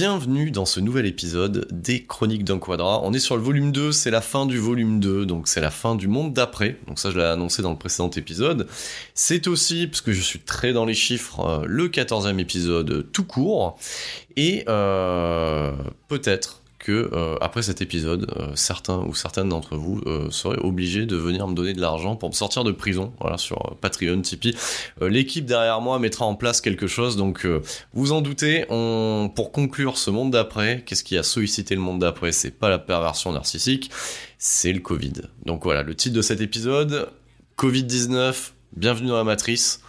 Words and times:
Bienvenue 0.00 0.52
dans 0.52 0.64
ce 0.64 0.78
nouvel 0.78 1.06
épisode 1.06 1.66
des 1.72 2.04
Chroniques 2.04 2.44
d'un 2.44 2.60
Quadra. 2.60 3.00
On 3.02 3.12
est 3.12 3.18
sur 3.18 3.36
le 3.36 3.42
volume 3.42 3.72
2, 3.72 3.90
c'est 3.90 4.12
la 4.12 4.20
fin 4.20 4.46
du 4.46 4.56
volume 4.56 5.00
2, 5.00 5.26
donc 5.26 5.48
c'est 5.48 5.60
la 5.60 5.72
fin 5.72 5.96
du 5.96 6.06
monde 6.06 6.32
d'après. 6.32 6.76
Donc 6.86 7.00
ça 7.00 7.10
je 7.10 7.18
l'ai 7.18 7.24
annoncé 7.24 7.62
dans 7.62 7.72
le 7.72 7.76
précédent 7.76 8.08
épisode. 8.10 8.68
C'est 9.14 9.48
aussi, 9.48 9.88
parce 9.88 10.00
que 10.00 10.12
je 10.12 10.20
suis 10.20 10.38
très 10.38 10.72
dans 10.72 10.84
les 10.84 10.94
chiffres, 10.94 11.40
euh, 11.40 11.64
le 11.66 11.88
14e 11.88 12.38
épisode 12.38 13.10
tout 13.10 13.24
court. 13.24 13.76
Et 14.36 14.62
euh, 14.68 15.72
peut-être 16.06 16.62
que 16.78 17.10
euh, 17.12 17.36
après 17.40 17.62
cet 17.62 17.82
épisode, 17.82 18.32
euh, 18.36 18.52
certains 18.54 18.98
ou 18.98 19.14
certaines 19.14 19.48
d'entre 19.48 19.76
vous 19.76 20.00
euh, 20.06 20.30
seraient 20.30 20.58
obligés 20.58 21.06
de 21.06 21.16
venir 21.16 21.48
me 21.48 21.54
donner 21.54 21.72
de 21.72 21.80
l'argent 21.80 22.14
pour 22.16 22.28
me 22.28 22.34
sortir 22.34 22.64
de 22.64 22.72
prison, 22.72 23.12
voilà 23.20 23.36
sur 23.36 23.76
Patreon, 23.80 24.22
Tipeee. 24.22 24.56
L'équipe 25.00 25.44
derrière 25.44 25.80
moi 25.80 25.98
mettra 25.98 26.24
en 26.24 26.34
place 26.34 26.60
quelque 26.60 26.86
chose, 26.86 27.16
donc 27.16 27.46
vous 27.92 28.12
en 28.12 28.20
doutez. 28.20 28.66
Pour 28.68 29.52
conclure 29.52 29.98
ce 29.98 30.10
monde 30.10 30.30
d'après, 30.30 30.82
qu'est-ce 30.86 31.04
qui 31.04 31.16
a 31.16 31.22
sollicité 31.22 31.74
le 31.74 31.80
monde 31.80 32.00
d'après? 32.00 32.32
C'est 32.32 32.50
pas 32.50 32.68
la 32.68 32.78
perversion 32.78 33.32
narcissique, 33.32 33.90
c'est 34.38 34.72
le 34.72 34.80
Covid. 34.80 35.12
Donc 35.44 35.64
voilà, 35.64 35.82
le 35.82 35.94
titre 35.94 36.16
de 36.16 36.22
cet 36.22 36.40
épisode 36.40 37.08
Covid 37.56 37.84
19. 37.84 38.54
Bienvenue 38.76 39.08
dans 39.08 39.16
la 39.16 39.24
matrice 39.24 39.80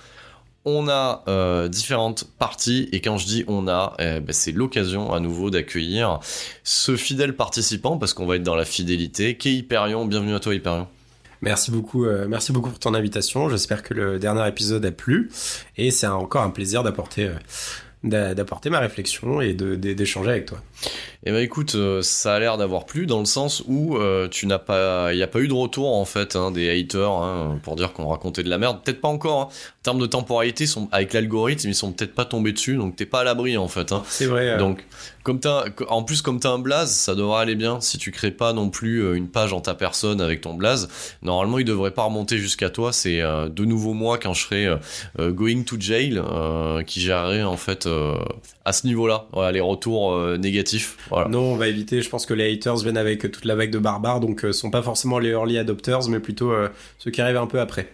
on 0.70 0.88
a 0.88 1.24
euh, 1.28 1.68
différentes 1.68 2.26
parties 2.38 2.88
et 2.92 3.02
quand 3.02 3.18
je 3.18 3.26
dis 3.26 3.44
on 3.48 3.68
a, 3.68 3.94
eh 4.00 4.20
ben, 4.20 4.32
c'est 4.34 4.52
l'occasion 4.52 5.12
à 5.14 5.20
nouveau 5.20 5.50
d'accueillir 5.50 6.20
ce 6.64 6.96
fidèle 6.96 7.36
participant 7.36 7.98
parce 7.98 8.14
qu'on 8.14 8.26
va 8.26 8.36
être 8.36 8.44
dans 8.44 8.56
la 8.56 8.66
fidélité. 8.66 9.36
Qu'est 9.36 9.54
Hyperion 9.54 10.06
Bienvenue 10.06 10.36
à 10.36 10.40
toi 10.40 10.54
Hyperion. 10.54 10.88
Merci 11.42 11.72
beaucoup, 11.72 12.06
euh, 12.06 12.28
merci 12.28 12.52
beaucoup 12.52 12.70
pour 12.70 12.80
ton 12.80 12.94
invitation. 12.94 13.50
J'espère 13.50 13.82
que 13.84 13.94
le 13.94 14.20
dernier 14.20 14.48
épisode 14.48 14.86
a 14.86 14.92
plu 14.92 15.30
et 15.78 15.90
c'est 15.92 16.08
encore 16.08 16.44
un 16.44 16.50
plaisir 16.50 16.84
d'apporter 16.84 17.26
euh, 17.28 17.34
d'a- 18.04 18.34
d'apporter 18.36 18.70
ma 18.70 18.80
réflexion 18.80 19.40
et 19.42 19.54
d'échanger 19.54 20.30
avec 20.32 20.46
toi. 20.48 20.58
Eh 21.26 21.32
ben 21.32 21.40
écoute, 21.44 21.76
ça 22.02 22.36
a 22.36 22.40
l'air 22.40 22.58
d'avoir 22.58 22.86
plu 22.86 23.06
dans 23.06 23.20
le 23.20 23.26
sens 23.26 23.62
où 23.68 23.98
euh, 23.98 24.28
tu 24.30 24.48
n'as 24.48 24.58
pas, 24.60 25.12
il 25.14 25.18
n'y 25.18 25.24
a 25.24 25.28
pas 25.28 25.40
eu 25.40 25.48
de 25.50 25.54
retour 25.54 25.94
en 25.96 26.06
fait 26.06 26.36
hein, 26.38 26.52
des 26.52 26.70
haters 26.70 27.10
hein, 27.12 27.60
pour 27.64 27.76
dire 27.76 27.92
qu'on 27.94 28.08
racontait 28.08 28.44
de 28.44 28.50
la 28.50 28.58
merde. 28.58 28.80
Peut-être 28.84 29.02
pas 29.02 29.10
encore. 29.10 29.42
hein. 29.42 29.48
En 29.80 29.84
termes 29.84 30.00
de 30.00 30.08
temporalité, 30.08 30.66
sont, 30.66 30.90
avec 30.92 31.14
l'algorithme, 31.14 31.70
ils 31.70 31.74
sont 31.74 31.94
peut-être 31.94 32.14
pas 32.14 32.26
tombés 32.26 32.52
dessus, 32.52 32.76
donc 32.76 32.98
t'es 32.98 33.06
pas 33.06 33.22
à 33.22 33.24
l'abri 33.24 33.56
en 33.58 33.70
fait. 33.70 33.94
Hein. 33.94 34.04
C'est 34.10 34.26
vrai. 34.26 34.50
euh, 34.50 34.58
Donc, 34.58 34.86
comme 35.24 35.40
en 35.88 36.04
plus, 36.04 36.22
comme 36.22 36.42
t'as 36.42 36.50
un 36.50 36.60
blaze, 36.60 36.92
ça 36.92 37.16
devrait 37.16 37.40
aller 37.42 37.56
bien. 37.56 37.80
Si 37.80 37.98
tu 37.98 38.12
crées 38.12 38.32
pas 38.32 38.52
non 38.52 38.70
plus 38.70 39.02
euh, 39.02 39.14
une 39.14 39.30
page 39.30 39.54
en 39.54 39.62
ta 39.62 39.76
personne 39.76 40.20
avec 40.20 40.42
ton 40.42 40.54
blaze, 40.54 40.90
normalement, 41.22 41.60
il 41.60 41.66
devrait 41.66 41.92
pas 41.92 42.04
remonter 42.04 42.38
jusqu'à 42.40 42.70
toi. 42.70 42.92
C'est 42.92 43.22
euh, 43.22 43.48
de 43.48 43.64
nouveau 43.64 43.94
moi 43.94 44.18
quand 44.18 44.34
je 44.34 44.44
serai 44.44 44.66
euh, 44.66 45.32
going 45.32 45.64
to 45.64 45.78
jail 45.80 46.22
euh, 46.22 46.84
qui 46.84 47.00
gérerait 47.00 47.44
en 47.44 47.56
fait 47.56 47.88
à 48.66 48.74
ce 48.74 48.86
niveau-là. 48.86 49.28
Voilà, 49.32 49.54
les 49.54 49.62
retours 49.62 50.14
négatifs. 50.38 50.98
Voilà. 51.10 51.30
Non, 51.30 51.54
on 51.54 51.56
va 51.56 51.70
éviter. 51.70 52.02
Je 52.02 52.10
pense 52.10 52.26
que 52.26 52.34
les 52.34 52.52
haters 52.54 52.76
viennent 52.80 52.98
avec 52.98 53.32
toute 53.32 53.46
la 53.46 53.56
vague 53.56 53.72
de 53.72 53.80
barbares, 53.80 54.20
donc 54.20 54.46
sont 54.52 54.72
pas 54.72 54.82
forcément 54.82 55.20
les 55.20 55.30
early 55.30 55.58
adopters, 55.58 56.10
mais 56.10 56.20
plutôt 56.20 56.52
ceux 56.98 57.12
qui 57.12 57.22
arrivent 57.22 57.38
un 57.38 57.48
peu 57.48 57.62
après. 57.62 57.94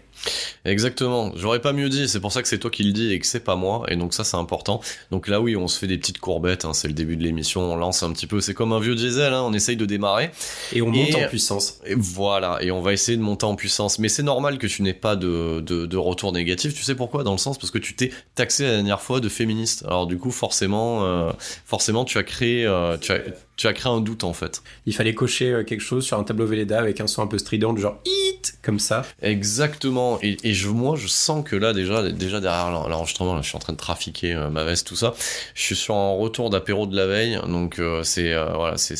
Exactement. 0.64 1.32
J'aurais 1.36 1.62
pas 1.62 1.74
mieux 1.74 1.90
dit. 1.90 2.08
C'est 2.08 2.20
pour 2.20 2.32
ça 2.32 2.42
que 2.42 2.48
c'est 2.48 2.58
toi 2.58 2.72
qui 2.72 2.84
le 2.84 2.92
dis 2.92 3.12
et 3.12 3.20
que 3.20 3.26
c'est 3.28 3.40
pas 3.44 3.56
moi. 3.56 3.84
Et 3.90 3.96
donc 3.96 4.14
ça, 4.14 4.24
c'est 4.24 4.38
important. 4.38 4.82
Donc 5.12 5.28
là, 5.28 5.42
oui, 5.42 5.56
on 5.56 5.68
se 5.68 5.78
fait 5.78 5.88
des 5.88 5.98
petites 5.98 6.20
courbettes. 6.20 6.66
hein. 6.66 6.74
C'est 6.74 6.88
le 6.88 6.94
début 6.94 7.16
de 7.18 7.24
l'émission. 7.24 7.62
On 7.74 7.76
lance 7.76 8.04
un 8.04 8.12
petit 8.12 8.28
peu. 8.28 8.42
C'est 8.42 8.54
comme 8.54 8.74
un 8.74 8.80
vieux 8.80 8.96
diesel. 8.96 9.34
Hein. 9.34 9.44
On 9.46 9.54
essaye 9.54 9.76
de 9.78 9.86
démarrer. 9.86 10.32
Et 10.74 10.82
on 10.82 10.88
monte 10.90 11.10
Et- 11.10 11.26
en 11.26 11.28
puissance. 11.28 11.80
Et 11.86 11.96
voilà, 11.96 12.58
et 12.62 12.72
on 12.72 12.82
va 12.82 12.94
essayer 12.94 13.18
de 13.18 13.22
monter 13.22 13.46
en 13.46 13.56
puissance. 13.56 14.00
Mais 14.00 14.10
c'est 14.10 14.24
normal 14.24 14.58
que 14.58 14.68
tu 14.68 14.82
n'aies 14.82 14.94
pas 14.94 15.16
de, 15.16 15.62
de, 15.62 15.86
de 15.86 15.98
retour 15.98 16.32
négatif. 16.34 16.74
Tu 16.74 16.84
sais 16.84 16.96
pourquoi? 16.96 17.24
Dans 17.24 17.32
le 17.34 17.38
sens 17.38 17.58
parce 17.58 17.72
que 17.72 17.78
tu 17.78 17.96
t'es 17.96 18.12
taxé 18.36 18.64
la 18.64 18.72
dernière 18.72 19.02
fois 19.02 19.20
de 19.20 19.30
féministe. 19.30 19.84
Alors 19.86 20.08
du 20.08 20.18
coup, 20.18 20.32
forcément, 20.32 21.04
euh, 21.06 21.32
forcément, 21.66 22.06
tu 22.06 22.18
as 22.18 22.24
créé, 22.24 22.66
euh, 22.66 22.98
tu 22.98 23.12
as, 23.12 23.20
tu 23.58 23.68
as 23.68 23.74
créé 23.74 23.92
un 23.92 24.02
doute 24.02 24.24
en 24.24 24.34
fait. 24.34 24.62
Il 24.86 24.94
fallait 24.96 25.14
cocher 25.14 25.52
euh, 25.52 25.64
quelque 25.64 25.82
chose 25.82 26.06
sur 26.06 26.18
un 26.20 26.24
tableau 26.24 26.46
Velleda 26.46 26.80
avec 26.80 27.00
un 27.02 27.08
son 27.08 27.22
un 27.22 27.28
peu 27.28 27.38
strident, 27.38 27.74
du 27.74 27.82
genre 27.82 28.00
hit 28.06 28.58
comme 28.62 28.80
ça. 28.80 29.04
Exactement. 29.22 30.20
Et, 30.22 30.38
et 30.44 30.54
je, 30.54 30.70
moi, 30.70 30.96
je 30.98 31.08
sens 31.08 31.44
que 31.48 31.56
là, 31.56 31.74
déjà, 31.74 32.10
déjà 32.12 32.40
derrière 32.42 32.72
l'en- 32.72 32.88
l'enregistrement, 32.88 33.42
je 33.42 33.48
suis 33.48 33.56
en 33.56 33.60
train 33.60 33.74
de 33.74 33.78
trafiquer 33.78 34.34
euh, 34.34 34.50
ma 34.50 34.64
veste, 34.64 34.88
tout 34.88 34.96
ça. 34.96 35.14
Je 35.54 35.62
suis 35.62 35.76
sur 35.76 35.96
un 35.96 36.14
retour 36.16 36.50
d'apéro 36.50 36.86
de 36.88 36.96
la 36.96 37.08
veille, 37.08 37.40
donc 37.48 37.80
euh, 37.80 38.04
c'est 38.04 38.34
euh, 38.34 38.54
voilà, 38.56 38.78
c'est 38.78 38.96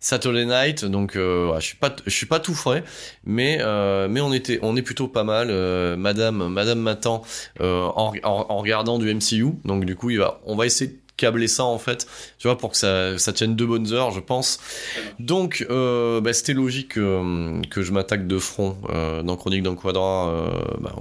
Saturday 0.00 0.44
Night. 0.46 0.84
Donc, 0.84 1.12
je 1.14 1.56
suis 1.60 1.76
pas, 1.76 1.94
je 2.06 2.10
suis 2.10 2.26
pas 2.26 2.40
tout 2.40 2.54
frais, 2.54 2.84
mais 3.24 3.58
mais 4.08 4.20
on 4.20 4.32
était, 4.32 4.58
on 4.62 4.76
est 4.76 4.82
plutôt 4.82 5.08
pas 5.08 5.24
mal. 5.24 5.48
Madame, 5.96 6.48
Madame 6.48 6.78
m'attend 6.80 7.22
en, 7.60 8.12
en, 8.22 8.46
en 8.48 8.58
regardant 8.58 8.98
du 8.98 9.12
MCU. 9.14 9.46
Donc 9.64 9.84
du 9.84 9.96
coup, 9.96 10.10
il 10.10 10.18
va, 10.18 10.40
on 10.46 10.56
va 10.56 10.66
essayer 10.66 10.90
de 10.92 10.96
câbler 11.18 11.48
ça 11.48 11.64
en 11.64 11.78
fait, 11.78 12.06
tu 12.38 12.48
vois, 12.48 12.56
pour 12.56 12.70
que 12.70 12.76
ça, 12.78 13.18
ça 13.18 13.34
tienne 13.34 13.54
deux 13.56 13.66
bonnes 13.66 13.92
heures, 13.92 14.10
je 14.12 14.20
pense. 14.20 14.58
Donc, 15.18 15.66
euh, 15.68 16.22
bah, 16.22 16.32
c'était 16.32 16.54
logique 16.54 16.96
euh, 16.96 17.60
que 17.70 17.82
je 17.82 17.92
m'attaque 17.92 18.26
de 18.26 18.38
front 18.38 18.78
euh, 18.88 19.22
dans 19.22 19.36
Chronique 19.36 19.62
d'un 19.64 19.74
Quadra 19.74 20.50
bah, 20.80 20.94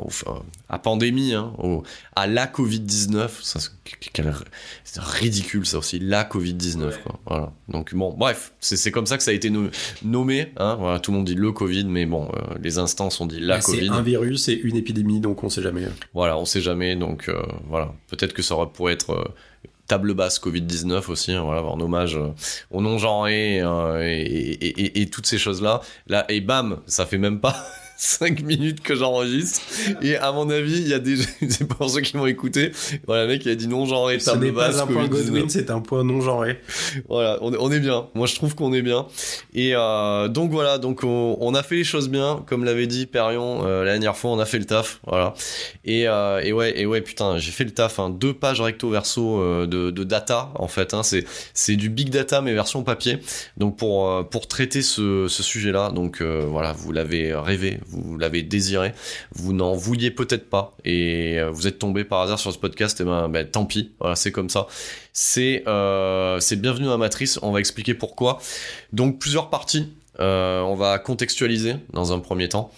à 0.68 0.80
pandémie, 0.80 1.34
hein, 1.34 1.54
au- 1.60 1.84
à 2.16 2.28
la 2.28 2.48
Covid-19. 2.48 3.30
Ça, 3.42 3.60
c'est 3.62 5.00
ridicule 5.00 5.66
ça 5.66 5.78
aussi, 5.78 6.00
la 6.00 6.24
Covid-19. 6.24 7.02
Quoi. 7.04 7.20
Voilà. 7.26 7.52
Donc 7.70 7.94
bon, 7.94 8.14
bref, 8.18 8.54
c'est 8.60 8.92
comme 8.92 9.06
ça 9.06 9.18
que 9.18 9.24
ça 9.24 9.32
a 9.32 9.34
été 9.34 9.50
no- 9.50 9.70
nommé. 10.04 10.52
Hein, 10.58 10.76
voilà, 10.80 11.00
tout 11.00 11.12
le 11.12 11.18
monde 11.18 11.28
dit 11.28 11.36
le 11.36 11.52
Covid, 11.52 11.86
mais 11.86 12.06
bon, 12.06 12.30
les 12.62 12.80
instances 12.80 13.22
ont 13.22 13.26
dit 13.28 13.40
la 13.40 13.56
Bah, 13.58 13.62
c'est 13.62 13.74
Covid. 13.78 13.90
un 13.90 14.02
virus 14.02 14.48
et 14.50 14.54
une 14.54 14.76
épidémie, 14.76 15.20
donc 15.20 15.44
on 15.44 15.50
sait 15.50 15.62
jamais. 15.62 15.84
Voilà, 16.14 16.38
on 16.38 16.46
sait 16.46 16.62
jamais, 16.62 16.96
donc 16.96 17.30
voilà. 17.70 17.94
Peut-être 18.08 18.34
que 18.34 18.42
ça 18.42 18.56
aurait 18.56 18.68
pourrait 18.74 18.94
être 18.94 19.32
table 19.88 20.14
basse 20.14 20.40
Covid-19 20.40 21.10
aussi, 21.10 21.32
hein, 21.32 21.44
voilà, 21.44 21.64
en 21.64 21.80
hommage 21.80 22.16
euh, 22.18 22.30
aux 22.72 22.82
non-genrés 22.82 23.62
euh, 23.62 24.02
et- 24.04 25.02
et 25.02 25.10
toutes 25.10 25.26
ces 25.28 25.38
choses-là. 25.38 25.82
Là, 26.08 26.26
et 26.30 26.42
bam, 26.42 26.80
ça 26.88 27.06
fait 27.06 27.18
même 27.18 27.40
pas. 27.40 27.56
5 27.98 28.44
minutes 28.44 28.82
que 28.82 28.96
j'enregistre. 28.96 29.62
Et 30.04 30.16
à 30.18 30.32
mon 30.32 30.50
avis, 30.52 30.78
il 30.78 30.88
y 30.88 30.94
a 30.94 31.00
des, 31.00 31.18
c'est 31.50 31.68
pour 31.68 31.90
ceux 31.90 32.02
qui 32.02 32.16
m'ont 32.16 32.28
écouté. 32.28 32.72
Voilà, 33.08 33.24
le 33.24 33.30
mec, 33.30 33.44
il 33.46 33.52
a 33.52 33.56
dit 33.56 33.68
non 33.68 33.86
genré. 33.86 34.20
Ce 34.20 34.32
n'est 34.38 34.52
pas 34.52 34.82
un 34.82 34.86
point 34.86 35.08
Godwin, 35.08 35.50
c'est 35.50 35.72
un 35.72 35.80
point 35.80 36.04
non 36.04 36.22
genré. 36.22 36.62
Voilà, 37.10 37.40
on, 37.42 37.54
on, 37.54 37.72
est 37.72 37.80
bien. 37.80 38.08
Moi, 38.14 38.28
je 38.28 38.36
trouve 38.36 38.54
qu'on 38.54 38.72
est 38.74 38.84
bien. 38.84 39.08
Et 39.56 39.72
euh, 39.74 40.28
donc 40.28 40.52
voilà, 40.52 40.78
donc 40.78 41.04
on, 41.04 41.38
on, 41.40 41.56
a 41.56 41.64
fait 41.64 41.76
les 41.76 41.84
choses 41.84 42.08
bien, 42.10 42.44
comme 42.48 42.64
l'avait 42.64 42.86
dit 42.86 43.08
Perion 43.08 43.66
euh, 43.66 43.84
la 43.84 43.92
dernière 43.94 44.16
fois, 44.16 44.32
on 44.32 44.40
a 44.40 44.46
fait 44.46 44.60
le 44.60 44.66
taf. 44.66 45.00
Voilà. 45.08 45.34
Et, 45.84 46.08
euh, 46.08 46.40
et 46.44 46.54
ouais, 46.54 46.80
et 46.80 46.86
ouais, 46.86 47.02
putain, 47.02 47.40
j'ai 47.40 47.52
fait 47.52 47.64
le 47.64 47.72
taf. 47.72 48.00
Hein, 48.00 48.12
deux 48.12 48.34
pages 48.34 48.62
recto 48.62 48.92
verso 48.92 49.66
de, 49.66 49.90
de, 49.90 50.04
data 50.04 50.52
en 50.56 50.68
fait. 50.68 50.94
Hein, 50.94 51.02
c'est 51.02 51.26
c'est 51.54 51.76
du 51.76 51.90
big 51.90 52.10
data 52.10 52.42
mais 52.42 52.54
version 52.54 52.84
papier. 52.84 53.20
Donc 53.58 53.78
pour 53.78 54.30
pour 54.30 54.48
traiter 54.48 54.84
ce, 54.84 55.28
ce 55.28 55.44
sujet-là, 55.44 55.90
donc 55.90 56.22
voilà, 56.22 56.74
vous 56.74 56.92
l'avez 56.92 57.34
rêvé 57.34 57.80
vous 57.90 58.18
l'avez 58.18 58.44
désiré, 58.44 58.94
vous 59.34 59.54
n'en 59.54 59.74
vouliez 59.74 60.12
peut-être 60.12 60.50
pas 60.50 60.76
et 60.86 61.40
euh, 61.40 61.50
vous 61.50 61.68
êtes 61.68 61.80
tombé 61.80 62.04
par 62.04 62.22
hasard 62.22 62.40
sur 62.40 62.54
ce 62.54 62.58
podcast, 62.58 63.02
et 63.02 63.04
ben, 63.04 63.30
ben 63.30 63.48
tant 63.48 63.66
pis, 63.66 63.92
c'est 64.16 64.32
comme 64.32 64.50
ça. 64.50 64.68
C'est 65.14 65.64
euh, 65.68 66.40
bienvenue 66.58 66.90
à 66.90 66.98
Matrice, 66.98 67.40
on 67.42 67.52
va 67.52 67.60
expliquer 67.60 67.94
pourquoi. 67.94 68.40
Donc 68.94 69.20
plusieurs 69.20 69.50
parties 69.50 69.92
euh, 70.20 70.62
on 70.62 70.76
va 70.76 71.00
contextualiser 71.00 71.76
dans 71.94 72.14
un 72.14 72.20
premier 72.20 72.50
temps. 72.50 72.72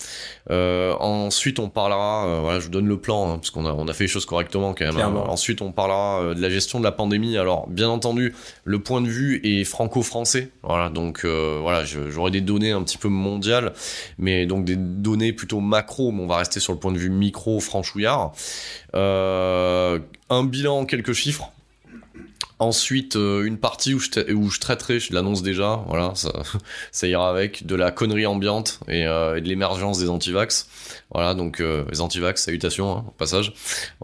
Euh, 0.51 0.93
ensuite, 0.99 1.59
on 1.59 1.69
parlera. 1.69 2.27
Euh, 2.27 2.39
voilà, 2.41 2.59
je 2.59 2.65
vous 2.65 2.71
donne 2.71 2.87
le 2.87 2.99
plan 2.99 3.31
hein, 3.31 3.37
parce 3.37 3.51
qu'on 3.51 3.65
a 3.65 3.71
on 3.71 3.87
a 3.87 3.93
fait 3.93 4.05
les 4.05 4.09
choses 4.09 4.25
correctement 4.25 4.73
quand 4.73 4.85
même. 4.85 4.99
Hein. 4.99 5.23
Ensuite, 5.27 5.61
on 5.61 5.71
parlera 5.71 6.21
euh, 6.21 6.33
de 6.33 6.41
la 6.41 6.49
gestion 6.49 6.79
de 6.79 6.83
la 6.83 6.91
pandémie. 6.91 7.37
Alors, 7.37 7.67
bien 7.67 7.89
entendu, 7.89 8.33
le 8.63 8.79
point 8.79 9.01
de 9.01 9.07
vue 9.07 9.41
est 9.43 9.63
franco-français. 9.63 10.49
Voilà, 10.63 10.89
donc 10.89 11.21
euh, 11.23 11.59
voilà, 11.61 11.85
j'aurai 11.85 12.31
des 12.31 12.41
données 12.41 12.71
un 12.71 12.83
petit 12.83 12.97
peu 12.97 13.09
mondiales, 13.09 13.73
mais 14.17 14.45
donc 14.45 14.65
des 14.65 14.75
données 14.75 15.33
plutôt 15.33 15.59
macro. 15.59 16.11
Mais 16.11 16.23
on 16.23 16.27
va 16.27 16.37
rester 16.37 16.59
sur 16.59 16.73
le 16.73 16.79
point 16.79 16.91
de 16.91 16.97
vue 16.97 17.09
micro 17.09 17.59
franchouillard. 17.59 18.31
un 18.93 20.43
bilan, 20.43 20.85
quelques 20.85 21.13
chiffres 21.13 21.51
Ensuite, 22.61 23.15
euh, 23.15 23.45
une 23.45 23.57
partie 23.57 23.93
où 23.93 23.99
je, 23.99 24.59
traiterai, 24.59 24.99
je 24.99 25.13
l'annonce 25.13 25.41
déjà, 25.41 25.81
voilà, 25.87 26.11
ça, 26.15 26.33
ça 26.91 27.07
ira 27.07 27.29
avec, 27.29 27.65
de 27.65 27.73
la 27.73 27.89
connerie 27.91 28.25
ambiante 28.25 28.81
et, 28.89 29.07
euh, 29.07 29.37
et 29.37 29.41
de 29.41 29.47
l'émergence 29.47 29.97
des 29.97 30.09
antivax. 30.09 30.67
Voilà, 31.13 31.35
donc 31.35 31.61
euh, 31.61 31.85
les 31.89 32.01
antivax, 32.01 32.43
salutations, 32.43 32.91
hein, 32.91 33.05
au 33.07 33.11
passage. 33.11 33.53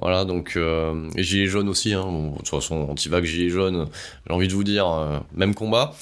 Voilà, 0.02 0.24
donc 0.24 0.54
euh, 0.56 1.10
et 1.18 1.24
gilets 1.24 1.48
jaunes 1.48 1.68
aussi, 1.68 1.94
hein, 1.94 2.04
bon, 2.04 2.31
de 2.31 2.38
toute 2.38 2.48
façon, 2.48 2.88
antivax, 2.90 3.28
gilets 3.28 3.50
jaunes, 3.50 3.90
j'ai 4.25 4.34
envie 4.34 4.48
de 4.48 4.54
vous 4.54 4.63
dire, 4.63 4.88
même 5.34 5.54
combat. 5.54 5.94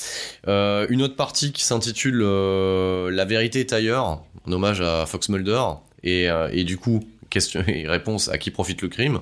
une 0.48 1.02
autre 1.02 1.16
partie 1.16 1.54
qui 1.54 1.64
s'intitule 1.64 2.20
La 3.10 3.26
vérité 3.26 3.62
est 3.62 3.74
ailleurs, 3.74 4.22
en 4.46 4.52
hommage 4.52 4.80
à 4.80 5.08
Fox 5.08 5.30
Mulder, 5.30 5.64
et, 6.04 6.28
et 6.52 6.64
du 6.66 6.78
coup, 6.78 7.04
question 7.32 7.64
et 7.68 7.88
réponse 7.88 8.30
à 8.30 8.38
qui 8.38 8.52
profite 8.52 8.82
le 8.82 8.90
crime. 8.90 9.20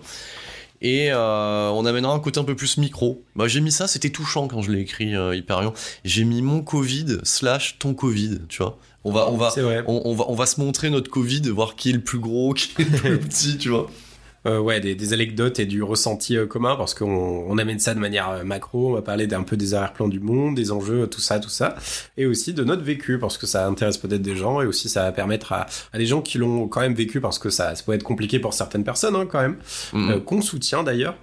Et 0.82 1.12
euh, 1.12 1.70
on 1.70 1.86
amènera 1.86 2.14
un 2.14 2.20
côté 2.20 2.40
un 2.40 2.44
peu 2.44 2.56
plus 2.56 2.78
micro. 2.78 3.24
Bah, 3.36 3.48
j'ai 3.48 3.62
mis 3.62 3.72
ça, 3.72 3.88
c'était 3.88 4.10
touchant 4.10 4.48
quand 4.48 4.62
je 4.62 4.72
l'ai 4.72 4.82
écrit, 4.82 5.16
euh, 5.16 5.36
Hyperion. 5.36 5.74
J'ai 6.04 6.24
mis 6.24 6.42
mon 6.42 6.62
Covid 6.62 7.20
slash 7.24 7.78
ton 7.78 7.94
Covid, 7.94 8.40
tu 8.50 8.64
vois. 8.64 8.78
On 9.04 9.12
va, 9.12 9.30
on 9.30 9.38
va, 9.38 9.52
on, 9.88 10.02
on, 10.06 10.16
va, 10.16 10.26
on 10.28 10.36
va 10.36 10.46
se 10.46 10.60
montrer 10.60 10.90
notre 10.90 11.10
Covid, 11.10 11.42
voir 11.50 11.76
qui 11.76 11.90
est 11.90 11.94
le 11.94 12.02
plus 12.02 12.20
gros, 12.20 12.54
qui 12.54 12.82
est 12.82 12.86
le 12.86 12.98
plus 12.98 13.20
petit, 13.30 13.58
tu 13.58 13.70
vois. 13.70 13.90
Euh, 14.48 14.58
ouais, 14.58 14.80
des, 14.80 14.96
des, 14.96 15.14
anecdotes 15.14 15.60
et 15.60 15.68
du 15.68 15.84
ressenti 15.84 16.36
euh, 16.36 16.48
commun 16.48 16.76
parce 16.76 16.96
qu'on 16.96 17.06
on 17.48 17.58
amène 17.60 17.78
ça 17.78 17.94
de 17.94 18.00
manière 18.00 18.30
euh, 18.32 18.44
macro. 18.44 18.90
On 18.90 18.94
va 18.94 19.04
parler 19.04 19.28
d'un 19.28 19.44
peu 19.44 19.56
des 19.56 19.76
arrière-plans 19.76 20.08
du 20.08 20.20
monde, 20.20 20.56
des 20.56 20.72
enjeux, 20.72 21.06
tout 21.06 21.22
ça, 21.22 21.40
tout 21.40 21.50
ça, 21.50 21.76
et 22.18 22.26
aussi 22.26 22.52
de 22.52 22.64
notre 22.64 22.82
vécu 22.82 23.20
parce 23.20 23.38
que 23.38 23.46
ça 23.46 23.68
intéresse 23.68 24.00
peut-être 24.00 24.24
des 24.24 24.36
gens 24.36 24.60
et 24.62 24.66
aussi 24.66 24.90
ça 24.90 25.04
va 25.04 25.12
permettre 25.12 25.54
à, 25.54 25.68
à 25.94 26.00
des 26.00 26.08
gens 26.08 26.22
qui 26.22 26.40
l'ont 26.40 26.68
quand 26.68 26.82
même 26.82 26.96
vécu 26.96 27.22
parce 27.22 27.38
que 27.38 27.52
ça, 27.52 27.76
ça 27.76 27.84
peut 27.84 27.94
être 27.94 28.02
compliqué 28.02 28.40
pour 28.40 28.56
certaines 28.56 28.84
personnes 28.84 29.16
hein, 29.16 29.28
quand 29.30 29.42
même, 29.42 29.58
mm-hmm. 29.94 30.24
qu'on 30.24 30.42
soutient 30.42 30.82
d'ailleurs. 30.82 31.18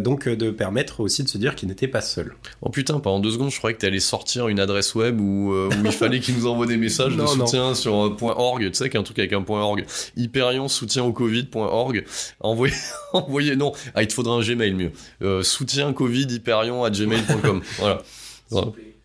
donc 0.00 0.28
de 0.28 0.50
permettre 0.50 1.00
aussi 1.00 1.22
de 1.24 1.28
se 1.28 1.38
dire 1.38 1.54
qu'ils 1.54 1.68
n'étaient 1.70 1.88
pas 1.88 2.02
seuls. 2.02 2.34
Oh 2.60 2.68
putain, 2.68 3.00
pendant 3.00 3.20
deux 3.20 3.30
secondes, 3.30 3.50
je 3.50 3.56
croyais 3.56 3.74
que 3.74 3.80
tu 3.80 3.86
allais 3.86 4.00
sortir 4.00 4.48
une 4.48 4.60
adresse 4.60 4.94
web 4.94 5.18
où, 5.18 5.54
où 5.54 5.70
il 5.84 5.92
fallait 5.92 6.20
qu'ils 6.20 6.36
nous 6.36 6.46
envoient 6.46 6.66
des 6.66 6.76
messages 6.76 7.16
de 7.16 7.24
soutien 7.24 7.74
sur 7.74 7.94
.org, 7.94 8.62
tu 8.62 8.74
sais, 8.74 8.90
qu'un 8.90 9.02
truc 9.02 9.18
avec 9.18 9.32
un 9.32 9.44
.org, 9.48 9.86
hyperion 10.16 10.68
soutien 10.68 11.04
au 11.04 11.12
covid.org 11.12 12.04
envoyez, 12.50 12.74
envoyez, 13.12 13.56
non, 13.56 13.72
ah, 13.94 14.02
il 14.02 14.08
te 14.08 14.12
faudra 14.12 14.34
un 14.34 14.40
Gmail 14.40 14.74
mieux. 14.74 14.92
Euh, 15.22 15.42
soutien 15.42 15.92
Covid 15.92 16.26
Hyperion 16.30 16.84
à 16.84 16.90
gmail.com. 16.90 17.62
voilà. 17.78 18.02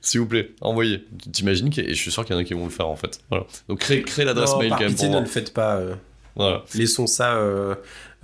S'il 0.01 0.19
vous 0.19 0.27
plaît, 0.27 0.51
envoyez. 0.61 1.03
T'imagines 1.31 1.71
et 1.77 1.89
je 1.89 1.99
suis 1.99 2.11
sûr 2.11 2.23
qu'il 2.25 2.35
y 2.35 2.37
en 2.37 2.41
a 2.41 2.43
qui 2.43 2.53
vont 2.53 2.65
le 2.65 2.71
faire 2.71 2.87
en 2.87 2.95
fait. 2.95 3.19
Voilà. 3.29 3.45
Donc 3.67 3.79
crée, 3.79 4.03
crée 4.03 4.23
l'adresse 4.23 4.55
mail 4.57 4.69
quand 4.69 4.81
même. 4.81 4.89
Pitié, 4.89 5.09
ne 5.09 5.19
le 5.19 5.25
faites 5.25 5.51
pas. 5.51 5.77
Euh. 5.77 5.95
Voilà. 6.35 6.63
Laissons 6.73 7.07
ça 7.07 7.35
euh, 7.35 7.75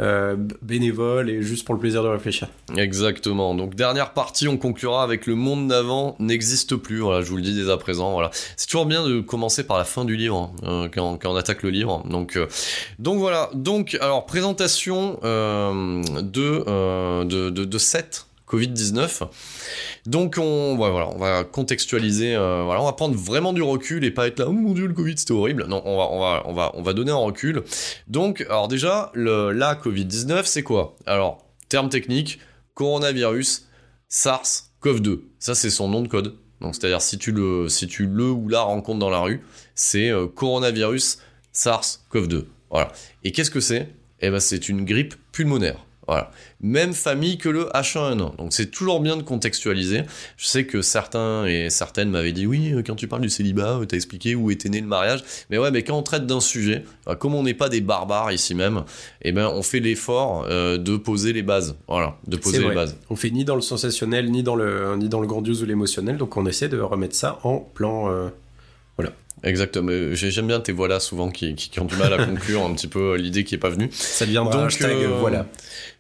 euh, 0.02 0.36
bénévole 0.62 1.30
et 1.30 1.42
juste 1.44 1.66
pour 1.66 1.76
le 1.76 1.80
plaisir 1.80 2.04
de 2.04 2.08
réfléchir. 2.08 2.48
Exactement. 2.76 3.54
Donc 3.54 3.76
dernière 3.76 4.14
partie, 4.14 4.48
on 4.48 4.58
conclura 4.58 5.04
avec 5.04 5.28
le 5.28 5.36
monde 5.36 5.68
d'avant 5.68 6.16
n'existe 6.20 6.76
plus. 6.76 7.00
Voilà, 7.00 7.22
je 7.22 7.30
vous 7.30 7.38
le 7.38 7.44
dis 7.44 7.54
dès 7.54 7.72
à 7.72 7.78
présent. 7.78 8.12
Voilà, 8.12 8.32
c'est 8.58 8.68
toujours 8.68 8.86
bien 8.86 9.06
de 9.06 9.22
commencer 9.22 9.64
par 9.64 9.78
la 9.78 9.84
fin 9.84 10.04
du 10.04 10.16
livre 10.16 10.52
hein, 10.64 10.90
quand, 10.94 11.18
quand, 11.18 11.32
on 11.32 11.36
attaque 11.36 11.64
le 11.64 11.70
livre. 11.70 12.04
Donc 12.10 12.36
euh, 12.36 12.48
donc 13.00 13.20
voilà. 13.20 13.50
Donc 13.54 13.98
alors 14.02 14.26
présentation 14.26 15.20
euh, 15.24 16.02
de, 16.22 16.64
euh, 16.68 17.24
de, 17.24 17.50
de 17.50 17.64
de 17.64 17.78
cette 17.78 18.26
Covid-19. 18.52 19.28
Donc 20.06 20.38
on, 20.40 20.76
voilà, 20.76 21.10
on 21.10 21.18
va 21.18 21.44
contextualiser, 21.44 22.36
euh, 22.36 22.64
voilà, 22.64 22.82
on 22.82 22.86
va 22.86 22.94
prendre 22.94 23.16
vraiment 23.16 23.54
du 23.54 23.62
recul 23.62 24.04
et 24.04 24.12
pas 24.12 24.28
être 24.28 24.40
là, 24.40 24.46
oh 24.48 24.52
mon 24.52 24.74
dieu, 24.74 24.88
le 24.88 24.94
Covid 24.94 25.18
c'était 25.18 25.34
horrible. 25.34 25.66
Non, 25.68 25.82
on 25.86 25.98
va, 25.98 26.10
on 26.12 26.20
va, 26.20 26.44
on 26.48 26.54
va, 26.54 26.72
on 26.76 26.82
va 26.82 26.94
donner 26.94 27.12
un 27.12 27.16
recul. 27.16 27.64
Donc, 28.08 28.42
alors 28.50 28.68
déjà, 28.68 29.12
la 29.16 29.76
Covid-19, 29.76 30.46
c'est 30.46 30.64
quoi? 30.64 30.96
Alors, 31.06 31.46
terme 31.70 31.90
technique, 31.90 32.40
coronavirus, 32.74 33.68
SARS-CoV-2. 34.10 35.20
Ça, 35.40 35.56
c'est 35.56 35.70
son 35.70 35.88
nom 35.88 36.02
de 36.02 36.08
code. 36.08 36.36
Donc, 36.60 36.76
c'est-à-dire 36.76 37.02
si 37.02 37.18
tu 37.18 37.32
le, 37.32 37.70
si 37.70 37.88
tu 37.88 38.06
le 38.06 38.30
ou 38.30 38.48
la 38.48 38.62
rencontres 38.62 39.00
dans 39.00 39.10
la 39.10 39.20
rue, 39.20 39.42
c'est 39.76 40.10
euh, 40.10 40.28
coronavirus, 40.28 41.20
SARS-CoV-2. 41.54 42.46
Voilà. 42.70 42.92
Et 43.24 43.32
qu'est-ce 43.32 43.52
que 43.52 43.60
c'est? 43.60 43.90
Eh 44.20 44.30
ben, 44.30 44.40
c'est 44.40 44.70
une 44.70 44.86
grippe 44.86 45.16
pulmonaire. 45.32 45.86
Voilà. 46.12 46.30
Même 46.60 46.92
famille 46.92 47.38
que 47.38 47.48
le 47.48 47.70
H1N1. 47.74 48.36
Donc 48.36 48.52
c'est 48.52 48.70
toujours 48.70 49.00
bien 49.00 49.16
de 49.16 49.22
contextualiser. 49.22 50.02
Je 50.36 50.46
sais 50.46 50.66
que 50.66 50.82
certains 50.82 51.46
et 51.46 51.70
certaines 51.70 52.10
m'avaient 52.10 52.34
dit 52.34 52.46
oui, 52.46 52.74
quand 52.86 52.96
tu 52.96 53.08
parles 53.08 53.22
du 53.22 53.30
célibat, 53.30 53.80
t'as 53.88 53.96
expliqué 53.96 54.36
où 54.36 54.52
était 54.52 54.68
né 54.68 54.82
le 54.82 54.88
mariage. 54.88 55.24
Mais 55.50 55.58
ouais, 55.58 55.72
mais 55.72 55.84
quand 55.84 55.98
on 55.98 56.04
traite 56.04 56.26
d'un 56.26 56.42
sujet, 56.42 56.84
bah, 57.06 57.16
comme 57.16 57.34
on 57.34 57.44
n'est 57.44 57.54
pas 57.54 57.70
des 57.70 57.80
barbares 57.80 58.34
ici 58.34 58.56
même, 58.56 58.84
eh 59.22 59.32
ben 59.32 59.48
on 59.48 59.64
fait 59.64 59.80
l'effort 59.80 60.46
euh, 60.50 60.78
de 60.78 60.98
poser 60.98 61.32
les 61.32 61.44
bases. 61.44 61.78
Voilà, 61.88 62.18
de 62.28 62.36
poser 62.36 62.60
les 62.60 62.76
bases. 62.76 62.98
On 63.10 63.16
fait 63.16 63.30
ni 63.30 63.46
dans 63.46 63.56
le 63.56 63.62
sensationnel, 63.62 64.30
ni 64.32 64.44
dans 64.44 64.56
le, 64.56 64.98
ni 64.98 65.08
dans 65.08 65.22
le 65.22 65.28
grandiose 65.28 65.64
ou 65.64 65.66
l'émotionnel. 65.66 66.18
Donc 66.18 66.36
on 66.36 66.46
essaie 66.46 66.68
de 66.68 66.82
remettre 66.82 67.16
ça 67.16 67.40
en 67.44 67.60
plan. 67.60 68.12
Euh. 68.12 68.28
Exactement. 69.44 69.92
J'aime 70.14 70.48
bien 70.48 70.60
tes 70.60 70.72
voilà 70.72 71.00
souvent 71.00 71.30
qui, 71.30 71.56
qui, 71.56 71.80
ont 71.80 71.86
du 71.86 71.96
mal 71.96 72.14
à 72.14 72.26
conclure 72.26 72.64
un 72.64 72.74
petit 72.74 72.88
peu 72.88 73.16
l'idée 73.16 73.44
qui 73.44 73.56
est 73.56 73.60
pas 73.60 73.70
venue. 73.70 73.90
Ça 73.92 74.26
devient 74.26 74.44
donc 74.52 74.68
hashtag, 74.68 74.92
euh, 74.92 75.18
voilà. 75.20 75.48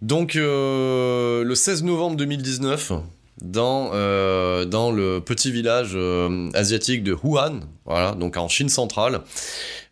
Donc 0.01 0.35
euh, 0.35 1.43
le 1.43 1.55
16 1.55 1.83
novembre 1.83 2.17
2019, 2.17 2.93
dans 3.42 3.92
euh, 3.94 4.66
dans 4.66 4.92
le 4.92 5.19
petit 5.19 5.51
village 5.51 5.92
euh, 5.95 6.49
asiatique 6.54 7.04
de 7.04 7.13
Wuhan, 7.13 7.61
voilà, 7.85 8.11
donc 8.13 8.37
en 8.37 8.47
Chine 8.47 8.69
centrale, 8.69 9.21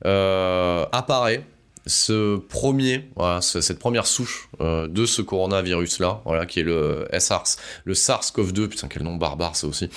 euh, 0.05 0.85
apparaît 0.91 1.43
ce 1.85 2.37
premier, 2.37 3.09
voilà, 3.15 3.41
cette 3.41 3.79
première 3.79 4.05
souche 4.05 4.49
euh, 4.61 4.87
de 4.87 5.05
ce 5.05 5.21
coronavirus 5.21 5.99
là, 5.99 6.21
voilà, 6.25 6.45
qui 6.45 6.59
est 6.59 6.63
le 6.63 7.07
SARS, 7.17 7.57
le 7.85 7.93
SARS-CoV-2, 7.93 8.67
putain 8.67 8.87
quel 8.87 9.03
nom 9.03 9.15
barbare 9.15 9.55
ça 9.55 9.67
aussi. 9.67 9.89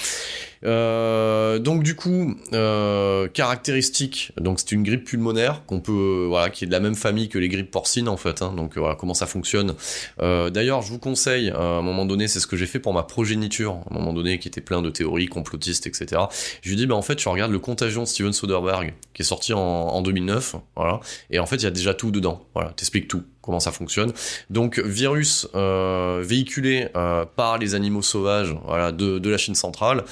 Euh, 0.65 1.59
donc 1.59 1.83
du 1.83 1.97
coup, 1.97 2.37
euh, 2.53 3.27
caractéristique, 3.29 4.33
donc 4.41 4.61
c'est 4.61 4.73
une 4.73 4.85
grippe 4.85 5.05
pulmonaire 5.05 5.67
qu'on 5.67 5.81
peut, 5.81 6.27
voilà, 6.29 6.51
qui 6.51 6.65
est 6.65 6.67
de 6.69 6.73
la 6.73 6.79
même 6.79 6.95
famille 6.95 7.29
que 7.29 7.39
les 7.39 7.49
grippes 7.49 7.71
porcines 7.71 8.09
en 8.09 8.17
fait. 8.17 8.43
Hein, 8.43 8.55
donc 8.57 8.79
voilà 8.79 8.95
comment 8.95 9.15
ça 9.15 9.27
fonctionne. 9.27 9.75
D'ailleurs, 10.19 10.83
je 10.83 10.91
vous 10.91 10.99
conseille, 10.99 11.51
à 11.51 11.59
un 11.59 11.83
moment 11.83 12.07
donné, 12.07 12.29
c'est 12.29 12.41
ce 12.41 12.47
que 12.47 12.57
j'ai 12.57 12.67
fait 12.67 12.79
pour 12.79 12.95
ma 12.95 13.03
progéniture, 13.03 13.81
à 13.91 13.95
un 13.95 13.99
moment 13.99 14.13
donné, 14.13 14.39
qui 14.39 14.49
était 14.49 14.61
plein 14.61 14.83
de 14.83 14.91
théories 14.91 15.27
complotistes, 15.27 15.87
etc. 15.87 16.23
Je 16.63 16.71
lui 16.71 16.77
dis, 16.77 16.87
bah 16.87 16.95
en 16.95 17.03
fait, 17.03 17.17
tu 17.17 17.29
regardes 17.29 17.53
le 17.53 17.59
Contagion 17.59 18.03
de 18.03 18.09
Steven 18.09 18.33
Soderbergh, 18.33 18.95
qui 19.15 19.23
est 19.23 19.25
sorti 19.25 19.53
en, 19.53 19.59
en 19.59 20.03
2009, 20.03 20.57
voilà, 20.77 21.01
et 21.31 21.39
en 21.39 21.47
fait, 21.47 21.57
il 21.57 21.65
y 21.65 21.67
a 21.67 21.72
déjà 21.73 21.95
tout 21.95 22.11
dedans. 22.11 22.47
Voilà, 22.55 22.71
t'expliques 22.71 23.09
tout, 23.09 23.23
comment 23.41 23.61
ça 23.61 23.73
fonctionne. 23.73 24.13
Donc 24.51 24.79
virus 24.79 25.49
euh, 25.55 26.23
véhiculé 26.25 26.89
euh, 26.97 27.25
par 27.25 27.59
les 27.59 27.75
animaux 27.75 28.03
sauvages, 28.03 28.55
de, 28.97 29.19
de 29.19 29.31
la 29.31 29.39
Chine 29.39 29.55
centrale, 29.55 30.05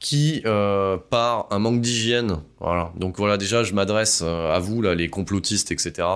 qui 0.00 0.42
euh, 0.44 0.98
par 0.98 1.46
un 1.50 1.58
manque 1.58 1.80
d'hygiène, 1.80 2.40
voilà. 2.60 2.92
Donc 2.96 3.16
voilà, 3.16 3.38
déjà 3.38 3.62
je 3.62 3.72
m'adresse 3.72 4.20
à 4.20 4.58
vous 4.58 4.82
là, 4.82 4.94
les 4.94 5.08
complotistes, 5.08 5.72
etc. 5.72 6.06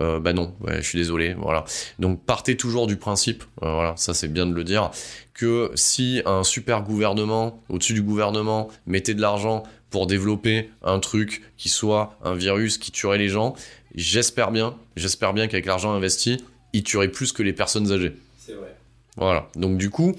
Euh, 0.00 0.20
bah 0.20 0.32
non, 0.32 0.54
je 0.68 0.80
suis 0.80 0.98
désolé, 0.98 1.34
voilà. 1.34 1.64
Donc 1.98 2.24
partez 2.24 2.56
toujours 2.56 2.86
du 2.86 2.96
principe, 2.96 3.42
voilà, 3.60 3.94
ça 3.96 4.14
c'est 4.14 4.28
bien 4.28 4.46
de 4.46 4.54
le 4.54 4.62
dire, 4.62 4.92
que 5.34 5.72
si 5.74 6.22
un 6.24 6.44
super 6.44 6.82
gouvernement 6.82 7.60
au-dessus 7.68 7.94
du 7.94 8.02
gouvernement 8.02 8.68
mettait 8.86 9.14
de 9.14 9.20
l'argent 9.20 9.64
pour 9.90 10.06
développer 10.06 10.70
un 10.82 11.00
truc 11.00 11.42
qui 11.56 11.68
soit 11.68 12.16
un 12.24 12.34
virus 12.34 12.78
qui 12.78 12.92
tuerait 12.92 13.18
les 13.18 13.28
gens, 13.28 13.54
j'espère 13.94 14.50
bien, 14.50 14.76
j'espère 14.96 15.32
bien 15.34 15.48
qu'avec 15.48 15.66
l'argent 15.66 15.92
investi, 15.92 16.44
il 16.72 16.82
tuerait 16.82 17.08
plus 17.08 17.32
que 17.32 17.42
les 17.42 17.52
personnes 17.52 17.92
âgées. 17.92 18.14
C'est 18.38 18.54
vrai. 18.54 18.74
Voilà. 19.18 19.48
Donc 19.56 19.76
du 19.76 19.90
coup, 19.90 20.14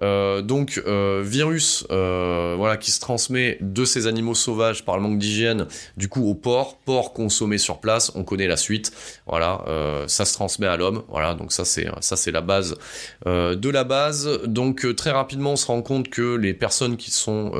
euh, 0.00 0.40
donc 0.40 0.82
euh, 0.86 1.22
virus, 1.22 1.86
euh, 1.90 2.54
voilà, 2.56 2.78
qui 2.78 2.90
se 2.90 2.98
transmet 2.98 3.58
de 3.60 3.84
ces 3.84 4.06
animaux 4.06 4.34
sauvages 4.34 4.86
par 4.86 4.96
le 4.96 5.02
manque 5.02 5.18
d'hygiène, 5.18 5.66
du 5.98 6.08
coup 6.08 6.26
au 6.26 6.34
porc, 6.34 6.78
porc 6.78 7.12
consommé 7.12 7.58
sur 7.58 7.78
place, 7.78 8.10
on 8.14 8.24
connaît 8.24 8.46
la 8.46 8.56
suite. 8.56 8.90
Voilà, 9.26 9.62
euh, 9.68 10.08
ça 10.08 10.24
se 10.24 10.32
transmet 10.32 10.66
à 10.66 10.78
l'homme. 10.78 11.02
Voilà, 11.08 11.34
donc 11.34 11.52
ça 11.52 11.66
c'est 11.66 11.88
ça 12.00 12.16
c'est 12.16 12.30
la 12.30 12.40
base 12.40 12.76
de 13.26 13.68
la 13.68 13.84
base. 13.84 14.40
Donc 14.46 14.96
très 14.96 15.10
rapidement, 15.10 15.52
on 15.52 15.56
se 15.56 15.66
rend 15.66 15.82
compte 15.82 16.08
que 16.08 16.34
les 16.34 16.54
personnes 16.54 16.96
qui 16.96 17.10
sont 17.10 17.52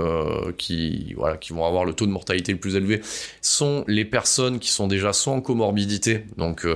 qui 0.57 1.13
voilà 1.19 1.37
qui 1.37 1.53
vont 1.53 1.67
avoir 1.67 1.85
le 1.85 1.93
taux 1.93 2.07
de 2.07 2.13
mortalité 2.13 2.53
le 2.53 2.59
plus 2.59 2.77
élevé 2.77 3.03
sont 3.43 3.85
les 3.89 4.07
personnes 4.07 4.59
qui 4.59 4.71
sont 4.71 4.89
déjà 4.89 5.13
soit 5.13 5.35
en 5.35 5.43
comorbidité, 5.43 6.25
donc 6.39 6.67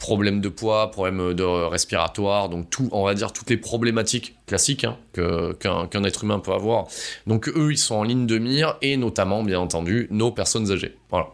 problème 0.00 0.40
de 0.40 0.48
poids, 0.48 0.90
problème 0.90 1.34
de 1.34 1.44
respiratoire, 1.44 2.48
donc 2.48 2.68
tout, 2.70 2.88
on 2.90 3.04
va 3.04 3.14
dire 3.14 3.32
toutes 3.32 3.50
les 3.50 3.58
problématiques 3.58 4.34
classiques 4.46 4.84
hein, 4.84 4.96
qu'un 5.12 6.04
être 6.04 6.24
humain 6.24 6.40
peut 6.40 6.52
avoir. 6.52 6.88
Donc 7.28 7.48
eux, 7.48 7.68
ils 7.70 7.78
sont 7.78 7.94
en 7.94 8.02
ligne 8.02 8.26
de 8.26 8.38
mire 8.38 8.76
et 8.82 8.96
notamment, 8.96 9.44
bien 9.44 9.60
entendu, 9.60 10.08
nos 10.10 10.32
personnes 10.32 10.72
âgées. 10.72 10.96
Voilà. 11.10 11.28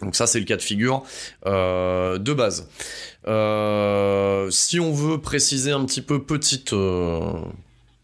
Donc 0.00 0.14
ça, 0.14 0.26
c'est 0.26 0.38
le 0.38 0.44
cas 0.44 0.56
de 0.56 0.62
figure 0.62 1.02
euh, 1.46 2.18
de 2.18 2.32
base. 2.32 2.68
Euh, 3.26 4.48
si 4.50 4.78
on 4.80 4.92
veut 4.92 5.20
préciser 5.20 5.72
un 5.72 5.84
petit 5.84 6.02
peu 6.02 6.22
petite 6.22 6.72
euh, 6.72 7.32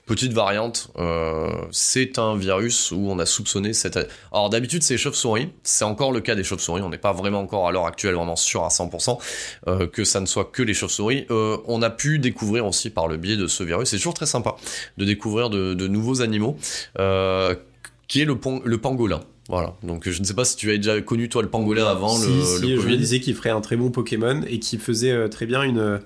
petite 0.07 0.33
variante, 0.33 0.89
euh, 0.99 1.49
c'est 1.73 2.19
un 2.19 2.37
virus 2.37 2.91
où 2.91 3.09
on 3.11 3.19
a 3.19 3.27
soupçonné 3.27 3.73
cette. 3.73 3.99
Alors 4.33 4.51
d'habitude, 4.51 4.83
c'est 4.83 4.95
les 4.95 4.99
chauves-souris. 4.99 5.49
C'est 5.63 5.85
encore 5.85 6.13
le 6.13 6.21
cas 6.21 6.35
des 6.35 6.45
chauves-souris. 6.45 6.83
On 6.83 6.91
n'est 6.91 6.99
pas 6.99 7.13
vraiment 7.13 7.41
encore 7.41 7.67
à 7.69 7.73
l'heure 7.73 7.87
actuelle 7.87 8.15
vraiment 8.15 8.37
sûr 8.37 8.65
à 8.65 8.69
100% 8.69 9.19
euh, 9.69 9.87
que 9.87 10.05
ça 10.05 10.21
ne 10.21 10.27
soit 10.27 10.45
que 10.53 10.63
les 10.63 10.75
chauves-souris. 10.75 11.27
Euh, 11.31 11.57
on 11.67 11.81
a 11.83 11.91
pu 11.91 12.19
découvrir 12.19 12.67
aussi 12.67 12.91
par 12.91 13.09
le 13.09 13.17
biais 13.17 13.37
de 13.37 13.47
ce 13.47 13.63
virus. 13.65 13.89
C'est 13.89 13.97
toujours 13.97 14.15
très 14.15 14.27
sympa 14.27 14.57
de 14.99 15.05
découvrir 15.05 15.49
de, 15.51 15.75
de 15.75 15.87
nouveaux 15.89 16.21
animaux, 16.23 16.57
euh, 16.99 17.55
qui 18.09 18.21
est 18.21 18.27
le, 18.27 18.37
pon- 18.37 18.61
le 18.65 18.79
pangolin. 18.79 19.21
Voilà. 19.49 19.75
Donc 19.83 20.09
je 20.09 20.21
ne 20.21 20.25
sais 20.25 20.33
pas 20.35 20.45
si 20.47 20.57
tu 20.57 20.69
avais 20.69 20.79
déjà 20.79 21.01
connu 21.03 21.29
toi 21.29 21.43
le 21.43 21.51
pangolin 21.51 21.87
avant 21.87 22.17
si, 22.17 22.29
le, 22.29 22.43
si, 22.45 22.67
le 22.75 22.81
je 22.81 22.87
me 22.89 22.97
disais 22.97 23.21
qu'il 23.21 23.35
ferait 23.35 23.51
un 23.51 23.61
très 23.61 23.77
bon 23.77 23.91
Pokémon 23.91 24.41
et 24.49 24.59
qu'il 24.59 24.81
faisait 24.81 25.29
très 25.29 25.45
bien 25.47 25.63
une. 25.63 26.01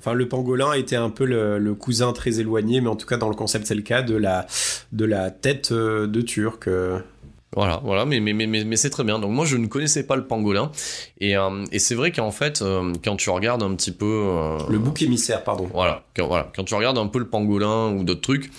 Enfin, 0.00 0.14
le 0.14 0.26
pangolin 0.28 0.72
était 0.72 0.96
un 0.96 1.10
peu 1.10 1.24
le, 1.26 1.58
le 1.58 1.74
cousin 1.74 2.12
très 2.12 2.40
éloigné, 2.40 2.80
mais 2.80 2.88
en 2.88 2.96
tout 2.96 3.06
cas 3.06 3.18
dans 3.18 3.28
le 3.28 3.34
concept 3.34 3.66
c'est 3.66 3.74
le 3.74 3.82
cas 3.82 4.00
de 4.02 4.16
la 4.16 4.46
de 4.92 5.04
la 5.04 5.30
tête 5.30 5.72
euh, 5.72 6.06
de 6.06 6.22
turc. 6.22 6.66
euh. 6.68 6.98
Voilà, 7.56 7.80
voilà, 7.84 8.04
mais, 8.06 8.20
mais, 8.20 8.32
mais, 8.32 8.46
mais, 8.46 8.76
c'est 8.76 8.90
très 8.90 9.02
bien. 9.02 9.18
Donc 9.18 9.32
moi, 9.32 9.44
je 9.44 9.56
ne 9.56 9.66
connaissais 9.66 10.06
pas 10.06 10.14
le 10.14 10.24
pangolin. 10.24 10.70
Et, 11.18 11.36
euh, 11.36 11.64
et 11.72 11.80
c'est 11.80 11.96
vrai 11.96 12.12
qu'en 12.12 12.30
fait, 12.30 12.62
euh, 12.62 12.92
quand 13.02 13.16
tu 13.16 13.28
regardes 13.28 13.64
un 13.64 13.74
petit 13.74 13.90
peu... 13.90 14.06
euh, 14.06 14.58
Le 14.70 14.78
bouc 14.78 15.02
émissaire, 15.02 15.42
pardon. 15.42 15.68
Voilà 15.74 16.04
quand, 16.16 16.28
voilà, 16.28 16.48
quand 16.54 16.62
tu 16.62 16.74
regardes 16.76 16.96
un 16.98 17.08
peu 17.08 17.18
le 17.18 17.26
pangolin 17.28 17.88
ou 17.92 18.04
d'autres 18.04 18.20
trucs, 18.20 18.52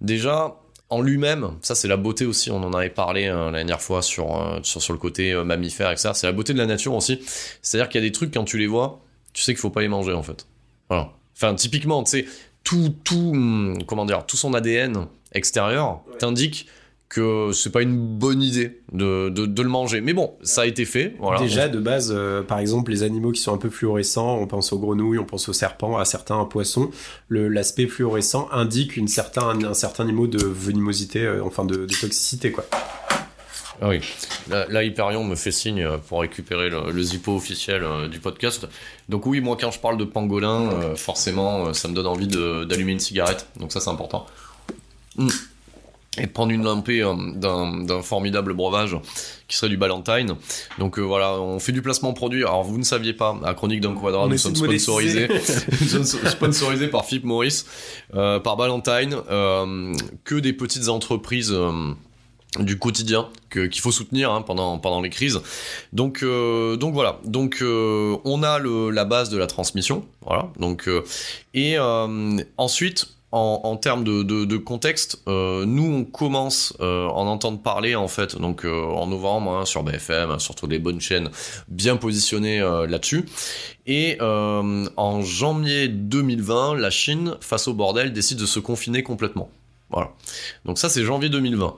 déjà, 0.00 0.56
en 0.88 1.02
lui-même, 1.02 1.50
ça 1.60 1.74
c'est 1.74 1.88
la 1.88 1.98
beauté 1.98 2.24
aussi, 2.24 2.50
on 2.50 2.62
en 2.64 2.72
avait 2.72 2.88
parlé 2.88 3.26
la 3.28 3.50
dernière 3.52 3.82
fois 3.82 4.00
sur, 4.00 4.60
sur, 4.62 4.80
sur 4.80 4.94
le 4.94 4.98
côté 4.98 5.34
mammifère, 5.44 5.90
etc. 5.90 6.10
C'est 6.14 6.26
la 6.26 6.32
beauté 6.32 6.54
de 6.54 6.58
la 6.58 6.66
nature 6.66 6.94
aussi. 6.94 7.20
C'est-à-dire 7.60 7.90
qu'il 7.90 8.00
y 8.00 8.04
a 8.04 8.06
des 8.08 8.12
trucs, 8.12 8.32
quand 8.32 8.44
tu 8.44 8.56
les 8.56 8.66
vois, 8.66 9.00
tu 9.34 9.42
sais 9.42 9.52
qu'il 9.52 9.60
faut 9.60 9.68
pas 9.70 9.82
les 9.82 9.88
manger 9.88 10.14
en 10.14 10.22
fait. 10.22 10.46
Voilà. 10.92 11.12
Enfin, 11.34 11.54
typiquement, 11.54 12.02
tu 12.04 12.10
sais, 12.10 12.26
tout, 12.64 12.94
tout, 13.04 13.30
hum, 13.32 13.78
comment 13.86 14.04
dire, 14.04 14.26
tout 14.26 14.36
son 14.36 14.54
ADN 14.54 15.06
extérieur 15.32 16.02
t'indique 16.18 16.66
que 17.08 17.50
c'est 17.52 17.70
pas 17.70 17.82
une 17.82 17.98
bonne 17.98 18.42
idée 18.42 18.80
de, 18.92 19.28
de, 19.28 19.44
de 19.44 19.62
le 19.62 19.68
manger. 19.68 20.00
Mais 20.00 20.14
bon, 20.14 20.32
ça 20.42 20.62
a 20.62 20.66
été 20.66 20.86
fait. 20.86 21.14
Voilà. 21.18 21.40
Déjà, 21.40 21.68
de 21.68 21.78
base, 21.78 22.10
euh, 22.14 22.42
par 22.42 22.58
exemple, 22.58 22.90
les 22.90 23.02
animaux 23.02 23.32
qui 23.32 23.40
sont 23.40 23.52
un 23.52 23.58
peu 23.58 23.68
fluorescents, 23.68 24.38
on 24.38 24.46
pense 24.46 24.72
aux 24.72 24.78
grenouilles, 24.78 25.18
on 25.18 25.26
pense 25.26 25.46
aux 25.48 25.52
serpents, 25.52 25.98
à 25.98 26.06
certains 26.06 26.42
poissons, 26.46 26.90
l'aspect 27.28 27.86
fluorescent 27.86 28.48
indique 28.50 28.96
une 28.96 29.08
certain, 29.08 29.62
un, 29.62 29.74
certain 29.74 30.06
niveau 30.06 30.26
de 30.26 30.42
venimosité, 30.42 31.20
euh, 31.20 31.44
enfin 31.44 31.66
de, 31.66 31.84
de 31.84 32.00
toxicité, 32.00 32.50
quoi. 32.50 32.64
Ah 33.80 33.88
oui. 33.88 34.00
Là, 34.50 34.66
là, 34.68 34.82
Hyperion 34.84 35.24
me 35.24 35.34
fait 35.34 35.50
signe 35.52 35.82
euh, 35.82 35.96
pour 35.96 36.20
récupérer 36.20 36.68
le, 36.68 36.90
le 36.92 37.02
zippo 37.02 37.34
officiel 37.34 37.82
euh, 37.82 38.08
du 38.08 38.18
podcast. 38.20 38.68
Donc 39.08 39.26
oui, 39.26 39.40
moi 39.40 39.56
quand 39.60 39.70
je 39.70 39.78
parle 39.80 39.96
de 39.96 40.04
pangolin, 40.04 40.70
euh, 40.70 40.94
forcément, 40.96 41.66
euh, 41.66 41.72
ça 41.72 41.88
me 41.88 41.94
donne 41.94 42.06
envie 42.06 42.26
de- 42.28 42.64
d'allumer 42.64 42.92
une 42.92 43.00
cigarette. 43.00 43.46
Donc 43.58 43.72
ça, 43.72 43.80
c'est 43.80 43.90
important. 43.90 44.26
Mm. 45.16 45.28
Et 46.18 46.26
de 46.26 46.30
prendre 46.30 46.52
une 46.52 46.62
lampée 46.62 47.00
d'un 47.36 48.02
formidable 48.02 48.52
breuvage 48.52 48.94
qui 49.48 49.56
serait 49.56 49.70
du 49.70 49.78
Ballantine. 49.78 50.34
Donc 50.78 50.98
euh, 50.98 51.02
voilà, 51.02 51.40
on 51.40 51.58
fait 51.58 51.72
du 51.72 51.80
placement 51.80 52.12
produit. 52.12 52.42
Alors 52.44 52.64
vous 52.64 52.76
ne 52.76 52.82
saviez 52.84 53.14
pas, 53.14 53.34
à 53.44 53.54
Chronique 53.54 53.80
d'un 53.80 53.94
Quadra, 53.94 54.24
On 54.24 54.28
nous 54.28 54.36
sommes 54.36 54.54
sponsorisés, 54.54 55.28
sponsorisés 56.28 56.88
par 56.88 57.06
Philippe 57.06 57.24
Maurice, 57.24 57.64
euh, 58.14 58.38
par 58.40 58.58
Ballantine, 58.58 59.16
euh, 59.30 59.94
que 60.24 60.34
des 60.34 60.52
petites 60.52 60.88
entreprises. 60.90 61.56
Du 62.58 62.78
quotidien 62.78 63.28
qu'il 63.50 63.80
faut 63.80 63.92
soutenir 63.92 64.32
hein, 64.32 64.42
pendant 64.42 64.78
pendant 64.78 65.00
les 65.00 65.10
crises. 65.10 65.40
Donc 65.92 66.22
euh, 66.22 66.76
donc 66.76 66.94
voilà. 66.94 67.18
Donc 67.24 67.58
euh, 67.62 68.16
on 68.24 68.42
a 68.42 68.58
la 68.58 69.04
base 69.04 69.30
de 69.30 69.38
la 69.38 69.46
transmission. 69.46 70.04
Voilà. 70.22 70.50
Donc 70.58 70.88
euh, 70.88 71.02
et 71.54 71.76
ensuite. 72.56 73.08
En, 73.34 73.78
termes 73.78 74.04
de, 74.04 74.56
contexte, 74.58 75.22
nous 75.26 75.90
on 75.90 76.04
commence 76.04 76.74
euh, 76.80 77.06
en 77.06 77.26
entendre 77.26 77.62
parler 77.62 77.94
en 77.94 78.06
fait, 78.06 78.36
donc 78.36 78.66
en 78.66 79.06
novembre 79.06 79.56
hein, 79.56 79.64
sur 79.64 79.82
BFM, 79.82 80.38
sur 80.38 80.54
toutes 80.54 80.70
les 80.70 80.78
bonnes 80.78 81.00
chaînes 81.00 81.30
bien 81.66 81.96
positionnées 81.96 82.60
là-dessus. 82.60 83.24
Et 83.86 84.18
en 84.20 85.22
janvier 85.22 85.88
2020, 85.88 86.74
la 86.74 86.90
Chine, 86.90 87.36
face 87.40 87.68
au 87.68 87.72
bordel, 87.72 88.12
décide 88.12 88.36
de 88.36 88.44
se 88.44 88.60
confiner 88.60 89.02
complètement. 89.02 89.48
Voilà. 89.88 90.10
Donc 90.66 90.78
ça 90.78 90.90
c'est 90.90 91.02
janvier 91.02 91.30
2020. 91.30 91.74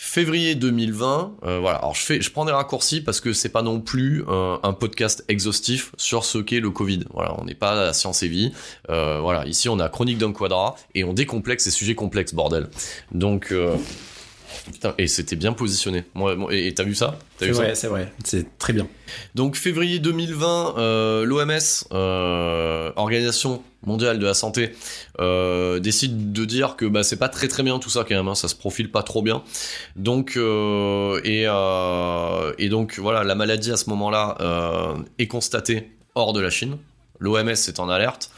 Février 0.00 0.54
2020, 0.54 1.38
euh, 1.42 1.58
voilà. 1.58 1.78
Alors 1.78 1.96
je 1.96 2.02
fais, 2.02 2.20
je 2.20 2.30
prends 2.30 2.44
des 2.44 2.52
raccourcis 2.52 3.00
parce 3.00 3.20
que 3.20 3.32
c'est 3.32 3.48
pas 3.48 3.62
non 3.62 3.80
plus 3.80 4.22
euh, 4.28 4.56
un 4.62 4.72
podcast 4.72 5.24
exhaustif 5.26 5.90
sur 5.96 6.24
ce 6.24 6.38
qu'est 6.38 6.60
le 6.60 6.70
Covid. 6.70 7.00
Voilà, 7.12 7.34
on 7.36 7.44
n'est 7.44 7.56
pas 7.56 7.88
à 7.88 7.92
Science 7.92 8.22
et 8.22 8.28
Vie. 8.28 8.52
Euh, 8.90 9.18
voilà, 9.20 9.44
ici 9.48 9.68
on 9.68 9.80
a 9.80 9.88
Chronique 9.88 10.18
d'un 10.18 10.32
quadrat 10.32 10.76
et 10.94 11.02
on 11.02 11.14
décomplexe 11.14 11.64
ces 11.64 11.72
sujets 11.72 11.96
complexes, 11.96 12.32
bordel. 12.32 12.68
Donc, 13.10 13.52
putain, 14.72 14.94
et 14.98 15.06
c'était 15.06 15.36
bien 15.36 15.52
positionné. 15.52 16.04
Moi, 16.14 16.36
moi- 16.36 16.54
et 16.54 16.72
t'as 16.74 16.84
vu 16.84 16.94
ça? 16.94 17.18
T'as 17.38 17.44
C'est 17.44 17.46
vu 17.46 17.54
ça? 17.54 17.62
vrai, 17.62 17.74
c'est 17.74 17.86
vrai. 17.88 18.12
C'est 18.24 18.58
très 18.58 18.72
bien. 18.72 18.86
donc 19.34 19.56
février 19.56 19.98
2020, 19.98 20.74
euh, 20.78 21.24
l'OMS, 21.24 21.84
euh, 21.92 22.92
Organisation 22.96 23.62
mondiale 23.86 24.18
de 24.18 24.26
la 24.26 24.34
santé, 24.34 24.72
euh, 25.20 25.78
décide 25.78 26.32
de 26.32 26.44
dire 26.44 26.76
que 26.76 26.84
bah, 26.84 27.02
c'est 27.04 27.16
pas 27.18 27.28
très 27.28 27.48
très 27.48 27.62
bien 27.62 27.78
tout 27.78 27.90
ça 27.90 28.04
quand 28.06 28.14
même, 28.16 28.28
hein, 28.28 28.34
ça 28.34 28.48
se 28.48 28.54
profile 28.56 28.90
pas 28.90 29.02
trop 29.02 29.22
bien. 29.22 29.42
Donc 29.96 30.36
euh, 30.36 31.20
et, 31.24 31.44
euh, 31.46 32.52
et 32.58 32.68
donc 32.68 32.98
voilà, 32.98 33.22
la 33.24 33.34
maladie 33.34 33.70
à 33.72 33.76
ce 33.76 33.88
moment-là 33.90 34.36
euh, 34.40 34.94
est 35.18 35.26
constatée 35.28 35.92
hors 36.14 36.32
de 36.32 36.40
la 36.40 36.50
Chine. 36.50 36.76
L'OMS 37.20 37.48
est 37.48 37.80
en 37.80 37.88
alerte. 37.88 38.30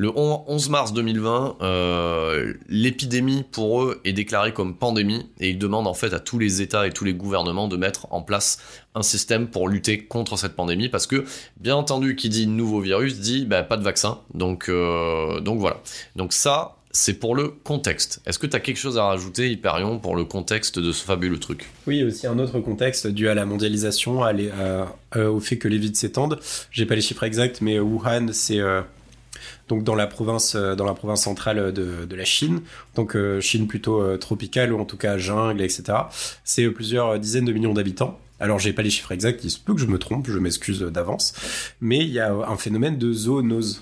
Le 0.00 0.12
on- 0.16 0.44
11 0.46 0.68
mars 0.68 0.92
2020, 0.92 1.56
euh, 1.60 2.54
l'épidémie 2.68 3.44
pour 3.50 3.82
eux 3.82 4.00
est 4.04 4.12
déclarée 4.12 4.52
comme 4.52 4.76
pandémie 4.76 5.26
et 5.40 5.50
ils 5.50 5.58
demandent 5.58 5.88
en 5.88 5.94
fait 5.94 6.12
à 6.14 6.20
tous 6.20 6.38
les 6.38 6.62
États 6.62 6.86
et 6.86 6.92
tous 6.92 7.04
les 7.04 7.14
gouvernements 7.14 7.66
de 7.66 7.76
mettre 7.76 8.06
en 8.12 8.22
place 8.22 8.58
un 8.94 9.02
système 9.02 9.48
pour 9.48 9.68
lutter 9.68 9.98
contre 10.04 10.36
cette 10.38 10.54
pandémie 10.54 10.88
parce 10.88 11.08
que 11.08 11.24
bien 11.56 11.74
entendu 11.74 12.14
qui 12.14 12.28
dit 12.28 12.46
nouveau 12.46 12.80
virus 12.80 13.18
dit 13.18 13.44
bah, 13.44 13.64
pas 13.64 13.76
de 13.76 13.82
vaccin. 13.82 14.20
Donc 14.34 14.68
euh, 14.68 15.40
donc 15.40 15.58
voilà. 15.58 15.80
Donc 16.14 16.32
ça 16.32 16.76
c'est 16.92 17.14
pour 17.14 17.34
le 17.34 17.48
contexte. 17.48 18.20
Est-ce 18.24 18.38
que 18.38 18.46
tu 18.46 18.54
as 18.54 18.60
quelque 18.60 18.76
chose 18.78 18.98
à 18.98 19.04
rajouter 19.04 19.50
Hyperion 19.50 19.98
pour 19.98 20.14
le 20.14 20.24
contexte 20.24 20.78
de 20.78 20.92
ce 20.92 21.04
fabuleux 21.04 21.40
truc? 21.40 21.66
Oui, 21.88 22.04
aussi 22.04 22.28
un 22.28 22.38
autre 22.38 22.60
contexte 22.60 23.08
dû 23.08 23.28
à 23.28 23.34
la 23.34 23.44
mondialisation, 23.46 24.22
euh, 24.24 24.84
au 25.28 25.40
fait 25.40 25.58
que 25.58 25.66
les 25.66 25.78
vides 25.78 25.96
s'étendent. 25.96 26.38
J'ai 26.70 26.86
pas 26.86 26.94
les 26.94 27.00
chiffres 27.00 27.24
exacts, 27.24 27.60
mais 27.62 27.78
Wuhan, 27.80 28.28
c'est 28.32 28.60
donc 29.68 29.84
dans 29.84 29.94
la 29.94 30.06
province, 30.06 30.54
euh, 30.54 30.76
centrale 31.16 31.72
de, 31.72 32.04
de 32.04 32.16
la 32.16 32.24
Chine, 32.24 32.60
donc 32.94 33.14
euh, 33.14 33.40
Chine 33.40 33.66
plutôt 33.66 34.02
euh, 34.02 34.16
tropicale 34.16 34.72
ou 34.72 34.80
en 34.80 34.84
tout 34.84 34.96
cas 34.96 35.18
jungle, 35.18 35.62
etc. 35.62 35.84
C'est 36.44 36.64
euh, 36.64 36.72
plusieurs 36.72 37.18
dizaines 37.18 37.44
de 37.44 37.52
millions 37.52 37.74
d'habitants. 37.74 38.18
Alors 38.40 38.58
j'ai 38.58 38.72
pas 38.72 38.82
les 38.82 38.90
chiffres 38.90 39.12
exacts, 39.12 39.42
il 39.44 39.50
se 39.50 39.58
peut 39.58 39.74
que 39.74 39.80
je 39.80 39.86
me 39.86 39.98
trompe, 39.98 40.28
je 40.28 40.38
m'excuse 40.38 40.80
d'avance, 40.80 41.34
mais 41.80 41.98
il 41.98 42.10
y 42.10 42.20
a 42.20 42.32
un 42.32 42.56
phénomène 42.56 42.96
de 42.96 43.12
zoonose. 43.12 43.80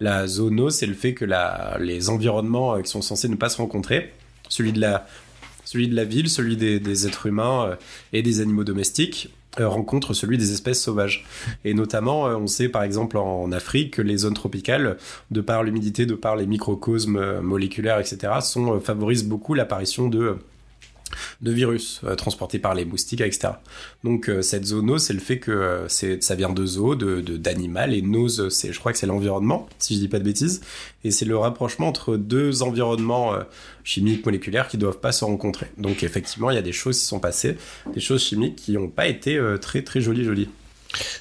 La 0.00 0.26
zoonose, 0.26 0.76
c'est 0.76 0.86
le 0.86 0.94
fait 0.94 1.12
que 1.12 1.26
les 1.80 2.08
environnements 2.08 2.76
euh, 2.76 2.82
qui 2.82 2.90
sont 2.90 3.02
censés 3.02 3.28
ne 3.28 3.36
pas 3.36 3.48
se 3.48 3.58
rencontrer, 3.58 4.12
celui 4.48 4.72
de 4.72 4.80
la, 4.80 5.06
celui 5.64 5.88
de 5.88 5.94
la 5.94 6.04
ville, 6.04 6.30
celui 6.30 6.56
des, 6.56 6.80
des 6.80 7.06
êtres 7.06 7.26
humains 7.26 7.66
euh, 7.66 7.76
et 8.12 8.22
des 8.22 8.40
animaux 8.40 8.64
domestiques, 8.64 9.30
euh, 9.60 9.68
rencontrent 9.68 10.14
celui 10.14 10.38
des 10.38 10.52
espèces 10.52 10.82
sauvages. 10.82 11.24
Et 11.64 11.74
notamment, 11.74 12.24
on 12.24 12.46
sait 12.46 12.68
par 12.68 12.82
exemple 12.82 13.16
en 13.18 13.50
Afrique 13.52 13.94
que 13.94 14.02
les 14.02 14.18
zones 14.18 14.34
tropicales, 14.34 14.96
de 15.30 15.40
par 15.40 15.62
l'humidité, 15.62 16.06
de 16.06 16.14
par 16.14 16.36
les 16.36 16.46
microcosmes 16.46 17.40
moléculaires, 17.40 17.98
etc., 17.98 18.34
sont, 18.40 18.80
favorisent 18.80 19.24
beaucoup 19.24 19.54
l'apparition 19.54 20.08
de 20.08 20.38
de 21.40 21.52
virus 21.52 22.00
euh, 22.04 22.14
transportés 22.14 22.58
par 22.58 22.74
les 22.74 22.84
moustiques, 22.84 23.20
etc. 23.20 23.54
Donc 24.04 24.28
euh, 24.28 24.42
cette 24.42 24.66
zoonose, 24.66 25.04
c'est 25.04 25.12
le 25.12 25.20
fait 25.20 25.38
que 25.38 25.50
euh, 25.50 25.88
ça 25.88 26.34
vient 26.34 26.50
de 26.50 26.66
zoo, 26.66 26.94
de, 26.94 27.20
d'animal, 27.36 27.94
et 27.94 28.02
nose, 28.02 28.48
c'est, 28.50 28.72
je 28.72 28.78
crois 28.78 28.92
que 28.92 28.98
c'est 28.98 29.06
l'environnement, 29.06 29.68
si 29.78 29.94
je 29.94 30.00
dis 30.00 30.08
pas 30.08 30.18
de 30.18 30.24
bêtises, 30.24 30.60
et 31.04 31.10
c'est 31.10 31.24
le 31.24 31.36
rapprochement 31.36 31.88
entre 31.88 32.16
deux 32.16 32.62
environnements 32.62 33.34
chimiques 33.84 34.24
moléculaires 34.24 34.68
qui 34.68 34.78
doivent 34.78 35.00
pas 35.00 35.12
se 35.12 35.24
rencontrer. 35.24 35.66
Donc 35.76 36.02
effectivement, 36.02 36.50
il 36.50 36.54
y 36.54 36.58
a 36.58 36.62
des 36.62 36.72
choses 36.72 36.98
qui 36.98 37.04
sont 37.04 37.20
passées, 37.20 37.56
des 37.94 38.00
choses 38.00 38.22
chimiques 38.22 38.56
qui 38.56 38.72
n'ont 38.72 38.88
pas 38.88 39.06
été 39.06 39.40
très 39.60 39.82
très 39.82 40.00
jolies 40.00 40.24
jolies. 40.24 40.48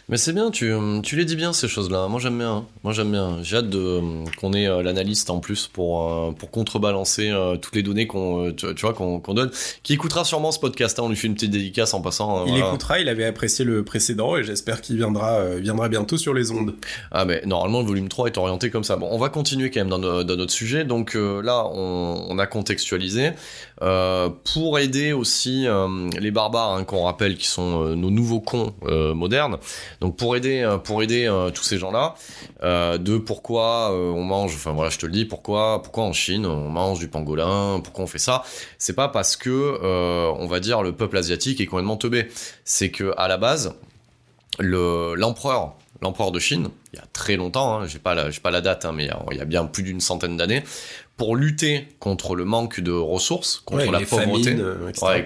Mais 0.10 0.18
c'est 0.18 0.32
bien, 0.32 0.52
tu, 0.52 0.74
tu 1.04 1.16
les 1.18 1.26
dis 1.26 1.36
bien 1.36 1.52
ces 1.52 1.68
choses-là. 1.68 2.08
Moi 2.08 2.20
j'aime 2.20 2.38
bien. 2.38 2.52
Hein. 2.52 2.66
Moi 2.84 2.94
j'aime 2.94 3.12
bien. 3.12 3.40
J'ai 3.44 3.58
hâte 3.58 3.70
de, 3.70 4.02
qu'on 4.38 4.54
ait 4.54 4.68
euh, 4.68 4.82
l'analyste 4.82 5.30
en 5.30 5.40
plus 5.40 5.68
pour, 5.68 6.12
euh, 6.12 6.32
pour 6.32 6.50
contrebalancer 6.52 7.30
euh, 7.30 7.58
toutes 7.58 7.76
les 7.76 7.84
données 7.84 8.08
qu'on, 8.08 8.54
tu, 8.54 8.66
vois, 8.82 8.94
qu'on, 8.94 9.20
donne. 9.34 9.52
Qui 9.84 9.94
écoutera 9.94 10.24
sûrement 10.24 10.52
ce 10.52 10.60
podcast. 10.60 10.98
Hein. 11.00 11.04
On 11.06 11.10
lui 11.10 11.18
fait 11.18 11.28
une 11.28 11.34
petite 11.34 11.52
dédicace 11.52 11.94
en 11.94 12.02
passant. 12.02 12.46
il 12.46 12.58
écoutera. 12.58 13.00
Il 13.00 13.10
avait 13.10 13.26
apprécié 13.26 13.66
le 13.66 13.84
précédent 13.84 14.38
et 14.38 14.44
j'espère 14.44 14.82
qu'il 14.82 14.96
viendra, 14.96 15.44
viendra 15.58 15.90
bientôt 15.90 16.18
sur 16.18 16.34
les 16.34 16.52
ondes. 16.52 16.76
Ah 17.12 17.26
mais 17.26 17.42
normalement 17.46 17.82
le 17.82 17.88
volume 17.88 18.08
3 18.08 18.28
est 18.28 18.38
orienté 18.38 18.70
comme 18.70 18.84
ça. 18.84 18.96
Bon, 18.96 19.10
on 19.12 19.18
va 19.18 19.30
continuer 19.30 19.70
quand 19.72 19.82
même 19.82 19.90
dans, 19.90 20.00
dans 20.00 20.36
notre 20.36 20.54
sujet. 20.54 20.86
Donc 20.86 21.16
là, 21.16 21.66
on, 21.66 22.28
on, 22.30 22.40
a 22.40 22.48
contextualisé 22.48 23.32
pour 23.80 24.80
aider 24.80 25.14
aussi 25.14 25.68
les 26.20 26.32
barbares 26.32 26.74
hein, 26.74 26.84
qu'on 26.84 27.04
rappelle 27.04 27.38
qui 27.38 27.48
sont 27.48 27.96
nos 27.96 28.10
nouveaux 28.10 28.42
cons 28.42 28.74
modernes. 28.82 29.58
Donc 30.02 30.18
pour 30.18 30.36
aider, 30.36 30.62
euh, 30.62 30.78
pour 30.78 31.04
aider 31.04 31.28
euh, 31.28 31.50
tous 31.50 31.64
ces 31.64 31.78
gens-là, 31.78 32.16
euh, 32.64 32.98
de 32.98 33.18
pourquoi 33.18 33.92
on 33.92 34.24
mange, 34.24 34.54
enfin 34.56 34.72
voilà, 34.72 34.90
je 34.90 34.98
te 34.98 35.06
le 35.06 35.12
dis, 35.12 35.26
pourquoi, 35.26 35.82
pourquoi 35.82 36.04
en 36.04 36.14
Chine 36.14 36.46
on 36.46 36.70
mange 36.70 37.00
du 37.00 37.08
pangolin, 37.08 37.80
pourquoi 37.84 38.04
on 38.04 38.08
fait 38.08 38.20
ça, 38.20 38.44
c'est 38.78 38.96
pas 38.96 39.08
parce 39.08 39.36
que 39.36 39.80
on 40.38 40.48
va 40.48 40.60
dire 40.60 40.82
le 40.82 40.94
peuple 40.94 41.18
asiatique 41.18 41.62
est 41.62 41.66
complètement 41.66 41.98
teubé, 41.98 42.28
c'est 42.64 42.92
que 42.92 43.14
à 43.18 43.28
la 43.28 43.38
base 43.38 43.76
l'empereur 44.60 45.76
l'empereur 46.02 46.32
de 46.32 46.40
Chine, 46.40 46.70
il 46.94 47.00
y 47.00 47.02
a 47.02 47.06
très 47.12 47.38
longtemps, 47.38 47.80
hein, 47.80 47.88
j'ai 47.88 47.98
pas 47.98 48.14
la, 48.14 48.30
pas 48.44 48.52
la 48.52 48.62
date, 48.62 48.86
hein, 48.86 48.92
mais 48.94 49.10
il 49.32 49.38
y, 49.38 49.42
a, 49.42 49.46
bien 49.46 49.66
plus 49.66 49.82
d'une 49.82 50.00
centaine 50.00 50.38
d'années, 50.38 50.64
pour 51.18 51.36
lutter 51.36 51.88
contre 52.00 52.36
le 52.36 52.46
manque 52.46 52.80
de 52.80 52.92
ressources, 52.92 53.62
contre 53.66 53.92
la 53.92 54.02
pauvreté, 54.02 54.56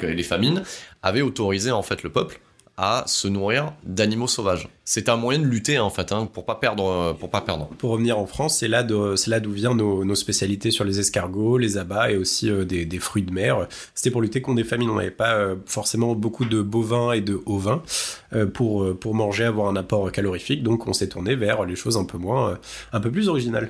et 0.07 0.13
les 0.13 0.23
famines, 0.23 0.63
avait 1.03 1.21
autorisé 1.21 1.71
en 1.71 1.83
fait 1.83 2.01
le 2.03 2.09
peuple 2.09 2.39
à 2.77 3.03
se 3.05 3.27
nourrir 3.27 3.73
d'animaux 3.83 4.27
sauvages. 4.27 4.67
C'est 4.85 5.09
un 5.09 5.17
moyen 5.17 5.39
de 5.39 5.45
lutter 5.45 5.77
en 5.77 5.89
fait, 5.89 6.11
hein, 6.11 6.25
pour 6.25 6.45
pas 6.45 6.55
perdre, 6.55 6.87
euh, 6.87 7.13
pour 7.13 7.29
pas 7.29 7.41
perdre. 7.41 7.67
Pour 7.77 7.91
revenir 7.91 8.17
en 8.17 8.25
France, 8.25 8.57
c'est 8.57 8.67
là, 8.67 8.85
c'est 9.17 9.29
là 9.29 9.39
d'où 9.39 9.51
viennent 9.51 9.77
nos, 9.77 10.15
spécialités 10.15 10.71
sur 10.71 10.83
les 10.83 10.99
escargots, 10.99 11.57
les 11.59 11.77
abats 11.77 12.09
et 12.09 12.17
aussi 12.17 12.49
euh, 12.49 12.65
des, 12.65 12.99
fruits 12.99 13.21
de 13.21 13.31
mer. 13.31 13.67
C'était 13.93 14.09
pour 14.09 14.21
lutter 14.21 14.41
contre 14.41 14.57
des 14.57 14.63
famines. 14.63 14.89
On 14.89 14.95
n'avait 14.95 15.11
pas 15.11 15.35
euh, 15.35 15.55
forcément 15.65 16.15
beaucoup 16.15 16.45
de 16.45 16.61
bovins 16.61 17.11
et 17.11 17.21
de 17.21 17.39
ovins 17.45 17.83
pour 18.53 18.97
pour 18.97 19.13
manger, 19.13 19.43
avoir 19.43 19.67
un 19.67 19.75
apport 19.75 20.11
calorifique. 20.11 20.63
Donc 20.63 20.87
on 20.87 20.93
s'est 20.93 21.09
tourné 21.09 21.35
vers 21.35 21.65
les 21.65 21.75
choses 21.75 21.97
un 21.97 22.05
peu 22.05 22.17
moins, 22.17 22.57
un 22.93 22.99
peu 22.99 23.11
plus 23.11 23.27
originales. 23.27 23.69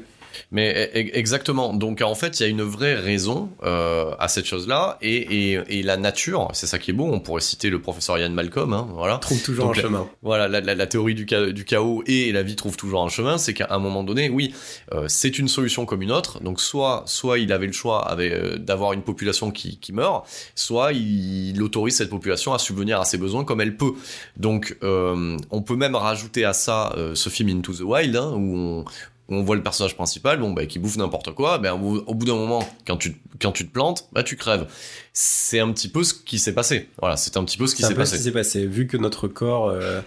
Mais 0.51 0.91
e, 0.93 0.97
e, 0.97 1.17
exactement. 1.17 1.73
Donc 1.73 2.01
en 2.01 2.15
fait, 2.15 2.39
il 2.39 2.43
y 2.43 2.45
a 2.45 2.49
une 2.49 2.61
vraie 2.61 2.95
raison 2.95 3.49
euh, 3.63 4.13
à 4.19 4.27
cette 4.27 4.45
chose-là, 4.45 4.97
et, 5.01 5.51
et, 5.51 5.79
et, 5.79 5.83
la 5.83 5.97
nature, 5.97 6.49
c'est 6.53 6.67
ça 6.67 6.79
qui 6.79 6.91
est 6.91 6.93
beau. 6.93 7.09
On 7.11 7.19
pourrait 7.19 7.41
citer 7.41 7.69
le 7.69 7.81
professeur 7.81 8.17
Ian 8.17 8.29
Malcolm, 8.29 8.73
hein, 8.73 8.87
voilà. 8.93 9.17
Trouve 9.17 9.41
toujours 9.41 9.69
un 9.69 9.73
chemin. 9.73 10.07
Voilà, 10.21 10.47
la, 10.47 10.61
la, 10.61 10.75
la 10.75 10.87
théorie 10.87 11.15
du, 11.15 11.25
du, 11.25 11.65
chaos 11.65 12.03
et 12.05 12.31
la 12.31 12.43
vie 12.43 12.55
trouve 12.55 12.77
toujours 12.77 13.03
un 13.03 13.09
chemin. 13.09 13.37
C'est 13.37 13.53
qu'à 13.53 13.67
un 13.69 13.79
moment 13.79 14.03
donné, 14.03 14.29
oui, 14.29 14.53
euh, 14.93 15.05
c'est 15.07 15.39
une 15.39 15.47
solution 15.47 15.85
comme 15.85 16.01
une 16.01 16.11
autre. 16.11 16.41
Donc 16.41 16.61
soit, 16.61 17.03
soit 17.05 17.39
il 17.39 17.51
avait 17.51 17.67
le 17.67 17.73
choix 17.73 18.15
euh, 18.17 18.57
d'avoir 18.57 18.93
une 18.93 19.03
population 19.03 19.51
qui, 19.51 19.77
qui 19.79 19.93
meurt, 19.93 20.27
soit 20.55 20.93
il, 20.93 21.61
autorise 21.61 21.95
cette 21.95 22.09
population 22.09 22.53
à 22.53 22.59
subvenir 22.59 22.99
à 22.99 23.05
ses 23.05 23.17
besoins 23.17 23.43
comme 23.43 23.61
elle 23.61 23.77
peut. 23.77 23.93
Donc 24.37 24.77
on 24.81 25.61
peut 25.61 25.75
même 25.75 25.95
rajouter 25.95 26.45
à 26.45 26.53
ça 26.53 26.95
ce 27.13 27.29
film 27.29 27.49
Into 27.49 27.73
the 27.73 27.81
Wild, 27.81 28.15
hein, 28.15 28.33
où 28.35 28.57
on, 28.57 28.85
on 29.31 29.43
voit 29.43 29.55
le 29.55 29.63
personnage 29.63 29.95
principal, 29.95 30.39
bon, 30.39 30.51
bah, 30.51 30.65
qui 30.65 30.77
bouffe 30.77 30.97
n'importe 30.97 31.33
quoi, 31.33 31.57
ben, 31.57 31.73
au, 31.73 32.13
bout 32.13 32.25
d'un 32.25 32.35
moment, 32.35 32.67
quand 32.85 32.97
tu, 32.97 33.15
quand 33.41 33.51
tu 33.51 33.65
te 33.65 33.71
plantes, 33.71 34.07
bah, 34.11 34.23
tu 34.23 34.35
crèves. 34.35 34.67
C'est 35.13 35.59
un 35.59 35.71
petit 35.71 35.87
peu 35.87 36.03
ce 36.03 36.13
qui 36.13 36.37
s'est 36.37 36.53
passé. 36.53 36.89
Voilà, 36.99 37.17
c'est 37.17 37.37
un 37.37 37.43
petit 37.45 37.57
peu 37.57 37.67
ce 37.67 37.75
qui 37.75 37.83
s'est 37.83 37.95
passé. 37.95 38.13
ce 38.13 38.17
qui 38.17 38.23
s'est 38.23 38.31
passé. 38.31 38.65
Vu 38.65 38.87
que 38.87 38.97
notre 38.97 39.29
corps, 39.29 39.69
euh, 39.69 40.01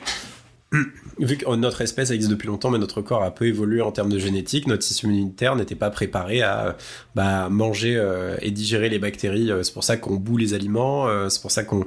vu 1.19 1.39
que 1.39 1.55
notre 1.57 1.81
espèce 1.81 2.11
existe 2.11 2.31
depuis 2.31 2.49
longtemps, 2.49 2.71
mais 2.71 2.79
notre 2.79 3.01
corps 3.01 3.23
a 3.23 3.35
peu 3.35 3.47
évolué 3.47 3.81
en 3.81 3.93
termes 3.93 4.11
de 4.11 4.19
génétique, 4.19 4.67
notre 4.67 4.83
système 4.83 5.11
immunitaire 5.11 5.57
n'était 5.57 5.75
pas 5.75 5.91
préparé 5.91 6.43
à 6.43 6.77
bah, 7.15 7.49
manger 7.49 7.97
euh, 7.97 8.37
et 8.43 8.51
digérer 8.51 8.91
les 8.91 8.99
bactéries. 8.99 9.51
C'est 9.63 9.73
pour 9.73 9.85
ça 9.85 9.97
qu'on 9.97 10.17
boue 10.17 10.37
les 10.37 10.53
aliments, 10.53 11.09
euh, 11.09 11.31
c'est 11.31 11.41
pour 11.41 11.51
ça 11.51 11.65
qu'on 11.65 11.87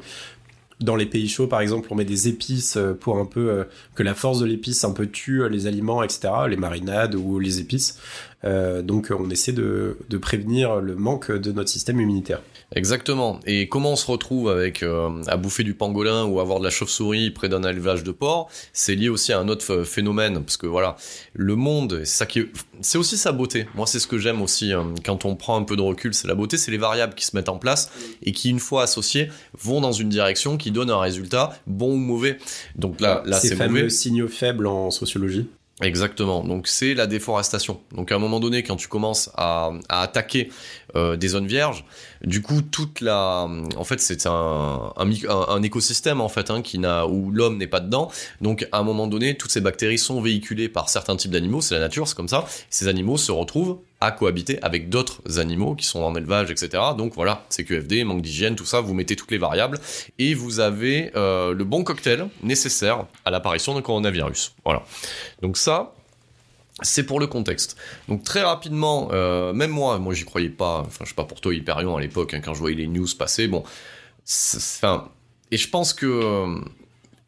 dans 0.79 0.95
les 0.95 1.05
pays 1.05 1.27
chauds, 1.27 1.47
par 1.47 1.61
exemple, 1.61 1.87
on 1.91 1.95
met 1.95 2.05
des 2.05 2.27
épices 2.27 2.77
euh, 2.77 2.93
pour 2.93 3.17
un 3.17 3.25
peu 3.25 3.49
euh, 3.49 3.63
que 3.95 4.03
la 4.03 4.13
force 4.13 4.39
de 4.39 4.45
l'épice 4.45 4.83
un 4.83 4.91
peu 4.91 5.07
tue 5.07 5.41
euh, 5.41 5.49
les 5.49 5.65
aliments, 5.65 6.03
etc., 6.03 6.29
les 6.47 6.57
marinades 6.57 7.15
ou 7.15 7.39
les 7.39 7.59
épices. 7.59 7.99
donc, 8.43 9.11
on 9.11 9.29
essaie 9.29 9.51
de, 9.51 9.97
de 10.09 10.17
prévenir 10.17 10.79
le 10.79 10.95
manque 10.95 11.31
de 11.31 11.51
notre 11.51 11.69
système 11.69 11.99
immunitaire. 11.99 12.41
Exactement. 12.75 13.39
Et 13.45 13.69
comment 13.69 13.93
on 13.93 13.95
se 13.95 14.05
retrouve 14.05 14.49
avec 14.49 14.83
euh, 14.83 15.23
à 15.27 15.37
bouffer 15.37 15.63
du 15.63 15.73
pangolin 15.73 16.25
ou 16.25 16.41
avoir 16.41 16.59
de 16.59 16.65
la 16.65 16.69
chauve-souris 16.69 17.31
près 17.31 17.47
d'un 17.47 17.63
élevage 17.63 18.03
de 18.03 18.11
porc 18.11 18.49
C'est 18.73 18.95
lié 18.95 19.07
aussi 19.07 19.31
à 19.31 19.39
un 19.39 19.47
autre 19.47 19.83
phénomène 19.83 20.43
parce 20.43 20.57
que 20.57 20.67
voilà, 20.67 20.97
le 21.33 21.55
monde, 21.55 22.01
c'est 22.03 22.17
ça 22.17 22.25
qui, 22.25 22.47
c'est 22.81 22.97
aussi 22.97 23.17
sa 23.17 23.31
beauté. 23.31 23.67
Moi, 23.73 23.87
c'est 23.87 23.99
ce 23.99 24.07
que 24.07 24.17
j'aime 24.17 24.41
aussi 24.41 24.73
hein. 24.73 24.93
quand 25.05 25.23
on 25.23 25.35
prend 25.35 25.57
un 25.57 25.63
peu 25.63 25.77
de 25.77 25.81
recul, 25.81 26.13
c'est 26.13 26.27
la 26.27 26.35
beauté, 26.35 26.57
c'est 26.57 26.71
les 26.71 26.77
variables 26.77 27.15
qui 27.15 27.25
se 27.25 27.35
mettent 27.37 27.49
en 27.49 27.57
place 27.57 27.89
et 28.21 28.33
qui, 28.33 28.49
une 28.49 28.59
fois 28.59 28.83
associées, 28.83 29.29
vont 29.57 29.79
dans 29.79 29.93
une 29.93 30.09
direction 30.09 30.57
qui 30.57 30.71
donne 30.71 30.89
un 30.89 30.99
résultat 30.99 31.57
bon 31.67 31.93
ou 31.93 31.97
mauvais. 31.97 32.37
Donc 32.75 32.99
là, 32.99 33.23
là, 33.25 33.39
c'est 33.39 33.55
fameux 33.55 33.89
signaux 33.89 34.27
faibles 34.27 34.67
en 34.67 34.91
sociologie. 34.91 35.47
Exactement. 35.81 36.43
Donc 36.43 36.67
c'est 36.67 36.95
la 36.95 37.05
déforestation. 37.05 37.79
Donc 37.91 38.11
à 38.11 38.15
un 38.15 38.19
moment 38.19 38.39
donné, 38.39 38.63
quand 38.63 38.77
tu 38.77 38.87
commences 38.87 39.29
à, 39.35 39.71
à 39.89 40.01
attaquer 40.01 40.49
euh, 40.95 41.15
des 41.17 41.27
zones 41.27 41.45
vierges, 41.45 41.85
du 42.23 42.41
coup 42.41 42.63
toute 42.63 42.99
la, 42.99 43.47
en 43.75 43.83
fait 43.83 43.99
c'est 43.99 44.25
un, 44.25 44.91
un, 44.97 45.11
un, 45.29 45.61
écosystème 45.61 46.19
en 46.19 46.29
fait 46.29 46.49
hein, 46.49 46.63
qui 46.63 46.79
n'a 46.79 47.05
où 47.05 47.29
l'homme 47.29 47.57
n'est 47.57 47.67
pas 47.67 47.79
dedans. 47.79 48.09
Donc 48.41 48.67
à 48.71 48.79
un 48.79 48.83
moment 48.83 49.05
donné, 49.05 49.37
toutes 49.37 49.51
ces 49.51 49.61
bactéries 49.61 49.99
sont 49.99 50.19
véhiculées 50.19 50.67
par 50.67 50.89
certains 50.89 51.15
types 51.15 51.31
d'animaux. 51.31 51.61
C'est 51.61 51.75
la 51.75 51.81
nature, 51.81 52.07
c'est 52.07 52.15
comme 52.15 52.27
ça. 52.27 52.45
Ces 52.71 52.87
animaux 52.87 53.17
se 53.17 53.31
retrouvent 53.31 53.77
à 53.99 54.11
cohabiter 54.11 54.59
avec 54.61 54.89
d'autres 54.89 55.39
animaux 55.39 55.75
qui 55.75 55.85
sont 55.85 56.01
en 56.01 56.15
élevage, 56.15 56.51
etc. 56.51 56.83
Donc 56.97 57.13
voilà, 57.15 57.45
CQFD, 57.49 58.03
manque 58.03 58.21
d'hygiène, 58.21 58.55
tout 58.55 58.65
ça, 58.65 58.81
vous 58.81 58.93
mettez 58.93 59.15
toutes 59.15 59.31
les 59.31 59.37
variables 59.37 59.79
et 60.19 60.33
vous 60.33 60.59
avez 60.59 61.11
euh, 61.15 61.53
le 61.53 61.63
bon 61.63 61.83
cocktail 61.83 62.27
nécessaire 62.43 63.05
à 63.25 63.31
l'apparition 63.31 63.73
d'un 63.73 63.81
coronavirus. 63.81 64.55
Voilà. 64.63 64.83
Donc 65.41 65.57
ça, 65.57 65.93
c'est 66.81 67.03
pour 67.03 67.19
le 67.19 67.27
contexte. 67.27 67.75
Donc 68.07 68.23
très 68.23 68.43
rapidement, 68.43 69.09
euh, 69.11 69.51
même 69.53 69.71
moi, 69.71 69.97
moi 69.97 70.13
j'y 70.13 70.25
croyais 70.25 70.49
pas, 70.49 70.83
enfin 70.85 71.05
je 71.05 71.09
sais 71.09 71.15
pas 71.15 71.25
pour 71.25 71.41
toi 71.41 71.53
Hyperion 71.53 71.97
à 71.97 72.01
l'époque, 72.01 72.33
hein, 72.33 72.41
quand 72.43 72.53
je 72.53 72.59
voyais 72.59 72.75
les 72.75 72.87
news 72.87 73.07
passer, 73.17 73.47
bon, 73.47 73.63
enfin, 74.55 75.09
et 75.49 75.57
je 75.57 75.69
pense 75.69 75.93
que 75.93 76.05
euh, 76.05 76.59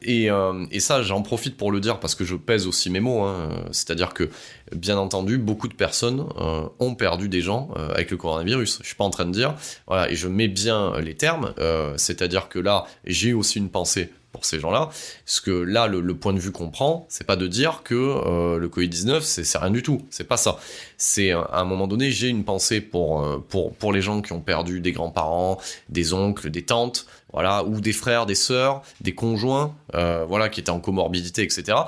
et, 0.02 0.30
euh, 0.30 0.64
et, 0.70 0.80
ça, 0.80 1.02
j'en 1.02 1.22
profite 1.22 1.56
pour 1.56 1.70
le 1.70 1.80
dire 1.80 2.00
parce 2.00 2.14
que 2.14 2.24
je 2.24 2.34
pèse 2.34 2.66
aussi 2.66 2.90
mes 2.90 3.00
mots. 3.00 3.22
Hein. 3.22 3.64
C'est-à-dire 3.70 4.14
que, 4.14 4.30
bien 4.74 4.96
entendu, 4.96 5.36
beaucoup 5.36 5.68
de 5.68 5.74
personnes 5.74 6.26
euh, 6.38 6.62
ont 6.78 6.94
perdu 6.94 7.28
des 7.28 7.42
gens 7.42 7.70
euh, 7.76 7.90
avec 7.90 8.10
le 8.10 8.16
coronavirus. 8.16 8.78
Je 8.80 8.86
suis 8.86 8.96
pas 8.96 9.04
en 9.04 9.10
train 9.10 9.26
de 9.26 9.32
dire, 9.32 9.54
voilà, 9.86 10.10
et 10.10 10.16
je 10.16 10.28
mets 10.28 10.48
bien 10.48 10.98
les 11.00 11.14
termes. 11.14 11.52
Euh, 11.58 11.94
c'est-à-dire 11.96 12.48
que 12.48 12.58
là, 12.58 12.86
j'ai 13.04 13.32
aussi 13.34 13.58
une 13.58 13.70
pensée 13.70 14.10
pour 14.40 14.46
ces 14.46 14.58
gens-là. 14.58 14.90
Parce 15.24 15.40
que 15.40 15.50
là, 15.50 15.86
le, 15.86 16.14
point 16.14 16.32
de 16.32 16.38
vue 16.38 16.52
qu'on 16.52 16.70
prend, 16.70 17.06
c'est 17.08 17.26
pas 17.26 17.36
de 17.36 17.46
dire 17.46 17.82
que 17.84 17.94
euh, 17.94 18.58
le 18.58 18.68
Covid-19, 18.68 19.20
c'est 19.20 19.58
rien 19.58 19.70
du 19.70 19.82
tout. 19.82 20.02
C'est 20.10 20.26
pas 20.26 20.36
ça. 20.36 20.58
C'est 20.96 21.30
à 21.32 21.48
un 21.52 21.64
moment 21.64 21.86
donné, 21.86 22.10
j'ai 22.10 22.28
une 22.28 22.44
pensée 22.44 22.80
pour, 22.80 23.42
pour, 23.48 23.74
pour 23.74 23.92
les 23.92 24.02
gens 24.02 24.22
qui 24.22 24.32
ont 24.32 24.40
perdu 24.40 24.80
des 24.80 24.92
grands-parents, 24.92 25.58
des 25.88 26.12
oncles, 26.12 26.50
des 26.50 26.62
tantes, 26.62 27.06
voilà, 27.32 27.64
ou 27.64 27.80
des 27.80 27.92
frères, 27.92 28.26
des 28.26 28.34
sœurs, 28.34 28.82
des 29.00 29.14
conjoints, 29.14 29.74
euh, 29.94 30.24
voilà, 30.28 30.48
qui 30.48 30.60
étaient 30.60 30.70
en 30.70 30.80
comorbidité, 30.80 31.42
etc. 31.42 31.78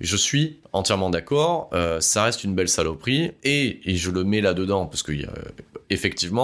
Je 0.00 0.16
suis 0.16 0.58
entièrement 0.72 1.10
d'accord, 1.10 1.70
euh, 1.72 2.00
ça 2.00 2.24
reste 2.24 2.44
une 2.44 2.54
belle 2.54 2.68
saloperie, 2.68 3.32
et, 3.42 3.80
je 3.86 4.10
le 4.10 4.24
mets 4.24 4.40
là-dedans, 4.40 4.86
parce 4.86 5.02
que 5.02 5.12
euh, 5.12 6.36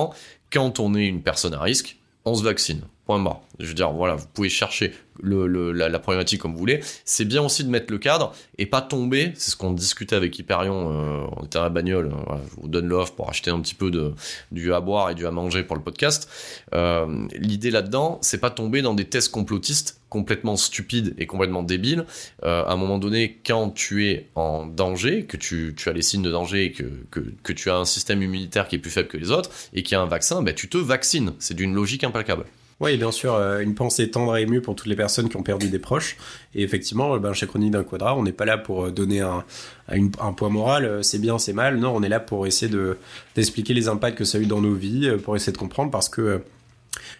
quand 0.53 0.81
on 0.81 0.95
est 0.95 1.07
une 1.07 1.23
personne 1.23 1.55
à 1.55 1.61
risque, 1.61 1.97
on 2.25 2.35
se 2.35 2.43
vaccine. 2.43 2.83
Point 3.07 3.21
barre. 3.21 3.41
Je 3.59 3.67
veux 3.67 3.75
dire, 3.75 3.91
voilà, 3.93 4.15
vous 4.15 4.27
pouvez 4.33 4.49
chercher 4.49 4.93
la, 5.23 5.99
problématique 5.99 6.41
comme 6.41 6.53
vous 6.53 6.59
voulez. 6.59 6.81
C'est 7.05 7.25
bien 7.25 7.43
aussi 7.43 7.65
de 7.65 7.71
mettre 7.71 7.93
le 7.93 7.99
cadre 7.99 8.33
et 8.59 8.67
pas 8.67 8.83
tomber. 8.83 9.33
C'est 9.35 9.51
ce 9.51 9.57
qu'on 9.57 9.73
discutait 9.73 10.17
avec 10.17 10.39
Hyperion. 10.39 10.91
Euh, 10.91 11.27
on 11.37 11.45
était 11.45 11.59
à 11.59 11.63
la 11.63 11.69
bagnole. 11.69 12.07
Euh, 12.07 12.37
je 12.51 12.61
vous 12.63 12.69
donne 12.69 12.87
l'offre 12.87 13.15
pour 13.15 13.29
acheter 13.29 13.51
un 13.51 13.61
petit 13.61 13.75
peu 13.75 13.91
de 13.91 14.13
du 14.53 14.73
à 14.73 14.81
boire 14.81 15.11
et 15.11 15.15
du 15.15 15.27
à 15.27 15.31
manger 15.31 15.63
pour 15.63 15.77
le 15.77 15.83
podcast. 15.83 16.29
Euh, 16.75 17.27
L'idée 17.35 17.71
là-dedans, 17.71 18.19
c'est 18.23 18.41
pas 18.41 18.51
tomber 18.51 18.83
dans 18.83 18.95
des 18.95 19.05
tests 19.05 19.31
complotistes 19.31 20.01
complètement 20.11 20.57
stupides 20.57 21.15
et 21.17 21.27
complètement 21.27 21.63
débiles. 21.63 22.05
Euh, 22.43 22.65
à 22.65 22.73
un 22.73 22.77
moment 22.77 22.99
donné, 22.99 23.41
quand 23.47 23.71
tu 23.71 24.09
es 24.09 24.29
en 24.35 24.67
danger, 24.67 25.25
que 25.25 25.39
tu, 25.39 25.75
as 25.87 25.93
les 25.93 26.03
signes 26.03 26.23
de 26.23 26.31
danger 26.31 26.65
et 26.67 26.73
que, 26.73 26.85
que, 27.11 27.21
que, 27.43 27.53
tu 27.55 27.71
as 27.71 27.77
un 27.77 27.87
système 27.87 28.23
immunitaire 28.23 28.69
qui 28.69 28.77
est 28.77 28.81
plus 28.81 28.91
faible 28.91 29.09
que 29.09 29.17
les 29.17 29.31
autres 29.31 29.51
et 29.73 29.83
qu'il 29.83 29.95
y 29.95 29.99
a 29.99 30.03
un 30.03 30.07
vaccin, 30.07 30.43
ben, 30.43 30.55
tu 30.55 30.69
te 30.69 30.77
vaccines. 30.77 31.33
C'est 31.39 31.55
d'une 31.55 31.73
logique 31.73 32.05
implacable. 32.05 32.45
Oui, 32.81 32.97
bien 32.97 33.13
sûr, 33.13 33.35
euh, 33.35 33.61
une 33.61 33.75
pensée 33.75 34.11
tendre 34.11 34.35
et 34.39 34.43
émue 34.43 34.63
pour 34.63 34.75
toutes 34.75 34.87
les 34.87 34.97
personnes 34.97 35.29
qui 35.29 35.37
ont 35.37 35.43
perdu 35.43 35.69
des 35.69 35.79
proches. 35.79 36.17
Et 36.55 36.63
effectivement, 36.63 37.19
ben, 37.19 37.35
chez 37.35 37.47
Chronique 37.47 37.73
d'un 37.73 37.85
Quadra, 37.85 38.17
on 38.17 38.23
n'est 38.23 38.33
pas 38.33 38.47
là 38.47 38.57
pour 38.57 38.87
euh, 38.87 38.91
donner 38.91 39.21
un, 39.21 39.45
un, 39.89 40.33
poids 40.33 40.49
moral, 40.49 40.87
euh, 40.87 41.03
c'est 41.03 41.19
bien, 41.19 41.39
c'est 41.39 41.53
mal. 41.53 41.77
Non, 41.77 41.95
on 41.95 42.03
est 42.03 42.09
là 42.09 42.21
pour 42.21 42.47
essayer 42.47 42.73
de, 42.73 42.97
d'expliquer 43.37 43.75
les 43.75 43.89
impacts 43.89 44.17
que 44.17 44.25
ça 44.25 44.39
a 44.39 44.41
eu 44.41 44.47
dans 44.47 44.63
nos 44.63 44.73
vies, 44.73 45.11
pour 45.23 45.37
essayer 45.37 45.53
de 45.53 45.59
comprendre, 45.59 45.91
parce 45.91 46.09
que 46.09 46.43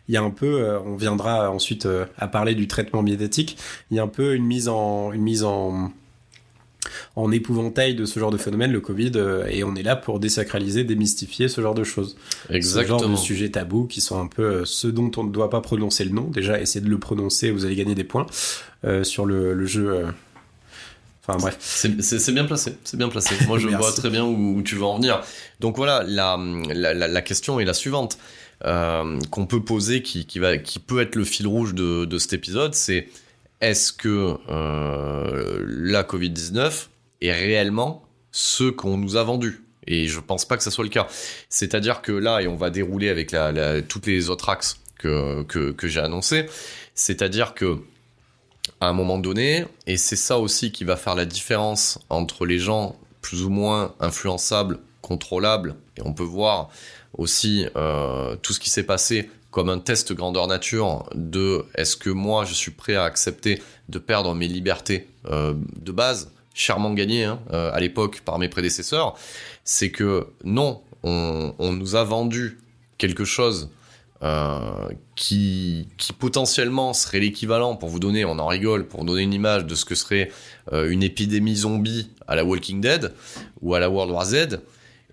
il 0.09 0.15
y 0.15 0.17
a 0.17 0.23
un 0.23 0.31
peu, 0.31 0.79
on 0.85 0.97
viendra 0.97 1.51
ensuite 1.51 1.87
à 2.19 2.27
parler 2.27 2.57
du 2.57 2.67
traitement 2.67 3.03
médiatique, 3.03 3.57
il 3.91 3.97
y 3.97 4.01
a 4.01 4.03
un 4.03 4.09
peu 4.09 4.35
une 4.35 4.45
mise 4.45 4.69
en, 4.69 5.13
une 5.13 5.23
mise 5.23 5.45
en, 5.45 5.93
en 7.17 7.31
épouvantail 7.33 7.95
de 7.95 8.05
ce 8.05 8.19
genre 8.19 8.31
de 8.31 8.39
phénomène, 8.39 8.73
le 8.73 8.81
Covid, 8.81 9.13
euh, 9.17 9.47
et 9.49 9.65
on 9.65 9.75
est 9.75 9.83
là 9.83 9.97
pour 9.97 10.21
désacraliser, 10.21 10.85
démystifier 10.85 11.49
ce 11.49 11.61
genre 11.61 11.75
de 11.75 11.85
choses. 11.85 12.17
Exactement. 12.49 12.99
Ce 12.99 13.05
genre 13.05 13.13
de 13.13 13.17
sujets 13.17 13.51
tabous 13.51 13.87
qui 13.87 14.01
sont 14.01 14.21
un 14.21 14.27
peu 14.27 14.43
euh, 14.43 14.65
ceux 14.65 14.93
dont 14.93 15.11
on 15.17 15.25
ne 15.25 15.31
doit 15.31 15.51
pas 15.51 15.61
prononcer 15.61 16.05
le 16.05 16.11
nom. 16.11 16.25
Déjà, 16.25 16.61
essayez 16.61 16.85
de 16.85 16.91
le 16.91 16.99
prononcer, 16.99 17.51
vous 17.51 17.65
allez 17.65 17.77
gagner 17.77 17.95
des 17.95 18.05
points 18.05 18.27
euh, 18.85 19.05
sur 19.05 19.27
le, 19.27 19.65
jeu. 19.67 20.07
Enfin 21.23 21.39
bref. 21.39 21.57
C'est 21.61 22.33
bien 22.33 22.45
placé, 22.45 22.77
c'est 22.85 22.97
bien 22.97 23.09
placé. 23.09 23.35
Moi 23.47 23.59
je 23.59 23.69
vois 23.77 23.93
très 23.93 24.11
bien 24.11 24.25
où, 24.25 24.63
tu 24.63 24.77
veux 24.77 24.85
en 24.85 24.97
venir. 24.97 25.23
Donc 25.61 25.77
voilà, 25.77 26.03
la, 26.07 26.37
la, 26.37 27.23
question 27.23 27.61
est 27.61 27.65
la 27.65 27.75
suivante 27.75 28.19
qu'on 28.63 29.47
peut 29.47 29.63
poser, 29.63 30.03
qui, 30.03 30.27
qui, 30.27 30.39
va, 30.39 30.59
qui 30.59 30.79
peut 30.79 31.01
être 31.01 31.15
le 31.15 31.25
fil 31.25 31.47
rouge 31.47 31.75
de, 31.75 32.05
de 32.05 32.19
cet 32.19 32.33
épisode, 32.33 32.75
c'est 32.75 33.09
est-ce 33.61 33.93
que 33.93 34.37
euh, 34.49 35.65
la 35.67 36.03
Covid-19 36.03 36.87
est 37.21 37.33
réellement 37.33 38.03
ce 38.33 38.65
qu'on 38.65 38.97
nous 38.97 39.17
a 39.17 39.23
vendu? 39.23 39.65
Et 39.87 40.07
je 40.09 40.21
pense 40.21 40.45
pas 40.45 40.57
que 40.57 40.63
ça 40.63 40.71
soit 40.71 40.85
le 40.85 40.91
cas. 40.91 41.09
C'est-à-dire 41.49 42.03
que 42.03 42.13
là, 42.13 42.41
et 42.41 42.49
on 42.49 42.57
va 42.57 42.71
dérouler 42.71 43.09
avec 43.09 43.35
toutes 43.89 44.07
les 44.07 44.31
autres 44.31 44.49
axes 44.49 44.79
que, 44.99 45.43
que, 45.43 45.89
j'ai 45.89 46.01
annoncés, 46.01 46.47
c'est-à-dire 46.95 47.55
que 47.55 47.79
à 48.81 48.89
un 48.89 48.93
moment 48.93 49.19
donné, 49.19 49.65
et 49.87 49.97
c'est 49.97 50.17
ça 50.17 50.39
aussi 50.39 50.73
qui 50.73 50.85
va 50.85 50.97
faire 50.97 51.15
la 51.15 51.25
différence 51.25 51.99
entre 52.09 52.47
les 52.47 52.59
gens 52.59 52.97
plus 53.21 53.43
ou 53.43 53.51
moins 53.51 53.95
influençables, 54.01 54.79
contrôlables, 55.03 55.77
et 55.97 56.03
on 56.03 56.13
peut 56.15 56.23
voir 56.23 56.71
aussi 57.17 57.67
euh, 57.77 58.37
tout 58.37 58.53
ce 58.53 58.61
qui 58.61 58.71
s'est 58.71 58.85
passé 58.85 59.31
comme 59.51 59.69
un 59.69 59.79
test 59.79 60.13
grandeur 60.13 60.47
nature 60.47 61.09
de 61.15 61.65
est-ce 61.75 61.97
que 61.97 62.11
moi 62.11 62.45
je 62.45 62.55
suis 62.55 62.71
prêt 62.71 62.95
à 62.95 63.05
accepter 63.05 63.61
de 63.89 63.99
perdre 63.99 64.35
mes 64.35 64.47
libertés 64.47 65.09
euh, 65.27 65.55
de 65.77 65.93
base, 65.93 66.31
chèrement 66.55 66.93
gagnées 66.95 67.25
hein, 67.25 67.41
euh, 67.53 67.71
à 67.73 67.81
l'époque 67.81 68.23
par 68.25 68.39
mes 68.39 68.49
prédécesseurs, 68.49 69.17
c'est 69.65 69.91
que 69.91 70.29
non, 70.45 70.83
on, 71.03 71.53
nous 71.59 71.97
a 71.97 72.05
vendu 72.05 72.59
quelque 72.99 73.25
chose 73.25 73.71
euh, 74.23 74.89
qui, 75.17 75.89
qui 75.97 76.13
potentiellement 76.13 76.93
serait 76.93 77.21
l'équivalent, 77.21 77.75
pour 77.75 77.89
vous 77.89 78.01
donner, 78.01 78.25
on 78.25 78.39
en 78.39 78.47
rigole, 78.47 78.87
pour 78.87 79.05
donner 79.05 79.23
une 79.23 79.33
image 79.33 79.67
de 79.67 79.75
ce 79.75 79.85
que 79.85 79.95
serait 79.95 80.31
une 80.73 81.03
épidémie 81.03 81.57
zombie 81.57 82.11
à 82.29 82.37
la 82.37 82.45
Walking 82.45 82.81
Dead 82.81 83.13
ou 83.61 83.75
à 83.75 83.81
la 83.81 83.91
World 83.91 84.13
War 84.13 84.25
Z. 84.25 84.61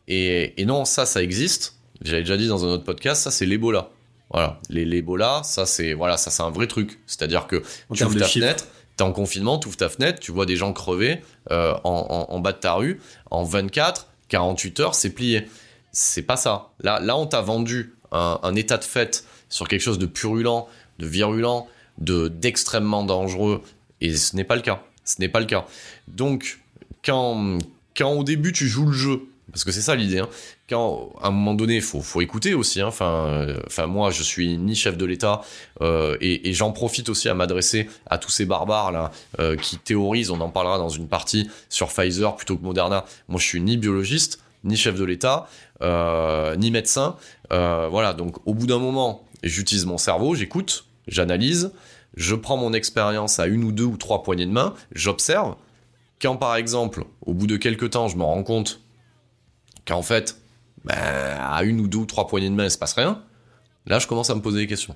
Et, 0.07 0.61
et 0.61 0.65
non, 0.65 0.85
ça, 0.85 1.05
ça 1.05 1.23
existe. 1.23 1.77
J'avais 2.01 2.21
déjà 2.21 2.37
dit 2.37 2.47
dans 2.47 2.63
un 2.65 2.69
autre 2.69 2.83
podcast, 2.83 3.23
ça 3.23 3.31
c'est 3.31 3.45
l'Ebola. 3.45 3.89
Voilà, 4.31 4.59
les 4.69 4.83
l'Ebola, 4.85 5.41
ça 5.43 5.65
c'est 5.65 5.93
voilà, 5.93 6.17
ça 6.17 6.31
c'est 6.31 6.43
un 6.43 6.49
vrai 6.49 6.67
truc. 6.67 6.99
C'est-à-dire 7.07 7.47
que 7.47 7.63
tu 7.93 8.03
ouvres 8.03 8.19
ta 8.19 8.27
fenêtre, 8.27 8.67
t'es 8.97 9.03
en 9.03 9.13
confinement, 9.13 9.57
tu 9.57 9.67
ouvres 9.67 9.77
ta 9.77 9.89
fenêtre, 9.89 10.19
tu 10.19 10.31
vois 10.31 10.45
des 10.45 10.57
gens 10.57 10.73
crever 10.73 11.21
euh, 11.51 11.73
en, 11.83 12.39
bas 12.39 12.51
de 12.51 12.57
ta 12.57 12.73
rue, 12.73 12.99
en 13.31 13.43
24, 13.43 14.07
48 14.27 14.79
heures, 14.81 14.95
c'est 14.95 15.11
plié. 15.11 15.47
C'est 15.93 16.23
pas 16.23 16.35
ça. 16.35 16.69
Là, 16.81 16.99
là, 16.99 17.17
on 17.17 17.25
t'a 17.25 17.41
vendu 17.41 17.95
un, 18.11 18.55
état 18.55 18.77
de 18.77 18.83
fait 18.83 19.25
sur 19.49 19.67
quelque 19.67 19.81
chose 19.81 19.97
de 19.97 20.05
purulent, 20.05 20.67
de 20.99 21.07
virulent, 21.07 21.67
de 21.97 22.27
d'extrêmement 22.27 23.03
dangereux, 23.03 23.63
et 24.01 24.15
ce 24.15 24.35
n'est 24.35 24.43
pas 24.43 24.55
le 24.55 24.61
cas. 24.61 24.83
Ce 25.05 25.15
n'est 25.19 25.29
pas 25.29 25.39
le 25.39 25.45
cas. 25.45 25.65
Donc, 26.07 26.59
quand 27.03 27.59
quand 27.95 28.11
au 28.11 28.23
début 28.23 28.51
tu 28.51 28.67
joues 28.67 28.87
le 28.87 28.93
jeu 28.93 29.21
parce 29.51 29.63
que 29.63 29.71
c'est 29.71 29.81
ça 29.81 29.95
l'idée. 29.95 30.19
Hein. 30.19 30.29
Quand 30.69 31.13
à 31.21 31.27
un 31.27 31.31
moment 31.31 31.53
donné, 31.53 31.79
faut, 31.79 32.01
faut 32.01 32.21
écouter 32.21 32.53
aussi. 32.53 32.81
Hein. 32.81 32.91
Euh, 33.01 33.57
enfin, 33.65 33.87
moi, 33.87 34.11
je 34.11 34.21
suis 34.23 34.57
ni 34.57 34.75
chef 34.75 34.97
de 34.97 35.05
l'État 35.05 35.41
euh, 35.81 36.17
et, 36.19 36.53
j'en 36.53 36.71
profite 36.71 37.09
aussi 37.09 37.29
à 37.29 37.33
m'adresser 37.33 37.89
à 38.07 38.17
tous 38.17 38.29
ces 38.29 38.45
barbares 38.45 38.91
là 38.91 39.11
euh, 39.39 39.55
qui 39.55 39.77
théorisent. 39.77 40.31
On 40.31 40.41
en 40.41 40.49
parlera 40.49 40.77
dans 40.77 40.89
une 40.89 41.07
partie 41.07 41.49
sur 41.69 41.87
Pfizer 41.87 42.35
plutôt 42.35 42.57
que 42.57 42.63
Moderna. 42.63 43.05
Moi, 43.29 43.39
je 43.39 43.45
suis 43.45 43.61
ni 43.61 43.77
biologiste, 43.77 44.39
ni 44.63 44.75
chef 44.75 44.95
de 44.95 45.05
l'État, 45.05 45.47
ni 45.81 46.71
médecin. 46.71 47.15
voilà. 47.49 48.13
Donc, 48.13 48.35
au 48.45 48.53
bout 48.53 48.67
d'un 48.67 48.79
moment, 48.79 49.23
j'utilise 49.43 49.85
mon 49.85 49.97
cerveau, 49.97 50.35
j'écoute, 50.35 50.85
j'analyse, 51.07 51.71
je 52.15 52.35
prends 52.35 52.57
mon 52.57 52.73
expérience 52.73 53.39
à 53.39 53.47
une 53.47 53.63
ou 53.63 53.71
deux 53.71 53.85
ou 53.85 53.95
trois 53.95 54.23
poignées 54.23 54.45
de 54.45 54.51
main, 54.51 54.73
j'observe. 54.91 55.55
Quand 56.21 56.35
par 56.35 56.55
exemple, 56.55 57.05
au 57.25 57.33
bout 57.33 57.47
de 57.47 57.57
quelques 57.57 57.91
temps, 57.91 58.07
je 58.07 58.17
me 58.17 58.23
rends 58.23 58.43
compte 58.43 58.81
qu'en 59.87 60.01
fait, 60.01 60.37
ben, 60.85 60.95
à 60.95 61.63
une 61.63 61.79
ou 61.79 61.87
deux 61.87 61.99
ou 61.99 62.05
trois 62.05 62.27
poignées 62.27 62.49
de 62.49 62.55
main, 62.55 62.65
il 62.65 62.71
se 62.71 62.77
passe 62.77 62.93
rien. 62.93 63.21
Là, 63.87 63.99
je 63.99 64.07
commence 64.07 64.29
à 64.29 64.35
me 64.35 64.41
poser 64.41 64.59
des 64.59 64.67
questions. 64.67 64.95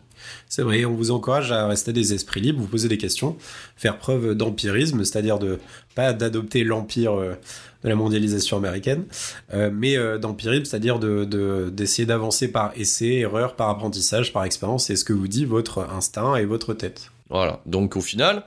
C'est 0.50 0.64
vrai, 0.64 0.84
on 0.84 0.94
vous 0.94 1.12
encourage 1.12 1.52
à 1.54 1.66
rester 1.66 1.94
des 1.94 2.14
esprits 2.14 2.42
libres, 2.42 2.60
vous 2.60 2.68
poser 2.68 2.90
des 2.90 2.98
questions, 2.98 3.38
faire 3.78 3.98
preuve 3.98 4.36
d'empirisme, 4.36 5.06
c'est-à-dire 5.06 5.40
de 5.40 5.60
pas 5.96 6.12
d'adopter 6.12 6.66
l'empire 6.66 7.18
euh, 7.18 7.36
de 7.86 7.90
la 7.90 7.96
mondialisation 7.96 8.58
américaine, 8.58 9.06
euh, 9.54 9.72
mais 9.74 9.96
euh, 9.96 10.18
d'empirisme, 10.18 10.66
c'est-à-dire 10.66 11.00
de 11.00 11.70
d'essayer 11.70 12.06
d'avancer 12.06 12.52
par 12.52 12.74
essai, 12.76 13.20
erreur, 13.20 13.56
par 13.56 13.70
apprentissage, 13.70 14.34
par 14.34 14.44
expérience. 14.44 14.88
C'est 14.88 14.98
ce 14.98 15.06
que 15.06 15.14
vous 15.14 15.30
dit 15.30 15.46
votre 15.46 15.80
instinct 15.90 16.36
et 16.36 16.44
votre 16.44 16.74
tête. 16.74 17.12
Voilà. 17.30 17.62
Donc 17.66 17.96
au 17.96 18.02
final, 18.02 18.44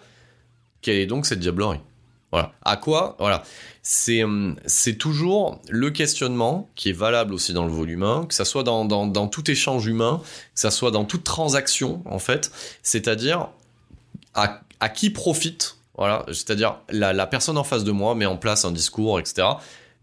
quelle 0.83 0.97
est 0.97 1.07
donc 1.07 1.25
cette 1.25 1.41
diablerie? 1.41 1.81
Voilà. 2.31 2.53
À 2.63 2.77
quoi? 2.77 3.17
Voilà 3.19 3.45
c'est 3.87 4.25
hum, 4.25 4.57
c'est 4.65 4.97
toujours 4.97 5.61
le 5.69 5.91
questionnement 5.91 6.71
qui 6.75 6.89
est 6.89 6.93
valable 6.95 7.35
aussi 7.35 7.53
dans 7.53 7.67
le 7.67 7.71
volume 7.71 8.03
1, 8.03 8.27
que 8.27 8.35
ça 8.35 8.47
soit 8.47 8.63
dans, 8.63 8.87
dans, 8.87 9.07
dans 9.07 9.29
tout 9.29 9.49
échange 9.51 9.87
humain, 9.87 10.23
que 10.55 10.61
ça 10.61 10.71
soit 10.71 10.91
dans 10.91 11.05
toute 11.05 11.23
transaction 11.23 12.03
en 12.07 12.19
fait, 12.19 12.51
c'est-à-dire 12.83 13.51
à, 14.33 14.63
à, 14.81 14.89
qui 14.89 15.11
profite, 15.11 15.77
voilà, 15.99 16.25
c'est-à-dire 16.29 16.81
la, 16.89 17.13
la 17.13 17.27
personne 17.27 17.59
en 17.59 17.65
face 17.65 17.85
de 17.85 17.93
moi 17.93 18.15
met 18.15 18.25
en 18.27 18.39
place 18.39 18.65
un 18.65 18.73
discours, 18.73 19.21
etc. 19.21 19.47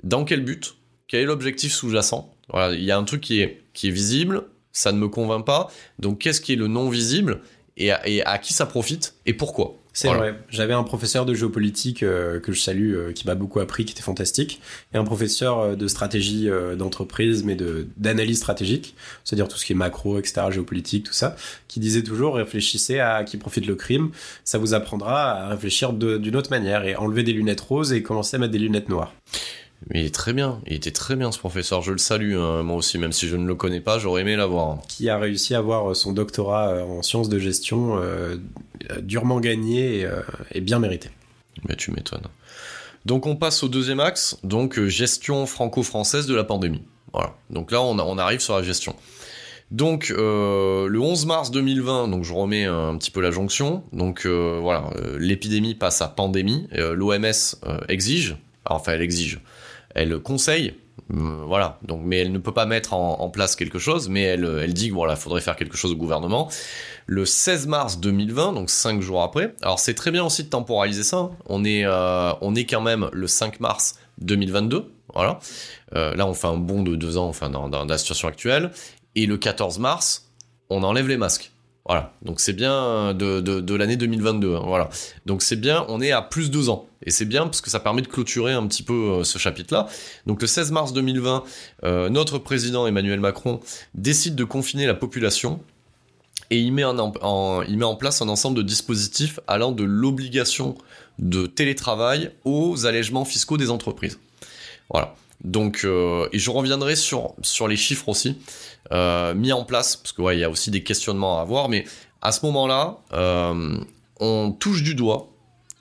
Dans 0.04 0.26
quel 0.26 0.46
but? 0.46 0.76
Quel 1.08 1.22
est 1.22 1.26
l'objectif 1.26 1.74
sous-jacent? 1.74 2.32
Voilà, 2.50 2.76
il 2.76 2.84
y 2.84 2.92
a 2.92 2.98
un 2.98 3.04
truc 3.04 3.22
qui 3.22 3.42
est 3.42 3.64
qui 3.74 3.88
est 3.88 3.92
visible, 3.92 4.44
ça 4.74 4.92
ne 4.92 5.00
me 5.00 5.10
convainc 5.10 5.44
pas. 5.44 5.72
Donc 5.98 6.20
qu'est-ce 6.20 6.40
qui 6.40 6.54
est 6.54 6.56
le 6.56 6.68
non 6.68 6.88
visible 6.88 7.42
et 7.78 7.92
et 8.06 8.24
à 8.24 8.38
qui 8.38 8.54
ça 8.54 8.68
profite? 8.68 9.16
Et 9.26 9.34
pourquoi? 9.34 9.81
C'est 9.94 10.08
vrai. 10.08 10.36
J'avais 10.50 10.74
un 10.74 10.84
professeur 10.84 11.26
de 11.26 11.34
géopolitique 11.34 12.02
euh, 12.04 12.40
que 12.40 12.54
je 12.54 12.62
salue, 12.62 12.96
euh, 12.96 13.12
qui 13.12 13.28
m'a 13.28 13.36
beaucoup 13.36 13.60
appris, 13.60 13.84
qui 13.84 13.92
était 13.92 14.02
fantastique, 14.02 14.62
et 14.94 14.98
un 14.98 15.04
professeur 15.04 15.60
euh, 15.60 15.76
de 15.76 15.88
stratégie 15.88 16.50
d'entreprise, 16.78 17.44
mais 17.44 17.56
de 17.56 17.88
d'analyse 17.98 18.38
stratégique, 18.38 18.96
c'est-à-dire 19.24 19.48
tout 19.48 19.58
ce 19.58 19.66
qui 19.66 19.74
est 19.74 19.76
macro, 19.76 20.18
etc., 20.18 20.48
géopolitique, 20.50 21.06
tout 21.06 21.14
ça, 21.14 21.36
qui 21.68 21.80
disait 21.80 22.04
toujours 22.04 22.36
réfléchissez 22.36 23.00
à 23.00 23.24
qui 23.24 23.38
profite 23.38 23.66
le 23.66 23.76
crime, 23.76 24.12
ça 24.44 24.58
vous 24.58 24.74
apprendra 24.74 25.32
à 25.32 25.50
réfléchir 25.50 25.94
d'une 25.94 26.36
autre 26.36 26.52
manière 26.52 26.86
et 26.86 26.96
enlever 26.96 27.24
des 27.24 27.34
lunettes 27.34 27.62
roses 27.62 27.94
et 27.94 28.02
commencer 28.02 28.38
à 28.38 28.40
mettre 28.40 28.54
des 28.54 28.60
lunettes 28.60 28.90
noires. 28.90 29.14
Mais 29.90 30.02
il 30.02 30.06
est 30.06 30.14
très 30.14 30.34
bien, 30.34 30.62
il 30.68 30.74
était 30.74 30.92
très 30.92 31.16
bien 31.16 31.32
ce 31.32 31.40
professeur, 31.40 31.82
je 31.82 31.92
le 31.92 31.98
salue 31.98 32.36
hein, 32.36 32.62
moi 32.62 32.78
aussi, 32.78 33.00
même 33.00 33.12
si 33.12 33.28
je 33.28 33.36
ne 33.36 33.48
le 33.48 33.56
connais 33.56 33.82
pas, 33.82 33.98
j'aurais 33.98 34.22
aimé 34.22 34.36
l'avoir. 34.36 34.78
Qui 34.88 35.10
a 35.10 35.18
réussi 35.18 35.56
à 35.56 35.58
avoir 35.58 35.96
son 35.96 36.14
doctorat 36.14 36.84
en 36.86 37.02
sciences 37.02 37.30
de 37.30 37.40
gestion 37.40 38.00
durement 39.02 39.40
gagné 39.40 40.06
euh, 40.06 40.22
et, 40.52 40.62
bien 40.62 40.80
mérité. 40.80 41.10
Mais 41.68 41.76
tu 41.76 41.92
m'étonnes. 41.92 42.28
Donc 43.06 43.26
on 43.26 43.36
passe 43.36 43.64
au 43.64 43.68
deuxième 43.68 44.00
axe, 44.00 44.38
donc 44.44 44.78
euh, 44.78 44.88
gestion 44.88 45.46
franco-française 45.46 46.28
de 46.28 46.36
la 46.36 46.44
pandémie. 46.44 46.84
Voilà. 47.14 47.36
Donc 47.50 47.72
là 47.72 47.82
on, 47.82 47.98
on 48.00 48.18
arrive 48.18 48.40
sur 48.40 48.56
la 48.56 48.64
gestion. 48.64 48.96
Donc 49.72 50.12
euh, 50.12 50.88
le 50.88 51.00
11 51.00 51.26
mars 51.26 51.52
2020, 51.52 52.10
donc 52.10 52.24
je 52.24 52.34
remets 52.34 52.66
un 52.66 52.96
petit 52.98 53.12
peu 53.12 53.22
la 53.22 53.32
jonction. 53.32 53.84
Donc 53.94 54.26
voilà, 54.26 54.90
l'épidémie 55.18 55.76
passe 55.76 56.02
à 56.02 56.10
pandémie. 56.10 56.68
L'OMS 56.74 57.56
exige, 57.88 58.36
enfin 58.66 58.92
elle 58.94 59.02
exige, 59.02 59.40
elle 59.96 60.20
conseille 60.20 60.74
Euh, 61.14 61.44
voilà. 61.46 61.80
Donc, 61.84 62.02
mais 62.06 62.20
elle 62.20 62.32
ne 62.32 62.38
peut 62.38 62.54
pas 62.54 62.66
mettre 62.66 62.94
en, 62.94 63.30
place 63.30 63.56
quelque 63.56 63.80
chose, 63.80 64.08
mais 64.08 64.22
elle, 64.22 64.46
elle 64.64 64.74
dit 64.74 64.86
qu'il 64.86 64.94
voilà, 64.94 65.16
faudrait 65.16 65.42
faire 65.42 65.56
quelque 65.56 65.76
chose 65.76 65.92
au 65.92 65.96
gouvernement. 65.96 66.50
Le 67.06 67.26
16 67.26 67.68
mars 67.68 68.00
2020, 68.00 68.54
donc 68.54 68.70
cinq 68.70 69.02
jours 69.02 69.22
après. 69.22 69.54
Alors, 69.62 69.80
c'est 69.80 69.94
très 69.94 70.12
bien 70.12 70.24
aussi 70.24 70.44
de 70.44 70.50
temporaliser 70.50 71.04
ça. 71.04 71.18
Hein. 71.18 71.32
On 71.48 71.66
est, 71.66 71.86
euh, 71.86 72.32
on 72.42 72.56
est 72.56 72.66
quand 72.66 72.82
même 72.82 73.10
le 73.12 73.28
5 73.28 73.60
mars 73.60 73.96
2022. 74.20 74.92
Voilà. 75.14 75.40
Euh, 75.96 76.16
là, 76.16 76.26
on 76.28 76.34
fait 76.34 76.48
un 76.48 76.58
bond 76.58 76.84
de 76.84 76.96
deux 76.96 77.18
ans, 77.18 77.28
enfin, 77.28 77.50
dans, 77.50 77.68
dans 77.68 77.86
la 77.86 77.98
situation 77.98 78.28
actuelle. 78.28 78.72
Et 79.16 79.26
le 79.26 79.38
14 79.38 79.80
mars, 79.80 80.32
on 80.70 80.84
enlève 80.84 81.08
les 81.08 81.18
masques. 81.18 81.52
Voilà, 81.86 82.14
donc 82.22 82.40
c'est 82.40 82.54
bien 82.54 83.14
de, 83.14 83.42
de, 83.42 83.76
l'année 83.76 83.98
2022. 83.98 84.56
Hein, 84.56 84.62
voilà, 84.66 84.90
donc 85.26 85.42
c'est 85.42 85.56
bien, 85.56 85.84
on 85.90 86.00
est 86.00 86.12
à 86.12 86.22
plus 86.22 86.50
de 86.50 86.54
deux 86.54 86.70
ans. 86.70 86.88
Et 87.04 87.12
c'est 87.12 87.26
bien 87.26 87.46
parce 87.46 87.62
que 87.62 87.70
ça 87.70 87.80
permet 87.80 88.02
de 88.02 88.08
clôturer 88.08 88.54
un 88.54 88.66
petit 88.68 88.84
peu 88.84 88.94
euh, 88.94 89.24
ce 89.24 89.38
chapitre-là. 89.38 89.88
Donc 90.28 90.42
le 90.42 90.48
16 90.48 90.72
mars 90.72 90.94
2020, 90.94 91.44
euh, 91.84 92.10
notre 92.10 92.38
président 92.38 92.86
Emmanuel 92.86 93.20
Macron 93.20 93.60
décide 93.96 94.36
de 94.36 94.44
confiner 94.44 94.86
la 94.86 94.94
population 94.94 95.62
et 96.50 96.60
il 96.60 96.74
met 96.74 96.84
en, 96.84 97.96
place 97.96 98.22
un 98.22 98.28
ensemble 98.28 98.58
de 98.58 98.62
dispositifs 98.62 99.40
allant 99.48 99.72
de 99.72 99.84
l'obligation 99.86 100.78
de 101.18 101.48
télétravail 101.48 102.32
aux 102.44 102.86
allègements 102.86 103.26
fiscaux 103.26 103.58
des 103.58 103.70
entreprises. 103.70 104.20
Voilà. 104.90 105.16
Donc, 105.46 105.82
euh, 105.86 106.28
et 106.34 106.40
je 106.40 106.52
reviendrai 106.52 106.96
sur, 106.98 107.36
les 107.68 107.78
chiffres 107.78 108.10
aussi 108.10 108.38
mis 108.92 109.54
en 109.54 109.64
place, 109.64 109.96
parce 109.96 110.12
que 110.12 110.22
ouais, 110.22 110.36
il 110.36 110.42
y 110.42 110.44
a 110.44 110.50
aussi 110.50 110.72
des 110.72 110.84
questionnements 110.84 111.40
à 111.40 111.42
avoir, 111.42 111.70
mais 111.70 111.86
à 112.22 112.34
ce 112.34 112.46
moment-là, 112.48 112.98
on 114.20 114.52
touche 114.52 114.84
du 114.84 114.94
doigt 114.94 115.30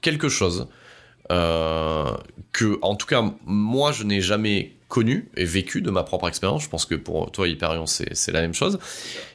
quelque 0.02 0.28
chose 0.28 0.68
que, 1.30 2.78
en 2.82 2.96
tout 2.96 3.06
cas, 3.06 3.22
moi, 3.44 3.92
je 3.92 4.04
n'ai 4.04 4.20
jamais 4.20 4.72
connu 4.88 5.30
et 5.36 5.44
vécu 5.44 5.80
de 5.80 5.90
ma 5.90 6.02
propre 6.02 6.28
expérience. 6.28 6.64
Je 6.64 6.68
pense 6.68 6.84
que 6.84 6.96
pour 6.96 7.30
toi, 7.30 7.48
Hyperion, 7.48 7.86
c'est 7.86 8.32
la 8.32 8.42
même 8.42 8.54
chose. 8.54 8.78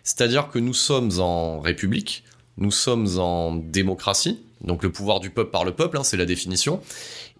C'est-à-dire 0.03 0.49
que 0.49 0.59
nous 0.59 0.73
sommes 0.73 1.11
en 1.19 1.59
République, 1.59 2.23
nous 2.57 2.71
sommes 2.71 3.17
en 3.17 3.55
démocratie, 3.55 4.41
donc 4.61 4.83
le 4.83 4.91
pouvoir 4.91 5.19
du 5.19 5.29
peuple 5.29 5.51
par 5.51 5.65
le 5.65 5.71
peuple, 5.71 5.97
hein, 5.97 6.03
c'est 6.03 6.17
la 6.17 6.25
définition, 6.25 6.81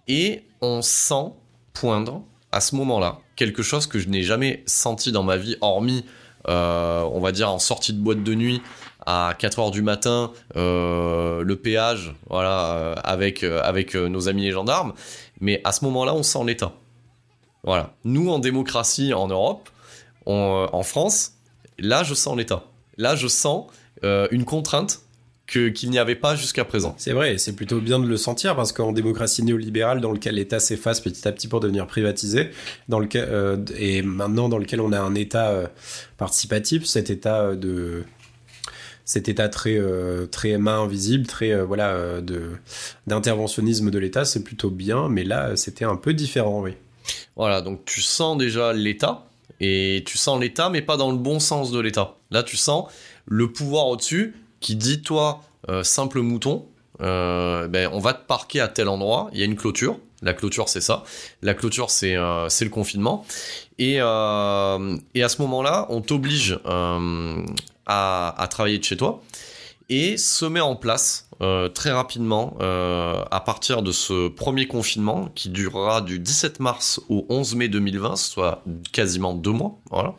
et 0.07 0.43
on 0.61 0.81
sent 0.81 1.33
poindre 1.73 2.23
à 2.51 2.61
ce 2.61 2.75
moment-là, 2.75 3.19
quelque 3.35 3.63
chose 3.63 3.85
que 3.85 3.99
je 3.99 4.07
n'ai 4.07 4.23
jamais 4.23 4.63
senti 4.65 5.11
dans 5.11 5.23
ma 5.23 5.35
vie, 5.35 5.57
hormis, 5.59 6.05
euh, 6.47 7.01
on 7.01 7.19
va 7.19 7.33
dire, 7.33 7.51
en 7.51 7.59
sortie 7.59 7.91
de 7.91 7.99
boîte 7.99 8.23
de 8.23 8.33
nuit 8.33 8.61
à 9.05 9.35
4 9.37 9.59
heures 9.59 9.71
du 9.71 9.81
matin, 9.81 10.31
euh, 10.55 11.43
le 11.43 11.55
péage, 11.55 12.13
voilà, 12.29 12.75
euh, 12.75 12.95
avec, 13.03 13.43
avec 13.43 13.95
nos 13.95 14.27
amis 14.27 14.43
les 14.43 14.51
gendarmes. 14.51 14.93
Mais 15.39 15.61
à 15.63 15.71
ce 15.71 15.85
moment-là, 15.85 16.13
on 16.13 16.23
sent 16.23 16.43
l'État. 16.45 16.73
Voilà. 17.63 17.93
Nous, 18.03 18.29
en 18.29 18.39
démocratie 18.39 19.13
en 19.13 19.27
Europe, 19.27 19.69
en 20.25 20.83
France, 20.83 21.33
là, 21.77 22.03
je 22.03 22.13
sens 22.13 22.35
l'État. 22.37 22.63
Là, 22.97 23.15
je 23.15 23.27
sens 23.27 23.67
une 24.03 24.45
contrainte 24.45 25.05
qu'il 25.47 25.89
n'y 25.91 25.99
avait 25.99 26.15
pas 26.15 26.35
jusqu'à 26.35 26.65
présent. 26.65 26.95
C'est 26.97 27.13
vrai, 27.13 27.37
c'est 27.37 27.55
plutôt 27.55 27.79
bien 27.79 27.99
de 27.99 28.07
le 28.07 28.17
sentir 28.17 28.55
parce 28.55 28.71
qu'en 28.71 28.91
démocratie 28.91 29.43
néolibérale 29.43 30.01
dans 30.01 30.11
lequel 30.11 30.35
l'État 30.35 30.59
s'efface 30.59 31.01
petit 31.01 31.27
à 31.27 31.31
petit 31.31 31.47
pour 31.47 31.59
devenir 31.59 31.85
privatisé, 31.85 32.49
dans 32.89 32.99
lequel 32.99 33.27
euh, 33.29 33.57
et 33.77 34.01
maintenant 34.01 34.49
dans 34.49 34.57
lequel 34.57 34.81
on 34.81 34.91
a 34.91 34.99
un 34.99 35.13
État 35.13 35.49
euh, 35.49 35.67
participatif, 36.17 36.85
cet 36.85 37.09
État 37.09 37.41
euh, 37.41 37.55
de 37.55 38.03
cet 39.05 39.29
État 39.29 39.47
très 39.49 39.79
très 40.31 40.57
main 40.57 40.81
invisible, 40.81 41.27
très 41.27 41.63
voilà 41.63 42.21
de 42.21 42.51
d'interventionnisme 43.07 43.91
de 43.91 43.99
l'État, 43.99 44.25
c'est 44.25 44.43
plutôt 44.43 44.69
bien, 44.69 45.07
mais 45.09 45.23
là 45.23 45.55
c'était 45.55 45.85
un 45.85 45.95
peu 45.95 46.13
différent, 46.13 46.61
oui. 46.61 46.73
Voilà, 47.35 47.61
donc 47.61 47.85
tu 47.85 48.01
sens 48.01 48.37
déjà 48.37 48.73
l'État 48.73 49.25
et 49.59 50.03
tu 50.05 50.17
sens 50.17 50.39
l'État, 50.39 50.69
mais 50.69 50.81
pas 50.81 50.97
dans 50.97 51.11
le 51.11 51.17
bon 51.17 51.39
sens 51.39 51.71
de 51.71 51.79
l'État. 51.79 52.15
Là, 52.31 52.43
tu 52.43 52.57
sens 52.57 52.85
le 53.25 53.51
pouvoir 53.51 53.87
au-dessus 53.87 54.35
qui 54.59 54.75
dit 54.75 55.01
toi, 55.01 55.41
euh, 55.69 55.83
simple 55.83 56.21
mouton, 56.21 56.65
euh, 57.01 57.67
ben, 57.67 57.89
on 57.93 57.99
va 57.99 58.13
te 58.13 58.25
parquer 58.25 58.59
à 58.59 58.67
tel 58.67 58.87
endroit, 58.87 59.29
il 59.33 59.39
y 59.39 59.41
a 59.41 59.45
une 59.45 59.55
clôture. 59.55 59.99
La 60.21 60.33
clôture, 60.33 60.69
c'est 60.69 60.81
ça. 60.81 61.03
La 61.41 61.53
clôture, 61.53 61.89
c'est 61.91 62.15
euh, 62.15 62.47
le 62.61 62.69
confinement. 62.69 63.25
Et, 63.77 63.95
et 63.95 63.99
à 63.99 64.79
ce 65.29 65.41
moment-là, 65.41 65.85
on 65.89 66.01
t'oblige 66.01 66.57
à, 67.85 68.47
travailler 68.49 68.79
de 68.79 68.83
chez 68.83 68.97
toi 68.97 69.21
et 69.89 70.17
se 70.17 70.45
met 70.45 70.61
en 70.61 70.75
place 70.75 71.29
très 71.73 71.91
rapidement 71.91 72.57
à 72.59 73.39
partir 73.45 73.83
de 73.83 73.91
ce 73.91 74.29
premier 74.29 74.67
confinement 74.67 75.29
qui 75.35 75.49
durera 75.49 76.01
du 76.01 76.17
17 76.17 76.59
mars 76.59 76.99
au 77.09 77.25
11 77.29 77.55
mai 77.55 77.67
2020, 77.67 78.15
soit 78.15 78.63
quasiment 78.91 79.33
deux 79.33 79.51
mois. 79.51 79.77
Voilà 79.91 80.15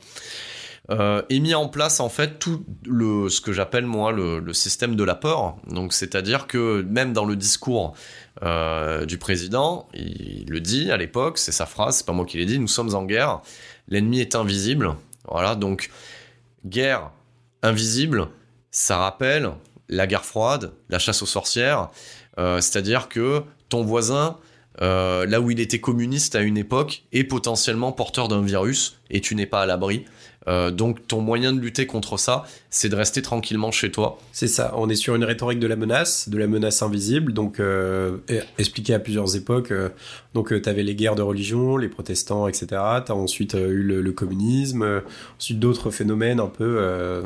euh, 0.90 1.22
mis 1.30 1.54
en 1.54 1.68
place 1.68 1.98
en 2.00 2.08
fait 2.08 2.38
tout 2.38 2.64
le 2.84 3.28
ce 3.28 3.40
que 3.40 3.52
j'appelle 3.52 3.86
moi 3.86 4.12
le, 4.12 4.52
système 4.52 4.96
de 4.96 5.04
la 5.04 5.14
peur. 5.14 5.56
Donc 5.66 5.92
c'est-à-dire 5.92 6.46
que 6.46 6.82
même 6.82 7.12
dans 7.12 7.24
le 7.24 7.36
discours 7.36 7.94
euh, 8.42 9.04
du 9.04 9.18
président, 9.18 9.88
il, 9.94 10.46
le 10.48 10.60
dit 10.60 10.90
à 10.90 10.96
l'époque, 10.96 11.38
c'est 11.38 11.52
sa 11.52 11.66
phrase, 11.66 11.98
c'est 11.98 12.06
pas 12.06 12.12
moi 12.12 12.24
qui 12.24 12.38
l'ai 12.38 12.46
dit, 12.46 12.58
nous 12.58 12.68
sommes 12.68 12.94
en 12.94 13.04
guerre, 13.04 13.40
l'ennemi 13.88 14.20
est 14.20 14.34
invisible. 14.34 14.94
Voilà, 15.28 15.56
donc 15.56 15.90
guerre 16.64 17.10
invisible, 17.66 18.28
ça 18.70 18.98
rappelle 18.98 19.52
la 19.88 20.06
guerre 20.06 20.24
froide, 20.24 20.72
la 20.88 20.98
chasse 20.98 21.22
aux 21.22 21.26
sorcières, 21.26 21.90
euh, 22.38 22.60
c'est-à-dire 22.60 23.08
que 23.08 23.42
ton 23.68 23.82
voisin 23.82 24.38
euh, 24.82 25.24
là 25.24 25.40
où 25.40 25.50
il 25.50 25.60
était 25.60 25.80
communiste 25.80 26.34
à 26.34 26.40
une 26.40 26.58
époque, 26.58 27.04
est 27.12 27.24
potentiellement 27.24 27.92
porteur 27.92 28.28
d'un 28.28 28.42
virus 28.42 28.98
et 29.10 29.20
tu 29.20 29.34
n'es 29.34 29.46
pas 29.46 29.62
à 29.62 29.66
l'abri. 29.66 30.04
Euh, 30.48 30.70
donc 30.70 31.06
ton 31.08 31.20
moyen 31.20 31.52
de 31.52 31.60
lutter 31.60 31.86
contre 31.86 32.18
ça, 32.18 32.44
c'est 32.70 32.88
de 32.88 32.94
rester 32.94 33.22
tranquillement 33.22 33.72
chez 33.72 33.90
toi. 33.90 34.18
C'est 34.32 34.46
ça, 34.46 34.72
on 34.76 34.88
est 34.88 34.94
sur 34.94 35.14
une 35.14 35.24
rhétorique 35.24 35.58
de 35.58 35.66
la 35.66 35.76
menace, 35.76 36.28
de 36.28 36.38
la 36.38 36.46
menace 36.46 36.82
invisible, 36.82 37.32
donc 37.32 37.58
euh, 37.58 38.18
expliqué 38.58 38.94
à 38.94 38.98
plusieurs 38.98 39.34
époques. 39.36 39.72
Euh, 39.72 39.88
donc 40.34 40.48
tu 40.62 40.68
avais 40.68 40.82
les 40.82 40.94
guerres 40.94 41.14
de 41.14 41.22
religion, 41.22 41.76
les 41.76 41.88
protestants, 41.88 42.46
etc. 42.46 42.66
Tu 43.06 43.12
as 43.12 43.14
ensuite 43.14 43.54
eu 43.54 43.82
le, 43.82 44.12
communisme, 44.12 45.02
ensuite 45.38 45.58
d'autres 45.58 45.90
phénomènes 45.90 46.40
un 46.40 46.46
peu... 46.46 47.22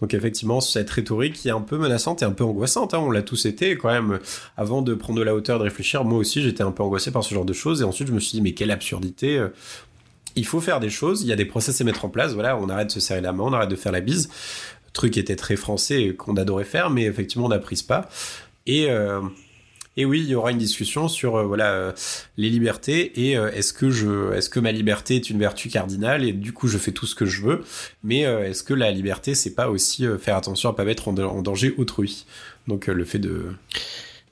donc 0.00 0.14
effectivement, 0.14 0.60
cette 0.60 0.88
rhétorique 0.88 1.34
qui 1.34 1.48
est 1.48 1.52
un 1.52 1.60
peu 1.60 1.76
menaçante 1.76 2.22
et 2.22 2.24
un 2.24 2.30
peu 2.30 2.44
angoissante, 2.44 2.94
hein. 2.94 2.98
on 2.98 3.10
l'a 3.10 3.22
tous 3.22 3.44
été 3.44 3.76
quand 3.76 3.90
même. 3.90 4.20
Avant 4.56 4.80
de 4.80 4.94
prendre 4.94 5.18
de 5.18 5.24
la 5.24 5.34
hauteur, 5.34 5.58
de 5.58 5.64
réfléchir, 5.64 6.04
moi 6.04 6.18
aussi 6.18 6.42
j'étais 6.42 6.62
un 6.62 6.70
peu 6.70 6.82
angoissé 6.82 7.10
par 7.10 7.22
ce 7.24 7.34
genre 7.34 7.44
de 7.44 7.52
choses, 7.52 7.82
et 7.82 7.84
ensuite 7.84 8.08
je 8.08 8.12
me 8.12 8.20
suis 8.20 8.32
dit 8.32 8.40
mais 8.40 8.52
quelle 8.52 8.70
absurdité 8.70 9.38
il 10.36 10.46
faut 10.46 10.60
faire 10.60 10.80
des 10.80 10.90
choses, 10.90 11.22
il 11.22 11.28
y 11.28 11.32
a 11.32 11.36
des 11.36 11.46
process 11.46 11.80
à 11.80 11.84
mettre 11.84 12.04
en 12.04 12.08
place, 12.08 12.34
voilà, 12.34 12.56
on 12.56 12.68
arrête 12.68 12.88
de 12.88 12.92
se 12.92 13.00
serrer 13.00 13.22
la 13.22 13.32
main, 13.32 13.44
on 13.44 13.52
arrête 13.52 13.70
de 13.70 13.76
faire 13.76 13.92
la 13.92 14.00
bise. 14.00 14.28
Le 14.86 14.92
truc 14.92 15.16
était 15.16 15.36
très 15.36 15.56
français 15.56 16.02
et 16.02 16.14
qu'on 16.14 16.36
adorait 16.36 16.64
faire, 16.64 16.90
mais 16.90 17.04
effectivement 17.04 17.46
on 17.46 17.50
n'a 17.50 17.58
pris 17.58 17.82
pas. 17.86 18.08
Et, 18.66 18.90
euh, 18.90 19.20
et 19.96 20.04
oui, 20.04 20.20
il 20.20 20.28
y 20.28 20.34
aura 20.34 20.50
une 20.50 20.58
discussion 20.58 21.08
sur 21.08 21.36
euh, 21.36 21.44
voilà 21.44 21.72
euh, 21.72 21.92
les 22.36 22.50
libertés 22.50 23.28
et 23.28 23.32
est-ce 23.32 23.72
que 23.72 24.34
est-ce 24.34 24.50
que 24.50 24.60
ma 24.60 24.72
liberté 24.72 25.16
est 25.16 25.30
une 25.30 25.38
vertu 25.38 25.68
cardinale 25.68 26.24
et 26.24 26.32
du 26.32 26.52
coup 26.52 26.68
je 26.68 26.76
fais 26.76 26.92
tout 26.92 27.06
ce 27.06 27.14
que 27.14 27.24
je 27.24 27.42
veux, 27.42 27.64
mais 28.02 28.20
est-ce 28.20 28.62
que 28.62 28.74
la 28.74 28.90
liberté 28.90 29.34
c'est 29.34 29.54
pas 29.54 29.70
aussi 29.70 30.06
faire 30.20 30.36
attention 30.36 30.68
à 30.68 30.74
pas 30.74 30.84
mettre 30.84 31.08
en, 31.08 31.16
en 31.16 31.42
danger 31.42 31.74
autrui? 31.78 32.26
Donc 32.66 32.88
le 32.88 33.04
fait 33.04 33.18
de 33.18 33.46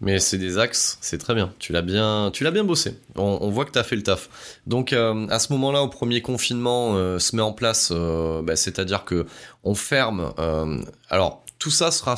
mais 0.01 0.19
c'est 0.19 0.39
des 0.39 0.59
axes, 0.59 0.99
c'est 1.01 1.19
très 1.19 1.35
bien. 1.35 1.53
Tu 1.59 1.73
l'as 1.73 1.83
bien, 1.83 2.31
tu 2.33 2.45
l'as 2.45 2.51
bien 2.51 2.65
bossé. 2.65 2.99
On, 3.17 3.49
voit 3.51 3.65
que 3.65 3.71
tu 3.71 3.79
as 3.79 3.85
fait 3.85 3.97
le 3.97 4.03
taf. 4.03 4.29
Donc 4.67 4.93
euh, 4.93 5.27
à 5.29 5.39
ce 5.39 5.53
moment-là, 5.53 5.83
au 5.83 5.89
premier 5.89 6.21
confinement, 6.21 6.97
euh, 6.97 7.19
se 7.19 7.37
met 7.37 7.43
en 7.43 7.53
place, 7.53 7.91
euh, 7.93 8.43
bah, 8.43 8.57
c'est-à-dire 8.57 9.05
que 9.05 9.27
on 9.63 9.75
ferme. 9.75 10.33
alors 11.09 11.43
tout 11.59 11.71
ça 11.71 11.91
sera 11.91 12.17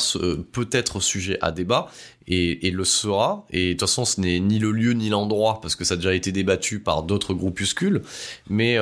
peut-être 0.50 0.98
sujet 0.98 1.38
à 1.40 1.52
débat 1.52 1.88
et, 2.26 2.70
le 2.72 2.84
sera. 2.84 3.46
Et 3.50 3.68
de 3.68 3.72
toute 3.74 3.82
façon, 3.82 4.04
ce 4.04 4.20
n'est 4.20 4.40
ni 4.40 4.58
le 4.58 4.72
lieu 4.72 4.92
ni 4.92 5.08
l'endroit 5.08 5.60
parce 5.62 5.76
que 5.76 5.84
ça 5.84 5.94
a 5.94 5.96
déjà 5.96 6.14
été 6.14 6.32
débattu 6.32 6.80
par 6.80 7.04
d'autres 7.04 7.32
groupuscules. 7.32 8.02
Mais 8.48 8.76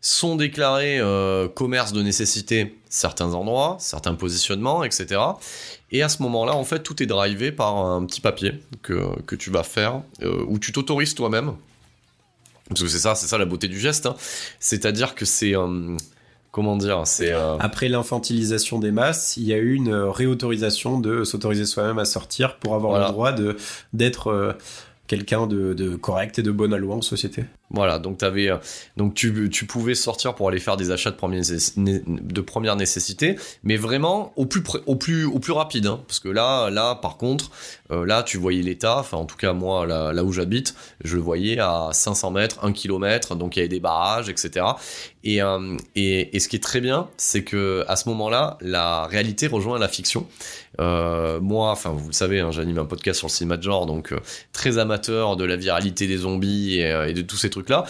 sont 0.00 0.36
déclarés 0.36 1.00
commerce 1.56 1.92
de 1.92 2.02
nécessité 2.02 2.78
certains 2.88 3.34
endroits, 3.34 3.76
certains 3.80 4.14
positionnements, 4.14 4.84
etc. 4.84 5.20
Et 5.90 6.02
à 6.02 6.08
ce 6.08 6.22
moment-là, 6.22 6.54
en 6.54 6.64
fait, 6.64 6.80
tout 6.82 7.02
est 7.02 7.06
drivé 7.06 7.50
par 7.50 7.76
un 7.76 8.04
petit 8.04 8.20
papier 8.20 8.60
que, 8.82 9.20
que 9.22 9.34
tu 9.34 9.50
vas 9.50 9.62
faire, 9.62 10.02
euh, 10.22 10.44
où 10.46 10.58
tu 10.58 10.72
t'autorises 10.72 11.14
toi-même. 11.14 11.52
Parce 12.68 12.82
que 12.82 12.88
c'est 12.88 12.98
ça, 12.98 13.14
c'est 13.14 13.26
ça 13.26 13.38
la 13.38 13.46
beauté 13.46 13.68
du 13.68 13.80
geste. 13.80 14.06
Hein. 14.06 14.16
C'est-à-dire 14.60 15.14
que 15.14 15.24
c'est... 15.24 15.56
Euh, 15.56 15.96
comment 16.50 16.76
dire 16.76 17.06
c'est 17.06 17.32
euh, 17.32 17.56
Après 17.58 17.88
l'infantilisation 17.88 18.78
des 18.78 18.90
masses, 18.90 19.36
il 19.36 19.44
y 19.44 19.52
a 19.52 19.58
eu 19.58 19.74
une 19.74 19.94
réautorisation 19.94 20.98
de 20.98 21.24
s'autoriser 21.24 21.64
soi-même 21.64 21.98
à 21.98 22.04
sortir 22.04 22.56
pour 22.56 22.74
avoir 22.74 22.98
le 23.00 23.12
droit 23.12 23.32
de 23.32 23.56
d'être 23.92 24.56
quelqu'un 25.08 25.46
de, 25.46 25.96
correct 25.96 26.38
et 26.38 26.42
de 26.42 26.52
bonne 26.52 26.76
loi 26.76 26.96
en 26.96 27.02
société. 27.02 27.44
Voilà, 27.70 27.98
donc 27.98 28.22
avais, 28.22 28.50
donc 28.96 29.14
tu, 29.14 29.50
tu 29.50 29.66
pouvais 29.66 29.94
sortir 29.94 30.34
pour 30.34 30.48
aller 30.48 30.60
faire 30.60 30.76
des 30.76 30.90
achats 30.90 31.10
de 31.10 31.16
première, 31.16 32.74
de 32.74 32.78
nécessité, 32.78 33.36
mais 33.62 33.76
vraiment 33.76 34.32
au 34.36 34.46
plus 34.46 34.62
au 34.86 34.96
plus 34.96 35.24
au 35.24 35.38
plus 35.38 35.52
rapide, 35.52 35.86
hein, 35.86 36.00
parce 36.06 36.20
que 36.20 36.28
là 36.28 36.70
là 36.70 36.94
par 36.94 37.16
contre 37.16 37.50
euh, 37.90 38.06
là 38.06 38.22
tu 38.22 38.38
voyais 38.38 38.62
l'état, 38.62 38.98
enfin 38.98 39.18
en 39.18 39.26
tout 39.26 39.36
cas 39.36 39.52
moi 39.52 39.86
là, 39.86 40.12
là 40.12 40.24
où 40.24 40.32
j'habite, 40.32 40.74
je 41.04 41.16
le 41.16 41.22
voyais 41.22 41.58
à 41.58 41.90
500 41.92 42.30
mètres, 42.30 42.58
1 42.62 42.72
km, 42.72 43.34
donc 43.34 43.56
il 43.56 43.58
y 43.58 43.62
avait 43.62 43.68
des 43.68 43.80
barrages, 43.80 44.28
etc. 44.28 44.64
Et, 45.24 45.42
euh, 45.42 45.76
et, 45.94 46.36
et 46.36 46.40
ce 46.40 46.48
qui 46.48 46.56
est 46.56 46.62
très 46.62 46.80
bien, 46.80 47.08
c'est 47.16 47.44
que 47.44 47.84
à 47.88 47.96
ce 47.96 48.08
moment-là, 48.08 48.56
la 48.60 49.06
réalité 49.06 49.46
rejoint 49.46 49.78
la 49.78 49.88
fiction. 49.88 50.26
Euh, 50.80 51.40
moi, 51.40 51.70
enfin 51.70 51.90
vous 51.90 52.08
le 52.08 52.12
savez, 52.12 52.40
hein, 52.40 52.50
j'anime 52.50 52.78
un 52.78 52.84
podcast 52.84 53.18
sur 53.18 53.28
le 53.28 53.32
cinéma 53.32 53.56
de 53.56 53.62
genre, 53.62 53.86
donc 53.86 54.12
euh, 54.12 54.20
très 54.52 54.78
amateur 54.78 55.36
de 55.36 55.44
la 55.44 55.56
viralité 55.56 56.06
des 56.06 56.18
zombies 56.18 56.82
euh, 56.82 57.08
et 57.08 57.12
de 57.12 57.22
tous 57.22 57.36
ces 57.36 57.50
trucs-là. 57.50 57.84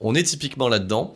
On 0.00 0.14
est 0.14 0.22
typiquement 0.22 0.68
là-dedans. 0.68 1.14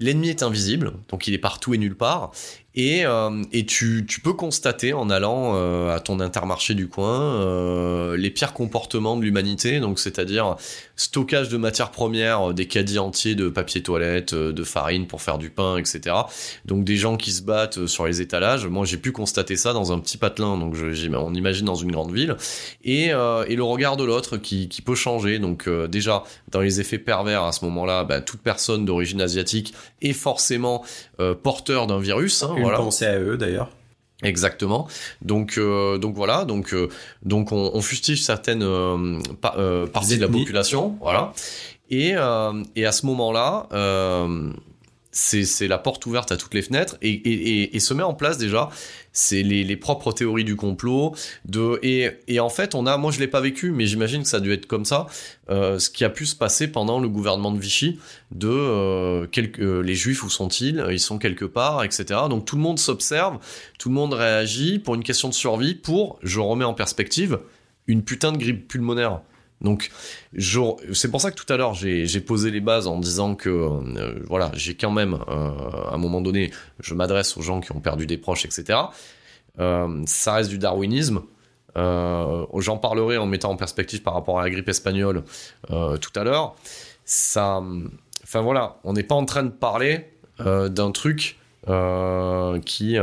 L'ennemi 0.00 0.28
est 0.28 0.42
invisible, 0.42 0.92
donc 1.08 1.26
il 1.26 1.34
est 1.34 1.38
partout 1.38 1.74
et 1.74 1.78
nulle 1.78 1.96
part. 1.96 2.32
Et, 2.78 3.04
euh, 3.04 3.42
et 3.52 3.66
tu, 3.66 4.06
tu, 4.06 4.20
peux 4.20 4.34
constater 4.34 4.92
en 4.92 5.10
allant 5.10 5.54
euh, 5.56 5.92
à 5.92 5.98
ton 5.98 6.20
intermarché 6.20 6.74
du 6.74 6.86
coin 6.86 7.34
euh, 7.34 8.16
les 8.16 8.30
pires 8.30 8.52
comportements 8.52 9.16
de 9.16 9.22
l'humanité, 9.22 9.80
donc 9.80 9.98
c'est-à-dire 9.98 10.54
stockage 10.94 11.48
de 11.48 11.56
matières 11.56 11.90
premières, 11.90 12.54
des 12.54 12.68
caddies 12.68 13.00
entiers 13.00 13.34
de 13.34 13.48
papier 13.48 13.82
toilette, 13.82 14.32
de 14.32 14.62
farine 14.62 15.08
pour 15.08 15.22
faire 15.22 15.38
du 15.38 15.50
pain, 15.50 15.76
etc. 15.76 16.14
Donc 16.66 16.84
des 16.84 16.94
gens 16.94 17.16
qui 17.16 17.32
se 17.32 17.42
battent 17.42 17.86
sur 17.86 18.06
les 18.06 18.20
étalages. 18.20 18.68
Moi 18.68 18.86
j'ai 18.86 18.96
pu 18.96 19.10
constater 19.10 19.56
ça 19.56 19.72
dans 19.72 19.90
un 19.90 19.98
petit 19.98 20.16
patelin, 20.16 20.56
donc 20.56 20.76
je, 20.76 21.08
on 21.16 21.34
imagine 21.34 21.66
dans 21.66 21.74
une 21.74 21.90
grande 21.90 22.12
ville. 22.12 22.36
Et, 22.84 23.06
et 23.06 23.56
le 23.56 23.62
regard 23.62 23.96
de 23.96 24.04
l'autre 24.04 24.36
qui, 24.36 24.68
qui, 24.68 24.82
peut 24.82 24.94
changer. 24.94 25.40
Donc 25.40 25.68
déjà 25.68 26.22
dans 26.50 26.60
les 26.60 26.80
effets 26.80 26.98
pervers 26.98 27.42
à 27.42 27.50
ce 27.52 27.64
moment-là, 27.64 28.04
bah, 28.04 28.20
toute 28.20 28.40
personne 28.40 28.84
d'origine 28.84 29.20
asiatique 29.20 29.74
est 30.00 30.12
forcément 30.12 30.84
porteur 31.42 31.88
d'un 31.88 31.98
virus. 31.98 32.42
Hein, 32.42 32.67
voilà. 32.68 32.78
penser 32.78 33.06
à 33.06 33.18
eux 33.18 33.36
d'ailleurs. 33.36 33.70
Exactement. 34.22 34.88
Donc, 35.22 35.58
euh, 35.58 35.98
donc 35.98 36.16
voilà. 36.16 36.44
Donc, 36.44 36.74
euh, 36.74 36.88
donc 37.22 37.52
on, 37.52 37.70
on, 37.72 37.80
fustige 37.80 38.22
certaines 38.22 38.62
euh, 38.62 39.20
pa 39.40 39.56
parties 39.92 40.16
de 40.16 40.22
la 40.22 40.28
population, 40.28 40.96
voilà. 41.00 41.32
Et, 41.90 42.14
et 42.76 42.86
à 42.86 42.92
ce 42.92 43.06
moment-là, 43.06 43.66
c'est 45.10 45.68
la 45.68 45.78
porte 45.78 46.04
ouverte 46.06 46.32
à 46.32 46.36
toutes 46.36 46.54
les 46.54 46.62
fenêtres 46.62 46.96
et, 47.00 47.10
et, 47.10 47.76
et 47.76 47.80
se 47.80 47.94
met 47.94 48.02
en 48.02 48.14
place 48.14 48.36
déjà. 48.36 48.68
C'est 49.12 49.42
les, 49.42 49.64
les, 49.64 49.76
propres 49.76 50.12
théories 50.12 50.44
du 50.44 50.54
complot 50.54 51.14
de 51.44 51.80
et, 51.82 52.38
en 52.38 52.50
fait 52.50 52.74
on 52.74 52.86
a 52.86 52.96
moi 52.98 53.10
je 53.10 53.18
l'ai 53.18 53.26
pas 53.26 53.40
vécu 53.40 53.72
mais 53.72 53.86
j'imagine 53.86 54.22
que 54.22 54.28
ça 54.28 54.36
a 54.36 54.40
dû 54.40 54.52
être 54.52 54.66
comme 54.66 54.84
ça 54.84 55.06
euh, 55.50 55.78
ce 55.78 55.90
qui 55.90 56.04
a 56.04 56.10
pu 56.10 56.24
se 56.26 56.36
passer 56.36 56.68
pendant 56.68 57.00
le 57.00 57.08
gouvernement 57.08 57.50
de 57.50 57.58
Vichy 57.58 57.98
de 58.30 58.48
euh, 58.48 59.26
quelques, 59.26 59.60
euh, 59.60 59.80
les 59.80 59.94
juifs 59.94 60.22
où 60.22 60.30
sont-ils? 60.30 60.84
Ils 60.90 61.00
sont 61.00 61.18
quelque 61.18 61.46
part 61.46 61.82
etc 61.82 62.20
donc 62.30 62.44
tout 62.44 62.54
le 62.54 62.62
monde 62.62 62.78
s'observe 62.78 63.38
tout 63.78 63.88
le 63.88 63.94
monde 63.94 64.12
réagit 64.12 64.78
pour 64.78 64.94
une 64.94 65.02
question 65.02 65.28
de 65.28 65.34
survie 65.34 65.74
pour 65.74 66.20
je 66.22 66.38
remets 66.38 66.66
en 66.66 66.74
perspective 66.74 67.40
une 67.88 68.04
putain 68.04 68.30
de 68.30 68.38
grippe 68.38 68.68
pulmonaire 68.68 69.22
donc, 69.60 69.90
c'est 70.38 71.10
pour 71.10 71.20
ça 71.20 71.30
que 71.30 71.36
tout 71.36 71.52
à 71.52 71.56
l'heure 71.56 71.74
j'ai 71.74 72.20
posé 72.20 72.50
les 72.50 72.60
bases 72.60 72.86
en 72.86 72.98
disant 72.98 73.34
que 73.34 73.48
euh, 73.48 74.22
voilà, 74.28 74.50
j'ai 74.54 74.74
quand 74.74 74.92
même 74.92 75.14
euh, 75.28 75.50
à 75.90 75.94
un 75.94 75.98
moment 75.98 76.20
donné, 76.20 76.52
je 76.80 76.94
m'adresse 76.94 77.36
aux 77.36 77.42
gens 77.42 77.60
qui 77.60 77.72
ont 77.72 77.80
perdu 77.80 78.06
des 78.06 78.18
proches, 78.18 78.44
etc. 78.44 78.78
Euh, 79.58 80.02
ça 80.06 80.34
reste 80.34 80.50
du 80.50 80.58
darwinisme. 80.58 81.22
J'en 81.74 82.76
parlerai 82.76 83.18
en 83.18 83.26
mettant 83.26 83.50
en 83.50 83.56
perspective 83.56 84.02
par 84.02 84.14
rapport 84.14 84.40
à 84.40 84.42
la 84.42 84.50
grippe 84.50 84.68
espagnole 84.68 85.22
tout 85.68 86.12
à 86.16 86.24
l'heure. 86.24 86.56
Enfin 87.04 88.40
voilà, 88.42 88.78
on 88.82 88.94
n'est 88.94 89.04
pas 89.04 89.14
en 89.14 89.24
train 89.24 89.44
de 89.44 89.50
parler 89.50 90.10
d'un 90.40 90.90
truc 90.90 91.38
qui 92.64 92.98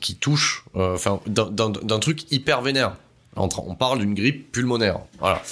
qui 0.00 0.16
touche, 0.16 0.64
enfin 0.74 1.20
d'un 1.26 1.98
truc 2.00 2.32
hyper 2.32 2.62
vénère. 2.62 2.96
On 3.36 3.74
parle 3.74 3.98
d'une 3.98 4.14
grippe 4.14 4.50
pulmonaire. 4.52 5.00
Voilà. 5.18 5.42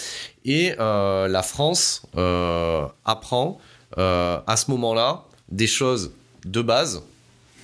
Et 0.44 0.74
euh, 0.78 1.28
la 1.28 1.42
France 1.42 2.02
euh, 2.16 2.86
apprend 3.04 3.58
euh, 3.98 4.40
à 4.46 4.56
ce 4.56 4.70
moment-là 4.70 5.24
des 5.50 5.66
choses 5.66 6.12
de 6.44 6.62
base 6.62 7.02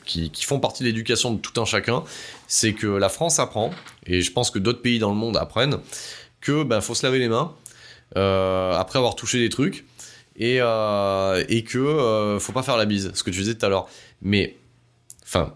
qui, 0.05 0.31
font 0.43 0.59
partie 0.59 0.83
de 0.83 0.89
l'éducation 0.89 1.33
de 1.33 1.39
tout 1.39 1.61
un 1.61 1.65
chacun. 1.65 2.03
C'est 2.49 2.73
que 2.73 2.87
la 2.87 3.09
France 3.09 3.39
apprend, 3.39 3.71
et 4.07 4.23
je 4.23 4.33
pense 4.33 4.51
que 4.51 4.59
d'autres 4.59 4.83
pays 4.83 4.99
dans 4.99 5.11
le 5.11 5.17
monde 5.17 5.37
apprennent, 5.37 5.79
que 6.41 6.65
ben 6.65 6.81
faut 6.81 6.95
se 6.95 7.07
laver 7.07 7.19
les 7.19 7.29
mains 7.29 7.55
après 8.17 8.99
avoir 8.99 9.15
touché 9.15 9.39
des 9.39 9.51
trucs 9.51 9.85
et, 10.35 10.57
et 10.57 11.65
que 11.65 12.39
faut 12.41 12.53
pas 12.53 12.65
faire 12.65 12.77
la 12.77 12.87
bise. 12.87 13.13
Ce 13.15 13.23
que 13.23 13.31
tu 13.31 13.39
disais 13.39 13.55
tout 13.55 13.67
à 13.67 13.69
l'heure. 13.69 13.89
Mais 14.21 14.57
enfin, 15.23 15.55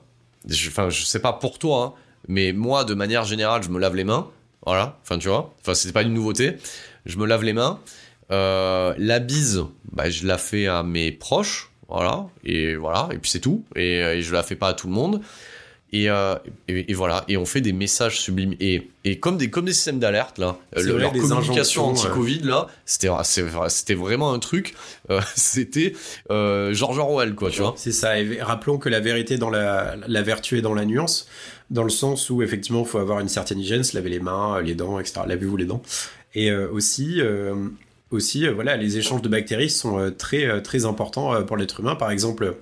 je, 0.49 0.71
je 0.71 1.05
sais 1.05 1.19
pas 1.19 1.33
pour 1.33 1.59
toi, 1.59 1.97
hein, 1.97 2.01
mais 2.29 2.53
moi, 2.53 2.85
de 2.85 2.95
manière 2.95 3.25
générale, 3.25 3.63
je 3.63 3.71
me 3.71 3.81
lave 3.81 3.97
les 3.97 4.05
mains. 4.05 4.31
Voilà, 4.67 4.99
enfin 5.03 5.19
tu 5.19 5.29
vois, 5.29 5.53
enfin 5.61 5.75
c'était 5.75 5.93
pas 5.93 6.03
une 6.03 6.15
nouveauté. 6.15 6.57
Je 7.07 7.19
me 7.19 7.27
lave 7.27 7.45
les 7.45 7.53
mains. 7.53 7.81
Euh, 8.31 8.95
la 8.97 9.19
bise, 9.19 9.65
bah, 9.93 10.09
je 10.09 10.27
la 10.27 10.39
fais 10.39 10.67
à 10.67 10.83
mes 10.83 11.13
proches, 11.13 11.71
voilà, 11.89 12.27
et 12.45 12.75
voilà, 12.75 13.09
et 13.13 13.19
puis 13.19 13.31
c'est 13.31 13.41
tout. 13.41 13.65
Et, 13.77 13.99
et, 13.99 14.23
je 14.23 14.33
la 14.33 14.43
fais 14.43 14.57
pas 14.57 14.69
à 14.69 14.73
tout 14.75 14.87
le 14.87 14.95
monde. 14.95 15.21
Et, 15.95 16.11
euh, 16.11 16.35
et, 16.67 16.91
et, 16.91 16.95
voilà, 16.95 17.25
et 17.29 17.37
on 17.37 17.47
fait 17.47 17.61
des 17.61 17.73
messages 17.73 18.19
sublimes. 18.19 18.57
Et, 18.59 18.91
et 19.05 19.21
comme 19.21 19.37
des 19.37 19.49
comme 19.49 19.67
des 19.67 19.73
systèmes 19.73 20.01
d'alerte 20.01 20.39
là, 20.39 20.57
le, 20.77 20.99
leur 20.99 21.13
communication 21.13 21.85
anti-Covid 21.85 22.41
ouais. 22.41 22.51
là, 22.51 22.67
c'était 22.85 23.09
c'était 23.69 23.95
vraiment 23.95 24.33
un 24.33 24.41
truc. 24.41 24.75
Euh, 25.11 25.21
c'était 25.37 25.95
euh, 26.33 26.75
George 26.75 26.99
Orwell 26.99 27.37
quoi, 27.37 27.51
tu 27.51 27.61
vois. 27.61 27.75
C'est 27.77 27.93
ça. 27.93 28.19
Et 28.19 28.43
rappelons 28.43 28.79
que 28.79 28.89
la 28.89 28.99
vérité 28.99 29.39
dans 29.39 29.51
la 29.51 29.95
la 30.09 30.23
vertu 30.23 30.59
est 30.59 30.63
dans 30.63 30.75
la 30.75 30.85
nuance 30.85 31.29
dans 31.75 31.83
le 31.83 31.91
sens 31.91 32.31
où 32.31 32.41
effectivement 32.43 32.83
il 32.83 32.87
faut 32.87 32.99
avoir 32.99 33.21
une 33.21 33.29
certaine 33.29 33.59
hygiène, 33.59 33.83
se 33.83 33.97
laver 33.97 34.09
les 34.09 34.21
mains, 34.21 34.63
les 34.63 34.75
dents, 34.75 34.99
etc. 34.99 35.23
Lavez-vous 35.27 35.57
les 35.57 35.67
dents. 35.67 35.83
Et 36.35 36.51
euh, 36.51 36.71
aussi, 36.71 37.21
euh, 37.21 37.69
aussi 38.11 38.47
euh, 38.47 38.53
voilà, 38.53 38.77
les 38.77 38.97
échanges 38.97 39.23
de 39.23 39.29
bactéries 39.29 39.71
sont 39.71 39.99
euh, 39.99 40.11
très 40.11 40.63
très 40.63 40.85
importants 40.87 41.43
pour 41.43 41.57
l'être 41.57 41.81
humain. 41.81 41.97
Par 41.97 42.13
exemple, 42.13 42.57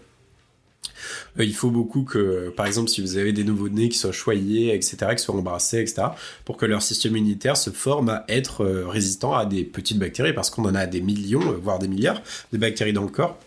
il 1.38 1.54
faut 1.54 1.70
beaucoup 1.70 2.04
que, 2.04 2.52
par 2.56 2.66
exemple, 2.66 2.88
si 2.88 3.02
vous 3.02 3.18
avez 3.18 3.32
des 3.32 3.44
nouveaux-nés 3.44 3.90
qui 3.90 3.98
soient 3.98 4.12
choyés, 4.12 4.74
etc., 4.74 4.96
qui 5.14 5.22
soient 5.22 5.34
embrassés, 5.34 5.80
etc., 5.80 6.04
pour 6.46 6.56
que 6.56 6.64
leur 6.64 6.80
système 6.80 7.16
immunitaire 7.16 7.56
se 7.56 7.70
forme 7.70 8.08
à 8.08 8.24
être 8.28 8.64
résistant 8.64 9.34
à 9.34 9.44
des 9.44 9.64
petites 9.64 9.98
bactéries, 9.98 10.32
parce 10.32 10.48
qu'on 10.48 10.64
en 10.64 10.74
a 10.74 10.86
des 10.86 11.00
millions, 11.00 11.40
voire 11.62 11.78
des 11.78 11.88
milliards 11.88 12.22
de 12.52 12.58
bactéries 12.58 12.92
dans 12.92 13.02
le 13.02 13.08
corps 13.08 13.38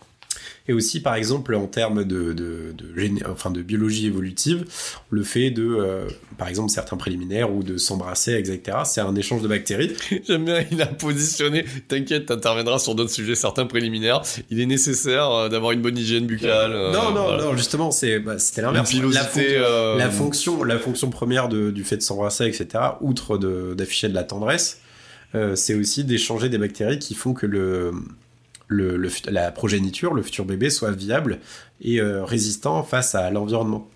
et 0.67 0.73
aussi 0.73 1.01
par 1.01 1.15
exemple 1.15 1.53
en 1.55 1.67
termes 1.67 2.03
de, 2.03 2.33
de, 2.33 2.73
de, 2.73 3.29
enfin, 3.29 3.51
de 3.51 3.61
biologie 3.61 4.07
évolutive, 4.07 4.65
le 5.09 5.23
fait 5.23 5.51
de, 5.51 5.63
euh, 5.63 6.07
par 6.37 6.47
exemple, 6.47 6.71
certains 6.71 6.97
préliminaires 6.97 7.53
ou 7.53 7.63
de 7.63 7.77
s'embrasser, 7.77 8.33
etc. 8.33 8.79
C'est 8.85 9.01
un 9.01 9.15
échange 9.15 9.41
de 9.41 9.47
bactéries. 9.47 9.93
J'aime 10.27 10.45
bien, 10.45 10.65
il 10.71 10.81
a 10.81 10.87
positionné, 10.87 11.65
t'inquiète, 11.87 12.27
t'interviendras 12.27 12.79
sur 12.79 12.95
d'autres 12.95 13.11
sujets, 13.11 13.35
certains 13.35 13.65
préliminaires. 13.65 14.21
Il 14.49 14.59
est 14.59 14.65
nécessaire 14.65 15.29
euh, 15.31 15.49
d'avoir 15.49 15.71
une 15.71 15.81
bonne 15.81 15.97
hygiène 15.97 16.25
buccale. 16.25 16.73
Euh, 16.73 16.91
non, 16.91 17.11
non, 17.11 17.25
voilà. 17.25 17.43
non, 17.43 17.55
justement, 17.55 17.91
c'est, 17.91 18.19
bah, 18.19 18.39
c'était 18.39 18.61
l'inverse. 18.61 18.93
La, 18.93 19.29
euh... 19.37 19.97
la, 19.97 20.09
fonction, 20.09 20.63
la 20.63 20.79
fonction 20.79 21.09
première 21.09 21.47
de, 21.47 21.69
du 21.69 21.83
fait 21.83 21.97
de 21.97 22.01
s'embrasser, 22.01 22.45
etc., 22.45 22.67
outre 23.01 23.37
d'afficher 23.37 24.07
de, 24.07 24.13
de 24.13 24.17
la 24.17 24.23
tendresse, 24.23 24.81
c'est 25.55 25.73
aussi 25.73 26.05
d'échanger 26.05 26.47
des 26.47 26.57
bactéries 26.57 26.97
qui 26.97 27.13
font 27.13 27.33
que 27.33 27.45
le, 27.45 27.91
le, 28.67 28.97
le, 28.97 29.09
la 29.29 29.51
progéniture, 29.51 30.13
le 30.13 30.21
futur 30.21 30.45
bébé, 30.45 30.69
soit 30.69 30.91
viable 30.91 31.39
et 31.81 31.99
euh, 31.99 32.23
résistant 32.23 32.83
face 32.83 33.15
à 33.15 33.29
l'environnement. 33.29 33.89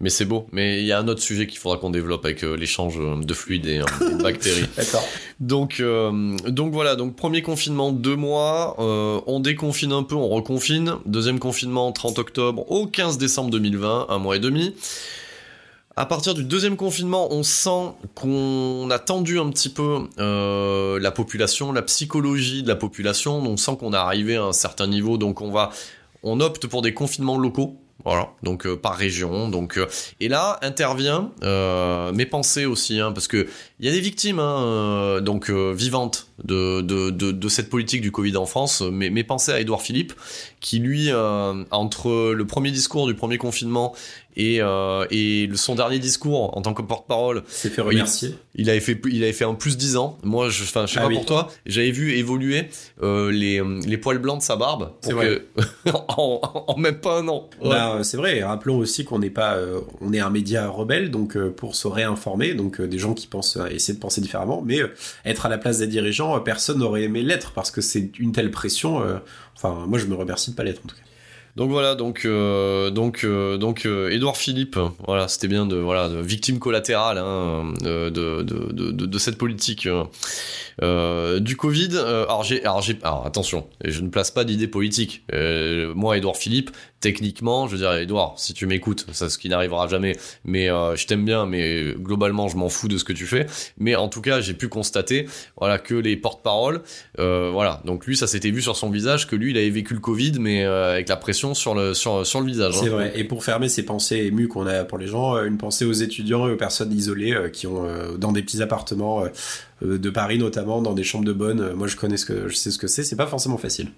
Mais 0.00 0.10
c'est 0.10 0.24
beau. 0.24 0.46
Mais 0.52 0.80
il 0.80 0.86
y 0.86 0.92
a 0.92 0.98
un 0.98 1.08
autre 1.08 1.22
sujet 1.22 1.46
qu'il 1.46 1.58
faudra 1.58 1.78
qu'on 1.78 1.90
développe 1.90 2.24
avec 2.24 2.44
euh, 2.44 2.56
l'échange 2.56 2.98
de 2.98 3.34
fluides 3.34 3.66
et, 3.66 3.78
euh, 3.80 3.84
de 4.16 4.22
bactéries. 4.22 4.66
D'accord. 4.76 5.04
Donc, 5.40 5.80
euh, 5.80 6.36
donc 6.48 6.72
voilà. 6.72 6.96
Donc 6.96 7.16
premier 7.16 7.42
confinement, 7.42 7.92
deux 7.92 8.16
mois. 8.16 8.76
Euh, 8.78 9.20
on 9.26 9.40
déconfine 9.40 9.92
un 9.92 10.02
peu, 10.02 10.14
on 10.14 10.28
reconfine. 10.28 10.94
Deuxième 11.06 11.38
confinement, 11.38 11.90
30 11.92 12.18
octobre 12.18 12.70
au 12.70 12.86
15 12.86 13.18
décembre 13.18 13.50
2020, 13.50 14.06
un 14.08 14.18
mois 14.18 14.36
et 14.36 14.40
demi. 14.40 14.74
À 15.96 16.06
partir 16.06 16.34
du 16.34 16.42
deuxième 16.42 16.76
confinement, 16.76 17.28
on 17.32 17.44
sent 17.44 17.92
qu'on 18.16 18.88
a 18.90 18.98
tendu 18.98 19.38
un 19.38 19.48
petit 19.50 19.68
peu 19.68 20.08
euh, 20.18 20.98
la 20.98 21.12
population, 21.12 21.70
la 21.70 21.82
psychologie 21.82 22.64
de 22.64 22.68
la 22.68 22.74
population. 22.74 23.38
On 23.38 23.56
sent 23.56 23.76
qu'on 23.78 23.92
est 23.92 23.96
arrivé 23.96 24.34
à 24.34 24.42
un 24.42 24.52
certain 24.52 24.88
niveau, 24.88 25.18
donc 25.18 25.40
on 25.40 25.52
va, 25.52 25.70
on 26.24 26.40
opte 26.40 26.66
pour 26.66 26.82
des 26.82 26.94
confinements 26.94 27.38
locaux. 27.38 27.76
Voilà, 28.04 28.32
donc 28.42 28.66
euh, 28.66 28.76
par 28.76 28.96
région. 28.96 29.48
Donc 29.48 29.78
euh, 29.78 29.86
et 30.18 30.28
là 30.28 30.58
intervient 30.62 31.30
mes 32.12 32.26
pensées 32.26 32.66
aussi, 32.66 32.98
hein, 32.98 33.12
parce 33.12 33.28
que 33.28 33.46
il 33.78 33.86
y 33.86 33.88
a 33.88 33.92
des 33.92 34.00
victimes, 34.00 34.40
hein, 34.40 35.20
donc 35.22 35.48
vivantes 35.48 36.26
de, 36.42 36.80
de 36.80 37.48
cette 37.48 37.70
politique 37.70 38.00
du 38.00 38.10
Covid 38.10 38.36
en 38.36 38.46
France. 38.46 38.80
Mes, 38.80 39.10
mes 39.10 39.22
pensées 39.22 39.52
à 39.52 39.60
Édouard 39.60 39.80
Philippe, 39.80 40.12
qui 40.64 40.78
lui 40.78 41.10
euh, 41.12 41.62
entre 41.70 42.32
le 42.32 42.46
premier 42.46 42.70
discours 42.70 43.06
du 43.06 43.12
premier 43.14 43.36
confinement 43.36 43.94
et, 44.36 44.60
euh, 44.62 45.06
et 45.12 45.48
son 45.54 45.74
dernier 45.76 45.98
discours 46.00 46.56
en 46.56 46.62
tant 46.62 46.72
que 46.74 46.82
porte-parole, 46.82 47.44
C'est 47.46 47.68
fait 47.68 47.82
remercier. 47.82 48.34
il 48.56 48.68
avait 48.70 48.80
fait 48.80 49.00
il 49.08 49.22
avait 49.22 49.32
fait 49.34 49.44
un 49.44 49.54
plus 49.54 49.76
10 49.76 49.96
ans. 49.98 50.18
Moi, 50.24 50.48
je, 50.48 50.64
je 50.64 50.70
sais 50.70 50.80
Ah 50.96 51.02
pas 51.02 51.06
oui. 51.06 51.14
pour 51.16 51.26
toi, 51.26 51.50
j'avais 51.66 51.90
vu 51.92 52.14
évoluer 52.16 52.68
euh, 53.02 53.30
les, 53.30 53.62
les 53.86 53.96
poils 53.98 54.18
blancs 54.18 54.38
de 54.38 54.42
sa 54.42 54.56
barbe 54.56 54.90
C'est 55.02 55.12
pour 55.12 55.20
que 55.20 55.42
en, 55.92 56.40
en 56.66 56.76
même 56.78 56.96
pas 56.98 57.18
un 57.20 57.28
an. 57.28 57.48
Ouais. 57.62 57.68
Bah, 57.68 57.98
c'est 58.02 58.16
vrai. 58.16 58.42
Rappelons 58.42 58.78
aussi 58.78 59.04
qu'on 59.04 59.18
n'est 59.20 59.30
pas, 59.30 59.56
on 60.00 60.12
est 60.14 60.18
un 60.20 60.30
média 60.30 60.66
rebelle, 60.68 61.10
donc 61.12 61.38
pour 61.50 61.76
se 61.76 61.86
réinformer, 61.86 62.54
donc 62.54 62.80
des 62.80 62.98
gens 62.98 63.12
qui 63.14 63.26
pensent, 63.28 63.58
essayer 63.70 63.94
de 63.94 64.00
penser 64.00 64.20
différemment, 64.22 64.62
mais 64.64 64.80
être 65.26 65.44
à 65.46 65.48
la 65.50 65.58
place 65.58 65.78
des 65.78 65.86
dirigeants, 65.86 66.40
personne 66.40 66.78
n'aurait 66.78 67.02
aimé 67.02 67.22
l'être 67.22 67.52
parce 67.52 67.70
que 67.70 67.82
c'est 67.82 68.18
une 68.18 68.32
telle 68.32 68.50
pression. 68.50 69.02
Euh, 69.54 69.68
enfin, 69.68 69.86
moi, 69.86 69.98
je 69.98 70.06
me 70.06 70.14
remercie 70.14 70.50
de 70.50 70.56
pas 70.56 70.64
l'être 70.64 70.80
en 70.84 70.88
tout 70.88 70.96
cas. 70.96 71.02
Donc 71.56 71.70
voilà, 71.70 71.94
donc 71.94 72.24
euh, 72.24 72.90
donc 72.90 73.22
euh, 73.22 73.56
donc 73.58 73.86
euh, 73.86 74.10
Édouard 74.10 74.36
Philippe, 74.36 74.76
voilà, 75.06 75.28
c'était 75.28 75.46
bien 75.46 75.66
de 75.66 75.76
voilà 75.76 76.08
de 76.08 76.18
victime 76.18 76.58
collatérale 76.58 77.16
hein, 77.18 77.72
euh, 77.84 78.10
de, 78.10 78.42
de, 78.42 78.90
de, 78.90 79.18
cette 79.18 79.38
politique 79.38 79.86
euh, 79.86 80.02
euh, 80.82 81.38
du 81.38 81.56
Covid. 81.56 81.90
Euh, 81.94 82.24
alors 82.24 82.44
alors 82.64 82.82
alors 83.04 83.24
attention, 83.24 83.68
je 83.84 84.00
ne 84.00 84.08
place 84.08 84.32
pas 84.32 84.42
d'idée 84.42 84.66
politique. 84.66 85.22
Euh, 85.32 85.92
moi, 85.94 86.16
Édouard 86.16 86.36
Philippe, 86.36 86.72
techniquement, 87.04 87.66
je 87.66 87.72
veux 87.72 87.78
dire, 87.78 87.92
Édouard, 87.92 88.32
si 88.38 88.54
tu 88.54 88.66
m'écoutes, 88.66 89.04
ça 89.12 89.28
ce 89.28 89.36
qui 89.36 89.50
n'arrivera 89.50 89.88
jamais, 89.88 90.16
mais 90.46 90.70
euh, 90.70 90.96
je 90.96 91.06
t'aime 91.06 91.22
bien, 91.22 91.44
mais 91.44 91.92
globalement, 91.98 92.48
je 92.48 92.56
m'en 92.56 92.70
fous 92.70 92.88
de 92.88 92.96
ce 92.96 93.04
que 93.04 93.12
tu 93.12 93.26
fais. 93.26 93.44
Mais 93.76 93.94
en 93.94 94.08
tout 94.08 94.22
cas, 94.22 94.40
j'ai 94.40 94.54
pu 94.54 94.68
constater, 94.68 95.26
voilà, 95.58 95.78
que 95.78 95.94
les 95.94 96.16
porte-paroles, 96.16 96.80
euh, 97.18 97.50
voilà, 97.52 97.82
donc 97.84 98.06
lui, 98.06 98.16
ça 98.16 98.26
s'était 98.26 98.50
vu 98.50 98.62
sur 98.62 98.74
son 98.74 98.88
visage 98.88 99.26
que 99.26 99.36
lui, 99.36 99.50
il 99.50 99.58
avait 99.58 99.68
vécu 99.68 99.92
le 99.92 100.00
Covid, 100.00 100.38
mais 100.40 100.64
euh, 100.64 100.92
avec 100.94 101.10
la 101.10 101.16
pression 101.16 101.52
sur 101.52 101.74
le 101.74 101.92
sur 101.92 102.26
sur 102.26 102.40
le 102.40 102.46
visage. 102.46 102.72
C'est 102.72 102.86
hein. 102.86 102.92
vrai. 102.92 103.12
Et 103.16 103.24
pour 103.24 103.44
fermer 103.44 103.68
ces 103.68 103.84
pensées 103.84 104.16
émues 104.16 104.48
qu'on 104.48 104.66
a 104.66 104.84
pour 104.84 104.96
les 104.96 105.06
gens, 105.06 105.36
une 105.44 105.58
pensée 105.58 105.84
aux 105.84 105.92
étudiants 105.92 106.48
et 106.48 106.52
aux 106.52 106.56
personnes 106.56 106.90
isolées 106.90 107.50
qui 107.52 107.66
ont 107.66 107.86
dans 108.16 108.32
des 108.32 108.42
petits 108.42 108.62
appartements 108.62 109.24
de 109.82 110.10
Paris 110.10 110.38
notamment, 110.38 110.80
dans 110.80 110.94
des 110.94 111.04
chambres 111.04 111.26
de 111.26 111.34
bonne. 111.34 111.74
Moi, 111.74 111.86
je 111.86 111.96
connais 111.96 112.16
ce 112.16 112.24
que 112.24 112.48
je 112.48 112.54
sais 112.56 112.70
ce 112.70 112.78
que 112.78 112.86
c'est. 112.86 113.04
C'est 113.04 113.16
pas 113.16 113.26
forcément 113.26 113.58
facile. 113.58 113.90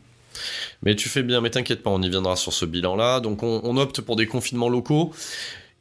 Mais 0.82 0.94
tu 0.96 1.08
fais 1.08 1.22
bien, 1.22 1.40
mais 1.40 1.50
t'inquiète 1.50 1.82
pas, 1.82 1.90
on 1.90 2.02
y 2.02 2.08
viendra 2.08 2.36
sur 2.36 2.52
ce 2.52 2.64
bilan-là. 2.64 3.20
Donc 3.20 3.42
on, 3.42 3.76
opte 3.76 4.00
pour 4.00 4.16
des 4.16 4.26
confinements 4.26 4.68
locaux. 4.68 5.12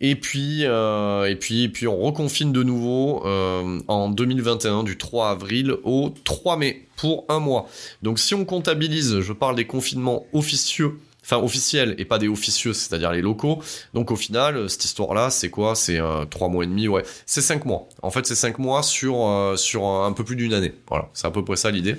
Et 0.02 0.16
puis, 0.16 0.66
euh, 0.66 1.30
et 1.30 1.36
puis, 1.36 1.64
et 1.64 1.70
puis 1.70 1.88
on 1.88 1.98
reconfine 1.98 2.52
de 2.52 2.64
nouveau 2.64 3.26
euh, 3.26 3.80
en 3.88 4.10
2021 4.10 4.84
du 4.84 4.98
3 4.98 5.30
avril 5.30 5.74
au 5.84 6.14
3 6.26 6.58
mai 6.58 6.88
pour 6.98 7.26
un 7.30 7.40
mois. 7.40 7.68
Donc 8.02 8.20
si 8.20 8.36
on 8.36 8.44
comptabilise, 8.44 9.22
je 9.22 9.34
parle 9.34 9.56
des 9.56 9.66
confinements 9.66 10.26
officieux, 10.34 11.00
enfin 11.26 11.38
officiels 11.38 11.96
et 11.98 12.06
pas 12.06 12.20
des 12.20 12.28
officieux, 12.28 12.74
c'est-à-dire 12.74 13.12
les 13.12 13.22
locaux. 13.22 13.62
Donc 13.94 14.12
au 14.12 14.16
final, 14.16 14.70
cette 14.70 14.86
histoire-là, 14.86 15.30
c'est 15.30 15.50
quoi? 15.50 15.76
C'est 15.76 16.00
euh, 16.00 16.26
trois 16.26 16.50
mois 16.50 16.64
et 16.64 16.68
demi, 16.68 16.88
ouais, 16.88 17.04
c'est 17.26 17.42
cinq 17.42 17.66
mois. 17.66 17.88
En 18.02 18.12
fait, 18.12 18.26
c'est 18.26 18.36
cinq 18.36 18.60
mois 18.60 18.84
sur 18.84 19.26
euh, 19.26 19.56
sur 19.56 19.86
un 19.86 20.12
peu 20.14 20.24
plus 20.24 20.36
d'une 20.36 20.54
année. 20.54 20.74
Voilà, 20.88 21.10
c'est 21.14 21.28
à 21.28 21.32
peu 21.32 21.44
près 21.44 21.56
ça 21.56 21.72
l'idée. 21.72 21.96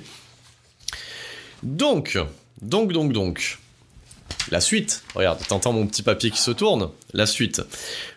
Donc, 1.63 2.17
donc, 2.61 2.91
donc, 2.93 3.13
donc. 3.13 3.57
La 4.49 4.61
suite, 4.61 5.03
regarde, 5.13 5.39
t'entends 5.47 5.73
mon 5.73 5.85
petit 5.87 6.03
papier 6.03 6.31
qui 6.31 6.39
se 6.41 6.51
tourne. 6.51 6.89
La 7.13 7.25
suite. 7.25 7.61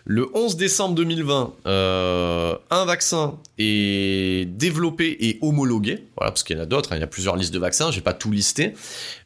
Le 0.05 0.29
11 0.33 0.55
décembre 0.55 0.95
2020, 0.95 1.53
euh, 1.67 2.55
un 2.69 2.85
vaccin 2.85 3.37
est 3.57 4.45
développé 4.49 5.17
et 5.19 5.39
homologué. 5.41 6.05
Voilà, 6.17 6.31
parce 6.31 6.43
qu'il 6.43 6.55
y 6.55 6.59
en 6.59 6.63
a 6.63 6.65
d'autres, 6.65 6.91
hein, 6.93 6.97
il 6.97 6.99
y 7.01 7.03
a 7.03 7.07
plusieurs 7.07 7.35
listes 7.35 7.53
de 7.53 7.59
vaccins, 7.59 7.91
j'ai 7.91 7.99
pas 8.01 8.13
tout 8.13 8.31
listé. 8.31 8.73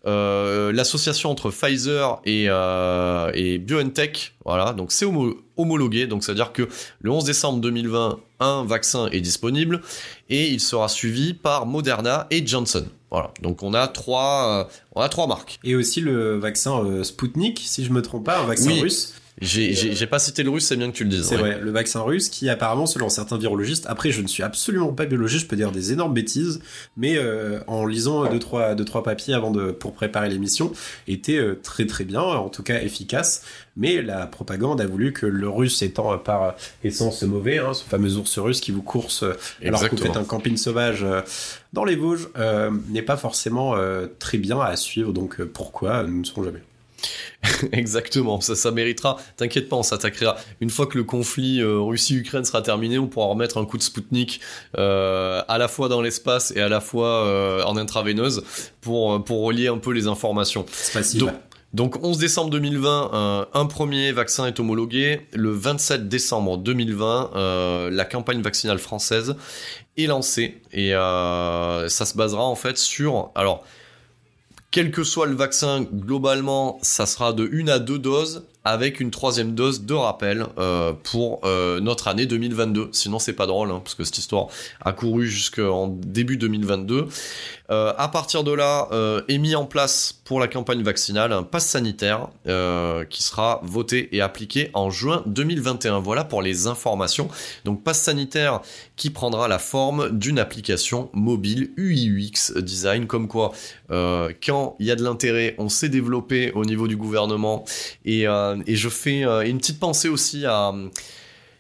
Euh, 0.08 0.72
L'association 0.72 1.30
entre 1.30 1.52
Pfizer 1.52 2.22
et, 2.26 2.46
euh, 2.50 3.32
et 3.36 3.58
BioNTech, 3.60 4.34
voilà, 4.44 4.74
donc 4.74 4.92
c'est 4.92 5.06
homo- 5.06 5.38
homologué. 5.58 6.08
Donc 6.08 6.24
c'est-à-dire 6.24 6.54
que 6.54 6.68
le 7.02 7.12
11 7.12 7.24
décembre 7.24 7.60
2020, 7.62 8.20
un 8.40 8.64
vaccin 8.66 9.08
est 9.12 9.22
disponible 9.22 9.82
et 10.30 10.50
il 10.50 10.60
sera 10.60 10.88
suivi 10.90 11.34
par 11.36 11.66
Moderna 11.68 12.26
et 12.32 12.46
Johnson. 12.46 12.86
Voilà, 13.16 13.32
donc 13.42 13.64
on 13.64 13.74
a 13.74 13.88
trois, 13.88 14.66
euh, 14.68 14.76
on 14.94 15.00
a 15.00 15.08
trois 15.08 15.26
marques. 15.26 15.58
Et 15.64 15.74
aussi 15.74 16.02
le 16.02 16.38
vaccin 16.38 16.84
euh, 16.84 17.02
Sputnik, 17.06 17.62
si 17.66 17.86
je 17.86 17.94
me 17.94 18.02
trompe 18.02 18.26
pas, 18.26 18.40
un 18.42 18.46
vaccin 18.46 18.72
Oui. 18.72 18.82
russe. 18.82 19.14
J'ai 19.42 19.74
j'ai- 19.74 20.08
pas 20.08 20.20
cité 20.20 20.44
le 20.44 20.50
russe, 20.50 20.66
c'est 20.66 20.78
bien 20.78 20.90
que 20.90 20.96
tu 20.96 21.04
le 21.04 21.10
dises. 21.10 21.26
C'est 21.26 21.36
ouais. 21.36 21.42
vrai, 21.56 21.60
le 21.60 21.72
vaccin 21.72 22.02
russe 22.02 22.30
qui 22.30 22.48
apparemment, 22.50 22.86
selon 22.86 23.10
certains 23.10 23.38
virologistes, 23.38 23.86
après 23.90 24.12
je 24.12 24.22
ne 24.22 24.28
suis 24.28 24.44
absolument 24.44 24.94
pas 24.94 25.06
biologiste, 25.06 25.44
je 25.44 25.48
peux 25.48 25.58
dire 25.58 25.72
des 25.72 25.92
énormes 25.92 26.14
bêtises, 26.14 26.62
mais 26.96 27.18
euh, 27.18 27.60
en 27.68 27.86
lisant 27.86 28.30
deux 28.30 28.40
trois, 28.40 28.76
deux, 28.76 28.86
trois 28.86 29.04
papiers 29.04 29.34
avant 29.34 29.52
de, 29.52 29.72
pour 29.72 29.94
préparer 29.94 30.30
l'émission, 30.30 30.72
était 31.10 31.36
euh, 31.38 31.60
très 31.62 31.86
très 31.86 32.06
bien, 32.06 32.22
en 32.22 32.48
tout 32.48 32.64
cas 32.64 32.82
efficace, 32.82 33.44
mais 33.76 34.02
la 34.02 34.26
propagande 34.26 34.80
a 34.80 34.88
voulu 34.88 35.12
que 35.12 35.26
le 35.26 35.50
russe 35.50 35.82
étant 35.82 36.14
euh, 36.14 36.18
par 36.18 36.56
essence 36.86 37.22
mauvais, 37.24 37.58
hein, 37.58 37.74
ce 37.74 37.84
fameux 37.84 38.16
ours 38.16 38.40
russe 38.40 38.62
qui 38.62 38.72
vous 38.72 38.84
course 38.84 39.24
euh, 39.24 39.34
alors 39.66 39.82
que 39.90 39.96
vous 39.96 40.02
faites 40.02 40.16
un 40.16 40.24
camping 40.24 40.56
sauvage 40.56 41.04
euh, 41.04 41.20
dans 41.74 41.84
les 41.84 41.98
Vosges, 41.98 42.30
euh, 42.38 42.72
n'est 42.88 43.02
pas 43.02 43.18
forcément 43.18 43.76
euh, 43.76 44.08
très 44.18 44.38
bien 44.38 44.62
à 44.62 44.78
suivre, 44.78 45.12
donc 45.12 45.42
euh, 45.42 45.46
pourquoi, 45.46 46.04
nous 46.04 46.20
ne 46.22 46.24
saurons 46.24 46.46
jamais. 46.46 46.62
Exactement, 47.72 48.42
ça, 48.42 48.56
ça 48.56 48.72
méritera. 48.72 49.18
T'inquiète 49.38 49.70
pas, 49.70 49.76
on 49.76 49.84
s'attaquera. 49.84 50.38
Une 50.62 50.70
fois 50.70 50.88
que 50.88 50.98
le 50.98 51.04
conflit 51.04 51.62
euh, 51.62 51.80
Russie-Ukraine 51.80 52.46
sera 52.46 52.62
terminé, 52.62 52.98
on 52.98 53.08
pourra 53.08 53.28
remettre 53.28 53.58
un 53.58 53.66
coup 53.66 53.78
de 53.78 53.84
Spoutnik 53.84 54.40
euh, 54.78 55.42
à 55.48 55.58
la 55.58 55.68
fois 55.68 55.90
dans 55.90 56.02
l'espace 56.02 56.52
et 56.56 56.62
à 56.62 56.70
la 56.70 56.82
fois 56.82 57.26
euh, 57.26 57.64
en 57.64 57.78
intraveineuse 57.78 58.44
pour, 58.82 59.24
pour 59.24 59.44
relier 59.44 59.68
un 59.68 59.78
peu 59.78 59.92
les 59.92 60.08
informations. 60.08 60.66
Donc, 61.16 61.32
donc 61.76 62.02
11 62.06 62.18
décembre 62.20 62.52
2020, 62.52 63.10
un, 63.12 63.48
un 63.54 63.66
premier 63.66 64.14
vaccin 64.14 64.48
est 64.48 64.62
homologué. 64.62 65.28
Le 65.34 65.52
27 65.52 66.08
décembre 66.08 66.58
2020, 66.58 67.32
euh, 67.36 67.90
la 67.92 68.06
campagne 68.06 68.42
vaccinale 68.42 68.80
française 68.80 69.36
est 69.98 70.06
lancée 70.06 70.62
et 70.72 70.96
euh, 70.96 71.90
ça 71.90 72.06
se 72.06 72.16
basera 72.16 72.46
en 72.46 72.56
fait 72.56 72.78
sur 72.78 73.32
alors 73.36 73.66
quel 74.76 74.92
que 74.92 75.06
soit 75.06 75.26
le 75.26 75.36
vaccin, 75.36 75.84
globalement, 75.84 76.80
ça 76.82 77.06
sera 77.06 77.32
de 77.32 77.48
une 77.50 77.70
à 77.70 77.80
deux 77.80 77.98
doses 77.98 78.44
avec 78.66 79.00
une 79.00 79.12
troisième 79.12 79.54
dose 79.54 79.84
de 79.84 79.94
rappel 79.94 80.48
euh, 80.58 80.92
pour 81.04 81.40
euh, 81.46 81.80
notre 81.80 82.08
année 82.08 82.26
2022. 82.26 82.90
Sinon, 82.92 83.20
c'est 83.20 83.34
pas 83.34 83.46
drôle, 83.46 83.70
hein, 83.70 83.80
parce 83.84 83.94
que 83.94 84.04
cette 84.04 84.18
histoire 84.18 84.48
a 84.82 84.92
couru 84.92 85.28
jusqu'en 85.28 85.88
début 85.88 86.36
2022. 86.36 87.08
Euh, 87.72 87.94
à 87.98 88.08
partir 88.08 88.44
de 88.44 88.52
là, 88.52 88.88
euh, 88.92 89.22
est 89.28 89.38
mis 89.38 89.56
en 89.56 89.66
place 89.66 90.20
pour 90.24 90.40
la 90.40 90.48
campagne 90.48 90.82
vaccinale 90.82 91.32
un 91.32 91.44
pass 91.44 91.68
sanitaire 91.68 92.30
qui 93.10 93.22
sera 93.22 93.62
voté 93.64 94.10
et 94.16 94.22
appliqué 94.22 94.72
en 94.74 94.90
juin 94.90 95.22
2021. 95.28 96.00
Voilà 96.00 96.24
pour 96.24 96.42
les 96.42 96.66
informations. 96.66 97.30
Donc, 97.64 97.84
pass 97.84 98.02
sanitaire 98.02 98.62
qui 98.96 99.12
prendra 99.12 99.48
la 99.48 99.60
forme 99.60 100.10
d'une 100.18 100.40
application 100.40 101.10
mobile 101.14 101.72
UI/UX 101.78 102.60
design, 102.62 103.06
comme 103.06 103.28
quoi 103.28 103.52
euh, 103.92 104.32
quand 104.44 104.76
il 104.80 104.86
y 104.86 104.92
a 104.92 104.96
de 104.96 105.04
l'intérêt, 105.04 105.56
on 105.58 105.70
sait 105.70 105.90
développer 105.90 106.52
au 106.54 106.66
niveau 106.66 106.88
du 106.88 106.98
gouvernement. 106.98 107.66
Et, 108.04 108.28
euh, 108.28 108.58
et 108.68 108.76
je 108.76 108.90
fais 108.90 109.24
euh, 109.24 109.42
une 109.48 109.58
petite 109.58 109.80
pensée 109.80 110.10
aussi 110.10 110.46
à... 110.46 110.74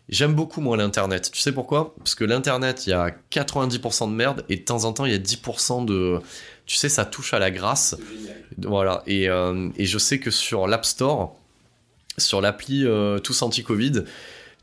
J'aime 0.07 0.35
beaucoup 0.35 0.61
moi 0.61 0.77
l'internet. 0.77 1.31
Tu 1.31 1.41
sais 1.41 1.51
pourquoi? 1.51 1.95
Parce 1.97 2.13
que 2.13 2.23
l'internet, 2.23 2.85
il 2.85 2.91
y 2.91 2.93
a 2.93 3.11
90% 3.31 4.09
de 4.09 4.15
merde 4.15 4.45
et 4.49 4.57
de 4.57 4.61
temps 4.61 4.85
en 4.85 4.93
temps 4.93 5.05
il 5.05 5.11
y 5.11 5.15
a 5.15 5.19
10% 5.19 5.85
de. 5.85 6.19
Tu 6.67 6.75
sais, 6.75 6.89
ça 6.89 7.05
touche 7.05 7.33
à 7.33 7.39
la 7.39 7.49
grâce. 7.49 7.95
Voilà. 8.59 9.01
Et, 9.07 9.29
euh, 9.29 9.69
et 9.77 9.85
je 9.85 9.97
sais 9.97 10.19
que 10.19 10.29
sur 10.29 10.67
l'App 10.67 10.85
Store, 10.85 11.35
sur 12.17 12.39
l'appli 12.39 12.85
euh, 12.85 13.17
Tous 13.17 13.41
Anti-Covid, 13.41 14.03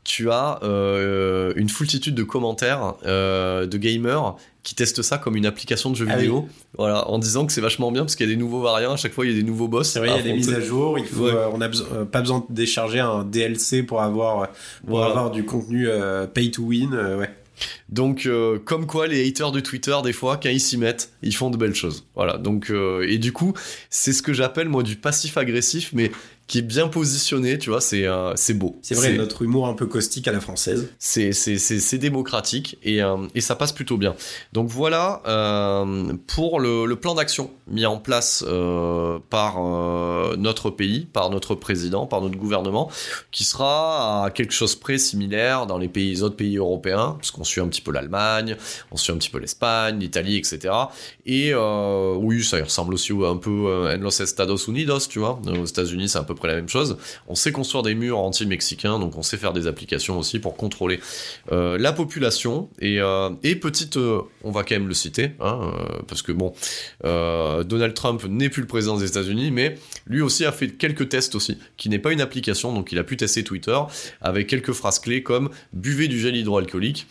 tu 0.05 0.31
as 0.31 0.59
euh, 0.63 1.51
une 1.57 1.69
foultitude 1.69 2.15
de 2.15 2.23
commentaires 2.23 2.95
de 3.03 3.77
gamers 3.77 4.37
qui 4.63 4.75
testent 4.75 5.01
ça 5.01 5.17
comme 5.17 5.35
une 5.35 5.45
application 5.45 5.89
de 5.89 5.95
jeu 5.95 6.07
Ah 6.09 6.15
vidéo. 6.17 6.47
Voilà, 6.77 7.07
en 7.09 7.19
disant 7.19 7.45
que 7.45 7.51
c'est 7.51 7.59
vachement 7.61 7.91
bien 7.91 8.01
parce 8.03 8.15
qu'il 8.15 8.25
y 8.27 8.29
a 8.29 8.33
des 8.33 8.39
nouveaux 8.39 8.61
variants. 8.61 8.93
À 8.93 8.97
chaque 8.97 9.11
fois, 9.13 9.25
il 9.25 9.31
y 9.31 9.35
a 9.35 9.37
des 9.37 9.43
nouveaux 9.43 9.67
boss. 9.67 9.89
C'est 9.89 9.99
vrai, 9.99 10.09
il 10.09 10.15
y 10.15 10.19
a 10.19 10.21
des 10.21 10.33
mises 10.33 10.53
à 10.53 10.61
jour. 10.61 10.97
Il 10.97 11.05
faut, 11.05 11.25
Ouais. 11.25 11.31
euh, 11.33 11.49
on 11.53 11.59
a 11.61 11.67
beso- 11.67 11.85
euh, 11.93 12.05
pas 12.05 12.21
besoin 12.21 12.45
de 12.49 12.53
décharger 12.55 12.99
un 13.01 13.23
DLC 13.25 13.83
pour 13.83 14.01
avoir, 14.01 14.47
pour 14.87 14.97
Voilà. 14.97 15.07
avoir 15.11 15.31
du 15.31 15.43
contenu 15.45 15.87
euh, 15.89 16.27
pay 16.27 16.49
to 16.49 16.63
win. 16.63 16.93
euh, 16.93 17.17
ouais. 17.19 17.29
Donc, 17.89 18.25
euh, 18.25 18.57
comme 18.57 18.87
quoi, 18.87 19.05
les 19.07 19.27
haters 19.27 19.51
de 19.51 19.59
Twitter, 19.59 19.95
des 20.03 20.11
fois, 20.13 20.39
quand 20.41 20.49
ils 20.49 20.59
s'y 20.59 20.77
mettent, 20.77 21.11
ils 21.21 21.35
font 21.35 21.49
de 21.51 21.57
belles 21.57 21.75
choses. 21.75 22.05
Voilà. 22.15 22.37
Donc, 22.37 22.71
euh, 22.71 23.05
et 23.07 23.19
du 23.19 23.31
coup, 23.31 23.53
c'est 23.91 24.11
ce 24.11 24.23
que 24.23 24.33
j'appelle 24.33 24.69
moi 24.69 24.81
du 24.81 24.95
passif 24.95 25.37
agressif, 25.37 25.91
mais 25.93 26.11
qui 26.47 26.59
est 26.59 26.63
bien 26.63 26.87
positionné, 26.87 27.57
tu 27.57 27.69
vois, 27.69 27.79
c'est 27.79 28.05
euh, 28.05 28.33
c'est 28.35 28.53
beau. 28.53 28.77
C'est 28.81 28.95
vrai, 28.95 29.13
notre 29.13 29.43
humour 29.43 29.67
un 29.67 29.73
peu 29.73 29.85
caustique 29.85 30.27
à 30.27 30.31
la 30.31 30.41
française. 30.41 30.89
C'est 30.99 31.97
démocratique 31.97 32.77
et 32.83 33.01
euh, 33.01 33.17
et 33.33 33.41
ça 33.41 33.55
passe 33.55 33.71
plutôt 33.71 33.97
bien. 33.97 34.15
Donc 34.51 34.67
voilà 34.67 35.21
euh, 35.25 36.13
pour 36.27 36.59
le, 36.59 36.85
le 36.85 36.95
plan 36.97 37.15
d'action 37.15 37.49
mis 37.67 37.85
en 37.85 37.97
place 37.97 38.43
euh, 38.45 39.19
par 39.29 39.57
notre 40.37 40.69
pays, 40.69 41.07
par 41.11 41.29
notre 41.29 41.55
président, 41.55 42.05
par 42.05 42.21
notre 42.21 42.35
gouvernement, 42.35 42.91
qui 43.31 43.45
sera 43.45 44.25
à 44.25 44.31
quelque 44.31 44.53
chose 44.53 44.75
près 44.75 44.97
similaire 44.97 45.65
dans 45.65 45.77
les 45.77 45.87
pays 45.87 46.21
autres 46.21 46.35
pays 46.35 46.57
européens, 46.57 47.15
parce 47.17 47.31
qu'on 47.31 47.43
suit 47.43 47.61
un 47.61 47.67
petit 47.67 47.81
peu 47.81 47.91
l'Allemagne, 47.91 48.57
on 48.91 48.97
suit 48.97 49.13
un 49.13 49.17
petit 49.17 49.29
peu 49.29 49.39
l'Espagne, 49.39 49.99
l'Italie, 49.99 50.37
etc. 50.37 50.73
Et 51.25 51.53
oui, 51.55 52.43
ça 52.43 52.61
ressemble 52.61 52.93
aussi 52.93 53.13
un 53.13 53.37
peu 53.37 53.89
en 53.93 53.97
los 53.97 54.21
Estados 54.21 54.67
Unidos, 54.67 55.07
tu 55.09 55.19
vois. 55.19 55.39
Aux 55.47 55.65
États-Unis, 55.65 56.09
c'est 56.09 56.17
un 56.17 56.23
peu 56.23 56.32
la 56.47 56.55
même 56.55 56.69
chose. 56.69 56.97
On 57.27 57.35
sait 57.35 57.51
construire 57.51 57.83
des 57.83 57.95
murs 57.95 58.19
anti-mexicains, 58.19 58.99
donc 58.99 59.17
on 59.17 59.23
sait 59.23 59.37
faire 59.37 59.53
des 59.53 59.67
applications 59.67 60.19
aussi 60.19 60.39
pour 60.39 60.55
contrôler 60.55 60.99
euh, 61.51 61.77
la 61.77 61.93
population. 61.93 62.69
Et, 62.79 62.99
euh, 62.99 63.29
et 63.43 63.55
petite, 63.55 63.97
euh, 63.97 64.21
on 64.43 64.51
va 64.51 64.63
quand 64.63 64.75
même 64.75 64.87
le 64.87 64.93
citer, 64.93 65.31
hein, 65.39 65.71
parce 66.07 66.21
que 66.21 66.31
bon, 66.31 66.53
Donald 67.03 67.93
Trump 67.93 68.23
n'est 68.27 68.49
plus 68.49 68.61
le 68.61 68.67
président 68.67 68.97
des 68.97 69.07
États-Unis, 69.07 69.51
mais 69.51 69.75
lui 70.07 70.21
aussi 70.21 70.45
a 70.45 70.51
fait 70.51 70.69
quelques 70.69 71.09
tests 71.09 71.35
aussi, 71.35 71.57
qui 71.77 71.89
n'est 71.89 71.99
pas 71.99 72.11
une 72.11 72.21
application, 72.21 72.73
donc 72.73 72.91
il 72.91 72.99
a 72.99 73.03
pu 73.03 73.17
tester 73.17 73.43
Twitter 73.43 73.77
avec 74.21 74.47
quelques 74.47 74.73
phrases 74.73 74.99
clés 74.99 75.23
comme 75.23 75.49
buvez 75.73 76.07
du 76.07 76.19
gel 76.19 76.35
hydroalcoolique 76.35 77.07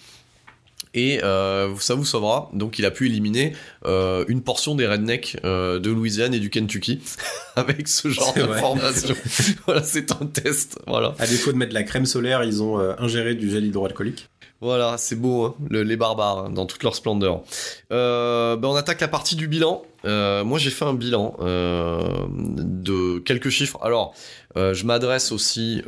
et 0.94 1.22
euh, 1.22 1.74
ça 1.78 1.94
vous 1.94 2.04
sauvera. 2.04 2.50
Donc 2.52 2.78
il 2.78 2.84
a 2.84 2.90
pu 2.90 3.06
éliminer 3.06 3.54
euh, 3.84 4.24
une 4.28 4.42
portion 4.42 4.74
des 4.74 4.86
rednecks 4.86 5.36
euh, 5.44 5.78
de 5.78 5.90
Louisiane 5.90 6.34
et 6.34 6.40
du 6.40 6.50
Kentucky 6.50 7.00
avec 7.56 7.88
ce 7.88 8.08
genre 8.08 8.32
d'informations. 8.34 9.14
voilà, 9.66 9.82
c'est 9.82 10.12
un 10.12 10.26
test. 10.26 10.78
Voilà. 10.86 11.14
À 11.18 11.26
défaut 11.26 11.52
de 11.52 11.56
mettre 11.56 11.70
de 11.70 11.74
la 11.74 11.82
crème 11.82 12.06
solaire, 12.06 12.44
ils 12.44 12.62
ont 12.62 12.78
euh, 12.78 12.94
ingéré 12.98 13.34
du 13.34 13.50
gel 13.50 13.64
hydroalcoolique. 13.64 14.28
Voilà, 14.62 14.96
c'est 14.96 15.16
beau, 15.16 15.46
hein, 15.46 15.54
les 15.70 15.96
barbares, 15.96 16.44
hein, 16.44 16.50
dans 16.50 16.66
toute 16.66 16.84
leur 16.84 16.94
splendeur. 16.94 17.42
Euh, 17.90 18.54
ben 18.54 18.68
on 18.68 18.76
attaque 18.76 19.00
la 19.00 19.08
partie 19.08 19.34
du 19.34 19.48
bilan. 19.48 19.82
Euh, 20.04 20.44
moi, 20.44 20.60
j'ai 20.60 20.70
fait 20.70 20.84
un 20.84 20.94
bilan 20.94 21.34
euh, 21.40 22.00
de 22.30 23.18
quelques 23.18 23.48
chiffres. 23.48 23.80
Alors, 23.82 24.14
je 24.54 24.84
m'adresse 24.84 25.32
aussi 25.32 25.82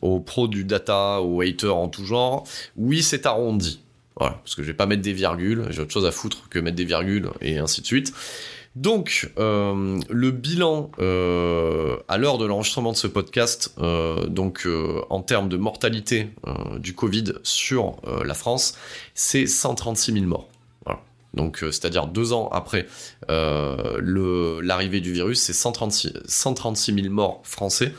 aux 0.00 0.20
pros 0.20 0.48
du 0.48 0.64
data, 0.64 1.20
aux 1.20 1.42
haters 1.42 1.76
en 1.76 1.88
tout 1.88 2.06
genre. 2.06 2.44
Oui, 2.76 3.02
c'est 3.02 3.26
arrondi. 3.26 3.83
Voilà, 4.16 4.34
parce 4.34 4.54
que 4.54 4.62
je 4.62 4.68
vais 4.68 4.74
pas 4.74 4.86
mettre 4.86 5.02
des 5.02 5.12
virgules, 5.12 5.66
j'ai 5.70 5.82
autre 5.82 5.92
chose 5.92 6.06
à 6.06 6.12
foutre 6.12 6.48
que 6.48 6.58
mettre 6.58 6.76
des 6.76 6.84
virgules 6.84 7.30
et 7.40 7.58
ainsi 7.58 7.80
de 7.80 7.86
suite. 7.86 8.14
Donc, 8.76 9.30
euh, 9.38 10.00
le 10.08 10.30
bilan 10.32 10.90
euh, 10.98 11.96
à 12.08 12.18
l'heure 12.18 12.38
de 12.38 12.44
l'enregistrement 12.44 12.90
de 12.90 12.96
ce 12.96 13.06
podcast, 13.06 13.72
euh, 13.78 14.26
donc 14.26 14.66
en 15.10 15.22
termes 15.22 15.48
de 15.48 15.56
mortalité 15.56 16.30
du 16.78 16.94
Covid 16.94 17.34
sur 17.42 17.96
la 18.24 18.34
France, 18.34 18.76
c'est 19.14 19.46
136 19.46 20.12
000 20.12 20.24
morts. 20.26 20.48
Voilà. 20.84 21.00
Donc, 21.34 21.58
c'est-à-dire 21.58 22.08
deux 22.08 22.32
ans 22.32 22.48
après 22.52 22.86
l'arrivée 23.28 25.00
du 25.00 25.12
virus, 25.12 25.40
c'est 25.40 25.52
136, 25.52 26.12
136 26.26 26.94
000 26.94 27.14
morts 27.14 27.40
français. 27.44 27.92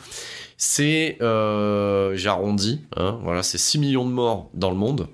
C'est, 0.58 1.16
j'arrondis, 1.20 2.82
hein, 2.96 3.18
voilà, 3.22 3.42
c'est 3.42 3.58
6 3.58 3.78
millions 3.78 4.04
de 4.04 4.12
morts 4.12 4.50
dans 4.52 4.70
le 4.70 4.76
monde. 4.76 5.08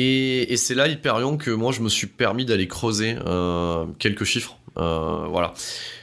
Et, 0.00 0.56
c'est 0.56 0.76
là, 0.76 0.86
Hyperion, 0.86 1.36
que 1.36 1.50
moi 1.50 1.72
je 1.72 1.80
me 1.80 1.88
suis 1.88 2.06
permis 2.06 2.44
d'aller 2.44 2.68
creuser 2.68 3.16
euh, 3.26 3.84
quelques 3.98 4.22
chiffres. 4.22 4.56
Euh, 4.76 5.26
voilà. 5.28 5.54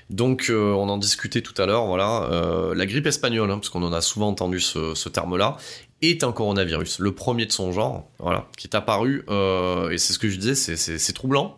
Donc 0.09 0.47
euh, 0.49 0.73
on 0.73 0.89
en 0.89 0.97
discutait 0.97 1.41
tout 1.41 1.59
à 1.61 1.65
l'heure, 1.65 1.85
voilà. 1.85 2.29
la 2.75 2.85
grippe 2.85 3.07
espagnole, 3.07 3.49
hein, 3.49 3.55
parce 3.55 3.69
qu'on 3.69 3.83
en 3.83 3.93
a 3.93 4.01
souvent 4.01 4.27
entendu 4.27 4.59
ce, 4.59 5.07
terme-là, 5.07 5.55
est 6.01 6.25
un 6.25 6.33
coronavirus, 6.33 6.99
le 6.99 7.13
premier 7.13 7.45
de 7.45 7.53
son 7.53 7.71
genre, 7.71 8.05
voilà, 8.19 8.47
qui 8.57 8.67
est 8.67 8.75
apparu, 8.75 9.25
et 9.29 9.97
c'est 9.97 10.13
ce 10.13 10.19
que 10.19 10.29
je 10.29 10.37
disais, 10.37 10.75
c'est 10.75 11.13
troublant, 11.13 11.57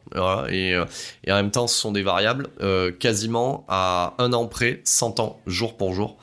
et, 0.49 0.77
et, 1.25 1.31
en 1.31 1.35
même 1.35 1.51
temps 1.51 1.67
ce 1.67 1.77
sont 1.77 1.91
des 1.91 2.03
variables, 2.03 2.47
quasiment 2.99 3.65
à 3.67 4.13
un 4.19 4.31
an 4.31 4.45
près, 4.45 4.81
100 4.85 5.19
ans, 5.19 5.41
jour 5.47 5.75
pour 5.75 5.93
jour. 5.93 6.17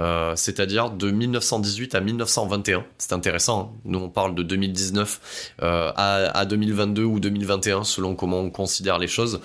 Euh, 0.00 0.32
c'est-à-dire 0.34 0.90
de 0.90 1.10
1918 1.10 1.94
à 1.94 2.00
1921. 2.00 2.84
C'est 2.98 3.12
intéressant, 3.12 3.72
hein. 3.74 3.78
nous 3.84 4.00
on 4.00 4.08
parle 4.08 4.34
de 4.34 4.42
2019 4.42 5.52
euh, 5.62 5.92
à, 5.94 6.44
2022 6.46 7.04
ou 7.04 7.20
2021 7.20 7.84
selon 7.84 8.16
comment 8.16 8.40
on 8.40 8.50
considère 8.50 8.98
les 8.98 9.06
choses. 9.06 9.40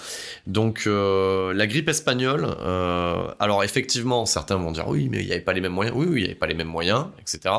Donc 0.48 0.84
euh, 0.88 1.54
la 1.54 1.68
grippe 1.68 1.90
espagnole, 1.90 2.48
alors 3.40 3.64
effectivement 3.64 4.26
certains 4.26 4.58
vont 4.58 4.72
dire 4.72 4.88
oui 4.88 5.08
mais 5.10 5.20
il 5.20 5.28
n'y 5.28 5.32
avait 5.32 5.42
pas 5.42 5.54
les 5.54 5.62
mêmes 5.62 5.74
moyens, 5.74 5.96
oui 5.96 6.08
oui 6.10 6.20
il 6.20 6.24
n'y 6.24 6.30
avait 6.30 6.36
pas 6.36 6.48
les 6.48 6.56
mêmes 6.56 6.68
moyens, 6.68 7.06
etc. 7.22 7.54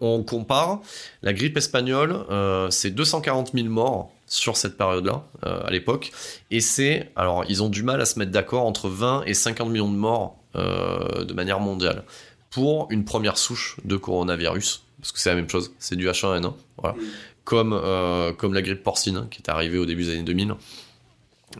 On 0.00 0.22
compare, 0.22 0.80
la 1.22 1.34
grippe 1.34 1.58
espagnole 1.58 2.24
c'est 2.70 2.90
240 2.90 3.52
000 3.52 3.68
morts 3.68 4.10
sur 4.26 4.56
cette 4.56 4.76
période-là, 4.78 5.24
à 5.42 5.70
l'époque. 5.70 6.12
Et 6.50 6.60
c'est, 6.60 7.10
alors 7.16 7.44
ils 7.48 7.62
ont 7.62 7.68
du 7.68 7.82
mal 7.82 8.00
à 8.00 8.06
se 8.06 8.18
mettre 8.18 8.30
d'accord 8.30 8.64
entre 8.64 8.88
20 8.88 9.24
et 9.26 9.34
50 9.34 9.68
millions 9.68 9.90
de 9.90 9.96
morts 9.96 10.36
de 10.54 11.32
manière 11.34 11.60
mondiale 11.60 12.04
pour 12.50 12.88
une 12.90 13.04
première 13.04 13.38
souche 13.38 13.76
de 13.84 13.96
coronavirus, 13.96 14.82
parce 15.00 15.12
que 15.12 15.20
c'est 15.20 15.30
la 15.30 15.36
même 15.36 15.48
chose, 15.48 15.72
c'est 15.78 15.96
du 15.96 16.08
H1N1, 16.08 16.52
voilà. 16.78 16.96
comme, 17.44 17.72
euh, 17.72 18.32
comme 18.32 18.52
la 18.54 18.62
grippe 18.62 18.82
porcine 18.82 19.28
qui 19.30 19.40
est 19.40 19.48
arrivée 19.48 19.78
au 19.78 19.86
début 19.86 20.04
des 20.04 20.10
années 20.10 20.22
2000 20.22 20.54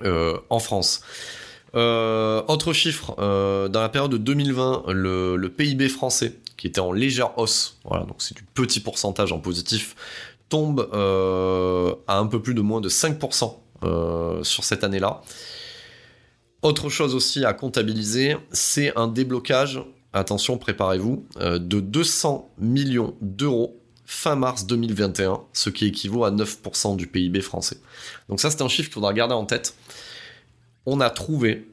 euh, 0.05 0.37
en 0.51 0.59
France. 0.59 1.03
Euh, 1.77 2.43
autre 2.49 2.73
chiffre, 2.73 3.15
dans 3.17 3.81
la 3.81 3.89
période 3.89 4.11
de 4.11 4.19
2020, 4.19 4.85
le, 4.89 5.37
le, 5.37 5.49
PIB 5.49 5.89
français, 5.89 6.37
qui 6.57 6.67
était 6.67 6.81
en 6.81 6.91
légère 6.91 7.39
hausse, 7.39 7.79
voilà, 7.85 8.05
donc 8.05 8.17
c'est 8.19 8.37
du 8.37 8.43
petit 8.43 8.81
pourcentage 8.81 9.33
en 9.33 9.39
positif, 9.39 9.95
tombe 10.49 10.91
à 10.93 12.19
un 12.19 12.27
peu 12.27 12.43
plus 12.43 12.55
de 12.55 12.61
moins 12.61 12.81
de 12.81 12.89
5% 12.89 14.43
sur 14.43 14.65
cette 14.65 14.83
année-là. 14.83 15.23
Autre 16.63 16.89
chose 16.89 17.15
aussi 17.15 17.45
à 17.45 17.55
comptabiliser, 17.55 18.37
c'est 18.51 18.95
un 18.99 19.07
déblocage 19.07 19.81
attention, 20.13 20.59
préparez-vous, 20.59 21.27
euh, 21.39 21.59
de 21.59 21.81
200 21.81 22.51
millions 22.59 23.15
d'euros 23.21 23.81
fin 24.05 24.35
mars 24.35 24.67
2021, 24.67 25.41
ce 25.53 25.71
qui 25.71 25.87
équivaut 25.87 26.25
à 26.25 26.33
9% 26.33 26.97
du 26.97 27.07
PIB 27.07 27.41
français. 27.41 27.77
Donc 28.29 28.41
ça, 28.41 28.51
c'est 28.51 28.63
un 28.63 28.69
chiffre 28.69 28.89
qu'il 28.89 28.95
faudra 28.95 29.13
garder 29.13 29.35
en 29.35 29.47
tête. 29.47 29.77
On 30.85 31.01
a 31.01 31.11
trouvé, 31.11 31.69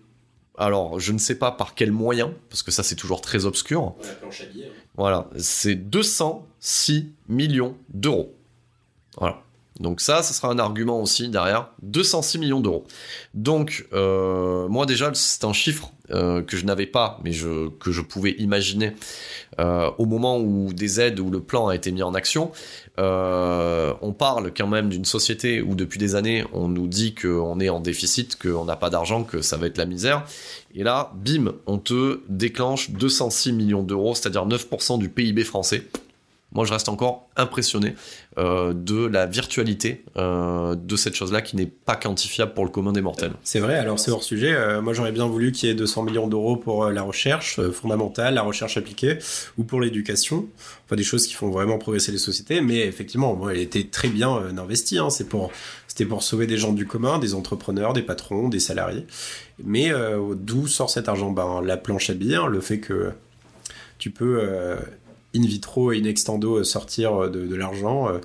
alors 0.57 0.99
je 0.99 1.13
ne 1.13 1.17
sais 1.17 1.39
pas 1.39 1.51
par 1.51 1.73
quel 1.73 1.91
moyen, 1.91 2.33
parce 2.49 2.61
que 2.61 2.69
ça 2.69 2.83
c'est 2.83 2.95
toujours 2.95 3.21
très 3.21 3.45
obscur. 3.45 3.95
Voilà, 4.95 5.29
c'est 5.37 5.75
206 5.75 7.11
millions 7.27 7.75
d'euros. 7.89 8.35
Voilà. 9.17 9.41
Donc 9.79 10.01
ça, 10.01 10.23
ce 10.23 10.33
sera 10.33 10.49
un 10.49 10.59
argument 10.59 11.01
aussi 11.01 11.29
derrière. 11.29 11.69
206 11.83 12.39
millions 12.39 12.59
d'euros. 12.59 12.85
Donc, 13.33 13.87
euh, 13.93 14.67
moi 14.67 14.85
déjà, 14.85 15.11
c'est 15.13 15.43
un 15.45 15.53
chiffre 15.53 15.91
euh, 16.09 16.41
que 16.41 16.57
je 16.57 16.65
n'avais 16.65 16.85
pas, 16.85 17.19
mais 17.23 17.31
que 17.31 17.91
je 17.91 18.01
pouvais 18.01 18.31
imaginer 18.39 18.93
euh, 19.59 19.91
au 19.97 20.05
moment 20.05 20.39
où 20.39 20.73
des 20.73 20.99
aides, 20.99 21.19
où 21.19 21.29
le 21.29 21.41
plan 21.41 21.67
a 21.67 21.75
été 21.75 21.91
mis 21.91 22.01
en 22.01 22.13
action. 22.13 22.51
on 22.97 24.15
parle 24.17 24.51
quand 24.55 24.67
même 24.67 24.89
d'une 24.89 25.05
société 25.05 25.61
où 25.61 25.75
depuis 25.75 25.99
des 25.99 26.15
années, 26.15 26.43
on 26.53 26.67
nous 26.67 26.87
dit 26.87 27.13
qu'on 27.13 27.59
est 27.59 27.69
en 27.69 27.79
déficit, 27.79 28.37
qu'on 28.41 28.65
n'a 28.65 28.75
pas 28.75 28.89
d'argent, 28.89 29.23
que 29.23 29.41
ça 29.41 29.57
va 29.57 29.67
être 29.67 29.77
la 29.77 29.85
misère. 29.85 30.25
Et 30.73 30.83
là, 30.83 31.11
bim, 31.15 31.53
on 31.65 31.77
te 31.77 32.21
déclenche 32.29 32.91
206 32.91 33.53
millions 33.53 33.83
d'euros, 33.83 34.15
c'est-à-dire 34.15 34.47
9% 34.47 34.97
du 34.97 35.09
PIB 35.09 35.43
français 35.43 35.83
moi 36.51 36.65
je 36.65 36.71
reste 36.71 36.89
encore 36.89 37.27
impressionné 37.35 37.95
euh, 38.37 38.73
de 38.73 39.05
la 39.05 39.25
virtualité 39.25 40.05
euh, 40.15 40.75
de 40.75 40.95
cette 40.95 41.13
chose-là 41.13 41.41
qui 41.41 41.55
n'est 41.55 41.67
pas 41.67 41.95
quantifiable 41.95 42.53
pour 42.53 42.63
le 42.63 42.71
commun 42.71 42.93
des 42.93 43.01
mortels. 43.01 43.33
C'est 43.43 43.59
vrai, 43.59 43.75
alors 43.75 43.99
c'est 43.99 44.11
hors 44.11 44.23
sujet. 44.23 44.53
Euh, 44.53 44.81
moi 44.81 44.93
j'aurais 44.93 45.11
bien 45.11 45.27
voulu 45.27 45.51
qu'il 45.51 45.67
y 45.67 45.71
ait 45.71 45.75
200 45.75 46.03
millions 46.03 46.27
d'euros 46.27 46.55
pour 46.55 46.89
la 46.89 47.01
recherche 47.01 47.61
fondamentale, 47.71 48.35
la 48.35 48.43
recherche 48.43 48.77
appliquée, 48.77 49.17
ou 49.57 49.63
pour 49.63 49.81
l'éducation. 49.81 50.47
Enfin 50.85 50.95
des 50.95 51.03
choses 51.03 51.27
qui 51.27 51.33
font 51.33 51.49
vraiment 51.49 51.77
progresser 51.77 52.11
les 52.11 52.17
sociétés. 52.17 52.61
Mais 52.61 52.79
effectivement, 52.79 53.35
moi, 53.35 53.53
elle 53.53 53.59
était 53.59 53.83
très 53.83 54.07
bien 54.07 54.31
investie. 54.57 54.99
Hein. 54.99 55.09
C'est 55.09 55.27
pour, 55.27 55.51
c'était 55.87 56.05
pour 56.05 56.23
sauver 56.23 56.47
des 56.47 56.57
gens 56.57 56.71
du 56.71 56.87
commun, 56.87 57.19
des 57.19 57.33
entrepreneurs, 57.33 57.91
des 57.91 58.03
patrons, 58.03 58.47
des 58.47 58.59
salariés. 58.59 59.05
Mais 59.63 59.91
d'où 60.35 60.67
sort 60.67 60.89
cet 60.89 61.09
argent? 61.09 61.31
Ben 61.31 61.61
la 61.61 61.75
planche 61.77 62.09
à 62.09 62.13
billets, 62.13 62.47
le 62.49 62.61
fait 62.61 62.79
que 62.79 63.11
tu 63.97 64.11
peux 64.11 64.77
in 65.35 65.41
vitro 65.41 65.91
et 65.91 65.99
in 65.99 66.05
extendo 66.05 66.57
euh, 66.57 66.63
sortir 66.63 67.23
euh, 67.23 67.29
de, 67.29 67.55
l'argent, 67.55 68.09
euh, 68.09 68.19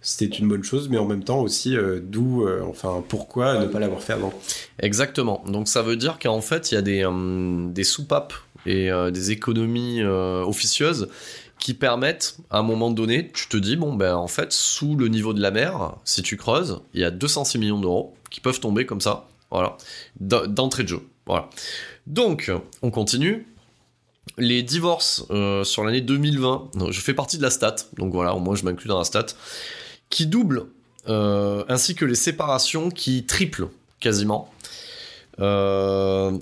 c'était 0.00 0.36
une 0.36 0.48
bonne 0.48 0.62
chose, 0.62 0.88
mais 0.88 0.98
en 0.98 1.06
même 1.06 1.24
temps 1.24 1.40
aussi, 1.40 1.76
d'où, 2.00 2.46
enfin, 2.62 3.02
pourquoi 3.08 3.58
ne 3.58 3.66
pas 3.66 3.80
l'avoir 3.80 4.00
fait 4.00 4.12
avant 4.12 4.32
Exactement. 4.78 5.42
Donc 5.48 5.66
ça 5.66 5.82
veut 5.82 5.96
dire 5.96 6.20
qu'en 6.20 6.40
fait, 6.40 6.70
il 6.70 6.76
y 6.76 6.78
a 6.78 6.82
des, 6.82 7.04
des 7.74 7.82
soupapes 7.82 8.34
et 8.66 8.88
des 9.10 9.30
économies 9.32 10.04
officieuses 10.04 11.08
qui 11.58 11.74
permettent, 11.74 12.36
à 12.50 12.58
un 12.58 12.62
moment 12.62 12.92
donné, 12.92 13.32
tu 13.34 13.48
te 13.48 13.56
dis, 13.56 13.74
bon, 13.74 13.94
ben 13.94 14.14
en 14.14 14.28
fait, 14.28 14.52
sous 14.52 14.94
le 14.94 15.08
niveau 15.08 15.32
de 15.32 15.40
la 15.40 15.50
mer, 15.50 15.96
si 16.04 16.22
tu 16.22 16.36
creuses, 16.36 16.82
il 16.94 17.00
y 17.00 17.04
a 17.04 17.10
206 17.10 17.58
millions 17.58 17.80
d'euros 17.80 18.14
qui 18.30 18.38
peuvent 18.38 18.60
tomber 18.60 18.86
comme 18.86 19.00
ça, 19.00 19.26
voilà, 19.50 19.76
d'entrée 20.20 20.84
de 20.84 20.88
jeu. 20.88 21.00
Voilà. 21.26 21.50
Donc, 22.06 22.52
on 22.82 22.92
continue. 22.92 23.44
Les 24.38 24.62
divorces 24.62 25.24
euh, 25.30 25.64
sur 25.64 25.84
l'année 25.84 26.00
2020, 26.00 26.70
je 26.90 27.00
fais 27.00 27.14
partie 27.14 27.38
de 27.38 27.42
la 27.42 27.50
stat, 27.50 27.76
donc 27.96 28.12
voilà, 28.12 28.34
au 28.34 28.40
moins 28.40 28.54
je 28.54 28.64
m'inclus 28.64 28.88
dans 28.88 28.98
la 28.98 29.04
stat, 29.04 29.26
qui 30.10 30.26
double, 30.26 30.66
euh, 31.08 31.64
ainsi 31.68 31.94
que 31.94 32.04
les 32.04 32.14
séparations 32.14 32.90
qui 32.90 33.24
triplent 33.24 33.68
quasiment. 34.00 34.50
Euh, 35.38 36.38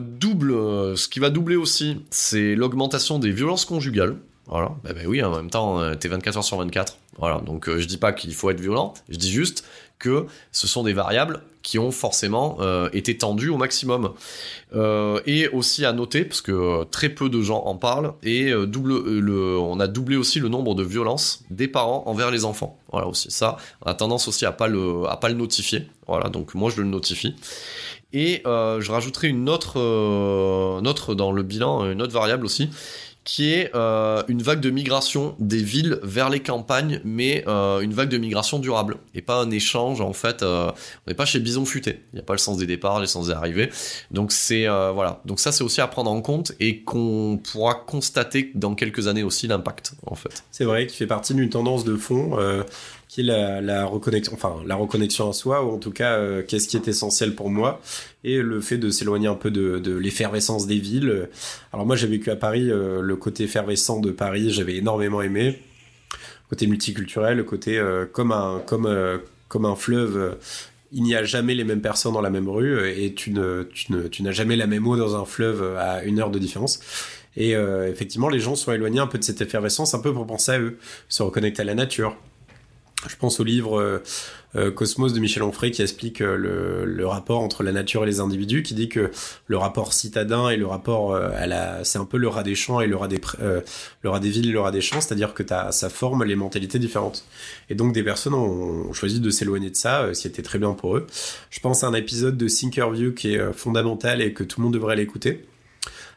double, 0.00 0.96
ce 0.96 1.08
qui 1.08 1.20
va 1.20 1.30
doubler 1.30 1.56
aussi, 1.56 1.98
c'est 2.10 2.54
l'augmentation 2.54 3.18
des 3.18 3.30
violences 3.30 3.64
conjugales. 3.64 4.16
Voilà, 4.46 4.70
bah, 4.84 4.92
bah 4.92 5.00
oui, 5.06 5.22
en 5.22 5.34
même 5.34 5.50
temps, 5.50 5.94
t'es 5.96 6.08
24 6.08 6.38
heures 6.38 6.44
sur 6.44 6.58
24. 6.58 6.96
Voilà, 7.18 7.40
donc 7.40 7.68
je 7.68 7.84
dis 7.86 7.96
pas 7.96 8.12
qu'il 8.12 8.34
faut 8.34 8.50
être 8.50 8.60
violent, 8.60 8.94
je 9.08 9.16
dis 9.16 9.30
juste 9.30 9.64
que 9.98 10.26
ce 10.52 10.66
sont 10.66 10.82
des 10.82 10.92
variables 10.92 11.42
qui 11.66 11.80
ont 11.80 11.90
forcément 11.90 12.58
euh, 12.60 12.88
été 12.92 13.18
tendues 13.18 13.48
au 13.48 13.56
maximum. 13.56 14.12
Euh, 14.74 15.20
et 15.26 15.48
aussi 15.48 15.84
à 15.84 15.92
noter, 15.92 16.24
parce 16.24 16.40
que 16.40 16.52
euh, 16.52 16.84
très 16.84 17.08
peu 17.08 17.28
de 17.28 17.42
gens 17.42 17.64
en 17.64 17.74
parlent, 17.74 18.12
et 18.22 18.52
double, 18.66 19.02
le, 19.18 19.58
on 19.58 19.80
a 19.80 19.88
doublé 19.88 20.16
aussi 20.16 20.38
le 20.38 20.48
nombre 20.48 20.76
de 20.76 20.84
violences 20.84 21.42
des 21.50 21.66
parents 21.66 22.04
envers 22.06 22.30
les 22.30 22.44
enfants. 22.44 22.78
Voilà 22.92 23.08
aussi, 23.08 23.32
ça, 23.32 23.56
on 23.84 23.90
a 23.90 23.94
tendance 23.94 24.28
aussi 24.28 24.46
à 24.46 24.52
pas 24.52 24.68
le, 24.68 25.08
à 25.08 25.16
pas 25.16 25.28
le 25.28 25.34
notifier. 25.34 25.88
Voilà, 26.06 26.28
donc 26.28 26.54
moi 26.54 26.70
je 26.70 26.80
le 26.80 26.86
notifie. 26.86 27.34
Et 28.12 28.42
je 28.44 28.90
rajouterai 28.90 29.28
une 29.28 29.48
autre, 29.48 29.76
une 29.76 30.86
autre 30.86 31.14
dans 31.14 31.32
le 31.32 31.42
bilan, 31.42 31.90
une 31.90 32.00
autre 32.00 32.14
variable 32.14 32.46
aussi, 32.46 32.70
qui 33.26 33.52
est 33.52 33.72
euh, 33.74 34.22
une 34.28 34.40
vague 34.40 34.60
de 34.60 34.70
migration 34.70 35.34
des 35.40 35.60
villes 35.60 35.98
vers 36.04 36.30
les 36.30 36.38
campagnes, 36.38 37.00
mais 37.04 37.42
euh, 37.48 37.80
une 37.80 37.92
vague 37.92 38.08
de 38.08 38.18
migration 38.18 38.60
durable, 38.60 38.98
et 39.16 39.20
pas 39.20 39.42
un 39.42 39.50
échange, 39.50 40.00
en 40.00 40.12
fait, 40.12 40.44
euh, 40.44 40.70
on 40.70 41.10
n'est 41.10 41.16
pas 41.16 41.26
chez 41.26 41.40
Bison 41.40 41.64
Futé, 41.64 42.04
il 42.12 42.16
n'y 42.16 42.20
a 42.20 42.22
pas 42.22 42.34
le 42.34 42.38
sens 42.38 42.56
des 42.56 42.66
départs, 42.66 43.00
le 43.00 43.06
sens 43.06 43.26
des 43.26 43.32
arrivées, 43.32 43.68
donc 44.12 44.30
c'est, 44.30 44.66
voilà, 44.66 45.20
donc 45.24 45.40
ça 45.40 45.50
c'est 45.50 45.64
aussi 45.64 45.80
à 45.80 45.88
prendre 45.88 46.10
en 46.10 46.22
compte, 46.22 46.52
et 46.60 46.82
qu'on 46.82 47.40
pourra 47.52 47.74
constater 47.74 48.52
dans 48.54 48.76
quelques 48.76 49.08
années 49.08 49.24
aussi 49.24 49.48
l'impact, 49.48 49.94
en 50.06 50.14
fait. 50.14 50.44
C'est 50.52 50.64
vrai, 50.64 50.86
qui 50.86 50.96
fait 50.96 51.08
partie 51.08 51.34
d'une 51.34 51.50
tendance 51.50 51.82
de 51.82 51.96
fond, 51.96 52.38
qui 53.08 53.20
est 53.20 53.24
la, 53.24 53.60
la, 53.60 53.86
reconnexion, 53.86 54.34
enfin 54.34 54.56
la 54.66 54.74
reconnexion 54.74 55.30
à 55.30 55.32
soi, 55.32 55.64
ou 55.64 55.72
en 55.72 55.78
tout 55.78 55.90
cas 55.90 56.14
euh, 56.14 56.42
qu'est-ce 56.46 56.68
qui 56.68 56.76
est 56.76 56.88
essentiel 56.88 57.34
pour 57.34 57.50
moi, 57.50 57.80
et 58.26 58.42
le 58.42 58.60
fait 58.60 58.76
de 58.76 58.90
s'éloigner 58.90 59.28
un 59.28 59.36
peu 59.36 59.52
de, 59.52 59.96
l'effervescence 59.96 60.66
des 60.66 60.78
villes. 60.78 61.28
Alors 61.72 61.86
moi 61.86 61.94
j'ai 61.94 62.08
vécu 62.08 62.30
à 62.30 62.36
Paris, 62.36 62.70
euh, 62.70 63.00
le 63.00 63.16
côté 63.16 63.44
effervescent 63.44 64.00
de 64.00 64.10
Paris, 64.10 64.50
j'avais 64.50 64.76
énormément 64.76 65.22
aimé, 65.22 65.62
côté 66.50 66.66
multiculturel, 66.66 67.36
le 67.36 67.44
côté 67.44 67.78
euh, 67.78 68.04
comme 68.04 68.32
un 68.32 68.60
comme 68.66 68.92
comme 69.48 69.64
un 69.64 69.76
fleuve. 69.76 70.36
il 70.90 71.04
n'y 71.04 71.14
a 71.14 71.22
jamais 71.22 71.54
les 71.54 71.62
mêmes 71.62 71.80
personnes 71.80 72.14
dans 72.14 72.20
la 72.20 72.30
même 72.30 72.48
rue 72.48 72.90
et 72.90 73.14
tu 73.14 73.30
ne, 73.30 73.62
tu 73.72 73.92
ne, 73.92 74.08
tu 74.08 74.24
n'as 74.24 74.32
jamais 74.32 74.56
la 74.56 74.66
même 74.66 74.88
eau 74.88 74.96
dans 74.96 75.14
un 75.14 75.24
fleuve 75.24 75.76
à 75.76 76.02
une 76.02 76.18
heure 76.18 76.30
de 76.30 76.40
différence. 76.40 76.80
Et 77.36 77.50
effectivement, 77.50 78.30
les 78.30 78.40
gens 78.40 78.56
sont 78.56 78.72
éloignés 78.72 78.98
un 78.98 79.06
peu 79.06 79.18
de 79.18 79.24
cette 79.24 79.42
effervescence, 79.42 79.94
un 79.94 80.00
peu 80.00 80.12
pour 80.12 80.26
penser 80.26 80.52
à 80.52 80.58
eux, 80.58 80.78
se 81.08 81.22
reconnecter 81.22 81.62
à 81.62 81.64
la 81.64 81.74
nature. 81.74 82.16
Je 83.08 83.16
pense 83.16 83.40
au 83.40 83.44
livre 83.44 83.78
euh, 83.78 83.98
euh, 83.98 84.00
Cosmos 84.54 85.12
de 85.12 85.20
Michel 85.20 85.42
Onfray 85.42 85.70
qui 85.70 85.82
explique 85.82 86.20
euh, 86.20 86.84
le, 86.84 87.06
rapport 87.06 87.40
entre 87.40 87.62
la 87.62 87.72
nature 87.72 88.04
et 88.04 88.06
les 88.06 88.20
individus, 88.20 88.62
qui 88.62 88.74
dit 88.74 88.88
que 88.88 89.10
le 89.46 89.56
rapport 89.56 89.92
citadin 89.92 90.48
et 90.48 90.56
le 90.56 90.66
rapport 90.66 91.14
à 91.14 91.46
la, 91.46 91.84
c'est 91.84 91.98
un 91.98 92.04
peu 92.04 92.16
le 92.16 92.28
rat 92.28 92.42
des 92.42 92.54
champs 92.54 92.80
et 92.80 92.86
le 92.86 92.96
rat 92.96 93.08
des, 93.08 93.20
le 94.02 94.10
rat 94.10 94.20
des 94.20 94.30
villes 94.30 94.48
et 94.48 94.52
le 94.52 94.60
rat 94.60 94.70
des 94.70 94.80
champs, 94.80 95.00
c'est-à-dire 95.00 95.34
que 95.34 95.42
ça 95.70 95.88
forme 95.88 96.24
les 96.24 96.36
mentalités 96.36 96.78
différentes. 96.78 97.24
Et 97.70 97.74
donc 97.74 97.92
des 97.92 98.02
personnes 98.02 98.34
ont, 98.34 98.92
choisi 98.92 99.20
de 99.20 99.30
s'éloigner 99.30 99.70
de 99.70 99.76
ça, 99.76 100.12
ce 100.14 100.22
qui 100.22 100.28
était 100.28 100.42
très 100.42 100.58
bien 100.58 100.72
pour 100.72 100.96
eux. 100.96 101.06
Je 101.50 101.60
pense 101.60 101.84
à 101.84 101.88
un 101.88 101.94
épisode 101.94 102.36
de 102.36 102.48
Thinkerview 102.48 103.12
qui 103.12 103.34
est 103.34 103.52
fondamental 103.52 104.22
et 104.22 104.32
que 104.32 104.42
tout 104.42 104.60
le 104.60 104.64
monde 104.64 104.74
devrait 104.74 104.96
l'écouter, 104.96 105.44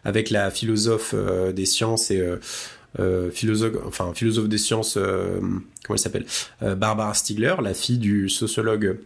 avec 0.03 0.29
la 0.29 0.49
philosophe 0.49 1.13
des 1.53 1.65
sciences 1.65 2.11
et 2.11 2.19
euh, 2.19 2.37
philosophe, 3.31 3.75
enfin 3.85 4.11
philosophe 4.13 4.49
des 4.49 4.57
sciences, 4.57 4.97
euh, 4.97 5.39
comment 5.39 5.95
elle 5.95 5.99
s'appelle, 5.99 6.25
euh, 6.63 6.75
Barbara 6.75 7.13
Stiegler, 7.13 7.55
la 7.61 7.73
fille 7.73 7.99
du 7.99 8.29
sociologue 8.29 8.97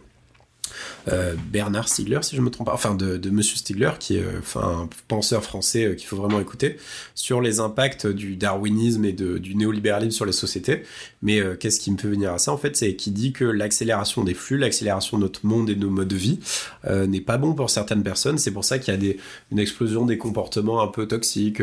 Bernard 1.52 1.88
Stiegler, 1.88 2.20
si 2.22 2.34
je 2.34 2.40
me 2.40 2.48
trompe 2.48 2.66
pas, 2.66 2.72
enfin 2.72 2.94
de, 2.94 3.18
de 3.18 3.30
Monsieur 3.30 3.56
Stiegler, 3.58 3.90
qui 4.00 4.16
est 4.16 4.24
enfin 4.38 4.84
un 4.84 4.88
penseur 5.06 5.44
français 5.44 5.94
qu'il 5.96 6.08
faut 6.08 6.16
vraiment 6.16 6.40
écouter, 6.40 6.78
sur 7.14 7.42
les 7.42 7.60
impacts 7.60 8.06
du 8.06 8.36
darwinisme 8.36 9.04
et 9.04 9.12
de, 9.12 9.36
du 9.36 9.54
néolibéralisme 9.54 10.16
sur 10.16 10.24
les 10.24 10.32
sociétés. 10.32 10.82
Mais 11.20 11.42
qu'est-ce 11.60 11.78
qui 11.78 11.92
me 11.92 11.98
fait 11.98 12.08
venir 12.08 12.32
à 12.32 12.38
ça 12.38 12.52
en 12.52 12.56
fait, 12.56 12.74
c'est 12.76 12.96
qu'il 12.96 13.12
dit 13.12 13.32
que 13.32 13.44
l'accélération 13.44 14.24
des 14.24 14.34
flux, 14.34 14.56
l'accélération 14.56 15.18
de 15.18 15.24
notre 15.24 15.44
monde 15.44 15.68
et 15.68 15.74
de 15.74 15.80
nos 15.80 15.90
modes 15.90 16.08
de 16.08 16.16
vie 16.16 16.40
n'est 16.88 17.20
pas 17.20 17.36
bon 17.36 17.52
pour 17.52 17.68
certaines 17.68 18.02
personnes. 18.02 18.38
C'est 18.38 18.50
pour 18.50 18.64
ça 18.64 18.78
qu'il 18.78 18.92
y 18.92 18.96
a 18.96 19.00
des, 19.00 19.18
une 19.52 19.58
explosion 19.58 20.06
des 20.06 20.16
comportements 20.16 20.82
un 20.82 20.88
peu 20.88 21.06
toxiques. 21.06 21.62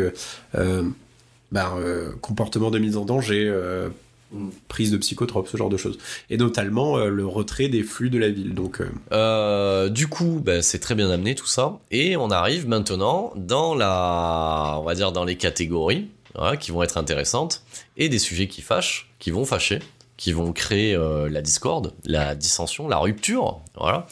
Ben, 1.52 1.74
euh, 1.78 2.12
comportement 2.22 2.72
de 2.72 2.80
mise 2.80 2.96
en 2.96 3.04
danger, 3.04 3.46
euh, 3.46 3.90
prise 4.70 4.90
de 4.90 4.98
psychotropes, 4.98 5.50
ce 5.50 5.58
genre 5.58 5.70
de 5.70 5.76
choses. 5.76 5.98
Et 6.30 6.38
notamment 6.38 6.98
euh, 6.98 7.10
le 7.10 7.26
retrait 7.26 7.68
des 7.68 7.84
flux 7.84 8.10
de 8.10 8.18
la 8.18 8.30
ville. 8.30 8.54
Donc, 8.54 8.82
du 9.94 10.08
coup, 10.08 10.42
ben, 10.44 10.62
c'est 10.62 10.80
très 10.80 10.96
bien 10.96 11.10
amené 11.10 11.36
tout 11.36 11.48
ça. 11.48 11.80
Et 11.92 12.16
on 12.16 12.32
arrive 12.32 12.68
maintenant 12.68 13.34
dans 13.36 13.76
la, 13.76 14.78
on 14.80 14.84
va 14.84 14.96
dire 14.96 15.12
dans 15.12 15.26
les 15.26 15.36
catégories 15.36 16.08
qui 16.62 16.72
vont 16.72 16.82
être 16.82 16.98
intéressantes 16.98 17.62
et 17.98 18.08
des 18.08 18.20
sujets 18.20 18.48
qui 18.48 18.62
fâchent, 18.62 19.12
qui 19.20 19.32
vont 19.32 19.46
fâcher 19.46 19.80
qui 20.16 20.34
vont 20.34 20.54
créer 20.54 20.96
la 20.96 21.42
discorde, 21.42 21.94
la 22.06 22.36
dissension, 22.36 22.88
la 22.88 23.00
rupture, 23.00 23.60
voilà. 23.76 24.06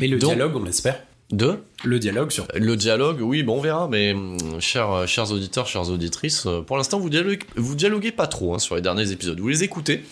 Mais 0.00 0.08
le 0.08 0.18
dialogue, 0.18 0.56
on 0.56 0.64
l'espère. 0.64 1.00
De 1.30 1.60
Le 1.84 1.98
dialogue 1.98 2.30
sur. 2.30 2.46
Le 2.54 2.76
dialogue, 2.76 3.20
oui, 3.20 3.42
bon, 3.42 3.58
on 3.58 3.60
verra, 3.60 3.88
mais 3.88 4.12
hum, 4.12 4.60
chers, 4.60 5.08
chers 5.08 5.32
auditeurs, 5.32 5.66
chères 5.66 5.88
auditrices, 5.90 6.46
euh, 6.46 6.62
pour 6.62 6.76
l'instant, 6.76 7.00
vous 7.00 7.10
dialoguez, 7.10 7.40
dialoguez 7.56 8.12
pas 8.12 8.28
trop 8.28 8.54
hein, 8.54 8.60
sur 8.60 8.76
les 8.76 8.82
derniers 8.82 9.10
épisodes. 9.10 9.40
Vous 9.40 9.48
les 9.48 9.64
écoutez, 9.64 10.04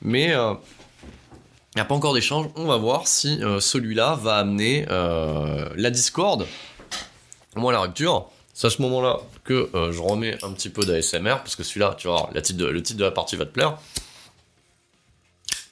mais 0.00 0.26
il 0.26 0.32
euh, 0.32 0.54
n'y 1.74 1.80
a 1.80 1.84
pas 1.84 1.96
encore 1.96 2.14
d'échange. 2.14 2.46
On 2.54 2.66
va 2.66 2.76
voir 2.76 3.08
si 3.08 3.42
euh, 3.42 3.58
celui-là 3.58 4.16
va 4.22 4.36
amener 4.36 4.86
la 4.88 5.90
discorde, 5.90 6.46
au 7.56 7.60
moins 7.60 7.72
la 7.72 7.80
rupture. 7.80 8.30
C'est 8.54 8.68
à 8.68 8.70
ce 8.70 8.82
moment-là 8.82 9.20
que 9.44 9.70
je 9.74 10.00
remets 10.00 10.36
un 10.44 10.52
petit 10.52 10.68
peu 10.68 10.84
d'ASMR, 10.84 11.38
parce 11.38 11.54
que 11.54 11.62
celui-là, 11.62 11.94
tu 11.96 12.08
vois, 12.08 12.30
le 12.34 12.42
titre 12.82 12.98
de 12.98 13.04
la 13.04 13.12
partie 13.12 13.36
va 13.36 13.44
te 13.44 13.52
plaire. 13.52 13.78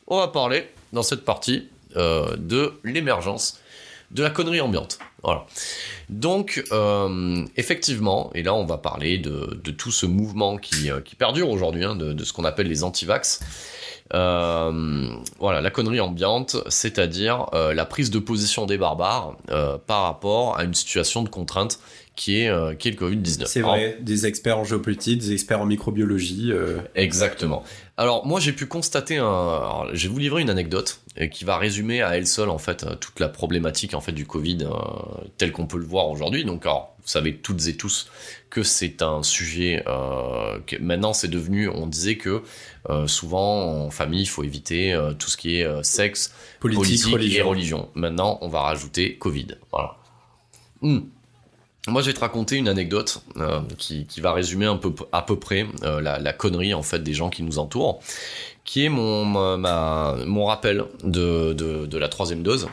On 0.06 0.18
va 0.18 0.28
parler, 0.28 0.68
dans 0.92 1.02
cette 1.02 1.24
partie, 1.24 1.68
de 1.96 2.72
l'émergence 2.84 3.58
de 4.10 4.22
la 4.22 4.30
connerie 4.30 4.60
ambiante. 4.60 4.98
Voilà. 5.22 5.46
Donc, 6.08 6.64
euh, 6.72 7.44
effectivement, 7.56 8.30
et 8.34 8.42
là 8.42 8.54
on 8.54 8.64
va 8.64 8.78
parler 8.78 9.18
de, 9.18 9.60
tout 9.72 9.90
ce 9.90 10.06
mouvement 10.06 10.56
qui, 10.56 10.90
euh, 10.90 11.00
perdure 11.18 11.50
aujourd'hui, 11.50 11.84
hein, 11.84 11.96
de, 11.96 12.24
ce 12.24 12.32
qu'on 12.32 12.44
appelle 12.44 12.68
les 12.68 12.84
antivax. 12.84 13.40
Euh, 14.14 15.08
voilà, 15.40 15.60
la 15.60 15.70
connerie 15.70 16.00
ambiante, 16.00 16.56
c'est-à-dire 16.68 17.46
la 17.52 17.84
prise 17.84 18.10
de 18.10 18.20
position 18.20 18.66
des 18.66 18.78
barbares 18.78 19.36
par 19.86 20.02
rapport 20.02 20.56
à 20.56 20.64
une 20.64 20.74
situation 20.74 21.22
de 21.22 21.28
contrainte 21.28 21.80
qui 22.16 22.40
est, 22.40 22.78
qui 22.78 22.88
est 22.88 22.90
le 22.90 22.96
Covid-19. 22.96 23.46
C'est 23.46 23.60
vrai, 23.60 23.98
des 24.00 24.26
experts 24.26 24.58
en 24.58 24.64
géopolitique, 24.64 25.20
des 25.20 25.32
experts 25.32 25.60
en 25.60 25.66
microbiologie. 25.66 26.52
Exactement. 26.94 27.62
Alors 27.98 28.26
moi 28.26 28.40
j'ai 28.40 28.52
pu 28.52 28.66
constater 28.66 29.16
un, 29.16 29.86
je 29.94 30.06
vais 30.06 30.12
vous 30.12 30.18
livrer 30.18 30.42
une 30.42 30.50
anecdote 30.50 31.00
euh, 31.18 31.28
qui 31.28 31.46
va 31.46 31.56
résumer 31.56 32.02
à 32.02 32.14
elle 32.16 32.26
seule 32.26 32.50
en 32.50 32.58
fait 32.58 32.84
euh, 32.84 32.94
toute 32.94 33.20
la 33.20 33.30
problématique 33.30 33.94
en 33.94 34.02
fait 34.02 34.12
du 34.12 34.26
Covid 34.26 34.64
euh, 34.64 34.70
tel 35.38 35.50
qu'on 35.50 35.66
peut 35.66 35.78
le 35.78 35.86
voir 35.86 36.10
aujourd'hui. 36.10 36.44
Donc 36.44 36.66
alors 36.66 36.94
vous 37.00 37.08
savez 37.08 37.36
toutes 37.36 37.66
et 37.68 37.76
tous 37.76 38.10
que 38.50 38.62
c'est 38.62 39.00
un 39.00 39.22
sujet 39.22 39.82
que 40.66 40.76
maintenant 40.80 41.12
c'est 41.12 41.28
devenu, 41.28 41.68
on 41.68 41.86
disait 41.86 42.16
que 42.16 42.42
souvent 43.06 43.84
en 43.84 43.90
famille 43.90 44.22
il 44.22 44.28
faut 44.28 44.42
éviter 44.42 44.98
tout 45.18 45.28
ce 45.28 45.36
qui 45.36 45.56
est 45.56 45.84
sexe, 45.84 46.32
politique, 46.58 47.06
et 47.06 47.42
religion. 47.42 47.90
Maintenant 47.94 48.38
on 48.40 48.48
va 48.48 48.62
rajouter 48.62 49.18
Covid. 49.18 49.56
Voilà. 49.70 49.98
Hmm. 50.80 51.00
Moi, 51.86 52.02
je 52.02 52.08
vais 52.08 52.14
te 52.14 52.20
raconter 52.20 52.56
une 52.56 52.68
anecdote 52.68 53.22
euh, 53.36 53.60
qui, 53.78 54.06
qui, 54.06 54.20
va 54.20 54.32
résumer 54.32 54.66
un 54.66 54.76
peu 54.76 54.92
à 55.12 55.22
peu 55.22 55.38
près 55.38 55.66
euh, 55.84 56.00
la, 56.00 56.18
la, 56.18 56.32
connerie 56.32 56.74
en 56.74 56.82
fait 56.82 56.98
des 56.98 57.14
gens 57.14 57.30
qui 57.30 57.42
nous 57.42 57.58
entourent, 57.58 58.00
qui 58.64 58.84
est 58.84 58.88
mon 58.88 59.24
ma, 59.24 60.16
mon 60.26 60.46
rappel 60.46 60.84
de, 61.04 61.52
de, 61.52 61.86
de, 61.86 61.98
la 61.98 62.08
troisième 62.08 62.42
dose. 62.42 62.68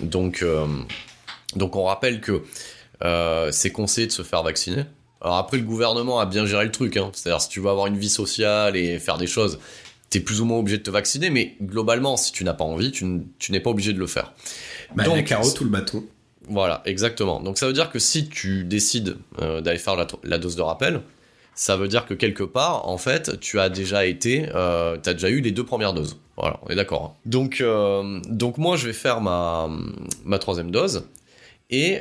Donc 0.00 0.42
euh, 0.42 0.66
donc 1.54 1.76
on 1.76 1.84
rappelle 1.84 2.20
que 2.20 2.42
c'est 3.52 3.70
conseillé 3.70 4.06
de 4.08 4.12
se 4.12 4.22
faire 4.22 4.42
vacciner. 4.42 4.84
Alors 5.20 5.36
après, 5.36 5.56
le 5.56 5.64
gouvernement 5.64 6.20
a 6.20 6.26
bien 6.26 6.46
géré 6.46 6.64
le 6.64 6.72
truc. 6.72 6.96
Hein. 6.96 7.10
C'est-à-dire 7.12 7.40
si 7.40 7.48
tu 7.48 7.60
veux 7.60 7.70
avoir 7.70 7.86
une 7.86 7.98
vie 7.98 8.08
sociale 8.08 8.76
et 8.76 8.98
faire 8.98 9.18
des 9.18 9.26
choses, 9.26 9.58
t'es 10.10 10.20
plus 10.20 10.40
ou 10.40 10.44
moins 10.44 10.58
obligé 10.58 10.78
de 10.78 10.82
te 10.82 10.90
vacciner. 10.90 11.30
Mais 11.30 11.56
globalement, 11.62 12.16
si 12.16 12.32
tu 12.32 12.44
n'as 12.44 12.54
pas 12.54 12.64
envie, 12.64 12.92
tu, 12.92 13.04
tu 13.38 13.52
n'es 13.52 13.60
pas 13.60 13.70
obligé 13.70 13.92
de 13.92 13.98
le 13.98 14.06
faire. 14.06 14.32
Bah, 14.94 15.04
Donc, 15.04 15.16
la 15.16 15.22
carotte 15.22 15.60
ou 15.60 15.64
le 15.64 15.70
bâton. 15.70 16.04
Voilà, 16.48 16.82
exactement. 16.86 17.40
Donc 17.40 17.58
ça 17.58 17.66
veut 17.66 17.72
dire 17.72 17.90
que 17.90 17.98
si 17.98 18.28
tu 18.28 18.64
décides 18.64 19.16
euh, 19.40 19.60
d'aller 19.60 19.78
faire 19.78 19.96
la, 20.24 20.38
dose 20.38 20.56
de 20.56 20.62
rappel, 20.62 21.02
ça 21.54 21.76
veut 21.76 21.88
dire 21.88 22.06
que 22.06 22.14
quelque 22.14 22.44
part, 22.44 22.88
en 22.88 22.98
fait, 22.98 23.38
tu 23.40 23.60
as 23.60 23.68
déjà 23.68 24.06
été, 24.06 24.48
euh, 24.54 24.96
déjà 24.96 25.28
eu 25.28 25.40
les 25.40 25.50
deux 25.50 25.64
premières 25.64 25.92
doses. 25.92 26.18
Voilà, 26.36 26.58
on 26.62 26.68
est 26.68 26.76
d'accord. 26.76 27.04
Hein. 27.04 27.20
Donc, 27.26 27.60
euh, 27.60 28.20
donc 28.28 28.58
moi, 28.58 28.76
je 28.76 28.86
vais 28.86 28.92
faire 28.92 29.20
ma, 29.20 29.68
troisième 30.40 30.70
dose. 30.70 31.04
Et 31.70 32.00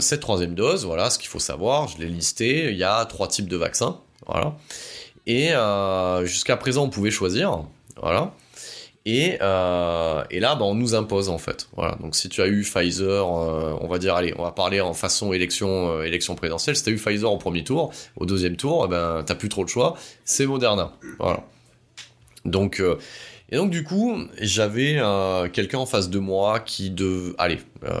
cette 0.00 0.20
troisième 0.20 0.54
dose, 0.54 0.86
voilà, 0.86 1.10
ce 1.10 1.18
qu'il 1.18 1.28
faut 1.28 1.40
savoir, 1.40 1.88
je 1.88 1.98
l'ai 1.98 2.06
listé, 2.06 2.70
il 2.70 2.78
y 2.78 2.84
a 2.84 3.04
trois 3.04 3.28
types 3.28 3.48
de 3.48 3.56
vaccins, 3.56 4.00
voilà. 4.26 4.56
Et 5.26 5.50
jusqu'à 6.24 6.56
présent, 6.56 6.84
on 6.84 6.88
pouvait 6.88 7.10
choisir, 7.10 7.64
voilà. 8.00 8.32
Et, 9.10 9.38
euh, 9.40 10.22
et 10.30 10.38
là, 10.38 10.54
bah, 10.54 10.66
on 10.66 10.74
nous 10.74 10.94
impose 10.94 11.30
en 11.30 11.38
fait. 11.38 11.70
Voilà. 11.74 11.96
Donc 12.02 12.14
si 12.14 12.28
tu 12.28 12.42
as 12.42 12.46
eu 12.46 12.60
Pfizer, 12.60 13.24
euh, 13.24 13.74
on 13.80 13.88
va 13.88 13.98
dire, 13.98 14.14
allez, 14.14 14.34
on 14.36 14.42
va 14.42 14.52
parler 14.52 14.82
en 14.82 14.92
façon 14.92 15.32
élection, 15.32 15.92
euh, 15.92 16.02
élection 16.02 16.34
présidentielle. 16.34 16.76
Si 16.76 16.82
tu 16.82 16.90
as 16.90 16.92
eu 16.92 16.96
Pfizer 16.96 17.32
au 17.32 17.38
premier 17.38 17.64
tour, 17.64 17.90
au 18.16 18.26
deuxième 18.26 18.56
tour, 18.56 18.84
eh 18.84 18.90
ben 18.90 19.22
t'as 19.24 19.34
plus 19.34 19.48
trop 19.48 19.62
le 19.62 19.68
choix. 19.68 19.96
C'est 20.26 20.44
Moderna. 20.44 20.92
Voilà. 21.18 21.42
Donc 22.44 22.82
et 23.50 23.56
donc 23.56 23.70
du 23.70 23.82
coup, 23.82 24.14
j'avais 24.42 25.00
quelqu'un 25.54 25.78
en 25.78 25.86
face 25.86 26.10
de 26.10 26.18
moi 26.18 26.60
qui 26.60 26.90
de, 26.90 27.34
allez, 27.38 27.60
euh, 27.84 27.96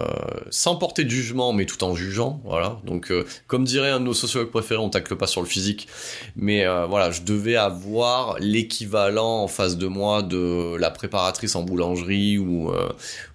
sans 0.50 0.76
porter 0.76 1.04
de 1.04 1.10
jugement, 1.10 1.52
mais 1.52 1.66
tout 1.66 1.82
en 1.84 1.94
jugeant, 1.94 2.40
voilà. 2.44 2.78
Donc 2.84 3.10
euh, 3.10 3.24
comme 3.46 3.64
dirait 3.64 3.90
un 3.90 4.00
de 4.00 4.04
nos 4.04 4.14
sociologues 4.14 4.50
préférés, 4.50 4.80
on 4.80 4.90
tacle 4.90 5.16
pas 5.16 5.26
sur 5.26 5.40
le 5.40 5.46
physique, 5.46 5.88
mais 6.36 6.66
euh, 6.66 6.86
voilà, 6.86 7.10
je 7.10 7.22
devais 7.22 7.56
avoir 7.56 8.36
l'équivalent 8.40 9.42
en 9.42 9.48
face 9.48 9.76
de 9.76 9.86
moi 9.86 10.22
de 10.22 10.76
la 10.76 10.90
préparatrice 10.90 11.54
en 11.54 11.62
boulangerie 11.62 12.38
ou 12.38 12.70
euh, 12.70 12.88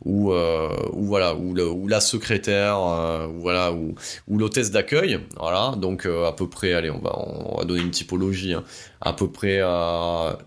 ou, 0.05 0.33
euh, 0.33 0.69
ou 0.91 1.05
voilà, 1.05 1.35
ou, 1.35 1.57
ou 1.57 1.87
la 1.87 2.01
secrétaire, 2.01 2.77
euh, 2.77 3.27
ou 3.27 3.39
voilà, 3.39 3.71
ou, 3.71 3.95
ou 4.27 4.37
l'hôtesse 4.37 4.71
d'accueil, 4.71 5.19
voilà. 5.39 5.73
Donc 5.77 6.05
à 6.05 6.31
peu 6.33 6.49
près, 6.49 6.73
allez, 6.73 6.89
on 6.89 6.99
va 6.99 7.17
on 7.17 7.57
va 7.57 7.65
donner 7.65 7.81
une 7.81 7.91
typologie. 7.91 8.53
hein 8.53 8.63
à 9.05 9.11
peu 9.13 9.29
près 9.29 9.61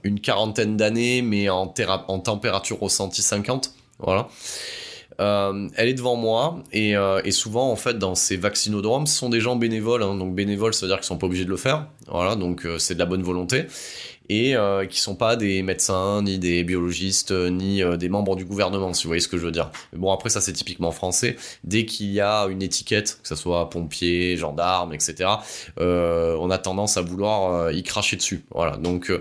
une 0.02 0.20
quarantaine 0.20 0.76
d'années, 0.76 1.22
mais 1.22 1.48
en, 1.50 1.72
en 2.08 2.18
température 2.20 2.80
ressentie 2.80 3.22
50. 3.22 3.72
Voilà. 3.98 4.28
Euh, 5.18 5.68
elle 5.76 5.88
est 5.88 5.94
devant 5.94 6.16
moi 6.16 6.62
et, 6.72 6.94
euh, 6.94 7.22
et 7.24 7.30
souvent 7.30 7.70
en 7.70 7.76
fait 7.76 7.98
dans 7.98 8.14
ces 8.14 8.36
vaccinodromes 8.36 9.06
ce 9.06 9.16
sont 9.16 9.30
des 9.30 9.40
gens 9.40 9.56
bénévoles 9.56 10.02
hein. 10.02 10.14
donc 10.14 10.34
bénévoles 10.34 10.74
ça 10.74 10.84
veut 10.84 10.90
dire 10.90 10.98
qu'ils 10.98 11.06
sont 11.06 11.16
pas 11.16 11.24
obligés 11.26 11.46
de 11.46 11.50
le 11.50 11.56
faire 11.56 11.86
voilà 12.06 12.36
donc 12.36 12.66
euh, 12.66 12.76
c'est 12.76 12.92
de 12.92 12.98
la 12.98 13.06
bonne 13.06 13.22
volonté 13.22 13.64
et 14.28 14.56
euh, 14.56 14.86
qui 14.86 15.00
sont 15.00 15.14
pas 15.14 15.36
des 15.36 15.62
médecins 15.62 16.22
ni 16.22 16.38
des 16.38 16.64
biologistes 16.64 17.30
euh, 17.30 17.50
ni 17.50 17.82
euh, 17.82 17.96
des 17.96 18.08
membres 18.08 18.36
du 18.36 18.44
gouvernement 18.44 18.92
si 18.92 19.04
vous 19.04 19.08
voyez 19.08 19.20
ce 19.20 19.28
que 19.28 19.38
je 19.38 19.46
veux 19.46 19.52
dire 19.52 19.70
bon 19.92 20.12
après 20.12 20.30
ça 20.30 20.40
c'est 20.40 20.52
typiquement 20.52 20.90
français 20.90 21.36
dès 21.64 21.84
qu'il 21.84 22.10
y 22.12 22.20
a 22.20 22.46
une 22.46 22.62
étiquette 22.62 23.18
que 23.22 23.28
ce 23.28 23.34
soit 23.34 23.70
pompier 23.70 24.36
gendarme 24.36 24.92
etc 24.92 25.30
euh, 25.78 26.36
on 26.40 26.50
a 26.50 26.58
tendance 26.58 26.96
à 26.96 27.02
vouloir 27.02 27.72
y 27.72 27.82
cracher 27.82 28.16
dessus. 28.16 28.44
Voilà. 28.50 28.76
Donc 28.76 29.12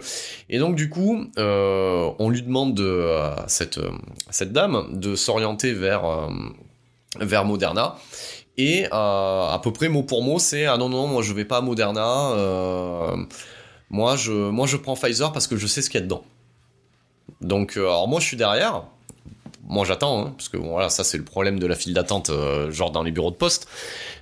et 0.49 0.59
donc 0.59 0.75
du 0.75 0.89
coup, 0.89 1.25
on 1.37 2.29
lui 2.29 2.41
demande 2.41 2.73
de 2.73 3.17
à 3.17 3.45
cette 3.47 3.79
cette 4.29 4.51
dame 4.51 4.87
de 4.93 5.15
s'orienter 5.15 5.73
vers 5.73 6.29
vers 7.19 7.45
Moderna. 7.45 7.95
Et 8.57 8.85
à 8.91 9.59
peu 9.63 9.71
près 9.71 9.89
mot 9.89 10.03
pour 10.03 10.23
mot, 10.23 10.39
c'est 10.39 10.65
ah 10.65 10.77
non 10.77 10.89
non 10.89 11.07
moi 11.07 11.21
je 11.21 11.33
vais 11.33 11.45
pas 11.45 11.57
à 11.57 11.61
Moderna. 11.61 12.31
Moi 13.89 14.15
je 14.15 14.31
moi 14.31 14.67
je 14.67 14.77
prends 14.77 14.95
Pfizer 14.95 15.31
parce 15.31 15.47
que 15.47 15.57
je 15.57 15.67
sais 15.67 15.81
ce 15.81 15.89
qu'il 15.89 15.99
y 15.99 16.03
a 16.03 16.05
dedans. 16.05 16.23
Donc 17.41 17.77
euh, 17.77 17.81
alors 17.81 18.07
moi 18.07 18.19
je 18.19 18.25
suis 18.25 18.37
derrière. 18.37 18.83
Moi 19.67 19.85
j'attends 19.85 20.27
hein, 20.27 20.33
parce 20.37 20.49
que 20.49 20.57
bon, 20.57 20.69
voilà 20.69 20.89
ça 20.89 21.03
c'est 21.03 21.17
le 21.17 21.23
problème 21.23 21.59
de 21.59 21.65
la 21.67 21.75
file 21.75 21.93
d'attente 21.93 22.29
euh, 22.29 22.71
genre 22.71 22.91
dans 22.91 23.03
les 23.03 23.11
bureaux 23.11 23.31
de 23.31 23.35
poste. 23.35 23.67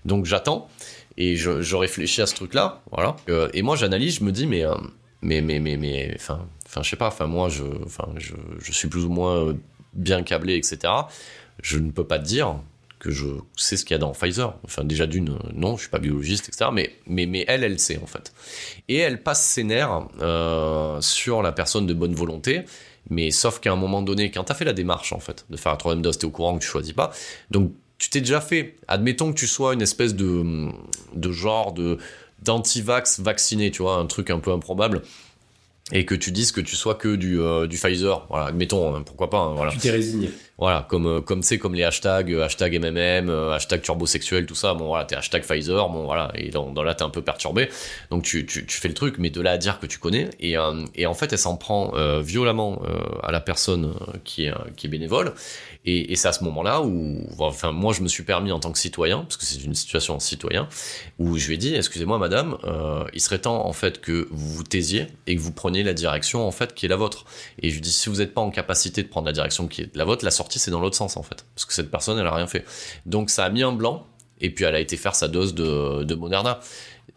Donc 0.06 0.26
j'attends 0.26 0.70
et 1.18 1.36
je, 1.36 1.62
je 1.62 1.76
réfléchis 1.76 2.22
à 2.22 2.26
ce 2.26 2.36
truc-là, 2.36 2.82
voilà. 2.92 3.16
Euh, 3.30 3.48
et 3.54 3.62
moi, 3.62 3.76
j'analyse, 3.76 4.16
je 4.16 4.24
me 4.24 4.32
dis, 4.32 4.48
mais, 4.48 4.64
mais, 5.22 5.42
mais, 5.42 5.60
mais, 5.60 5.78
mais, 5.78 6.12
enfin, 6.16 6.40
je 6.82 6.90
sais 6.90 6.96
pas, 6.96 7.08
enfin, 7.08 7.28
moi, 7.28 7.50
je, 7.50 7.64
enfin, 7.86 8.10
je, 8.18 8.34
je 8.60 8.72
suis 8.72 8.88
plus 8.88 9.06
ou 9.06 9.10
moins 9.10 9.56
bien 9.94 10.24
câblé, 10.24 10.56
etc. 10.56 10.92
Je 11.62 11.78
ne 11.78 11.92
peux 11.92 12.04
pas 12.04 12.18
te 12.18 12.26
dire 12.26 12.56
que 13.04 13.12
je 13.12 13.28
sais 13.58 13.76
ce 13.76 13.84
qu'il 13.84 13.94
y 13.94 13.96
a 13.96 14.00
dans 14.00 14.14
Pfizer. 14.14 14.56
Enfin, 14.64 14.86
déjà 14.86 15.06
d'une, 15.06 15.38
non, 15.54 15.76
je 15.76 15.82
suis 15.82 15.90
pas 15.90 16.00
biologiste, 16.00 16.48
etc. 16.48 16.72
Mais, 16.72 16.96
mais, 17.06 17.26
mais 17.26 17.44
elle, 17.50 17.66
elle 17.66 17.78
sait, 17.78 18.00
en 18.02 18.08
fait. 18.08 18.34
Et 18.88 18.96
elle 18.96 19.22
passe 19.22 19.46
ses 19.46 19.66
nerfs 19.66 20.08
euh, 20.22 21.02
sur 21.02 21.42
la 21.42 21.52
personne 21.52 21.86
de 21.86 21.94
bonne 21.94 22.16
volonté. 22.16 22.64
Mais 23.10 23.30
sauf 23.32 23.60
qu'à 23.60 23.74
un 23.74 23.76
moment 23.76 24.02
donné, 24.02 24.32
quand 24.32 24.46
t'as 24.46 24.54
fait 24.54 24.64
la 24.64 24.72
démarche, 24.72 25.12
en 25.12 25.20
fait, 25.20 25.46
de 25.50 25.58
faire 25.58 25.74
la 25.74 25.78
troisième 25.78 26.02
dose, 26.02 26.18
t'es 26.18 26.26
au 26.26 26.32
courant 26.32 26.56
que 26.56 26.64
tu 26.64 26.70
choisis 26.70 26.94
pas. 26.94 27.12
Donc, 27.52 27.74
tu 27.98 28.10
t'es 28.10 28.22
déjà 28.22 28.40
fait. 28.40 28.78
Admettons 28.88 29.34
que 29.34 29.38
tu 29.38 29.48
sois 29.48 29.74
une 29.74 29.82
espèce 29.82 30.16
de, 30.16 30.70
de 31.14 31.32
genre 31.34 31.74
de 31.74 31.98
d'anti-vax 32.42 33.20
vacciné, 33.20 33.72
tu 33.72 33.82
vois, 33.82 33.96
un 33.96 34.06
truc 34.06 34.30
un 34.30 34.40
peu 34.40 34.52
improbable, 34.52 35.02
et 35.94 36.06
que 36.06 36.16
tu 36.16 36.32
dises 36.32 36.52
que 36.52 36.60
tu 36.60 36.76
sois 36.76 36.96
que 36.96 37.16
du, 37.16 37.40
euh, 37.40 37.68
du 37.68 37.78
Pfizer. 37.78 38.26
Voilà, 38.30 38.48
admettons, 38.48 38.94
hein, 38.94 39.04
pourquoi 39.06 39.30
pas, 39.30 39.38
hein, 39.38 39.54
voilà. 39.56 39.72
Tu 39.72 39.78
t'es 39.78 39.92
résigné. 39.92 40.32
Voilà, 40.60 40.86
comme 40.88 41.08
euh, 41.08 41.20
comme 41.20 41.42
c'est 41.42 41.58
comme 41.58 41.74
les 41.74 41.84
hashtags, 41.84 42.32
euh, 42.32 42.46
hashtag 42.46 42.80
MMM, 42.80 43.30
hashtag 43.30 43.82
turbosexuel, 43.82 44.46
tout 44.46 44.56
ça. 44.56 44.76
Bon 44.76 44.86
voilà, 44.86 45.04
t'es 45.04 45.16
hashtag 45.16 45.44
Pfizer, 45.44 45.90
bon 45.90 46.06
voilà, 46.06 46.32
et 46.36 46.50
dans, 46.50 46.72
dans 46.72 46.84
là 46.84 46.94
t'es 46.94 47.04
un 47.04 47.10
peu 47.10 47.24
perturbé. 47.24 47.70
Donc 48.12 48.24
tu, 48.24 48.46
tu, 48.46 48.66
tu 48.66 48.80
fais 48.80 48.88
le 48.88 48.94
truc, 48.94 49.16
mais 49.18 49.32
de 49.32 49.42
là 49.42 49.52
à 49.52 49.58
dire 49.58 49.80
que 49.80 49.88
tu 49.88 49.98
connais. 49.98 50.30
Et, 50.40 50.58
euh, 50.58 50.86
et 50.94 51.08
en 51.08 51.16
fait, 51.16 51.34
elle 51.34 51.40
s'en 51.40 51.58
prend 51.58 51.94
euh, 51.96 52.22
violemment 52.22 52.82
à 53.24 53.32
la 53.32 53.42
personne 53.42 53.94
qui 54.24 54.46
est 54.46 54.54
qui 54.78 54.88
est 54.88 54.90
bénévole. 54.90 55.34
Et, 55.86 56.14
et 56.14 56.16
c'est 56.16 56.30
à 56.30 56.34
ce 56.34 56.44
moment-là 56.46 56.82
où, 56.82 57.28
enfin, 57.40 57.72
moi 57.72 57.92
je 57.92 58.02
me 58.02 58.08
suis 58.08 58.24
permis 58.24 58.52
en 58.52 58.60
tant 58.60 58.72
que 58.72 58.80
citoyen, 58.80 59.24
parce 59.24 59.38
que 59.38 59.46
c'est 59.46 59.62
une 59.64 59.76
situation 59.76 60.16
en 60.16 60.20
citoyen, 60.20 60.70
où 61.20 61.38
je 61.38 61.48
lui 61.48 61.56
ai 61.56 61.58
dit, 61.58 61.76
excusez-moi 61.76 62.20
madame, 62.20 62.58
il 63.14 63.20
serait 63.20 63.40
temps 63.40 63.66
en 63.66 63.74
fait 63.74 64.00
que 64.00 64.28
vous 64.32 64.50
vous 64.54 64.64
taisiez 64.64 65.08
et 65.28 65.36
que 65.36 65.42
vous 65.42 65.52
preniez 65.52 65.83
la 65.84 65.94
direction 65.94 66.48
en 66.48 66.52
fait 66.52 66.74
qui 66.74 66.86
est 66.86 66.90
la 66.90 66.96
vôtre. 66.96 67.26
Et 67.62 67.70
je 67.70 67.76
lui 67.76 67.82
dis, 67.82 67.92
si 67.92 68.10
vous 68.10 68.18
n'êtes 68.18 68.34
pas 68.34 68.42
en 68.42 68.50
capacité 68.52 69.04
de 69.04 69.08
prendre 69.08 69.28
la 69.28 69.34
direction 69.34 69.68
qui 69.68 69.82
est 69.82 69.96
la 69.96 70.06
vôtre, 70.06 70.26
la 70.26 70.32
sortie 70.32 70.60
c'est 70.60 70.72
dans 70.72 70.80
l'autre 70.80 70.98
sens 70.98 71.18
en 71.18 71.24
fait, 71.24 71.46
parce 71.56 71.66
que 71.66 71.74
cette 71.74 71.92
personne 71.92 72.18
elle 72.18 72.28
a 72.28 72.36
rien 72.36 72.48
fait. 72.48 72.66
Donc 73.06 73.30
ça 73.30 73.46
a 73.46 73.50
mis 73.50 73.64
un 73.64 73.72
blanc, 73.72 74.06
et 74.42 74.50
puis 74.50 74.66
elle 74.66 74.76
a 74.76 74.80
été 74.80 74.98
faire 74.98 75.16
sa 75.16 75.28
dose 75.28 75.54
de, 75.54 76.04
de 76.04 76.16
Moderna. 76.16 76.60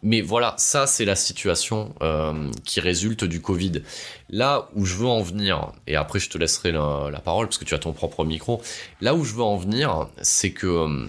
Mais 0.03 0.21
voilà, 0.21 0.53
ça 0.57 0.85
c'est 0.85 1.05
la 1.05 1.15
situation 1.15 1.95
euh, 2.01 2.51
qui 2.65 2.79
résulte 2.79 3.23
du 3.23 3.41
Covid. 3.41 3.81
Là 4.29 4.69
où 4.75 4.85
je 4.85 4.95
veux 4.95 5.07
en 5.07 5.21
venir, 5.21 5.71
et 5.87 5.95
après 5.95 6.19
je 6.19 6.29
te 6.29 6.37
laisserai 6.37 6.71
la, 6.71 7.21
parole 7.23 7.47
parce 7.47 7.57
que 7.57 7.65
tu 7.65 7.73
as 7.73 7.79
ton 7.79 7.93
propre 7.93 8.23
micro, 8.23 8.61
là 9.01 9.15
où 9.15 9.23
je 9.23 9.33
veux 9.33 9.43
en 9.43 9.57
venir, 9.57 10.07
c'est 10.21 10.51
que 10.51 10.67
euh, 10.67 11.07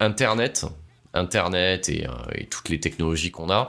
Internet, 0.00 0.66
Internet 1.14 1.88
et, 1.88 2.06
euh, 2.06 2.12
et 2.34 2.46
toutes 2.46 2.68
les 2.68 2.78
technologies 2.78 3.30
qu'on 3.30 3.50
a, 3.50 3.68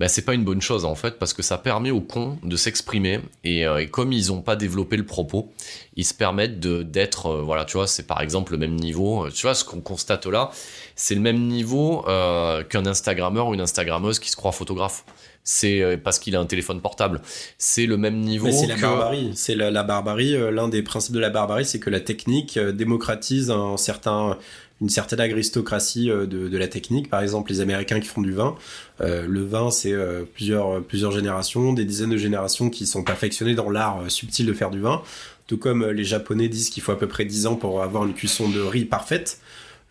bah, 0.00 0.08
c'est 0.08 0.22
pas 0.22 0.32
une 0.32 0.44
bonne 0.44 0.62
chose 0.62 0.86
en 0.86 0.94
fait 0.94 1.18
parce 1.18 1.34
que 1.34 1.42
ça 1.42 1.58
permet 1.58 1.90
aux 1.90 2.00
cons 2.00 2.38
de 2.42 2.56
s'exprimer 2.56 3.20
et, 3.44 3.66
euh, 3.66 3.82
et 3.82 3.88
comme 3.88 4.12
ils 4.12 4.32
ont 4.32 4.40
pas 4.40 4.56
développé 4.56 4.96
le 4.96 5.04
propos, 5.04 5.52
ils 5.94 6.06
se 6.06 6.14
permettent 6.14 6.58
de 6.58 6.82
d'être 6.82 7.26
euh, 7.26 7.42
voilà 7.42 7.66
tu 7.66 7.76
vois 7.76 7.86
c'est 7.86 8.06
par 8.06 8.22
exemple 8.22 8.52
le 8.52 8.58
même 8.58 8.76
niveau 8.76 9.26
euh, 9.26 9.30
tu 9.30 9.42
vois 9.42 9.54
ce 9.54 9.62
qu'on 9.62 9.82
constate 9.82 10.24
là 10.24 10.50
c'est 10.96 11.14
le 11.14 11.20
même 11.20 11.46
niveau 11.46 12.02
euh, 12.08 12.64
qu'un 12.64 12.86
Instagrammeur 12.86 13.48
ou 13.48 13.54
une 13.54 13.60
Instagrammeuse 13.60 14.18
qui 14.18 14.30
se 14.30 14.36
croit 14.36 14.52
photographe 14.52 15.04
c'est 15.44 15.98
parce 16.02 16.18
qu'il 16.18 16.36
a 16.36 16.40
un 16.40 16.46
téléphone 16.46 16.80
portable 16.80 17.20
c'est 17.58 17.84
le 17.84 17.98
même 17.98 18.20
niveau 18.20 18.50
c'est 18.50 18.66
la 18.66 18.76
barbarie. 18.76 19.32
C'est 19.34 19.54
la, 19.54 19.70
la 19.70 19.82
barbarie. 19.82 20.36
L'un 20.52 20.68
des 20.68 20.82
principes 20.82 21.14
de 21.14 21.20
la 21.20 21.30
barbarie, 21.30 21.64
c'est 21.64 21.80
que 21.80 21.88
la 21.88 22.00
technique 22.00 22.58
démocratise 22.58 23.50
un 23.50 23.78
certain, 23.78 24.36
une 24.80 24.88
certaine 24.88 25.20
aristocratie 25.20 26.10
euh, 26.10 26.26
de, 26.26 26.56
la 26.56 26.68
technique. 26.68 27.10
Par 27.10 27.22
exemple, 27.22 27.50
les 27.50 27.60
Américains 27.60 28.00
qui 28.00 28.08
font 28.08 28.22
du 28.22 28.32
vin. 28.32 28.54
Euh, 29.00 29.26
le 29.26 29.42
vin, 29.42 29.70
c'est 29.70 29.92
euh, 29.92 30.24
plusieurs, 30.24 30.82
plusieurs 30.82 31.12
générations, 31.12 31.72
des 31.72 31.84
dizaines 31.84 32.10
de 32.10 32.16
générations 32.16 32.70
qui 32.70 32.86
sont 32.86 33.02
perfectionnées 33.04 33.54
dans 33.54 33.70
l'art 33.70 34.10
subtil 34.10 34.46
de 34.46 34.52
faire 34.52 34.70
du 34.70 34.80
vin. 34.80 35.02
Tout 35.46 35.58
comme 35.58 35.84
les 35.84 36.04
Japonais 36.04 36.48
disent 36.48 36.70
qu'il 36.70 36.82
faut 36.82 36.92
à 36.92 36.98
peu 36.98 37.08
près 37.08 37.24
10 37.24 37.46
ans 37.46 37.56
pour 37.56 37.82
avoir 37.82 38.06
une 38.06 38.14
cuisson 38.14 38.48
de 38.48 38.60
riz 38.60 38.84
parfaite. 38.84 39.40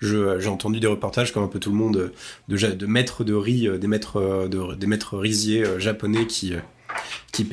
J'ai 0.02 0.48
entendu 0.48 0.80
des 0.80 0.88
reportages 0.88 1.34
comme 1.34 1.44
un 1.44 1.48
peu 1.48 1.60
tout 1.60 1.72
le 1.72 1.76
monde 1.76 2.12
de, 2.48 2.86
maîtres 2.86 3.24
de 3.26 3.34
riz, 3.34 3.68
des 3.78 3.88
maîtres, 3.88 4.48
de, 4.48 4.76
des 4.76 4.88
maîtres 4.88 5.18
riziers 5.18 5.66
euh, 5.66 5.80
japonais 5.80 6.26
qui, 6.26 6.54
qui, 7.34 7.44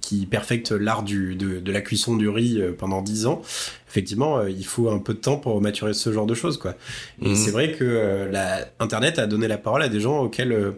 qui 0.00 0.26
perfectent 0.26 0.72
l'art 0.72 1.02
de, 1.02 1.34
de 1.34 1.72
la 1.72 1.80
cuisson 1.80 2.16
du 2.16 2.28
riz 2.28 2.60
euh, 2.60 2.72
pendant 2.76 3.02
10 3.02 3.26
ans. 3.26 3.42
Effectivement, 3.88 4.38
euh, 4.38 4.50
il 4.50 4.64
faut 4.64 4.90
un 4.90 4.98
peu 4.98 5.14
de 5.14 5.18
temps 5.18 5.36
pour 5.36 5.60
maturer 5.60 5.94
ce 5.94 6.12
genre 6.12 6.26
de 6.26 6.34
choses, 6.34 6.58
quoi. 6.58 6.74
Et 7.22 7.28
Mhm. 7.30 7.34
c'est 7.36 7.50
vrai 7.50 7.72
que 7.72 7.84
euh, 7.84 8.30
la, 8.30 8.66
Internet 8.78 9.18
a 9.18 9.26
donné 9.26 9.48
la 9.48 9.58
parole 9.58 9.82
à 9.82 9.88
des 9.88 10.00
gens 10.00 10.20
auxquels, 10.20 10.74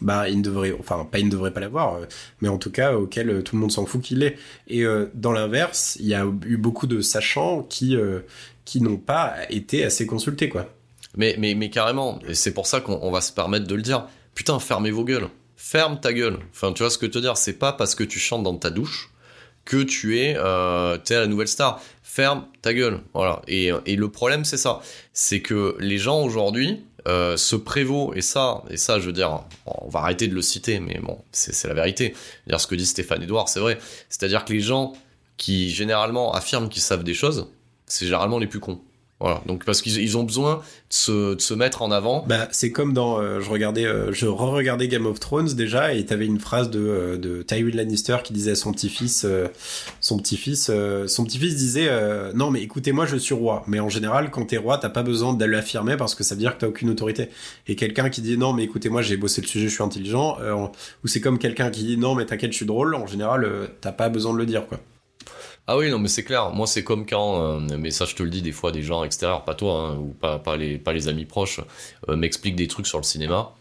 bah, 0.00 0.28
ils 0.28 0.38
ne 0.38 0.42
devraient, 0.42 0.74
enfin, 0.78 1.06
pas 1.10 1.18
ils 1.20 1.26
ne 1.26 1.30
devraient 1.30 1.52
pas 1.52 1.60
l'avoir, 1.60 1.98
mais 2.40 2.48
en 2.48 2.58
tout 2.58 2.70
cas 2.70 2.94
auxquels 2.94 3.30
euh, 3.30 3.42
tout 3.42 3.54
le 3.56 3.60
monde 3.60 3.70
s'en 3.72 3.86
fout 3.86 4.00
qu'il 4.02 4.18
l'ait. 4.18 4.36
Et 4.66 4.82
euh, 4.84 5.06
dans 5.14 5.32
l'inverse, 5.32 5.96
il 6.00 6.06
y 6.06 6.14
a 6.14 6.24
eu 6.46 6.56
beaucoup 6.56 6.86
de 6.86 7.00
sachants 7.00 7.62
qui, 7.62 7.96
euh, 7.96 8.20
qui 8.64 8.80
n'ont 8.80 8.96
pas 8.96 9.34
été 9.50 9.84
assez 9.84 10.06
consultés, 10.06 10.48
quoi. 10.48 10.68
Mais, 11.16 11.36
mais, 11.38 11.54
mais 11.54 11.70
carrément, 11.70 12.18
et 12.26 12.34
c'est 12.34 12.52
pour 12.52 12.66
ça 12.66 12.80
qu'on 12.80 12.98
on 13.02 13.10
va 13.12 13.20
se 13.20 13.32
permettre 13.32 13.66
de 13.68 13.74
le 13.76 13.82
dire. 13.82 14.06
Putain, 14.34 14.58
fermez 14.58 14.90
vos 14.90 15.04
gueules. 15.04 15.28
Ferme 15.66 15.98
ta 15.98 16.12
gueule. 16.12 16.40
Enfin, 16.50 16.74
tu 16.74 16.82
vois 16.82 16.90
ce 16.90 16.98
que 16.98 17.06
je 17.06 17.08
veux 17.08 17.14
te 17.14 17.18
dire, 17.20 17.38
c'est 17.38 17.54
pas 17.54 17.72
parce 17.72 17.94
que 17.94 18.04
tu 18.04 18.18
chantes 18.18 18.42
dans 18.42 18.54
ta 18.54 18.68
douche 18.68 19.10
que 19.64 19.82
tu 19.82 20.18
es, 20.20 20.36
euh, 20.36 20.98
t'es 20.98 21.14
la 21.14 21.26
nouvelle 21.26 21.48
star. 21.48 21.80
Ferme 22.02 22.44
ta 22.60 22.74
gueule. 22.74 23.00
Voilà. 23.14 23.40
Et, 23.48 23.70
et 23.86 23.96
le 23.96 24.10
problème, 24.10 24.44
c'est 24.44 24.58
ça. 24.58 24.82
C'est 25.14 25.40
que 25.40 25.74
les 25.80 25.96
gens 25.96 26.20
aujourd'hui 26.20 26.84
euh, 27.08 27.38
se 27.38 27.56
prévaut, 27.56 28.12
et 28.14 28.20
ça, 28.20 28.62
et 28.68 28.76
ça, 28.76 29.00
je 29.00 29.06
veux 29.06 29.14
dire, 29.14 29.40
on 29.64 29.88
va 29.88 30.00
arrêter 30.00 30.28
de 30.28 30.34
le 30.34 30.42
citer, 30.42 30.80
mais 30.80 31.00
bon, 31.02 31.18
c'est 31.32 31.54
c'est 31.54 31.66
la 31.66 31.74
vérité. 31.74 32.14
Dire 32.46 32.60
ce 32.60 32.66
que 32.66 32.74
dit 32.74 32.84
Stéphane 32.84 33.22
Edouard, 33.22 33.48
c'est 33.48 33.60
vrai. 33.60 33.78
C'est-à-dire 34.10 34.44
que 34.44 34.52
les 34.52 34.60
gens 34.60 34.92
qui 35.38 35.70
généralement 35.70 36.34
affirment 36.34 36.68
qu'ils 36.68 36.82
savent 36.82 37.04
des 37.04 37.14
choses, 37.14 37.48
c'est 37.86 38.04
généralement 38.04 38.38
les 38.38 38.48
plus 38.48 38.60
cons. 38.60 38.82
Voilà, 39.24 39.40
donc 39.46 39.64
parce 39.64 39.80
qu'ils 39.80 40.02
ils 40.02 40.18
ont 40.18 40.22
besoin 40.22 40.56
de 40.56 40.60
se, 40.90 41.34
de 41.34 41.40
se 41.40 41.54
mettre 41.54 41.80
en 41.80 41.90
avant. 41.90 42.26
Bah, 42.28 42.46
c'est 42.50 42.70
comme 42.70 42.92
dans, 42.92 43.18
euh, 43.18 43.40
je 43.40 43.48
regardais, 43.48 43.86
euh, 43.86 44.12
je 44.12 44.26
re-regardais 44.26 44.86
Game 44.86 45.06
of 45.06 45.18
Thrones 45.18 45.54
déjà, 45.54 45.94
et 45.94 46.04
t'avais 46.04 46.26
une 46.26 46.38
phrase 46.38 46.68
de, 46.68 46.78
euh, 46.78 47.16
de 47.16 47.40
Tywin 47.40 47.74
Lannister 47.74 48.18
qui 48.22 48.34
disait 48.34 48.50
à 48.50 48.54
son 48.54 48.70
petit-fils, 48.72 49.26
son 50.02 50.18
petit-fils, 50.18 50.70
son 51.06 51.24
petit-fils 51.24 51.56
disait, 51.56 51.88
non 52.34 52.50
mais 52.50 52.60
écoutez-moi, 52.60 53.06
je 53.06 53.16
suis 53.16 53.32
roi. 53.32 53.64
Mais 53.66 53.80
en 53.80 53.88
général, 53.88 54.30
quand 54.30 54.44
t'es 54.44 54.58
roi, 54.58 54.76
t'as 54.76 54.90
pas 54.90 55.02
besoin 55.02 55.32
de 55.32 55.44
l'affirmer 55.46 55.96
parce 55.96 56.14
que 56.14 56.22
ça 56.22 56.34
veut 56.34 56.40
dire 56.40 56.56
que 56.56 56.60
t'as 56.60 56.68
aucune 56.68 56.90
autorité. 56.90 57.30
Et 57.66 57.76
quelqu'un 57.76 58.10
qui 58.10 58.20
dit 58.20 58.36
non 58.36 58.52
mais 58.52 58.64
écoutez-moi, 58.64 59.00
j'ai 59.00 59.16
bossé 59.16 59.40
le 59.40 59.46
sujet, 59.46 59.68
je 59.68 59.72
suis 59.72 59.82
intelligent, 59.82 60.36
ou 61.02 61.08
c'est 61.08 61.22
comme 61.22 61.38
quelqu'un 61.38 61.70
qui 61.70 61.84
dit 61.84 61.96
non 61.96 62.14
mais 62.14 62.26
t'inquiète, 62.26 62.52
je 62.52 62.58
suis 62.58 62.66
drôle. 62.66 62.94
En 62.94 63.06
général, 63.06 63.48
t'as 63.80 63.92
pas 63.92 64.10
besoin 64.10 64.34
de 64.34 64.38
le 64.38 64.44
dire 64.44 64.66
quoi. 64.66 64.80
Ah 65.66 65.78
oui, 65.78 65.90
non, 65.90 65.98
mais 65.98 66.08
c'est 66.08 66.24
clair. 66.24 66.50
Moi, 66.50 66.66
c'est 66.66 66.84
comme 66.84 67.06
quand, 67.06 67.40
euh, 67.40 67.76
mais 67.78 67.90
ça, 67.90 68.04
je 68.04 68.14
te 68.14 68.22
le 68.22 68.28
dis 68.28 68.42
des 68.42 68.52
fois, 68.52 68.70
des 68.70 68.82
gens 68.82 69.02
extérieurs, 69.02 69.44
pas 69.44 69.54
toi, 69.54 69.80
hein, 69.80 69.96
ou 69.96 70.08
pas, 70.08 70.38
pas, 70.38 70.56
les, 70.56 70.76
pas 70.76 70.92
les 70.92 71.08
amis 71.08 71.24
proches, 71.24 71.60
euh, 72.08 72.16
m'expliquent 72.16 72.56
des 72.56 72.68
trucs 72.68 72.86
sur 72.86 72.98
le 72.98 73.04
cinéma, 73.04 73.52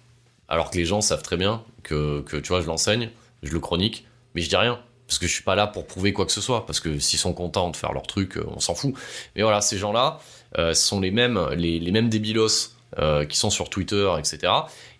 alors 0.49 0.69
que 0.69 0.77
les 0.77 0.85
gens 0.85 0.99
savent 0.99 1.23
très 1.23 1.37
bien 1.37 1.63
que, 1.81 2.21
que 2.21 2.35
tu 2.35 2.49
vois, 2.49 2.59
je 2.59 2.67
l'enseigne, 2.67 3.09
je 3.41 3.53
le 3.53 3.59
chronique, 3.61 4.05
mais 4.35 4.41
je 4.41 4.49
dis 4.49 4.55
rien. 4.57 4.79
Parce 5.07 5.19
que 5.19 5.27
je 5.27 5.33
suis 5.33 5.43
pas 5.43 5.55
là 5.55 5.67
pour 5.67 5.85
prouver 5.85 6.11
quoi 6.11 6.25
que 6.25 6.31
ce 6.31 6.41
soit. 6.41 6.65
Parce 6.65 6.79
que 6.79 6.97
s'ils 6.97 7.19
sont 7.19 7.33
contents 7.33 7.69
de 7.69 7.75
faire 7.75 7.93
leur 7.93 8.03
truc, 8.03 8.37
euh, 8.37 8.45
on 8.53 8.59
s'en 8.59 8.73
fout. 8.75 8.93
Mais 9.35 9.43
voilà, 9.43 9.61
ces 9.61 9.77
gens-là 9.77 10.19
euh, 10.57 10.73
sont 10.73 10.99
les 10.99 11.11
mêmes, 11.11 11.39
les, 11.55 11.79
les 11.79 11.91
mêmes 11.91 12.09
débilos 12.09 12.71
qui 13.27 13.37
sont 13.37 13.49
sur 13.49 13.69
Twitter, 13.69 14.11
etc. 14.19 14.53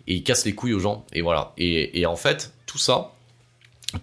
Et 0.08 0.16
ils 0.16 0.24
cassent 0.24 0.46
les 0.46 0.56
couilles 0.56 0.74
aux 0.74 0.80
gens. 0.80 1.06
Et 1.14 1.22
voilà. 1.22 1.54
Et, 1.58 2.00
et 2.00 2.06
en 2.06 2.16
fait, 2.16 2.54
tout 2.66 2.80
ça, 2.80 3.12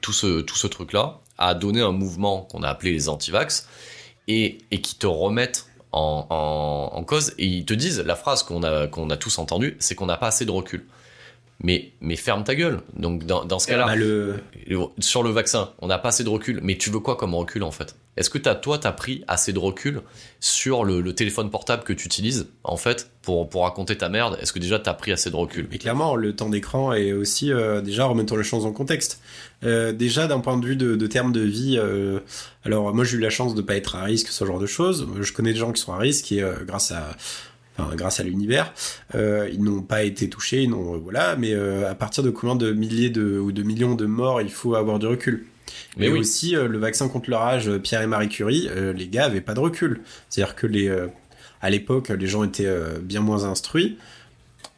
tout 0.00 0.12
ce, 0.12 0.40
tout 0.40 0.56
ce 0.56 0.66
truc-là, 0.68 1.19
a 1.40 1.54
donné 1.54 1.80
un 1.80 1.92
mouvement 1.92 2.42
qu'on 2.42 2.62
a 2.62 2.68
appelé 2.68 2.92
les 2.92 3.08
antivax 3.08 3.66
et, 4.28 4.58
et 4.70 4.80
qui 4.80 4.94
te 4.94 5.06
remettent 5.08 5.66
en, 5.90 6.26
en, 6.30 6.96
en 6.96 7.04
cause 7.04 7.34
et 7.38 7.46
ils 7.46 7.64
te 7.64 7.74
disent 7.74 7.98
la 8.00 8.14
phrase 8.14 8.44
qu'on 8.44 8.62
a, 8.62 8.86
qu'on 8.86 9.10
a 9.10 9.16
tous 9.16 9.38
entendue, 9.38 9.76
c'est 9.80 9.96
qu'on 9.96 10.06
n'a 10.06 10.16
pas 10.16 10.28
assez 10.28 10.44
de 10.44 10.52
recul. 10.52 10.86
Mais, 11.62 11.90
mais 12.00 12.16
ferme 12.16 12.42
ta 12.44 12.54
gueule. 12.54 12.80
Donc 12.94 13.24
dans, 13.26 13.44
dans 13.44 13.58
ce 13.58 13.66
cas-là, 13.66 13.84
Bah, 13.86 13.96
le, 13.96 14.42
sur 14.98 15.22
le 15.22 15.30
vaccin, 15.30 15.72
on 15.80 15.88
n'a 15.88 15.98
pas 15.98 16.08
assez 16.08 16.24
de 16.24 16.28
recul. 16.30 16.60
Mais 16.62 16.78
tu 16.78 16.90
veux 16.90 17.00
quoi 17.00 17.16
comme 17.16 17.34
recul 17.34 17.62
en 17.64 17.70
fait? 17.70 17.96
Est-ce 18.16 18.28
que 18.28 18.48
as, 18.48 18.54
toi, 18.54 18.78
t'as 18.78 18.92
pris 18.92 19.24
assez 19.28 19.52
de 19.52 19.58
recul 19.58 20.02
sur 20.40 20.84
le, 20.84 21.14
téléphone 21.14 21.50
portable 21.50 21.84
que 21.84 21.92
tu 21.92 22.06
utilises 22.06 22.48
en 22.64 22.76
fait 22.76 23.10
pour, 23.22 23.48
pour 23.48 23.62
raconter 23.62 23.96
ta 23.96 24.08
merde? 24.08 24.36
Est-ce 24.40 24.52
que 24.52 24.58
déjà 24.58 24.78
t'as 24.78 24.94
pris 24.94 25.12
assez 25.12 25.30
de 25.30 25.36
recul? 25.36 25.68
Mais 25.70 25.78
clairement, 25.78 26.16
le 26.16 26.34
temps 26.34 26.48
d'écran 26.48 26.92
est 26.92 27.12
aussi 27.12 27.52
euh, 27.52 27.80
déjà 27.80 28.04
remettons 28.04 28.36
les 28.36 28.44
choses 28.44 28.66
en 28.66 28.72
contexte. 28.72 29.20
Euh, 29.62 29.92
déjà 29.92 30.26
d'un 30.26 30.40
point 30.40 30.56
de 30.58 30.66
vue 30.66 30.76
de, 30.76 31.06
termes 31.06 31.32
de 31.32 31.40
vie, 31.40 31.76
euh, 31.78 32.20
alors 32.64 32.94
moi 32.94 33.04
j'ai 33.04 33.16
eu 33.16 33.20
la 33.20 33.30
chance 33.30 33.54
de 33.54 33.62
pas 33.62 33.76
être 33.76 33.96
à 33.96 34.02
risque, 34.02 34.28
ce 34.28 34.44
genre 34.44 34.58
de 34.58 34.66
choses. 34.66 35.06
Je 35.20 35.32
connais 35.32 35.52
des 35.52 35.58
gens 35.58 35.72
qui 35.72 35.80
sont 35.80 35.92
à 35.92 35.98
risque 35.98 36.32
et 36.32 36.44
grâce 36.66 36.92
à 36.92 37.16
grâce 37.96 38.20
à 38.20 38.24
l'univers, 38.24 38.74
ils 39.14 39.62
n'ont 39.62 39.80
pas 39.80 40.02
été 40.02 40.28
touchés, 40.28 40.66
n'ont 40.66 40.98
voilà. 40.98 41.36
Mais 41.36 41.54
à 41.54 41.94
partir 41.94 42.22
de 42.22 42.30
combien 42.30 42.56
de 42.56 42.72
milliers 42.72 43.08
de 43.08 43.38
ou 43.38 43.52
de 43.52 43.62
millions 43.62 43.94
de 43.94 44.04
morts, 44.04 44.42
il 44.42 44.50
faut 44.50 44.74
avoir 44.74 44.98
du 44.98 45.06
recul? 45.06 45.46
Mais 45.96 46.08
oui. 46.08 46.18
aussi 46.18 46.56
euh, 46.56 46.68
le 46.68 46.78
vaccin 46.78 47.08
contre 47.08 47.30
le 47.30 47.36
rage, 47.36 47.68
euh, 47.68 47.78
Pierre 47.78 48.02
et 48.02 48.06
Marie 48.06 48.28
Curie, 48.28 48.68
euh, 48.70 48.92
les 48.92 49.08
gars 49.08 49.24
avaient 49.24 49.40
pas 49.40 49.54
de 49.54 49.60
recul. 49.60 50.00
C'est-à-dire 50.28 50.54
que 50.54 50.66
les 50.66 50.90
à 51.62 51.68
l'époque, 51.68 52.08
les 52.08 52.26
gens 52.26 52.42
étaient 52.42 52.72
bien 53.02 53.20
moins 53.20 53.44
instruits 53.44 53.98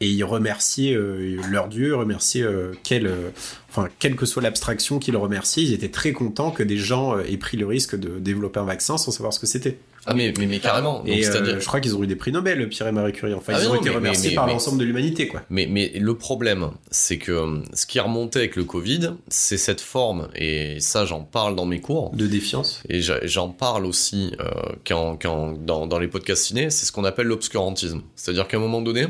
et 0.03 0.09
ils 0.09 0.23
remerciaient 0.23 0.95
euh, 0.95 1.39
leur 1.49 1.69
dieu, 1.69 1.95
remerciaient 1.95 2.43
euh, 2.43 2.73
quel, 2.83 3.07
euh, 3.07 3.29
enfin 3.69 3.87
quelle 3.99 4.15
que 4.15 4.25
soit 4.25 4.41
l'abstraction 4.41 4.99
qu'ils 4.99 5.15
remerciaient, 5.15 5.63
ils 5.63 5.73
étaient 5.73 5.89
très 5.89 6.11
contents 6.11 6.51
que 6.51 6.61
des 6.61 6.77
gens 6.77 7.17
aient 7.19 7.37
pris 7.37 7.55
le 7.57 7.65
risque 7.65 7.97
de 7.97 8.19
développer 8.19 8.59
un 8.59 8.65
vaccin 8.65 8.97
sans 8.97 9.11
savoir 9.11 9.33
ce 9.33 9.39
que 9.39 9.47
c'était. 9.47 9.77
Ah 10.05 10.13
mais, 10.13 10.33
mais, 10.37 10.45
mais 10.47 10.59
carrément. 10.59 10.99
Donc, 10.99 11.07
Et 11.07 11.25
euh, 11.25 11.59
je 11.59 11.65
crois 11.65 11.79
qu'ils 11.79 11.95
ont 11.95 12.03
eu 12.03 12.07
des 12.07 12.15
prix 12.17 12.31
Nobel, 12.33 12.67
Pierre 12.67 12.87
et 12.87 12.91
Marie 12.91 13.13
Curie. 13.13 13.33
Enfin, 13.33 13.53
Ah 13.55 13.59
ils 13.61 13.69
ont 13.69 13.75
été 13.75 13.89
mais- 13.89 13.95
remerciés 13.95 14.35
par 14.35 14.47
l'ensemble 14.47 14.79
de 14.79 14.83
l'humanité, 14.83 15.27
quoi. 15.29 15.41
Mais, 15.49 15.65
mais 15.69 15.93
le 15.95 16.15
problème, 16.15 16.71
c'est 16.91 17.17
que 17.17 17.31
euh, 17.31 17.59
ce 17.73 17.85
qui 17.85 17.99
a 17.99 18.03
remonté 18.03 18.39
avec 18.39 18.55
le 18.57 18.65
Covid, 18.65 19.11
c'est 19.29 19.57
cette 19.57 19.79
forme, 19.81 20.27
et 20.35 20.79
ça 20.81 21.05
j'en 21.05 21.21
parle 21.21 21.55
dans 21.55 21.65
mes 21.65 21.79
cours, 21.79 22.11
De 22.15 22.27
défiance. 22.27 22.83
et 22.89 22.99
j'en 23.01 23.47
parle 23.49 23.85
aussi 23.85 24.33
euh, 24.41 24.49
quand, 24.85 25.17
quand, 25.21 25.53
dans, 25.63 25.87
dans 25.87 25.99
les 25.99 26.07
podcasts 26.09 26.43
ciné, 26.43 26.69
c'est 26.69 26.85
ce 26.85 26.91
qu'on 26.91 27.05
appelle 27.05 27.27
l'obscurantisme. 27.27 28.01
C'est-à-dire 28.17 28.47
qu'à 28.49 28.57
un 28.57 28.61
moment 28.61 28.81
donné, 28.81 29.05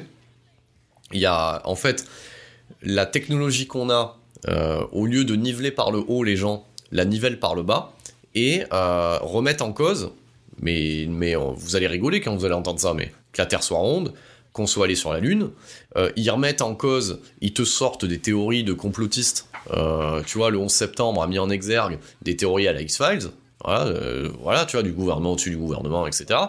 il 1.12 1.20
y 1.20 1.26
a 1.26 1.62
en 1.66 1.76
fait 1.76 2.06
la 2.84 3.06
technologie 3.08 3.66
qu'on 3.68 3.90
a, 3.90 4.18
euh, 4.48 4.84
au 4.92 5.06
lieu 5.06 5.26
de 5.26 5.36
niveler 5.36 5.72
par 5.72 5.92
le 5.92 6.04
haut 6.08 6.24
les 6.24 6.36
gens, 6.36 6.66
la 6.92 7.06
nivelle 7.06 7.40
par 7.40 7.56
le 7.56 7.64
bas, 7.64 7.94
et 8.36 8.64
remettre 8.72 9.64
en 9.64 9.74
cause, 9.74 10.12
mais, 10.64 11.36
euh, 11.36 11.52
vous 11.56 11.76
allez 11.76 11.88
rigoler 11.88 12.22
quand 12.22 12.36
vous 12.36 12.46
allez 12.46 12.54
entendre 12.54 12.80
ça, 12.80 12.94
mais 12.94 13.08
que 13.32 13.42
la 13.42 13.46
Terre 13.46 13.64
soit 13.64 13.78
ronde, 13.78 14.14
qu'on 14.54 14.68
soit 14.68 14.86
allé 14.86 14.96
sur 14.96 15.12
la 15.12 15.20
Lune, 15.20 15.50
euh, 15.98 16.12
ils 16.16 16.30
remettent 16.30 16.62
en 16.62 16.76
cause, 16.76 17.20
ils 17.42 17.54
te 17.54 17.64
sortent 17.64 18.06
des 18.06 18.20
théories 18.20 18.64
de 18.64 18.74
complotistes. 18.74 19.48
Euh, 19.72 20.22
tu 20.26 20.38
vois, 20.38 20.52
le 20.52 20.60
11 20.60 20.72
septembre 20.72 21.24
a 21.24 21.28
mis 21.28 21.40
en 21.40 21.50
exergue 21.50 21.98
des 22.22 22.36
théories 22.36 22.68
à 22.68 22.74
la 22.74 22.82
X-Files, 22.82 23.30
voilà, 23.64 24.66
tu 24.66 24.76
vois, 24.76 24.84
du 24.84 24.92
gouvernement 24.92 25.32
au-dessus 25.32 25.50
du 25.50 25.58
gouvernement, 25.58 26.06
etc. 26.06 26.40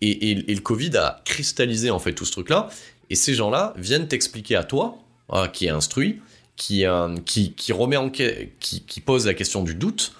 Et, 0.00 0.34
le 0.34 0.60
Covid 0.60 0.96
a 0.96 1.22
cristallisé 1.24 1.90
en 1.90 2.00
fait 2.00 2.12
tout 2.12 2.24
ce 2.24 2.32
truc-là, 2.32 2.68
et 3.10 3.14
ces 3.14 3.34
gens-là 3.34 3.74
viennent 3.76 4.08
t'expliquer 4.08 4.56
à 4.56 4.64
toi, 4.64 4.98
voilà, 5.28 5.48
qui 5.48 5.66
est 5.66 5.70
instruit, 5.70 6.20
qui, 6.56 6.84
remet 6.84 7.96
en 7.96 8.10
qui 8.10 9.02
pose 9.04 9.26
la 9.26 9.34
question 9.34 9.62
du 9.62 9.74
doute, 9.74 10.12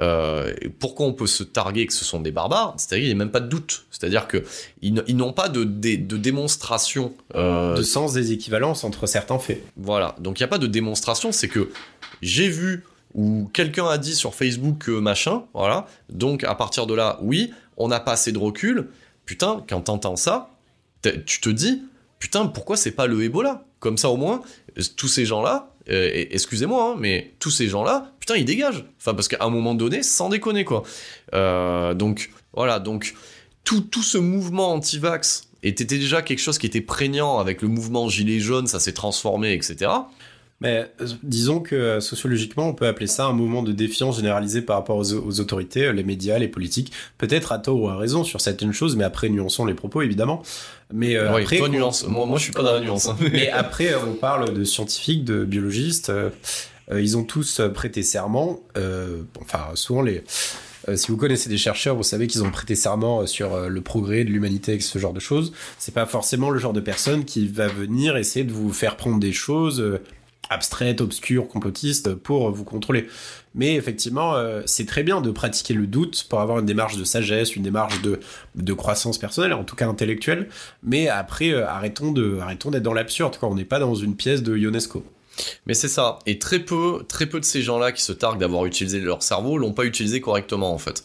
euh, 0.00 0.54
pourquoi 0.78 1.06
on 1.06 1.12
peut 1.12 1.26
se 1.26 1.42
targuer 1.42 1.86
que 1.86 1.92
ce 1.92 2.04
sont 2.04 2.20
des 2.20 2.30
barbares? 2.30 2.74
C'est-à-dire 2.78 3.04
qu'il 3.04 3.14
n'y 3.14 3.20
a 3.20 3.24
même 3.24 3.30
pas 3.30 3.40
de 3.40 3.48
doute. 3.48 3.84
C'est-à-dire 3.90 4.26
que 4.26 4.42
ils, 4.80 4.96
n- 4.98 5.04
ils 5.06 5.16
n'ont 5.16 5.32
pas 5.34 5.48
de, 5.48 5.64
dé- 5.64 5.98
de 5.98 6.16
démonstration. 6.16 7.12
euh, 7.34 7.74
De 7.76 7.82
sens 7.82 8.12
des 8.14 8.32
équivalences 8.32 8.84
entre 8.84 9.06
certains 9.06 9.38
faits. 9.38 9.62
Voilà. 9.76 10.16
Donc 10.18 10.40
il 10.40 10.42
n'y 10.42 10.46
a 10.46 10.48
pas 10.48 10.58
de 10.58 10.66
démonstration. 10.66 11.30
C'est 11.32 11.48
que 11.48 11.70
j'ai 12.22 12.48
vu 12.48 12.84
ou 13.14 13.50
quelqu'un 13.52 13.86
a 13.86 13.98
dit 13.98 14.14
sur 14.14 14.34
Facebook 14.34 14.78
que 14.78 14.92
machin. 14.92 15.42
Voilà. 15.52 15.86
Donc 16.08 16.44
à 16.44 16.54
partir 16.54 16.86
de 16.86 16.94
là, 16.94 17.18
oui, 17.20 17.52
on 17.76 17.88
n'a 17.88 18.00
pas 18.00 18.12
assez 18.12 18.32
de 18.32 18.38
recul. 18.38 18.88
Putain, 19.26 19.62
quand 19.68 19.82
t'entends 19.82 20.16
ça, 20.16 20.50
tu 21.26 21.40
te 21.40 21.48
dis, 21.50 21.82
putain, 22.18 22.46
pourquoi 22.46 22.76
c'est 22.76 22.92
pas 22.92 23.06
le 23.06 23.22
Ebola? 23.22 23.64
Comme 23.80 23.98
ça 23.98 24.08
au 24.10 24.16
moins, 24.16 24.40
euh, 24.78 24.82
tous 24.96 25.08
ces 25.08 25.26
gens-là, 25.26 25.74
euh, 25.90 26.08
excusez-moi, 26.30 26.92
hein, 26.92 26.96
mais 26.98 27.34
tous 27.40 27.50
ces 27.50 27.66
gens-là, 27.68 28.12
putain, 28.32 28.40
ils 28.40 28.44
dégagent. 28.44 28.84
Enfin, 28.98 29.14
parce 29.14 29.28
qu'à 29.28 29.38
un 29.40 29.50
moment 29.50 29.74
donné, 29.74 30.02
sans 30.02 30.28
déconner, 30.28 30.64
quoi. 30.64 30.82
Euh, 31.34 31.94
donc, 31.94 32.30
voilà, 32.54 32.78
donc, 32.78 33.14
tout, 33.64 33.80
tout 33.80 34.02
ce 34.02 34.18
mouvement 34.18 34.72
anti-vax 34.72 35.48
était 35.62 35.84
déjà 35.84 36.22
quelque 36.22 36.40
chose 36.40 36.58
qui 36.58 36.66
était 36.66 36.80
prégnant 36.80 37.38
avec 37.38 37.62
le 37.62 37.68
mouvement 37.68 38.08
gilet 38.08 38.40
jaune, 38.40 38.66
ça 38.66 38.80
s'est 38.80 38.92
transformé, 38.92 39.52
etc. 39.54 39.90
Mais 40.60 40.88
euh, 41.00 41.06
disons 41.24 41.58
que 41.60 41.74
euh, 41.74 42.00
sociologiquement, 42.00 42.68
on 42.68 42.72
peut 42.74 42.86
appeler 42.86 43.08
ça 43.08 43.26
un 43.26 43.32
mouvement 43.32 43.62
de 43.64 43.72
défiance 43.72 44.16
généralisé 44.16 44.62
par 44.62 44.76
rapport 44.76 44.96
aux, 44.96 45.12
aux 45.14 45.40
autorités, 45.40 45.92
les 45.92 46.04
médias, 46.04 46.38
les 46.38 46.46
politiques. 46.48 46.92
Peut-être 47.18 47.50
à 47.52 47.58
tort 47.58 47.80
ou 47.80 47.88
à 47.88 47.96
raison 47.96 48.22
sur 48.22 48.40
certaines 48.40 48.72
choses, 48.72 48.94
mais 48.94 49.02
après 49.04 49.28
nuançons 49.28 49.64
les 49.64 49.74
propos 49.74 50.02
évidemment. 50.02 50.42
Mais 50.92 51.16
euh, 51.16 51.32
Oui, 51.34 51.42
après, 51.42 51.58
toi, 51.58 51.66
qu'on- 51.68 51.72
nuance. 51.74 52.06
Moi, 52.06 52.26
moi, 52.26 52.38
je 52.38 52.44
suis 52.44 52.52
pas 52.52 52.62
dans 52.62 52.74
la 52.74 52.80
nuance. 52.80 53.08
hein. 53.08 53.16
Mais 53.32 53.48
après, 53.50 53.92
on 53.96 54.12
parle 54.14 54.52
de 54.54 54.62
scientifiques, 54.64 55.24
de 55.24 55.44
biologistes. 55.44 56.10
euh, 56.10 56.30
ils 56.90 57.16
ont 57.16 57.24
tous 57.24 57.60
euh, 57.60 57.68
prêté 57.68 58.02
serment. 58.02 58.60
euh, 58.76 59.22
enfin, 59.40 59.60
souvent 59.74 60.02
les. 60.02 60.24
euh, 60.88 60.96
si 60.96 61.10
vous 61.12 61.16
connaissez 61.16 61.48
des 61.48 61.58
chercheurs, 61.58 61.94
vous 61.94 62.02
savez 62.02 62.26
qu'ils 62.26 62.42
ont 62.42 62.50
prêté 62.50 62.74
serment 62.74 63.20
euh, 63.22 63.26
sur 63.26 63.54
euh, 63.54 63.68
le 63.68 63.80
progrès 63.80 64.24
de 64.24 64.30
l'humanité 64.30 64.72
avec 64.72 64.82
ce 64.82 64.98
genre 64.98 65.12
de 65.12 65.20
choses. 65.20 65.52
C'est 65.78 65.94
pas 65.94 66.06
forcément 66.06 66.50
le 66.50 66.58
genre 66.58 66.72
de 66.72 66.80
personne 66.80 67.24
qui 67.24 67.46
va 67.46 67.68
venir 67.68 68.16
essayer 68.16 68.44
de 68.44 68.52
vous 68.52 68.72
faire 68.72 68.96
prendre 68.96 69.20
des 69.20 69.32
choses 69.32 69.80
euh, 69.80 70.00
abstraites, 70.50 71.00
obscures, 71.00 71.46
complotistes 71.48 72.14
pour 72.14 72.50
vous 72.50 72.64
contrôler. 72.64 73.06
Mais 73.54 73.74
effectivement, 73.76 74.34
euh, 74.34 74.62
c'est 74.66 74.86
très 74.86 75.02
bien 75.02 75.20
de 75.20 75.30
pratiquer 75.30 75.72
le 75.72 75.86
doute 75.86 76.26
pour 76.28 76.40
avoir 76.40 76.58
une 76.58 76.66
démarche 76.66 76.96
de 76.96 77.04
sagesse, 77.04 77.54
une 77.54 77.62
démarche 77.62 78.02
de, 78.02 78.18
de 78.56 78.72
croissance 78.72 79.18
personnelle, 79.18 79.52
en 79.54 79.64
tout 79.64 79.76
cas 79.76 79.86
intellectuelle. 79.88 80.48
Mais 80.82 81.08
après, 81.08 81.50
euh, 81.52 81.66
arrêtons 81.66 82.12
de, 82.12 82.38
arrêtons 82.38 82.70
d'être 82.70 82.82
dans 82.82 82.92
l'absurde. 82.92 83.36
On 83.42 83.54
n'est 83.54 83.64
pas 83.64 83.78
dans 83.78 83.94
une 83.94 84.16
pièce 84.16 84.42
de 84.42 84.56
Ionesco. 84.56 85.04
Mais 85.66 85.74
c'est 85.74 85.88
ça. 85.88 86.18
Et 86.26 86.38
très 86.38 86.58
peu, 86.58 87.04
très 87.08 87.26
peu 87.26 87.40
de 87.40 87.44
ces 87.44 87.62
gens-là 87.62 87.92
qui 87.92 88.02
se 88.02 88.12
targuent 88.12 88.40
d'avoir 88.40 88.66
utilisé 88.66 89.00
leur 89.00 89.22
cerveau 89.22 89.58
l'ont 89.58 89.72
pas 89.72 89.84
utilisé 89.84 90.20
correctement 90.20 90.72
en 90.72 90.78
fait. 90.78 91.04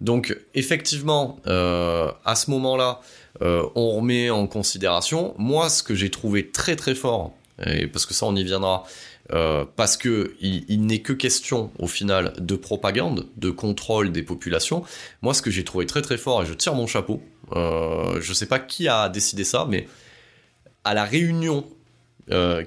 Donc 0.00 0.36
effectivement, 0.54 1.38
euh, 1.46 2.10
à 2.24 2.34
ce 2.34 2.50
moment-là, 2.50 3.00
euh, 3.42 3.62
on 3.74 3.92
remet 3.92 4.30
en 4.30 4.46
considération. 4.46 5.34
Moi, 5.38 5.68
ce 5.70 5.82
que 5.82 5.94
j'ai 5.94 6.10
trouvé 6.10 6.50
très 6.50 6.76
très 6.76 6.94
fort, 6.94 7.32
et 7.64 7.86
parce 7.86 8.06
que 8.06 8.14
ça 8.14 8.26
on 8.26 8.36
y 8.36 8.44
viendra, 8.44 8.84
euh, 9.32 9.64
parce 9.76 9.96
que 9.96 10.34
il, 10.40 10.86
n'est 10.86 11.00
que 11.00 11.12
question 11.12 11.70
au 11.78 11.86
final 11.86 12.32
de 12.38 12.56
propagande, 12.56 13.26
de 13.36 13.50
contrôle 13.50 14.10
des 14.10 14.22
populations. 14.22 14.82
Moi, 15.22 15.34
ce 15.34 15.42
que 15.42 15.50
j'ai 15.50 15.64
trouvé 15.64 15.86
très 15.86 16.02
très 16.02 16.18
fort, 16.18 16.42
et 16.42 16.46
je 16.46 16.54
tire 16.54 16.74
mon 16.74 16.86
chapeau. 16.86 17.22
Je 17.54 18.32
sais 18.32 18.46
pas 18.46 18.58
qui 18.58 18.88
a 18.88 19.08
décidé 19.08 19.44
ça, 19.44 19.66
mais 19.68 19.86
à 20.84 20.94
la 20.94 21.04
réunion 21.04 21.66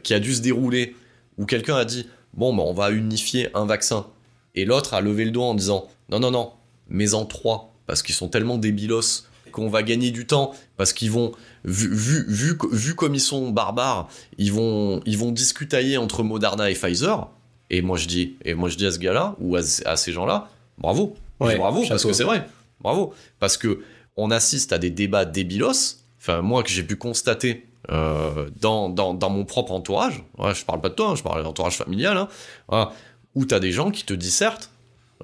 qui 0.03 0.13
a 0.13 0.19
dû 0.19 0.33
se 0.33 0.41
dérouler 0.41 0.95
où 1.37 1.45
quelqu'un 1.45 1.75
a 1.75 1.85
dit 1.85 2.07
bon 2.33 2.53
bah 2.53 2.63
on 2.65 2.73
va 2.73 2.91
unifier 2.91 3.49
un 3.55 3.65
vaccin. 3.65 4.07
Et 4.55 4.65
l'autre 4.65 4.93
a 4.93 5.01
levé 5.01 5.25
le 5.25 5.31
doigt 5.31 5.45
en 5.45 5.55
disant 5.55 5.87
non 6.09 6.19
non 6.19 6.31
non 6.31 6.51
mais 6.89 7.13
en 7.13 7.25
trois 7.25 7.73
parce 7.87 8.03
qu'ils 8.03 8.15
sont 8.15 8.27
tellement 8.27 8.57
débilos 8.57 9.25
qu'on 9.51 9.69
va 9.69 9.83
gagner 9.83 10.11
du 10.11 10.25
temps 10.25 10.53
parce 10.77 10.93
qu'ils 10.93 11.11
vont, 11.11 11.33
vu, 11.65 11.93
vu, 11.93 12.25
vu, 12.27 12.57
vu 12.71 12.95
comme 12.95 13.15
ils 13.15 13.19
sont 13.19 13.49
barbares, 13.49 14.07
ils 14.37 14.51
vont, 14.51 15.01
ils 15.05 15.17
vont 15.17 15.31
discutailler 15.31 15.97
entre 15.97 16.23
Moderna 16.23 16.71
et 16.71 16.73
Pfizer. 16.73 17.29
Et 17.69 17.81
moi 17.81 17.97
je 17.97 18.07
dis, 18.07 18.35
et 18.45 18.53
moi 18.53 18.69
je 18.69 18.77
dis 18.77 18.85
à 18.85 18.91
ce 18.91 18.99
gars-là 18.99 19.35
ou 19.39 19.57
à, 19.57 19.59
à 19.85 19.97
ces 19.97 20.11
gens-là, 20.11 20.49
bravo, 20.77 21.15
Ouais, 21.41 21.57
bravo 21.57 21.83
parce 21.87 22.05
que 22.05 22.13
c'est 22.13 22.23
vrai, 22.23 22.47
bravo. 22.81 23.13
Parce 23.39 23.57
que 23.57 23.81
on 24.15 24.29
assiste 24.29 24.73
à 24.73 24.77
des 24.77 24.91
débats 24.91 25.25
débilos. 25.25 25.97
Enfin 26.19 26.41
moi 26.41 26.61
que 26.61 26.69
j'ai 26.69 26.83
pu 26.83 26.95
constater 26.95 27.65
euh, 27.89 28.49
dans, 28.59 28.89
dans, 28.89 29.13
dans 29.13 29.29
mon 29.29 29.45
propre 29.45 29.71
entourage. 29.71 30.23
Ouais, 30.37 30.53
je 30.53 30.63
parle 30.65 30.81
pas 30.81 30.89
de 30.89 30.93
toi, 30.93 31.09
hein, 31.09 31.15
je 31.15 31.23
parle 31.23 31.39
de 31.39 31.43
l'entourage 31.43 31.77
familial. 31.77 32.27
Hein, 32.69 32.89
où 33.33 33.45
t'as 33.45 33.59
des 33.59 33.71
gens 33.71 33.91
qui 33.91 34.03
te 34.03 34.13
dissertent. 34.13 34.71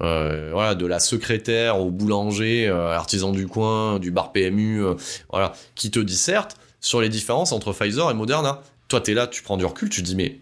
Euh, 0.01 0.51
voilà, 0.53 0.75
de 0.75 0.85
la 0.85 0.99
secrétaire 0.99 1.81
au 1.81 1.89
boulanger, 1.89 2.67
euh, 2.67 2.89
à 2.89 2.91
l'artisan 2.91 3.31
du 3.31 3.47
coin, 3.47 3.97
du 3.97 4.11
bar 4.11 4.31
PMU, 4.31 4.83
voilà, 5.31 5.53
qui 5.73 5.89
te 5.89 5.99
dissertent 5.99 6.55
sur 6.79 7.01
les 7.01 7.09
différences 7.09 7.51
entre 7.51 7.73
Pfizer 7.73 8.11
et 8.11 8.13
Moderna. 8.13 8.61
Toi, 8.89 9.01
t'es 9.01 9.15
là, 9.15 9.25
tu 9.25 9.41
prends 9.41 9.57
du 9.57 9.65
recul, 9.65 9.89
tu 9.89 10.01
te 10.01 10.05
dis, 10.05 10.15
mais 10.15 10.39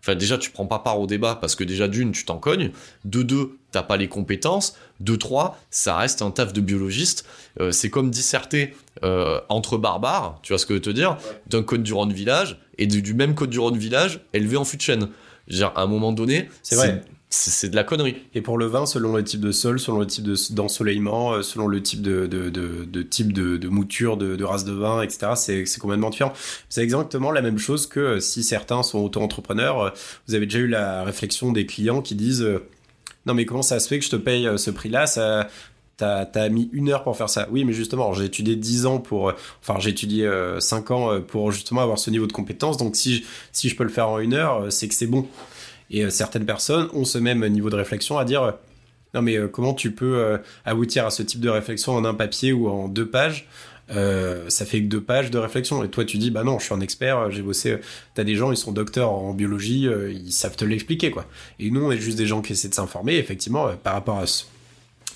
Enfin, 0.00 0.14
déjà, 0.14 0.38
tu 0.38 0.50
prends 0.50 0.66
pas 0.66 0.78
part 0.78 1.00
au 1.00 1.06
débat 1.06 1.34
parce 1.34 1.54
que 1.54 1.64
déjà, 1.64 1.88
d'une, 1.88 2.12
tu 2.12 2.24
t'en 2.24 2.38
cognes. 2.38 2.70
De 3.04 3.22
deux, 3.22 3.58
t'as 3.72 3.82
pas 3.82 3.96
les 3.96 4.08
compétences. 4.08 4.76
De 5.00 5.14
trois, 5.16 5.58
ça 5.70 5.96
reste 5.96 6.22
un 6.22 6.30
taf 6.30 6.52
de 6.52 6.60
biologiste. 6.60 7.24
Euh, 7.60 7.70
c'est 7.70 7.90
comme 7.90 8.10
disserter 8.10 8.74
euh, 9.04 9.40
entre 9.48 9.78
barbares, 9.78 10.40
tu 10.42 10.52
vois 10.52 10.58
ce 10.58 10.66
que 10.66 10.74
je 10.74 10.78
veux 10.78 10.82
te 10.82 10.90
dire, 10.90 11.16
d'un 11.46 11.62
code 11.62 11.82
du 11.84 11.92
Rhône 11.92 12.12
Village 12.12 12.58
et 12.78 12.86
du, 12.86 13.00
du 13.02 13.14
même 13.14 13.34
code 13.34 13.50
du 13.50 13.58
Rhône 13.60 13.78
Village 13.78 14.20
élevé 14.32 14.56
en 14.56 14.64
fût 14.64 14.76
de 14.76 14.82
chêne. 14.82 15.08
Je 15.46 15.52
veux 15.54 15.58
dire, 15.58 15.72
à 15.76 15.82
un 15.82 15.86
moment 15.86 16.12
donné, 16.12 16.48
C'est 16.62 16.74
vrai. 16.76 17.02
c'est 17.30 17.68
de 17.70 17.76
la 17.76 17.84
connerie. 17.84 18.16
Et 18.34 18.42
pour 18.42 18.58
le 18.58 18.66
vin, 18.66 18.86
selon 18.86 19.14
le 19.16 19.22
type 19.24 19.40
de 19.40 19.52
sol, 19.52 19.78
selon 19.80 20.00
le 20.00 20.06
type 20.06 20.24
de- 20.24 20.52
d'ensoleillement, 20.54 21.32
euh, 21.34 21.42
selon 21.42 21.68
le 21.68 21.80
type 21.82 22.02
de, 22.02 22.26
de, 22.26 22.50
de, 22.50 22.84
de 22.84 23.02
type 23.02 23.32
de, 23.32 23.68
mouture, 23.68 24.16
de, 24.16 24.42
race 24.44 24.64
de 24.64 24.72
vin, 24.72 25.00
etc., 25.02 25.32
c'est 25.36 25.78
complètement 25.80 26.10
différent. 26.10 26.32
C'est 26.68 26.82
exactement 26.82 27.30
la 27.30 27.40
même 27.40 27.58
chose 27.58 27.86
que 27.86 28.18
si 28.20 28.42
certains 28.42 28.82
sont 28.82 28.98
auto-entrepreneurs. 28.98 29.94
Vous 30.26 30.34
avez 30.34 30.46
déjà 30.46 30.58
eu 30.58 30.66
la 30.68 31.04
réflexion 31.04 31.52
des 31.52 31.66
clients 31.66 32.02
qui 32.02 32.14
disent 32.14 32.46
Non, 33.28 33.34
mais 33.34 33.44
comment 33.44 33.62
ça 33.62 33.78
se 33.78 33.86
fait 33.88 33.98
que 33.98 34.04
je 34.04 34.10
te 34.10 34.16
paye 34.16 34.46
euh, 34.48 34.56
ce 34.56 34.70
prix-là? 34.70 35.06
Ça, 35.06 35.48
T'as 35.98 36.48
mis 36.48 36.70
une 36.72 36.90
heure 36.90 37.02
pour 37.02 37.16
faire 37.16 37.28
ça. 37.28 37.48
Oui, 37.50 37.64
mais 37.64 37.72
justement, 37.72 38.12
j'ai 38.12 38.24
étudié 38.24 38.54
10 38.54 38.86
ans 38.86 38.98
pour... 38.98 39.30
euh, 39.30 39.32
Enfin, 39.60 39.80
j'ai 39.80 39.90
étudié 39.90 40.24
euh, 40.26 40.60
5 40.60 40.92
ans 40.92 41.12
euh, 41.12 41.18
pour 41.18 41.50
justement 41.50 41.80
avoir 41.80 41.98
ce 41.98 42.10
niveau 42.10 42.28
de 42.28 42.32
compétence. 42.32 42.76
Donc, 42.76 42.94
si 42.94 43.16
je, 43.16 43.24
si 43.50 43.68
je 43.68 43.74
peux 43.74 43.82
le 43.82 43.90
faire 43.90 44.08
en 44.08 44.20
une 44.20 44.32
heure, 44.32 44.72
c'est 44.72 44.86
que 44.86 44.94
c'est 44.94 45.08
bon. 45.08 45.26
Et 45.90 46.08
certaines 46.10 46.46
personnes 46.46 46.88
ont 46.92 47.04
ce 47.04 47.18
même 47.18 47.44
niveau 47.48 47.68
de 47.68 47.74
réflexion 47.76 48.16
à 48.16 48.24
dire... 48.24 48.54
non 49.14 49.22
mais 49.22 49.38
comment 49.50 49.72
tu 49.72 49.90
peux 49.90 50.38
aboutir 50.66 51.06
à 51.06 51.10
ce 51.10 51.22
type 51.22 51.40
de 51.40 51.48
réflexion 51.48 51.94
en 51.94 52.04
un 52.04 52.12
papier 52.12 52.52
ou 52.52 52.68
en 52.68 52.88
deux 52.88 53.08
pages? 53.08 53.48
Euh, 53.90 54.48
ça 54.48 54.66
fait 54.66 54.82
que 54.82 54.88
deux 54.88 55.00
pages 55.00 55.30
de 55.30 55.38
réflexion. 55.38 55.82
Et 55.84 55.88
toi 55.88 56.04
tu 56.04 56.18
dis 56.18 56.30
bah 56.30 56.44
non 56.44 56.58
je 56.58 56.64
suis 56.64 56.74
un 56.74 56.80
expert 56.80 57.30
j'ai 57.30 57.42
bossé 57.42 57.72
euh, 57.72 57.78
t'as 58.14 58.24
des 58.24 58.34
gens 58.34 58.50
ils 58.50 58.56
sont 58.56 58.72
docteurs 58.72 59.10
en 59.10 59.32
biologie 59.32 59.88
euh, 59.88 60.12
ils 60.12 60.32
savent 60.32 60.56
te 60.56 60.64
l'expliquer 60.64 61.10
quoi. 61.10 61.26
Et 61.58 61.70
nous 61.70 61.82
on 61.82 61.90
est 61.90 61.98
juste 61.98 62.18
des 62.18 62.26
gens 62.26 62.42
qui 62.42 62.52
essaient 62.52 62.68
de 62.68 62.74
s'informer 62.74 63.16
effectivement 63.16 63.68
par 63.82 63.94
rapport 63.94 64.18
à 64.18 64.26
ce 64.26 64.44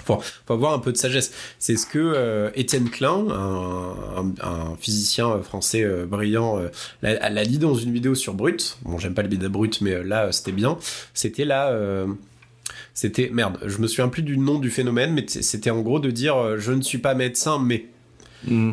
faut, 0.04 0.18
faut 0.46 0.54
avoir 0.54 0.72
un 0.72 0.78
peu 0.78 0.90
de 0.90 0.96
sagesse. 0.96 1.32
C'est 1.58 1.76
ce 1.76 1.86
que 1.86 2.50
Étienne 2.56 2.88
Klein 2.88 3.26
un, 3.28 4.74
physicien 4.80 5.40
français 5.42 5.86
brillant 6.06 6.60
l'a, 7.02 7.44
dit 7.44 7.58
dans 7.58 7.74
une 7.74 7.92
vidéo 7.92 8.14
sur 8.14 8.34
Brut. 8.34 8.78
Bon 8.82 8.98
j'aime 8.98 9.14
pas 9.14 9.22
le 9.22 9.28
bida 9.28 9.48
Brut 9.48 9.80
mais 9.80 10.02
là 10.02 10.32
c'était 10.32 10.52
bien. 10.52 10.78
C'était 11.14 11.44
là 11.44 11.76
c'était 12.94 13.30
merde, 13.32 13.58
je 13.66 13.78
me 13.78 13.86
souviens 13.86 14.08
plus 14.08 14.22
du 14.22 14.38
nom 14.38 14.58
du 14.58 14.70
phénomène, 14.70 15.12
mais 15.12 15.24
c'était 15.28 15.70
en 15.70 15.82
gros 15.82 16.00
de 16.00 16.10
dire 16.10 16.58
je 16.58 16.72
ne 16.72 16.80
suis 16.80 16.98
pas 16.98 17.14
médecin, 17.14 17.58
mais 17.58 17.86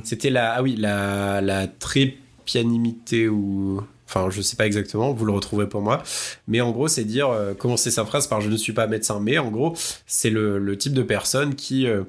c'était 0.03 0.29
la 0.29 0.53
ah 0.53 0.61
oui 0.61 0.75
la 0.75 1.41
la 1.41 1.67
trépianimité 1.67 3.27
ou 3.29 3.81
enfin 4.07 4.29
je 4.31 4.41
sais 4.41 4.55
pas 4.55 4.65
exactement, 4.65 5.13
vous 5.13 5.25
le 5.25 5.31
retrouverez 5.31 5.69
pour 5.69 5.81
moi, 5.81 6.01
mais 6.47 6.61
en 6.61 6.71
gros 6.71 6.87
c'est 6.87 7.03
dire 7.03 7.29
euh, 7.29 7.53
commencer 7.53 7.91
sa 7.91 8.05
phrase 8.05 8.25
par 8.27 8.41
je 8.41 8.49
ne 8.49 8.57
suis 8.57 8.73
pas 8.73 8.87
médecin, 8.87 9.19
mais 9.21 9.37
en 9.37 9.51
gros 9.51 9.75
c'est 10.07 10.31
le, 10.31 10.57
le 10.57 10.77
type 10.77 10.93
de 10.93 11.03
personnes 11.03 11.53
qui 11.53 11.85
euh, 11.85 12.01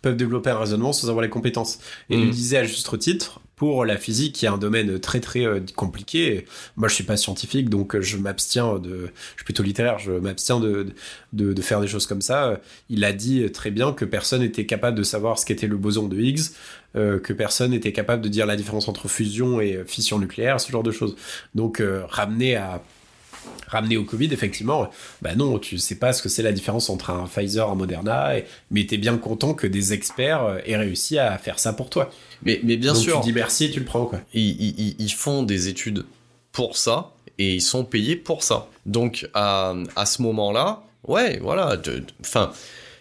peuvent 0.00 0.16
développer 0.16 0.48
un 0.50 0.58
raisonnement 0.58 0.94
sans 0.94 1.10
avoir 1.10 1.22
les 1.22 1.28
compétences. 1.28 1.78
Et 2.08 2.14
il 2.14 2.20
Mm. 2.20 2.24
le 2.24 2.30
disait 2.30 2.56
à 2.56 2.64
juste 2.64 2.98
titre. 2.98 3.40
Pour 3.56 3.84
la 3.84 3.96
physique, 3.96 4.34
qui 4.34 4.46
est 4.46 4.48
un 4.48 4.58
domaine 4.58 4.98
très 4.98 5.20
très 5.20 5.44
euh, 5.44 5.60
compliqué, 5.76 6.46
moi 6.76 6.88
je 6.88 6.94
suis 6.94 7.04
pas 7.04 7.16
scientifique, 7.16 7.68
donc 7.68 7.94
euh, 7.94 8.00
je 8.00 8.16
m'abstiens 8.16 8.78
de, 8.78 9.10
je 9.32 9.36
suis 9.36 9.44
plutôt 9.44 9.62
littéraire, 9.62 9.98
je 9.98 10.12
m'abstiens 10.12 10.58
de, 10.58 10.86
de, 11.32 11.62
faire 11.62 11.80
des 11.80 11.86
choses 11.86 12.06
comme 12.06 12.22
ça. 12.22 12.46
Euh, 12.46 12.56
Il 12.88 13.04
a 13.04 13.12
dit 13.12 13.50
très 13.52 13.70
bien 13.70 13.92
que 13.92 14.04
personne 14.04 14.40
n'était 14.40 14.66
capable 14.66 14.96
de 14.96 15.02
savoir 15.02 15.38
ce 15.38 15.46
qu'était 15.46 15.66
le 15.66 15.76
boson 15.76 16.08
de 16.08 16.18
Higgs, 16.18 16.50
que 16.94 17.32
personne 17.32 17.70
n'était 17.70 17.92
capable 17.92 18.22
de 18.22 18.28
dire 18.28 18.44
la 18.44 18.56
différence 18.56 18.86
entre 18.86 19.08
fusion 19.08 19.62
et 19.62 19.82
fission 19.86 20.18
nucléaire, 20.18 20.60
ce 20.60 20.70
genre 20.70 20.82
de 20.82 20.90
choses. 20.90 21.16
Donc 21.54 21.82
ramener 22.08 22.56
à 22.56 22.82
ramener 23.68 23.96
au 23.96 24.04
Covid, 24.04 24.32
effectivement, 24.32 24.90
bah 25.22 25.34
non, 25.34 25.58
tu 25.58 25.78
sais 25.78 25.94
pas 25.94 26.12
ce 26.12 26.22
que 26.22 26.28
c'est 26.28 26.42
la 26.42 26.52
différence 26.52 26.90
entre 26.90 27.10
un 27.10 27.26
Pfizer, 27.26 27.68
un 27.70 27.74
Moderna, 27.74 28.36
et, 28.38 28.44
mais 28.70 28.84
t'es 28.86 28.98
bien 28.98 29.16
content 29.16 29.54
que 29.54 29.66
des 29.66 29.92
experts 29.92 30.44
euh, 30.44 30.58
aient 30.66 30.76
réussi 30.76 31.18
à 31.18 31.38
faire 31.38 31.58
ça 31.58 31.72
pour 31.72 31.88
toi. 31.90 32.10
Mais, 32.42 32.60
mais 32.64 32.76
bien 32.76 32.92
Donc 32.92 33.02
sûr, 33.02 33.20
tu 33.20 33.26
dis 33.28 33.32
merci 33.32 33.64
et 33.66 33.70
tu 33.70 33.80
le 33.80 33.86
prends, 33.86 34.04
quoi. 34.06 34.20
ils, 34.34 34.94
ils- 34.98 35.12
font 35.12 35.42
des 35.42 35.68
études 35.68 36.04
pour 36.52 36.76
ça 36.76 37.12
et 37.38 37.54
ils 37.54 37.62
sont 37.62 37.84
payés 37.84 38.16
pour 38.16 38.42
ça. 38.42 38.68
Donc 38.86 39.28
à, 39.34 39.74
à 39.96 40.06
ce 40.06 40.20
moment-là, 40.22 40.82
ouais, 41.08 41.38
voilà, 41.40 41.76
enfin, 42.20 42.52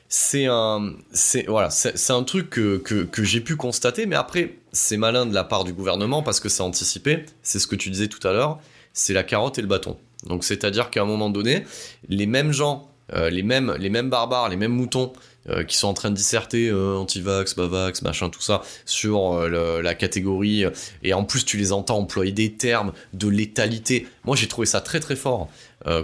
c'est 0.08 0.46
un, 0.46 0.94
c'est 1.14 1.46
voilà, 1.48 1.70
c'est 1.70 2.12
un 2.12 2.24
truc 2.24 2.50
que, 2.50 2.78
que, 2.78 3.04
que 3.04 3.24
j'ai 3.24 3.40
pu 3.42 3.56
constater, 3.56 4.06
mais 4.06 4.16
après 4.16 4.56
c'est 4.74 4.98
malin 4.98 5.26
de 5.26 5.34
la 5.34 5.44
part 5.44 5.64
du 5.64 5.74
gouvernement 5.74 6.22
parce 6.24 6.40
que 6.40 6.50
c'est 6.50 6.64
anticipé. 6.64 7.26
C'est 7.44 7.60
ce 7.60 7.68
que 7.68 7.76
tu 7.76 7.90
disais 7.90 8.08
tout 8.08 8.26
à 8.28 8.32
l'heure, 8.34 8.60
c'est 8.94 9.14
la 9.14 9.24
carotte 9.24 9.58
et 9.58 9.62
le 9.62 9.68
bâton. 9.68 9.98
Donc 10.28 10.44
c'est-à-dire 10.44 10.90
qu'à 10.90 11.02
un 11.02 11.06
moment 11.06 11.30
donné, 11.30 11.64
les 12.10 12.26
mêmes 12.28 12.52
gens, 12.52 12.90
euh, 13.14 13.30
les 13.30 13.44
mêmes, 13.44 13.76
les 13.80 13.90
mêmes 13.90 14.10
barbares, 14.10 14.50
les 14.50 14.58
mêmes 14.58 14.72
moutons. 14.74 15.14
euh, 15.50 15.64
qui 15.64 15.76
sont 15.76 15.88
en 15.88 15.96
train 15.96 16.12
de 16.12 16.16
disserter 16.16 16.70
euh, 16.70 16.96
anti-vax, 16.98 17.56
bavax, 17.56 18.04
machin, 18.04 18.30
tout 18.30 18.44
ça, 18.44 18.62
sur 18.86 19.40
le- 19.50 19.82
la 19.82 19.96
catégorie 19.96 20.66
et 21.02 21.14
en 21.16 21.24
plus, 21.24 21.44
tu 21.46 21.58
les 21.58 21.72
entends 21.72 21.98
employer 21.98 22.32
des 22.32 22.54
termes 22.54 22.92
de 23.14 23.28
létalité. 23.28 24.06
Moi, 24.24 24.36
j'ai 24.36 24.48
trouvé 24.48 24.68
ça 24.68 24.82
très 24.82 25.00
très 25.00 25.16
fort. 25.16 25.50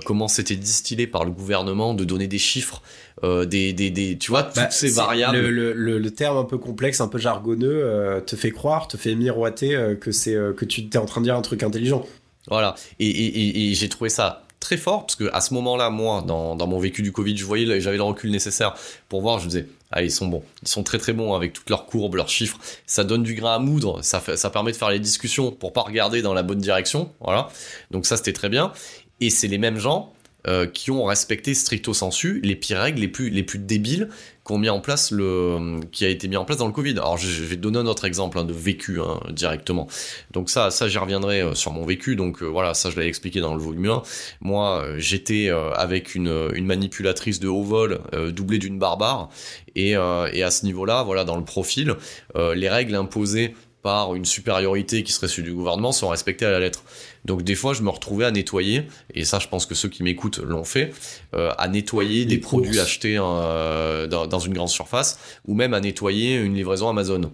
comment 0.06 0.28
c'était 0.28 0.56
distillé 0.56 1.06
par 1.06 1.24
le 1.24 1.30
gouvernement 1.30 1.94
de 1.94 2.04
donner 2.04 2.26
des 2.26 2.40
chiffres, 2.40 2.82
des, 3.24 3.74
des, 3.74 3.92
des, 3.92 4.18
tu 4.18 4.32
vois, 4.32 4.42
toutes 4.42 4.56
Bah, 4.56 4.72
ces 4.72 4.90
variables. 4.90 5.38
Le, 5.38 5.72
le- 6.00 6.10
terme 6.12 6.38
un 6.38 6.44
peu 6.44 6.58
complexe, 6.58 7.00
un 7.00 7.08
peu 7.08 7.20
jargonneux, 7.20 8.24
te 8.26 8.36
fait 8.36 8.50
croire, 8.50 8.88
te 8.88 8.98
fait 8.98 9.14
miroiter 9.14 9.78
que 10.02 10.12
c'est 10.12 10.34
que 10.58 10.66
tu 10.66 10.88
t'es 10.90 10.98
en 10.98 11.06
train 11.06 11.22
de 11.22 11.26
dire 11.26 11.36
un 11.36 11.44
truc 11.44 11.62
intelligent. 11.62 12.04
Voilà. 12.48 12.76
Et, 13.00 13.74
j'ai 13.74 13.90
trouvé 13.90 14.10
ça 14.10 14.44
très 14.60 14.78
fort 14.78 15.06
parce 15.06 15.16
que 15.16 15.30
à 15.34 15.42
ce 15.42 15.54
moment-là, 15.54 15.90
moi, 15.90 16.24
dans, 16.26 16.56
dans 16.56 16.68
mon 16.68 16.80
vécu 16.80 17.02
du 17.02 17.12
Covid, 17.12 17.38
je 17.38 17.46
voyais, 17.46 17.80
j'avais 17.80 17.98
le 17.98 18.04
recul 18.04 18.32
nécessaire 18.32 18.76
pour 19.10 19.22
voir. 19.22 19.40
Je 19.40 19.46
me 19.46 19.50
disais, 19.50 19.68
ah, 19.92 20.02
ils 20.02 20.12
sont 20.12 20.28
bons, 20.28 20.44
ils 20.64 20.68
sont 20.68 20.84
très 20.84 20.98
très 20.98 21.14
bons 21.14 21.34
avec 21.34 21.54
toutes 21.54 21.70
leurs 21.70 21.86
courbes, 21.86 22.16
leurs 22.16 22.30
chiffres. 22.30 22.58
Ça 22.86 23.04
donne 23.04 23.24
du 23.24 23.36
grain 23.36 23.56
à 23.56 23.60
moudre. 23.60 24.02
Ça 24.02 24.22
ça 24.36 24.50
permet 24.50 24.72
de 24.72 24.78
faire 24.78 24.90
les 24.90 25.00
discussions 25.00 25.52
pour 25.52 25.74
pas 25.74 25.82
regarder 25.82 26.22
dans 26.22 26.34
la 26.34 26.44
bonne 26.44 26.60
direction. 26.60 27.12
Voilà. 27.22 27.50
Donc 27.92 28.06
ça, 28.06 28.18
c'était 28.18 28.34
très 28.34 28.50
bien. 28.50 28.74
Et 29.20 29.30
c'est 29.30 29.48
les 29.48 29.58
mêmes 29.58 29.80
gens. 29.80 30.14
Euh, 30.48 30.66
qui 30.66 30.92
ont 30.92 31.04
respecté 31.04 31.54
stricto 31.54 31.94
sensu 31.94 32.40
les 32.42 32.56
pires 32.56 32.80
règles 32.80 33.02
les 33.02 33.08
plus 33.08 33.30
les 33.30 33.44
plus 33.44 33.60
débiles 33.60 34.08
qu'ont 34.44 34.60
mis 34.60 34.70
en 34.70 34.80
place 34.80 35.12
le 35.12 35.80
qui 35.92 36.06
a 36.06 36.10
été 36.10 36.28
mis 36.28 36.38
en 36.38 36.46
place 36.46 36.60
dans 36.60 36.68
le 36.68 36.72
Covid. 36.72 36.92
Alors 36.92 37.18
je, 37.18 37.44
vais 37.44 37.58
donner 37.58 37.80
un 37.80 37.86
autre 37.88 38.06
exemple 38.06 38.38
hein, 38.40 38.46
de 38.46 38.54
vécu 38.54 39.02
hein, 39.02 39.20
directement. 39.32 39.88
Donc 40.32 40.50
ça, 40.50 40.70
ça 40.72 40.88
j'y 40.88 41.00
reviendrai 41.00 41.42
euh, 41.42 41.54
sur 41.54 41.74
mon 41.74 41.86
vécu. 41.86 42.16
Donc 42.16 42.42
euh, 42.42 42.46
voilà, 42.46 42.76
ça 42.76 42.90
je 42.92 42.96
l'avais 42.96 43.10
expliqué 43.10 43.42
dans 43.42 43.56
le 43.56 43.62
volume 43.62 43.88
1. 43.88 44.04
Moi, 44.42 44.86
j'étais 44.98 45.50
avec 45.76 46.16
une, 46.16 46.52
manipulatrice 46.62 47.40
de 47.40 47.48
haut 47.48 47.64
vol 47.64 48.00
doublée 48.30 48.60
d'une 48.60 48.80
barbare. 48.80 49.30
Et, 49.76 49.92
et 49.92 50.44
à 50.44 50.52
ce 50.52 50.66
niveau-là, 50.66 51.04
voilà, 51.04 51.24
dans 51.24 51.38
le 51.38 51.44
profil, 51.44 51.96
les 52.36 52.70
règles 52.70 52.96
imposées 52.96 53.54
par 53.82 54.16
une 54.16 54.26
supériorité 54.26 55.04
qui 55.04 55.14
serait 55.14 55.28
celle 55.30 55.46
du 55.46 55.54
gouvernement 55.54 55.94
sont 55.94 56.10
respectées 56.10 56.46
à 56.46 56.52
la 56.52 56.60
lettre. 56.60 56.84
Donc 57.28 57.44
des 57.44 57.56
fois, 57.56 57.74
je 57.74 57.82
me 57.82 57.90
retrouvais 57.90 58.24
à 58.24 58.32
nettoyer, 58.32 58.88
et 59.14 59.26
ça, 59.26 59.40
je 59.40 59.50
pense 59.50 59.66
que 59.66 59.76
ceux 59.76 59.90
qui 59.90 60.02
m'écoutent 60.02 60.40
l'ont 60.40 60.64
fait, 60.64 60.94
euh, 61.36 61.52
à 61.58 61.68
nettoyer 61.68 62.24
des 62.24 62.38
produits 62.38 62.80
achetés 62.80 63.18
euh, 63.20 64.08
dans, 64.08 64.28
dans 64.28 64.40
une 64.40 64.54
grande 64.54 64.70
surface, 64.70 65.20
ou 65.46 65.54
même 65.54 65.74
à 65.74 65.82
nettoyer 65.82 66.38
une 66.38 66.56
livraison 66.56 66.88
Amazon. 66.88 67.34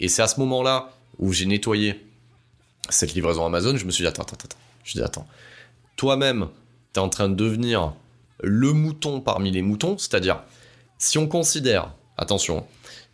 Et 0.00 0.08
c'est 0.08 0.22
à 0.22 0.26
ce 0.26 0.40
moment-là 0.40 0.90
où 1.18 1.32
j'ai 1.32 1.46
nettoyé 1.46 2.04
cette 2.90 3.14
livraison 3.14 3.46
Amazon, 3.46 3.76
je 3.76 3.86
me 3.86 3.92
suis 3.92 4.02
dit, 4.02 4.08
attends, 4.08 4.22
attends, 4.22 4.36
attends. 4.44 4.58
Je 4.82 4.94
dis, 4.94 5.02
attends. 5.02 5.26
Toi-même, 5.94 6.48
t'es 6.92 7.00
en 7.00 7.08
train 7.08 7.28
de 7.28 7.34
devenir 7.36 7.92
le 8.42 8.72
mouton 8.72 9.20
parmi 9.20 9.52
les 9.52 9.62
moutons, 9.62 9.98
c'est-à-dire, 9.98 10.42
si 10.98 11.16
on 11.16 11.28
considère, 11.28 11.92
attention, 12.16 12.66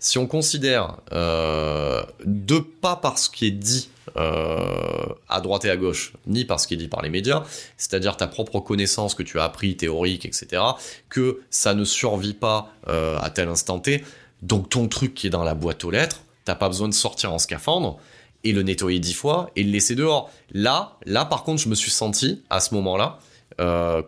si 0.05 0.19
on 0.19 0.27
considère, 0.27 0.99
euh, 1.13 2.03
de 2.27 2.59
pas 2.59 2.95
par 2.95 3.19
ce 3.19 3.31
qui 3.31 3.47
est 3.47 3.51
dit 3.51 3.89
euh, 4.19 5.07
à 5.31 5.41
droite 5.41 5.65
et 5.65 5.71
à 5.71 5.79
gauche, 5.79 6.13
ni 6.27 6.45
par 6.45 6.61
ce 6.61 6.67
qui 6.67 6.75
est 6.75 6.77
dit 6.77 6.89
par 6.89 7.01
les 7.01 7.09
médias, 7.09 7.43
c'est-à-dire 7.79 8.19
ta 8.19 8.27
propre 8.27 8.61
connaissance 8.61 9.15
que 9.15 9.23
tu 9.23 9.41
as 9.41 9.45
appris, 9.45 9.79
théorique, 9.79 10.27
etc., 10.27 10.63
que 11.09 11.41
ça 11.49 11.73
ne 11.73 11.85
survit 11.85 12.35
pas 12.35 12.71
euh, 12.89 13.19
à 13.19 13.31
tel 13.31 13.49
instant 13.49 13.79
T, 13.79 14.05
donc 14.43 14.69
ton 14.69 14.89
truc 14.89 15.15
qui 15.15 15.29
est 15.29 15.31
dans 15.31 15.43
la 15.43 15.55
boîte 15.55 15.85
aux 15.85 15.91
lettres, 15.91 16.21
t'as 16.45 16.55
pas 16.55 16.69
besoin 16.69 16.89
de 16.89 16.95
sortir 16.95 17.33
en 17.33 17.39
scaphandre 17.39 17.99
et 18.45 18.53
le 18.53 18.63
nettoyer 18.63 18.99
dix 18.99 19.15
fois 19.15 19.51
et 19.57 19.63
le 19.63 19.71
laisser 19.71 19.95
dehors. 19.95 20.31
Là, 20.53 20.99
là 21.07 21.25
par 21.25 21.45
contre, 21.45 21.63
je 21.63 21.71
me 21.71 21.75
suis 21.75 21.91
senti 21.91 22.43
à 22.51 22.61
ce 22.61 22.75
moment-là 22.75 23.21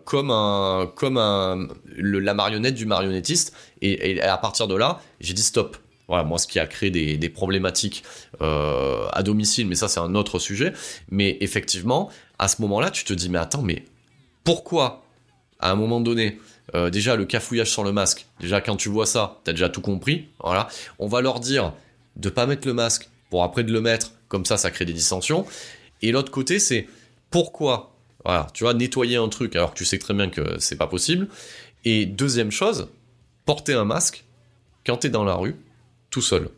comme 0.04 0.30
un, 0.32 0.90
comme 0.94 1.16
un, 1.16 1.68
la 1.96 2.34
marionnette 2.34 2.74
du 2.74 2.84
marionnettiste. 2.84 3.54
Et, 3.80 4.10
et 4.10 4.20
à 4.20 4.36
partir 4.36 4.66
de 4.66 4.74
là, 4.74 5.00
j'ai 5.20 5.32
dit 5.32 5.42
stop. 5.42 5.78
Voilà, 6.08 6.22
moi, 6.22 6.38
ce 6.38 6.46
qui 6.46 6.58
a 6.58 6.66
créé 6.66 6.90
des, 6.90 7.28
problématiques 7.28 8.04
euh, 8.40 9.08
à 9.12 9.22
domicile, 9.22 9.66
mais 9.66 9.74
ça, 9.74 9.88
c'est 9.88 10.00
un 10.00 10.14
autre 10.14 10.38
sujet. 10.38 10.72
Mais 11.10 11.36
effectivement, 11.40 12.10
à 12.38 12.48
ce 12.48 12.62
moment-là, 12.62 12.90
tu 12.90 13.04
te 13.04 13.12
dis, 13.12 13.28
mais 13.28 13.38
attends, 13.38 13.62
mais 13.62 13.84
pourquoi, 14.44 15.04
à 15.58 15.72
un 15.72 15.74
moment 15.74 16.00
donné, 16.00 16.38
euh, 16.74 16.90
déjà 16.90 17.16
le 17.16 17.24
cafouillage 17.24 17.70
sur 17.70 17.84
le 17.84 17.92
masque, 17.92 18.26
déjà 18.40 18.60
quand 18.60 18.76
tu 18.76 18.88
vois 18.88 19.06
ça, 19.06 19.40
t'as 19.44 19.52
déjà 19.52 19.68
tout 19.68 19.80
compris. 19.80 20.28
Voilà, 20.42 20.68
on 20.98 21.08
va 21.08 21.20
leur 21.20 21.40
dire 21.40 21.72
de 22.16 22.28
pas 22.28 22.46
mettre 22.46 22.66
le 22.66 22.74
masque 22.74 23.08
pour 23.30 23.42
après 23.42 23.64
de 23.64 23.72
le 23.72 23.80
mettre, 23.80 24.12
comme 24.28 24.44
ça, 24.44 24.56
ça 24.56 24.70
crée 24.70 24.84
des 24.84 24.92
dissensions. 24.92 25.44
Et 26.02 26.12
l'autre 26.12 26.30
côté, 26.30 26.58
c'est 26.58 26.86
pourquoi, 27.30 27.92
voilà, 28.24 28.46
tu 28.52 28.64
vois, 28.64 28.74
nettoyer 28.74 29.16
un 29.16 29.28
truc 29.28 29.56
alors 29.56 29.72
que 29.72 29.78
tu 29.78 29.84
sais 29.84 29.98
très 29.98 30.14
bien 30.14 30.28
que 30.28 30.56
c'est 30.58 30.76
pas 30.76 30.86
possible. 30.86 31.28
Et 31.84 32.06
deuxième 32.06 32.50
chose, 32.50 32.88
porter 33.44 33.74
un 33.74 33.84
masque 33.84 34.24
quand 34.84 34.98
t'es 34.98 35.08
dans 35.08 35.24
la 35.24 35.34
rue, 35.34 35.56
tout 36.16 36.22
seul. 36.22 36.48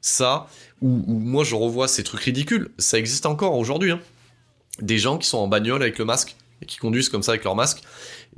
Ça, 0.00 0.48
ou 0.80 0.88
moi 1.06 1.44
je 1.44 1.54
revois 1.54 1.86
ces 1.86 2.02
trucs 2.02 2.22
ridicules, 2.22 2.70
ça 2.78 2.98
existe 2.98 3.26
encore 3.26 3.54
aujourd'hui. 3.54 3.90
hein. 3.90 4.00
Des 4.80 4.96
gens 4.96 5.18
qui 5.18 5.28
sont 5.28 5.36
en 5.36 5.48
bagnole 5.48 5.82
avec 5.82 5.98
le 5.98 6.06
masque 6.06 6.34
et 6.62 6.64
qui 6.64 6.78
conduisent 6.78 7.10
comme 7.10 7.22
ça 7.22 7.32
avec 7.32 7.44
leur 7.44 7.54
masque. 7.54 7.82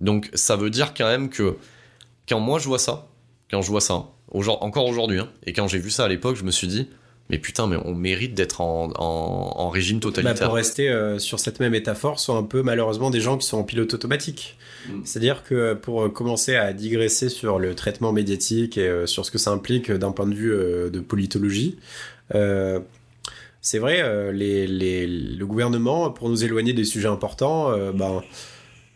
Donc 0.00 0.28
ça 0.34 0.56
veut 0.56 0.70
dire 0.70 0.94
quand 0.94 1.06
même 1.06 1.28
que 1.28 1.56
quand 2.28 2.40
moi 2.40 2.58
je 2.58 2.66
vois 2.66 2.80
ça, 2.80 3.06
quand 3.52 3.62
je 3.62 3.70
vois 3.70 3.80
ça, 3.80 4.06
aujourd- 4.32 4.60
encore 4.64 4.86
aujourd'hui, 4.86 5.20
hein, 5.20 5.28
et 5.46 5.52
quand 5.52 5.68
j'ai 5.68 5.78
vu 5.78 5.92
ça 5.92 6.06
à 6.06 6.08
l'époque, 6.08 6.34
je 6.34 6.42
me 6.42 6.50
suis 6.50 6.66
dit, 6.66 6.88
mais 7.30 7.38
putain, 7.38 7.66
mais 7.66 7.76
on 7.84 7.94
mérite 7.94 8.34
d'être 8.34 8.60
en, 8.60 8.90
en- 8.96 9.52
en 9.56 9.68
régime 9.70 9.98
Bah, 9.98 10.02
totalitaire. 10.02 10.46
pour 10.48 10.54
rester 10.56 10.88
euh, 10.88 11.18
sur 11.18 11.38
cette 11.40 11.60
même 11.60 11.72
métaphore, 11.72 12.18
sont 12.20 12.36
un 12.36 12.42
peu 12.42 12.62
malheureusement 12.62 13.10
des 13.10 13.20
gens 13.20 13.36
qui 13.38 13.46
sont 13.46 13.58
en 13.58 13.64
pilote 13.64 13.92
automatique. 13.94 14.56
Mm. 14.88 15.00
C'est-à-dire 15.04 15.42
que 15.44 15.74
pour 15.74 16.02
euh, 16.04 16.08
commencer 16.08 16.56
à 16.56 16.72
digresser 16.72 17.28
sur 17.28 17.58
le 17.58 17.74
traitement 17.74 18.12
médiatique 18.12 18.78
et 18.78 18.88
euh, 18.88 19.06
sur 19.06 19.26
ce 19.26 19.30
que 19.30 19.38
ça 19.38 19.50
implique 19.50 19.90
d'un 19.92 20.12
point 20.12 20.26
de 20.26 20.34
vue 20.34 20.52
euh, 20.52 20.88
de 20.90 21.00
politologie, 21.00 21.76
euh, 22.34 22.80
c'est 23.60 23.78
vrai, 23.80 24.00
euh, 24.00 24.32
les, 24.32 24.66
les- 24.66 25.06
le 25.06 25.44
gouvernement, 25.46 26.10
pour 26.10 26.28
nous 26.30 26.44
éloigner 26.44 26.72
des 26.72 26.84
sujets 26.84 27.08
importants, 27.08 27.70
euh, 27.72 27.92
ben, 27.92 28.22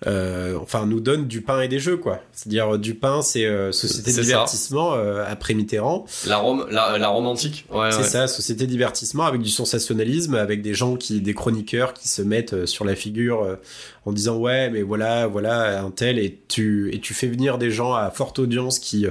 euh, 0.06 0.58
enfin, 0.60 0.86
nous 0.86 1.00
donne 1.00 1.26
du 1.26 1.42
pain 1.42 1.60
et 1.60 1.68
des 1.68 1.78
jeux, 1.78 1.96
quoi. 1.96 2.20
C'est-à-dire, 2.32 2.74
euh, 2.74 2.78
du 2.78 2.94
pain, 2.94 3.22
c'est 3.22 3.44
euh, 3.44 3.72
Société 3.72 4.12
de 4.12 4.22
divertissement 4.22 4.94
euh, 4.94 5.24
après 5.28 5.54
Mitterrand. 5.54 6.04
La, 6.26 6.38
Rome, 6.38 6.66
la, 6.70 6.98
la 6.98 7.08
romantique 7.08 7.66
ouais, 7.70 7.90
C'est 7.92 7.98
ouais. 7.98 8.04
ça, 8.04 8.26
société 8.26 8.66
divertissement 8.66 9.24
avec 9.24 9.42
du 9.42 9.50
sensationnalisme, 9.50 10.34
avec 10.34 10.62
des 10.62 10.74
gens 10.74 10.96
qui, 10.96 11.20
des 11.20 11.34
chroniqueurs 11.34 11.94
qui 11.94 12.08
se 12.08 12.22
mettent 12.22 12.54
euh, 12.54 12.66
sur 12.66 12.84
la 12.84 12.94
figure 12.94 13.42
euh, 13.42 13.56
en 14.04 14.12
disant 14.12 14.36
ouais, 14.36 14.70
mais 14.70 14.82
voilà, 14.82 15.26
voilà 15.26 15.82
un 15.82 15.90
tel 15.90 16.18
et 16.18 16.40
tu 16.48 16.92
et 16.94 17.00
tu 17.00 17.14
fais 17.14 17.28
venir 17.28 17.58
des 17.58 17.70
gens 17.70 17.94
à 17.94 18.10
forte 18.10 18.38
audience 18.38 18.78
qui 18.78 19.06
euh, 19.06 19.10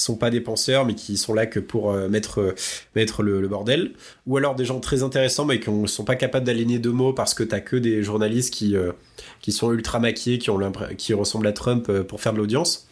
qui 0.00 0.06
sont 0.06 0.16
pas 0.16 0.30
des 0.30 0.40
penseurs 0.40 0.86
mais 0.86 0.94
qui 0.94 1.18
sont 1.18 1.34
là 1.34 1.44
que 1.44 1.60
pour 1.60 1.92
euh, 1.92 2.08
mettre 2.08 2.40
euh, 2.40 2.54
mettre 2.96 3.22
le, 3.22 3.46
bordel, 3.46 3.92
ou 4.26 4.38
alors 4.38 4.54
des 4.54 4.64
gens 4.64 4.80
très 4.80 5.02
intéressants 5.02 5.44
mais 5.44 5.60
qui 5.60 5.70
ne 5.70 5.86
sont 5.86 6.04
pas 6.04 6.16
capables 6.16 6.46
d'aligner 6.46 6.78
deux 6.78 6.90
mots 6.90 7.12
parce 7.12 7.34
que 7.34 7.42
t'as 7.42 7.60
que 7.60 7.76
des 7.76 8.02
journalistes 8.02 8.52
qui 8.54 8.76
euh, 8.76 8.92
qui 9.42 9.52
sont 9.52 9.70
ultra 9.72 9.98
maquillés, 9.98 10.38
qui 10.38 10.48
ont 10.48 10.72
qui 10.96 11.12
ressemblent 11.12 11.46
à 11.46 11.52
Trump 11.52 11.92
pour 12.02 12.20
faire 12.20 12.32
de 12.32 12.38
l'audience. 12.38 12.86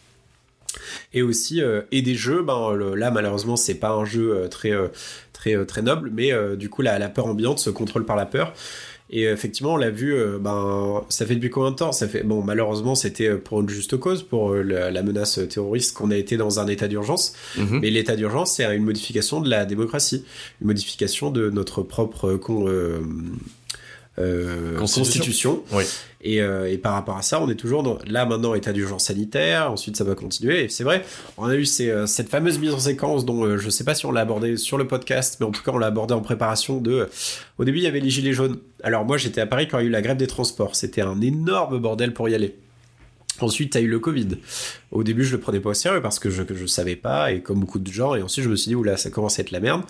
Et 1.13 1.23
aussi 1.23 1.61
et 1.91 2.01
des 2.03 2.13
jeux 2.13 2.43
ben 2.43 2.75
là 2.95 3.09
malheureusement 3.09 3.55
c'est 3.55 3.73
pas 3.73 3.89
un 3.89 4.05
jeu 4.05 4.47
très 4.51 4.71
très 5.33 5.65
très 5.65 5.81
noble 5.81 6.11
mais 6.13 6.31
du 6.57 6.69
coup 6.69 6.83
la, 6.83 6.99
la 6.99 7.09
peur 7.09 7.25
ambiante 7.25 7.57
se 7.57 7.71
contrôle 7.71 8.05
par 8.05 8.15
la 8.15 8.27
peur 8.27 8.53
et 9.11 9.27
euh, 9.27 9.33
effectivement 9.33 9.73
on 9.73 9.77
l'a 9.77 9.89
vu 9.89 10.13
euh, 10.13 10.37
ben 10.39 11.03
ça 11.09 11.25
fait 11.25 11.35
depuis 11.35 11.49
combien 11.49 11.71
de 11.71 11.75
temps? 11.75 11.91
Ça 11.91 12.07
fait 12.07 12.23
bon 12.23 12.43
malheureusement 12.43 12.95
c'était 12.95 13.27
euh, 13.29 13.37
pour 13.37 13.61
une 13.61 13.69
juste 13.69 13.97
cause 13.97 14.23
pour 14.23 14.53
la, 14.55 14.91
la 14.91 15.03
menace 15.03 15.39
terroriste 15.49 15.93
qu'on 15.95 16.11
a 16.11 16.15
été 16.17 16.37
dans 16.37 16.59
un 16.59 16.67
état 16.67 16.87
d'urgence. 16.87 17.33
Mhm. 17.57 17.79
mais 17.81 17.89
l'état 17.89 18.15
d'urgence 18.15 18.53
c'est 18.55 18.75
une 18.75 18.83
modification 18.83 19.41
de 19.41 19.49
la 19.49 19.65
démocratie. 19.65 20.23
Une 20.61 20.67
modification 20.67 21.31
de 21.31 21.49
notre 21.49 21.81
propre 21.83 22.35
con- 22.35 22.67
euh, 22.67 22.99
Constitution. 24.77 24.79
constitution, 24.79 25.63
Oui. 25.73 25.83
et, 26.21 26.41
euh, 26.41 26.69
et 26.71 26.77
par 26.77 26.93
rapport 26.93 27.17
à 27.17 27.21
ça, 27.21 27.41
on 27.41 27.49
est 27.49 27.55
toujours 27.55 27.83
dans, 27.83 27.97
là 28.05 28.25
maintenant 28.25 28.53
état 28.53 28.73
d'urgence 28.73 29.05
sanitaire. 29.05 29.71
Ensuite, 29.71 29.95
ça 29.95 30.03
va 30.03 30.15
continuer. 30.15 30.65
Et 30.65 30.69
c'est 30.69 30.83
vrai, 30.83 31.03
on 31.37 31.45
a 31.45 31.55
eu 31.55 31.65
ces, 31.65 31.89
euh, 31.89 32.05
cette 32.05 32.29
fameuse 32.29 32.59
mise 32.59 32.73
en 32.73 32.79
séquence 32.79 33.25
dont 33.25 33.43
euh, 33.45 33.57
je 33.57 33.69
sais 33.69 33.83
pas 33.83 33.95
si 33.95 34.05
on 34.05 34.11
l'a 34.11 34.21
abordé 34.21 34.57
sur 34.57 34.77
le 34.77 34.87
podcast, 34.87 35.37
mais 35.39 35.45
en 35.45 35.51
tout 35.51 35.63
cas 35.63 35.71
on 35.71 35.77
l'a 35.77 35.87
abordé 35.87 36.13
en 36.13 36.21
préparation 36.21 36.81
de. 36.81 37.07
au 37.57 37.63
début, 37.65 37.77
il 37.79 37.83
y 37.83 37.87
avait 37.87 37.99
les 38.01 38.09
gilets 38.09 38.33
jaunes. 38.33 38.57
Alors 38.83 39.05
moi, 39.05 39.17
j'étais 39.17 39.41
à 39.41 39.45
Paris 39.47 39.67
quand 39.67 39.79
il 39.79 39.83
y 39.83 39.85
a 39.85 39.87
eu 39.87 39.91
la 39.91 40.01
grève 40.01 40.17
des 40.17 40.27
transports. 40.27 40.75
C'était 40.75 41.01
un 41.01 41.21
énorme 41.21 41.79
bordel 41.79 42.13
pour 42.13 42.27
y 42.29 42.35
aller. 42.35 42.55
Ensuite, 43.41 43.71
t'as 43.71 43.79
eu 43.79 43.87
le 43.87 43.99
Covid. 43.99 44.27
Au 44.91 45.01
début, 45.03 45.23
je 45.23 45.31
le 45.31 45.39
prenais 45.39 45.61
pas 45.61 45.69
au 45.69 45.73
sérieux 45.73 46.01
parce 46.01 46.19
que 46.19 46.29
je, 46.29 46.43
que 46.43 46.55
je 46.55 46.65
savais 46.65 46.97
pas, 46.97 47.31
et 47.31 47.41
comme 47.41 47.61
beaucoup 47.61 47.79
de 47.79 47.89
gens. 47.89 48.15
Et 48.15 48.21
ensuite, 48.21 48.43
je 48.43 48.49
me 48.49 48.57
suis 48.57 48.67
dit, 48.67 48.75
oula, 48.75 48.97
ça 48.97 49.09
commence 49.11 49.39
à 49.39 49.43
être 49.43 49.51
la 49.51 49.61
merde. 49.61 49.83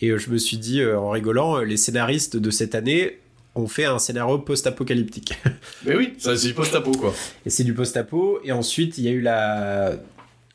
Et 0.00 0.08
euh, 0.08 0.18
je 0.18 0.30
me 0.30 0.38
suis 0.38 0.58
dit, 0.58 0.80
euh, 0.80 0.98
en 0.98 1.10
rigolant, 1.10 1.58
euh, 1.58 1.64
les 1.64 1.76
scénaristes 1.76 2.36
de 2.36 2.50
cette 2.50 2.74
année 2.74 3.18
ont 3.58 3.66
fait 3.68 3.84
un 3.84 3.98
scénario 3.98 4.38
post-apocalyptique. 4.38 5.34
Mais 5.86 5.96
oui, 5.96 6.14
ça 6.18 6.36
c'est 6.36 6.52
post-apo 6.52 6.92
quoi. 6.92 7.14
Et 7.46 7.50
c'est 7.50 7.64
du 7.64 7.74
post-apo. 7.74 8.40
Et 8.44 8.52
ensuite, 8.52 8.98
il 8.98 9.04
y 9.04 9.08
a 9.08 9.12
eu 9.12 9.20
la. 9.20 9.92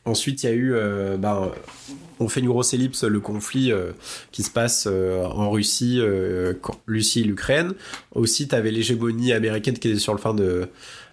Ensuite, 0.06 0.43
il 0.43 0.45
y 0.47 0.49
a 0.49 0.54
eu. 0.54 0.74
euh, 0.74 1.18
ben, 1.18 1.51
on 2.20 2.28
fait 2.30 2.39
une 2.41 2.47
grosse 2.47 2.74
ellipse, 2.74 3.04
le 3.04 3.20
conflit 3.20 3.72
euh, 3.72 3.91
qui 4.32 4.43
se 4.43 4.51
passe 4.51 4.88
euh, 4.89 5.24
en 5.26 5.49
Russie, 5.49 5.99
quand- 6.62 6.80
Russie 6.88 7.22
et 7.22 7.24
l'Ukraine. 7.24 7.74
Aussi, 8.14 8.47
tu 8.47 8.56
avais 8.56 8.72
l'hégémonie 8.72 9.34
américaine 9.34 9.78
qui 9.78 9.89
était 9.89 9.99
sur 9.99 10.14
le 10.14 10.20
fin 10.20 10.34
de. 10.34 10.68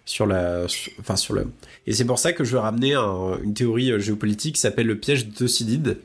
Sur 0.06 0.26
la. 0.26 0.66
enfin, 0.98 1.16
sur 1.16 1.34
le. 1.34 1.46
Et 1.86 1.92
c'est 1.92 2.04
pour 2.04 2.18
ça 2.18 2.32
que 2.32 2.42
je 2.42 2.52
veux 2.52 2.58
ramener 2.58 2.94
un- 2.94 3.38
une 3.44 3.54
théorie 3.54 4.00
géopolitique 4.00 4.56
qui 4.56 4.60
s'appelle 4.60 4.86
le 4.86 4.98
piège 4.98 5.28
de 5.28 5.32
Thucydide. 5.34 5.98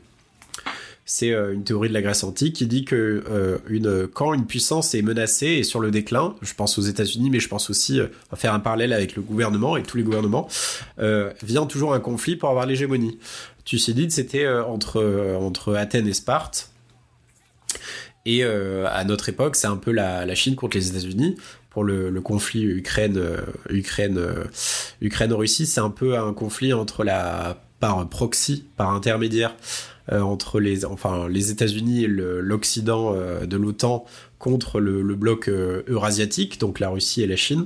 C'est 1.07 1.31
euh, 1.31 1.53
une 1.53 1.63
théorie 1.63 1.87
de 1.87 1.93
la 1.93 2.01
Grèce 2.01 2.23
antique 2.23 2.55
qui 2.55 2.65
dit 2.65 2.83
que 2.83 3.23
euh, 3.29 4.07
quand 4.11 4.33
une 4.33 4.47
puissance 4.47 4.95
est 4.95 5.03
menacée 5.03 5.45
et 5.45 5.63
sur 5.63 5.79
le 5.79 5.91
déclin, 5.91 6.35
je 6.41 6.55
pense 6.55 6.79
aux 6.79 6.81
États-Unis, 6.81 7.29
mais 7.29 7.39
je 7.39 7.47
pense 7.47 7.69
aussi 7.69 7.99
euh, 7.99 8.07
à 8.31 8.35
faire 8.35 8.55
un 8.55 8.59
parallèle 8.59 8.91
avec 8.91 9.15
le 9.15 9.21
gouvernement 9.21 9.77
et 9.77 9.83
tous 9.83 9.97
les 9.97 10.03
gouvernements, 10.03 10.47
vient 11.43 11.67
toujours 11.67 11.93
un 11.93 11.99
conflit 11.99 12.35
pour 12.35 12.49
avoir 12.49 12.65
l'hégémonie. 12.65 13.19
Thucydide, 13.65 14.11
c'était 14.11 14.47
entre, 14.47 15.35
entre 15.39 15.75
Athènes 15.75 16.07
et 16.07 16.13
Sparte. 16.13 16.71
Et 18.25 18.43
à 18.43 19.03
notre 19.03 19.29
époque, 19.29 19.55
c'est 19.55 19.67
un 19.67 19.77
peu 19.77 19.91
la, 19.91 20.33
Chine 20.35 20.55
contre 20.55 20.77
les 20.77 20.89
États-Unis. 20.89 21.35
Pour 21.69 21.83
le, 21.83 22.11
conflit 22.21 22.63
Ukraine, 22.63 23.21
Ukraine, 23.69 24.19
Ukraine-Russie, 25.01 25.65
c'est 25.65 25.81
un 25.81 25.89
peu 25.89 26.17
un 26.17 26.33
conflit 26.33 26.71
par 27.79 28.09
proxy, 28.09 28.65
par 28.77 28.91
intermédiaire 28.91 29.55
entre 30.11 30.59
les, 30.59 30.85
enfin 30.85 31.27
les 31.29 31.51
États-Unis 31.51 32.03
et 32.03 32.07
l'Occident 32.07 33.13
euh, 33.15 33.45
de 33.45 33.57
l'OTAN 33.57 34.05
contre 34.39 34.79
le, 34.79 35.01
le 35.01 35.15
bloc 35.15 35.47
euh, 35.47 35.83
eurasiatique, 35.87 36.59
donc 36.59 36.79
la 36.79 36.89
Russie 36.89 37.21
et 37.23 37.27
la 37.27 37.35
Chine. 37.35 37.65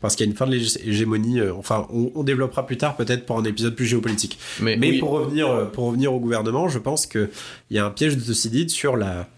Parce 0.00 0.16
qu'il 0.16 0.24
y 0.26 0.28
a 0.28 0.32
une 0.32 0.36
fin 0.36 0.46
de 0.46 0.52
l'hégémonie. 0.52 1.40
euh, 1.40 1.52
enfin, 1.54 1.86
on, 1.92 2.10
on 2.14 2.22
développera 2.22 2.66
plus 2.66 2.76
tard 2.78 2.96
peut-être 2.96 3.24
pour 3.26 3.38
un 3.38 3.44
épisode 3.44 3.74
plus 3.76 3.86
géopolitique. 3.86 4.38
Mais, 4.60 4.76
Mais 4.76 4.90
oui. 4.90 4.98
pour 4.98 5.10
revenir, 5.10 5.48
euh, 5.48 5.64
pour 5.66 5.84
revenir 5.86 6.12
au 6.12 6.20
gouvernement, 6.20 6.68
je 6.68 6.78
pense 6.78 7.06
qu'il 7.06 7.28
y 7.70 7.78
a 7.78 7.84
un 7.86 7.90
piège 7.90 8.16
de 8.16 8.22
Thucydide 8.22 8.70
sur 8.70 8.96
la, 8.96 9.28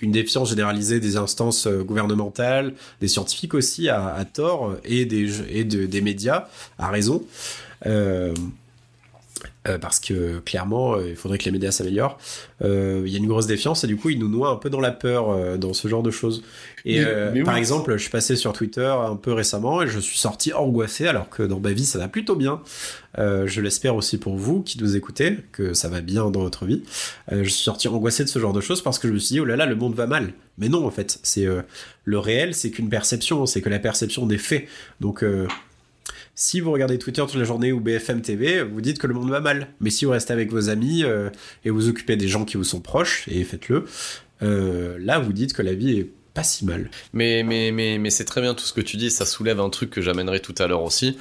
une 0.00 0.10
défiance 0.12 0.50
généralisée 0.50 1.00
des 1.00 1.16
instances 1.16 1.66
euh, 1.66 1.82
gouvernementales, 1.84 2.74
des 3.00 3.08
scientifiques 3.08 3.54
aussi 3.54 3.88
à, 3.88 4.12
à 4.14 4.24
tort, 4.24 4.70
euh, 4.70 4.80
et 4.84 5.04
des, 5.06 5.40
et 5.50 5.64
de- 5.64 5.86
des 5.86 6.00
médias 6.00 6.48
à 6.78 6.90
raison. 6.90 7.22
Euh, 7.86 8.34
euh, 9.66 9.76
parce 9.78 9.98
que 10.00 10.38
clairement, 10.38 10.94
euh, 10.94 11.08
il 11.10 11.16
faudrait 11.16 11.36
que 11.38 11.44
les 11.44 11.50
médias 11.50 11.72
s'améliorent. 11.72 12.16
Euh, 12.62 13.02
Il 13.04 13.12
y 13.12 13.16
a 13.16 13.18
une 13.18 13.26
grosse 13.26 13.46
défiance 13.46 13.82
et 13.84 13.86
du 13.86 13.96
coup, 13.96 14.10
ils 14.10 14.18
nous 14.18 14.28
noient 14.28 14.50
un 14.50 14.56
peu 14.56 14.70
dans 14.70 14.80
la 14.80 14.92
peur 14.92 15.58
dans 15.58 15.72
ce 15.72 15.88
genre 15.88 16.02
de 16.02 16.10
choses. 16.10 16.42
Et 16.84 17.00
Mais- 17.00 17.30
mais 17.34 17.42
par 17.42 17.54
oui. 17.54 17.60
exemple, 17.60 17.92
je 17.96 18.02
suis 18.02 18.10
passé 18.10 18.36
sur 18.36 18.52
Twitter 18.52 18.86
un 18.86 19.16
peu 19.16 19.32
récemment 19.32 19.82
et 19.82 19.88
je 19.88 19.98
suis 19.98 20.18
sorti 20.18 20.52
angoissé 20.52 21.06
alors 21.08 21.28
que 21.28 21.42
dans 21.42 21.58
ma 21.60 21.72
vie, 21.72 21.84
ça 21.84 21.98
va 21.98 22.08
plutôt 22.08 22.36
bien. 22.36 22.60
Je 23.16 23.60
l'espère 23.60 23.96
aussi 23.96 24.16
pour 24.18 24.36
vous 24.36 24.62
qui 24.62 24.78
nous 24.80 24.96
écoutez, 24.96 25.38
que 25.52 25.74
ça 25.74 25.88
va 25.88 26.00
bien 26.00 26.30
dans 26.30 26.40
votre 26.40 26.64
vie. 26.66 26.82
Je 27.30 27.42
suis 27.48 27.64
sorti 27.64 27.88
angoissé 27.88 28.22
de 28.24 28.28
ce 28.28 28.38
genre 28.38 28.52
de 28.52 28.60
choses 28.60 28.80
parce 28.82 28.98
que 29.00 29.08
je 29.08 29.12
me 29.12 29.18
suis 29.18 29.34
dit, 29.34 29.40
oh 29.40 29.44
là 29.44 29.56
là, 29.56 29.66
le 29.66 29.74
monde 29.74 29.94
va 29.94 30.06
mal. 30.06 30.32
Mais 30.56 30.68
non, 30.68 30.86
en 30.86 30.90
fait, 30.90 31.18
c'est 31.24 31.46
le 32.04 32.18
réel, 32.18 32.54
c'est 32.54 32.70
qu'une 32.70 32.88
perception, 32.88 33.44
c'est 33.46 33.60
que 33.60 33.68
la 33.68 33.78
perception 33.80 34.24
des 34.26 34.38
faits. 34.38 34.66
Donc, 35.00 35.24
si 36.40 36.60
vous 36.60 36.70
regardez 36.70 36.98
Twitter 37.00 37.20
toute 37.26 37.34
la 37.34 37.42
journée 37.44 37.72
ou 37.72 37.80
BFM 37.80 38.22
TV, 38.22 38.62
vous 38.62 38.80
dites 38.80 38.98
que 39.00 39.08
le 39.08 39.14
monde 39.14 39.28
va 39.28 39.40
mal. 39.40 39.66
Mais 39.80 39.90
si 39.90 40.04
vous 40.04 40.12
restez 40.12 40.32
avec 40.32 40.52
vos 40.52 40.68
amis 40.68 41.02
euh, 41.02 41.30
et 41.64 41.70
vous 41.70 41.88
occupez 41.88 42.14
des 42.16 42.28
gens 42.28 42.44
qui 42.44 42.56
vous 42.56 42.62
sont 42.62 42.80
proches, 42.80 43.24
et 43.28 43.42
faites-le, 43.42 43.84
euh, 44.42 44.96
là, 45.00 45.18
vous 45.18 45.32
dites 45.32 45.52
que 45.52 45.62
la 45.62 45.74
vie 45.74 45.98
est 45.98 46.08
pas 46.34 46.44
si 46.44 46.64
mal. 46.64 46.92
Mais, 47.12 47.42
mais, 47.42 47.72
mais, 47.72 47.98
mais 47.98 48.10
c'est 48.10 48.24
très 48.24 48.40
bien 48.40 48.54
tout 48.54 48.64
ce 48.64 48.72
que 48.72 48.80
tu 48.80 48.96
dis, 48.96 49.10
ça 49.10 49.26
soulève 49.26 49.58
un 49.58 49.68
truc 49.68 49.90
que 49.90 50.00
j'amènerai 50.00 50.38
tout 50.38 50.54
à 50.58 50.68
l'heure 50.68 50.82
aussi. 50.84 51.18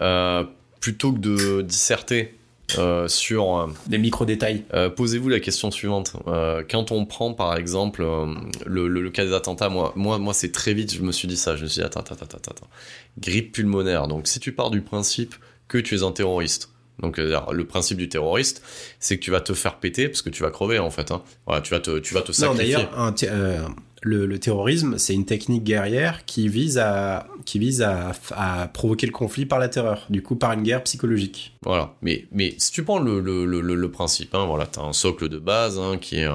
Euh, 0.00 0.44
plutôt 0.78 1.12
que 1.12 1.18
de 1.18 1.62
disserter 1.62 2.36
euh, 2.78 3.08
sur 3.08 3.58
euh, 3.58 3.66
Des 3.88 3.98
micro-détails. 3.98 4.62
euh, 4.74 4.88
Posez-vous 4.88 5.28
la 5.28 5.40
question 5.40 5.72
suivante. 5.72 6.12
Quand 6.70 6.92
on 6.92 7.04
prend 7.06 7.34
par 7.34 7.56
exemple 7.56 8.02
le, 8.66 8.86
le- 8.86 9.00
le 9.02 9.10
cas 9.10 9.24
des 9.24 9.32
attentats, 9.32 9.68
moi, 9.68 9.92
moi, 9.96 10.18
moi 10.20 10.32
c'est 10.32 10.52
très 10.52 10.72
vite, 10.72 10.94
je 10.94 11.02
me 11.02 11.10
suis 11.10 11.26
dit 11.26 11.36
ça. 11.36 11.56
Je 11.56 11.64
me 11.64 11.68
suis 11.68 11.80
dit, 11.80 11.84
attends, 11.84 11.98
attends, 12.00 12.14
attends, 12.14 12.36
attends, 12.36 12.52
attends. 12.52 12.68
Grippe 13.20 13.52
pulmonaire. 13.52 14.08
Donc 14.08 14.26
si 14.26 14.40
tu 14.40 14.52
pars 14.52 14.70
du 14.70 14.80
principe 14.80 15.34
que 15.68 15.78
tu 15.78 15.94
es 15.96 16.02
un 16.02 16.12
terroriste, 16.12 16.70
donc 17.00 17.18
euh, 17.18 17.38
le 17.52 17.64
principe 17.66 17.96
du 17.98 18.08
terroriste, 18.08 18.62
c'est 18.98 19.16
que 19.18 19.22
tu 19.22 19.30
vas 19.30 19.40
te 19.40 19.54
faire 19.54 19.76
péter 19.78 20.08
parce 20.08 20.22
que 20.22 20.30
tu 20.30 20.42
vas 20.42 20.50
crever 20.50 20.78
en 20.78 20.90
fait. 20.90 21.10
Hein. 21.10 21.22
Voilà, 21.46 21.60
tu 21.62 21.70
vas 21.72 21.80
te, 21.80 21.98
tu 21.98 22.14
vas 22.14 22.22
te 22.22 22.28
Non, 22.28 22.32
sacrifier. 22.52 22.74
d'ailleurs, 22.74 22.98
un 22.98 23.12
ti- 23.12 23.26
euh, 23.28 23.60
le, 24.02 24.38
terrorisme, 24.38 24.96
c'est 24.96 25.14
une 25.14 25.26
technique 25.26 25.64
guerrière 25.64 26.24
qui 26.24 26.48
vise 26.48 26.78
à 26.78 27.26
qui 27.44 27.58
vise 27.58 27.82
à, 27.82 28.12
provoquer 28.72 29.06
le 29.06 29.12
conflit 29.12 29.46
par 29.46 29.58
la 29.58 29.68
terreur, 29.68 30.06
du 30.08 30.22
coup 30.22 30.36
par 30.36 30.52
une 30.52 30.62
guerre 30.62 30.82
psychologique. 30.84 31.56
Voilà. 31.62 31.94
Mais, 32.00 32.26
mais 32.32 32.54
si 32.58 32.70
tu 32.70 32.84
prends 32.84 32.98
le, 32.98 33.20
le, 33.20 33.44
le, 33.44 33.90
principe, 33.90 34.34
hein, 34.34 34.46
voilà, 34.46 34.66
t'as 34.66 34.82
un 34.82 34.92
socle 34.92 35.28
de 35.28 35.38
base 35.38 35.78
hein, 35.78 35.98
qui, 36.00 36.20
est, 36.20 36.28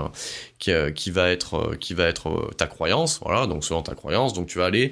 qui, 0.60 0.72
euh, 0.72 0.92
qui 0.92 1.12
va 1.12 1.30
être, 1.30 1.56
euh, 1.56 1.76
qui 1.76 1.94
va 1.94 2.06
être 2.06 2.30
euh, 2.30 2.52
ta 2.58 2.68
croyance, 2.68 3.20
voilà, 3.24 3.48
donc 3.48 3.64
selon 3.64 3.82
ta 3.82 3.96
croyance, 3.96 4.34
donc 4.34 4.48
tu 4.48 4.60
vas 4.60 4.66
aller 4.66 4.92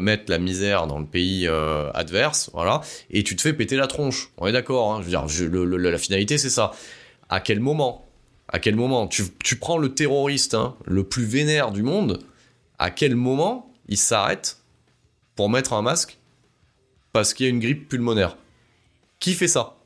mettre 0.00 0.24
la 0.28 0.38
misère 0.38 0.86
dans 0.86 0.98
le 0.98 1.06
pays 1.06 1.48
adverse, 1.94 2.50
voilà, 2.52 2.80
et 3.10 3.22
tu 3.22 3.36
te 3.36 3.42
fais 3.42 3.52
péter 3.52 3.76
la 3.76 3.86
tronche. 3.86 4.30
On 4.38 4.46
est 4.46 4.52
d'accord, 4.52 4.92
hein, 4.92 4.98
je 5.00 5.44
veux 5.44 5.50
dire, 5.50 5.90
la 5.90 5.98
finalité 5.98 6.38
c'est 6.38 6.50
ça. 6.50 6.72
À 7.28 7.40
quel 7.40 7.60
moment? 7.60 8.06
À 8.52 8.58
quel 8.58 8.76
moment 8.76 9.08
tu, 9.08 9.24
prends 9.58 9.78
le 9.78 9.94
terroriste 9.94 10.54
hein, 10.54 10.76
le 10.84 11.04
plus 11.04 11.24
vénère 11.24 11.72
du 11.72 11.82
monde, 11.82 12.22
à 12.78 12.90
quel 12.90 13.16
moment 13.16 13.72
il 13.88 13.96
s'arrête 13.96 14.58
pour 15.36 15.48
mettre 15.48 15.72
un 15.72 15.82
masque 15.82 16.18
parce 17.12 17.32
qu'il 17.34 17.46
y 17.46 17.48
a 17.48 17.50
une 17.50 17.60
grippe 17.60 17.88
pulmonaire? 17.88 18.36
Qui 19.20 19.32
fait 19.34 19.48
ça? 19.48 19.76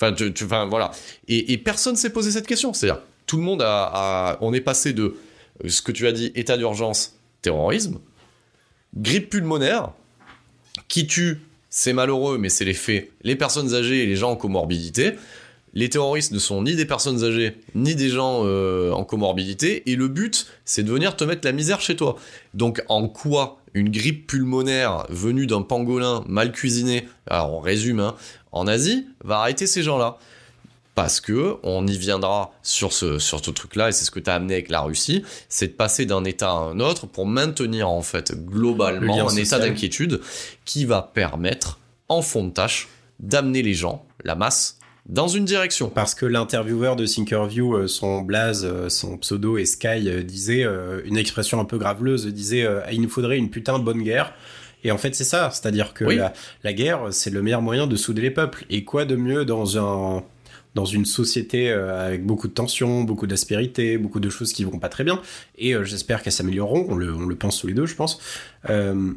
Enfin, 0.00 0.66
voilà. 0.66 0.90
Et, 1.28 1.52
et 1.52 1.58
personne 1.58 1.96
s'est 1.96 2.10
posé 2.10 2.30
cette 2.30 2.46
question. 2.46 2.72
C'est-à-dire, 2.72 3.02
tout 3.26 3.36
le 3.36 3.42
monde 3.42 3.62
a, 3.62 3.84
a- 3.92 4.38
On 4.40 4.52
est 4.52 4.60
passé 4.60 4.92
de 4.92 5.16
euh, 5.64 5.68
ce 5.68 5.82
que 5.82 5.92
tu 5.92 6.06
as 6.06 6.12
dit, 6.12 6.32
état 6.34 6.56
d'urgence, 6.56 7.16
terrorisme, 7.40 8.00
grippe 8.96 9.30
pulmonaire, 9.30 9.92
qui 10.88 11.06
tue, 11.06 11.40
c'est 11.70 11.92
malheureux, 11.92 12.36
mais 12.38 12.48
c'est 12.48 12.64
les 12.64 12.74
faits, 12.74 13.10
les 13.22 13.36
personnes 13.36 13.74
âgées 13.74 14.02
et 14.02 14.06
les 14.06 14.16
gens 14.16 14.32
en 14.32 14.36
comorbidité. 14.36 15.14
Les 15.74 15.88
terroristes 15.88 16.32
ne 16.32 16.38
sont 16.38 16.62
ni 16.62 16.76
des 16.76 16.84
personnes 16.84 17.24
âgées, 17.24 17.56
ni 17.74 17.94
des 17.94 18.10
gens 18.10 18.42
euh, 18.44 18.92
en 18.92 19.04
comorbidité, 19.04 19.90
et 19.90 19.96
le 19.96 20.08
but, 20.08 20.46
c'est 20.64 20.82
de 20.82 20.92
venir 20.92 21.16
te 21.16 21.24
mettre 21.24 21.46
la 21.46 21.52
misère 21.52 21.80
chez 21.80 21.96
toi. 21.96 22.16
Donc, 22.52 22.82
en 22.88 23.08
quoi 23.08 23.58
une 23.74 23.90
grippe 23.90 24.26
pulmonaire 24.26 25.06
venue 25.08 25.46
d'un 25.46 25.62
pangolin 25.62 26.24
mal 26.26 26.52
cuisiné, 26.52 27.08
alors 27.26 27.54
on 27.54 27.60
résume, 27.60 28.00
hein, 28.00 28.16
en 28.52 28.66
Asie, 28.66 29.06
va 29.24 29.38
arrêter 29.38 29.66
ces 29.66 29.82
gens-là? 29.82 30.18
Parce 30.94 31.22
que 31.22 31.56
on 31.62 31.86
y 31.86 31.96
viendra 31.96 32.52
sur 32.62 32.92
ce 32.92 33.18
sur 33.18 33.42
ce 33.42 33.50
truc-là 33.50 33.88
et 33.88 33.92
c'est 33.92 34.04
ce 34.04 34.10
que 34.10 34.20
tu 34.20 34.28
as 34.28 34.34
amené 34.34 34.52
avec 34.52 34.68
la 34.68 34.82
Russie, 34.82 35.22
c'est 35.48 35.68
de 35.68 35.72
passer 35.72 36.04
d'un 36.04 36.22
état 36.24 36.50
à 36.50 36.56
un 36.56 36.80
autre 36.80 37.06
pour 37.06 37.24
maintenir 37.24 37.88
en 37.88 38.02
fait 38.02 38.28
Le 38.28 38.36
globalement 38.36 39.26
un 39.26 39.36
état 39.36 39.58
d'inquiétude 39.58 40.20
qui 40.66 40.84
va 40.84 41.00
permettre 41.00 41.78
en 42.10 42.20
fond 42.20 42.44
de 42.44 42.50
tâche 42.50 42.90
d'amener 43.20 43.62
les 43.62 43.72
gens, 43.72 44.04
la 44.22 44.34
masse 44.34 44.76
dans 45.06 45.28
une 45.28 45.44
direction. 45.44 45.90
Parce 45.90 46.14
que 46.14 46.26
l'intervieweur 46.26 46.96
de 46.96 47.06
Thinkerview, 47.06 47.74
euh, 47.76 47.86
son 47.88 48.20
blaze, 48.22 48.64
euh, 48.64 48.88
son 48.88 49.18
pseudo 49.18 49.58
et 49.58 49.64
Sky 49.64 50.08
euh, 50.08 50.22
disait 50.22 50.64
une 51.04 51.16
expression 51.16 51.60
un 51.60 51.64
peu 51.64 51.78
graveleuse, 51.78 52.26
disait 52.26 52.66
il 52.92 53.00
nous 53.00 53.08
faudrait 53.08 53.38
une 53.38 53.50
putain 53.50 53.78
de 53.78 53.84
bonne 53.84 54.02
guerre. 54.02 54.32
Et 54.84 54.90
en 54.90 54.98
fait, 54.98 55.14
c'est 55.14 55.24
ça, 55.24 55.50
c'est-à-dire 55.52 55.94
que 55.94 56.04
Oui. 56.04 56.16
la, 56.16 56.32
la 56.64 56.72
guerre, 56.72 57.08
c'est 57.12 57.30
le 57.30 57.40
meilleur 57.40 57.62
moyen 57.62 57.86
de 57.86 57.94
souder 57.94 58.20
les 58.22 58.32
peuples. 58.32 58.64
Et 58.68 58.82
quoi 58.84 59.04
de 59.04 59.14
mieux 59.16 59.44
dans 59.44 59.78
un 59.78 60.24
dans 60.74 60.86
une 60.86 61.04
société 61.04 61.70
avec 61.70 62.24
beaucoup 62.24 62.48
de 62.48 62.54
tensions, 62.54 63.02
beaucoup 63.04 63.26
d'aspérité, 63.26 63.98
beaucoup 63.98 64.20
de 64.20 64.30
choses 64.30 64.54
qui 64.54 64.64
vont 64.64 64.78
pas 64.78 64.88
très 64.88 65.04
bien, 65.04 65.20
et 65.58 65.74
j'espère 65.84 66.22
qu'elles 66.22 66.32
s'amélioreront, 66.32 66.86
on 66.88 66.94
le, 66.94 67.12
on 67.14 67.26
le 67.26 67.36
pense 67.36 67.60
tous 67.60 67.66
les 67.66 67.74
deux, 67.74 67.84
je 67.84 67.94
pense, 67.94 68.18
euh, 68.70 69.12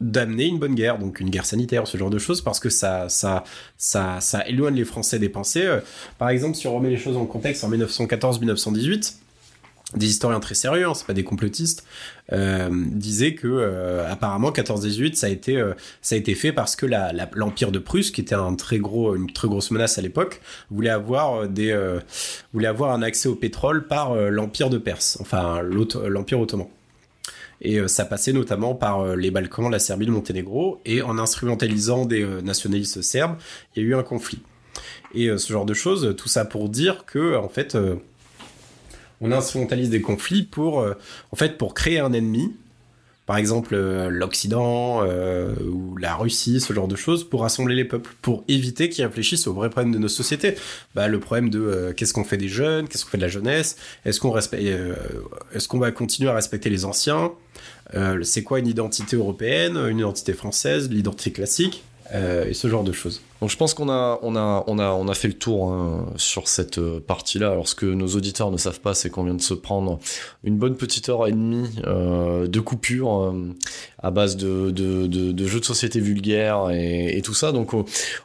d'amener 0.00 0.46
une 0.46 0.58
bonne 0.58 0.74
guerre, 0.74 0.98
donc 0.98 1.20
une 1.20 1.30
guerre 1.30 1.46
sanitaire, 1.46 1.86
ce 1.86 1.98
genre 1.98 2.10
de 2.10 2.18
choses, 2.18 2.40
parce 2.40 2.60
que 2.60 2.70
ça, 2.70 3.08
ça, 3.08 3.44
ça, 3.76 4.20
ça 4.20 4.46
éloigne 4.46 4.74
les 4.74 4.84
Français 4.84 5.18
des 5.18 5.28
pensées. 5.28 5.66
Euh, 5.66 5.80
Par 6.18 6.28
exemple, 6.28 6.56
si 6.56 6.66
on 6.66 6.76
remet 6.76 6.90
les 6.90 6.96
choses 6.96 7.16
en 7.16 7.26
contexte, 7.26 7.64
en 7.64 7.70
1914-1918, 7.70 9.14
des 9.96 10.06
historiens 10.06 10.40
très 10.40 10.54
sérieux, 10.54 10.86
hein, 10.86 10.92
c'est 10.94 11.06
pas 11.06 11.14
des 11.14 11.24
complotistes, 11.24 11.84
euh, 12.32 12.68
disaient 12.70 13.34
que 13.34 13.48
euh, 13.48 14.06
apparemment 14.10 14.50
14-18 14.50 15.14
ça 15.14 15.28
a 15.28 15.30
été 15.30 15.56
euh, 15.56 15.72
ça 16.02 16.14
a 16.14 16.18
été 16.18 16.34
fait 16.34 16.52
parce 16.52 16.76
que 16.76 16.84
l'empire 17.34 17.72
de 17.72 17.78
Prusse, 17.78 18.10
qui 18.10 18.20
était 18.20 18.34
un 18.34 18.54
très 18.54 18.78
gros 18.78 19.14
une 19.14 19.32
très 19.32 19.48
grosse 19.48 19.70
menace 19.70 19.96
à 19.96 20.02
l'époque, 20.02 20.42
voulait 20.70 20.90
avoir 20.90 21.48
des 21.48 21.74
voulait 22.52 22.66
avoir 22.66 22.92
un 22.92 23.00
accès 23.00 23.28
au 23.28 23.34
pétrole 23.34 23.86
par 23.86 24.14
l'empire 24.14 24.68
de 24.68 24.76
Perse, 24.76 25.16
enfin 25.20 25.62
l'empire 25.62 26.40
ottoman. 26.40 26.66
Et 27.60 27.78
euh, 27.78 27.88
ça 27.88 28.04
passait 28.04 28.32
notamment 28.32 28.74
par 28.74 29.00
euh, 29.00 29.16
les 29.16 29.30
Balkans, 29.30 29.70
la 29.70 29.78
Serbie, 29.78 30.06
le 30.06 30.12
Monténégro, 30.12 30.80
et 30.84 31.02
en 31.02 31.18
instrumentalisant 31.18 32.06
des 32.06 32.22
euh, 32.22 32.40
nationalistes 32.40 33.02
serbes, 33.02 33.36
il 33.74 33.82
y 33.82 33.86
a 33.86 33.88
eu 33.88 33.94
un 33.94 34.02
conflit. 34.02 34.40
Et 35.14 35.28
ce 35.38 35.52
genre 35.52 35.64
de 35.64 35.74
choses, 35.74 36.14
tout 36.16 36.28
ça 36.28 36.44
pour 36.44 36.68
dire 36.68 37.06
que 37.06 37.34
en 37.34 37.48
fait 37.48 37.76
on 39.22 39.32
instrumentalise 39.32 39.88
des 39.88 40.02
conflits 40.02 40.42
pour, 40.42 40.86
en 41.32 41.36
fait, 41.36 41.56
pour 41.56 41.72
créer 41.72 41.98
un 41.98 42.12
ennemi. 42.12 42.54
Par 43.28 43.36
exemple, 43.36 43.74
euh, 43.74 44.08
l'Occident 44.08 45.02
euh, 45.02 45.54
ou 45.70 45.98
la 45.98 46.14
Russie, 46.14 46.62
ce 46.62 46.72
genre 46.72 46.88
de 46.88 46.96
choses, 46.96 47.28
pour 47.28 47.42
rassembler 47.42 47.74
les 47.74 47.84
peuples, 47.84 48.14
pour 48.22 48.42
éviter 48.48 48.88
qu'ils 48.88 49.04
réfléchissent 49.04 49.46
aux 49.46 49.52
vrais 49.52 49.68
problèmes 49.68 49.92
de 49.92 49.98
nos 49.98 50.08
sociétés. 50.08 50.54
Bah, 50.94 51.08
le 51.08 51.20
problème 51.20 51.50
de 51.50 51.60
euh, 51.60 51.92
qu'est-ce 51.92 52.14
qu'on 52.14 52.24
fait 52.24 52.38
des 52.38 52.48
jeunes, 52.48 52.88
qu'est-ce 52.88 53.04
qu'on 53.04 53.10
fait 53.10 53.18
de 53.18 53.22
la 53.22 53.28
jeunesse, 53.28 53.76
est-ce 54.06 54.18
qu'on 54.18 54.30
respecte, 54.30 54.64
est-ce 55.52 55.68
qu'on 55.68 55.78
va 55.78 55.92
continuer 55.92 56.30
à 56.30 56.34
respecter 56.34 56.70
les 56.70 56.86
anciens, 56.86 57.32
c'est 58.22 58.42
quoi 58.42 58.60
une 58.60 58.66
identité 58.66 59.16
européenne, 59.16 59.76
une 59.76 59.98
identité 59.98 60.32
française, 60.32 60.88
l'identité 60.88 61.30
classique, 61.30 61.84
et 62.14 62.54
ce 62.54 62.68
genre 62.68 62.84
de 62.84 62.92
choses. 62.92 63.20
Donc 63.40 63.50
je 63.50 63.56
pense 63.56 63.72
qu'on 63.74 63.88
a, 63.88 64.18
on 64.22 64.34
a, 64.34 64.64
on 64.66 64.78
a, 64.78 64.90
on 64.90 65.06
a 65.08 65.14
fait 65.14 65.28
le 65.28 65.34
tour 65.34 65.72
hein, 65.72 66.06
sur 66.16 66.48
cette 66.48 66.78
euh, 66.78 67.00
partie-là. 67.00 67.50
Alors 67.50 67.68
ce 67.68 67.74
que 67.74 67.86
nos 67.86 68.08
auditeurs 68.08 68.50
ne 68.50 68.56
savent 68.56 68.80
pas, 68.80 68.94
c'est 68.94 69.10
qu'on 69.10 69.22
vient 69.22 69.34
de 69.34 69.42
se 69.42 69.54
prendre 69.54 70.00
une 70.42 70.56
bonne 70.56 70.76
petite 70.76 71.08
heure 71.08 71.26
et 71.26 71.32
demie 71.32 71.70
euh, 71.86 72.48
de 72.48 72.60
coupure 72.60 73.22
euh, 73.22 73.54
à 74.00 74.10
base 74.10 74.36
de, 74.36 74.68
jeux 75.46 75.60
de 75.60 75.64
société 75.64 76.00
vulgaires 76.00 76.70
et, 76.70 77.20
tout 77.24 77.34
ça. 77.34 77.52
Donc 77.52 77.74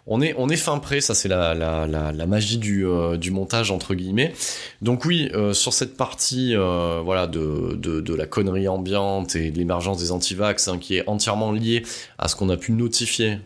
on- 0.08 0.22
est, 0.22 0.36
on 0.38 0.50
est 0.50 0.56
fin 0.56 0.78
prêt. 0.78 1.02
Ça 1.02 1.16
c'est 1.16 1.28
la, 1.28 1.56
la, 1.56 2.26
magie 2.28 2.58
du, 2.58 2.86
euh, 2.86 3.18
du 3.18 3.32
montage 3.32 3.72
entre 3.72 3.96
guillemets. 3.96 4.34
Donc 4.82 5.06
oui, 5.06 5.30
euh, 5.34 5.54
sur 5.54 5.74
cette 5.74 5.98
partie, 5.98 6.56
euh, 6.56 7.02
voilà, 7.04 7.28
de, 7.28 8.14
la 8.16 8.26
connerie 8.28 8.68
ambiante 8.68 9.36
et 9.36 9.50
de 9.50 9.58
l'émergence 9.58 9.98
des 10.00 10.12
antivax, 10.12 10.68
hein, 10.68 10.78
qui 10.78 10.98
est 10.98 11.10
entièrement 11.10 11.52
liée 11.52 11.84
à 12.20 12.28
ce 12.28 12.36
qu'on 12.36 12.50
a 12.50 12.58
pu 12.58 12.72
notifier 12.74 13.40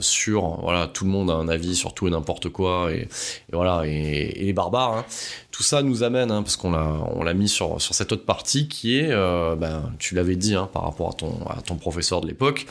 sur, 0.00 0.60
voilà, 0.62 0.86
tout 0.86 1.04
le 1.04 1.10
monde 1.10 1.30
a 1.30 1.34
un 1.34 1.48
avis 1.48 1.76
sur 1.76 1.92
tout 1.92 2.08
et 2.08 2.10
n'importe 2.10 2.48
quoi 2.48 2.92
et, 2.92 3.08
voilà 3.52 3.82
et, 3.86 4.44
les 4.44 4.52
barbares. 4.52 4.94
hein. 4.98 5.04
Tout 5.50 5.62
ça 5.62 5.82
nous 5.82 6.02
amène, 6.02 6.30
hein, 6.30 6.42
parce 6.42 6.56
qu'on 6.56 6.70
l'a, 6.70 7.34
mis 7.34 7.48
sur 7.48 7.80
cette 7.80 8.12
autre 8.12 8.24
partie 8.24 8.68
qui 8.68 8.98
est, 8.98 9.08
ben, 9.08 9.90
tu 9.98 10.14
l'avais 10.14 10.36
dit 10.36 10.54
hein, 10.54 10.68
par 10.72 10.82
rapport 10.82 11.10
à 11.48 11.62
ton 11.62 11.65
ton 11.66 11.76
professeur 11.76 12.20
de 12.20 12.26
l'époque, 12.26 12.66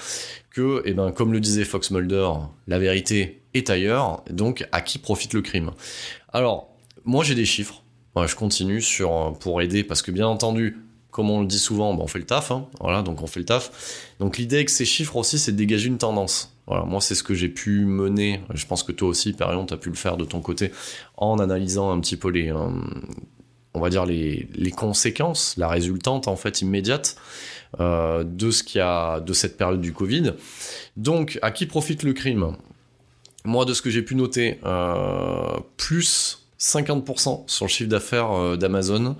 que, 0.51 0.81
eh 0.85 0.93
ben, 0.93 1.11
comme 1.11 1.33
le 1.33 1.39
disait 1.39 1.65
Fox 1.65 1.91
Mulder, 1.91 2.29
la 2.67 2.79
vérité 2.79 3.41
est 3.53 3.69
ailleurs. 3.69 4.23
Donc, 4.29 4.67
à 4.71 4.81
qui 4.81 4.97
profite 4.97 5.33
le 5.33 5.41
crime? 5.41 5.71
Alors, 6.33 6.69
moi, 7.03 7.23
j'ai 7.23 7.35
des 7.35 7.45
chiffres. 7.45 7.81
Je 8.15 8.35
continue 8.35 8.81
sur 8.81 9.11
euh, 9.11 9.31
pour 9.31 9.61
aider 9.61 9.83
parce 9.83 10.01
que 10.01 10.09
bien 10.09 10.27
entendu, 10.27 10.77
comme 11.11 11.29
on 11.29 11.41
le 11.41 11.47
dit 11.47 11.59
souvent, 11.59 11.93
ben, 11.93 12.03
on 12.03 12.07
fait 12.07 12.19
le 12.19 12.25
taf. 12.25 12.51
hein. 12.51 12.67
donc 13.03 13.21
on 13.21 13.27
fait 13.27 13.39
le 13.41 13.45
taf. 13.45 14.13
Donc 14.19 14.37
l'idée 14.37 14.55
avec 14.55 14.69
ces 14.69 14.85
chiffres 14.85 15.17
aussi, 15.17 15.37
c'est 15.37 15.51
de 15.51 15.57
dégager 15.57 15.87
une 15.87 15.97
tendance. 15.97 16.55
Moi 16.67 16.99
c'est 16.99 17.13
ce 17.13 17.23
que 17.23 17.33
j'ai 17.33 17.49
pu 17.49 17.85
mener. 17.85 18.41
Je 18.53 18.65
pense 18.65 18.83
que 18.83 18.91
toi 18.91 19.09
aussi, 19.09 19.33
Perion, 19.33 19.65
tu 19.65 19.73
as 19.73 19.77
pu 19.77 19.89
le 19.89 19.95
faire 19.95 20.17
de 20.17 20.25
ton 20.25 20.39
côté 20.39 20.71
en 21.17 21.39
analysant 21.39 21.91
un 21.91 21.99
petit 21.99 22.17
peu 22.17 22.29
les, 22.29 22.51
euh, 22.51 22.69
on 23.73 23.79
va 23.79 23.89
dire 23.89 24.05
les, 24.05 24.47
les 24.55 24.71
conséquences, 24.71 25.55
la 25.57 25.67
résultante 25.67 26.27
en 26.27 26.35
fait 26.35 26.61
immédiate 26.61 27.17
euh, 27.79 28.23
de 28.23 28.51
ce 28.51 28.63
qu'il 28.63 28.79
y 28.79 28.81
a 28.81 29.19
de 29.19 29.33
cette 29.33 29.57
période 29.57 29.81
du 29.81 29.93
Covid. 29.93 30.33
Donc, 30.97 31.39
à 31.41 31.51
qui 31.51 31.65
profite 31.65 32.03
le 32.03 32.13
crime? 32.13 32.55
Moi, 33.43 33.65
de 33.65 33.73
ce 33.73 33.81
que 33.81 33.89
j'ai 33.89 34.01
pu 34.01 34.15
noter, 34.15 34.59
euh, 34.65 35.57
plus 35.77 36.45
50% 36.59 37.43
sur 37.47 37.65
le 37.65 37.69
chiffre 37.69 37.89
d'affaires 37.89 38.31
euh, 38.31 38.55
d'Amazon 38.57 39.15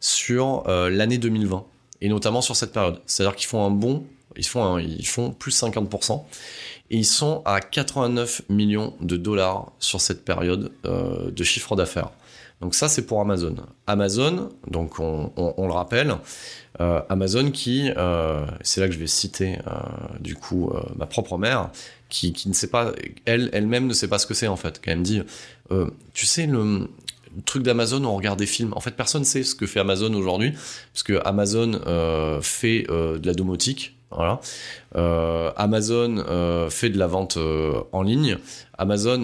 sur 0.00 0.64
l'année 0.66 1.16
2020 1.18 1.64
et 2.02 2.08
notamment 2.10 2.42
sur 2.42 2.54
cette 2.56 2.72
période. 2.72 3.00
C'est-à-dire 3.06 3.34
qu'ils 3.34 3.46
font 3.48 3.64
un 3.64 3.70
bon, 3.70 4.04
ils 4.36 4.44
font 4.44 4.76
ils 4.78 5.06
plus 5.38 5.62
50% 5.62 6.22
et 6.90 6.96
ils 6.98 7.06
sont 7.06 7.40
à 7.46 7.60
89 7.60 8.42
millions 8.50 8.92
de 9.00 9.16
dollars 9.16 9.72
sur 9.78 10.02
cette 10.02 10.22
période 10.24 10.70
de 10.84 11.44
chiffre 11.44 11.74
d'affaires. 11.74 12.10
Donc 12.60 12.74
ça, 12.74 12.88
c'est 12.88 13.06
pour 13.06 13.20
Amazon. 13.22 13.56
Amazon, 13.86 14.50
donc 14.68 15.00
on, 15.00 15.32
on- 15.36 15.54
on 15.56 15.66
le 15.66 15.72
rappelle, 15.72 16.14
Amazon 16.80 17.50
qui, 17.50 17.90
c'est 18.62 18.80
là 18.80 18.88
que 18.88 18.92
je 18.92 18.98
vais 18.98 19.06
citer 19.06 19.58
du 20.20 20.34
coup 20.34 20.72
ma 20.96 21.06
propre 21.06 21.38
mère, 21.38 21.70
qui, 22.08 22.32
qui, 22.32 22.48
ne 22.48 22.54
sait 22.54 22.68
pas, 22.68 22.92
elle, 23.24 23.50
elle-même 23.52 23.86
ne 23.86 23.92
sait 23.92 24.08
pas 24.08 24.18
ce 24.18 24.26
que 24.26 24.34
c'est 24.34 24.48
en 24.48 24.56
fait. 24.56 24.80
Quand 24.84 24.90
elle 24.90 24.98
me 24.98 25.04
dit, 25.04 25.22
tu 26.14 26.26
sais 26.26 26.46
le, 26.46 26.88
truc 27.44 27.62
d'Amazon, 27.62 28.04
on 28.04 28.14
regarde 28.16 28.38
des 28.38 28.46
films. 28.46 28.72
En 28.74 28.80
fait, 28.80 28.92
personne 28.92 29.22
ne 29.22 29.26
sait 29.26 29.42
ce 29.42 29.54
que 29.54 29.66
fait 29.66 29.80
Amazon 29.80 30.12
aujourd'hui, 30.14 30.52
parce 30.92 31.02
que 31.02 31.20
Amazon 31.24 31.80
euh, 31.86 32.40
fait 32.40 32.86
euh, 32.90 33.18
de 33.18 33.26
la 33.26 33.34
domotique. 33.34 33.96
Voilà. 34.10 34.40
Euh, 34.94 35.50
Amazon 35.56 36.24
fait 36.70 36.88
de 36.88 36.98
la 36.98 37.08
vente 37.08 37.36
en 37.90 38.02
ligne. 38.02 38.38
Amazon 38.78 39.22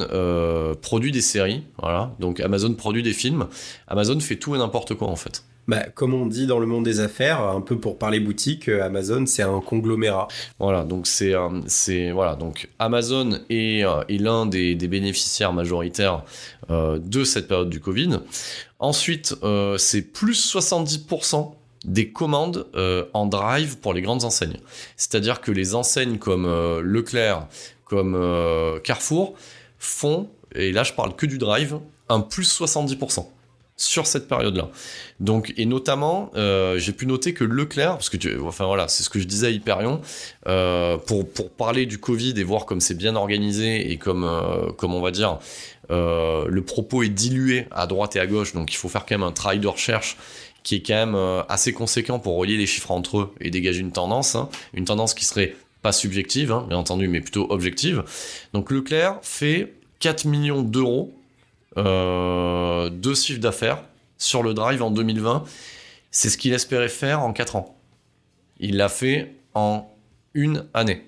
produit 0.83 1.13
des 1.13 1.21
séries. 1.21 1.63
Voilà. 1.79 2.13
Donc 2.19 2.41
Amazon 2.41 2.75
produit 2.75 3.05
des 3.05 3.13
films. 3.13 3.47
Amazon 3.87 4.19
fait 4.19 4.37
tout 4.37 4.57
et 4.57 4.59
n'importe 4.59 4.95
quoi 4.95 5.07
en 5.07 5.17
fait. 5.17 5.45
Bah, 5.71 5.85
comme 5.95 6.15
on 6.15 6.27
dit 6.27 6.49
dans 6.49 6.59
le 6.59 6.67
monde 6.67 6.85
des 6.85 6.99
affaires, 6.99 7.43
un 7.43 7.61
peu 7.61 7.79
pour 7.79 7.97
parler 7.97 8.19
boutique, 8.19 8.69
euh, 8.69 8.83
Amazon 8.83 9.25
c'est 9.27 9.45
un 9.45 9.61
conglomérat. 9.61 10.27
Voilà, 10.59 10.83
donc 10.83 11.07
c'est 11.07 11.33
euh, 11.33 12.59
Amazon 12.81 13.39
est, 13.49 13.85
euh, 13.85 14.03
est 14.09 14.19
l'un 14.19 14.47
des, 14.47 14.75
des, 14.75 14.89
bénéficiaires 14.89 15.53
majoritaires 15.53 16.25
de 16.69 17.23
cette 17.23 17.47
période 17.47 17.71
du 17.71 17.79
Covid. 17.79 18.19
Ensuite, 18.81 19.37
c'est 19.79 20.03
plus 20.03 20.55
70% 20.55 21.53
des 21.85 22.11
commandes 22.11 22.67
en 23.13 23.27
drive 23.27 23.79
pour 23.79 23.93
les 23.93 24.03
grandes 24.03 24.25
enseignes. 24.25 24.59
C'est-à-dire 24.97 25.41
que 25.41 25.53
les 25.53 25.75
enseignes 25.77 26.19
comme 26.19 26.47
Leclerc, 26.81 27.47
comme 27.85 28.81
Carrefour 28.83 29.35
font, 29.79 30.29
et 30.55 30.73
là 30.73 30.83
je 30.83 30.93
parle 30.93 31.15
que 31.15 31.27
du 31.27 31.39
drive, 31.39 31.79
un 32.09 32.21
plus 32.21 32.61
70% 32.61 33.27
sur 33.81 34.07
cette 34.07 34.29
période-là. 34.29 34.69
Donc, 35.21 35.55
et 35.57 35.65
notamment, 35.65 36.31
euh, 36.37 36.79
j'ai 36.79 36.93
pu 36.93 37.07
noter 37.07 37.33
que 37.33 37.45
Leclerc, 37.45 37.93
parce 37.93 38.11
que 38.11 38.19
tu, 38.19 38.39
enfin 38.41 38.67
voilà, 38.67 38.89
c'est 38.89 39.03
ce 39.03 39.09
que 39.09 39.19
je 39.19 39.25
disais 39.25 39.47
à 39.47 39.51
Hyperion, 39.51 40.03
euh, 40.47 40.99
pour, 40.99 41.27
pour 41.27 41.51
parler 41.51 41.87
du 41.87 41.97
Covid 41.97 42.35
et 42.37 42.45
voir 42.45 42.67
comme 42.67 42.81
c'est 42.81 42.95
bien 42.95 43.17
organisé 43.17 43.91
et 43.91 43.97
comme, 43.97 44.25
euh, 44.25 44.71
comme 44.73 44.93
on 44.93 45.01
va 45.01 45.11
dire, 45.11 45.39
le 45.89 46.61
propos 46.61 47.03
est 47.03 47.09
dilué 47.09 47.67
à 47.71 47.87
droite 47.87 48.15
et 48.15 48.21
à 48.21 48.27
gauche, 48.27 48.53
donc 48.53 48.73
il 48.73 48.77
faut 48.77 48.89
faire 48.89 49.07
quand 49.07 49.19
même 49.19 49.27
un 49.27 49.33
travail 49.33 49.59
de 49.59 49.67
recherche 49.67 50.17
qui 50.63 50.77
est 50.77 50.83
quand 50.83 50.95
même 50.95 51.17
assez 51.49 51.73
conséquent 51.73 52.21
pour 52.21 52.37
relier 52.37 52.57
les 52.57 52.67
chiffres 52.67 52.93
entre 52.93 53.19
eux 53.19 53.35
et 53.41 53.51
dégager 53.51 53.81
une 53.81 53.91
tendance, 53.91 54.37
hein, 54.37 54.51
une 54.75 54.85
tendance 54.85 55.15
qui 55.15 55.25
serait 55.25 55.57
pas 55.83 55.91
subjective, 55.91 56.53
hein, 56.53 56.65
bien 56.69 56.77
entendu, 56.77 57.09
mais 57.09 57.21
plutôt 57.21 57.47
objective. 57.51 58.05
Donc 58.53 58.71
Leclerc 58.71 59.19
fait 59.23 59.73
4 59.99 60.27
millions 60.27 60.63
d'euros 60.63 61.13
de 61.77 63.15
chiffre 63.15 63.41
d'affaires 63.41 63.83
sur 64.19 64.43
le 64.43 64.55
drive 64.55 64.83
en 64.83 64.91
2020. 64.91 65.45
C'est 66.11 66.29
ce 66.29 66.37
qu'il 66.37 66.53
espérait 66.53 66.89
faire 66.89 67.23
en 67.23 67.33
4 67.33 67.57
ans. 67.57 67.77
Il 68.59 68.77
l'a 68.77 68.89
fait 68.89 69.35
en 69.55 69.91
une 70.35 70.67
année. 70.75 71.05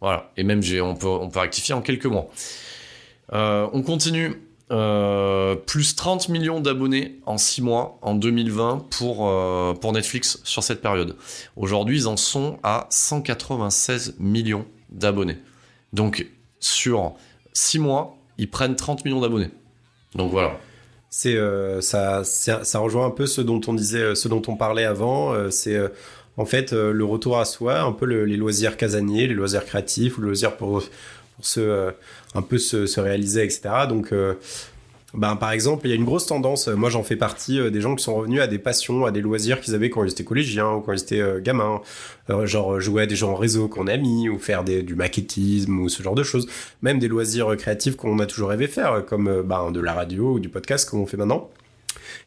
Voilà. 0.00 0.32
Et 0.36 0.44
même, 0.44 0.62
on 0.82 0.94
peut, 0.94 1.06
on 1.06 1.28
peut 1.28 1.40
rectifier 1.40 1.74
en 1.74 1.82
quelques 1.82 2.06
mois. 2.06 2.28
Euh, 3.32 3.68
on 3.72 3.82
continue. 3.82 4.42
Euh, 4.72 5.54
plus 5.54 5.94
30 5.94 6.28
millions 6.28 6.58
d'abonnés 6.58 7.20
en 7.24 7.38
6 7.38 7.62
mois 7.62 8.00
en 8.02 8.16
2020 8.16 8.86
pour, 8.90 9.32
pour 9.80 9.92
Netflix 9.92 10.40
sur 10.42 10.64
cette 10.64 10.82
période. 10.82 11.16
Aujourd'hui, 11.54 11.98
ils 11.98 12.08
en 12.08 12.16
sont 12.16 12.58
à 12.64 12.88
196 12.90 14.16
millions 14.18 14.66
d'abonnés. 14.90 15.38
Donc, 15.92 16.26
sur 16.58 17.14
6 17.52 17.78
mois, 17.78 18.18
ils 18.38 18.50
prennent 18.50 18.74
30 18.74 19.04
millions 19.04 19.20
d'abonnés. 19.20 19.50
Donc 20.16 20.32
voilà. 20.32 20.58
C'est 21.10 21.36
euh, 21.36 21.80
ça, 21.80 22.24
ça 22.24 22.78
rejoint 22.78 23.06
un 23.06 23.10
peu 23.10 23.26
ce 23.26 23.40
dont 23.40 23.60
on 23.68 23.74
disait, 23.74 24.02
euh, 24.02 24.14
ce 24.14 24.28
dont 24.28 24.42
on 24.48 24.56
parlait 24.56 24.84
avant. 24.84 25.32
Euh, 25.32 25.50
c'est 25.50 25.78
en 26.36 26.44
fait 26.44 26.72
le 26.72 27.04
retour 27.04 27.38
à 27.38 27.44
soi, 27.44 27.80
un 27.80 27.92
peu 27.92 28.04
les 28.04 28.36
loisirs 28.36 28.76
casaniers, 28.76 29.26
les 29.26 29.34
loisirs 29.34 29.64
créatifs 29.64 30.18
ou 30.18 30.22
les 30.22 30.26
loisirs 30.28 30.56
pour, 30.56 30.82
pour 31.36 31.46
se 31.46 31.92
un 32.34 32.42
peu 32.42 32.58
se 32.58 33.00
réaliser, 33.00 33.44
etc. 33.44 33.70
Donc 33.88 34.12
ben, 35.14 35.36
par 35.36 35.52
exemple, 35.52 35.86
il 35.86 35.90
y 35.90 35.92
a 35.92 35.96
une 35.96 36.04
grosse 36.04 36.26
tendance, 36.26 36.68
moi 36.68 36.90
j'en 36.90 37.02
fais 37.02 37.16
partie, 37.16 37.60
euh, 37.60 37.70
des 37.70 37.80
gens 37.80 37.94
qui 37.94 38.02
sont 38.02 38.14
revenus 38.14 38.40
à 38.40 38.46
des 38.48 38.58
passions, 38.58 39.06
à 39.06 39.12
des 39.12 39.20
loisirs 39.20 39.60
qu'ils 39.60 39.74
avaient 39.74 39.88
quand 39.88 40.04
ils 40.04 40.10
étaient 40.10 40.24
collégiens 40.24 40.72
ou 40.72 40.80
quand 40.80 40.92
ils 40.92 41.00
étaient 41.00 41.20
euh, 41.20 41.40
gamins, 41.40 41.80
euh, 42.28 42.44
genre 42.46 42.80
jouer 42.80 43.02
à 43.02 43.06
des 43.06 43.16
gens 43.16 43.30
en 43.30 43.36
réseau 43.36 43.68
qu'on 43.68 43.86
a 43.86 43.96
mis, 43.96 44.28
ou 44.28 44.38
faire 44.38 44.64
du 44.64 44.94
maquettisme 44.94 45.78
ou 45.80 45.88
ce 45.88 46.02
genre 46.02 46.16
de 46.16 46.24
choses, 46.24 46.48
même 46.82 46.98
des 46.98 47.08
loisirs 47.08 47.56
créatifs 47.56 47.96
qu'on 47.96 48.18
a 48.18 48.26
toujours 48.26 48.48
rêvé 48.48 48.66
faire, 48.66 49.04
comme 49.06 49.42
ben, 49.42 49.70
de 49.70 49.80
la 49.80 49.94
radio 49.94 50.32
ou 50.32 50.40
du 50.40 50.48
podcast 50.48 50.88
comme 50.90 51.00
on 51.00 51.06
fait 51.06 51.16
maintenant. 51.16 51.50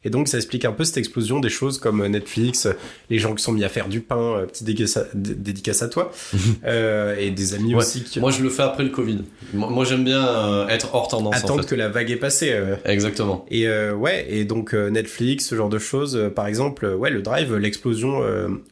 Et 0.03 0.10
donc 0.10 0.28
ça 0.28 0.38
explique 0.38 0.66
un 0.66 0.72
peu 0.72 0.84
cette 0.84 0.98
explosion 0.98 1.40
des 1.40 1.49
choses 1.49 1.78
comme 1.78 2.06
Netflix, 2.07 2.68
les 3.10 3.20
gens 3.20 3.36
qui 3.36 3.44
sont 3.44 3.52
mis 3.52 3.64
à 3.64 3.70
faire 3.70 3.88
du 3.88 4.02
pain, 4.02 4.38
euh, 4.38 4.45
petite 4.45 4.66
dédicace 4.66 5.82
à, 5.82 5.88
toi, 5.88 6.11
euh, 6.66 7.16
et 7.18 7.32
des 7.32 7.53
amis 7.53 7.76
aussi. 7.76 8.03
Qui... 8.03 8.20
Moi 8.20 8.32
je 8.32 8.41
le 8.41 8.49
fais 8.49 8.64
après 8.64 8.84
le 8.84 8.90
Covid. 8.90 9.24
Moi 9.53 9.86
j'aime 9.86 10.03
bien 10.03 10.26
euh, 10.26 10.68
être 10.68 10.94
hors 10.94 11.07
tendance. 11.07 11.36
Attendre 11.36 11.66
que 11.66 11.76
la 11.76 11.90
vague 11.90 12.11
est 12.11 12.18
passée. 12.18 12.56
Exactement. 12.86 13.45
Et 13.49 13.68
ouais, 13.70 14.26
et 14.30 14.45
donc 14.45 14.74
Netflix, 14.74 15.48
ce 15.48 15.56
genre 15.56 15.70
de 15.70 15.80
choses, 15.80 16.30
par 16.36 16.48
exemple, 16.48 16.86
ouais, 16.86 17.10
le 17.10 17.22
drive, 17.22 17.56
l'explosion. 17.56 18.24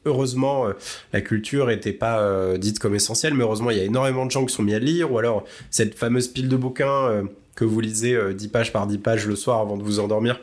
heureusement, 0.06 0.68
la 1.14 1.22
culture 1.22 1.70
était 1.70 1.94
pas 1.94 2.58
dite 2.58 2.80
comme 2.80 2.96
essentielle, 2.96 3.34
mais 3.34 3.44
heureusement 3.44 3.72
il 3.72 3.78
y 3.78 3.82
a 3.82 3.84
énormément 3.84 4.26
de 4.26 4.32
gens 4.32 4.46
qui 4.46 4.54
sont 4.54 4.64
mis 4.64 4.74
à 4.74 4.80
lire, 4.80 5.12
ou 5.12 5.18
alors 5.18 5.44
cette 5.72 5.96
fameuse 5.96 6.28
pile 6.28 6.50
de 6.50 6.56
bouquins 6.56 7.24
que 7.56 7.66
vous 7.66 7.80
lisez 7.80 8.18
10 8.34 8.48
pages 8.50 8.72
par 8.72 8.88
10 8.88 8.98
pages 9.00 9.28
le 9.28 9.36
soir 9.36 9.60
avant 9.60 9.78
de 9.78 9.84
vous 9.84 10.00
endormir 10.00 10.40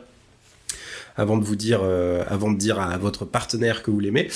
avant 1.15 1.37
de 1.37 1.43
vous 1.43 1.55
dire, 1.55 1.79
euh, 1.83 2.23
avant 2.27 2.51
de 2.51 2.57
dire 2.57 2.79
à 2.79 2.97
votre 2.97 3.25
partenaire 3.25 3.83
que 3.83 3.91
vous 3.91 3.99
l'aimez, 3.99 4.29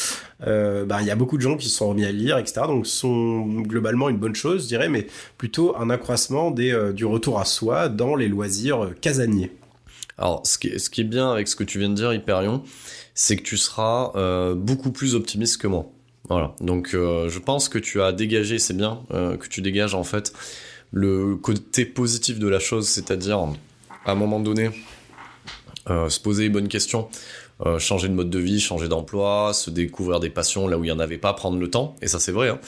euh, 0.48 0.86
bah, 0.86 1.02
il 1.02 1.08
y 1.08 1.12
a 1.12 1.16
beaucoup 1.16 1.38
de 1.38 1.42
gens 1.42 1.58
qui 1.58 1.70
se 1.70 1.78
sont 1.78 1.90
remis 1.90 2.06
à 2.06 2.12
lire, 2.12 2.38
etc. 2.38 2.62
Donc, 2.68 2.88
sont 2.88 3.46
globalement 3.62 4.10
une 4.10 4.18
bonne 4.18 4.36
chose, 4.36 4.64
je 4.64 4.68
dirais, 4.68 4.90
mais 4.90 5.08
plutôt 5.38 5.76
un 5.78 5.90
accroissement 5.90 6.54
euh, 6.58 6.94
du 6.94 7.06
retour 7.06 7.40
à 7.40 7.46
soi 7.46 7.90
dans 7.90 8.16
les 8.16 8.28
loisirs 8.28 8.94
casaniers. 9.02 9.52
Alors, 10.18 10.42
ce 10.46 10.58
qui 10.58 11.02
est 11.02 11.04
bien 11.06 11.32
avec 11.32 11.48
ce 11.48 11.56
que 11.56 11.64
tu 11.64 11.80
viens 11.80 11.90
de 11.90 11.96
dire, 11.96 12.14
Hyperion, 12.14 12.64
c'est 13.14 13.38
que 13.38 13.44
tu 13.44 13.56
seras 13.56 14.12
beaucoup 14.54 14.92
plus 14.92 15.16
optimiste 15.16 15.62
que 15.62 15.68
moi. 15.68 15.86
Voilà. 16.28 16.56
Donc, 16.60 16.90
je 16.92 17.40
pense 17.40 17.70
que 17.70 17.80
tu 17.80 18.02
as 18.02 18.12
dégagé, 18.12 18.60
c'est 18.60 18.76
bien 18.76 19.00
que 19.10 19.48
tu 19.48 19.62
dégages 19.62 19.96
en 19.96 20.04
fait 20.04 20.34
le 20.92 21.38
côté 21.38 21.86
positif 21.86 22.38
de 22.38 22.50
la 22.50 22.60
chose, 22.60 22.90
c'est-à-dire 22.90 23.48
à 24.06 24.12
un 24.12 24.16
moment 24.16 24.42
donné, 24.42 24.72
euh, 25.90 26.10
se 26.10 26.20
poser 26.20 26.44
les 26.44 26.50
bonnes 26.50 26.68
questions, 26.68 27.08
euh, 27.66 27.80
changer 27.80 28.08
de 28.10 28.14
mode 28.14 28.30
de 28.30 28.40
vie, 28.40 28.60
changer 28.60 28.88
d'emploi, 28.88 29.54
se 29.54 29.72
découvrir 29.72 30.20
des 30.20 30.30
passions 30.30 30.68
là 30.68 30.78
où 30.78 30.84
il 30.84 30.88
n'y 30.88 30.92
en 30.92 31.00
avait 31.00 31.18
pas, 31.18 31.34
prendre 31.34 31.58
le 31.58 31.70
temps, 31.70 31.96
et 32.02 32.08
ça 32.08 32.20
c'est 32.20 32.32
vrai. 32.32 32.50
Hein. 32.50 32.60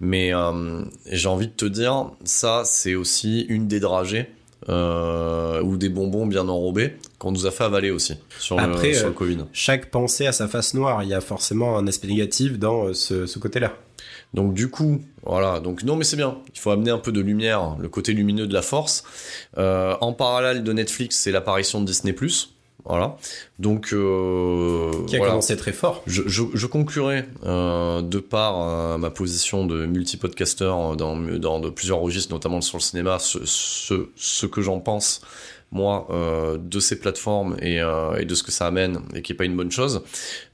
Mais 0.00 0.34
euh, 0.34 0.82
j'ai 1.10 1.28
envie 1.28 1.46
de 1.46 1.52
te 1.52 1.66
dire, 1.66 2.10
ça 2.24 2.62
c'est 2.64 2.96
aussi 2.96 3.42
une 3.42 3.68
des 3.68 3.80
dragées 3.80 4.28
ou 4.66 5.76
des 5.76 5.90
bonbons 5.90 6.24
bien 6.24 6.48
enrobés 6.48 6.94
qu'on 7.18 7.32
nous 7.32 7.44
a 7.44 7.50
fait 7.50 7.64
avaler 7.64 7.90
aussi 7.90 8.14
sur, 8.38 8.58
Après, 8.58 8.92
le, 8.92 9.10
Covid. 9.10 9.44
Chaque 9.52 9.90
pensée 9.90 10.26
a 10.26 10.32
sa 10.32 10.48
face 10.48 10.72
noire, 10.72 11.02
il 11.02 11.10
y 11.10 11.14
a 11.14 11.20
forcément 11.20 11.76
un 11.76 11.86
aspect 11.86 12.08
négatif 12.08 12.58
dans 12.58 12.94
ce, 12.94 13.26
ce 13.26 13.38
côté-là. 13.38 13.74
Donc 14.32 14.54
du 14.54 14.70
coup, 14.70 15.02
voilà, 15.22 15.60
donc 15.60 15.82
non 15.82 15.96
mais 15.96 16.04
c'est 16.04 16.16
bien, 16.16 16.38
il 16.54 16.58
faut 16.58 16.70
amener 16.70 16.90
un 16.90 16.98
peu 16.98 17.12
de 17.12 17.20
lumière, 17.20 17.76
le 17.78 17.90
côté 17.90 18.14
lumineux 18.14 18.46
de 18.46 18.54
la 18.54 18.62
force. 18.62 19.04
en 19.58 20.12
parallèle 20.14 20.64
de 20.64 20.72
Netflix, 20.72 21.18
c'est 21.18 21.30
l'apparition 21.30 21.82
de 21.82 21.86
Disney 21.86 22.14
+. 22.14 22.53
Voilà. 22.84 23.16
Donc, 23.58 23.90
euh, 23.92 24.90
qui 25.06 25.16
a 25.16 25.20
commencé 25.20 25.56
très 25.56 25.72
fort. 25.72 26.02
Je, 26.06 26.22
je, 26.26 26.42
je 26.52 26.66
conclurai 26.66 27.24
euh, 27.44 28.02
de 28.02 28.18
par 28.18 28.60
euh, 28.60 28.98
ma 28.98 29.10
position 29.10 29.66
de 29.66 29.86
multipodcasteur 29.86 30.96
dans, 30.96 31.16
dans 31.16 31.60
de 31.60 31.70
plusieurs 31.70 32.00
registres, 32.00 32.32
notamment 32.32 32.60
sur 32.60 32.76
le 32.76 32.82
cinéma, 32.82 33.18
ce, 33.18 33.38
ce, 33.44 34.08
ce 34.16 34.46
que 34.46 34.60
j'en 34.60 34.80
pense 34.80 35.22
moi 35.72 36.06
de 36.60 36.78
ces 36.78 37.00
plateformes 37.00 37.56
et, 37.60 37.78
et, 37.78 38.24
de 38.24 38.34
ce 38.36 38.44
que 38.44 38.52
ça 38.52 38.68
amène 38.68 39.00
et 39.12 39.22
qui 39.22 39.32
est 39.32 39.34
pas 39.34 39.44
une 39.44 39.56
bonne 39.56 39.72
chose. 39.72 40.04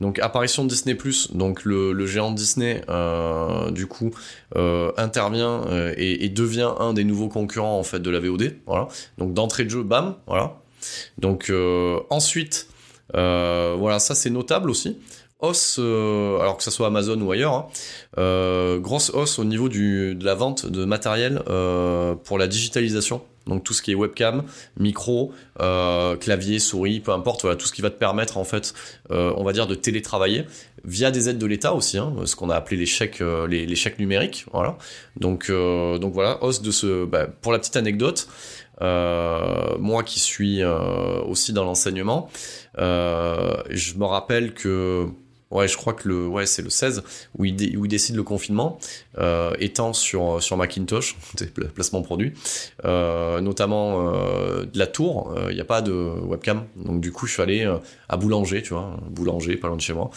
Donc 0.01 0.19
apparition 0.19 0.65
de 0.65 0.71
Disney 0.71 0.97
donc 1.35 1.65
le, 1.67 1.93
le 1.93 2.07
géant 2.07 2.31
Disney 2.31 2.83
du 3.71 3.87
coup 3.87 4.13
intervient 4.97 5.65
et, 5.99 6.25
et, 6.25 6.29
devient 6.31 6.71
un 6.79 6.95
des 6.95 7.05
nouveaux 7.05 7.29
concurrents 7.29 7.79
en 7.79 7.83
fait 7.83 8.01
de 8.01 8.09
la 8.09 8.19
VOD. 8.19 8.57
Voilà. 8.67 8.89
Donc 9.19 9.35
d'entrée 9.35 9.65
de 9.65 9.71
jeu, 9.71 9.83
bam, 9.83 10.15
voilà. 10.27 10.57
Donc 11.19 11.51
euh, 11.51 12.01
ensuite, 12.11 12.69
euh, 13.15 13.77
voilà, 13.79 13.99
ça 13.99 14.15
c'est 14.15 14.31
notable 14.31 14.71
aussi. 14.71 14.99
Hausse, 15.41 15.77
euh, 15.79 16.39
alors 16.39 16.59
que 16.59 16.63
ça 16.63 16.71
soit 16.71 16.89
Amazon 16.89 17.19
ou 17.23 17.33
ailleurs, 17.33 17.55
hein, 18.19 18.79
grosse 18.79 19.11
hausse 19.11 19.39
au 19.39 19.45
niveau 19.45 19.71
de 19.71 20.23
la 20.25 20.35
vente 20.35 20.67
de 20.67 20.85
matériel 20.85 21.43
pour 22.25 22.39
la 22.39 22.47
digitalisation. 22.47 23.23
Donc 23.47 23.65
tout 23.65 23.73
ce 23.73 23.81
qui 23.81 23.91
est 23.91 23.95
webcam, 23.95 24.45
micro, 24.79 25.33
clavier, 26.21 26.59
souris, 26.59 27.01
peu 27.01 27.13
importe, 27.13 27.57
tout 27.57 27.67
ce 27.67 27.73
qui 27.73 27.81
va 27.81 27.89
te 27.89 27.99
permettre 27.99 28.37
en 28.37 28.45
fait, 28.45 28.75
on 29.09 29.43
va 29.43 29.55
dire, 29.55 29.67
de 29.67 29.75
télétravailler 29.75 30.45
via 30.85 31.11
des 31.11 31.31
aides 31.31 31.39
de 31.39 31.47
l'État 31.47 31.75
aussi, 31.75 31.97
hein, 31.97 32.13
ce 32.27 32.37
qu'on 32.37 32.51
a 32.51 32.55
appelé 32.55 32.77
les 32.77 32.87
chèques, 32.87 33.23
numériques. 33.99 34.45
Donc, 35.17 35.51
donc 35.51 36.13
voilà, 36.13 36.45
hausse 36.45 36.61
de 36.61 36.71
ce, 36.71 37.07
bah, 37.07 37.27
pour 37.41 37.53
la 37.53 37.59
petite 37.59 37.77
anecdote, 37.77 38.29
moi 38.81 40.03
qui 40.05 40.21
suis 40.21 40.63
euh, 40.63 41.21
aussi 41.23 41.53
dans 41.53 41.65
l'enseignement, 41.65 42.29
euh, 42.79 43.55
je 43.71 43.95
me 43.95 44.05
rappelle 44.05 44.55
que 44.55 45.07
Ouais, 45.51 45.67
je 45.67 45.77
crois 45.77 45.95
que 45.95 46.07
le, 46.07 46.29
ouais, 46.29 46.47
c'est 46.47 46.63
le 46.63 46.71
16 46.71 47.03
où 47.37 47.45
il, 47.45 47.57
dé- 47.57 47.77
décide 47.89 48.15
le 48.15 48.23
confinement, 48.23 48.79
euh, 49.19 49.53
étant 49.59 49.93
sur 49.93 50.41
sur 50.41 50.57
Macintosh, 50.57 51.17
placement 51.75 52.03
produit, 52.03 52.35
euh, 52.85 53.41
notamment 53.41 54.15
euh, 54.15 54.65
de 54.65 54.79
la 54.79 54.87
tour. 54.87 55.35
Il 55.49 55.55
n'y 55.57 55.61
a 55.61 55.65
pas 55.65 55.83
de 55.83 55.91
webcam, 55.93 56.67
donc 56.77 57.01
du 57.01 57.11
coup, 57.11 57.27
je 57.27 57.33
suis 57.33 57.43
allé 57.43 57.65
euh, 57.65 57.79
à 58.09 58.17
Boulanger, 58.17 58.63
tu 58.63 58.75
vois, 58.75 58.97
Boulanger, 59.11 59.57
pas 59.57 59.67
loin 59.67 59.77
de 59.77 59.83
chez 59.83 59.93
moi. 59.93 60.11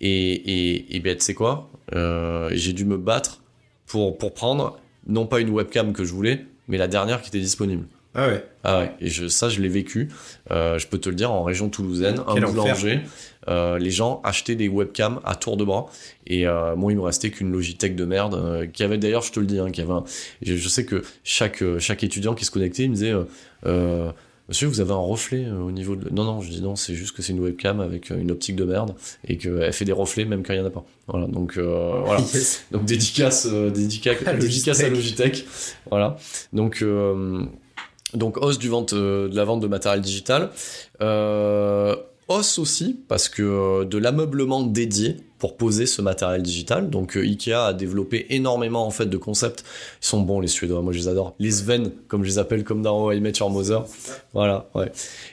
Et 0.00 0.32
et, 0.32 0.96
et 0.96 1.00
ben, 1.00 1.14
tu 1.18 1.22
sais 1.22 1.34
quoi, 1.34 1.68
euh, 1.94 2.48
j'ai 2.54 2.72
dû 2.72 2.86
me 2.86 2.96
battre 2.96 3.42
pour 3.86 4.16
pour 4.16 4.32
prendre 4.32 4.78
non 5.06 5.26
pas 5.26 5.40
une 5.40 5.50
webcam 5.50 5.92
que 5.92 6.02
je 6.04 6.14
voulais, 6.14 6.46
mais 6.66 6.78
la 6.78 6.88
dernière 6.88 7.20
qui 7.20 7.28
était 7.28 7.40
disponible. 7.40 7.86
Ah 8.14 8.28
ouais. 8.28 8.44
Ah 8.64 8.80
ouais, 8.80 8.92
et 9.00 9.08
je, 9.08 9.28
ça 9.28 9.48
je 9.48 9.60
l'ai 9.60 9.68
vécu, 9.68 10.08
euh, 10.50 10.78
je 10.78 10.86
peux 10.88 10.98
te 10.98 11.08
le 11.08 11.14
dire, 11.14 11.30
en 11.30 11.42
région 11.44 11.68
toulousaine, 11.68 12.20
un 12.26 12.34
Quel 12.34 12.44
boulanger, 12.46 13.00
euh, 13.48 13.78
les 13.78 13.90
gens 13.90 14.20
achetaient 14.24 14.56
des 14.56 14.68
webcams 14.68 15.20
à 15.24 15.36
tour 15.36 15.56
de 15.56 15.64
bras, 15.64 15.86
et 16.26 16.46
euh, 16.46 16.74
moi 16.74 16.90
il 16.92 16.96
me 16.96 17.02
restait 17.02 17.30
qu'une 17.30 17.52
Logitech 17.52 17.94
de 17.94 18.04
merde, 18.04 18.68
qui 18.72 18.82
avait 18.82 18.98
d'ailleurs, 18.98 19.22
je 19.22 19.30
te 19.32 19.40
le 19.40 19.46
dis, 19.46 19.58
hein, 19.58 19.70
qui 19.70 19.80
avait 19.82 19.92
un- 19.92 20.04
je, 20.42 20.56
je 20.56 20.68
sais 20.68 20.84
que 20.84 21.02
chaque, 21.22 21.62
chaque 21.78 22.02
étudiant 22.02 22.34
qui 22.34 22.44
se 22.44 22.50
connectait, 22.50 22.84
il 22.84 22.90
me 22.90 22.94
disait, 22.94 23.14
monsieur 24.48 24.66
vous 24.66 24.80
avez 24.80 24.92
un 24.92 24.96
reflet 24.96 25.46
au 25.50 25.70
niveau 25.70 25.94
de... 25.94 26.08
Non, 26.10 26.24
non, 26.24 26.40
je 26.40 26.50
dis 26.50 26.62
non, 26.62 26.74
c'est 26.76 26.94
juste 26.94 27.14
que 27.14 27.20
c'est 27.22 27.32
une 27.34 27.40
webcam 27.40 27.80
avec 27.80 28.08
une 28.10 28.30
optique 28.30 28.56
de 28.56 28.64
merde, 28.64 28.94
et 29.26 29.36
qu'elle 29.36 29.72
fait 29.72 29.84
des 29.84 29.92
reflets 29.92 30.24
même 30.24 30.42
quand 30.42 30.54
il 30.54 30.56
n'y 30.60 30.64
en 30.64 30.68
a 30.68 30.70
pas. 30.70 30.84
Voilà, 31.06 31.26
donc 31.26 31.56
euh, 31.58 32.00
voilà. 32.04 32.20
Yes. 32.34 32.64
Donc 32.72 32.84
dédicace, 32.84 33.46
euh, 33.50 33.70
dédicace, 33.70 34.16
À 34.26 34.34
dédicace 34.34 34.80
à 34.80 34.88
Logitech. 34.88 35.26
Logitech. 35.34 35.46
Voilà. 35.90 36.16
Donc 36.52 36.80
euh, 36.82 37.42
donc 38.14 38.36
hausse 38.38 38.58
du 38.58 38.68
vente 38.68 38.92
euh, 38.92 39.28
de 39.28 39.36
la 39.36 39.44
vente 39.44 39.60
de 39.60 39.66
matériel 39.66 40.00
digital. 40.00 40.50
Euh, 41.00 41.96
hausse 42.28 42.58
aussi 42.58 42.98
parce 43.08 43.28
que 43.28 43.42
euh, 43.42 43.84
de 43.84 43.98
l'ameublement 43.98 44.62
dédié 44.62 45.16
pour 45.38 45.56
poser 45.56 45.86
ce 45.86 46.02
matériel 46.02 46.42
digital. 46.42 46.90
Donc 46.90 47.16
euh, 47.16 47.22
Ikea 47.22 47.66
a 47.66 47.72
développé 47.72 48.26
énormément 48.30 48.86
en 48.86 48.90
fait 48.90 49.06
de 49.06 49.16
concepts. 49.16 49.64
Ils 50.02 50.06
sont 50.06 50.20
bons 50.20 50.40
les 50.40 50.48
Suédois, 50.48 50.82
moi 50.82 50.92
je 50.92 50.98
les 50.98 51.08
adore. 51.08 51.34
Les 51.38 51.50
Sven 51.50 51.90
comme 52.08 52.24
je 52.24 52.28
les 52.28 52.38
appelle 52.38 52.64
comme 52.64 52.82
dans 52.82 53.10
I 53.10 53.20
Met 53.20 53.32
Your 53.38 53.50
Mother. 53.50 53.84
Voilà, 54.32 54.68
ouais. 54.74 54.90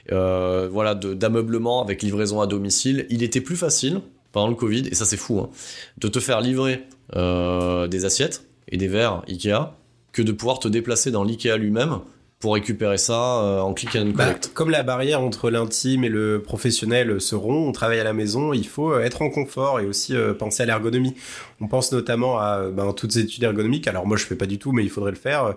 Voilà 0.09 0.95
d'ameublement 0.95 1.81
avec 1.81 2.01
livraison 2.01 2.41
à 2.41 2.47
domicile. 2.47 3.05
Il 3.09 3.23
était 3.23 3.41
plus 3.41 3.57
facile 3.57 4.01
pendant 4.31 4.47
le 4.49 4.55
Covid 4.55 4.87
et 4.87 4.95
ça 4.95 5.05
c'est 5.05 5.17
fou 5.17 5.39
hein, 5.39 5.49
de 5.97 6.07
te 6.07 6.19
faire 6.19 6.41
livrer 6.41 6.83
des 7.13 8.05
assiettes 8.05 8.45
et 8.69 8.77
des 8.77 8.87
verres 8.87 9.23
Ikea 9.27 9.73
que 10.11 10.21
de 10.21 10.31
pouvoir 10.31 10.59
te 10.59 10.67
déplacer 10.67 11.11
dans 11.11 11.23
l'Ikea 11.23 11.57
lui-même 11.57 11.99
pour 12.45 12.53
récupérer 12.53 12.99
ça 12.99 13.41
euh, 13.41 13.59
en 13.59 13.73
click 13.73 13.95
and 13.95 14.11
Bah, 14.13 14.25
collect. 14.25 14.51
comme 14.53 14.69
la 14.69 14.83
barrière 14.83 15.19
entre 15.19 15.49
l'intime 15.49 16.03
et 16.03 16.09
le 16.09 16.43
professionnel 16.43 17.19
se 17.19 17.33
rompt, 17.33 17.67
on 17.67 17.71
travaille 17.71 17.99
à 17.99 18.03
la 18.03 18.13
maison, 18.13 18.53
il 18.53 18.67
faut 18.67 18.93
euh, 18.93 18.99
être 19.01 19.23
en 19.23 19.31
confort 19.31 19.79
et 19.79 19.87
aussi 19.87 20.15
euh, 20.15 20.35
penser 20.35 20.61
à 20.61 20.67
l'ergonomie. 20.67 21.15
On 21.59 21.67
pense 21.67 21.91
notamment 21.91 22.37
à 22.37 22.67
ben, 22.71 22.93
toutes 22.93 23.13
ces 23.13 23.21
études 23.21 23.41
ergonomiques. 23.41 23.87
Alors 23.87 24.05
moi 24.05 24.15
je 24.15 24.25
fais 24.25 24.35
pas 24.35 24.45
du 24.45 24.59
tout, 24.59 24.73
mais 24.73 24.83
il 24.83 24.91
faudrait 24.91 25.09
le 25.09 25.17
faire. 25.17 25.55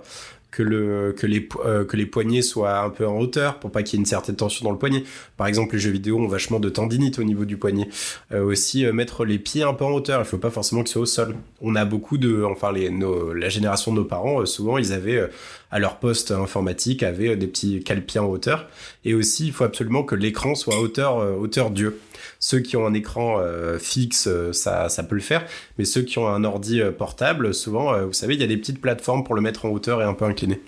Que, 0.50 0.62
le, 0.62 1.14
que, 1.16 1.26
les, 1.26 1.46
euh, 1.66 1.84
que 1.84 1.96
les 1.96 2.06
poignets 2.06 2.40
soient 2.40 2.78
un 2.80 2.88
peu 2.88 3.06
en 3.06 3.18
hauteur 3.18 3.60
pour 3.60 3.70
pas 3.70 3.82
qu'il 3.82 3.98
y 3.98 4.00
ait 4.00 4.02
une 4.02 4.06
certaine 4.06 4.34
tension 4.34 4.64
dans 4.64 4.72
le 4.72 4.78
poignet. 4.78 5.04
Par 5.36 5.46
exemple, 5.46 5.74
les 5.74 5.78
jeux 5.78 5.90
vidéo 5.90 6.18
ont 6.18 6.26
vachement 6.26 6.58
de 6.58 6.70
tendinite 6.70 7.18
au 7.18 7.22
niveau 7.22 7.44
du 7.44 7.58
poignet. 7.58 7.88
Euh, 8.32 8.42
aussi, 8.44 8.86
euh, 8.86 8.94
mettre 8.94 9.26
les 9.26 9.38
pieds 9.38 9.62
un 9.62 9.74
peu 9.74 9.84
en 9.84 9.90
hauteur. 9.90 10.20
Il 10.20 10.24
faut 10.24 10.38
pas 10.38 10.50
forcément 10.50 10.82
qu'ils 10.82 10.92
soient 10.92 11.02
au 11.02 11.06
sol. 11.06 11.36
On 11.60 11.76
a 11.76 11.84
beaucoup 11.84 12.16
de, 12.16 12.44
enfin, 12.44 12.72
les, 12.72 12.88
nos, 12.88 13.34
la 13.34 13.48
génération 13.48 13.92
de 13.92 13.98
nos 13.98 14.04
parents, 14.04 14.40
euh, 14.40 14.46
souvent, 14.46 14.78
ils 14.78 14.92
avaient, 14.92 15.18
euh, 15.18 15.28
à 15.70 15.78
leur 15.78 15.96
poste 15.96 16.30
informatique, 16.30 17.02
avaient 17.02 17.30
euh, 17.30 17.36
des 17.36 17.46
petits 17.46 17.82
cale-pieds 17.82 18.20
en 18.20 18.26
hauteur. 18.26 18.68
Et 19.04 19.14
aussi, 19.14 19.48
il 19.48 19.52
faut 19.52 19.64
absolument 19.64 20.02
que 20.02 20.14
l'écran 20.14 20.54
soit 20.54 20.76
à 20.76 20.78
hauteur, 20.78 21.38
hauteur 21.38 21.70
Dieu. 21.70 22.00
Ceux 22.38 22.60
qui 22.60 22.76
ont 22.76 22.86
un 22.86 22.94
écran 22.94 23.38
euh, 23.40 23.78
fixe, 23.78 24.26
euh, 24.26 24.52
ça, 24.52 24.88
ça 24.88 25.02
peut 25.02 25.14
le 25.14 25.20
faire. 25.20 25.44
Mais 25.78 25.84
ceux 25.84 26.02
qui 26.02 26.18
ont 26.18 26.28
un 26.28 26.44
ordi 26.44 26.80
euh, 26.80 26.92
portable, 26.92 27.54
souvent, 27.54 27.98
vous 28.06 28.12
savez, 28.12 28.34
il 28.34 28.40
y 28.40 28.44
a 28.44 28.46
des 28.46 28.56
petites 28.56 28.80
plateformes 28.80 29.24
pour 29.24 29.34
le 29.34 29.40
mettre 29.40 29.64
en 29.64 29.70
hauteur 29.70 30.02
et 30.02 30.04
un 30.04 30.14
peu 30.14 30.24
incliné. 30.24 30.60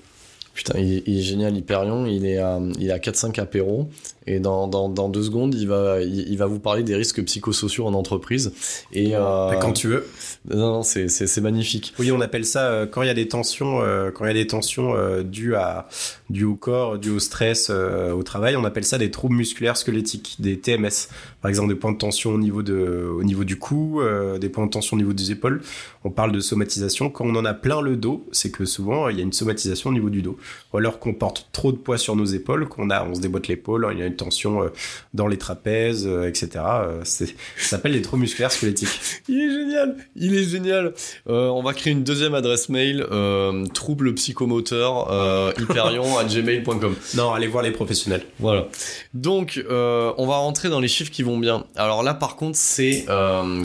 Putain, 0.55 0.78
il, 0.78 0.93
est- 0.98 1.02
il 1.06 1.18
est 1.18 1.22
génial, 1.22 1.56
Hyperion. 1.56 2.06
Il 2.06 2.27
est 2.27 2.39
à, 2.39 2.60
il 2.78 2.90
à 2.90 2.98
4-5 2.98 3.40
apéros. 3.40 3.89
Et 4.27 4.39
dans, 4.39 4.68
dans, 4.68 4.89
dans 4.89 5.09
deux 5.09 5.22
secondes, 5.22 5.55
il 5.55 5.66
va, 5.66 6.02
il, 6.02 6.28
il 6.31 6.36
va 6.36 6.47
vous 6.47 6.59
parler 6.60 6.82
des 6.82 6.94
risques 6.94 7.24
psychosociaux 7.24 7.86
en 7.86 7.94
entreprise. 7.94 8.52
Et, 8.93 9.16
euh, 9.16 9.51
Quand 9.60 9.72
tu 9.72 9.89
veux. 9.89 10.06
Non, 10.48 10.56
non, 10.59 10.82
c'est, 10.82 11.09
c'est, 11.09 11.27
c'est 11.27 11.40
magnifique. 11.40 11.94
Oui, 11.98 12.12
on 12.12 12.20
appelle 12.20 12.44
ça 12.44 12.66
euh, 12.68 12.86
quand 12.86 13.02
il 13.02 13.06
y 13.06 13.10
a 13.10 13.14
des 13.14 13.27
tensions, 13.28 13.81
euh, 13.81 14.10
quand 14.10 14.24
il 14.24 14.28
y 14.28 14.31
a 14.31 14.35
des 14.35 14.47
tensions 14.47 14.94
dues 15.22 15.55
à 15.56 15.89
dues 16.28 16.44
au 16.44 16.55
corps, 16.55 16.98
dues 16.98 17.10
au 17.10 17.18
stress, 17.18 17.70
au 17.70 18.22
travail, 18.22 18.56
on 18.56 18.64
appelle 18.64 18.85
ça 18.85 18.98
des 18.98 19.10
troubles 19.10 19.35
musculaires 19.36 19.77
squelettiques, 19.77 20.36
des 20.39 20.59
TMS. 20.60 21.09
Par 21.40 21.48
exemple, 21.48 21.70
des 21.70 21.74
points 21.81 21.93
de 21.93 21.98
tension 21.98 22.31
au 22.32 22.39
niveau 22.39 22.62
de 22.62 23.10
au 23.12 23.24
niveau 23.24 23.44
du 23.44 23.59
cou, 23.59 24.01
des 24.40 24.48
points 24.48 24.66
de 24.66 24.70
tension 24.70 24.97
au 24.97 25.01
niveau 25.01 25.12
des 25.14 25.31
épaules. 25.32 25.62
On 26.05 26.10
parle 26.10 26.31
de 26.32 26.40
somatisation. 26.40 27.10
Quand 27.10 27.24
on 27.27 27.35
en 27.35 27.44
a 27.44 27.55
plein 27.55 27.81
le 27.81 27.97
dos, 27.97 28.27
c'est 28.32 28.51
que 28.51 28.64
souvent 28.64 29.09
il 29.09 29.16
y 29.16 29.20
a 29.20 29.24
une 29.24 29.32
somatisation 29.32 29.90
au 29.90 29.93
niveau 29.93 30.10
du 30.10 30.22
dos. 30.22 30.36
Ou 30.73 30.79
alors 30.79 30.99
qu'on 30.99 31.15
porte 31.15 31.49
trop 31.53 31.73
de 31.73 31.77
poids 31.77 31.99
sur 31.99 32.17
nos 32.17 32.25
épaules, 32.25 32.69
qu'on 32.69 32.91
a, 32.91 33.05
on 33.05 33.15
se 33.15 33.21
déboîte 33.21 33.49
l'épaule, 33.49 33.89
il 33.93 33.99
y 33.99 34.03
a 34.03 34.07
une 34.07 34.17
tension 34.17 34.62
euh, 34.62 34.69
dans 35.15 35.27
les 35.27 35.39
trapèzes, 35.39 36.07
euh, 36.07 36.29
etc. 36.29 36.49
Euh, 36.57 37.05
ça 37.05 37.27
s'appelle 37.59 37.93
les 37.93 38.03
troubles 38.03 38.23
musculaires 38.23 38.53
squelettiques. 38.53 38.89
Il 39.29 39.39
est 39.39 39.51
génial, 39.51 39.97
il 40.17 40.35
est 40.35 40.45
génial. 40.45 40.95
Euh, 41.29 41.49
on 41.49 41.62
va 41.62 41.73
créer 41.73 41.93
une 41.93 42.05
deuxième 42.05 42.35
adresse 42.35 42.69
mail, 42.69 43.07
euh, 43.11 43.67
trouble 43.67 44.15
psychomoteur, 44.15 45.11
euh, 45.11 45.53
hyperion 45.59 46.19
à 46.19 46.25
gmail.com. 46.25 46.95
Non, 47.17 47.33
allez 47.33 47.47
voir 47.47 47.62
les 47.62 47.71
professionnels. 47.71 48.23
Voilà. 48.39 48.69
Donc, 49.15 49.62
on 49.69 50.27
va 50.27 50.37
rentrer 50.37 50.69
dans 50.69 50.81
les 50.81 50.89
chiffres 50.89 51.11
qui 51.11 51.23
vont 51.23 51.39
bien. 51.39 51.65
Alors 51.77 52.03
là, 52.03 52.15
par 52.15 52.37
contre, 52.37 52.57
c'est 52.57 53.07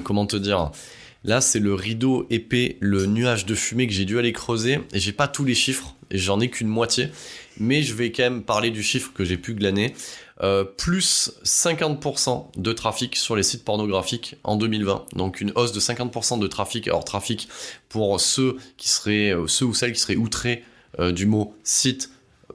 comment 0.03 0.25
te 0.25 0.37
dire? 0.37 0.71
Là, 1.25 1.41
c'est 1.41 1.59
le 1.59 1.73
rideau 1.73 2.27
épais, 2.29 2.77
le 2.81 3.07
nuage 3.07 3.47
de 3.47 3.55
fumée 3.55 3.87
que 3.87 3.93
j'ai 3.93 4.05
dû 4.05 4.19
aller 4.19 4.31
creuser. 4.31 4.79
Et 4.93 4.99
j'ai 4.99 5.11
pas 5.11 5.27
tous 5.27 5.43
les 5.43 5.55
chiffres, 5.55 5.94
et 6.11 6.17
j'en 6.17 6.39
ai 6.39 6.49
qu'une 6.49 6.67
moitié. 6.67 7.09
Mais 7.57 7.83
je 7.83 7.93
vais 7.93 8.11
quand 8.11 8.23
même 8.23 8.43
parler 8.43 8.69
du 8.69 8.83
chiffre 8.83 9.11
que 9.13 9.23
j'ai 9.23 9.37
pu 9.37 9.53
glaner. 9.53 9.93
Euh, 10.43 10.65
plus 10.65 11.31
50% 11.45 12.47
de 12.57 12.73
trafic 12.73 13.15
sur 13.15 13.37
les 13.37 13.43
sites 13.43 13.63
pornographiques 13.63 14.35
en 14.43 14.57
2020. 14.57 15.05
Donc 15.13 15.39
une 15.39 15.53
hausse 15.55 15.71
de 15.71 15.79
50% 15.79 16.39
de 16.39 16.47
trafic. 16.47 16.87
Alors 16.87 17.05
trafic 17.05 17.47
pour 17.87 18.19
ceux 18.19 18.57
qui 18.75 18.89
seraient, 18.89 19.33
euh, 19.33 19.47
ceux 19.47 19.65
ou 19.65 19.73
celles 19.73 19.93
qui 19.93 20.01
seraient 20.01 20.17
outrés 20.17 20.63
euh, 20.99 21.11
du 21.11 21.25
mot 21.25 21.55
site, 21.63 22.11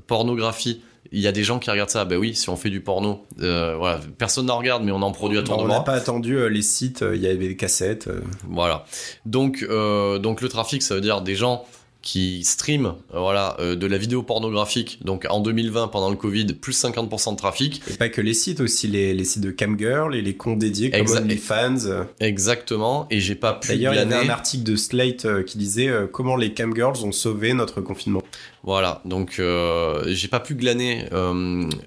pornographie. 0.06 0.82
Il 1.12 1.20
y 1.20 1.26
a 1.26 1.32
des 1.32 1.42
gens 1.42 1.58
qui 1.58 1.70
regardent 1.70 1.90
ça. 1.90 2.04
Ben 2.04 2.16
oui, 2.18 2.34
si 2.36 2.48
on 2.50 2.56
fait 2.56 2.70
du 2.70 2.80
porno, 2.80 3.26
euh, 3.40 3.74
voilà, 3.76 4.00
personne 4.18 4.46
n'en 4.46 4.58
regarde, 4.58 4.84
mais 4.84 4.92
on 4.92 5.02
en 5.02 5.10
produit 5.10 5.38
à 5.38 5.42
tour 5.42 5.56
de 5.56 5.62
on 5.62 5.68
n'a 5.68 5.80
pas 5.80 5.94
attendu 5.94 6.36
euh, 6.36 6.48
les 6.48 6.62
sites, 6.62 7.02
euh, 7.02 7.16
il 7.16 7.22
y 7.22 7.26
avait 7.26 7.48
des 7.48 7.56
cassettes. 7.56 8.08
Voilà. 8.48 8.84
Donc, 9.26 9.64
donc 9.64 10.40
le 10.40 10.48
trafic, 10.48 10.82
ça 10.82 10.94
veut 10.94 11.00
dire 11.00 11.20
des 11.22 11.34
gens 11.34 11.64
qui 12.02 12.44
streament, 12.44 12.94
euh, 13.14 13.20
voilà, 13.20 13.56
euh, 13.60 13.76
de 13.76 13.86
la 13.86 13.98
vidéo 13.98 14.22
pornographique. 14.22 14.98
Donc 15.04 15.26
en 15.28 15.40
2020, 15.40 15.88
pendant 15.88 16.10
le 16.10 16.16
Covid, 16.16 16.46
plus 16.54 16.80
50% 16.82 17.32
de 17.32 17.36
trafic. 17.36 17.82
Et 17.90 17.94
pas 17.94 18.08
que 18.08 18.20
les 18.20 18.34
sites, 18.34 18.60
aussi 18.60 18.88
les, 18.88 19.14
les 19.14 19.24
sites 19.24 19.42
de 19.42 19.50
camgirl 19.50 20.14
et 20.14 20.22
les 20.22 20.34
comptes 20.34 20.58
dédiés 20.58 20.90
comme 20.90 21.00
Exact. 21.00 21.22
OnlyFans. 21.22 22.06
Exactement. 22.20 23.06
Et 23.10 23.20
j'ai 23.20 23.34
pas 23.34 23.54
pu 23.54 23.68
D'ailleurs, 23.68 23.94
il 23.94 23.96
y 23.96 24.00
avait 24.00 24.14
un 24.14 24.28
article 24.28 24.64
de 24.64 24.76
Slate 24.76 25.24
euh, 25.24 25.42
qui 25.42 25.58
disait 25.58 25.88
euh, 25.88 26.06
comment 26.06 26.36
les 26.36 26.52
camgirls 26.52 27.04
ont 27.04 27.12
sauvé 27.12 27.52
notre 27.54 27.80
confinement. 27.80 28.22
Voilà, 28.62 29.00
donc 29.04 29.36
euh, 29.38 30.04
j'ai 30.08 30.28
pas 30.28 30.40
pu 30.40 30.54
glaner 30.54 31.06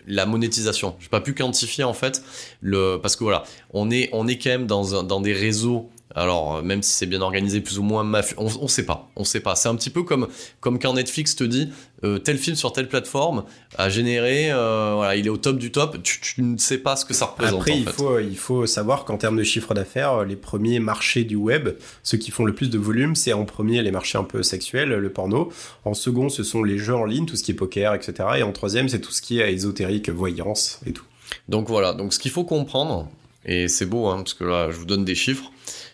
la 0.07 0.25
monétisation. 0.25 0.95
J'ai 0.99 1.09
pas 1.09 1.21
pu 1.21 1.33
quantifier 1.33 1.83
en 1.83 1.93
fait 1.93 2.23
le 2.61 2.97
parce 3.01 3.15
que 3.15 3.23
voilà, 3.23 3.43
on 3.73 3.91
est 3.91 4.09
on 4.11 4.27
est 4.27 4.37
quand 4.37 4.49
même 4.49 4.65
dans 4.65 5.03
dans 5.03 5.21
des 5.21 5.33
réseaux. 5.33 5.89
Alors 6.15 6.57
euh, 6.57 6.61
même 6.61 6.83
si 6.83 6.91
c'est 6.91 7.05
bien 7.05 7.21
organisé, 7.21 7.61
plus 7.61 7.79
ou 7.79 7.83
moins 7.83 8.03
mafieux, 8.03 8.35
on, 8.39 8.47
on 8.61 8.67
sait 8.67 8.85
pas, 8.85 9.09
on 9.15 9.23
sait 9.23 9.39
pas. 9.39 9.55
C'est 9.55 9.69
un 9.69 9.75
petit 9.75 9.89
peu 9.89 10.03
comme 10.03 10.27
comme 10.59 10.79
quand 10.79 10.93
Netflix 10.93 11.35
te 11.35 11.43
dit 11.43 11.69
euh, 12.03 12.19
tel 12.19 12.37
film 12.37 12.55
sur 12.55 12.73
telle 12.73 12.87
plateforme 12.87 13.45
a 13.77 13.89
généré, 13.89 14.51
euh, 14.51 14.93
voilà, 14.95 15.15
il 15.15 15.25
est 15.25 15.29
au 15.29 15.37
top 15.37 15.57
du 15.57 15.71
top. 15.71 16.01
Tu, 16.03 16.19
tu 16.19 16.41
ne 16.41 16.57
sais 16.57 16.77
pas 16.77 16.95
ce 16.95 17.05
que 17.05 17.13
ça 17.13 17.25
représente. 17.25 17.61
Après, 17.61 17.71
en 17.71 17.75
il 17.75 17.85
fait. 17.85 17.91
faut, 17.91 18.19
il 18.19 18.37
faut 18.37 18.65
savoir 18.65 19.05
qu'en 19.05 19.17
termes 19.17 19.37
de 19.37 19.43
chiffre 19.43 19.73
d'affaires, 19.73 20.25
les 20.25 20.35
premiers 20.35 20.79
marchés 20.79 21.23
du 21.23 21.35
web, 21.35 21.69
ceux 22.03 22.17
qui 22.17 22.31
font 22.31 22.45
le 22.45 22.53
plus 22.53 22.69
de 22.69 22.77
volume, 22.77 23.15
c'est 23.15 23.33
en 23.33 23.45
premier 23.45 23.81
les 23.81 23.91
marchés 23.91 24.17
un 24.17 24.23
peu 24.23 24.43
sexuels, 24.43 24.89
le 24.89 25.09
porno. 25.09 25.51
En 25.85 25.93
second, 25.93 26.29
ce 26.29 26.43
sont 26.43 26.63
les 26.63 26.77
jeux 26.77 26.95
en 26.95 27.05
ligne, 27.05 27.25
tout 27.25 27.35
ce 27.35 27.43
qui 27.43 27.51
est 27.51 27.55
poker, 27.55 27.93
etc. 27.93 28.13
Et 28.37 28.43
en 28.43 28.51
troisième, 28.51 28.89
c'est 28.89 28.99
tout 28.99 29.11
ce 29.11 29.21
qui 29.21 29.39
est 29.39 29.53
ésotérique, 29.53 30.09
voyance 30.09 30.79
et 30.85 30.91
tout. 30.91 31.05
Donc 31.49 31.67
voilà, 31.67 31.93
donc 31.93 32.13
ce 32.13 32.19
qu'il 32.19 32.31
faut 32.31 32.43
comprendre, 32.43 33.09
et 33.45 33.67
c'est 33.67 33.85
beau, 33.85 34.07
hein, 34.07 34.17
parce 34.17 34.33
que 34.33 34.43
là 34.43 34.71
je 34.71 34.77
vous 34.77 34.85
donne 34.85 35.05
des 35.05 35.15
chiffres, 35.15 35.51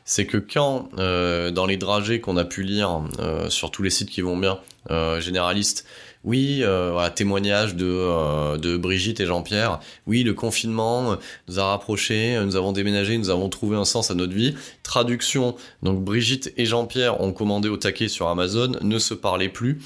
c'est 0.10 0.26
que 0.26 0.38
quand 0.38 0.90
euh, 0.98 1.52
dans 1.52 1.68
les 1.68 1.78
dragées 1.78 2.20
qu'on 2.20 2.36
a 2.36 2.44
pu 2.44 2.64
lire 2.64 3.04
euh, 3.20 3.48
sur 3.52 3.70
tous 3.70 3.84
les 3.84 3.92
sites 3.92 4.10
qui 4.10 4.22
vont 4.22 4.36
bien, 4.36 4.60
euh, 4.90 5.22
généralistes, 5.22 5.86
oui, 6.26 6.64
voilà, 6.66 7.12
témoignage 7.12 7.76
de, 7.76 8.76
Brigitte 8.76 9.22
et 9.22 9.26
Jean-Pierre, 9.26 9.80
oui, 10.06 10.24
le 10.24 10.34
confinement 10.34 11.16
nous 11.48 11.60
a 11.60 11.66
rapprochés, 11.68 12.38
nous 12.44 12.58
avons 12.58 12.74
déménagé, 12.74 13.18
nous 13.18 13.30
avons 13.30 13.48
trouvé 13.48 13.78
un 13.78 13.86
sens 13.86 14.12
à 14.12 14.16
notre 14.16 14.34
vie. 14.34 14.54
Traduction, 14.84 15.56
donc 15.82 16.04
Brigitte 16.04 16.52
et 16.58 16.66
Jean-Pierre 16.66 17.22
ont 17.22 17.32
commandé 17.32 17.70
au 17.70 17.78
taquet 17.78 18.10
sur 18.10 18.28
Amazon, 18.28 18.74
ne 18.82 19.00
se 19.00 19.14
parlaient 19.14 19.48
plus, 19.48 19.80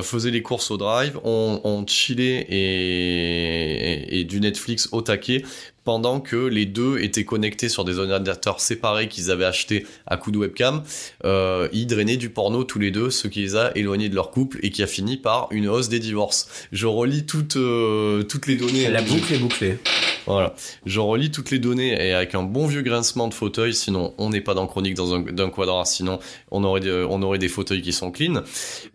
faisaient 0.00 0.30
les 0.30 0.40
courses 0.40 0.70
au 0.70 0.78
drive, 0.78 1.18
ont, 1.24 1.84
chillé 1.86 2.46
et 2.48 4.24
du 4.24 4.40
Netflix 4.40 4.88
au 4.92 5.02
taquet 5.02 5.42
pendant 5.86 6.20
que 6.20 6.36
les 6.36 6.66
deux 6.66 6.98
étaient 6.98 7.24
connectés 7.24 7.68
sur 7.68 7.84
des 7.84 7.98
ordinateurs 8.00 8.60
séparés 8.60 9.08
qu'ils 9.08 9.30
avaient 9.30 9.44
achetés 9.44 9.86
à 10.06 10.16
coup 10.16 10.32
de 10.32 10.38
webcam. 10.38 10.82
Euh, 11.24 11.68
ils 11.72 11.86
drainaient 11.86 12.16
du 12.16 12.28
porno 12.28 12.64
tous 12.64 12.80
les 12.80 12.90
deux, 12.90 13.08
ce 13.08 13.28
qui 13.28 13.40
les 13.42 13.54
a 13.54 13.70
éloignés 13.76 14.08
de 14.08 14.16
leur 14.16 14.32
couple 14.32 14.58
et 14.62 14.70
qui 14.70 14.82
a 14.82 14.88
fini 14.88 15.16
par 15.16 15.46
une 15.52 15.68
hausse 15.68 15.88
des 15.88 16.00
divorces. 16.00 16.48
Je 16.72 16.86
relis 16.86 17.24
toutes, 17.24 17.56
euh, 17.56 18.24
toutes 18.24 18.48
les 18.48 18.56
données. 18.56 18.90
La 18.90 19.00
boucle 19.00 19.32
est 19.32 19.38
bouclée. 19.38 19.78
Voilà. 20.26 20.54
Je 20.84 20.98
relis 20.98 21.30
toutes 21.30 21.52
les 21.52 21.60
données 21.60 21.92
et 22.04 22.12
avec 22.12 22.34
un 22.34 22.42
bon 22.42 22.66
vieux 22.66 22.82
grincement 22.82 23.28
de 23.28 23.34
fauteuil, 23.34 23.72
sinon 23.72 24.12
on 24.18 24.30
n'est 24.30 24.40
pas 24.40 24.54
dans 24.54 24.66
chronique 24.66 24.94
dans 24.94 25.14
un, 25.14 25.20
d'un 25.20 25.50
quadrat, 25.50 25.84
sinon 25.84 26.18
on 26.50 26.64
aurait, 26.64 26.80
des, 26.80 27.06
on 27.08 27.22
aurait 27.22 27.38
des 27.38 27.48
fauteuils 27.48 27.80
qui 27.80 27.92
sont 27.92 28.10
clean. 28.10 28.42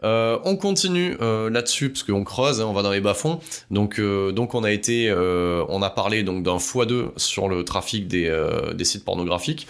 Euh, 0.03 0.38
on 0.43 0.57
continue 0.57 1.15
euh, 1.22 1.49
là-dessus 1.49 1.89
parce 1.89 2.03
qu'on 2.03 2.26
creuse, 2.26 2.59
hein, 2.59 2.65
on 2.68 2.73
va 2.73 2.81
dans 2.81 2.91
les 2.91 2.99
bas-fonds. 2.99 3.39
Donc, 3.72 3.97
euh, 3.97 4.34
donc 4.34 4.55
on 4.55 4.65
a 4.65 4.72
été, 4.72 5.11
on 5.11 5.81
a 5.81 5.89
parlé 5.89 6.23
donc 6.23 6.43
d'un 6.43 6.59
x2 6.85 7.11
sur 7.17 7.47
le 7.47 7.63
trafic 7.63 8.07
des, 8.07 8.27
euh, 8.27 8.77
sites 8.83 9.05
pornographiques. 9.05 9.67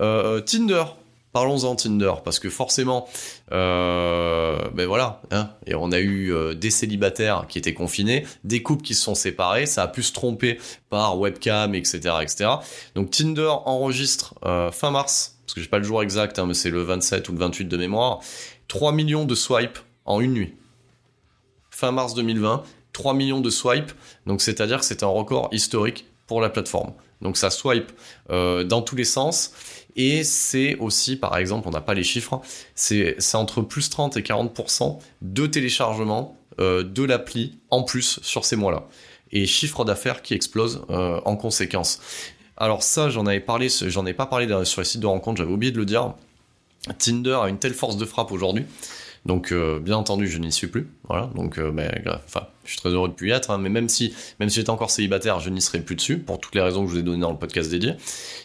Euh, 0.00 0.40
Tinder. 0.40 0.84
Parlons-en 1.32 1.76
Tinder, 1.76 2.14
parce 2.24 2.40
que 2.40 2.50
forcément, 2.50 3.08
euh, 3.52 4.58
ben 4.74 4.86
voilà, 4.88 5.22
hein, 5.30 5.50
et 5.64 5.76
on 5.76 5.92
a 5.92 6.00
eu 6.00 6.34
euh, 6.34 6.54
des 6.54 6.70
célibataires 6.70 7.46
qui 7.48 7.56
étaient 7.56 7.72
confinés, 7.72 8.26
des 8.42 8.64
couples 8.64 8.82
qui 8.82 8.94
se 8.94 9.02
sont 9.02 9.14
séparés, 9.14 9.66
ça 9.66 9.84
a 9.84 9.88
pu 9.88 10.02
se 10.02 10.12
tromper 10.12 10.58
par 10.88 11.20
webcam, 11.20 11.76
etc., 11.76 12.16
etc. 12.22 12.50
Donc 12.96 13.10
Tinder 13.10 13.52
enregistre 13.64 14.34
euh, 14.44 14.72
fin 14.72 14.90
mars, 14.90 15.38
parce 15.46 15.54
que 15.54 15.60
j'ai 15.60 15.68
pas 15.68 15.78
le 15.78 15.84
jour 15.84 16.02
exact, 16.02 16.40
hein, 16.40 16.46
mais 16.46 16.54
c'est 16.54 16.70
le 16.70 16.82
27 16.82 17.28
ou 17.28 17.32
le 17.32 17.38
28 17.38 17.66
de 17.66 17.76
mémoire, 17.76 18.18
3 18.66 18.90
millions 18.90 19.24
de 19.24 19.36
swipes 19.36 19.78
en 20.06 20.20
une 20.20 20.32
nuit. 20.32 20.54
Fin 21.70 21.92
mars 21.92 22.14
2020, 22.14 22.64
3 22.92 23.14
millions 23.14 23.40
de 23.40 23.50
swipes, 23.50 23.92
donc 24.26 24.40
c'est-à-dire 24.42 24.80
que 24.80 24.84
c'est 24.84 25.04
un 25.04 25.08
record 25.08 25.48
historique 25.52 26.09
la 26.38 26.50
plateforme. 26.50 26.92
Donc 27.20 27.36
ça 27.36 27.50
swipe 27.50 27.90
euh, 28.30 28.64
dans 28.64 28.82
tous 28.82 28.96
les 28.96 29.04
sens. 29.04 29.52
Et 29.96 30.22
c'est 30.22 30.76
aussi, 30.76 31.16
par 31.16 31.36
exemple, 31.36 31.66
on 31.66 31.72
n'a 31.72 31.80
pas 31.80 31.94
les 31.94 32.04
chiffres, 32.04 32.40
c'est 32.74 33.16
c'est 33.18 33.36
entre 33.36 33.60
plus 33.60 33.90
30 33.90 34.16
et 34.16 34.22
40% 34.22 34.98
de 35.20 35.46
téléchargement 35.46 36.36
euh, 36.60 36.84
de 36.84 37.02
l'appli 37.02 37.58
en 37.70 37.82
plus 37.82 38.20
sur 38.22 38.44
ces 38.44 38.56
mois-là. 38.56 38.86
Et 39.32 39.46
chiffre 39.46 39.84
d'affaires 39.84 40.22
qui 40.22 40.34
explose 40.34 40.84
euh, 40.90 41.20
en 41.24 41.36
conséquence. 41.36 42.00
Alors 42.56 42.82
ça, 42.82 43.10
j'en 43.10 43.26
avais 43.26 43.40
parlé, 43.40 43.68
j'en 43.68 44.06
ai 44.06 44.12
pas 44.12 44.26
parlé 44.26 44.46
sur 44.64 44.80
les 44.80 44.84
sites 44.84 45.00
de 45.00 45.06
rencontres, 45.06 45.38
j'avais 45.38 45.52
oublié 45.52 45.72
de 45.72 45.78
le 45.78 45.86
dire. 45.86 46.14
Tinder 46.98 47.38
a 47.42 47.48
une 47.48 47.58
telle 47.58 47.74
force 47.74 47.96
de 47.96 48.04
frappe 48.04 48.32
aujourd'hui. 48.32 48.66
Donc, 49.26 49.52
euh, 49.52 49.78
bien 49.78 49.96
entendu, 49.96 50.28
je 50.28 50.38
n'y 50.38 50.50
suis 50.50 50.66
plus. 50.66 50.88
Voilà. 51.08 51.30
Donc, 51.34 51.58
enfin, 51.58 52.46
je 52.64 52.70
suis 52.70 52.78
très 52.78 52.88
heureux 52.90 53.08
de 53.08 53.14
plus 53.14 53.28
y 53.28 53.32
être. 53.32 53.50
hein, 53.50 53.58
mais 53.58 53.68
même 53.68 53.88
si, 53.88 54.14
même 54.38 54.48
si 54.48 54.56
j'étais 54.56 54.70
encore 54.70 54.90
célibataire, 54.90 55.40
je 55.40 55.50
n'y 55.50 55.60
serais 55.60 55.80
plus 55.80 55.96
dessus 55.96 56.18
pour 56.18 56.40
toutes 56.40 56.54
les 56.54 56.62
raisons 56.62 56.82
que 56.82 56.88
je 56.88 56.94
vous 56.94 57.00
ai 57.00 57.02
données 57.02 57.20
dans 57.20 57.32
le 57.32 57.38
podcast 57.38 57.70
dédié. 57.70 57.94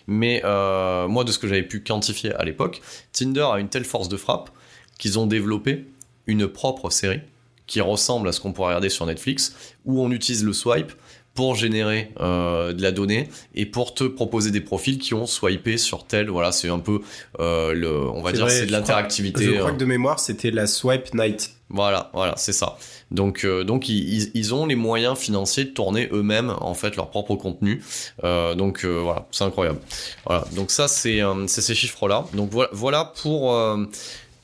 Mais 0.07 0.41
moi, 0.43 1.23
de 1.23 1.31
ce 1.31 1.39
que 1.39 1.47
j'avais 1.47 1.63
pu 1.63 1.81
quantifier 1.81 2.33
à 2.33 2.43
l'époque, 2.43 2.81
Tinder 3.13 3.47
a 3.53 3.59
une 3.59 3.69
telle 3.69 3.85
force 3.85 4.09
de 4.09 4.17
frappe 4.17 4.49
qu'ils 4.97 5.17
ont 5.19 5.27
développé 5.27 5.85
une 6.27 6.47
propre 6.47 6.89
série 6.89 7.21
qui 7.67 7.81
ressemble 7.81 8.27
à 8.27 8.31
ce 8.31 8.39
qu'on 8.39 8.53
pourrait 8.53 8.67
regarder 8.67 8.89
sur 8.89 9.05
Netflix, 9.05 9.55
où 9.85 10.01
on 10.01 10.11
utilise 10.11 10.43
le 10.43 10.53
swipe 10.53 10.91
pour 11.35 11.53
générer 11.55 12.11
euh, 12.21 12.73
de 12.73 12.81
la 12.81 12.91
donnée 12.91 13.29
et 13.53 13.65
pour 13.67 13.93
te 13.93 14.05
proposer 14.05 14.49
des 14.51 14.61
profils 14.61 14.97
qui 14.97 15.13
ont 15.13 15.27
swipé 15.27 15.77
sur 15.77 16.05
tel. 16.07 16.29
Voilà, 16.29 16.51
c'est 16.51 16.69
un 16.69 16.79
peu 16.79 17.01
euh, 17.39 17.73
le, 17.73 17.91
on 18.09 18.21
va 18.21 18.31
dire, 18.31 18.49
c'est 18.49 18.65
de 18.65 18.71
l'interactivité. 18.71 19.43
Je 19.45 19.51
crois 19.51 19.69
euh, 19.69 19.73
que 19.73 19.77
de 19.77 19.85
mémoire, 19.85 20.19
c'était 20.19 20.49
la 20.49 20.65
Swipe 20.65 21.13
Night. 21.13 21.51
voilà, 21.69 22.09
voilà, 22.13 22.33
c'est 22.37 22.53
ça. 22.53 22.77
Donc, 23.11 23.43
euh, 23.45 23.63
donc 23.63 23.87
ils, 23.89 24.31
ils- 24.33 24.53
ont 24.53 24.65
les 24.65 24.75
moyens 24.75 25.17
financiers 25.17 25.65
de 25.65 25.69
tourner 25.69 26.09
eux-mêmes 26.11 26.53
en 26.61 26.73
fait 26.73 26.95
leur 26.95 27.09
propre 27.11 27.35
contenu. 27.35 27.83
Euh, 28.23 28.55
donc 28.55 28.83
euh, 28.85 28.99
voilà, 29.03 29.27
c'est 29.31 29.43
incroyable. 29.43 29.79
Voilà, 30.25 30.45
donc 30.55 30.71
ça 30.71 30.87
c'est 30.87 31.21
euh, 31.21 31.45
c'est 31.47 31.61
ces 31.61 31.75
chiffres-là. 31.75 32.25
Donc 32.33 32.49
voilà, 32.51 32.69
voilà 32.73 33.13
pour 33.21 33.53
euh, 33.53 33.85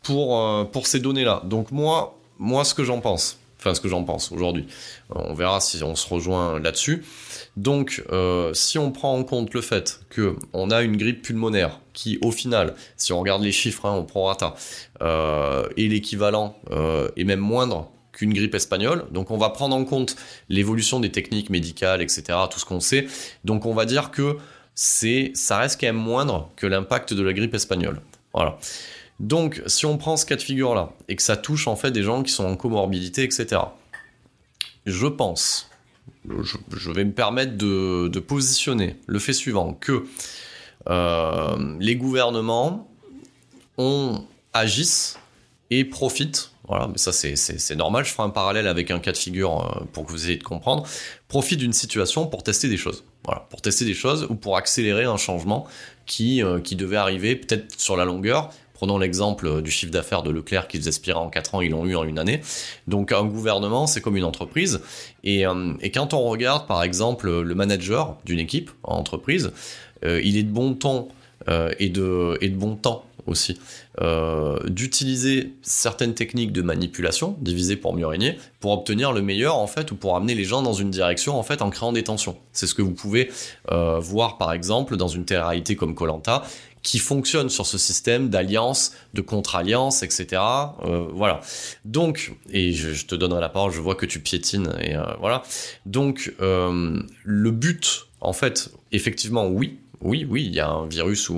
pour 0.04 0.40
euh, 0.40 0.64
pour 0.66 0.86
ces 0.88 1.00
données-là. 1.00 1.42
Donc 1.46 1.72
moi 1.72 2.18
moi 2.38 2.64
ce 2.66 2.74
que 2.74 2.84
j'en 2.84 3.00
pense, 3.02 3.40
enfin 3.62 3.76
ce 3.76 3.82
que 3.82 3.88
j'en 3.88 4.04
pense 4.04 4.32
aujourd'hui. 4.32 4.66
On 5.14 5.34
verra 5.34 5.62
si 5.62 5.82
on 5.84 5.96
se 5.96 6.12
rejoint 6.12 6.60
là-dessus. 6.60 7.06
Donc, 7.58 8.04
euh, 8.12 8.54
si 8.54 8.80
on 8.80 8.92
prend 8.92 9.18
en 9.18 9.24
compte 9.24 9.54
le 9.54 9.62
fait 9.62 10.02
que 10.10 10.36
on 10.54 10.72
a 10.72 10.82
une 10.82 10.98
grippe 10.98 11.22
pulmonaire 11.22 11.80
qui, 11.94 12.18
au 12.22 12.32
final, 12.32 12.76
si 12.98 13.14
on 13.14 13.20
regarde 13.20 13.44
les 13.44 13.52
chiffres, 13.52 13.86
hein, 13.86 13.94
on 13.94 14.04
prorata, 14.04 14.56
euh, 15.02 15.68
est 15.78 15.88
l'équivalent 15.88 16.58
euh, 16.72 17.10
et 17.18 17.24
même 17.24 17.40
moindre 17.40 17.92
qu'une 18.14 18.34
grippe 18.34 18.56
espagnole. 18.56 19.06
Donc, 19.12 19.32
on 19.32 19.38
va 19.38 19.50
prendre 19.50 19.76
en 19.76 19.86
compte 19.86 20.16
l'évolution 20.50 21.00
des 21.00 21.12
techniques 21.12 21.50
médicales, 21.50 22.02
etc., 22.02 22.24
tout 22.50 22.60
ce 22.60 22.66
qu'on 22.66 22.80
sait. 22.80 23.08
Donc, 23.46 23.66
on 23.66 23.74
va 23.74 23.86
dire 23.86 24.12
que 24.12 24.38
c'est, 24.74 25.32
ça 25.36 25.58
reste 25.58 25.80
quand 25.80 25.88
même 25.88 25.96
moindre 25.96 26.50
que 26.56 26.66
l'impact 26.66 27.14
de 27.14 27.22
la 27.22 27.34
grippe 27.34 27.54
espagnole. 27.54 28.02
Voilà. 28.34 28.58
Donc, 29.22 29.61
si 29.68 29.85
on 29.85 29.98
prend 29.99 30.18
ce 30.18 30.26
cas 30.26 30.35
de 30.35 30.41
figure-là 30.41 30.93
et 31.07 31.15
que 31.15 31.22
ça 31.22 31.38
touche 31.38 31.68
en 31.68 31.76
fait 31.76 31.91
des 31.91 32.02
gens 32.02 32.23
qui 32.23 32.31
sont 32.31 32.43
en 32.43 32.56
comorbidité, 32.56 33.22
etc., 33.22 33.61
je 34.88 35.06
pense, 35.06 35.69
je, 36.26 36.91
vais 36.91 37.06
me 37.06 37.11
permettre 37.11 37.56
de, 37.56 38.19
positionner 38.19 38.95
le 39.06 39.19
fait 39.19 39.34
suivant 39.34 39.73
que 39.73 40.06
euh, 40.89 41.76
les 41.80 41.95
gouvernements 41.95 42.89
agissent 44.53 45.19
et 45.69 45.85
profitent. 45.85 46.52
Voilà, 46.68 46.88
mais 46.88 46.98
ça 46.98 47.11
c'est- 47.11 47.76
normal. 47.76 48.06
Je 48.06 48.11
ferai 48.11 48.23
un 48.23 48.31
parallèle 48.31 48.68
avec 48.68 48.89
un 48.89 48.99
cas 48.99 49.11
de 49.11 49.18
figure 49.18 49.65
euh, 49.65 49.85
pour 49.93 50.07
que 50.07 50.11
vous 50.11 50.30
ayez 50.30 50.38
de 50.38 50.43
comprendre. 50.43 50.88
Profitent 51.27 51.60
d'une 51.60 51.73
situation 51.73 52.26
pour 52.26 52.41
tester 52.41 52.69
des 52.69 52.77
choses. 52.77 53.03
Voilà, 53.23 53.41
pour 53.52 53.61
tester 53.61 53.85
des 53.85 53.93
choses 53.93 54.26
ou 54.30 54.35
pour 54.35 54.57
accélérer 54.57 55.03
un 55.03 55.18
changement 55.18 55.68
qui, 56.07 56.41
euh, 56.41 56.60
qui 56.60 56.76
devait 56.76 56.98
arriver 56.98 57.35
peut-être 57.35 57.80
sur 57.80 57.95
la 57.95 58.06
longueur. 58.06 58.49
Prenons 58.82 58.98
l'exemple 58.98 59.45
euh, 59.45 59.62
du 59.62 59.70
chiffre 59.70 59.91
d'affaires 59.91 60.24
de 60.24 60.32
Leclerc 60.32 60.68
qui 60.68 60.78
faisait 60.78 60.90
aspirer 60.90 61.20
en 61.20 61.30
4 61.30 61.53
ans, 61.53 61.62
ils 61.62 61.70
l'ont 61.70 61.86
eu 61.86 61.95
en 61.95 62.03
une 62.03 62.18
année. 62.18 62.41
Donc 62.88 63.12
un 63.12 63.24
gouvernement, 63.26 63.86
c'est 63.86 64.02
comme 64.02 64.18
une 64.18 64.24
entreprise. 64.24 64.82
Et, 65.24 65.45
euh, 65.45 65.74
quand 65.94 66.16
on 66.16 66.24
regarde 66.24 66.66
par 66.66 66.82
exemple 66.82 67.30
le 67.30 67.53
manager 67.53 68.18
d'une 68.26 68.40
équipe 68.40 68.72
en 68.82 68.95
entreprise, 68.95 69.52
euh, 70.03 70.20
il 70.24 70.36
est 70.36 70.41
de 70.41 70.49
bon 70.49 70.74
ton 70.74 71.10
et, 71.80 71.90
de, 71.90 72.40
bon 72.56 72.76
temps 72.76 73.06
aussi 73.28 73.58
d'utiliser 74.68 75.53
certaines 75.64 76.14
techniques 76.14 76.52
de 76.52 76.62
manipulation, 76.62 77.36
divisées 77.40 77.76
pour 77.76 77.95
mieux 77.95 78.06
régner, 78.06 78.38
pour 78.60 78.72
obtenir 78.72 79.12
le 79.12 79.24
meilleur 79.24 79.58
en 79.58 79.66
fait 79.66 79.91
ou 79.91 79.95
pour 79.95 80.16
amener 80.16 80.36
les 80.36 80.44
gens 80.44 80.62
dans 80.62 80.74
une 80.74 80.91
direction 80.91 81.38
en 81.38 81.44
fait 81.44 81.64
en 81.64 81.72
créant 81.72 81.94
des 81.94 82.03
tensions. 82.03 82.38
C'est 82.52 82.68
ce 82.68 82.76
que 82.76 82.84
vous 82.84 82.94
pouvez 82.94 83.32
voir 83.70 84.38
par 84.38 84.53
exemple 84.53 84.98
dans 84.98 85.08
une 85.08 85.26
télé-réalité 85.26 85.76
comme 85.76 85.95
Colanta 85.95 86.44
qui 86.84 86.99
fonctionne 86.99 87.49
sur 87.49 87.66
ce 87.66 87.78
système 87.78 88.30
d'alliance, 88.30 88.94
de 89.14 89.22
contre-alliance, 89.22 90.03
etc. 90.03 90.41
Euh, 90.84 91.08
voilà. 91.14 91.41
Donc, 91.86 92.34
et 92.52 92.72
je, 92.72 93.06
te 93.06 93.16
donnerai 93.16 93.41
la 93.41 93.49
parole, 93.49 93.72
je 93.72 93.82
vois 93.82 93.95
que 93.95 94.06
tu 94.06 94.20
piétines, 94.20 94.74
et 94.80 94.95
euh, 94.95 95.03
voilà. 95.20 95.44
Donc, 95.86 96.34
euh, 96.41 97.02
le 97.24 97.52
but, 97.52 98.08
en 98.20 98.34
fait, 98.34 98.72
effectivement, 98.91 99.48
oui, 99.48 99.80
oui, 100.02 100.26
oui, 100.28 100.45
il 100.45 100.56
y 100.56 100.60
a 100.60 100.68
un 100.68 100.88
virus 100.88 101.32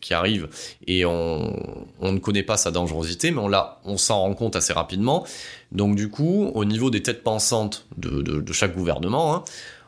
qui 0.00 0.14
arrive 0.14 0.48
et 0.86 1.04
on, 1.04 1.86
ne 2.00 2.18
connaît 2.18 2.44
pas 2.44 2.56
sa 2.56 2.70
dangerosité, 2.70 3.32
mais 3.32 3.40
on, 3.40 3.50
on 3.84 3.96
s'en 3.96 4.20
rend 4.20 4.34
compte 4.34 4.54
assez 4.54 4.72
rapidement. 4.72 5.26
Donc, 5.72 5.96
du 5.96 6.08
coup, 6.08 6.52
au 6.54 6.64
niveau 6.64 6.90
des 6.90 7.02
têtes 7.02 7.24
pensantes 7.24 7.86
de 7.96 8.52
chaque 8.52 8.76
gouvernement, 8.76 9.34
hein, 9.34 9.44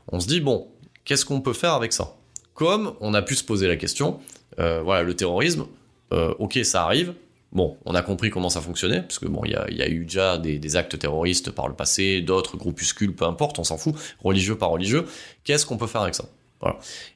on 0.08 0.18
se 0.18 0.26
dit, 0.26 0.40
bon, 0.40 0.66
qu'est-ce 1.04 1.24
qu'on 1.24 1.40
peut 1.40 1.52
faire 1.52 1.72
avec 1.72 1.92
ça? 1.92 2.16
Comme 2.54 2.94
on 3.00 3.14
a 3.14 3.22
pu 3.22 3.34
se 3.34 3.44
poser 3.44 3.68
la 3.68 3.76
question, 3.76 4.18
euh, 4.58 4.82
voilà, 4.82 5.02
le 5.02 5.14
terrorisme, 5.14 5.66
euh, 6.12 6.34
ok, 6.38 6.58
ça 6.64 6.84
arrive. 6.84 7.14
Bon, 7.52 7.76
on 7.84 7.94
a 7.94 8.02
compris 8.02 8.30
comment 8.30 8.50
ça 8.50 8.60
fonctionnait, 8.60 9.02
parce 9.02 9.18
que 9.18 9.26
bon, 9.26 9.42
il 9.44 9.52
y 9.52 9.82
a, 9.82 9.88
eu 9.88 10.04
déjà 10.04 10.36
des, 10.36 10.76
actes 10.76 10.98
terroristes 10.98 11.50
par 11.50 11.68
le 11.68 11.74
passé, 11.74 12.20
d'autres 12.20 12.56
groupuscules, 12.56 13.14
peu 13.14 13.24
importe, 13.24 13.58
on 13.58 13.64
s'en 13.64 13.78
fout, 13.78 13.94
religieux 14.22 14.56
par 14.56 14.70
religieux. 14.70 15.06
Qu'est-ce 15.44 15.64
qu'on 15.64 15.76
peut 15.76 15.86
faire 15.86 16.02
avec 16.02 16.14
ça? 16.14 16.24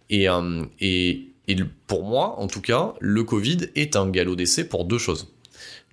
Et, 0.09 0.29
euh, 0.29 0.65
pour 1.87 2.05
moi, 2.05 2.39
en 2.39 2.47
tout 2.47 2.61
cas, 2.61 2.95
le 3.01 3.25
Covid 3.25 3.69
est 3.75 3.97
un 3.97 4.09
galop 4.09 4.37
d'essai 4.37 4.69
pour 4.69 4.85
deux 4.85 4.99
choses. 4.99 5.29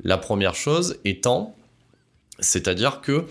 La 0.03 0.17
première 0.17 0.53
chose 0.53 0.99
étant, 1.03 1.55
c'est-à-dire 2.39 3.01
que 3.01 3.25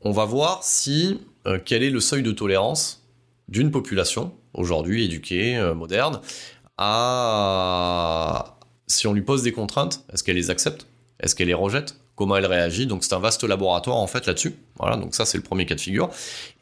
on 0.00 0.10
va 0.10 0.24
voir 0.24 0.64
si 0.64 1.20
quel 1.64 1.84
est 1.84 1.90
le 1.90 2.00
seuil 2.00 2.24
de 2.24 2.32
tolérance 2.32 3.04
d'une 3.48 3.70
population 3.70 4.32
aujourd'hui 4.52 5.04
éduquée, 5.04 5.72
moderne, 5.76 6.20
à 6.78 8.56
si 8.92 9.06
on 9.06 9.14
lui 9.14 9.22
pose 9.22 9.42
des 9.42 9.52
contraintes, 9.52 10.04
est-ce 10.12 10.22
qu'elle 10.22 10.36
les 10.36 10.50
accepte? 10.50 10.86
Est-ce 11.20 11.34
qu'elle 11.34 11.48
les 11.48 11.54
rejette? 11.54 11.96
Comment 12.14 12.36
elle 12.36 12.46
réagit? 12.46 12.86
Donc 12.86 13.04
c'est 13.04 13.14
un 13.14 13.18
vaste 13.18 13.42
laboratoire 13.44 13.96
en 13.96 14.06
fait 14.06 14.26
là-dessus. 14.26 14.54
Voilà, 14.78 14.96
donc 14.96 15.14
ça 15.14 15.24
c'est 15.24 15.38
le 15.38 15.42
premier 15.42 15.66
cas 15.66 15.74
de 15.74 15.80
figure. 15.80 16.10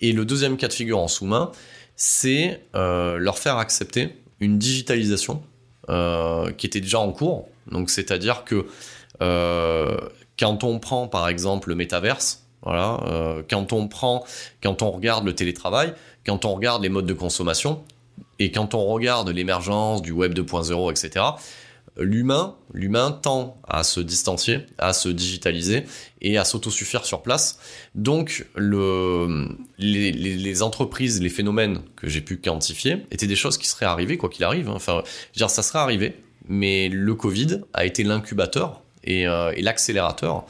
Et 0.01 0.13
le 0.13 0.25
deuxième 0.25 0.57
cas 0.57 0.69
de 0.69 0.73
figure 0.73 0.99
en 0.99 1.09
sous-main, 1.09 1.51
c'est 1.97 2.63
euh, 2.75 3.19
leur 3.19 3.39
faire 3.39 3.57
accepter 3.57 4.17
une 4.39 4.59
digitalisation 4.59 5.43
euh, 5.89 6.53
qui 6.53 6.67
était 6.67 6.81
déjà 6.81 7.01
en 7.01 7.13
cours. 7.13 7.49
Donc 7.71 7.91
c'est-à-dire 7.91 8.45
que 8.45 8.67
euh, 9.23 9.97
quand 10.39 10.65
on 10.65 10.79
prend 10.79 11.09
par 11.09 11.29
exemple 11.29 11.69
le 11.69 11.75
métaverse, 11.75 12.47
voilà, 12.63 13.01
quand 13.49 13.73
on 13.73 13.89
prend, 13.89 14.23
quand 14.63 14.83
on 14.83 14.91
regarde 14.91 15.25
le 15.25 15.35
télétravail, 15.35 15.95
quand 16.27 16.45
on 16.45 16.55
regarde 16.55 16.83
les 16.83 16.91
modes 16.91 17.07
de 17.07 17.15
consommation, 17.15 17.83
Et 18.41 18.51
quand 18.51 18.75
on 18.75 18.85
regarde 18.87 19.29
l'émergence 19.29 20.03
du 20.03 20.11
web 20.11 20.33
2.0, 20.33 20.91
etc., 20.91 21.25
l'humain, 21.99 22.57
l'humain 22.73 23.13
tend 23.13 23.61
à 23.69 23.83
se 23.83 24.01
distancier, 24.01 24.61
à 24.79 24.95
se 24.95 25.11
digitaliser 25.11 25.85
et 26.23 26.39
à 26.39 26.45
s'autosuffire 26.45 27.05
sur 27.05 27.23
place. 27.23 27.59
Donc, 27.95 28.47
le, 28.57 29.49
les, 29.79 30.63
entreprises, 30.63 31.21
les 31.21 31.29
phénomènes 31.29 31.81
que 31.97 32.09
j'ai 32.09 32.23
pu 32.23 32.39
quantifier 32.39 33.05
étaient 33.11 33.27
des 33.27 33.37
choses 33.37 33.59
qui 33.59 33.69
seraient 33.69 33.87
arrivées, 33.87 34.17
quoi 34.17 34.31
qu'il 34.31 34.45
arrive. 34.45 34.71
Hein. 34.71 34.75
Enfin, 34.77 35.03
dire, 35.35 35.51
ça 35.51 35.63
serait 35.63 35.81
arrivé, 35.81 36.17
mais 36.49 36.89
le 36.89 37.15
Covid 37.15 37.61
a 37.75 37.85
été 37.85 38.03
l'incubateur 38.05 38.83
et, 39.05 39.27
euh, 39.27 39.53
l'accélérateur 39.59 40.47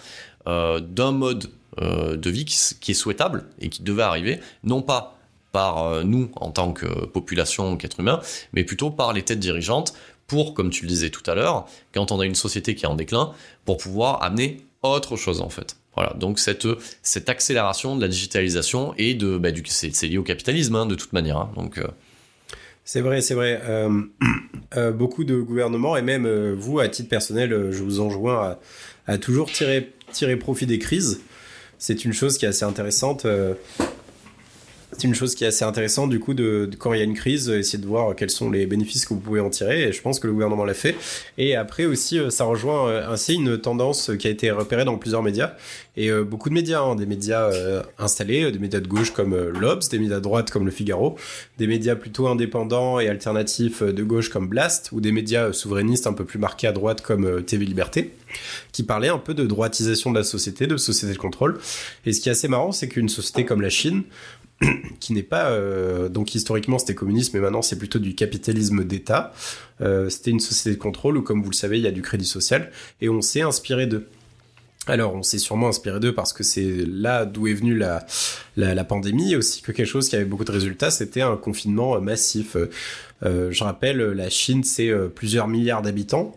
euh, 0.46 0.78
d'un 0.78 1.10
mode 1.10 1.50
euh, 1.80 2.16
de 2.16 2.30
vie 2.30 2.44
qui, 2.44 2.90
est 2.90 2.94
souhaitable 2.94 3.46
et 3.60 3.68
qui 3.68 3.82
devait 3.82 4.02
arriver, 4.02 4.40
non 4.62 4.82
pas 4.82 5.19
par 5.52 5.84
euh, 5.84 6.02
nous 6.04 6.30
en 6.36 6.50
tant 6.50 6.72
que 6.72 6.86
population, 7.06 7.76
qu'être 7.76 8.00
humain, 8.00 8.20
mais 8.52 8.64
plutôt 8.64 8.90
par 8.90 9.12
les 9.12 9.22
têtes 9.22 9.40
dirigeantes 9.40 9.94
pour, 10.26 10.54
comme 10.54 10.70
tu 10.70 10.84
le 10.84 10.88
disais 10.88 11.10
tout 11.10 11.28
à 11.28 11.34
l'heure, 11.34 11.66
quand 11.92 12.12
on 12.12 12.20
a 12.20 12.26
une 12.26 12.34
société 12.34 12.74
qui 12.74 12.84
est 12.84 12.88
en 12.88 12.94
déclin, 12.94 13.32
pour 13.64 13.78
pouvoir 13.78 14.22
amener 14.22 14.58
autre 14.82 15.16
chose 15.16 15.40
en 15.40 15.48
fait. 15.48 15.76
Voilà, 15.96 16.14
donc 16.14 16.38
cette, 16.38 16.68
cette 17.02 17.28
accélération 17.28 17.96
de 17.96 18.00
la 18.00 18.08
digitalisation 18.08 18.94
et 18.96 19.14
de, 19.14 19.38
bah, 19.38 19.50
du, 19.50 19.62
c'est, 19.66 20.06
lié 20.06 20.18
au 20.18 20.22
capitalisme 20.22 20.76
hein, 20.76 20.86
de 20.86 20.94
toute 20.94 21.12
manière. 21.12 21.36
Hein. 21.36 21.50
donc, 21.56 21.78
euh. 21.78 21.86
C'est 22.84 23.00
vrai, 23.02 23.20
c'est 23.20 23.34
vrai. 23.34 23.60
Euh, 23.64 24.02
beaucoup 24.92 25.24
de 25.24 25.40
gouvernements 25.40 25.96
et 25.96 26.02
même 26.02 26.54
vous, 26.54 26.80
à 26.80 26.88
titre 26.88 27.08
personnel, 27.08 27.70
je 27.70 27.82
vous 27.82 28.00
enjoins 28.00 28.40
à, 28.40 28.58
à 29.06 29.18
toujours 29.18 29.50
tirer, 29.50 29.92
tirer 30.12 30.36
profit 30.36 30.66
des 30.66 30.78
crises. 30.78 31.20
C'est 31.78 32.04
une 32.04 32.12
chose 32.12 32.38
qui 32.38 32.46
est 32.46 32.48
assez 32.48 32.64
intéressante 32.64 33.26
c'est 35.00 35.08
une 35.08 35.14
chose 35.14 35.34
qui 35.34 35.44
est 35.44 35.46
assez 35.46 35.64
intéressante 35.64 36.10
du 36.10 36.20
coup 36.20 36.34
de, 36.34 36.68
quand 36.78 36.92
il 36.92 36.98
y 36.98 37.00
a 37.00 37.04
une 37.04 37.14
crise, 37.14 37.48
essayer 37.48 37.82
de 37.82 37.86
voir 37.86 38.14
quels 38.14 38.28
sont 38.28 38.50
les 38.50 38.66
bénéfices 38.66 39.06
que 39.06 39.14
vous 39.14 39.20
pouvez 39.20 39.40
en 39.40 39.48
tirer. 39.48 39.84
Et 39.84 39.92
je 39.92 40.02
pense 40.02 40.20
que 40.20 40.26
le 40.26 40.34
gouvernement 40.34 40.66
l'a 40.66 40.74
fait. 40.74 40.94
Et 41.38 41.56
après 41.56 41.86
aussi, 41.86 42.18
euh, 42.18 42.28
ça 42.28 42.44
rejoint 42.44 42.88
euh, 42.88 43.10
ainsi 43.10 43.34
une 43.34 43.56
tendance 43.56 44.10
qui 44.18 44.26
a 44.26 44.30
été 44.30 44.50
repérée 44.50 44.84
dans 44.84 44.98
plusieurs 44.98 45.22
médias 45.22 45.54
et 45.96 46.10
euh, 46.10 46.22
beaucoup 46.22 46.50
de 46.50 46.54
médias, 46.54 46.82
hein, 46.82 46.96
des 46.96 47.06
médias 47.06 47.50
installés, 47.98 48.52
des 48.52 48.58
médias 48.58 48.80
de 48.80 48.86
gauche 48.86 49.12
comme 49.12 49.34
l'Obs, 49.34 49.88
des 49.88 49.98
médias 49.98 50.16
de 50.16 50.20
droite 50.20 50.50
comme 50.50 50.66
Le 50.66 50.70
Figaro, 50.70 51.16
des 51.58 51.66
médias 51.66 51.96
plutôt 51.96 52.28
indépendants 52.28 53.00
et 53.00 53.08
alternatifs 53.08 53.82
de 53.82 54.02
gauche 54.04 54.28
comme 54.28 54.48
Blast, 54.48 54.90
ou 54.92 55.00
des 55.00 55.12
médias 55.12 55.52
souverainistes 55.52 56.06
un 56.06 56.12
peu 56.12 56.24
plus 56.24 56.38
marqués 56.38 56.66
à 56.66 56.72
droite 56.72 57.00
comme 57.00 57.42
TV 57.42 57.64
Liberté, 57.64 58.12
qui 58.72 58.82
parlaient 58.82 59.08
un 59.08 59.18
peu 59.18 59.34
de 59.34 59.46
droitisation 59.46 60.10
de 60.10 60.18
la 60.18 60.24
société, 60.24 60.66
de 60.66 60.76
société 60.76 61.14
de 61.14 61.18
contrôle. 61.18 61.58
Et 62.06 62.12
ce 62.12 62.20
qui 62.20 62.28
est 62.28 62.32
assez 62.32 62.48
marrant, 62.48 62.72
c'est 62.72 62.88
qu'une 62.88 63.08
société 63.08 63.44
comme 63.44 63.60
la 63.60 63.70
Chine, 63.70 64.04
qui 65.00 65.12
n'est 65.12 65.22
pas 65.22 65.50
euh, 65.50 66.08
donc 66.08 66.34
historiquement 66.34 66.78
c'était 66.78 66.94
communisme 66.94 67.32
mais 67.34 67.40
maintenant 67.40 67.62
c'est 67.62 67.78
plutôt 67.78 67.98
du 67.98 68.14
capitalisme 68.14 68.84
d'État. 68.84 69.32
Euh, 69.80 70.10
c'était 70.10 70.30
une 70.30 70.40
société 70.40 70.76
de 70.76 70.80
contrôle 70.80 71.16
où 71.16 71.22
comme 71.22 71.42
vous 71.42 71.50
le 71.50 71.54
savez 71.54 71.78
il 71.78 71.84
y 71.84 71.86
a 71.86 71.92
du 71.92 72.02
crédit 72.02 72.26
social 72.26 72.70
et 73.00 73.08
on 73.08 73.22
s'est 73.22 73.42
inspiré 73.42 73.86
d'eux. 73.86 74.06
Alors, 74.86 75.14
on 75.14 75.22
s'est 75.22 75.38
sûrement 75.38 75.68
inspiré 75.68 76.00
d'eux 76.00 76.14
parce 76.14 76.32
que 76.32 76.42
c'est 76.42 76.84
là 76.86 77.26
d'où 77.26 77.46
est 77.46 77.52
venue 77.52 77.76
la, 77.76 78.04
la, 78.56 78.82
pandémie, 78.82 79.32
et 79.32 79.36
aussi 79.36 79.60
que 79.60 79.72
quelque 79.72 79.86
chose 79.86 80.08
qui 80.08 80.16
avait 80.16 80.24
beaucoup 80.24 80.44
de 80.44 80.50
résultats, 80.50 80.90
c'était 80.90 81.20
un 81.20 81.36
confinement 81.36 82.00
massif. 82.00 82.56
Euh, 83.22 83.52
je 83.52 83.62
rappelle, 83.62 83.98
la 83.98 84.30
Chine, 84.30 84.64
c'est 84.64 84.90
plusieurs 85.14 85.48
milliards 85.48 85.82
d'habitants. 85.82 86.34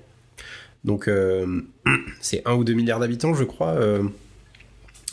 Donc, 0.84 1.10
c'est 2.22 2.42
un 2.46 2.54
ou 2.56 2.66
deux 2.66 2.74
milliards 2.74 3.00
d'habitants, 3.00 3.34
je 3.34 3.46
crois 3.46 3.80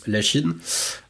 la 0.06 0.22
Chine. 0.22 0.54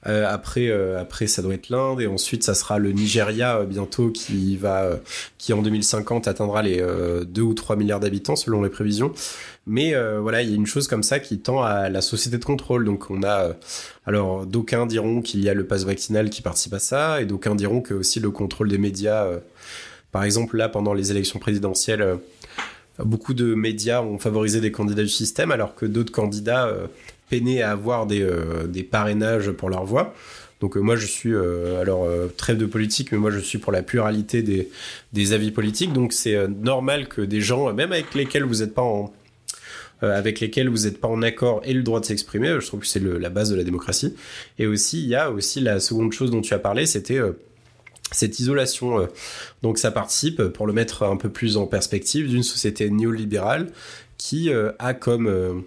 Euh, 0.06 0.26
après, 0.28 0.68
euh, 0.68 1.00
après, 1.00 1.26
ça 1.26 1.42
doit 1.42 1.54
être 1.54 1.68
l'Inde 1.68 2.00
et 2.00 2.06
ensuite, 2.06 2.42
ça 2.42 2.54
sera 2.54 2.78
le 2.78 2.92
Nigeria 2.92 3.58
euh, 3.58 3.64
bientôt 3.66 4.10
qui 4.10 4.56
va, 4.56 4.98
qui 5.38 5.52
en 5.52 5.62
2050 5.62 6.26
atteindra 6.28 6.62
les 6.62 6.84
2 7.26 7.42
ou 7.42 7.54
3 7.54 7.76
milliards 7.76 8.00
d'habitants 8.00 8.36
selon 8.36 8.62
les 8.62 8.70
prévisions. 8.70 9.12
Mais 9.66 9.94
voilà, 10.18 10.42
il 10.42 10.50
y 10.50 10.52
a 10.52 10.56
une 10.56 10.66
chose 10.66 10.88
comme 10.88 11.02
ça 11.02 11.20
qui 11.20 11.38
tend 11.38 11.62
à 11.62 11.88
la 11.88 12.00
société 12.00 12.38
de 12.38 12.44
contrôle. 12.44 12.84
Donc, 12.84 13.10
on 13.10 13.22
a, 13.22 13.52
alors, 14.06 14.46
d'aucuns 14.46 14.86
diront 14.86 15.22
qu'il 15.22 15.42
y 15.44 15.48
a 15.48 15.54
le 15.54 15.66
pass 15.66 15.84
vaccinal 15.84 16.30
qui 16.30 16.42
participe 16.42 16.74
à 16.74 16.78
ça 16.78 17.20
et 17.20 17.26
d'aucuns 17.26 17.54
diront 17.54 17.80
que 17.80 17.94
aussi 17.94 18.20
le 18.20 18.30
contrôle 18.30 18.68
des 18.68 18.78
médias. 18.78 19.26
par 20.12 20.24
exemple, 20.24 20.56
là, 20.56 20.68
pendant 20.68 20.94
les 20.94 21.10
élections 21.10 21.38
présidentielles 21.38 22.18
beaucoup 22.98 23.32
de 23.32 23.54
médias 23.54 24.02
ont 24.02 24.18
favorisé 24.18 24.60
des 24.60 24.72
candidats 24.72 25.02
du 25.02 25.08
système, 25.08 25.50
alors 25.52 25.74
que 25.74 25.86
d'autres 25.86 26.12
candidats 26.12 26.70
peiner 27.30 27.62
à 27.62 27.70
avoir 27.70 28.06
des, 28.06 28.22
euh, 28.22 28.66
des 28.66 28.82
parrainages 28.82 29.50
pour 29.52 29.70
leur 29.70 29.84
voix. 29.84 30.12
Donc 30.60 30.76
euh, 30.76 30.80
moi 30.80 30.96
je 30.96 31.06
suis 31.06 31.32
euh, 31.32 31.80
alors 31.80 32.06
trêve 32.36 32.58
de 32.58 32.66
politique, 32.66 33.12
mais 33.12 33.18
moi 33.18 33.30
je 33.30 33.38
suis 33.38 33.58
pour 33.58 33.72
la 33.72 33.82
pluralité 33.82 34.42
des, 34.42 34.68
des 35.14 35.32
avis 35.32 35.52
politiques. 35.52 35.92
Donc 35.92 36.12
c'est 36.12 36.48
normal 36.48 37.08
que 37.08 37.22
des 37.22 37.40
gens, 37.40 37.72
même 37.72 37.92
avec 37.92 38.14
lesquels 38.14 38.44
vous 38.44 38.56
n'êtes 38.56 38.74
pas 38.74 38.82
en 38.82 39.12
avec 40.02 40.40
lesquels 40.40 40.70
vous 40.70 40.84
n'êtes 40.84 40.98
pas 40.98 41.08
en 41.08 41.20
accord 41.20 41.60
et 41.62 41.74
le 41.74 41.82
droit 41.82 42.00
de 42.00 42.06
s'exprimer, 42.06 42.56
je 42.58 42.66
trouve 42.66 42.80
que 42.80 42.86
c'est 42.86 43.02
la 43.02 43.28
base 43.28 43.50
de 43.50 43.54
la 43.54 43.64
démocratie. 43.64 44.14
Et 44.58 44.66
aussi 44.66 45.02
il 45.02 45.08
y 45.08 45.14
a 45.14 45.30
aussi 45.30 45.60
la 45.60 45.78
seconde 45.78 46.12
chose 46.12 46.30
dont 46.30 46.40
tu 46.40 46.54
as 46.54 46.58
parlé, 46.58 46.86
c'était 46.86 47.20
cette 48.10 48.40
isolation. 48.40 49.06
donc 49.60 49.76
ça 49.76 49.90
participe, 49.90 50.42
pour 50.42 50.66
le 50.66 50.72
mettre 50.72 51.02
un 51.02 51.16
peu 51.16 51.28
plus 51.28 51.58
en 51.58 51.66
perspective, 51.66 52.30
d'une 52.30 52.42
société 52.42 52.88
néolibérale 52.88 53.66
qui 54.16 54.50
a 54.78 54.94
comme 54.94 55.64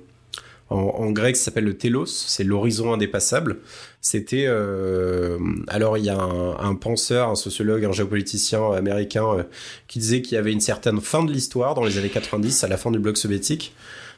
en, 0.73 1.11
grec, 1.11 1.35
ça 1.35 1.45
s'appelle 1.45 1.65
le 1.65 1.77
telos, 1.77 2.07
c'est 2.07 2.43
l'horizon 2.43 2.93
indépassable. 2.93 3.59
C'était 4.01 4.45
euh, 4.47 5.37
alors 5.67 5.97
il 5.97 6.05
y 6.05 6.09
a 6.09 6.19
un, 6.19 6.75
penseur, 6.75 7.29
un 7.29 7.35
sociologue, 7.35 7.85
un 7.85 7.91
géopoliticien 7.91 8.71
américain 8.71 9.25
euh, 9.25 9.43
qui 9.87 9.99
disait 9.99 10.21
qu'il 10.21 10.35
y 10.35 10.37
avait 10.37 10.51
une 10.51 10.61
certaine 10.61 10.99
fin 10.99 11.23
de 11.23 11.31
l'histoire 11.31 11.75
dans 11.75 11.83
les 11.83 11.97
années 11.97 12.09
90, 12.09 12.63
à 12.63 12.67
la 12.67 12.77
fin 12.77 12.91
du 12.91 12.99
bloc 12.99 13.17
soviétique, 13.17 13.75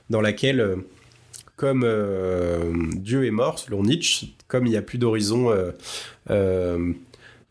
dans 0.09 0.21
laquelle 0.21 0.61
euh, 0.61 0.75
comme 1.57 1.85
Dieu 2.95 3.25
est 3.25 3.31
mort, 3.31 3.59
selon 3.59 3.83
Nietzsche, 3.83 4.35
comme 4.49 4.65
il 4.65 4.71
n'y 4.71 4.77
a 4.77 4.81
plus 4.81 4.97
d'horizon 4.97 5.55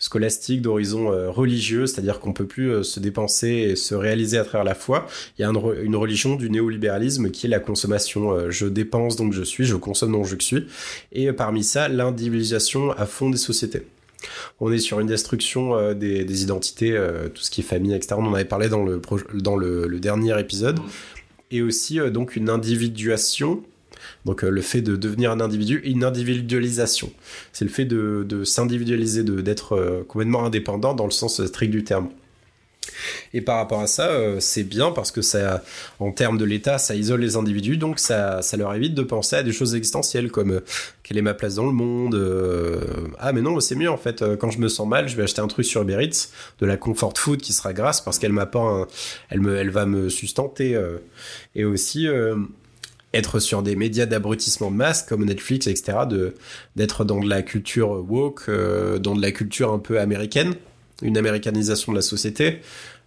scolastique, 0.04 0.60
d'horizon 0.60 1.10
euh, 1.10 1.30
religieux, 1.30 1.86
c'est-à-dire 1.86 2.20
qu'on 2.20 2.34
peut 2.34 2.46
plus 2.46 2.70
euh, 2.70 2.82
se 2.82 3.00
dépenser 3.00 3.48
et 3.48 3.74
se 3.74 3.94
réaliser 3.94 4.36
à 4.36 4.44
travers 4.44 4.62
la 4.62 4.74
foi. 4.74 5.06
Il 5.38 5.42
y 5.42 5.44
a 5.46 5.48
une, 5.48 5.96
religion 5.96 6.36
du 6.36 6.50
néolibéralisme 6.50 7.30
qui 7.30 7.46
est 7.46 7.48
la 7.48 7.58
consommation. 7.58 8.32
Euh, 8.32 8.50
je 8.50 8.66
dépense 8.66 9.16
donc 9.16 9.32
je 9.32 9.42
suis, 9.42 9.64
je 9.64 9.76
consomme 9.76 10.12
donc 10.12 10.26
je 10.26 10.36
suis. 10.38 10.66
Et 11.12 11.32
parmi 11.32 11.64
ça, 11.64 11.88
l'individualisation 11.88 12.90
à 12.90 13.06
fond 13.06 13.30
des 13.30 13.38
sociétés. 13.38 13.86
On 14.60 14.70
est 14.70 14.78
sur 14.78 15.00
une 15.00 15.06
destruction 15.06 15.92
des, 15.94 16.42
identités, 16.42 16.98
tout 17.34 17.42
ce 17.42 17.50
qui 17.50 17.60
est 17.60 17.64
famille, 17.64 17.94
etc. 17.94 18.16
On 18.18 18.26
en 18.26 18.32
avait 18.32 18.46
parlé 18.46 18.70
dans 18.70 18.82
le, 18.82 19.00
dans 19.34 19.56
le, 19.56 20.00
dernier 20.00 20.38
épisode. 20.40 20.80
Et 21.50 21.60
aussi 21.60 21.98
donc 22.10 22.34
une 22.34 22.48
individuation 22.48 23.62
donc 24.24 24.42
euh, 24.42 24.50
le 24.50 24.62
fait 24.62 24.80
de 24.80 24.96
devenir 24.96 25.30
un 25.30 25.40
individu, 25.40 25.80
une 25.84 26.04
individualisation. 26.04 27.12
C'est 27.52 27.64
le 27.64 27.70
fait 27.70 27.84
de, 27.84 28.44
s'individualiser, 28.44 29.22
d'être 29.22 29.74
euh, 29.74 30.04
complètement 30.06 30.44
indépendant 30.44 30.94
dans 30.94 31.04
le 31.04 31.10
sens 31.10 31.44
strict 31.44 31.70
du 31.70 31.84
terme. 31.84 32.08
Et 33.32 33.40
par 33.40 33.56
rapport 33.56 33.80
à 33.80 33.86
ça, 33.86 34.08
euh, 34.08 34.40
c'est 34.40 34.62
bien 34.62 34.92
parce 34.92 35.10
que 35.10 35.22
ça, 35.22 35.64
en 35.98 36.12
termes 36.12 36.38
de 36.38 36.44
l'État, 36.44 36.78
ça 36.78 36.94
isole 36.94 37.20
les 37.20 37.36
individus, 37.36 37.76
donc 37.76 37.98
ça, 37.98 38.42
ça 38.42 38.56
leur 38.56 38.74
évite 38.74 38.94
de 38.94 39.02
penser 39.02 39.36
à 39.36 39.42
des 39.42 39.52
choses 39.52 39.74
existentielles 39.74 40.30
comme 40.30 40.60
quelle 41.02 41.18
est 41.18 41.22
ma 41.22 41.34
place 41.34 41.54
dans 41.54 41.66
le 41.66 41.72
monde. 41.72 42.14
ah 43.18 43.32
mais 43.32 43.40
non, 43.40 43.58
c'est 43.60 43.74
mieux 43.74 43.90
en 43.90 43.96
fait. 43.96 44.22
Quand 44.38 44.50
je 44.50 44.58
me 44.58 44.68
sens 44.68 44.86
mal, 44.86 45.08
je 45.08 45.16
vais 45.16 45.22
acheter 45.22 45.40
un 45.40 45.48
truc 45.48 45.64
sur 45.64 45.82
Uber 45.82 46.08
de 46.60 46.66
la 46.66 46.76
comfort 46.76 47.14
food 47.16 47.40
qui 47.40 47.52
sera 47.52 47.72
grasse 47.72 48.00
parce 48.00 48.18
qu'elle 48.18 48.32
m'a 48.32 48.46
pas, 48.46 48.86
elle 49.30 49.40
me, 49.40 49.56
elle 49.56 49.70
va 49.70 49.86
me 49.86 50.08
sustenter. 50.08 50.78
et 51.54 51.64
aussi 51.64 52.06
être 53.14 53.38
sur 53.38 53.62
des 53.62 53.76
médias 53.76 54.06
d'abrutissement 54.06 54.70
de 54.70 54.76
masse 54.76 55.02
comme 55.02 55.24
Netflix, 55.24 55.66
etc., 55.66 55.98
d'être 56.76 57.04
dans 57.04 57.20
de 57.20 57.28
la 57.28 57.42
culture 57.42 58.04
woke, 58.08 58.48
euh, 58.48 58.98
dans 58.98 59.14
de 59.14 59.22
la 59.22 59.30
culture 59.30 59.72
un 59.72 59.78
peu 59.78 60.00
américaine, 60.00 60.54
une 61.02 61.16
américanisation 61.16 61.92
de 61.92 61.96
la 61.96 62.02
société, 62.02 62.60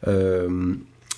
euh, 0.08 0.74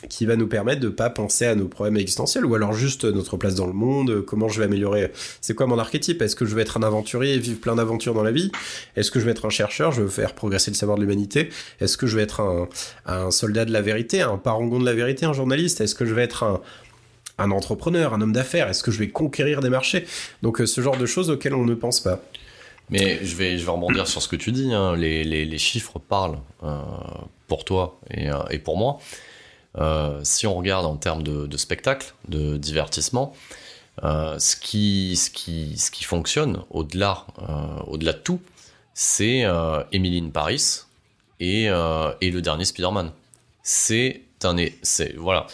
qui 0.07 0.25
va 0.25 0.37
nous 0.37 0.47
permettre 0.47 0.79
de 0.79 0.87
pas 0.87 1.09
penser 1.09 1.45
à 1.45 1.55
nos 1.55 1.67
problèmes 1.67 1.97
existentiels 1.97 2.45
ou 2.45 2.55
alors 2.55 2.71
juste 2.71 3.03
notre 3.03 3.35
place 3.35 3.55
dans 3.55 3.67
le 3.67 3.73
monde, 3.73 4.23
comment 4.25 4.47
je 4.47 4.59
vais 4.59 4.65
améliorer. 4.65 5.11
C'est 5.41 5.53
quoi 5.53 5.67
mon 5.67 5.77
archétype 5.77 6.21
Est-ce 6.21 6.37
que 6.37 6.45
je 6.45 6.55
vais 6.55 6.61
être 6.61 6.77
un 6.77 6.83
aventurier 6.83 7.33
et 7.33 7.39
vivre 7.39 7.59
plein 7.59 7.75
d'aventures 7.75 8.13
dans 8.13 8.23
la 8.23 8.31
vie 8.31 8.49
Est-ce 8.95 9.11
que 9.11 9.19
je 9.19 9.25
vais 9.25 9.31
être 9.31 9.45
un 9.45 9.49
chercheur 9.49 9.91
Je 9.91 10.03
veux 10.03 10.07
faire 10.07 10.35
progresser 10.35 10.71
le 10.71 10.75
savoir 10.75 10.97
de 10.97 11.01
l'humanité 11.01 11.49
Est-ce 11.81 11.97
que 11.97 12.07
je 12.07 12.15
vais 12.15 12.23
être 12.23 12.39
un, 12.39 12.69
un 13.05 13.29
soldat 13.29 13.65
de 13.65 13.73
la 13.73 13.81
vérité, 13.81 14.21
un 14.21 14.37
parangon 14.37 14.79
de 14.79 14.85
la 14.85 14.93
vérité, 14.93 15.25
un 15.25 15.33
journaliste 15.33 15.81
Est-ce 15.81 15.95
que 15.95 16.05
je 16.05 16.13
vais 16.13 16.23
être 16.23 16.43
un 16.43 16.61
un 17.39 17.51
entrepreneur, 17.51 18.13
un 18.13 18.21
homme 18.21 18.33
d'affaires 18.33 18.69
Est-ce 18.69 18.83
que 18.83 18.91
je 18.91 18.99
vais 18.99 19.09
conquérir 19.09 19.61
des 19.61 19.69
marchés? 19.69 20.05
Donc 20.41 20.61
euh, 20.61 20.65
ce 20.65 20.81
genre 20.81 20.97
de 20.97 21.05
choses 21.05 21.29
auxquelles 21.29 21.55
on 21.55 21.65
ne 21.65 21.73
pense 21.73 21.99
pas. 21.99 22.21
Mais 22.89 23.23
je 23.23 23.35
vais, 23.35 23.57
je 23.57 23.65
vais 23.65 23.71
rebondir 23.71 24.07
sur 24.07 24.21
ce 24.21 24.27
que 24.27 24.35
tu 24.35 24.51
dis. 24.51 24.73
Hein. 24.73 24.95
Les, 24.95 25.57
chiffres 25.57 25.99
parlent 25.99 26.39
euh, 26.63 26.81
pour 27.47 27.63
toi 27.63 27.99
et, 28.09 28.29
euh, 28.29 28.39
pour 28.63 28.77
moi. 28.77 28.99
si 30.23 30.47
on 30.47 30.55
regarde 30.55 30.85
en 30.85 30.95
termes 30.95 31.23
de, 31.23 31.57
spectacle, 31.57 32.13
de 32.27 32.57
divertissement, 32.57 33.33
ce, 34.01 34.55
qui, 34.55 35.15
ce, 35.17 35.29
qui, 35.29 35.77
ce 35.77 35.91
qui 35.91 36.03
fonctionne 36.03 36.63
au-delà 36.69 37.25
au-delà 37.87 38.13
de 38.13 38.17
tout, 38.17 38.39
c'est 38.93 39.45
Emily 39.91 40.21
Paris 40.29 40.81
et, 41.39 41.65
et 41.65 42.31
le 42.31 42.41
dernier 42.41 42.65
Spider-Man 42.65 43.11
c'est 43.69 44.23
un, 44.43 44.55
voilà, 45.17 45.45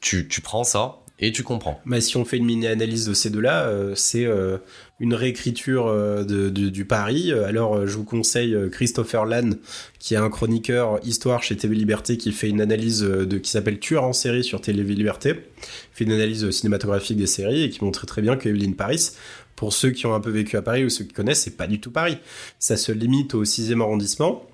tu, 0.00 0.28
tu 0.28 0.40
prends 0.42 0.64
ça 0.64 0.98
et 1.20 1.32
tu 1.32 1.42
comprends. 1.42 1.80
Mais 1.84 2.00
si 2.00 2.16
on 2.16 2.24
fait 2.24 2.36
une 2.36 2.44
mini-analyse 2.44 3.06
de 3.06 3.14
ces 3.14 3.30
deux-là, 3.30 3.64
euh, 3.64 3.94
c'est 3.96 4.24
euh, 4.24 4.58
une 5.00 5.14
réécriture 5.14 5.88
euh, 5.88 6.22
de, 6.22 6.48
du 6.48 6.84
Paris. 6.84 7.32
Alors, 7.32 7.86
je 7.86 7.96
vous 7.96 8.04
conseille 8.04 8.56
Christopher 8.70 9.24
Lann, 9.24 9.56
qui 9.98 10.14
est 10.14 10.18
un 10.18 10.30
chroniqueur 10.30 11.00
histoire 11.04 11.42
chez 11.42 11.56
TV 11.56 11.74
Liberté, 11.74 12.16
qui 12.16 12.30
fait 12.30 12.48
une 12.48 12.60
analyse 12.60 13.00
de 13.00 13.38
qui 13.38 13.50
s'appelle 13.50 13.80
Tueur 13.80 14.04
en 14.04 14.12
série 14.12 14.44
sur 14.44 14.60
TV 14.60 14.94
Liberté. 14.94 15.30
Il 15.30 15.96
fait 15.96 16.04
une 16.04 16.12
analyse 16.12 16.48
cinématographique 16.50 17.16
des 17.16 17.26
séries 17.26 17.64
et 17.64 17.70
qui 17.70 17.82
montre 17.84 18.06
très 18.06 18.22
bien 18.22 18.36
que 18.36 18.48
Evelyn 18.48 18.72
Paris, 18.72 19.10
pour 19.56 19.72
ceux 19.72 19.90
qui 19.90 20.06
ont 20.06 20.14
un 20.14 20.20
peu 20.20 20.30
vécu 20.30 20.56
à 20.56 20.62
Paris 20.62 20.84
ou 20.84 20.88
ceux 20.88 21.04
qui 21.04 21.12
connaissent, 21.12 21.42
c'est 21.42 21.56
pas 21.56 21.66
du 21.66 21.80
tout 21.80 21.90
Paris. 21.90 22.18
Ça 22.60 22.76
se 22.76 22.92
limite 22.92 23.34
au 23.34 23.42
6e 23.42 23.80
arrondissement 23.80 24.46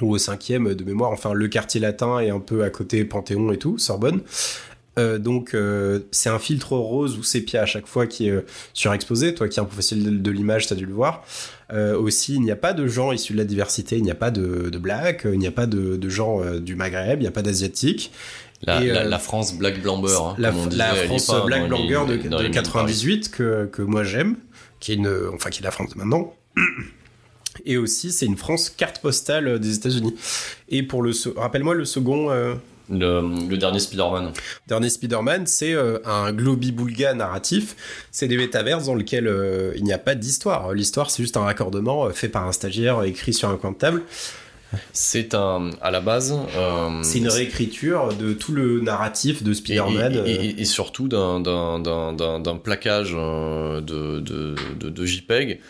ou 0.00 0.14
au 0.14 0.18
5e 0.18 0.74
de 0.74 0.84
mémoire, 0.84 1.10
enfin 1.10 1.32
le 1.32 1.46
quartier 1.48 1.80
latin 1.80 2.18
est 2.18 2.30
un 2.30 2.40
peu 2.40 2.64
à 2.64 2.70
côté 2.70 3.04
Panthéon 3.04 3.52
et 3.52 3.58
tout, 3.58 3.78
Sorbonne. 3.78 4.22
Euh, 4.98 5.18
donc 5.18 5.54
euh, 5.54 6.00
c'est 6.10 6.28
un 6.28 6.38
filtre 6.38 6.76
rose 6.76 7.16
ou 7.16 7.22
sépia 7.22 7.62
à 7.62 7.66
chaque 7.66 7.86
fois 7.86 8.06
qui 8.06 8.28
est 8.28 8.32
euh, 8.32 8.44
surexposé. 8.74 9.34
Toi 9.34 9.48
qui 9.48 9.58
es 9.58 9.62
un 9.62 9.64
professionnel 9.64 10.04
de, 10.04 10.18
de 10.18 10.30
l'image, 10.30 10.66
tu 10.66 10.72
as 10.72 10.76
dû 10.76 10.86
le 10.86 10.92
voir. 10.92 11.24
Euh, 11.72 11.96
aussi, 11.96 12.34
il 12.34 12.42
n'y 12.42 12.50
a 12.50 12.56
pas 12.56 12.74
de 12.74 12.86
gens 12.86 13.12
issus 13.12 13.32
de 13.32 13.38
la 13.38 13.44
diversité, 13.44 13.96
il 13.96 14.02
n'y 14.02 14.10
a 14.10 14.14
pas 14.14 14.30
de, 14.30 14.68
de 14.68 14.78
blacks, 14.78 15.22
il 15.24 15.38
n'y 15.38 15.46
a 15.46 15.52
pas 15.52 15.66
de, 15.66 15.96
de 15.96 16.08
gens 16.08 16.42
du 16.56 16.74
Maghreb, 16.74 17.20
il 17.20 17.22
n'y 17.22 17.28
a 17.28 17.32
pas 17.32 17.42
d'asiatiques. 17.42 18.12
La, 18.64 18.80
la, 18.80 19.04
la 19.04 19.18
France 19.18 19.56
Black 19.56 19.82
Blamber, 19.82 20.14
hein, 20.20 20.34
la, 20.38 20.52
disait, 20.52 21.06
France 21.06 21.34
Black 21.46 21.66
Blangueur 21.66 22.06
de, 22.06 22.16
de 22.16 22.42
les 22.42 22.50
98 22.50 23.30
que, 23.30 23.66
que 23.66 23.82
moi 23.82 24.04
j'aime, 24.04 24.36
qui 24.78 24.92
est 24.92 24.96
une, 24.96 25.12
enfin 25.34 25.50
qui 25.50 25.60
est 25.60 25.64
la 25.64 25.72
France 25.72 25.90
de 25.94 25.98
maintenant. 25.98 26.34
Et 27.64 27.76
aussi, 27.76 28.12
c'est 28.12 28.26
une 28.26 28.36
France 28.36 28.70
carte 28.70 29.00
postale 29.00 29.58
des 29.58 29.74
États-Unis. 29.74 30.14
Et 30.68 30.82
pour 30.82 31.02
le, 31.02 31.12
rappelle-moi 31.36 31.74
le 31.74 31.84
second. 31.86 32.30
Le, 32.90 33.22
le 33.48 33.56
dernier 33.56 33.78
Spider-Man. 33.78 34.32
Dernier 34.66 34.88
Spider-Man, 34.90 35.46
c'est 35.46 35.72
euh, 35.72 35.98
un 36.04 36.32
globi-boulga 36.32 37.14
narratif. 37.14 37.76
C'est 38.10 38.28
des 38.28 38.36
métaverses 38.36 38.86
dans 38.86 38.94
lesquels 38.94 39.28
euh, 39.28 39.72
il 39.76 39.84
n'y 39.84 39.92
a 39.92 39.98
pas 39.98 40.14
d'histoire. 40.14 40.72
L'histoire, 40.74 41.10
c'est 41.10 41.22
juste 41.22 41.36
un 41.36 41.44
raccordement 41.44 42.06
euh, 42.06 42.10
fait 42.10 42.28
par 42.28 42.46
un 42.46 42.52
stagiaire, 42.52 43.02
écrit 43.04 43.32
sur 43.32 43.48
un 43.48 43.56
coin 43.56 43.70
de 43.72 43.76
table. 43.76 44.02
C'est 44.94 45.34
un, 45.34 45.70
à 45.82 45.90
la 45.90 46.00
base, 46.00 46.34
euh, 46.56 47.02
C'est 47.02 47.18
une 47.18 47.28
réécriture 47.28 48.14
de 48.14 48.32
tout 48.32 48.52
le 48.52 48.80
narratif 48.80 49.42
de 49.42 49.52
Spider-Man. 49.52 50.22
et- 50.26 50.30
et- 50.32 50.60
et 50.62 50.64
surtout 50.64 51.08
d'un, 51.08 51.42
plaquage 52.62 53.12
de, 53.12 53.80
de, 53.80 54.54
de, 54.80 54.88
de 54.88 55.04
JPEG 55.06 55.60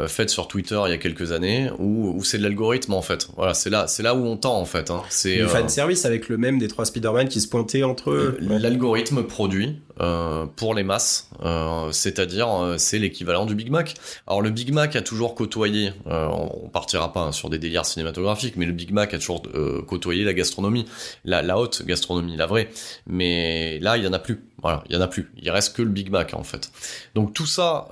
euh, 0.00 0.08
fait 0.08 0.28
sur 0.28 0.48
Twitter 0.48 0.80
il 0.86 0.90
y 0.90 0.94
a 0.94 0.98
quelques 0.98 1.32
années 1.32 1.70
où, 1.78 2.14
où 2.16 2.24
c'est 2.24 2.38
de 2.38 2.42
l'algorithme 2.42 2.92
en 2.94 3.02
fait. 3.02 3.28
Voilà, 3.36 3.54
c'est 3.54 3.70
là, 3.70 3.86
c'est 3.86 4.02
là 4.02 4.14
où 4.14 4.24
on 4.24 4.36
tend 4.36 4.58
en 4.58 4.64
fait. 4.64 4.90
Hein. 4.90 5.02
C'est 5.08 5.36
du 5.36 5.42
euh, 5.42 5.48
fan 5.48 5.68
service 5.68 6.04
avec 6.04 6.28
le 6.28 6.36
même 6.36 6.58
des 6.58 6.68
trois 6.68 6.84
Spider-Man 6.84 7.28
qui 7.28 7.40
se 7.40 7.48
pointaient 7.48 7.82
entre 7.82 8.10
eux. 8.10 8.38
Euh, 8.40 8.58
L'algorithme 8.58 9.22
produit 9.22 9.80
euh, 9.98 10.44
pour 10.56 10.74
les 10.74 10.82
masses, 10.82 11.30
euh, 11.42 11.90
c'est-à-dire 11.90 12.50
euh, 12.50 12.74
c'est 12.76 12.98
l'équivalent 12.98 13.46
du 13.46 13.54
Big 13.54 13.70
Mac. 13.70 13.94
Alors 14.26 14.42
le 14.42 14.50
Big 14.50 14.70
Mac 14.70 14.94
a 14.94 15.00
toujours 15.00 15.34
côtoyé, 15.34 15.92
on 16.04 16.68
partira 16.68 17.14
pas 17.14 17.20
hein, 17.20 17.32
sur 17.32 17.48
des 17.48 17.58
délires 17.58 17.86
cinématographiques, 17.86 18.56
mais 18.56 18.66
le 18.66 18.72
Big 18.72 18.90
Mac 18.92 19.14
a 19.14 19.18
toujours 19.18 19.42
côtoyé 19.86 20.24
la 20.24 20.34
gastronomie, 20.34 20.84
la, 21.24 21.58
haute 21.58 21.82
gastronomie, 21.86 22.36
la 22.36 22.44
vraie. 22.44 22.68
Mais 23.06 23.78
là, 23.80 23.96
il 23.96 24.04
y 24.04 24.06
en 24.06 24.12
a 24.12 24.18
plus. 24.18 24.44
Voilà, 24.60 24.84
il 24.88 24.94
y 24.94 24.98
en 24.98 25.00
a 25.00 25.08
plus. 25.08 25.30
Il 25.40 25.50
reste 25.50 25.74
que 25.74 25.82
le 25.82 25.88
Big 25.88 26.10
Mac 26.10 26.34
en 26.34 26.42
fait. 26.42 26.70
Donc 27.14 27.32
tout 27.32 27.46
ça, 27.46 27.86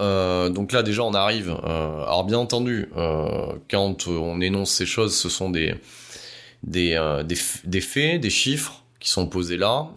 donc 0.55 0.73
là 0.73 0.83
déjà 0.83 1.03
on 1.05 1.15
arrive. 1.15 1.57
alors 1.65 2.25
bien 2.25 2.39
entendu, 2.39 2.91
quand 3.71 4.07
on 4.09 4.41
énonce 4.43 4.73
ces 4.73 4.87
choses, 4.87 5.17
ce 5.17 5.29
sont 5.31 5.49
des 5.49 5.75
des, 6.63 6.99
des, 7.25 7.37
des 7.65 7.81
faits, 7.81 8.21
des 8.21 8.31
chiffres 8.31 8.83
qui 9.01 9.11
sont 9.11 9.27
posés 9.27 9.59
là, 9.59 9.89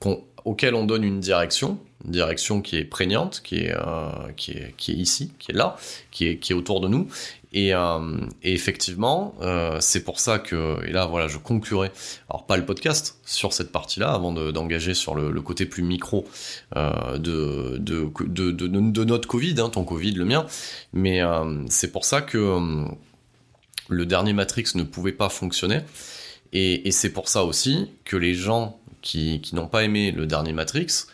qu'on- 0.00 0.24
auxquels 0.44 0.74
on 0.74 0.84
donne 0.84 1.04
une 1.04 1.20
direction, 1.20 1.78
une 2.04 2.12
direction 2.12 2.62
qui 2.62 2.76
est 2.76 2.84
prégnante, 2.84 3.42
qui 3.44 3.56
est, 3.58 3.74
euh, 3.74 4.32
qui 4.36 4.52
est, 4.52 4.74
qui 4.76 4.92
est 4.92 4.96
ici, 4.96 5.32
qui 5.38 5.52
est 5.52 5.54
là, 5.54 5.76
qui 6.10 6.26
est, 6.26 6.38
qui 6.38 6.52
est 6.52 6.54
autour 6.54 6.80
de 6.80 6.88
nous. 6.88 7.08
Et, 7.52 7.74
euh, 7.74 8.16
effectivement, 8.42 9.34
euh, 9.42 9.78
c'est 9.80 10.04
pour 10.04 10.20
ça 10.20 10.38
que, 10.38 10.78
et 10.86 10.92
là 10.92 11.06
voilà, 11.06 11.26
je 11.26 11.36
conclurai, 11.38 11.90
alors 12.28 12.46
pas 12.46 12.56
le 12.56 12.64
podcast 12.64 13.18
sur 13.24 13.52
cette 13.52 13.72
partie-là, 13.72 14.12
avant 14.12 14.32
de- 14.32 14.50
d'engager 14.52 14.94
sur 14.94 15.14
le, 15.14 15.40
côté 15.42 15.66
plus 15.66 15.82
micro 15.82 16.26
de, 16.76 17.76
de, 17.78 18.08
de, 18.20 18.50
de, 18.52 19.04
notre 19.04 19.26
Covid, 19.26 19.56
hein, 19.58 19.68
ton 19.68 19.84
Covid, 19.84 20.12
le 20.12 20.24
mien, 20.24 20.46
mais 20.92 21.20
c'est 21.68 21.90
pour 21.90 22.04
ça 22.04 22.22
que 22.22 22.86
le 23.88 24.06
dernier 24.06 24.32
Matrix 24.32 24.66
ne 24.76 24.84
pouvait 24.84 25.12
pas 25.12 25.28
fonctionner. 25.28 25.80
Et 26.52 26.90
c'est 26.90 27.12
pour 27.12 27.28
ça 27.28 27.44
aussi 27.44 27.90
que 28.04 28.16
les 28.16 28.34
gens 28.34 28.79
qui, 29.02 29.42
n'ont 29.52 29.66
pas 29.66 29.84
aimé 29.84 30.12
le 30.12 30.26
dernier 30.26 30.52
Matrix 30.52 31.06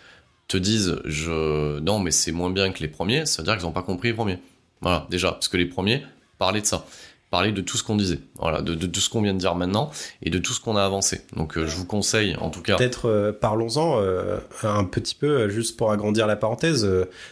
te 0.48 0.56
disent 0.56 1.00
je 1.04 1.80
non 1.80 1.98
mais 1.98 2.10
c'est 2.12 2.32
moins 2.32 2.50
bien 2.50 2.70
que 2.72 2.80
les 2.80 2.88
premiers, 2.88 3.26
ça 3.26 3.42
veut 3.42 3.46
dire 3.46 3.56
qu'ils 3.56 3.66
n'ont 3.66 3.72
pas 3.72 3.82
compris 3.82 4.08
les 4.08 4.14
premiers. 4.14 4.38
Voilà, 4.80 5.06
déjà, 5.10 5.32
parce 5.32 5.48
que 5.48 5.56
les 5.56 5.66
premiers 5.66 6.02
parlaient 6.38 6.60
de 6.60 6.66
ça, 6.66 6.84
parlaient 7.30 7.52
de 7.52 7.60
tout 7.60 7.76
ce 7.76 7.82
qu'on 7.82 7.96
disait, 7.96 8.20
voilà, 8.38 8.60
de, 8.60 8.74
de 8.74 9.00
ce 9.00 9.08
qu'on 9.08 9.22
vient 9.22 9.34
de 9.34 9.38
dire 9.38 9.54
maintenant 9.54 9.90
et 10.22 10.30
de 10.30 10.38
tout 10.38 10.52
ce 10.52 10.60
qu'on 10.60 10.76
a 10.76 10.84
avancé. 10.84 11.22
Donc 11.34 11.56
euh, 11.56 11.66
je 11.66 11.76
vous 11.76 11.86
conseille 11.86 12.36
en 12.36 12.50
tout 12.50 12.62
cas. 12.62 12.76
Peut-être 12.76 13.08
euh, 13.08 13.32
parlons-en 13.32 14.00
euh, 14.00 14.38
un 14.62 14.84
petit 14.84 15.14
peu, 15.14 15.48
juste 15.48 15.76
pour 15.76 15.90
agrandir 15.90 16.26
la 16.26 16.36
parenthèse, 16.36 16.88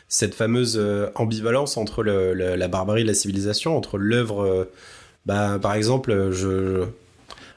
cette 0.08 0.34
fameuse 0.34 0.80
ambivalence 1.14 1.76
entre 1.76 2.02
la 2.02 2.68
barbarie 2.68 3.02
et 3.02 3.04
la 3.04 3.14
civilisation, 3.14 3.76
entre 3.76 3.98
l'œuvre, 3.98 4.68
bah, 5.26 5.58
par 5.60 5.74
exemple, 5.74 6.30
je, 6.32 6.86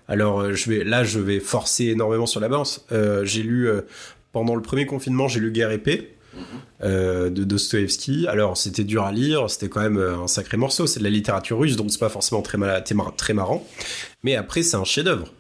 alors 0.07 0.41
euh, 0.41 0.53
je 0.53 0.69
vais, 0.69 0.83
là 0.83 1.03
je 1.03 1.19
vais 1.19 1.39
forcer 1.39 1.85
énormément 1.85 2.25
sur 2.25 2.39
la 2.39 2.49
balance. 2.49 2.85
Euh, 2.91 3.25
j'ai 3.25 3.43
lu 3.43 3.67
euh, 3.69 3.81
pendant 4.31 4.55
le 4.55 4.61
premier 4.61 4.85
confinement, 4.85 5.27
j'ai 5.27 5.39
lu 5.39 5.51
Guerre 5.51 5.71
et 5.71 5.77
paix. 5.79 6.13
euh, 6.83 7.29
de 7.31 7.43
Dostoevsky. 7.43 8.27
Alors 8.27 8.55
c'était 8.57 8.83
dur 8.83 9.03
à 9.03 9.11
lire, 9.11 9.49
c'était 9.49 9.69
quand 9.69 9.81
même 9.81 9.97
un 9.97 10.27
sacré 10.27 10.57
morceau. 10.57 10.85
C'est 10.85 10.99
de 10.99 11.03
la 11.03 11.09
littérature 11.09 11.57
russe, 11.57 11.75
donc 11.75 11.89
c'est 11.91 11.99
pas 11.99 12.09
forcément 12.09 12.41
très, 12.43 12.57
mal- 12.59 12.83
très 12.83 12.93
mar- 12.95 13.15
très 13.15 13.33
marrant. 13.33 13.65
Mais 14.23 14.35
après 14.35 14.61
c'est 14.63 14.77
un 14.77 14.83
chef-d'œuvre. 14.83 15.33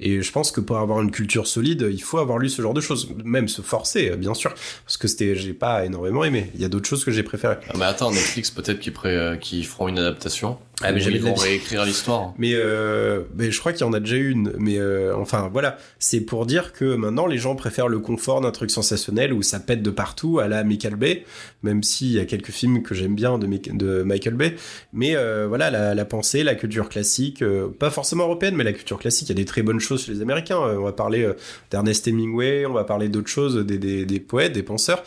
Et 0.00 0.22
je 0.22 0.32
pense 0.32 0.50
que 0.50 0.60
pour 0.60 0.78
avoir 0.78 1.00
une 1.02 1.12
culture 1.12 1.46
solide, 1.46 1.86
il 1.88 2.02
faut 2.02 2.18
avoir 2.18 2.38
lu 2.38 2.48
ce 2.48 2.60
genre 2.60 2.74
de 2.74 2.80
choses, 2.80 3.08
même 3.24 3.46
se 3.46 3.62
forcer, 3.62 4.10
bien 4.16 4.34
sûr, 4.34 4.52
parce 4.84 4.96
que 4.96 5.06
c'était, 5.06 5.36
j'ai 5.36 5.52
pas 5.52 5.84
énormément 5.84 6.24
aimé. 6.24 6.50
Il 6.56 6.60
y 6.60 6.64
a 6.64 6.68
d'autres 6.68 6.88
choses 6.88 7.04
que 7.04 7.12
j'ai 7.12 7.22
préférées. 7.22 7.58
Ah, 7.68 7.74
mais 7.78 7.84
attends, 7.84 8.10
Netflix 8.10 8.50
peut-être 8.50 8.80
qu'ils 8.80 8.92
pré- 8.92 9.38
qu'ils 9.40 9.64
feront 9.64 9.86
une 9.86 10.00
adaptation. 10.00 10.58
Ah, 10.82 10.90
mais 10.90 11.02
ils 11.02 11.22
vont 11.22 11.34
réécrire 11.34 11.84
l'histoire. 11.84 12.34
Mais, 12.36 12.52
euh, 12.54 13.22
mais 13.36 13.50
je 13.52 13.60
crois 13.60 13.72
qu'il 13.72 13.82
y 13.82 13.88
en 13.88 13.92
a 13.92 14.00
déjà 14.00 14.16
une. 14.16 14.52
Mais 14.58 14.78
euh, 14.78 15.16
enfin, 15.16 15.48
voilà. 15.52 15.78
C'est 15.98 16.20
pour 16.20 16.46
dire 16.46 16.72
que 16.72 16.96
maintenant, 16.96 17.26
les 17.26 17.38
gens 17.38 17.54
préfèrent 17.54 17.88
le 17.88 18.00
confort 18.00 18.40
d'un 18.40 18.50
truc 18.50 18.70
sensationnel 18.70 19.32
où 19.32 19.42
ça 19.42 19.60
pète 19.60 19.82
de 19.82 19.90
partout 19.90 20.40
à 20.40 20.48
la 20.48 20.64
Michael 20.64 20.96
Bay, 20.96 21.24
même 21.62 21.82
s'il 21.82 22.12
y 22.12 22.18
a 22.18 22.24
quelques 22.24 22.50
films 22.50 22.82
que 22.82 22.94
j'aime 22.94 23.14
bien 23.14 23.38
de, 23.38 24.02
Michael 24.02 24.34
Bay. 24.34 24.56
Mais 24.92 25.14
euh, 25.14 25.46
voilà, 25.46 25.70
la, 25.70 25.94
la 25.94 26.04
pensée, 26.04 26.42
la 26.42 26.56
culture 26.56 26.88
classique, 26.88 27.44
pas 27.78 27.90
forcément 27.90 28.24
européenne, 28.24 28.56
mais 28.56 28.64
la 28.64 28.72
culture 28.72 28.98
classique, 28.98 29.28
il 29.28 29.32
y 29.32 29.38
a 29.38 29.42
des 29.42 29.44
très 29.44 29.62
bonnes 29.62 29.80
choses 29.80 30.04
chez 30.04 30.12
les 30.12 30.22
Américains. 30.22 30.58
On 30.58 30.82
va 30.82 30.92
parler 30.92 31.30
d'Ernest 31.70 32.08
Hemingway, 32.08 32.66
on 32.66 32.72
va 32.72 32.84
parler 32.84 33.08
d'autres 33.08 33.28
choses, 33.28 33.56
des, 33.64 33.78
des, 33.78 34.04
des 34.04 34.20
poètes, 34.20 34.52
des 34.52 34.64
penseurs. 34.64 35.04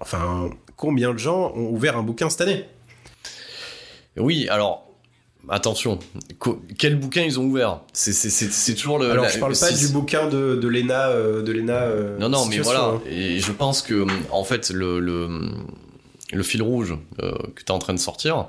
Enfin, 0.00 0.50
combien 0.76 1.12
de 1.12 1.18
gens 1.18 1.52
ont 1.54 1.68
ouvert 1.70 1.96
un 1.98 2.02
bouquin 2.02 2.30
cette 2.30 2.40
année? 2.40 2.64
Oui, 4.16 4.48
alors. 4.48 4.88
Attention, 5.48 5.98
quel 6.78 7.00
bouquin 7.00 7.22
ils 7.22 7.40
ont 7.40 7.44
ouvert? 7.44 7.80
C'est 7.92 8.74
toujours 8.76 9.00
le. 9.00 9.10
Alors, 9.10 9.24
la- 9.24 9.30
je 9.32 9.40
parle 9.40 9.58
pas 9.58 9.72
du 9.72 9.88
bouquin 9.88 10.28
de, 10.28 10.54
de 10.54 10.68
Lena, 10.68 11.08
euh, 11.08 11.42
de 11.42 11.50
Lena. 11.50 11.82
euh, 11.82 12.16
Non, 12.18 12.28
non, 12.28 12.46
mais 12.46 12.60
voilà. 12.60 12.84
hein. 12.94 13.00
Et 13.10 13.40
je 13.40 13.50
pense 13.50 13.82
que, 13.82 14.06
en 14.30 14.44
fait, 14.44 14.70
le, 14.70 15.00
le, 15.00 15.28
le 16.32 16.42
fil 16.44 16.62
rouge 16.62 16.94
euh, 17.20 17.32
que 17.56 17.60
tu 17.64 17.66
es 17.66 17.70
en 17.72 17.80
train 17.80 17.92
de 17.92 17.98
sortir, 17.98 18.46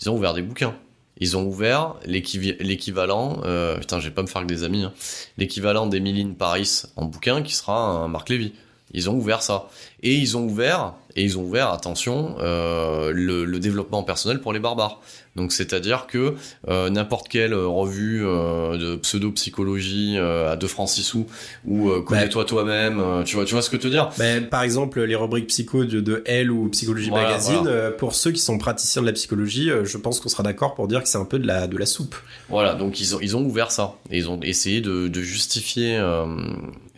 ils 0.00 0.08
ont 0.08 0.14
ouvert 0.14 0.34
des 0.34 0.42
bouquins. 0.42 0.76
Ils 1.18 1.36
ont 1.36 1.42
ouvert 1.44 1.96
l'équivalent, 2.06 3.40
putain, 3.80 3.98
je 4.00 4.08
vais 4.08 4.14
pas 4.14 4.22
me 4.22 4.26
faire 4.28 4.42
que 4.42 4.46
des 4.46 4.62
amis, 4.64 4.84
hein, 4.84 4.92
l'équivalent 5.38 5.86
d'Emily 5.86 6.22
in 6.22 6.34
Paris 6.34 6.82
en 6.96 7.06
bouquin 7.06 7.42
qui 7.42 7.54
sera 7.54 7.76
un 7.80 8.06
Marc 8.08 8.28
Lévy. 8.28 8.52
Ils 8.96 9.08
ont 9.08 9.14
ouvert 9.14 9.42
ça. 9.42 9.68
Et 10.02 10.14
ils 10.14 10.36
ont 10.36 10.44
ouvert, 10.44 10.94
et 11.14 11.22
ils 11.22 11.38
ont 11.38 11.42
ouvert, 11.42 11.70
attention, 11.70 12.36
euh, 12.40 13.12
le, 13.14 13.44
le 13.44 13.58
développement 13.60 14.02
personnel 14.02 14.40
pour 14.40 14.52
les 14.52 14.58
barbares. 14.58 15.00
Donc 15.36 15.52
c'est-à-dire 15.52 16.06
que 16.06 16.34
euh, 16.68 16.88
n'importe 16.88 17.28
quelle 17.28 17.52
revue 17.54 18.24
euh, 18.26 18.78
de 18.78 18.96
pseudo-psychologie 18.96 20.16
à 20.18 20.56
2 20.56 20.66
francs 20.66 20.88
6 20.88 21.02
sous 21.02 21.26
ou 21.66 21.90
euh, 21.90 22.00
connais-toi 22.00 22.44
toi-même, 22.46 22.98
euh, 23.00 23.22
tu 23.22 23.36
vois, 23.36 23.44
tu 23.44 23.52
vois 23.52 23.60
ce 23.62 23.68
que 23.68 23.76
je 23.76 23.82
veux 23.82 23.88
te 23.90 23.94
dire? 23.94 24.08
Ben, 24.18 24.48
par 24.48 24.62
exemple, 24.62 25.02
les 25.02 25.14
rubriques 25.14 25.48
psycho 25.48 25.84
de, 25.84 26.00
de 26.00 26.22
Elle 26.24 26.50
ou 26.50 26.68
Psychologie 26.70 27.10
Voilà, 27.10 27.28
Magazine, 27.28 27.58
voilà. 27.64 27.90
pour 27.90 28.14
ceux 28.14 28.32
qui 28.32 28.40
sont 28.40 28.56
praticiens 28.56 29.02
de 29.02 29.06
la 29.06 29.12
psychologie, 29.12 29.70
je 29.84 29.98
pense 29.98 30.20
qu'on 30.20 30.28
sera 30.30 30.42
d'accord 30.42 30.74
pour 30.74 30.88
dire 30.88 31.02
que 31.02 31.08
c'est 31.08 31.18
un 31.18 31.24
peu 31.26 31.38
de 31.38 31.46
la, 31.46 31.66
de 31.66 31.76
la 31.76 31.86
soupe. 31.86 32.16
Voilà, 32.48 32.74
donc 32.74 32.98
ils 33.00 33.14
ont, 33.14 33.18
ils 33.20 33.36
ont 33.36 33.42
ouvert 33.44 33.70
ça. 33.70 33.94
Et 34.10 34.16
ils 34.18 34.30
ont 34.30 34.40
essayé 34.42 34.80
de, 34.80 35.08
de 35.08 35.20
justifier, 35.20 35.98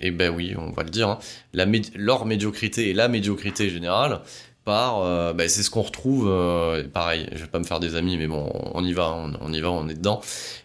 et 0.00 0.10
ben 0.10 0.34
oui, 0.34 0.54
on 0.58 0.70
va 0.70 0.82
le 0.82 0.90
dire, 0.90 1.08
hein, 1.08 1.18
la 1.52 1.66
médi- 1.66 1.92
leur 1.94 2.26
médiocrité 2.26 2.90
et 2.90 2.94
la 2.94 3.08
médiocrité 3.08 3.68
générale 3.70 4.20
par, 4.64 5.02
euh, 5.02 5.32
bah, 5.32 5.48
c'est 5.48 5.62
ce 5.62 5.70
qu'on 5.70 5.80
retrouve, 5.80 6.28
euh, 6.28 6.84
pareil, 6.86 7.26
je 7.32 7.38
vais 7.38 7.46
pas 7.46 7.58
me 7.58 7.64
faire 7.64 7.80
des 7.80 7.94
amis, 7.96 8.18
mais 8.18 8.26
bon, 8.26 8.52
on 8.74 8.84
y 8.84 8.92
va, 8.92 9.16
on, 9.40 9.50
y 9.50 9.60
va, 9.62 9.70
on 9.70 9.88
est 9.88 9.94
dedans. 9.94 10.20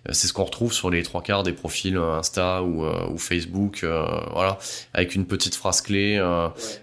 Euh, 0.10 0.12
c'est 0.12 0.28
ce 0.28 0.34
qu'on 0.34 0.44
retrouve 0.44 0.74
sur 0.74 0.90
les 0.90 1.04
trois 1.04 1.22
quarts 1.22 1.44
des 1.44 1.54
profils 1.54 1.96
Insta 1.96 2.64
ou, 2.64 2.84
ou 2.86 3.18
Facebook, 3.18 3.86
voilà, 4.34 4.58
avec 4.94 5.16
une 5.16 5.26
petite 5.26 5.56
phrase 5.56 5.80
clé 5.80 6.18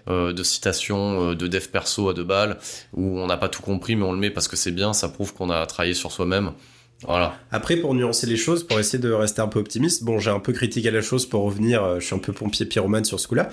de 0.07 0.43
citation 0.43 1.35
de 1.35 1.47
dev 1.47 1.67
perso 1.67 2.09
à 2.09 2.15
deux 2.15 2.23
balles, 2.23 2.57
où 2.93 3.19
on 3.19 3.27
n'a 3.27 3.37
pas 3.37 3.49
tout 3.49 3.61
compris, 3.61 3.95
mais 3.95 4.03
on 4.03 4.13
le 4.13 4.19
met 4.19 4.31
parce 4.31 4.47
que 4.47 4.55
c'est 4.55 4.71
bien, 4.71 4.91
ça 4.93 5.07
prouve 5.07 5.35
qu'on 5.35 5.51
a 5.51 5.63
travaillé 5.67 5.93
sur 5.93 6.11
soi-même. 6.11 6.53
Voilà. 7.03 7.37
Après, 7.51 7.77
pour 7.77 7.95
nuancer 7.95 8.27
les 8.27 8.37
choses, 8.37 8.63
pour 8.63 8.79
essayer 8.79 8.99
de 8.99 9.11
rester 9.11 9.41
un 9.41 9.47
peu 9.47 9.59
optimiste, 9.59 10.03
bon, 10.03 10.19
j'ai 10.19 10.29
un 10.29 10.39
peu 10.39 10.53
critiqué 10.53 10.91
la 10.91 11.01
chose 11.01 11.25
pour 11.25 11.43
revenir, 11.43 11.99
je 11.99 12.05
suis 12.05 12.15
un 12.15 12.19
peu 12.19 12.33
pompier 12.33 12.65
pyromane 12.65 13.05
sur 13.05 13.19
ce 13.19 13.27
coup-là, 13.27 13.49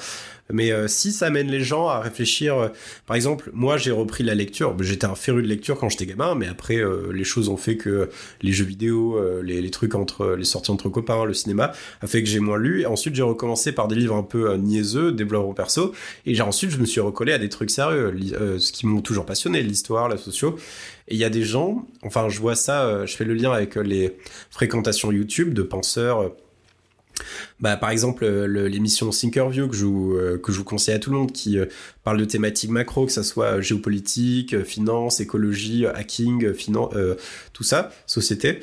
mais 0.53 0.73
euh, 0.73 0.89
si 0.89 1.13
ça 1.13 1.27
amène 1.27 1.49
les 1.49 1.61
gens 1.61 1.89
à 1.89 2.01
réfléchir, 2.01 2.57
euh, 2.57 2.69
par 3.07 3.17
exemple, 3.17 3.51
moi 3.53 3.77
j'ai 3.77 3.91
repris 3.91 4.25
la 4.25 4.35
lecture. 4.35 4.75
J'étais 4.81 5.07
un 5.07 5.15
féru 5.15 5.43
de 5.43 5.49
lecture 5.49 5.79
quand 5.79 5.89
j'étais 5.89 6.07
gamin, 6.07 6.35
mais 6.35 6.47
après 6.47 6.77
euh, 6.77 7.13
les 7.13 7.25
choses 7.25 7.49
ont 7.49 7.57
fait 7.57 7.77
que 7.77 8.09
les 8.43 8.53
jeux 8.53 8.65
vidéo, 8.65 9.21
les, 9.43 9.61
les, 9.61 9.71
trucs 9.71 9.95
entre 9.95 10.35
les 10.37 10.45
sorties 10.45 10.71
entre 10.71 10.89
copains, 10.89 11.25
le 11.25 11.35
cinéma, 11.35 11.73
a 12.01 12.07
fait 12.07 12.23
que 12.23 12.29
j'ai 12.29 12.41
moins 12.41 12.59
lu. 12.59 12.83
Et 12.83 12.87
ensuite 12.87 13.15
j'ai 13.15 13.23
recommencé 13.23 13.73
par 13.73 13.89
des 13.89 13.97
livres 13.97 14.17
un 14.17 14.23
peu 14.23 14.55
niaiseux, 14.55 15.13
développement 15.13 15.55
perso. 15.55 15.93
Et 16.27 16.41
ensuite 16.41 16.71
je 16.71 16.79
me 16.79 16.87
suis 16.87 17.01
recollé 17.01 17.33
à 17.33 17.39
des 17.39 17.49
trucs 17.49 17.71
sérieux, 17.71 18.15
ce 18.59 18.73
qui 18.73 18.87
m'ont 18.87 19.03
toujours 19.03 19.27
passionné, 19.27 19.63
l'histoire, 19.63 20.09
la 20.09 20.17
socio. 20.17 20.57
Et 21.09 21.15
il 21.15 21.19
y 21.19 21.25
a 21.25 21.31
des 21.31 21.43
gens, 21.43 21.87
enfin 22.03 22.29
je 22.29 22.39
vois 22.39 22.55
ça, 22.55 23.07
je 23.07 23.17
fais 23.17 23.25
le 23.25 23.35
lien 23.35 23.51
avec 23.51 23.77
les 23.77 24.17
fréquentations 24.51 25.11
YouTube 25.11 25.55
de 25.55 25.63
penseurs 25.63 26.33
bah, 27.61 27.77
par 27.77 27.91
exemple, 27.91 28.25
euh, 28.25 28.69
l'émission 28.69 29.11
Thinkerview 29.11 29.69
que 29.69 29.77
je, 29.77 29.85
vous, 29.85 30.15
euh, 30.15 30.39
que 30.39 30.53
je 30.53 30.59
vous 30.59 30.65
conseille 30.65 30.95
à 30.95 30.99
tout 30.99 31.11
le 31.11 31.17
monde 31.17 31.33
qui 31.33 31.59
euh, 31.59 31.67
parle 32.05 32.19
de 32.19 32.25
thématiques 32.25 32.71
macro, 32.71 33.07
que 33.07 33.13
ça 33.13 33.25
soit 33.25 33.61
géopolitique, 33.61 34.63
finance, 34.65 35.21
écologie, 35.21 35.87
hacking, 35.87 36.53
finance, 36.55 36.95
tout 37.53 37.65
ça, 37.65 37.91
société, 38.07 38.61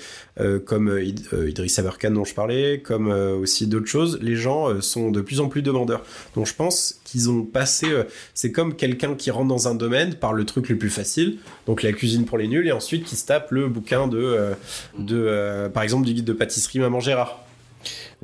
comme 0.65 0.99
Idriss 0.99 1.77
Aberkan 1.77 2.11
dont 2.11 2.23
je 2.23 2.33
parlais, 2.33 2.79
comme 2.79 3.09
aussi 3.09 3.67
d'autres 3.67 3.85
choses, 3.85 4.17
les 4.21 4.35
gens 4.35 4.81
sont 4.81 5.11
de 5.11 5.21
plus 5.21 5.41
en 5.41 5.47
plus 5.47 5.61
demandeurs. 5.61 6.03
Donc 6.33 6.47
je 6.47 6.55
pense 6.55 6.99
qu'ils 7.03 7.29
ont 7.29 7.43
passé, 7.43 7.87
c'est 8.33 8.51
comme 8.51 8.75
quelqu'un 8.75 9.13
qui 9.13 9.29
rentre 9.29 9.47
dans 9.47 9.67
un 9.67 9.75
domaine 9.75 10.15
par 10.15 10.33
le 10.33 10.43
truc 10.45 10.69
le 10.69 10.77
plus 10.77 10.89
facile, 10.89 11.37
donc 11.67 11.83
la 11.83 11.93
cuisine 11.93 12.25
pour 12.25 12.39
les 12.39 12.47
nuls, 12.47 12.67
et 12.67 12.71
ensuite 12.71 13.03
qui 13.03 13.15
se 13.15 13.27
tape 13.27 13.51
le 13.51 13.67
bouquin 13.67 14.07
de, 14.07 14.53
de 14.97 15.69
par 15.71 15.83
exemple, 15.83 16.05
du 16.07 16.15
guide 16.15 16.25
de 16.25 16.33
pâtisserie 16.33 16.79
Maman 16.79 16.99
Gérard. 16.99 17.44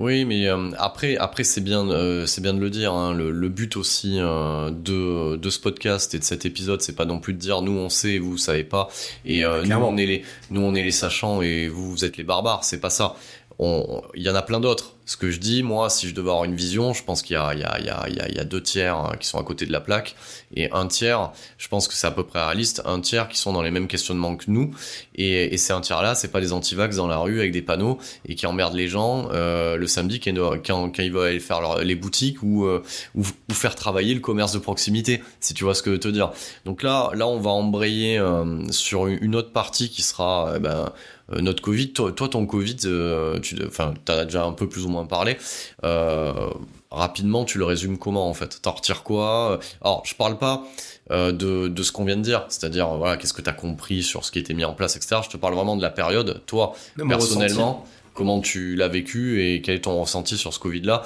Oui, 0.01 0.25
mais 0.25 0.47
euh, 0.47 0.71
après, 0.79 1.15
après 1.17 1.43
c'est 1.43 1.61
bien, 1.61 1.87
euh, 1.87 2.25
c'est 2.25 2.41
bien 2.41 2.55
de 2.55 2.59
le 2.59 2.71
dire. 2.71 2.91
Hein. 2.91 3.13
Le, 3.13 3.49
but 3.49 3.77
aussi 3.77 4.17
euh, 4.17 4.71
de, 4.71 5.35
de 5.35 5.49
ce 5.51 5.59
podcast 5.59 6.15
et 6.15 6.19
de 6.19 6.23
cet 6.23 6.43
épisode, 6.43 6.81
c'est 6.81 6.95
pas 6.95 7.05
non 7.05 7.19
plus 7.19 7.33
de 7.33 7.37
dire 7.37 7.61
nous 7.61 7.77
on 7.77 7.87
sait, 7.87 8.17
vous, 8.17 8.31
vous 8.31 8.37
savez 8.39 8.63
pas, 8.63 8.89
et 9.25 9.43
nous 9.43 9.75
on 9.75 9.97
est 9.97 10.07
les, 10.07 10.23
nous 10.49 10.61
on 10.61 10.73
est 10.73 10.81
les 10.81 10.91
sachants 10.91 11.43
et 11.43 11.67
vous 11.67 11.91
vous 11.91 12.03
êtes 12.03 12.17
les 12.17 12.23
barbares. 12.23 12.63
C'est 12.63 12.79
pas 12.79 12.89
ça 12.89 13.15
il 13.61 14.23
y 14.23 14.29
en 14.29 14.35
a 14.35 14.41
plein 14.41 14.59
d'autres. 14.59 14.95
Ce 15.05 15.17
que 15.17 15.29
je 15.29 15.39
dis, 15.39 15.61
moi, 15.61 15.89
si 15.89 16.07
je 16.07 16.15
devais 16.15 16.29
avoir 16.29 16.45
une 16.45 16.55
vision, 16.55 16.93
je 16.93 17.03
pense 17.03 17.21
qu'il 17.21 17.35
y, 17.35 17.39
y, 17.39 17.61
y, 17.61 18.35
y 18.35 18.39
a, 18.39 18.43
deux 18.43 18.61
tiers 18.61 18.95
hein, 18.97 19.13
qui 19.19 19.27
sont 19.27 19.39
à 19.39 19.43
côté 19.43 19.65
de 19.65 19.71
la 19.71 19.81
plaque 19.81 20.15
et 20.55 20.71
un 20.71 20.87
tiers, 20.87 21.31
je 21.57 21.67
pense 21.67 21.87
que 21.87 21.93
c'est 21.93 22.07
à 22.07 22.11
peu 22.11 22.23
près 22.23 22.43
réaliste, 22.43 22.81
un 22.85 22.99
tiers 22.99 23.29
qui 23.29 23.37
sont 23.37 23.53
dans 23.53 23.61
les 23.61 23.71
mêmes 23.71 23.87
questionnements 23.87 24.35
que 24.35 24.45
nous. 24.47 24.71
Et, 25.15 25.53
et 25.53 25.57
ces 25.57 25.73
un 25.73 25.81
tiers-là, 25.81 26.15
c'est 26.15 26.29
pas 26.29 26.41
des 26.41 26.53
antivax 26.53 26.95
dans 26.95 27.07
la 27.07 27.17
rue 27.17 27.39
avec 27.39 27.51
des 27.51 27.61
panneaux 27.61 27.99
et 28.27 28.35
qui 28.35 28.45
emmerdent 28.45 28.75
les 28.75 28.87
gens 28.87 29.29
euh, 29.31 29.77
le 29.77 29.87
samedi 29.87 30.19
quand, 30.19 30.97
ils 30.99 31.11
veulent 31.11 31.29
aller 31.29 31.39
faire 31.39 31.77
les 31.79 31.95
boutiques 31.95 32.43
ou, 32.43 32.65
euh, 32.65 32.83
ou, 33.15 33.23
faire 33.51 33.75
travailler 33.75 34.13
le 34.13 34.19
commerce 34.19 34.53
de 34.53 34.59
proximité, 34.59 35.21
si 35.39 35.53
tu 35.53 35.63
vois 35.63 35.75
ce 35.75 35.81
que 35.81 35.89
je 35.89 35.95
veux 35.95 35.99
te 35.99 36.07
dire. 36.07 36.31
Donc 36.65 36.83
là, 36.83 37.11
là, 37.15 37.27
on 37.27 37.39
va 37.39 37.51
embrayer 37.51 38.17
euh, 38.17 38.69
sur 38.71 39.07
une 39.07 39.35
autre 39.35 39.51
partie 39.51 39.89
qui 39.89 40.01
sera 40.01 40.59
ben, 40.59 40.91
notre 41.39 41.61
Covid, 41.61 41.93
toi, 41.93 42.11
ton 42.11 42.45
Covid, 42.45 42.77
euh, 42.85 43.39
tu 43.39 43.57
enfin, 43.65 43.93
as 44.07 44.25
déjà 44.25 44.43
un 44.43 44.53
peu 44.53 44.67
plus 44.67 44.85
ou 44.85 44.89
moins 44.89 45.05
parlé. 45.05 45.37
Euh, 45.83 46.49
rapidement, 46.89 47.45
tu 47.45 47.57
le 47.57 47.65
résumes 47.65 47.97
comment 47.97 48.27
en 48.27 48.33
fait? 48.33 48.61
T'en 48.61 48.71
retires 48.71 49.03
quoi? 49.03 49.59
Alors, 49.81 50.03
je 50.05 50.15
parle 50.15 50.37
pas 50.37 50.63
de, 51.09 51.73
ce 51.81 51.91
qu'on 51.91 52.05
vient 52.05 52.17
de 52.17 52.21
dire, 52.21 52.45
c'est-à-dire 52.49 52.87
voilà, 52.89 53.17
qu'est-ce 53.17 53.33
que 53.33 53.41
tu 53.41 53.49
as 53.49 53.53
compris 53.53 54.03
sur 54.03 54.25
ce 54.25 54.31
qui 54.31 54.39
était 54.39 54.53
mis 54.53 54.65
en 54.65 54.73
place, 54.73 54.95
etc. 54.95 55.21
Je 55.23 55.29
te 55.29 55.37
parle 55.37 55.53
vraiment 55.53 55.75
de 55.75 55.81
la 55.81 55.89
période. 55.89 56.41
Toi, 56.45 56.73
personnellement, 57.07 57.85
comment 58.13 58.41
tu 58.41 58.75
l'as 58.75 58.87
vécu 58.87 59.43
et 59.43 59.61
quel 59.61 59.75
est 59.75 59.81
ton 59.81 60.01
ressenti 60.01 60.37
sur 60.37 60.53
ce 60.53 60.59
Covid-là, 60.59 61.03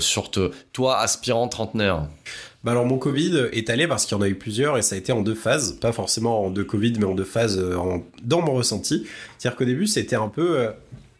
sur 0.00 0.30
toi, 0.72 0.98
aspirant 0.98 1.48
trentenaire 1.48 2.06
bah 2.64 2.72
alors 2.72 2.86
mon 2.86 2.98
Covid 2.98 3.48
est 3.52 3.70
allé 3.70 3.86
parce 3.86 4.04
qu'il 4.04 4.16
y 4.16 4.20
en 4.20 4.22
a 4.22 4.28
eu 4.28 4.34
plusieurs 4.34 4.76
et 4.76 4.82
ça 4.82 4.96
a 4.96 4.98
été 4.98 5.12
en 5.12 5.22
deux 5.22 5.36
phases, 5.36 5.74
pas 5.80 5.92
forcément 5.92 6.44
en 6.44 6.50
deux 6.50 6.64
Covid 6.64 6.94
mais 6.98 7.04
en 7.04 7.14
deux 7.14 7.24
phases 7.24 7.56
euh, 7.56 7.76
dans 8.24 8.42
mon 8.42 8.54
ressenti. 8.54 9.06
C'est-à-dire 9.38 9.56
qu'au 9.56 9.64
début 9.64 9.86
c'était 9.86 10.16
un 10.16 10.28
peu 10.28 10.58
euh, 10.58 10.70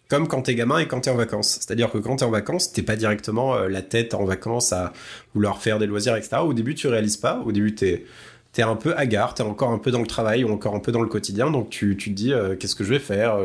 comme 0.09 0.27
quand 0.27 0.43
t'es 0.43 0.57
gamin 0.57 0.79
et 0.79 0.89
quand 0.89 1.03
t'es 1.03 1.11
en 1.11 1.17
vacances. 1.17 1.59
C'est-à-dire 1.61 1.93
que 1.93 1.99
quand 1.99 2.17
t'es 2.17 2.25
en 2.25 2.31
vacances, 2.31 2.73
t'es 2.73 2.83
pas 2.83 2.97
directement 2.97 3.55
euh, 3.55 3.69
la 3.69 3.83
tête 3.83 4.15
en 4.15 4.25
vacances 4.25 4.73
à 4.73 4.93
vouloir 5.33 5.63
faire 5.63 5.79
des 5.79 5.87
loisirs, 5.87 6.17
etc. 6.17 6.39
Au 6.43 6.55
début 6.55 6.75
tu 6.75 6.89
réalises 6.89 7.19
pas, 7.19 7.41
au 7.47 7.53
début 7.53 7.75
t'es 7.75 8.05
t'es 8.53 8.63
un 8.63 8.75
peu 8.75 8.97
hagard, 8.97 9.35
t'es 9.35 9.45
encore 9.45 9.71
un 9.71 9.79
peu 9.79 9.93
dans 9.93 10.01
le 10.01 10.07
travail 10.09 10.43
ou 10.43 10.53
encore 10.53 10.75
un 10.75 10.81
peu 10.81 10.91
dans 10.91 11.03
le 11.03 11.09
quotidien, 11.09 11.53
donc 11.53 11.71
tu, 11.71 11.97
tu 11.97 12.11
te 12.11 12.17
dis 12.17 12.33
qu'est-ce 12.59 12.75
que 12.75 12.83
je 12.83 12.89
vais 12.89 12.99
faire, 12.99 13.39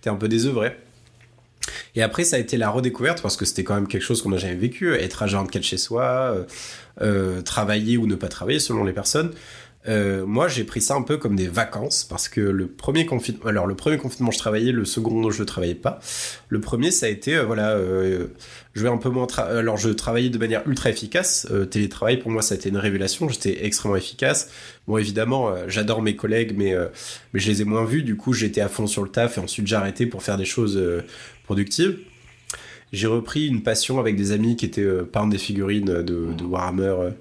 t'es 0.00 0.08
un 0.08 0.14
peu 0.14 0.28
désœuvré. 0.28 0.76
Et 1.96 2.02
après, 2.02 2.24
ça 2.24 2.36
a 2.36 2.38
été 2.38 2.56
la 2.56 2.70
redécouverte 2.70 3.20
parce 3.20 3.36
que 3.36 3.44
c'était 3.44 3.64
quand 3.64 3.74
même 3.74 3.88
quelque 3.88 4.02
chose 4.02 4.22
qu'on 4.22 4.30
n'a 4.30 4.36
jamais 4.36 4.54
vécu, 4.54 4.94
être 4.94 5.24
à 5.24 5.26
24 5.26 5.62
chez 5.62 5.76
soi, 5.76 6.46
euh, 7.00 7.42
travailler 7.42 7.96
ou 7.96 8.06
ne 8.06 8.14
pas 8.14 8.28
travailler 8.28 8.60
selon 8.60 8.84
les 8.84 8.92
personnes. 8.92 9.32
Euh, 9.86 10.24
moi, 10.24 10.48
j'ai 10.48 10.64
pris 10.64 10.80
ça 10.80 10.94
un 10.94 11.02
peu 11.02 11.18
comme 11.18 11.36
des 11.36 11.48
vacances 11.48 12.04
parce 12.04 12.28
que 12.28 12.40
le 12.40 12.66
premier 12.66 13.04
confinement, 13.04 13.44
alors 13.46 13.66
le 13.66 13.74
premier 13.74 13.98
confinement, 13.98 14.30
je 14.30 14.38
travaillais, 14.38 14.72
le 14.72 14.84
second, 14.84 15.30
je 15.30 15.42
ne 15.42 15.46
travaillais 15.46 15.74
pas. 15.74 16.00
Le 16.48 16.60
premier, 16.60 16.90
ça 16.90 17.06
a 17.06 17.08
été, 17.10 17.36
euh, 17.36 17.44
voilà, 17.44 17.72
euh, 17.72 18.28
je 18.72 18.82
vais 18.82 18.88
un 18.88 18.96
peu 18.96 19.10
moins, 19.10 19.26
alors 19.36 19.76
je 19.76 19.90
travaillais 19.90 20.30
de 20.30 20.38
manière 20.38 20.66
ultra 20.66 20.90
efficace. 20.90 21.46
télétravail 21.70 22.18
pour 22.18 22.30
moi, 22.30 22.42
ça 22.42 22.54
a 22.54 22.56
été 22.56 22.70
une 22.70 22.78
révélation. 22.78 23.28
J'étais 23.28 23.64
extrêmement 23.66 23.96
efficace. 23.96 24.50
Bon, 24.86 24.96
évidemment, 24.98 25.54
j'adore 25.68 26.02
mes 26.02 26.16
collègues, 26.16 26.54
mais 26.56 26.74
mais 27.32 27.40
je 27.40 27.50
les 27.50 27.62
ai 27.62 27.64
moins 27.64 27.84
vus. 27.84 28.02
Du 28.02 28.16
coup, 28.16 28.32
j'étais 28.32 28.60
à 28.60 28.68
fond 28.68 28.86
sur 28.86 29.02
le 29.02 29.10
taf 29.10 29.38
et 29.38 29.40
ensuite 29.40 29.66
j'ai 29.66 29.76
arrêté 29.76 30.06
pour 30.06 30.22
faire 30.22 30.36
des 30.36 30.44
choses 30.44 30.80
productives. 31.44 31.98
J'ai 32.94 33.06
repris 33.06 33.46
une 33.46 33.62
passion 33.62 33.98
avec 33.98 34.16
des 34.16 34.32
amis 34.32 34.56
qui 34.56 34.64
étaient 34.64 34.86
peindre 35.12 35.30
des 35.30 35.38
figurines 35.38 35.84
de, 35.84 36.02
de 36.02 36.44
Warhammer 36.44 37.12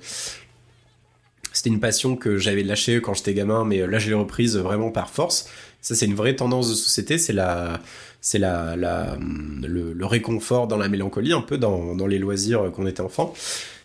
c'était 1.54 1.70
une 1.70 1.80
passion 1.80 2.16
que 2.16 2.38
j'avais 2.38 2.64
lâchée 2.64 3.00
quand 3.00 3.14
j'étais 3.14 3.36
gamin, 3.36 3.64
mais 3.64 3.86
là 3.86 4.00
je 4.00 4.10
l'ai 4.10 4.16
reprise 4.16 4.58
vraiment 4.58 4.90
par 4.90 5.12
force. 5.12 5.48
Ça, 5.82 5.96
c'est 5.96 6.06
une 6.06 6.16
vraie 6.16 6.36
tendance 6.36 6.70
de 6.70 6.76
société, 6.76 7.18
c'est 7.18 7.34
la, 7.34 7.80
c'est 8.22 8.40
la, 8.40 8.76
la, 8.76 9.18
le, 9.20 10.06
réconfort 10.06 10.68
dans 10.68 10.78
la 10.78 10.90
mélancolie, 10.90 11.34
un 11.34 11.42
peu 11.42 11.58
dans, 11.58 11.96
dans 11.96 12.08
les 12.08 12.20
loisirs 12.20 12.72
qu'on 12.72 12.88
était 12.88 13.02
enfant 13.02 13.34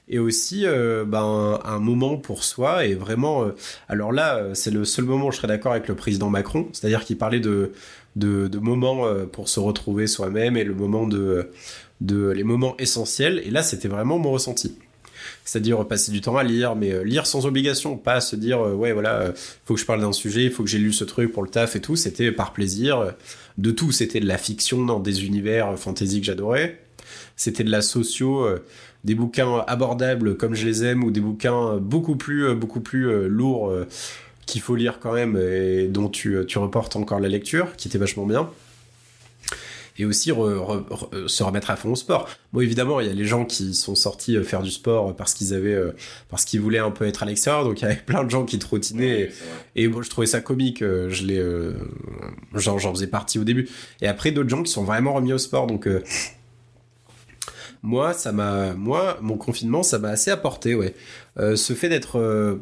et 0.08 0.18
aussi 0.18 0.62
euh, 0.64 1.04
ben, 1.04 1.60
un 1.64 1.78
moment 1.80 2.16
pour 2.16 2.44
soi 2.44 2.86
et 2.86 2.94
vraiment 2.94 3.44
euh, 3.44 3.54
alors 3.88 4.12
là 4.12 4.36
euh, 4.36 4.54
c'est 4.54 4.70
le 4.70 4.84
seul 4.84 5.04
moment 5.04 5.26
où 5.26 5.32
je 5.32 5.36
serais 5.36 5.48
d'accord 5.48 5.72
avec 5.72 5.86
le 5.88 5.94
président 5.94 6.30
Macron 6.30 6.68
c'est-à-dire 6.72 7.04
qu'il 7.04 7.18
parlait 7.18 7.40
de, 7.40 7.72
de, 8.16 8.58
moments 8.58 9.06
pour 9.32 9.48
se 9.48 9.60
retrouver 9.60 10.06
soi-même 10.06 10.56
et 10.56 10.64
le 10.64 10.74
moment 10.74 11.06
de, 11.06 11.50
les 12.00 12.44
moments 12.44 12.76
essentiels 12.78 13.42
et 13.44 13.50
là 13.50 13.62
c'était 13.62 13.88
vraiment 13.88 14.18
mon 14.18 14.32
ressenti 14.32 14.76
c'est-à-dire 15.44 15.86
passer 15.86 16.12
du 16.12 16.20
temps 16.20 16.36
à 16.36 16.42
lire, 16.42 16.76
mais 16.76 16.92
euh, 16.92 17.02
lire 17.02 17.26
sans 17.26 17.46
obligation, 17.46 17.96
pas 17.96 18.20
se 18.20 18.36
dire 18.36 18.60
euh, 18.60 18.74
ouais 18.74 18.92
voilà, 18.92 19.14
euh, 19.14 19.32
faut 19.64 19.74
que 19.74 19.80
je 19.80 19.86
parle 19.86 20.00
d'un 20.00 20.12
sujet, 20.12 20.44
il 20.44 20.50
faut 20.50 20.62
que 20.62 20.68
j'ai 20.68 20.78
lu 20.78 20.92
ce 20.92 21.04
truc 21.04 21.32
pour 21.32 21.42
le 21.42 21.48
taf 21.48 21.76
et 21.76 21.80
tout. 21.80 21.96
C'était 21.96 22.32
par 22.32 22.52
plaisir, 22.52 23.14
de 23.56 23.70
tout. 23.70 23.90
C'était 23.90 24.20
de 24.20 24.26
la 24.26 24.38
fiction 24.38 24.84
dans 24.84 25.00
des 25.00 25.24
univers 25.24 25.78
fantasy 25.78 26.20
que 26.20 26.26
j'adorais. 26.26 26.80
C'était 27.36 27.64
de 27.64 27.70
la 27.70 27.82
socio, 27.82 28.46
des 29.04 29.14
bouquins 29.14 29.64
abordables 29.66 30.36
comme 30.36 30.54
je 30.54 30.66
les 30.66 30.84
aime, 30.84 31.04
ou 31.04 31.10
des 31.10 31.20
bouquins 31.20 31.76
beaucoup 31.76 32.16
plus 32.16 32.54
beaucoup 32.54 32.80
plus 32.80 33.28
lourds 33.28 33.72
qu'il 34.48 34.60
faut 34.60 34.74
lire 34.74 34.98
quand 35.00 35.12
même 35.12 35.36
et 35.36 35.86
dont 35.86 36.08
tu, 36.08 36.38
tu 36.46 36.58
reportes 36.58 36.96
encore 36.96 37.20
la 37.20 37.28
lecture, 37.28 37.76
qui 37.76 37.88
était 37.88 37.98
vachement 37.98 38.26
bien 38.26 38.50
et 39.98 40.04
aussi 40.04 40.30
se 40.30 41.42
remettre 41.42 41.70
à 41.70 41.76
fond 41.76 41.90
au 41.90 41.96
sport. 41.96 42.28
Bon, 42.52 42.60
évidemment, 42.60 43.00
il 43.00 43.08
y 43.08 43.10
a 43.10 43.12
les 43.12 43.24
gens 43.24 43.44
qui 43.44 43.74
sont 43.74 43.96
sortis 43.96 44.36
euh, 44.36 44.44
faire 44.44 44.62
du 44.62 44.70
sport 44.70 45.14
parce 45.16 45.34
qu'ils 45.34 45.54
avaient, 45.54 45.74
euh, 45.74 45.92
parce 46.30 46.44
qu'ils 46.44 46.60
voulaient 46.60 46.78
un 46.78 46.92
peu 46.92 47.06
être 47.06 47.24
à 47.24 47.26
l'extérieur, 47.26 47.64
donc 47.64 47.80
il 47.80 47.82
y 47.82 47.86
avait 47.86 47.96
plein 47.96 48.22
de 48.22 48.30
gens 48.30 48.44
qui 48.44 48.58
trottinaient. 48.58 49.30
et, 49.74 49.88
bon, 49.88 50.02
je 50.02 50.08
trouvais 50.08 50.28
ça 50.28 50.40
comique. 50.40 50.82
Euh, 50.82 51.10
je 51.10 51.24
l'ai, 51.24 51.44
j'en 52.54 52.78
faisais 52.78 53.08
partie 53.08 53.38
au 53.38 53.44
début. 53.44 53.68
Et 54.00 54.06
après, 54.06 54.30
d'autres 54.30 54.48
gens 54.48 54.62
qui 54.62 54.70
sont 54.70 54.84
vraiment 54.84 55.14
remis 55.14 55.32
au 55.32 55.38
sport, 55.38 55.66
donc. 55.66 55.88
moi, 57.82 58.12
ça 58.12 58.32
m'a, 58.32 58.74
moi, 58.74 59.18
mon 59.20 59.36
confinement, 59.36 59.82
ça 59.82 59.98
m'a 59.98 60.10
assez 60.10 60.30
apporté, 60.30 60.74
ouais. 60.74 60.94
ce 61.36 61.72
fait 61.74 61.88
d'être 61.88 62.60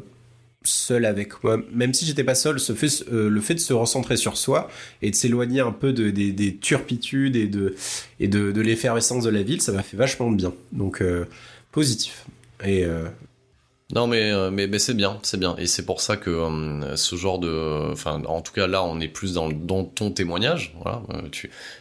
seul 0.63 1.05
avec 1.05 1.43
moi, 1.43 1.59
même 1.71 1.93
si 1.93 2.05
j'étais 2.05 2.23
pas 2.23 2.35
seul, 2.35 2.59
ce 2.59 2.73
fait, 2.73 3.05
euh, 3.11 3.29
le 3.29 3.41
fait 3.41 3.55
de 3.55 3.59
se 3.59 3.73
recentrer 3.73 4.17
sur 4.17 4.37
soi 4.37 4.69
et 5.01 5.11
de 5.11 5.15
s'éloigner 5.15 5.61
un 5.61 5.71
peu 5.71 5.93
de, 5.93 6.09
des, 6.09 6.55
turpitudes 6.57 7.35
et 7.35 7.47
de, 7.47 8.61
l'effervescence 8.61 9.23
de 9.23 9.29
la 9.29 9.43
ville, 9.43 9.61
ça 9.61 9.71
m'a 9.71 9.83
fait 9.83 9.97
vachement 9.97 10.29
bien. 10.31 10.53
Donc, 10.71 11.01
euh, 11.01 11.25
positif. 11.71 12.25
Et, 12.63 12.85
euh, 12.85 13.07
Non 13.95 14.05
mais 14.05 14.33
euh, 14.33 14.51
mais, 14.51 14.67
mais 14.67 14.79
c'est 14.79 14.93
bien, 14.93 15.17
c'est 15.23 15.39
bien 15.39 15.55
et 15.55 15.65
c'est 15.65 15.85
pour 15.85 16.01
ça 16.01 16.17
que 16.17 16.29
euh, 16.29 16.97
ce 16.97 17.15
genre 17.15 17.39
de 17.39 17.89
enfin 17.89 18.21
en 18.25 18.41
tout 18.41 18.51
cas 18.51 18.67
là 18.67 18.83
on 18.83 18.99
est 18.99 19.07
plus 19.07 19.35
dans, 19.35 19.47
dans 19.47 19.85
ton 19.85 20.11
témoignage 20.11 20.75
voilà 20.81 21.03
euh, 21.13 21.21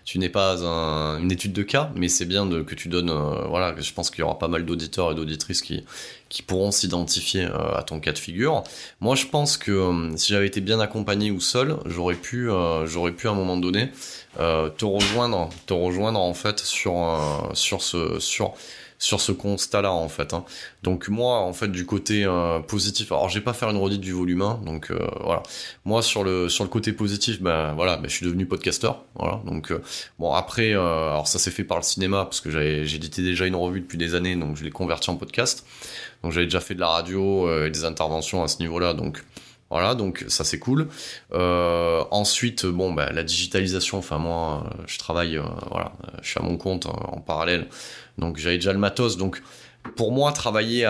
tu 0.04 0.18
n'es 0.20 0.28
pas 0.28 0.64
un, 0.64 1.18
une 1.18 1.32
étude 1.32 1.52
de 1.52 1.64
cas 1.64 1.90
mais 1.96 2.06
c'est 2.06 2.24
bien 2.24 2.48
que 2.62 2.76
tu 2.76 2.88
donnes 2.88 3.10
voilà 3.48 3.74
je 3.80 3.92
pense 3.92 4.10
qu'il 4.10 4.20
y 4.20 4.22
aura 4.22 4.38
pas 4.38 4.46
mal 4.46 4.64
d'auditeurs 4.64 5.10
et 5.10 5.14
d'auditrices 5.16 5.62
qui 5.62 5.84
qui 6.28 6.42
pourront 6.42 6.70
s'identifier 6.70 7.44
à 7.44 7.82
ton 7.84 8.00
cas 8.00 8.12
de 8.12 8.18
figure. 8.18 8.62
Moi 9.00 9.16
je 9.16 9.26
pense 9.26 9.56
que 9.56 10.10
si 10.16 10.32
j'avais 10.32 10.46
été 10.46 10.60
bien 10.60 10.78
accompagné 10.80 11.30
ou 11.32 11.40
seul, 11.40 11.76
j'aurais 11.86 12.14
pu 12.14 12.48
j'aurais 12.84 13.12
pu 13.12 13.26
à 13.26 13.32
un 13.32 13.34
moment 13.34 13.56
donné 13.56 13.90
te 14.36 14.84
rejoindre 14.84 15.50
te 15.66 15.72
rejoindre 15.74 16.20
en 16.20 16.34
fait 16.34 16.60
sur 16.60 17.50
sur 17.54 17.82
ce 17.82 18.20
sur 18.20 18.54
sur 18.98 19.20
ce 19.20 19.32
constat-là 19.32 19.92
en 19.92 20.08
fait. 20.08 20.34
Hein. 20.34 20.44
Donc 20.82 21.08
moi 21.08 21.40
en 21.40 21.52
fait 21.52 21.68
du 21.68 21.86
côté 21.86 22.24
euh, 22.24 22.60
positif, 22.60 23.12
alors 23.12 23.28
j'ai 23.28 23.40
pas 23.40 23.52
faire 23.52 23.70
une 23.70 23.76
redite 23.76 24.00
du 24.00 24.12
volume 24.12 24.42
1, 24.42 24.60
donc 24.64 24.90
euh, 24.90 24.98
voilà. 25.22 25.42
Moi 25.84 26.02
sur 26.02 26.24
le 26.24 26.48
sur 26.48 26.64
le 26.64 26.70
côté 26.70 26.92
positif, 26.92 27.40
ben 27.40 27.74
voilà, 27.74 27.96
ben, 27.96 28.08
je 28.08 28.14
suis 28.14 28.26
devenu 28.26 28.46
podcasteur, 28.46 29.04
voilà. 29.14 29.40
Donc 29.44 29.70
euh, 29.70 29.82
bon 30.18 30.32
après, 30.32 30.72
alors 30.72 31.28
ça 31.28 31.38
s'est 31.38 31.50
fait 31.50 31.64
par 31.64 31.78
le 31.78 31.82
cinéma 31.82 32.24
parce 32.24 32.40
que 32.40 32.50
j'avais 32.50 32.84
j'éditais 32.86 33.22
déjà 33.22 33.46
une 33.46 33.56
revue 33.56 33.80
depuis 33.80 33.98
des 33.98 34.14
années, 34.14 34.36
donc 34.36 34.56
je 34.56 34.64
l'ai 34.64 34.70
converti 34.70 35.10
en 35.10 35.16
podcast. 35.16 35.66
Donc 36.22 36.32
j'avais 36.32 36.46
déjà 36.46 36.60
fait 36.60 36.74
de 36.74 36.80
la 36.80 36.88
radio 36.88 37.64
et 37.64 37.70
des 37.70 37.84
interventions 37.84 38.42
à 38.42 38.48
ce 38.48 38.58
niveau-là, 38.60 38.94
donc 38.94 39.22
voilà, 39.68 39.94
donc 39.94 40.24
ça 40.28 40.44
c'est 40.44 40.58
cool. 40.58 40.88
Ensuite, 41.32 42.64
bon, 42.66 42.92
bah, 42.92 43.12
la 43.12 43.22
digitalisation. 43.22 43.98
Enfin 43.98 44.18
moi, 44.18 44.70
je 44.86 44.98
travaille, 44.98 45.40
voilà, 45.70 45.92
je 46.22 46.30
suis 46.30 46.40
à 46.40 46.42
mon 46.42 46.56
compte 46.56 46.86
en 46.86 47.20
parallèle, 47.20 47.68
donc 48.18 48.38
j'avais 48.38 48.56
déjà 48.56 48.72
le 48.72 48.78
matos. 48.78 49.16
Donc 49.16 49.42
pour 49.96 50.12
moi, 50.12 50.32
travailler 50.32 50.86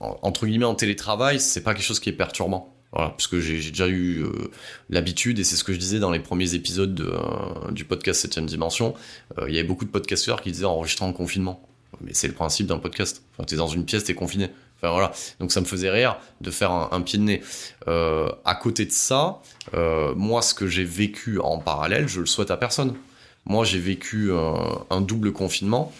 entre 0.00 0.46
guillemets 0.46 0.64
en 0.64 0.74
télétravail, 0.74 1.40
c'est 1.40 1.62
pas 1.62 1.74
quelque 1.74 1.84
chose 1.84 2.00
qui 2.00 2.08
est 2.08 2.14
perturbant. 2.14 2.72
Voilà, 2.92 3.10
puisque 3.10 3.40
j'ai 3.40 3.58
déjà 3.70 3.88
eu 3.88 4.24
l'habitude, 4.88 5.38
et 5.38 5.44
c'est 5.44 5.56
ce 5.56 5.64
que 5.64 5.72
je 5.72 5.78
disais 5.78 5.98
dans 5.98 6.10
les 6.10 6.20
premiers 6.20 6.54
épisodes 6.54 6.94
de, 6.94 7.12
du 7.72 7.84
podcast 7.84 8.26
7ème 8.26 8.46
Dimension, 8.46 8.94
il 9.46 9.54
y 9.54 9.58
avait 9.58 9.68
beaucoup 9.68 9.84
de 9.84 9.90
podcasteurs 9.90 10.40
qui 10.40 10.50
disaient 10.50 10.64
enregistrer 10.64 11.04
en 11.04 11.12
confinement. 11.12 11.62
Mais 12.00 12.14
c'est 12.14 12.28
le 12.28 12.34
principe 12.34 12.66
d'un 12.66 12.78
podcast. 12.78 13.22
Enfin, 13.32 13.44
t'es 13.44 13.56
dans 13.56 13.68
une 13.68 13.84
pièce, 13.84 14.04
t'es 14.04 14.14
confiné. 14.14 14.50
Enfin 14.78 14.90
voilà, 14.92 15.12
donc 15.40 15.52
ça 15.52 15.60
me 15.60 15.66
faisait 15.66 15.90
rire 15.90 16.18
de 16.42 16.50
faire 16.50 16.70
un, 16.70 17.00
pied 17.00 17.18
de 17.18 17.24
nez. 17.24 17.42
Euh, 17.88 18.28
à 18.44 18.54
côté 18.54 18.84
de 18.84 18.92
ça, 18.92 19.40
euh, 19.72 20.14
moi 20.14 20.42
ce 20.42 20.52
que 20.52 20.66
j'ai 20.66 20.84
vécu 20.84 21.40
en 21.40 21.58
parallèle, 21.58 22.08
je 22.08 22.20
le 22.20 22.26
souhaite 22.26 22.50
à 22.50 22.58
personne. 22.58 22.94
Moi 23.46 23.64
j'ai 23.64 23.78
vécu 23.78 24.30
euh, 24.30 24.52
un 24.90 25.00
double 25.00 25.32
confinement. 25.32 25.92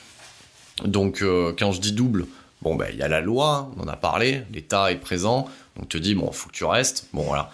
Donc 0.85 1.23
quand 1.59 1.73
je 1.73 1.81
dis 1.81 1.93
double, 1.93 2.27
bon 2.63 2.75
ben 2.75 2.89
il 2.93 2.99
y 2.99 3.03
a 3.03 3.09
la 3.09 3.21
loi, 3.21 3.71
on 3.77 3.83
en 3.83 3.89
a 3.89 3.97
parlé, 3.97 4.43
l'État 4.53 4.93
est 4.93 4.97
présent, 4.97 5.49
donc 5.77 5.89
te 5.89 5.99
dis 5.99 6.15
bon 6.15 6.31
faut 6.33 6.49
que 6.49 6.55
tu 6.55 6.65
restes. 6.65 7.07
Bon 7.13 7.23
voilà, 7.23 7.51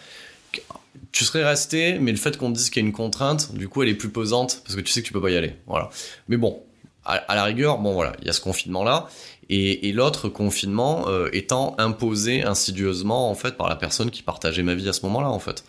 tu 1.12 1.24
serais 1.24 1.44
resté, 1.44 1.98
mais 2.00 2.10
le 2.10 2.16
fait 2.16 2.36
qu'on 2.36 2.50
te 2.52 2.56
dise 2.56 2.70
qu'il 2.70 2.82
y 2.82 2.84
a 2.84 2.88
une 2.88 2.94
contrainte, 2.94 3.54
du 3.54 3.68
coup 3.68 3.82
elle 3.82 3.88
est 3.88 3.94
plus 3.94 4.10
pesante 4.10 4.62
parce 4.64 4.74
que 4.74 4.80
tu 4.80 4.92
sais 4.92 5.02
que 5.02 5.06
tu 5.06 5.12
peux 5.12 5.20
pas 5.20 5.30
y 5.30 5.36
aller. 5.36 5.54
Voilà. 5.66 5.90
Mais 6.28 6.36
bon, 6.36 6.62
à, 7.04 7.34
la 7.34 7.44
rigueur, 7.44 7.78
bon 7.78 7.92
voilà, 7.92 8.12
il 8.20 8.26
y 8.26 8.30
a 8.30 8.32
ce 8.32 8.40
confinement 8.40 8.84
là, 8.84 9.08
et, 9.48 9.92
l'autre 9.92 10.28
confinement 10.28 11.08
euh, 11.08 11.28
étant 11.32 11.74
imposé 11.78 12.42
insidieusement 12.42 13.30
en 13.30 13.34
fait 13.34 13.56
par 13.56 13.68
la 13.68 13.76
personne 13.76 14.10
qui 14.10 14.22
partageait 14.22 14.62
ma 14.62 14.74
vie 14.74 14.88
à 14.88 14.92
ce 14.92 15.04
moment-là 15.06 15.28
en 15.28 15.38
fait. 15.38 15.64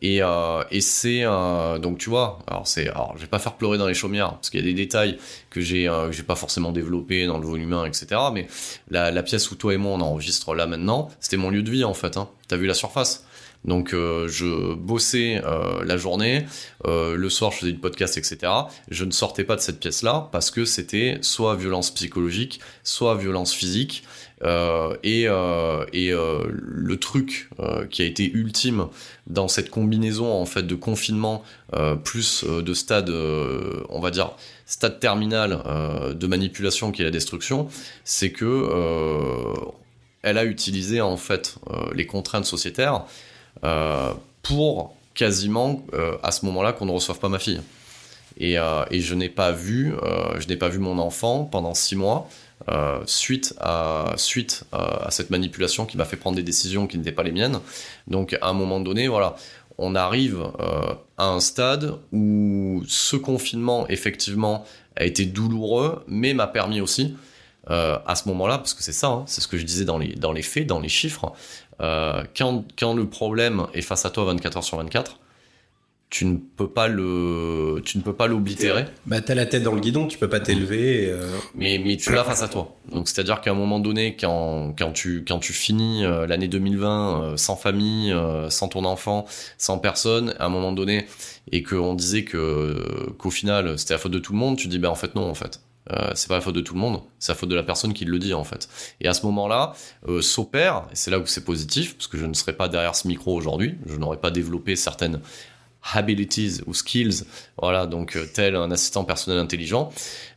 Et, 0.00 0.22
euh, 0.22 0.62
et 0.70 0.80
c'est 0.80 1.24
euh, 1.24 1.78
donc 1.78 1.98
tu 1.98 2.08
vois, 2.08 2.38
alors 2.46 2.66
c'est, 2.66 2.88
alors 2.88 3.14
je 3.16 3.22
vais 3.22 3.28
pas 3.28 3.38
faire 3.38 3.54
pleurer 3.54 3.78
dans 3.78 3.86
les 3.86 3.94
chaumières 3.94 4.34
parce 4.34 4.50
qu'il 4.50 4.60
y 4.60 4.62
a 4.62 4.66
des 4.66 4.74
détails 4.74 5.18
que 5.50 5.60
j'ai 5.60 5.86
que 5.86 6.12
j'ai 6.12 6.22
pas 6.22 6.36
forcément 6.36 6.70
développé 6.70 7.26
dans 7.26 7.38
le 7.38 7.46
volume 7.46 7.72
1, 7.72 7.86
etc. 7.86 8.20
Mais 8.32 8.46
la, 8.90 9.10
la, 9.10 9.22
pièce 9.22 9.50
où 9.50 9.56
toi 9.56 9.74
et 9.74 9.76
moi 9.76 9.92
on 9.92 10.00
enregistre 10.00 10.54
là 10.54 10.66
maintenant, 10.66 11.10
c'était 11.20 11.36
mon 11.36 11.50
lieu 11.50 11.62
de 11.62 11.70
vie 11.70 11.84
en 11.84 11.94
fait. 11.94 12.16
Hein. 12.16 12.28
T'as 12.46 12.56
vu 12.56 12.66
la 12.66 12.74
surface 12.74 13.24
donc 13.64 13.92
euh, 13.92 14.28
je 14.28 14.74
bossais 14.74 15.42
euh, 15.44 15.84
la 15.84 15.96
journée, 15.96 16.46
euh, 16.86 17.16
le 17.16 17.28
soir 17.28 17.50
je 17.50 17.58
faisais 17.58 17.72
du 17.72 17.78
podcast, 17.78 18.16
etc. 18.16 18.52
Je 18.90 19.04
ne 19.04 19.10
sortais 19.10 19.44
pas 19.44 19.56
de 19.56 19.60
cette 19.60 19.80
pièce-là 19.80 20.28
parce 20.32 20.50
que 20.50 20.64
c'était 20.64 21.18
soit 21.22 21.56
violence 21.56 21.90
psychologique, 21.90 22.60
soit 22.84 23.16
violence 23.16 23.52
physique. 23.52 24.04
Et, 24.44 25.22
et 25.22 26.12
le 26.12 26.96
truc 26.96 27.50
qui 27.90 28.02
a 28.02 28.04
été 28.04 28.30
ultime 28.30 28.86
dans 29.26 29.48
cette 29.48 29.70
combinaison 29.70 30.32
en 30.32 30.46
fait 30.46 30.62
de 30.62 30.74
confinement 30.74 31.42
plus 32.04 32.44
de 32.44 32.74
stade, 32.74 33.10
on 33.10 34.00
va 34.00 34.10
dire 34.10 34.32
stade 34.66 35.00
terminal 35.00 35.62
de 36.14 36.26
manipulation 36.26 36.92
qui 36.92 37.02
est 37.02 37.04
la 37.04 37.10
destruction, 37.10 37.68
c'est 38.04 38.30
que 38.30 39.54
elle 40.22 40.38
a 40.38 40.44
utilisé 40.44 41.00
en 41.00 41.16
fait 41.16 41.56
les 41.94 42.06
contraintes 42.06 42.44
sociétaires 42.44 43.04
euh, 43.64 44.12
pour 44.42 44.94
quasiment 45.14 45.84
euh, 45.92 46.16
à 46.22 46.30
ce 46.30 46.46
moment-là 46.46 46.72
qu'on 46.72 46.86
ne 46.86 46.92
reçoive 46.92 47.18
pas 47.18 47.28
ma 47.28 47.38
fille. 47.38 47.60
Et, 48.38 48.56
euh, 48.56 48.84
et 48.90 49.00
je 49.00 49.14
n'ai 49.14 49.28
pas 49.28 49.50
vu, 49.50 49.92
je 50.38 50.46
n'ai 50.46 50.56
pas 50.56 50.68
vu 50.68 50.78
mon 50.78 50.98
enfant 50.98 51.44
pendant 51.44 51.74
six 51.74 51.96
mois. 51.96 52.30
Suite 53.06 53.54
à 53.60 54.12
suite 54.16 54.64
à 54.72 55.10
cette 55.10 55.30
manipulation 55.30 55.86
qui 55.86 55.96
m'a 55.96 56.04
fait 56.04 56.16
prendre 56.16 56.36
des 56.36 56.42
décisions 56.42 56.86
qui 56.86 56.98
n'étaient 56.98 57.12
pas 57.12 57.22
les 57.22 57.32
miennes. 57.32 57.60
Donc 58.06 58.36
à 58.40 58.48
un 58.48 58.52
moment 58.52 58.80
donné, 58.80 59.08
voilà, 59.08 59.36
on 59.78 59.94
arrive 59.94 60.44
à 61.16 61.28
un 61.28 61.40
stade 61.40 61.94
où 62.12 62.82
ce 62.86 63.16
confinement 63.16 63.88
effectivement 63.88 64.64
a 64.96 65.04
été 65.04 65.24
douloureux, 65.24 66.04
mais 66.08 66.34
m'a 66.34 66.46
permis 66.46 66.80
aussi 66.80 67.16
à 67.68 68.14
ce 68.14 68.28
moment-là, 68.28 68.58
parce 68.58 68.74
que 68.74 68.82
c'est 68.82 68.92
ça, 68.92 69.08
hein, 69.08 69.24
c'est 69.26 69.40
ce 69.40 69.48
que 69.48 69.56
je 69.56 69.64
disais 69.64 69.84
dans 69.84 69.98
les 69.98 70.14
dans 70.14 70.32
les 70.32 70.42
faits, 70.42 70.66
dans 70.66 70.80
les 70.80 70.88
chiffres, 70.88 71.32
euh, 71.80 72.24
quand, 72.36 72.64
quand 72.78 72.94
le 72.94 73.08
problème 73.08 73.66
est 73.72 73.82
face 73.82 74.04
à 74.04 74.10
toi 74.10 74.24
24 74.24 74.56
heures 74.56 74.64
sur 74.64 74.78
24, 74.78 75.18
tu 76.10 76.24
ne 76.24 76.36
peux 76.36 76.68
pas 76.68 76.88
le 76.88 77.82
tu 77.84 77.98
ne 77.98 78.02
peux 78.02 78.14
pas 78.14 78.26
l'oblitérer. 78.26 78.86
Bah 79.06 79.20
t'as 79.20 79.34
la 79.34 79.46
tête 79.46 79.62
dans 79.62 79.74
le 79.74 79.80
guidon 79.80 80.06
tu 80.06 80.16
peux 80.16 80.28
pas 80.28 80.40
t'élever 80.40 81.06
euh... 81.10 81.36
mais 81.54 81.78
mais 81.84 81.96
tu 81.96 82.12
l'as 82.12 82.24
face 82.24 82.42
à 82.42 82.48
toi. 82.48 82.76
Donc 82.90 83.08
c'est 83.08 83.20
à 83.20 83.24
dire 83.24 83.40
qu'à 83.40 83.50
un 83.50 83.54
moment 83.54 83.78
donné 83.78 84.16
quand 84.16 84.74
quand 84.78 84.92
tu 84.92 85.24
quand 85.26 85.38
tu 85.38 85.52
finis 85.52 86.04
euh, 86.04 86.26
l'année 86.26 86.48
2020 86.48 87.22
euh, 87.22 87.36
sans 87.36 87.56
famille 87.56 88.14
sans 88.48 88.68
ton 88.68 88.84
enfant 88.84 89.26
sans 89.58 89.78
personne 89.78 90.34
à 90.38 90.46
un 90.46 90.48
moment 90.48 90.72
donné 90.72 91.06
et 91.52 91.62
qu'on 91.62 91.94
disait 91.94 92.24
que 92.24 93.10
qu'au 93.18 93.30
final 93.30 93.78
c'était 93.78 93.94
la 93.94 93.98
faute 93.98 94.12
de 94.12 94.18
tout 94.18 94.32
le 94.32 94.38
monde 94.38 94.56
tu 94.56 94.68
dis 94.68 94.78
ben 94.78 94.88
en 94.88 94.94
fait 94.94 95.14
non 95.14 95.28
en 95.28 95.34
fait. 95.34 95.60
Euh, 95.92 96.10
c'est 96.14 96.28
pas 96.28 96.34
la 96.34 96.40
faute 96.40 96.54
de 96.54 96.60
tout 96.60 96.74
le 96.74 96.80
monde, 96.80 97.00
c'est 97.18 97.32
la 97.32 97.36
faute 97.36 97.48
de 97.48 97.54
la 97.54 97.62
personne 97.62 97.94
qui 97.94 98.04
le 98.04 98.18
dit 98.18 98.34
en 98.34 98.44
fait. 98.44 98.68
Et 99.00 99.08
à 99.08 99.14
ce 99.14 99.24
moment-là, 99.26 99.74
euh, 100.06 100.20
s'opère, 100.20 100.86
et 100.92 100.96
c'est 100.96 101.10
là 101.10 101.18
où 101.18 101.26
c'est 101.26 101.44
positif, 101.44 101.96
parce 101.96 102.08
que 102.08 102.18
je 102.18 102.26
ne 102.26 102.34
serais 102.34 102.52
pas 102.52 102.68
derrière 102.68 102.94
ce 102.94 103.08
micro 103.08 103.34
aujourd'hui, 103.34 103.76
je 103.86 103.96
n'aurais 103.96 104.18
pas 104.18 104.30
développé 104.30 104.76
certaines 104.76 105.20
abilities 105.94 106.60
ou 106.66 106.74
skills, 106.74 107.24
voilà, 107.56 107.86
donc 107.86 108.16
euh, 108.16 108.26
tel 108.32 108.56
un 108.56 108.70
assistant 108.70 109.04
personnel 109.04 109.38
intelligent, 109.38 109.90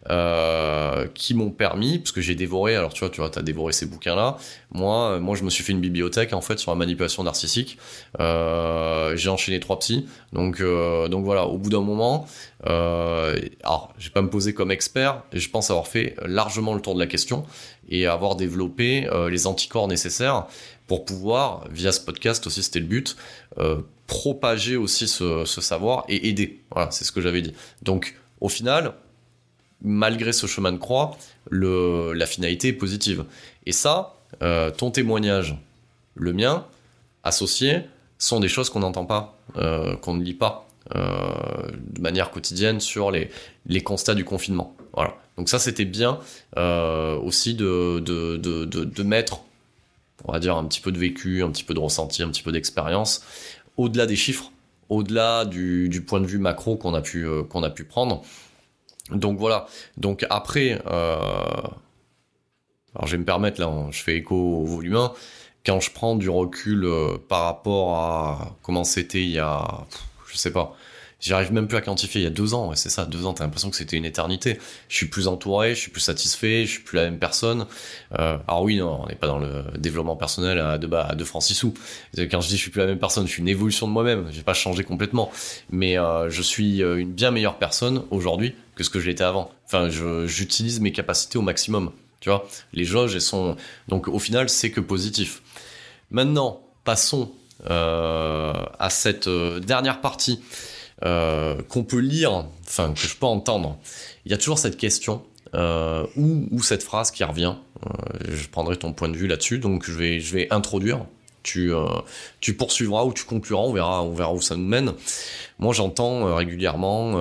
euh, 0.09 1.07
qui 1.13 1.33
m'ont 1.33 1.51
permis, 1.51 1.99
parce 1.99 2.11
que 2.11 2.21
j'ai 2.21 2.35
dévoré, 2.35 2.75
alors 2.75 2.93
tu 2.93 3.01
vois, 3.01 3.09
tu 3.09 3.21
vois, 3.21 3.29
t'as 3.29 3.41
dévoré 3.41 3.73
ces 3.73 3.85
bouquins-là. 3.85 4.37
Moi, 4.71 5.11
euh, 5.11 5.19
moi, 5.19 5.35
je 5.35 5.43
me 5.43 5.49
suis 5.49 5.63
fait 5.63 5.73
une 5.73 5.81
bibliothèque 5.81 6.33
en 6.33 6.41
fait 6.41 6.57
sur 6.59 6.71
la 6.71 6.75
manipulation 6.75 7.23
narcissique. 7.23 7.77
J'ai 8.17 9.29
enchaîné 9.29 9.59
trois 9.59 9.79
psys, 9.79 10.07
donc 10.33 10.61
donc 10.61 11.25
voilà. 11.25 11.45
Au 11.45 11.57
bout 11.57 11.69
d'un 11.69 11.81
moment, 11.81 12.27
alors, 12.63 13.93
je 13.97 14.07
vais 14.07 14.13
pas 14.13 14.21
me 14.21 14.29
poser 14.29 14.53
comme 14.53 14.71
expert, 14.71 15.23
je 15.33 15.49
pense 15.49 15.69
avoir 15.69 15.87
fait 15.87 16.15
largement 16.25 16.73
le 16.73 16.81
tour 16.81 16.95
de 16.95 16.99
la 16.99 17.07
question 17.07 17.45
et 17.89 18.07
avoir 18.07 18.35
développé 18.35 19.07
les 19.29 19.47
anticorps 19.47 19.87
nécessaires 19.87 20.45
pour 20.87 21.05
pouvoir, 21.05 21.65
via 21.69 21.91
ce 21.91 22.01
podcast 22.01 22.45
aussi, 22.47 22.63
c'était 22.63 22.79
le 22.79 22.85
but, 22.85 23.15
propager 24.11 24.75
aussi 24.75 25.07
ce, 25.07 25.45
savoir 25.45 26.03
et 26.09 26.27
aider. 26.27 26.59
Voilà, 26.69 26.91
c'est 26.91 27.05
ce 27.05 27.13
que 27.13 27.21
j'avais 27.21 27.41
dit. 27.41 27.53
Donc, 27.81 28.17
au 28.41 28.49
final, 28.49 28.93
malgré 29.81 30.33
ce 30.33 30.47
chemin 30.47 30.73
de 30.73 30.77
croix, 30.77 31.17
le, 31.49 32.11
la 32.11 32.25
finalité 32.25 32.67
est 32.67 32.73
positive. 32.73 33.23
Et 33.65 33.71
ça, 33.71 34.17
euh, 34.43 34.69
ton 34.69 34.91
témoignage, 34.91 35.55
le 36.15 36.33
mien, 36.33 36.65
associé, 37.23 37.83
sont 38.17 38.41
des 38.41 38.49
choses 38.49 38.69
qu'on 38.69 38.81
n'entend 38.81 39.05
pas, 39.05 39.39
euh, 39.55 39.95
qu'on 39.95 40.15
ne 40.15 40.23
lit 40.23 40.33
pas 40.33 40.67
euh, 40.93 41.69
de 41.77 42.01
manière 42.01 42.31
quotidienne 42.31 42.81
sur 42.81 43.11
les, 43.11 43.29
les 43.65 43.79
constats 43.81 44.13
du 44.13 44.25
confinement. 44.25 44.75
Voilà. 44.91 45.15
Donc 45.37 45.47
ça, 45.47 45.57
c'était 45.57 45.85
bien 45.85 46.19
aussi 46.57 47.53
de, 47.53 47.99
de, 47.99 48.35
de, 48.35 48.65
de, 48.65 49.03
mettre, 49.03 49.39
on 50.25 50.33
va 50.33 50.39
dire, 50.39 50.57
un 50.57 50.65
petit 50.65 50.81
peu 50.81 50.91
de 50.91 50.99
vécu, 50.99 51.43
un 51.43 51.49
petit 51.49 51.63
peu 51.63 51.73
de 51.73 51.79
ressenti, 51.79 52.23
un 52.23 52.27
petit 52.27 52.43
peu 52.43 52.51
d'expérience 52.51 53.23
au-delà 53.77 54.05
des 54.05 54.15
chiffres, 54.15 54.51
au-delà 54.89 55.45
du, 55.45 56.03
point 56.05 56.21
de 56.21 56.27
vue 56.27 56.37
macro 56.37 56.75
qu'on 56.75 56.93
a 56.93 57.01
pu 57.01 57.25
euh, 57.25 57.43
a 57.43 57.69
pu 57.69 57.83
prendre. 57.83 58.21
Donc 59.11 59.37
voilà. 59.39 59.67
Donc 59.97 60.25
après, 60.29 60.81
euh, 60.87 61.15
alors 62.95 63.07
je 63.07 63.11
vais 63.11 63.17
me 63.17 63.25
permettre 63.25 63.59
là, 63.59 63.71
je 63.91 64.01
fais 64.01 64.17
écho 64.17 64.35
au 64.35 64.65
volume 64.65 64.95
1. 64.95 65.13
Quand 65.65 65.79
je 65.79 65.91
prends 65.91 66.15
du 66.15 66.29
recul 66.29 66.85
euh, 66.85 67.17
par 67.29 67.43
rapport 67.43 67.95
à 67.95 68.57
comment 68.63 68.83
c'était 68.83 69.21
il 69.21 69.31
y 69.31 69.39
a, 69.39 69.85
je 70.27 70.37
sais 70.37 70.51
pas, 70.51 70.75
J'arrive 71.21 71.53
même 71.53 71.67
plus 71.67 71.77
à 71.77 71.81
quantifier. 71.81 72.21
Il 72.21 72.23
y 72.23 72.27
a 72.27 72.31
deux 72.31 72.55
ans, 72.55 72.73
c'est 72.73 72.89
ça, 72.89 73.05
deux 73.05 73.27
ans. 73.27 73.33
T'as 73.33 73.43
l'impression 73.43 73.69
que 73.69 73.75
c'était 73.75 73.95
une 73.95 74.05
éternité. 74.05 74.57
Je 74.89 74.95
suis 74.95 75.05
plus 75.05 75.27
entouré, 75.27 75.75
je 75.75 75.79
suis 75.79 75.91
plus 75.91 76.01
satisfait, 76.01 76.65
je 76.65 76.71
suis 76.71 76.79
plus 76.79 76.95
la 76.95 77.03
même 77.03 77.19
personne. 77.19 77.67
Euh, 78.17 78.39
alors 78.47 78.63
oui, 78.63 78.77
non, 78.77 79.01
on 79.03 79.07
n'est 79.07 79.15
pas 79.15 79.27
dans 79.27 79.37
le 79.37 79.63
développement 79.77 80.15
personnel 80.15 80.57
à 80.57 80.79
deux, 80.79 80.91
à 80.91 81.13
deux 81.13 81.23
francs 81.23 81.43
six 81.43 81.53
sous. 81.53 81.75
Quand 82.17 82.41
je 82.41 82.47
dis 82.47 82.57
je 82.57 82.61
suis 82.61 82.71
plus 82.71 82.79
la 82.79 82.87
même 82.87 82.97
personne, 82.97 83.27
je 83.27 83.33
suis 83.33 83.41
une 83.41 83.47
évolution 83.47 83.87
de 83.87 83.93
moi-même. 83.93 84.29
J'ai 84.31 84.41
pas 84.41 84.55
changé 84.55 84.83
complètement, 84.83 85.31
mais 85.69 85.95
euh, 85.99 86.31
je 86.31 86.41
suis 86.41 86.81
euh, 86.81 86.97
une 86.97 87.11
bien 87.11 87.29
meilleure 87.29 87.59
personne 87.59 88.01
aujourd'hui 88.09 88.55
que 88.73 88.83
ce 88.83 88.89
que 88.89 88.99
je 88.99 89.05
l'étais 89.05 89.23
avant. 89.23 89.51
Enfin, 89.67 89.89
j'utilise 90.25 90.79
mes 90.79 90.91
capacités 90.91 91.37
au 91.37 91.43
maximum. 91.43 91.91
Tu 92.19 92.29
vois, 92.29 92.47
les 92.73 92.83
jauges 92.83 93.13
elles 93.13 93.21
sont 93.21 93.57
donc 93.87 94.07
au 94.07 94.19
final 94.19 94.49
c'est 94.49 94.71
que 94.71 94.81
positif. 94.81 95.43
Maintenant, 96.09 96.61
passons 96.83 97.31
à 97.69 98.87
cette 98.89 99.29
dernière 99.29 100.01
partie 100.01 100.41
qu'on 101.01 101.83
peut 101.83 101.99
lire, 101.99 102.45
enfin 102.67 102.93
que 102.93 102.99
je 102.99 103.15
peux 103.15 103.25
entendre, 103.25 103.77
il 104.25 104.31
y 104.31 104.35
a 104.35 104.37
toujours 104.37 104.59
cette 104.59 104.77
question 104.77 105.23
euh, 105.53 106.05
ou, 106.15 106.61
cette 106.61 106.83
phrase 106.83 107.11
qui 107.11 107.23
revient. 107.23 107.55
Euh, 107.85 107.89
je 108.29 108.47
prendrai 108.47 108.77
ton 108.77 108.93
point 108.93 109.09
de 109.09 109.17
vue 109.17 109.27
là-dessus, 109.27 109.59
donc 109.59 109.83
je 109.85 109.91
vais, 109.91 110.47
introduire. 110.51 111.05
Tu, 111.43 111.73
euh, 111.73 111.85
poursuivras 112.57 113.03
ou 113.03 113.13
tu 113.13 113.25
concluras, 113.25 113.63
on 113.63 113.73
verra, 114.13 114.33
où 114.33 114.41
ça 114.41 114.55
nous 114.55 114.67
mène. 114.67 114.93
Moi, 115.59 115.73
j'entends 115.73 116.35
régulièrement 116.35 117.13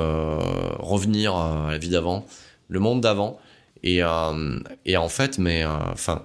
revenir 0.78 1.34
à 1.34 1.72
la 1.72 1.78
vie 1.78 1.88
d'avant, 1.88 2.26
le 2.68 2.80
monde 2.80 3.00
d'avant, 3.00 3.40
et, 3.82 4.04
en 4.04 5.08
fait, 5.08 5.38
mais 5.38 5.64
enfin, 5.64 6.24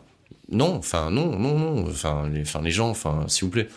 non, 0.50 0.76
enfin 0.76 1.10
non, 1.10 1.40
non, 1.40 1.58
non, 1.58 1.88
enfin 1.88 2.30
les, 2.32 2.44
les 2.62 2.72
gens, 2.72 2.90
enfin 2.90 3.24
s'il 3.28 3.46
vous 3.46 3.50
plaît, 3.50 3.68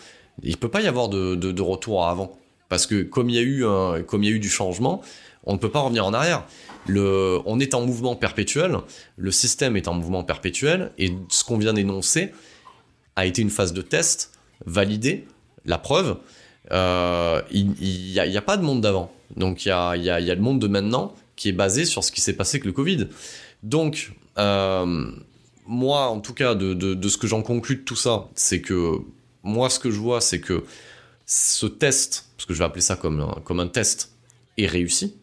il 0.43 0.55
peut 0.57 0.69
pas 0.69 0.81
y 0.81 0.87
avoir 0.87 1.09
de 1.09 1.61
retour 1.61 2.05
à 2.05 2.11
avant. 2.11 2.38
Parce 2.69 2.85
que 2.85 3.01
comme 3.01 3.29
il 3.29 3.35
y 3.35 3.39
a 3.39 3.41
eu 3.41 3.63
comme 4.05 4.23
il 4.23 4.29
y 4.29 4.31
a 4.31 4.35
eu 4.35 4.39
du 4.39 4.49
changement, 4.49 5.01
on 5.43 5.53
ne 5.53 5.57
peut 5.57 5.71
pas 5.71 5.79
revenir 5.79 6.05
en 6.05 6.13
arrière. 6.13 6.45
On 6.87 7.59
est 7.59 7.73
en 7.73 7.85
mouvement 7.85 8.15
perpétuel, 8.15 8.77
le 9.17 9.31
système 9.31 9.75
est 9.75 9.87
en 9.87 9.93
mouvement 9.93 10.23
perpétuel, 10.23 10.91
et 10.97 11.13
ce 11.29 11.43
qu'on 11.43 11.57
vient 11.57 11.73
d'énoncer 11.73 12.31
a 13.15 13.25
été 13.25 13.41
une 13.41 13.49
phase 13.49 13.73
de 13.73 13.81
test, 13.81 14.31
validée, 14.65 15.25
la 15.65 15.77
preuve. 15.77 16.17
Euh, 16.71 17.41
il 17.51 17.73
n'y 17.73 18.19
a, 18.19 18.41
pas 18.41 18.57
de 18.57 18.63
monde 18.63 18.81
d'avant. 18.81 19.11
Donc 19.35 19.65
il 19.65 19.69
y 19.69 19.71
a, 19.71 19.95
y, 19.95 20.09
a, 20.09 20.19
y 20.19 20.31
a, 20.31 20.35
le 20.35 20.41
monde 20.41 20.59
de 20.59 20.67
maintenant 20.67 21.15
qui 21.35 21.49
est 21.49 21.53
basé 21.53 21.85
sur 21.85 22.03
ce 22.03 22.11
qui 22.11 22.21
s'est 22.21 22.33
passé 22.33 22.57
avec 22.57 22.65
le 22.65 22.71
Covid. 22.71 23.07
Donc, 23.63 24.11
euh, 24.37 25.05
moi, 25.65 26.07
en 26.07 26.19
tout 26.19 26.33
cas, 26.33 26.55
de, 26.55 26.73
de, 26.73 26.93
de 26.93 27.09
ce 27.09 27.17
que 27.17 27.27
j'en 27.27 27.41
conclus 27.41 27.77
de 27.77 27.81
tout 27.81 27.95
ça, 27.95 28.27
c'est 28.35 28.61
que 28.61 28.93
moi, 29.43 29.69
ce 29.69 29.79
que 29.79 29.89
je 29.89 29.99
vois, 29.99 30.21
c'est 30.21 30.39
que 30.39 30.63
ce 31.31 31.67
test, 31.67 32.25
parce 32.35 32.47
que 32.47 32.55
je 32.55 32.59
vais 32.59 32.65
appeler 32.65 32.81
ça 32.81 32.95
comme 32.95 33.21
un, 33.21 33.39
comme 33.43 33.59
un 33.59 33.67
test, 33.67 34.13
est 34.57 34.65
réussi, 34.65 35.15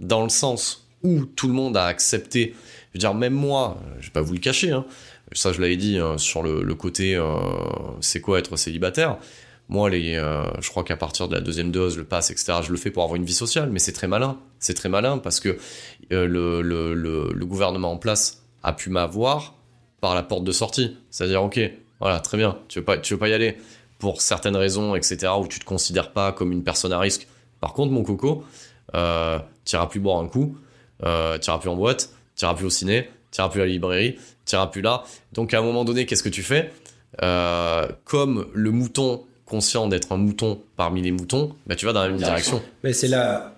dans 0.00 0.22
le 0.22 0.30
sens 0.30 0.88
où 1.02 1.26
tout 1.26 1.48
le 1.48 1.52
monde 1.52 1.76
a 1.76 1.84
accepté, 1.84 2.54
je 2.54 2.94
veux 2.94 2.98
dire, 2.98 3.12
même 3.12 3.34
moi, 3.34 3.76
je 4.00 4.06
vais 4.06 4.12
pas 4.12 4.22
vous 4.22 4.32
le 4.32 4.38
cacher, 4.38 4.70
hein, 4.70 4.86
ça 5.32 5.52
je 5.52 5.60
l'avais 5.60 5.76
dit 5.76 5.98
hein, 5.98 6.16
sur 6.16 6.42
le, 6.42 6.74
côté, 6.74 7.14
euh, 7.14 7.36
c'est 8.00 8.22
quoi 8.22 8.38
être 8.38 8.56
célibataire? 8.56 9.18
Moi, 9.68 9.90
les, 9.90 10.16
euh, 10.16 10.44
je 10.62 10.70
crois 10.70 10.82
qu'à 10.82 10.96
partir 10.96 11.28
de 11.28 11.34
la 11.34 11.42
deuxième 11.42 11.70
dose, 11.70 11.98
le 11.98 12.04
pass, 12.04 12.30
etc., 12.30 12.54
je 12.62 12.72
le 12.72 12.78
fais 12.78 12.90
pour 12.90 13.02
avoir 13.02 13.16
une 13.16 13.26
vie 13.26 13.34
sociale, 13.34 13.68
mais 13.70 13.78
c'est 13.78 13.92
très 13.92 14.08
malin. 14.08 14.38
C'est 14.58 14.74
très 14.74 14.88
malin 14.88 15.18
parce 15.18 15.40
que 15.40 15.58
euh, 16.10 16.26
le, 16.26 16.62
le, 16.62 16.94
le, 16.94 17.30
le, 17.32 17.46
gouvernement 17.46 17.92
en 17.92 17.98
place 17.98 18.46
a 18.62 18.72
pu 18.72 18.88
m'avoir 18.88 19.54
par 20.00 20.14
la 20.14 20.22
porte 20.22 20.42
de 20.42 20.52
sortie. 20.52 20.96
C'est-à-dire, 21.10 21.44
ok, 21.44 21.60
voilà, 22.00 22.18
très 22.18 22.38
bien, 22.38 22.58
tu 22.68 22.78
veux 22.78 22.84
pas, 22.84 22.98
tu 22.98 23.12
veux 23.14 23.20
pas 23.20 23.28
y 23.28 23.34
aller 23.34 23.58
pour 24.00 24.20
certaines 24.20 24.56
raisons, 24.56 24.96
etc., 24.96 25.32
où 25.38 25.46
tu 25.46 25.60
te 25.60 25.64
considères 25.64 26.10
pas 26.10 26.32
comme 26.32 26.50
une 26.50 26.64
personne 26.64 26.92
à 26.92 26.98
risque. 26.98 27.28
Par 27.60 27.74
contre, 27.74 27.92
mon 27.92 28.02
coco, 28.02 28.42
euh, 28.96 29.38
tu 29.64 29.76
iras 29.76 29.86
plus 29.86 30.00
boire 30.00 30.18
un 30.18 30.26
coup, 30.26 30.56
euh, 31.04 31.38
tu 31.38 31.48
iras 31.48 31.58
plus 31.58 31.68
en 31.68 31.76
boîte, 31.76 32.10
tu 32.34 32.44
iras 32.44 32.54
plus 32.54 32.66
au 32.66 32.70
ciné, 32.70 33.08
tu 33.30 33.40
iras 33.40 33.50
plus 33.50 33.60
à 33.60 33.66
la 33.66 33.70
librairie, 33.70 34.18
tu 34.46 34.56
iras 34.56 34.66
plus 34.66 34.80
là. 34.80 35.04
Donc, 35.32 35.54
à 35.54 35.58
un 35.58 35.62
moment 35.62 35.84
donné, 35.84 36.06
qu'est-ce 36.06 36.22
que 36.24 36.28
tu 36.28 36.42
fais? 36.42 36.72
Euh, 37.22 37.86
Comme 38.04 38.46
le 38.54 38.70
mouton 38.70 39.22
conscient 39.44 39.86
d'être 39.86 40.12
un 40.12 40.16
mouton 40.16 40.62
parmi 40.76 41.02
les 41.02 41.10
moutons, 41.10 41.54
bah, 41.66 41.76
tu 41.76 41.84
vas 41.84 41.92
dans 41.92 42.02
la 42.02 42.08
même 42.08 42.18
direction. 42.18 42.62
Mais 42.82 42.92
c'est 42.92 43.08
là. 43.08 43.54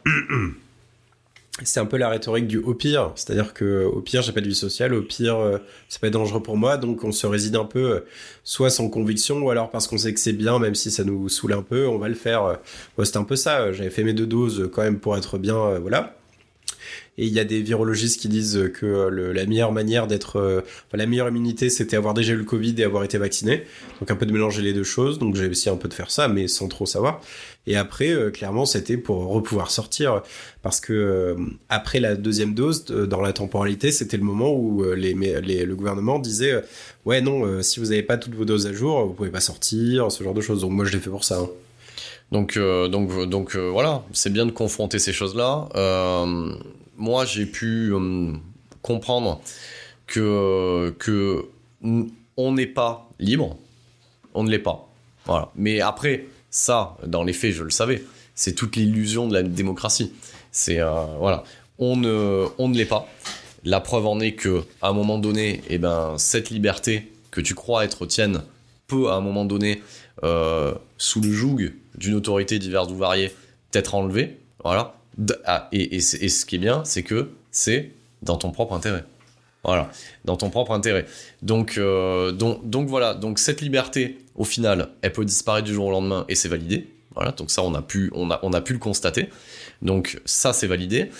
C'est 1.62 1.80
un 1.80 1.86
peu 1.86 1.98
la 1.98 2.08
rhétorique 2.08 2.46
du 2.46 2.58
au 2.58 2.72
pire, 2.74 3.12
c'est-à-dire 3.14 3.52
que 3.52 3.84
au 3.84 4.00
pire 4.00 4.22
j'ai 4.22 4.32
pas 4.32 4.40
de 4.40 4.48
vie 4.48 4.54
sociale, 4.54 4.94
au 4.94 5.02
pire 5.02 5.36
euh, 5.36 5.58
c'est 5.88 6.00
pas 6.00 6.08
dangereux 6.08 6.42
pour 6.42 6.56
moi, 6.56 6.78
donc 6.78 7.04
on 7.04 7.12
se 7.12 7.26
réside 7.26 7.56
un 7.56 7.66
peu, 7.66 7.90
euh, 7.90 8.00
soit 8.42 8.70
sans 8.70 8.88
conviction 8.88 9.38
ou 9.42 9.50
alors 9.50 9.70
parce 9.70 9.86
qu'on 9.86 9.98
sait 9.98 10.14
que 10.14 10.20
c'est 10.20 10.32
bien, 10.32 10.58
même 10.58 10.74
si 10.74 10.90
ça 10.90 11.04
nous 11.04 11.28
saoule 11.28 11.52
un 11.52 11.62
peu, 11.62 11.86
on 11.86 11.98
va 11.98 12.08
le 12.08 12.14
faire. 12.14 12.44
Euh. 12.44 12.54
Ouais, 12.96 13.04
c'était 13.04 13.18
un 13.18 13.24
peu 13.24 13.36
ça. 13.36 13.70
J'avais 13.72 13.90
fait 13.90 14.02
mes 14.02 14.14
deux 14.14 14.26
doses 14.26 14.70
quand 14.72 14.82
même 14.82 14.98
pour 14.98 15.16
être 15.16 15.38
bien, 15.38 15.78
voilà. 15.78 16.16
Et 17.18 17.26
il 17.26 17.32
y 17.32 17.40
a 17.40 17.44
des 17.44 17.60
virologistes 17.60 18.20
qui 18.20 18.28
disent 18.28 18.70
que 18.72 19.08
le, 19.08 19.32
la 19.32 19.44
meilleure 19.44 19.72
manière 19.72 20.06
d'être, 20.06 20.36
euh, 20.36 20.62
la 20.92 21.06
meilleure 21.06 21.28
immunité, 21.28 21.68
c'était 21.68 21.96
avoir 21.96 22.14
déjà 22.14 22.32
eu 22.32 22.36
le 22.36 22.44
Covid 22.44 22.74
et 22.78 22.84
avoir 22.84 23.04
été 23.04 23.18
vacciné. 23.18 23.64
Donc 24.00 24.10
un 24.10 24.16
peu 24.16 24.24
de 24.24 24.32
mélanger 24.32 24.62
les 24.62 24.72
deux 24.72 24.84
choses. 24.84 25.18
Donc 25.18 25.36
j'ai 25.36 25.44
essayé 25.44 25.70
un 25.70 25.76
peu 25.76 25.88
de 25.88 25.94
faire 25.94 26.10
ça, 26.10 26.28
mais 26.28 26.48
sans 26.48 26.68
trop 26.68 26.86
savoir. 26.86 27.20
Et 27.66 27.76
après, 27.76 28.10
euh, 28.10 28.30
clairement, 28.30 28.64
c'était 28.64 28.96
pour 28.96 29.26
repouvoir 29.26 29.70
sortir, 29.70 30.22
parce 30.62 30.80
que 30.80 30.92
euh, 30.92 31.34
après 31.68 32.00
la 32.00 32.16
deuxième 32.16 32.54
dose, 32.54 32.86
dans 32.86 33.20
la 33.20 33.32
temporalité, 33.32 33.92
c'était 33.92 34.16
le 34.16 34.24
moment 34.24 34.52
où 34.52 34.82
le 34.82 35.74
gouvernement 35.74 36.18
disait, 36.18 36.62
ouais 37.04 37.20
non, 37.20 37.62
si 37.62 37.78
vous 37.78 37.86
n'avez 37.86 38.02
pas 38.02 38.16
toutes 38.16 38.34
vos 38.34 38.44
doses 38.44 38.66
à 38.66 38.72
jour, 38.72 39.06
vous 39.06 39.12
pouvez 39.12 39.30
pas 39.30 39.40
sortir, 39.40 40.10
ce 40.10 40.24
genre 40.24 40.34
de 40.34 40.40
choses. 40.40 40.62
Donc 40.62 40.72
moi, 40.72 40.84
je 40.84 40.92
l'ai 40.92 40.98
fait 40.98 41.10
pour 41.10 41.24
ça. 41.24 41.38
Hein. 41.38 41.48
Donc, 42.32 42.56
euh, 42.56 42.88
donc, 42.88 43.56
euh, 43.56 43.70
voilà, 43.70 44.02
c'est 44.12 44.32
bien 44.32 44.46
de 44.46 44.50
confronter 44.50 44.98
ces 44.98 45.12
choses-là. 45.12 45.68
Euh, 45.76 46.54
moi, 46.96 47.24
j'ai 47.24 47.46
pu 47.46 47.92
comprendre 48.82 49.40
que, 50.06 50.94
que 50.98 51.46
on 52.36 52.52
n'est 52.52 52.66
pas 52.66 53.08
libre, 53.18 53.56
on 54.34 54.44
ne 54.44 54.50
l'est 54.50 54.58
pas. 54.58 54.88
Voilà. 55.26 55.50
Mais 55.56 55.80
après, 55.80 56.26
ça, 56.50 56.96
dans 57.06 57.24
les 57.24 57.32
faits, 57.32 57.52
je 57.52 57.64
le 57.64 57.70
savais. 57.70 58.04
C'est 58.34 58.54
toute 58.54 58.76
l'illusion 58.76 59.28
de 59.28 59.34
la 59.34 59.42
démocratie. 59.42 60.12
C'est 60.50 60.80
voilà, 61.18 61.44
on 61.78 61.96
ne, 61.96 62.46
on 62.58 62.68
ne 62.68 62.76
l'est 62.76 62.86
pas. 62.86 63.08
La 63.64 63.80
preuve 63.80 64.06
en 64.06 64.20
est 64.20 64.32
que, 64.32 64.64
à 64.80 64.88
un 64.88 64.92
moment 64.92 65.18
donné, 65.18 65.62
eh 65.68 65.78
ben, 65.78 66.14
cette 66.18 66.50
liberté 66.50 67.12
que 67.30 67.40
tu 67.40 67.54
crois 67.54 67.84
être 67.84 68.06
tienne 68.06 68.42
peut, 68.86 69.08
à 69.08 69.14
un 69.14 69.20
moment 69.20 69.44
donné, 69.44 69.82
euh, 70.24 70.74
sous 70.98 71.20
le 71.20 71.32
joug 71.32 71.72
d'une 71.96 72.14
autorité 72.14 72.58
diverse 72.58 72.90
ou 72.90 72.96
variée, 72.96 73.32
être 73.72 73.94
enlevée. 73.94 74.38
Voilà. 74.62 74.94
Ah, 75.44 75.68
et, 75.72 76.00
ce 76.00 76.44
qui 76.44 76.56
est 76.56 76.58
bien, 76.58 76.84
c'est 76.84 77.02
que 77.02 77.30
c'est 77.50 77.90
dans 78.22 78.36
ton 78.36 78.50
propre 78.50 78.72
intérêt. 78.72 79.04
Voilà, 79.64 79.90
dans 80.24 80.36
ton 80.36 80.50
propre 80.50 80.72
intérêt. 80.72 81.06
Donc, 81.42 81.78
euh, 81.78 82.32
donc, 82.32 82.68
donc 82.68 82.88
voilà, 82.88 83.14
donc 83.14 83.38
cette 83.38 83.60
liberté, 83.60 84.18
au 84.34 84.44
final, 84.44 84.88
elle 85.02 85.12
peut 85.12 85.24
disparaître 85.24 85.66
du 85.66 85.74
jour 85.74 85.86
au 85.86 85.90
lendemain 85.90 86.24
et 86.28 86.34
c'est 86.34 86.48
validé. 86.48 86.88
Voilà, 87.14 87.32
donc 87.32 87.50
ça, 87.50 87.62
on 87.62 87.74
a 87.74 87.82
pu, 87.82 88.10
on 88.14 88.30
a, 88.30 88.40
on 88.42 88.52
a 88.54 88.60
pu 88.60 88.72
le 88.72 88.78
constater. 88.78 89.28
Donc 89.82 90.20
ça, 90.24 90.52
c'est 90.52 90.66
validé. 90.66 91.10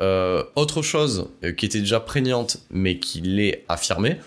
Euh, 0.00 0.42
autre 0.56 0.82
chose 0.82 1.28
euh, 1.44 1.52
qui 1.52 1.66
était 1.66 1.80
déjà 1.80 2.00
prégnante, 2.00 2.58
mais 2.70 2.98
qui 2.98 3.20
l'est 3.20 3.64
affirmée, 3.68 4.18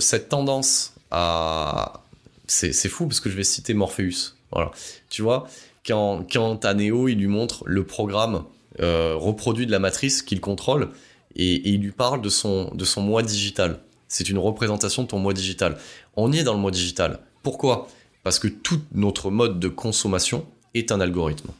cette 0.00 0.28
tendance 0.28 0.94
à... 1.10 2.00
C'est 2.48 2.88
fou 2.88 3.06
parce 3.06 3.20
que 3.20 3.30
je 3.30 3.36
vais 3.36 3.44
citer 3.44 3.72
Morpheus. 3.72 4.34
Voilà. 4.50 4.72
Tu 5.08 5.22
vois, 5.22 5.48
quand, 5.86 6.24
quand 6.30 6.60
il 6.78 7.18
lui 7.18 7.26
montre 7.26 7.62
le 7.66 7.84
programme 7.84 8.44
euh, 8.80 9.14
reproduit 9.16 9.66
de 9.66 9.70
la 9.70 9.78
matrice 9.78 10.22
qu'il 10.22 10.40
contrôle 10.40 10.90
et, 11.36 11.68
il 11.68 11.80
lui 11.80 11.92
parle 11.92 12.22
de 12.22 12.28
son, 12.28 12.74
de 12.74 12.84
son 12.84 13.02
moi 13.02 13.22
digital. 13.22 13.80
C'est 14.08 14.28
une 14.28 14.38
représentation 14.38 15.02
de 15.02 15.08
ton 15.08 15.18
moi 15.18 15.32
digital. 15.32 15.78
On 16.16 16.32
y 16.32 16.38
est 16.38 16.44
dans 16.44 16.54
le 16.54 16.60
moi 16.60 16.70
digital. 16.70 17.20
Pourquoi? 17.42 17.88
Parce 18.22 18.38
que 18.38 18.48
tout 18.48 18.80
notre 18.92 19.30
mode 19.30 19.58
de 19.58 19.68
consommation 19.68 20.46
est 20.74 20.92
un 20.92 21.00
algorithme. 21.00 21.50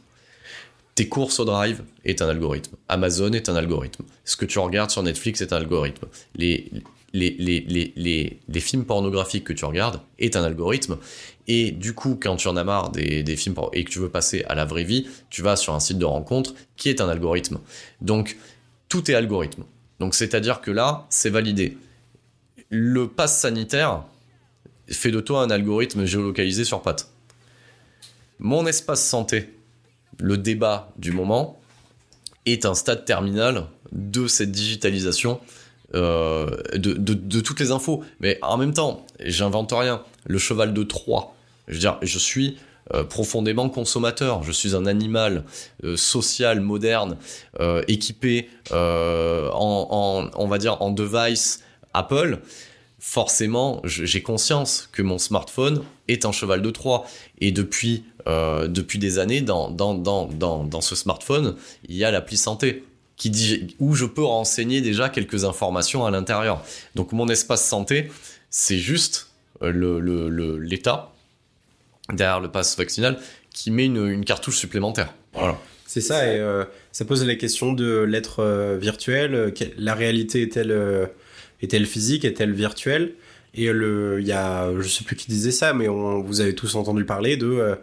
Tes 0.95 1.09
courses 1.09 1.41
au 1.41 1.45
drive 1.45 1.83
est 2.05 2.21
un 2.21 2.29
algorithme. 2.29 2.77
Amazon 2.89 3.33
est 3.33 3.49
un 3.49 3.57
algorithme. 3.57 4.05
Ce 4.25 4.37
que 4.37 4.45
tu 4.45 4.59
regardes 4.59 4.91
sur 4.91 5.03
Netflix 5.03 5.41
est 5.41 5.53
un 5.53 5.57
algorithme. 5.57 6.07
Les, 6.37 6.71
les, 7.15 7.31
les, 7.39 7.93
les, 7.97 8.39
les 8.47 8.61
films 8.61 8.85
pornographiques 8.85 9.45
que 9.45 9.53
tu 9.53 9.65
regardes 9.65 10.01
est 10.19 10.37
un 10.37 10.45
algorithme. 10.45 10.99
Et 11.49 11.73
du 11.73 11.95
coup, 11.95 12.19
quand 12.21 12.37
tu 12.37 12.49
en 12.49 12.57
as 12.57 12.65
marre 12.65 12.91
des, 12.91 13.37
films 13.37 13.57
et 13.73 13.85
que 13.85 13.91
tu 13.91 13.99
veux 13.99 14.09
passer 14.09 14.45
à 14.49 14.55
la 14.55 14.65
vraie 14.65 14.85
vie, 14.85 15.09
tu 15.29 15.43
vas 15.43 15.57
sur 15.57 15.75
un 15.75 15.81
site 15.81 15.99
de 15.99 16.05
rencontre 16.05 16.55
qui 16.77 16.89
est 16.89 17.01
un 17.01 17.09
algorithme. 17.09 17.59
Donc, 18.01 18.37
tout 18.89 19.11
est 19.11 19.15
algorithme. 19.15 19.65
Donc, 19.99 20.15
c'est-à-dire 20.15 20.61
que 20.61 20.71
là, 20.71 21.07
c'est 21.11 21.31
validé. 21.31 21.77
Le 22.69 23.09
pass 23.09 23.41
sanitaire 23.41 24.05
fait 24.89 25.11
de 25.11 25.21
toi 25.21 25.43
un 25.43 25.51
algorithme 25.51 26.05
géolocalisé 26.05 26.65
sur 26.65 26.83
pattes. 26.83 27.11
Mon 28.39 28.67
espace 28.67 29.05
santé, 29.05 29.51
le 30.19 30.37
débat 30.37 30.93
du 30.97 31.13
moment, 31.13 31.61
est 32.47 32.67
un 32.67 32.75
stade 32.75 33.05
terminal 33.05 33.67
de 33.93 34.27
cette 34.27 34.51
digitalisation 34.51 35.41
euh, 35.95 36.51
de, 36.75 36.95
de, 36.95 37.41
toutes 37.41 37.61
les 37.61 37.71
infos. 37.71 38.03
Mais 38.21 38.39
en 38.43 38.57
même 38.57 38.73
temps, 38.73 39.07
j'invente 39.27 39.73
rien. 39.73 40.03
Le 40.27 40.39
cheval 40.39 40.73
de 40.73 40.83
Troie, 40.83 41.35
je 41.69 41.75
veux 41.75 41.81
dire, 41.81 41.99
je 42.03 42.19
suis 42.19 42.57
euh, 42.95 43.05
profondément 43.05 43.69
consommateur. 43.69 44.43
Je 44.43 44.53
suis 44.53 44.75
un 44.75 44.87
animal 44.87 45.45
euh, 45.85 45.97
social, 45.97 46.61
moderne, 46.61 47.17
euh, 47.61 47.83
équipé 47.87 48.51
en, 48.73 50.31
on 50.35 50.47
va 50.47 50.59
dire, 50.59 50.83
en 50.83 50.91
device 50.91 51.63
Apple. 51.95 52.41
Forcément, 52.99 53.81
j'ai 53.85 54.23
conscience 54.23 54.89
que 54.93 55.03
mon 55.03 55.19
smartphone 55.19 55.83
est 56.09 56.25
un 56.25 56.33
cheval 56.33 56.63
de 56.63 56.71
Troie. 56.71 57.05
Et 57.41 57.51
depuis, 57.51 58.05
depuis 58.27 59.01
des 59.01 59.19
années, 59.19 59.41
dans, 59.41 59.71
dans, 59.71 59.95
dans, 59.95 60.27
dans, 60.27 60.63
dans 60.63 60.81
ce 60.81 60.95
smartphone, 60.95 61.57
il 61.89 61.97
y 61.97 62.05
a 62.05 62.13
l'appli 62.13 62.37
santé 62.37 62.85
qui 63.17 63.31
dit, 63.31 63.77
où 63.79 63.95
je 63.95 64.05
peux 64.05 64.25
renseigner 64.25 64.81
déjà 64.81 65.09
quelques 65.09 65.45
informations 65.45 66.05
à 66.07 66.11
l'intérieur. 66.11 66.63
Donc 66.95 67.13
mon 67.13 67.29
espace 67.29 67.65
santé, 67.65 68.11
c'est 68.53 68.79
juste 68.79 69.31
l'État, 69.61 69.73
le, 69.73 69.99
le, 70.29 72.15
derrière 72.15 72.41
le 72.41 72.51
pass 72.51 72.77
vaccinal, 72.77 73.19
qui 73.51 73.71
met 73.73 73.87
une, 73.87 74.25
cartouche 74.25 74.59
supplémentaire. 74.59 75.13
C'est 75.87 76.01
ça, 76.01 76.27
et 76.27 76.39
euh, 76.39 76.65
ça 76.93 77.05
pose 77.05 77.27
la 77.27 77.35
question 77.35 77.73
de 77.73 78.01
l'être 78.01 78.41
euh, 78.41 78.79
virtuel. 78.81 79.53
La 79.77 79.95
réalité 79.95 80.43
est-elle 80.43 80.71
euh, 80.71 81.07
est-elle 81.61 81.87
physique, 81.87 82.25
est-elle 82.25 82.53
virtuelle? 82.53 83.15
Et 83.55 83.65
il 83.65 84.27
y 84.27 84.33
a, 84.33 84.71
je 84.81 84.89
sais 84.89 85.05
plus 85.05 85.17
qui 85.17 85.27
disait 85.29 85.51
ça, 85.51 85.75
mais 85.75 85.89
on, 85.89 86.23
vous 86.23 86.41
avez 86.41 86.55
tous 86.55 86.75
entendu 86.75 87.05
parler 87.05 87.37
de 87.37 87.77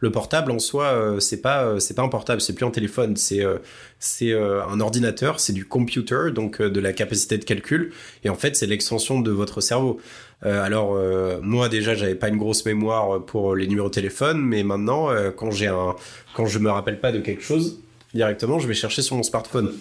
le 0.00 0.10
portable 0.10 0.50
en 0.50 0.58
soi, 0.58 1.16
c'est 1.20 1.40
pas 1.40 1.78
c'est 1.80 1.94
pas 1.94 2.02
un 2.02 2.08
portable, 2.08 2.40
c'est 2.40 2.54
plus 2.54 2.66
un 2.66 2.70
téléphone, 2.70 3.16
c'est 3.16 3.44
c'est 3.98 4.32
un 4.34 4.80
ordinateur, 4.80 5.40
c'est 5.40 5.52
du 5.52 5.64
computer, 5.64 6.32
donc 6.34 6.60
de 6.60 6.80
la 6.80 6.92
capacité 6.92 7.38
de 7.38 7.44
calcul, 7.44 7.92
et 8.24 8.28
en 8.28 8.34
fait 8.34 8.56
c'est 8.56 8.66
l'extension 8.66 9.20
de 9.20 9.30
votre 9.30 9.60
cerveau. 9.60 10.00
Euh, 10.44 10.62
alors 10.62 10.94
euh, 10.96 11.38
moi 11.40 11.68
déjà 11.68 11.94
j'avais 11.94 12.16
pas 12.16 12.28
une 12.28 12.36
grosse 12.36 12.64
mémoire 12.66 13.24
pour 13.24 13.54
les 13.54 13.66
numéros 13.68 13.88
de 13.88 13.94
téléphone, 13.94 14.40
mais 14.40 14.64
maintenant 14.64 15.10
euh, 15.10 15.30
quand 15.30 15.50
j'ai 15.52 15.68
un 15.68 15.94
quand 16.34 16.46
je 16.46 16.58
me 16.58 16.70
rappelle 16.70 16.98
pas 16.98 17.12
de 17.12 17.20
quelque 17.20 17.42
chose 17.42 17.80
directement, 18.12 18.58
je 18.58 18.66
vais 18.66 18.74
chercher 18.74 19.02
sur 19.02 19.16
mon 19.16 19.22
smartphone. 19.22 19.72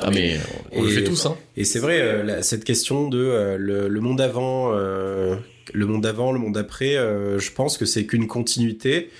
Ah 0.00 0.10
mais 0.12 0.38
on 0.72 0.82
le 0.82 0.88
fait 0.88 1.04
tous 1.04 1.26
hein. 1.26 1.36
Et 1.56 1.64
c'est 1.64 1.80
vrai 1.80 2.42
cette 2.42 2.64
question 2.64 3.08
de 3.08 3.56
le, 3.58 4.00
monde 4.00 4.20
avant, 4.20 4.72
le 4.72 5.40
monde 5.74 6.06
avant, 6.06 6.32
le 6.32 6.38
monde 6.38 6.56
après, 6.56 6.94
je 6.94 7.50
pense 7.52 7.76
que 7.76 7.84
c'est 7.84 8.06
qu'une 8.06 8.26
continuité. 8.26 9.10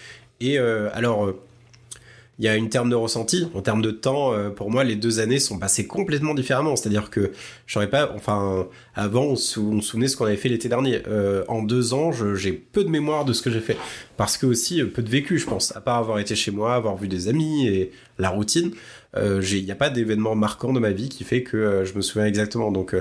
Et 0.40 0.59
alors 0.59 1.34
il 2.38 2.44
y 2.44 2.48
a 2.48 2.55
une 2.55 2.68
terme 2.68 2.88
de 2.88 2.94
ressenti. 2.94 3.48
En 3.55 3.62
termes 3.62 3.82
de 3.82 3.90
temps, 3.90 4.32
euh, 4.32 4.50
pour 4.50 4.70
moi, 4.70 4.84
les 4.84 4.94
deux 4.94 5.18
années 5.18 5.40
sont 5.40 5.59
passées 5.59 5.88
complètement 5.88 6.34
différemment. 6.34 6.76
C'est-à-dire 6.76 7.10
que 7.10 7.32
j'aurais 7.66 7.90
pas, 7.90 8.12
enfin, 8.14 8.68
avant, 8.94 9.24
on, 9.24 9.36
se 9.36 9.60
souvenait 9.80 10.06
ce 10.06 10.16
qu'on 10.16 10.26
avait 10.26 10.36
fait 10.36 10.48
l'été 10.48 10.68
dernier. 10.68 11.02
Euh, 11.09 11.44
en 11.48 11.62
deux 11.62 11.94
ans, 11.94 12.12
j'ai 12.12 12.52
peu 12.52 12.84
de 12.84 12.90
mémoire 12.90 13.24
de 13.24 13.32
ce 13.32 13.42
que 13.42 13.50
j'ai 13.50 13.60
fait. 13.60 13.76
Parce 14.16 14.36
que 14.38 14.46
aussi, 14.46 14.80
euh, 14.80 14.86
peu 14.86 15.02
de 15.02 15.10
vécu, 15.10 15.38
je 15.38 15.46
pense. 15.46 15.74
À 15.74 15.80
part 15.80 15.96
avoir 15.96 16.20
été 16.20 16.36
chez 16.36 16.52
moi, 16.52 16.74
avoir 16.74 16.96
vu 16.96 17.09
des 17.09 17.26
amis 17.26 17.66
et 17.66 17.90
la 18.18 18.30
routine, 18.30 18.70
il 19.16 19.64
n'y 19.64 19.70
a 19.70 19.76
pas 19.76 19.90
d'événement 19.90 20.35
marquant 20.35 20.72
de 20.72 20.80
ma 20.80 20.90
vie 20.90 21.09
qui 21.09 21.24
fait 21.24 21.43
que 21.43 21.85
je 21.85 21.94
me 21.94 22.02
souviens 22.02 22.26
exactement. 22.26 22.70
Donc, 22.70 22.94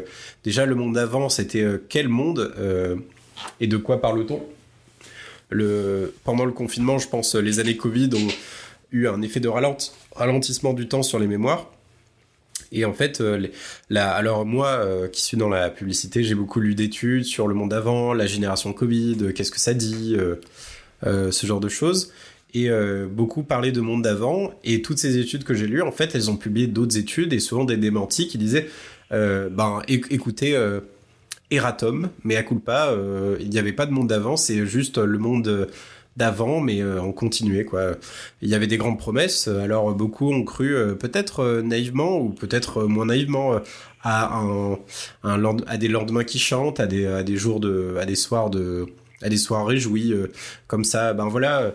déjà, 0.43 0.65
le 0.65 0.75
monde 0.75 0.95
d'avant, 0.95 1.29
c'était 1.29 1.65
quel 1.89 2.07
monde 2.07 2.53
et 3.59 3.67
de 3.67 3.77
quoi 3.77 4.01
parle-t-on? 4.01 4.41
Le, 5.49 6.13
pendant 6.23 6.45
le 6.45 6.51
confinement, 6.51 6.97
je 6.97 7.07
pense, 7.07 7.35
les 7.35 7.59
années 7.59 7.77
Covid 7.77 8.09
ont 8.15 8.27
eu 8.91 9.07
un 9.07 9.21
effet 9.21 9.39
de 9.39 9.49
ralentissement 10.15 10.73
du 10.73 10.87
temps 10.87 11.03
sur 11.03 11.19
les 11.19 11.27
mémoires. 11.27 11.69
Et 12.71 12.85
en 12.85 12.93
fait, 12.93 13.21
euh, 13.21 13.47
alors 13.91 14.45
moi 14.45 14.67
euh, 14.67 15.07
qui 15.07 15.21
suis 15.21 15.37
dans 15.37 15.49
la 15.49 15.69
publicité, 15.69 16.23
j'ai 16.23 16.35
beaucoup 16.35 16.59
lu 16.59 16.75
d'études 16.75 17.23
sur 17.23 17.47
le 17.47 17.53
monde 17.53 17.69
d'avant, 17.69 18.13
la 18.13 18.25
génération 18.25 18.73
Covid, 18.73 19.17
euh, 19.21 19.31
qu'est-ce 19.31 19.51
que 19.51 19.59
ça 19.59 19.73
dit, 19.73 20.17
ce 21.03 21.47
genre 21.47 21.59
de 21.59 21.69
choses. 21.69 22.11
Et 22.53 22.69
beaucoup 23.11 23.43
parlé 23.43 23.71
de 23.71 23.81
monde 23.81 24.01
d'avant. 24.01 24.51
Et 24.63 24.81
toutes 24.81 24.97
ces 24.97 25.17
études 25.19 25.43
que 25.43 25.53
j'ai 25.53 25.67
lues, 25.67 25.83
en 25.83 25.91
fait, 25.91 26.15
elles 26.15 26.31
ont 26.31 26.37
publié 26.37 26.65
d'autres 26.65 26.97
études 26.97 27.33
et 27.33 27.39
souvent 27.39 27.65
des 27.65 27.77
démentis 27.77 28.27
qui 28.27 28.39
disaient, 28.39 28.67
ben 29.11 29.81
écoutez, 29.87 30.57
Eratom, 31.51 32.09
mais 32.23 32.35
à 32.35 32.43
culpa, 32.43 32.95
il 33.39 33.49
n'y 33.49 33.59
avait 33.59 33.73
pas 33.73 33.85
de 33.85 33.91
monde 33.91 34.07
d'avant, 34.07 34.37
c'est 34.37 34.65
juste 34.65 34.97
le 34.97 35.19
monde 35.19 35.67
d'avant, 36.17 36.59
mais 36.59 36.81
euh, 36.81 37.01
on 37.01 37.13
continuait 37.13 37.63
quoi. 37.63 37.91
Il 38.41 38.49
y 38.49 38.55
avait 38.55 38.67
des 38.67 38.77
grandes 38.77 38.97
promesses, 38.97 39.47
alors 39.47 39.93
beaucoup 39.93 40.33
ont 40.33 40.43
cru 40.43 40.75
euh, 40.75 40.95
peut-être 40.95 41.41
euh, 41.41 41.61
naïvement 41.61 42.19
ou 42.19 42.29
peut-être 42.29 42.83
moins 42.83 43.05
naïvement 43.05 43.61
à 44.03 44.39
un, 44.39 44.77
à 45.23 45.77
des 45.77 45.87
lendemains 45.87 46.23
qui 46.23 46.39
chantent, 46.39 46.79
à 46.79 46.87
des 46.87 47.05
à 47.05 47.23
des 47.23 47.37
jours 47.37 47.59
de 47.59 47.95
à 47.99 48.05
des 48.05 48.15
soirs 48.15 48.49
de 48.49 48.87
à 49.21 49.29
des 49.29 49.37
soirs 49.37 49.65
réjouis 49.65 50.13
comme 50.67 50.83
ça. 50.83 51.13
Ben 51.13 51.27
voilà 51.27 51.73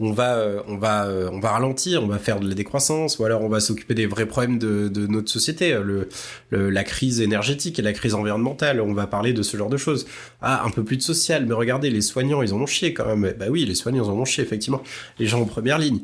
on 0.00 0.12
va, 0.12 0.36
euh, 0.36 0.62
on 0.68 0.76
va, 0.76 1.06
euh, 1.06 1.28
on 1.32 1.40
va 1.40 1.50
ralentir, 1.50 2.02
on 2.02 2.06
va 2.06 2.18
faire 2.18 2.38
de 2.38 2.48
la 2.48 2.54
décroissance, 2.54 3.18
ou 3.18 3.24
alors 3.24 3.42
on 3.42 3.48
va 3.48 3.60
s'occuper 3.60 3.94
des 3.94 4.06
vrais 4.06 4.26
problèmes 4.26 4.58
de, 4.58 4.88
de 4.88 5.06
notre 5.06 5.28
société, 5.28 5.76
le, 5.82 6.08
la 6.50 6.84
crise 6.84 7.20
énergétique 7.20 7.78
et 7.78 7.82
la 7.82 7.92
crise 7.92 8.14
environnementale. 8.14 8.80
On 8.80 8.94
va 8.94 9.06
parler 9.06 9.32
de 9.32 9.42
ce 9.42 9.56
genre 9.56 9.70
de 9.70 9.76
choses. 9.76 10.06
Ah, 10.40 10.64
un 10.64 10.70
peu 10.70 10.84
plus 10.84 10.96
de 10.96 11.02
social, 11.02 11.46
mais 11.46 11.54
regardez, 11.54 11.90
les 11.90 12.00
soignants, 12.00 12.42
ils 12.42 12.54
en 12.54 12.60
ont 12.60 12.66
chié 12.66 12.94
quand 12.94 13.06
même. 13.06 13.34
Bah 13.38 13.46
oui, 13.50 13.64
les 13.64 13.74
soignants, 13.74 14.04
ils 14.04 14.10
en 14.10 14.14
ont 14.14 14.24
chié, 14.24 14.44
effectivement. 14.44 14.82
Les 15.18 15.26
gens 15.26 15.40
en 15.40 15.46
première 15.46 15.78
ligne. 15.78 16.00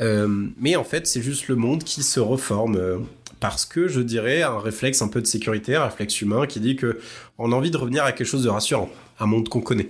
Euh, 0.00 0.46
mais 0.60 0.76
en 0.76 0.84
fait, 0.84 1.06
c'est 1.06 1.22
juste 1.22 1.48
le 1.48 1.56
monde 1.56 1.82
qui 1.82 2.02
se 2.02 2.20
reforme. 2.20 3.04
parce 3.40 3.64
que 3.64 3.88
je 3.88 4.00
dirais 4.00 4.42
un 4.42 4.60
réflexe 4.60 5.02
un 5.02 5.08
peu 5.08 5.20
de 5.20 5.26
sécurité, 5.26 5.74
un 5.74 5.86
réflexe 5.86 6.20
humain 6.20 6.46
qui 6.46 6.60
dit 6.60 6.76
que 6.76 7.00
on 7.38 7.50
a 7.50 7.56
envie 7.56 7.72
de 7.72 7.76
revenir 7.76 8.04
à 8.04 8.12
quelque 8.12 8.28
chose 8.28 8.44
de 8.44 8.48
rassurant, 8.48 8.88
un 9.18 9.26
monde 9.26 9.48
qu'on 9.48 9.60
connaît. 9.60 9.88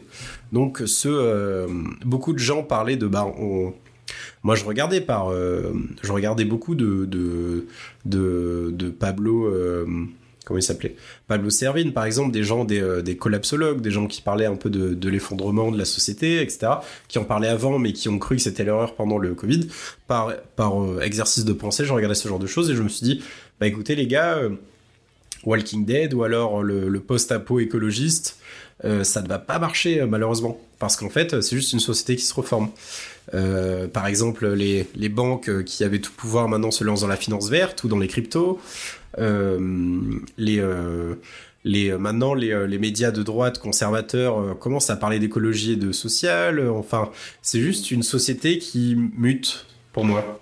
Donc 0.53 0.83
euh, 1.07 1.67
beaucoup 2.05 2.35
de 2.35 2.39
gens 2.39 2.63
parlaient 2.63 2.97
de 2.97 3.07
bah 3.07 3.27
moi 4.43 4.55
je 4.55 4.65
regardais 4.65 5.01
par 5.01 5.31
euh, 5.31 5.73
je 6.03 6.13
regardais 6.13 6.45
beaucoup 6.45 6.75
de 6.75 7.07
de 7.07 7.67
de, 8.05 8.91
Pablo 8.91 9.47
euh, 9.47 9.87
comment 10.45 10.59
il 10.59 10.63
s'appelait? 10.63 10.97
Pablo 11.27 11.49
Servine 11.49 11.95
par 11.95 12.05
exemple 12.05 12.33
des 12.33 12.43
gens 12.43 12.67
des, 12.67 13.03
des 13.03 13.17
collapsologues 13.17 13.81
des 13.81 13.91
gens 13.91 14.07
qui 14.07 14.21
parlaient 14.21 14.45
un 14.45 14.57
peu 14.57 14.69
de, 14.69 14.93
de 14.93 15.09
l'effondrement 15.09 15.71
de 15.71 15.79
la 15.79 15.87
société 15.87 16.43
etc 16.43 16.73
qui 17.09 17.19
en 17.19 17.25
parlaient 17.25 17.49
avant 17.49 17.79
mais 17.79 17.95
qui 17.95 18.11
ont 18.11 18.19
cru 18.19 18.37
que 18.37 18.43
c'était 18.43 18.65
l'erreur 18.65 18.95
pendant 18.95 19.17
le 19.17 19.35
Covid. 19.35 19.69
Par 20.07 20.35
par 20.57 20.75
exercice 21.01 21.47
de 21.47 21.55
pensée 21.55 21.87
je 21.87 21.95
regardais 21.95 22.15
ce 22.15 22.29
genre 22.29 22.41
de 22.41 22.47
choses 22.47 22.71
et 22.71 22.77
je 22.77 22.83
me 22.83 22.89
suis 22.89 23.05
dit 23.05 23.23
bah 23.59 23.67
écoutez 23.67 23.95
les 23.95 24.07
gars 24.07 24.39
Walking 25.45 25.87
Dead 25.87 26.13
ou 26.13 26.25
alors 26.25 26.63
le, 26.63 26.89
le 26.89 27.01
post-apo 27.01 27.59
écologiste 27.59 28.39
euh, 28.85 29.05
ça 29.05 29.23
ne 29.23 29.29
va 29.29 29.39
pas 29.39 29.59
marcher 29.59 30.01
euh, 30.01 30.07
malheureusement 30.07 30.61
parce 30.79 30.97
qu'en 30.97 31.11
fait 31.11 31.41
c'est 31.41 31.57
juste 31.57 31.73
une 31.73 31.81
société 31.81 32.17
qui 32.17 32.25
se 32.25 32.35
reforme. 32.35 32.71
Euh, 33.35 33.87
par 33.87 34.09
exemple, 34.09 34.49
les, 34.49 35.09
banques 35.09 35.63
qui 35.65 35.85
avaient 35.85 36.01
tout 36.01 36.13
pouvoir 36.13 36.49
maintenant 36.49 36.73
se 36.73 36.83
lancent 36.83 37.03
dans 37.03 37.07
la 37.07 37.17
finance 37.17 37.49
verte 37.49 37.85
ou 37.85 37.89
dans 37.89 37.99
les 37.99 38.09
cryptos. 38.09 38.61
les 39.19 40.63
les, 41.65 41.97
maintenant, 41.97 42.35
les, 42.35 42.67
les, 42.67 42.79
médias 42.79 43.13
de 43.13 43.23
droite 43.23 43.61
conservateurs 43.61 44.59
commencent 44.59 44.91
à 44.91 44.97
parler 44.97 45.21
d'écologie 45.21 45.75
et 45.75 45.77
de 45.77 45.93
social. 45.93 46.69
enfin, 46.69 47.13
c'est 47.41 47.61
juste 47.61 47.93
une 47.93 48.03
société 48.03 48.59
qui 48.59 48.97
mute 49.17 49.67
pour 49.93 50.05
moi. 50.05 50.41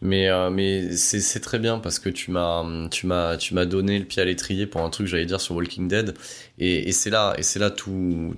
Mais, 0.00 0.30
mais 0.50 0.96
c'est 0.96 1.40
très 1.40 1.58
bien 1.58 1.78
parce 1.78 1.98
que 1.98 2.08
tu 2.08 2.30
m'as 2.30 3.64
donné 3.66 3.98
le 3.98 4.06
pied 4.06 4.22
à 4.22 4.24
l'étrier 4.24 4.66
pour 4.66 4.80
un 4.80 4.88
truc 4.88 5.06
que 5.06 5.10
j'allais 5.10 5.26
dire 5.26 5.42
sur 5.42 5.54
Walking 5.54 5.86
Dead 5.86 6.14
et, 6.58 6.92
c'est 6.92 7.10
là, 7.10 7.34
et 7.38 7.42
c'est 7.42 7.58
là 7.58 7.70
tout, 7.70 8.34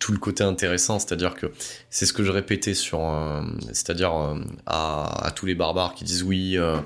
tout 0.00 0.12
le 0.12 0.18
côté 0.18 0.42
intéressant, 0.42 0.98
c'est-à-dire 0.98 1.34
que 1.34 1.52
c'est 1.90 2.06
ce 2.06 2.12
que 2.12 2.24
je 2.24 2.32
répétais 2.32 2.74
sur, 2.74 3.08
euh, 3.08 3.42
c'est-à-dire 3.68 4.14
euh, 4.14 4.40
à, 4.66 5.30
tous 5.36 5.46
les 5.46 5.54
barbares 5.54 5.94
qui 5.94 6.04
disent 6.04 6.22
oui, 6.22 6.56
euh, 6.56 6.78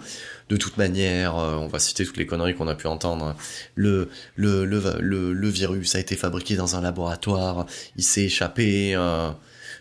de 0.51 0.57
toute 0.57 0.77
manière, 0.77 1.37
on 1.37 1.69
va 1.69 1.79
citer 1.79 2.05
toutes 2.05 2.19
les 2.19 2.27
conneries 2.27 2.55
qu'on 2.55 2.69
a 2.69 2.75
pu 2.75 2.87
entendre. 2.87 3.35
Le, 3.77 4.11
le, 4.37 4.67
le, 4.67 5.01
le, 5.33 5.49
virus 5.49 5.95
a 5.95 6.01
été 6.01 6.17
fabriqué 6.17 6.55
dans 6.55 6.77
un 6.77 6.83
laboratoire, 6.83 7.65
il 7.97 8.05
s'est 8.05 8.25
échappé. 8.25 8.95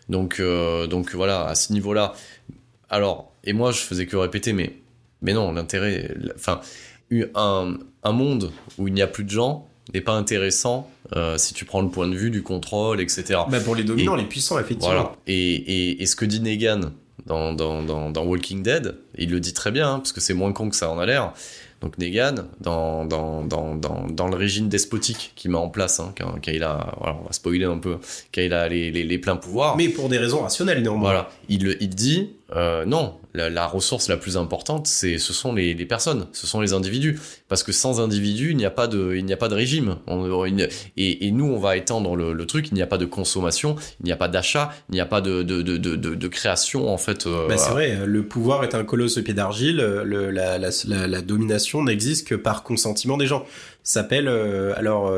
donc, 0.07 0.41
donc 0.89 1.13
voilà, 1.15 1.47
à 1.47 1.55
ce 1.55 1.73
niveau-là. 1.73 2.13
Alors, 2.89 3.33
et 3.43 3.51
moi 3.51 3.73
je 3.73 3.79
faisais 3.79 4.05
que 4.05 4.15
répéter, 4.15 4.53
mais, 4.53 4.77
mais 5.21 5.33
non, 5.33 5.51
l'intérêt, 5.51 6.15
enfin, 6.35 6.61
un, 7.11 7.77
un 8.03 8.11
monde 8.13 8.53
où 8.77 8.87
il 8.87 8.93
n'y 8.93 9.01
a 9.01 9.07
plus 9.07 9.25
de 9.25 9.31
gens, 9.31 9.67
n'est 9.93 10.01
pas 10.01 10.13
intéressant 10.13 10.89
euh, 11.15 11.37
si 11.37 11.53
tu 11.53 11.65
prends 11.65 11.81
le 11.81 11.89
point 11.89 12.07
de 12.07 12.15
vue 12.15 12.31
du 12.31 12.43
contrôle, 12.43 13.01
etc. 13.01 13.41
Bah 13.49 13.59
pour 13.59 13.75
les 13.75 13.83
dominants, 13.83 14.15
les 14.15 14.23
puissants, 14.23 14.57
effectivement. 14.57 14.93
Voilà. 14.93 15.11
Et, 15.27 15.53
et, 15.53 16.01
et, 16.01 16.05
ce 16.05 16.15
que 16.15 16.25
dit 16.25 16.39
Negan 16.39 16.91
dans, 17.25 17.53
dans, 17.53 17.83
dans, 17.83 18.09
dans 18.09 18.23
Walking 18.23 18.63
Dead, 18.63 18.95
il 19.17 19.29
le 19.29 19.39
dit 19.39 19.53
très 19.53 19.71
bien, 19.71 19.93
hein, 19.93 19.97
parce 19.99 20.13
que 20.13 20.21
c'est 20.21 20.33
moins 20.33 20.53
con 20.53 20.69
que 20.69 20.75
ça 20.75 20.89
en 20.89 20.99
a 20.99 21.05
l'air. 21.05 21.33
Donc 21.81 21.97
Negan, 21.97 22.45
dans, 22.61 23.03
dans, 23.03 23.43
dans, 23.43 23.75
dans, 23.75 24.07
dans 24.07 24.27
le 24.29 24.37
régime 24.37 24.69
despotique 24.69 25.33
qu'il 25.35 25.51
met 25.51 25.57
en 25.57 25.67
place, 25.67 25.99
hein, 25.99 26.13
quand, 26.17 26.39
quand, 26.43 26.51
il 26.51 26.63
a, 26.63 26.95
voilà, 26.97 27.17
on 27.21 27.25
va 27.25 27.33
spoiler 27.33 27.65
un 27.65 27.77
peu, 27.77 27.97
quand 28.33 28.41
il 28.41 28.53
a 28.53 28.69
les, 28.69 28.89
les, 28.89 29.03
les, 29.03 29.17
pleins 29.17 29.35
pouvoirs. 29.35 29.75
Mais 29.75 29.89
pour 29.89 30.07
des 30.07 30.17
raisons 30.17 30.39
rationnelles 30.39 30.81
néanmoins. 30.81 31.01
Voilà, 31.01 31.29
il, 31.49 31.77
il 31.81 31.89
dit, 31.89 32.29
Euh, 32.55 32.85
non, 32.85 33.19
la, 33.33 33.49
la, 33.49 33.65
ressource 33.65 34.07
la 34.09 34.17
plus 34.17 34.37
importante, 34.37 34.85
c'est 34.85 35.17
ce 35.17 35.33
sont 35.33 35.53
les, 35.53 35.73
les, 35.73 35.85
personnes, 35.85 36.27
ce 36.33 36.45
sont 36.45 36.61
les 36.61 36.73
individus, 36.73 37.19
parce 37.47 37.63
que 37.63 37.71
sans 37.71 37.99
individus, 37.99 38.51
il 38.51 38.57
n'y 38.57 38.65
a 38.65 38.69
pas 38.69 38.87
de, 38.87 39.15
il 39.15 39.25
n'y 39.25 39.33
a 39.33 39.37
pas 39.37 39.49
de 39.49 39.55
régime. 39.55 39.97
On, 40.05 40.45
et, 40.45 40.69
et, 40.97 41.31
nous, 41.31 41.45
on 41.45 41.57
va 41.57 41.77
étendre 41.77 42.15
le, 42.15 42.33
le 42.33 42.45
truc. 42.45 42.67
Il 42.69 42.75
n'y 42.75 42.81
a 42.81 42.87
pas 42.87 42.99
de 42.99 43.05
consommation, 43.05 43.75
il 44.01 44.05
n'y 44.05 44.11
a 44.11 44.17
pas 44.17 44.27
d'achat, 44.27 44.71
il 44.89 44.95
n'y 44.95 45.01
a 45.01 45.05
pas 45.05 45.21
de, 45.21 45.41
de, 45.41 45.61
de, 45.61 45.77
de, 45.77 45.95
de 45.95 46.27
création 46.27 46.93
en 46.93 46.97
fait. 46.97 47.25
Euh, 47.25 47.47
bah, 47.47 47.57
c'est 47.57 47.71
vrai, 47.71 48.05
le 48.05 48.27
pouvoir 48.27 48.63
est 48.63 48.75
un 48.75 48.83
colosse 48.83 49.17
au 49.17 49.23
pied 49.23 49.33
d'argile. 49.33 49.77
La, 49.77 50.57
la, 50.57 50.69
la, 50.85 51.07
la, 51.07 51.21
domination 51.21 51.83
n'existe 51.83 52.27
que 52.27 52.35
par 52.35 52.63
consentement 52.63 53.17
des 53.17 53.25
gens. 53.25 53.45
S'appelle 53.83 54.27
euh, 54.27 54.73
alors. 54.77 55.11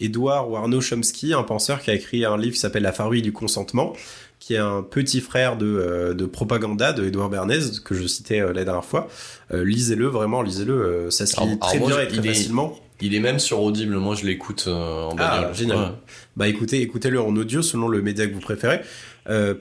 Edouard 0.00 0.50
ou 0.50 0.56
Arnaud 0.56 0.80
Chomsky, 0.80 1.34
un 1.34 1.42
penseur 1.42 1.80
qui 1.80 1.90
a 1.90 1.94
écrit 1.94 2.24
un 2.24 2.36
livre 2.36 2.54
qui 2.54 2.60
s'appelle 2.60 2.82
La 2.82 2.92
farouille 2.92 3.22
du 3.22 3.32
consentement, 3.32 3.92
qui 4.40 4.54
est 4.54 4.58
un 4.58 4.82
petit 4.82 5.20
frère 5.20 5.56
de, 5.56 5.66
euh, 5.66 6.14
de 6.14 6.26
Propaganda 6.26 6.92
de 6.92 7.06
Edouard 7.06 7.30
Bernays, 7.30 7.80
que 7.84 7.94
je 7.94 8.06
citais 8.06 8.40
euh, 8.40 8.52
la 8.52 8.64
dernière 8.64 8.84
fois. 8.84 9.08
Euh, 9.52 9.64
lisez-le, 9.64 10.06
vraiment, 10.06 10.42
lisez-le. 10.42 11.10
ça 11.10 11.26
se 11.26 11.40
lit 11.40 11.58
très 11.58 11.78
bien 11.78 12.00
et 12.00 12.08
très 12.08 12.22
facilement. 12.22 12.78
il 13.00 13.14
est 13.14 13.20
même 13.20 13.38
sur 13.38 13.62
Audible, 13.62 13.96
moi 13.96 14.14
je 14.14 14.26
l'écoute 14.26 14.68
en 14.68 15.14
bagnole. 15.14 15.48
Ah, 15.50 15.52
génial. 15.52 15.92
Bah 16.36 16.48
écoutez, 16.48 16.82
écoutez-le 16.82 17.20
en 17.20 17.34
audio 17.36 17.62
selon 17.62 17.88
le 17.88 18.02
média 18.02 18.26
que 18.26 18.34
vous 18.34 18.40
préférez. 18.40 18.82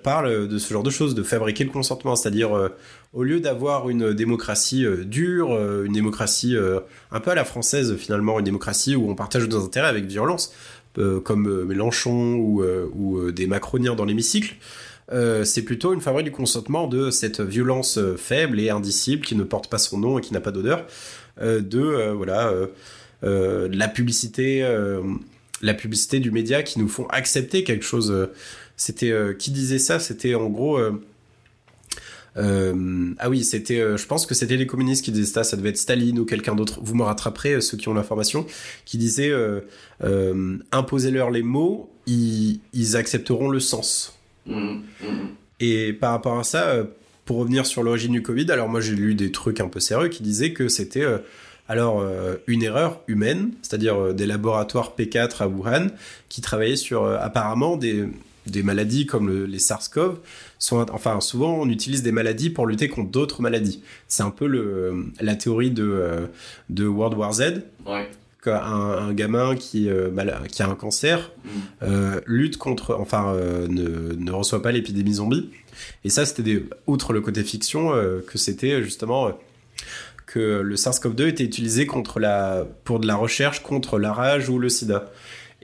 Parle 0.03 0.47
de 0.47 0.57
ce 0.57 0.73
genre 0.73 0.83
de 0.83 0.89
choses, 0.89 1.15
de 1.15 1.23
fabriquer 1.23 1.63
le 1.63 1.69
consentement, 1.69 2.15
c'est-à-dire 2.15 2.69
au 3.13 3.23
lieu 3.23 3.39
d'avoir 3.39 3.89
une 3.89 4.13
démocratie 4.13 4.85
dure, 5.05 5.51
une 5.83 5.93
démocratie 5.93 6.55
un 7.11 7.19
peu 7.19 7.31
à 7.31 7.35
la 7.35 7.45
française 7.45 7.95
finalement, 7.95 8.39
une 8.39 8.45
démocratie 8.45 8.95
où 8.95 9.09
on 9.09 9.15
partage 9.15 9.47
nos 9.47 9.63
intérêts 9.63 9.87
avec 9.87 10.05
violence, 10.05 10.53
euh, 10.99 11.19
comme 11.19 11.47
euh, 11.47 11.65
Mélenchon 11.65 12.35
ou, 12.35 12.61
euh, 12.61 12.87
ou 12.93 13.31
des 13.31 13.47
macroniens 13.47 13.95
dans 13.95 14.05
l'hémicycle. 14.05 14.55
c'est 15.43 15.63
plutôt 15.63 15.93
une 15.93 16.01
fabrique 16.01 16.25
du 16.25 16.31
consentement 16.31 16.87
de 16.87 17.09
cette 17.09 17.41
violence 17.41 17.99
faible 18.17 18.59
et 18.59 18.69
indicible 18.69 19.25
qui 19.25 19.35
ne 19.35 19.43
porte 19.43 19.69
pas 19.69 19.79
son 19.79 19.97
nom 19.97 20.19
et 20.19 20.21
qui 20.21 20.33
n'a 20.33 20.39
pas 20.39 20.51
d'odeur, 20.51 20.85
de 21.41 22.11
voilà 22.11 22.51
la 23.21 23.87
publicité, 23.89 24.65
la 25.61 25.73
publicité 25.73 26.19
du 26.19 26.31
média 26.31 26.63
qui 26.63 26.79
nous 26.79 26.87
font 26.87 27.05
accepter 27.07 27.63
quelque 27.63 27.85
chose. 27.85 28.29
C'était 28.75 29.13
qui 29.37 29.51
disait 29.51 29.79
ça? 29.79 29.99
C'était 29.99 30.35
en 30.35 30.49
gros 30.49 30.79
euh, 32.37 33.13
ah 33.19 33.29
oui, 33.29 33.43
c'était, 33.43 33.79
euh, 33.79 33.97
je 33.97 34.07
pense 34.07 34.25
que 34.25 34.33
c'était 34.33 34.57
les 34.57 34.65
communistes 34.65 35.05
qui 35.05 35.11
disaient 35.11 35.31
ça, 35.31 35.43
ça 35.43 35.57
devait 35.57 35.69
être 35.69 35.77
Staline 35.77 36.19
ou 36.19 36.25
quelqu'un 36.25 36.55
d'autre. 36.55 36.79
Vous 36.81 36.95
me 36.95 37.03
rattraperez, 37.03 37.53
euh, 37.53 37.61
ceux 37.61 37.77
qui 37.77 37.89
ont 37.89 37.93
l'information, 37.93 38.45
qui 38.85 38.97
disait 38.97 39.29
euh, 39.31 39.61
imposez-leur 40.71 41.31
les 41.31 41.43
mots, 41.43 41.89
ils, 42.07 42.59
ils, 42.73 42.95
accepteront 42.95 43.49
le 43.49 43.59
sens. 43.59 44.17
Mmh, 44.45 44.79
mmh. 45.01 45.05
Et 45.59 45.93
par 45.93 46.11
rapport 46.11 46.39
à 46.39 46.43
ça, 46.43 46.85
pour 47.25 47.37
revenir 47.37 47.65
sur 47.65 47.83
l'origine 47.83 48.11
du 48.11 48.21
Covid, 48.21 48.51
alors 48.51 48.67
moi 48.67 48.81
j'ai 48.81 48.95
lu 48.95 49.15
des 49.15 49.31
trucs 49.31 49.59
un 49.59 49.67
peu 49.67 49.79
sérieux 49.79 50.09
qui 50.09 50.23
disaient 50.23 50.51
que 50.51 50.67
c'était 50.67 51.05
alors 51.69 52.03
une 52.47 52.63
erreur 52.63 52.99
humaine, 53.07 53.51
c'est-à-dire 53.61 54.13
des 54.13 54.25
laboratoires 54.25 54.93
P4 54.97 55.43
à 55.43 55.47
Wuhan 55.47 55.87
qui 56.27 56.41
travaillaient 56.41 56.75
sur 56.75 57.05
apparemment 57.05 57.77
des 57.77 58.09
des 58.47 58.63
maladies 58.63 59.05
comme 59.05 59.45
les 59.45 59.59
SARS-CoV 59.59 60.17
sont, 60.59 60.85
enfin, 60.91 61.19
souvent 61.21 61.55
on 61.59 61.69
utilise 61.69 62.03
des 62.03 62.11
maladies 62.11 62.49
pour 62.49 62.67
lutter 62.67 62.89
contre 62.89 63.11
d'autres 63.11 63.41
maladies. 63.41 63.81
C'est 64.07 64.23
un 64.23 64.31
peu 64.31 64.47
le, 64.47 65.07
la 65.19 65.35
théorie 65.35 65.71
de, 65.71 65.83
euh, 65.83 66.27
de 66.69 66.85
World 66.85 67.17
War 67.17 67.33
Z. 67.33 67.63
Ouais. 67.85 68.09
Un, 68.45 68.51
un, 68.51 69.13
gamin 69.13 69.55
qui, 69.55 69.89
euh, 69.89 70.09
qui 70.51 70.61
a 70.63 70.67
un 70.67 70.75
cancer 70.75 71.31
mm. 71.45 71.49
euh, 71.83 72.19
lutte 72.25 72.57
contre, 72.57 72.97
enfin, 72.99 73.33
ne, 73.33 74.13
ne, 74.13 74.31
reçoit 74.33 74.61
pas 74.61 74.73
l'épidémie 74.73 75.13
zombie. 75.13 75.49
Et 76.03 76.09
ça, 76.09 76.25
c'était 76.25 76.65
outre 76.85 77.13
le 77.13 77.21
côté 77.21 77.41
fiction, 77.43 77.93
que 78.27 78.37
c'était 78.37 78.83
justement 78.83 79.31
que 80.25 80.61
le 80.61 80.75
SARS-CoV-2 80.75 81.27
était 81.27 81.43
utilisé 81.43 81.85
contre 81.85 82.19
la, 82.19 82.65
pour 82.83 82.99
de 82.99 83.07
la 83.07 83.15
recherche 83.15 83.61
contre 83.61 83.97
la 83.97 84.11
rage 84.11 84.49
ou 84.49 84.59
le 84.59 84.67
sida. 84.67 85.11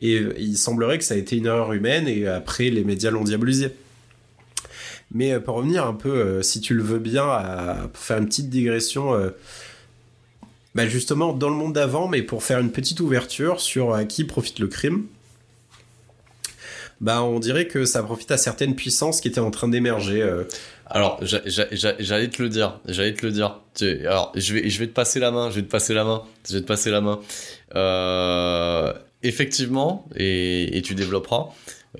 Et 0.02 0.22
il 0.38 0.58
semblerait 0.58 0.98
que 0.98 1.04
ça 1.04 1.14
a 1.14 1.18
été 1.18 1.36
une 1.38 1.46
erreur 1.46 1.74
humaine 1.74 2.08
et 2.08 2.28
après 2.28 2.70
les 2.70 2.84
médias 2.84 3.12
l'ont 3.12 3.24
diabolisé. 3.24 3.72
Mais 5.12 5.34
euh, 5.34 5.40
pour 5.40 5.56
revenir 5.56 5.86
un 5.86 5.94
peu, 5.94 6.10
euh, 6.10 6.42
si 6.42 6.62
tu 6.62 6.74
le 6.74 6.84
veux 6.84 7.00
bien, 7.00 7.26
à, 7.26 7.90
faire 7.94 8.18
une 8.18 8.28
petite 8.28 8.50
digression, 8.50 9.14
euh, 9.14 9.30
bah 10.76 10.88
justement 10.88 11.34
dans 11.34 11.50
le 11.50 11.56
monde 11.56 11.74
d'avant, 11.74 12.08
mais 12.08 12.22
pour 12.22 12.44
faire 12.44 12.60
une 12.60 12.72
petite 12.72 13.00
ouverture 13.00 13.60
sur 13.60 13.94
à 13.94 14.06
qui 14.06 14.24
profite 14.24 14.60
le 14.60 14.68
crime, 14.68 15.08
bah 17.02 17.24
on 17.24 17.40
dirait 17.40 17.68
que 17.68 17.86
ça 17.86 18.04
profite 18.04 18.30
à 18.32 18.38
certaines 18.38 18.76
puissances 18.76 19.20
qui 19.22 19.28
étaient 19.28 19.40
en 19.40 19.52
train 19.52 19.68
d'émerger. 19.68 20.28
Alors 20.86 21.20
j'allais 21.24 22.28
te 22.30 22.44
le 22.44 22.50
dire, 22.50 22.80
j'allais 22.86 23.14
te 23.14 23.26
le 23.26 23.32
dire. 23.32 23.62
Alors 24.02 24.32
je 24.36 24.54
vais, 24.54 24.70
je 24.70 24.80
vais 24.80 24.88
te 24.88 24.94
passer 24.94 25.20
la 25.20 25.32
main, 25.32 25.50
je 25.50 25.56
vais 25.56 25.64
te 25.64 25.72
passer 25.72 25.94
la 25.94 26.04
main, 26.04 26.24
je 26.48 26.56
vais 26.56 26.62
te 26.62 26.68
passer 26.68 26.92
la 26.92 27.02
main. 27.02 27.20
Euh, 27.76 28.94
effectivement, 29.24 30.08
et, 30.16 30.82
tu 30.84 30.96
développeras. 30.96 31.50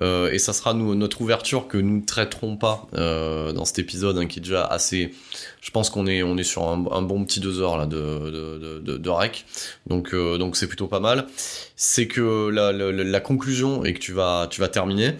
Euh, 0.02 0.30
et 0.30 0.38
ça 0.38 0.52
sera 0.52 0.72
notre 0.72 1.20
ouverture 1.20 1.66
que 1.66 1.76
nous 1.76 1.96
ne 1.96 2.06
traiterons 2.06 2.56
pas 2.56 2.86
euh, 2.94 3.52
dans 3.52 3.64
cet 3.64 3.80
épisode 3.80 4.16
hein, 4.18 4.26
qui 4.26 4.38
est 4.38 4.42
déjà 4.42 4.64
assez. 4.64 5.12
Je 5.60 5.70
pense 5.72 5.90
qu'on 5.90 6.06
est 6.06 6.44
sur 6.44 6.68
un, 6.68 7.02
bon 7.02 7.24
petit 7.24 7.40
deux 7.40 7.60
heures 7.60 7.88
de 7.88 9.08
rec, 9.08 9.46
donc 9.88 10.14
euh, 10.14 10.38
donc 10.38 10.56
c'est 10.56 10.68
plutôt 10.68 10.86
pas 10.86 11.00
mal. 11.00 11.26
C'est 11.74 12.06
que 12.06 12.48
la, 12.50 13.20
conclusion 13.20 13.84
et 13.84 13.92
que 13.92 13.98
tu 13.98 14.12
vas 14.12 14.46
terminer, 14.70 15.14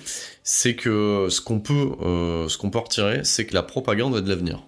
c'est 0.44 0.76
que 0.76 1.26
ce 1.28 1.40
qu'on 1.40 1.58
peut 1.58 2.78
retirer, 2.78 3.24
c'est 3.24 3.46
que 3.46 3.54
la 3.54 3.64
propagande 3.64 4.16
est 4.16 4.22
de 4.22 4.28
l'avenir. 4.28 4.60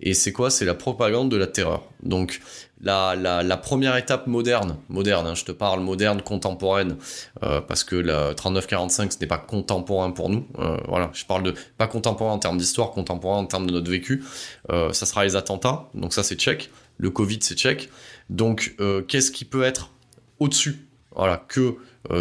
Et 0.00 0.14
c'est 0.14 0.32
quoi? 0.32 0.50
C'est 0.50 0.64
la 0.64 0.74
propagande 0.74 1.30
de 1.30 1.36
la 1.36 1.46
terreur. 1.46 1.82
Donc 2.02 2.40
la, 2.84 3.56
première 3.56 3.96
étape 3.96 4.26
moderne, 4.26 4.76
moderne, 4.88 5.26
hein, 5.26 5.34
je 5.34 5.44
te 5.44 5.52
parle 5.52 5.80
moderne, 5.80 6.22
contemporaine, 6.22 6.96
euh, 7.42 7.60
parce 7.60 7.84
que 7.84 7.96
la 7.96 8.34
39-45 8.34 9.12
ce 9.12 9.18
n'est 9.20 9.26
pas 9.26 9.38
contemporain 9.38 10.10
pour 10.10 10.30
nous. 10.30 10.46
Euh, 10.58 10.76
voilà, 10.88 11.10
je 11.14 11.24
parle 11.24 11.42
de 11.42 11.54
pas 11.78 11.86
contemporain 11.86 12.32
en 12.32 12.38
termes 12.38 12.58
d'histoire, 12.58 12.90
contemporain 12.90 13.38
en 13.38 13.46
termes 13.46 13.66
de 13.66 13.72
notre 13.72 13.90
vécu. 13.90 14.22
Euh, 14.70 14.92
ça 14.92 15.06
sera 15.06 15.24
les 15.24 15.36
attentats, 15.36 15.88
donc 15.94 16.12
ça 16.12 16.22
c'est 16.22 16.36
check. 16.36 16.70
Le 16.98 17.10
Covid 17.10 17.38
c'est 17.40 17.56
check. 17.56 17.90
Donc 18.30 18.74
euh, 18.80 19.02
qu'est-ce 19.02 19.30
qui 19.30 19.44
peut 19.44 19.62
être 19.62 19.90
au-dessus, 20.38 20.86
voilà, 21.14 21.36
que 21.48 21.76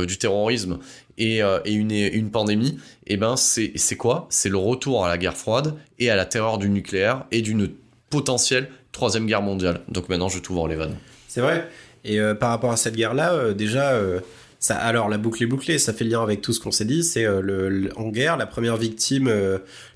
du 0.06 0.18
terrorisme 0.18 0.80
et, 1.18 1.40
et 1.40 1.74
une, 1.74 1.92
une, 1.92 2.32
pandémie, 2.32 2.80
et 3.06 3.16
eh 3.16 3.18
ben 3.18 3.36
c'est 3.36 3.98
quoi? 3.98 4.28
C'est 4.30 4.48
le 4.48 4.56
retour 4.56 5.06
à 5.06 5.10
la 5.10 5.18
guerre 5.18 5.36
froide 5.36 5.76
et 6.00 6.10
à 6.10 6.16
la 6.16 6.26
terreur 6.26 6.58
du 6.58 6.70
nucléaire 6.70 7.26
et 7.32 7.42
d'une 7.42 7.70
potentielle 8.10 8.70
troisième 8.94 9.26
guerre 9.26 9.42
mondiale. 9.42 9.82
Donc 9.90 10.08
maintenant, 10.08 10.30
je 10.30 10.40
t'ouvre 10.40 10.70
les 10.70 10.76
vannes. 10.76 10.96
C'est 11.28 11.42
vrai. 11.42 11.68
Et 12.06 12.20
euh, 12.20 12.36
par 12.36 12.50
rapport 12.50 12.72
à 12.72 12.78
cette 12.78 12.96
guerre-là, 12.96 13.34
euh, 13.34 13.54
déjà, 13.54 13.94
euh, 13.94 14.20
ça, 14.60 14.76
alors 14.76 15.10
la 15.10 15.18
boucle 15.18 15.44
est 15.44 15.48
bouclée. 15.48 15.78
Ça 15.78 15.92
fait 15.92 16.06
lien 16.06 16.22
avec 16.22 16.42
tout 16.42 16.54
ce 16.54 16.60
qu'on 16.60 16.72
s'est 16.72 16.86
dit. 16.86 17.04
C'est 17.04 17.26
le, 17.26 17.90
en 17.98 18.10
guerre, 18.10 18.38
la 18.38 18.46
première 18.46 18.78
victime, 18.78 19.32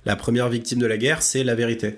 la 0.06 0.16
première 0.18 0.50
victime 0.50 0.80
de 0.80 0.86
la 0.86 0.98
guerre, 0.98 1.22
c'est 1.22 1.46
la 1.46 1.56
vérité. 1.56 1.96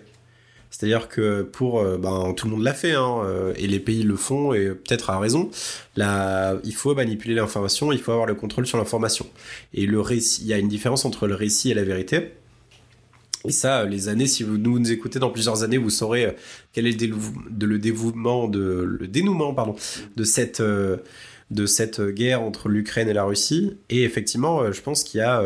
C'est-à-dire 0.69 1.07
que 1.07 1.41
pour, 1.41 1.83
ben, 1.97 2.33
tout 2.37 2.45
le 2.45 2.51
monde 2.51 2.63
l'a 2.63 2.75
fait, 2.75 2.93
hein, 2.93 3.23
et 3.55 3.65
les 3.65 3.79
pays 3.79 4.03
le 4.03 4.15
font, 4.15 4.53
et 4.53 4.67
peut-être 4.67 5.09
à 5.09 5.17
raison. 5.17 5.49
Là, 5.95 6.57
il 6.63 6.75
faut 6.75 6.93
manipuler 6.93 7.33
l'information, 7.33 7.91
il 7.91 7.97
faut 7.97 8.11
avoir 8.11 8.27
le 8.27 8.35
contrôle 8.35 8.67
sur 8.67 8.77
l'information. 8.77 9.25
Et 9.73 9.87
le 9.87 9.99
récit, 9.99 10.41
il 10.43 10.47
y 10.47 10.53
a 10.53 10.59
une 10.59 10.69
différence 10.69 11.05
entre 11.05 11.25
le 11.25 11.33
récit 11.33 11.71
et 11.71 11.73
la 11.73 11.83
vérité. 11.83 12.33
Et 13.45 13.51
ça, 13.51 13.85
les 13.85 14.09
années, 14.09 14.27
si 14.27 14.43
vous 14.43 14.57
nous, 14.57 14.91
écoutez 14.91 15.19
dans 15.19 15.29
plusieurs 15.29 15.63
années, 15.63 15.77
vous 15.77 15.89
saurez 15.89 16.25
euh, 16.25 16.31
quel 16.73 16.87
est 16.87 17.01
le, 17.01 17.77
dénouement, 19.07 19.53
pardon, 19.53 19.75
de 20.17 20.23
cette, 20.25 20.59
euh, 20.59 20.97
de 21.49 21.65
cette 21.65 22.01
guerre 22.01 22.41
entre 22.41 22.67
l'Ukraine 22.67 23.07
et 23.07 23.13
la 23.13 23.23
Russie. 23.23 23.77
Et 23.89 24.03
effectivement, 24.03 24.61
euh, 24.61 24.71
je 24.73 24.81
pense 24.81 25.03
qu'il 25.03 25.19
y 25.19 25.23
a. 25.23 25.41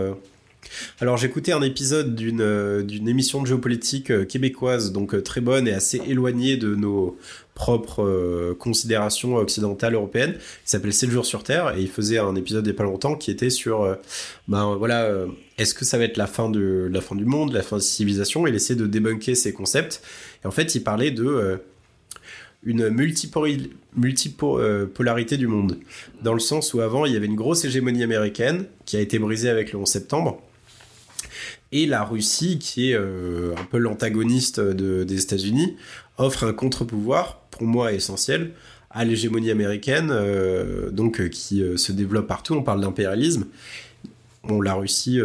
Alors, 1.01 1.17
j'écoutais 1.17 1.51
un 1.51 1.61
épisode 1.61 2.15
d'une 2.15 3.07
émission 3.07 3.41
de 3.41 3.47
géopolitique 3.47 4.27
québécoise, 4.27 4.91
donc 4.91 5.21
très 5.21 5.41
bonne 5.41 5.67
et 5.67 5.73
assez 5.73 6.01
éloignée 6.07 6.55
de 6.57 6.73
nos 6.73 7.17
propres 7.53 8.55
considérations 8.57 9.35
occidentales 9.35 9.93
européennes, 9.93 10.33
qui 10.33 10.69
s'appelle 10.69 10.93
7 10.93 11.11
jours 11.11 11.25
sur 11.25 11.43
Terre, 11.43 11.77
et 11.77 11.81
il 11.81 11.89
faisait 11.89 12.17
un 12.17 12.33
épisode 12.35 12.65
il 12.65 12.69
n'y 12.69 12.75
a 12.75 12.77
pas 12.77 12.85
longtemps 12.85 13.15
qui 13.15 13.29
était 13.29 13.49
sur, 13.49 13.97
ben 14.47 14.75
voilà 14.77 15.25
est-ce 15.57 15.73
que 15.73 15.85
ça 15.85 15.97
va 15.97 16.03
être 16.05 16.17
la 16.17 16.27
fin 16.27 16.49
de 16.49 16.89
la 16.91 17.01
fin 17.01 17.15
du 17.15 17.25
monde, 17.25 17.53
la 17.53 17.61
fin 17.61 17.77
de 17.77 17.81
la 17.81 17.87
civilisation 17.87 18.47
Il 18.47 18.55
essaie 18.55 18.75
de 18.75 18.87
débunker 18.87 19.35
ces 19.35 19.53
concepts. 19.53 20.01
Et 20.43 20.47
en 20.47 20.51
fait, 20.51 20.75
il 20.75 20.83
parlait 20.83 21.11
de 21.11 21.25
euh, 21.25 21.57
une 22.63 22.89
multipolarité 22.89 25.37
du 25.37 25.47
monde, 25.47 25.77
dans 26.21 26.33
le 26.33 26.39
sens 26.39 26.73
où 26.73 26.81
avant 26.81 27.05
il 27.05 27.13
y 27.13 27.15
avait 27.15 27.27
une 27.27 27.35
grosse 27.35 27.63
hégémonie 27.65 28.03
américaine 28.03 28.65
qui 28.85 28.97
a 28.97 29.01
été 29.01 29.19
brisée 29.19 29.49
avec 29.49 29.73
le 29.73 29.79
11 29.79 29.87
septembre, 29.87 30.41
et 31.71 31.85
la 31.85 32.03
Russie, 32.03 32.59
qui 32.59 32.91
est 32.91 32.95
euh, 32.95 33.53
un 33.57 33.65
peu 33.65 33.77
l'antagoniste 33.77 34.59
des 34.59 35.21
États-Unis, 35.21 35.77
offre 36.17 36.45
un 36.45 36.53
contre-pouvoir, 36.53 37.41
pour 37.51 37.63
moi 37.63 37.93
essentiel, 37.93 38.51
à 38.91 39.05
l'hégémonie 39.05 39.49
américaine, 39.49 40.09
euh, 40.11 40.91
donc 40.91 41.29
qui 41.29 41.63
se 41.75 41.91
développe 41.91 42.27
partout. 42.27 42.53
On 42.53 42.63
parle 42.63 42.81
d'impérialisme 42.81 43.45
la 44.49 44.73
Russie, 44.73 45.19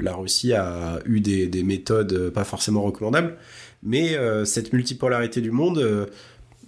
la 0.00 0.14
Russie 0.14 0.52
a 0.52 1.00
eu 1.06 1.20
des, 1.20 1.46
des, 1.46 1.62
méthodes 1.62 2.30
pas 2.30 2.44
forcément 2.44 2.82
recommandables, 2.82 3.36
mais 3.82 4.16
cette 4.44 4.72
multipolarité 4.72 5.40
du 5.40 5.50
monde 5.50 6.08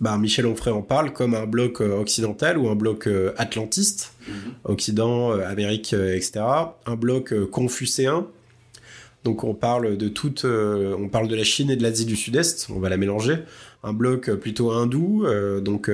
bah, 0.03 0.19
Michel 0.19 0.47
Onfray 0.47 0.73
en 0.73 0.83
parle 0.83 1.13
comme 1.13 1.35
un 1.35 1.47
bloc 1.47 1.81
euh, 1.81 1.97
occidental 1.97 2.59
ou 2.59 2.69
un 2.69 2.75
bloc 2.75 3.07
euh, 3.07 3.33
atlantiste, 3.39 4.15
mhm. 4.27 4.35
Occident, 4.65 5.31
euh, 5.31 5.47
Amérique, 5.47 5.93
etc. 5.93 6.41
Un 6.87 6.97
bloc 6.97 7.33
confucéen. 7.51 8.27
Donc 9.23 9.45
on 9.45 9.55
parle 9.55 9.97
de 9.97 10.09
toute, 10.09 10.45
on 10.45 11.09
parle 11.09 11.29
de 11.29 11.37
la 11.37 11.45
Chine 11.45 11.71
et 11.71 11.77
de 11.77 11.83
l'Asie 11.85 12.07
du 12.07 12.17
Sud-Est. 12.17 12.67
On 12.75 12.81
va 12.81 12.89
la 12.89 12.97
mélanger. 12.97 13.37
Un 13.85 13.93
bloc 13.93 14.29
plutôt 14.33 14.73
hindou, 14.73 15.25
donc 15.61 15.89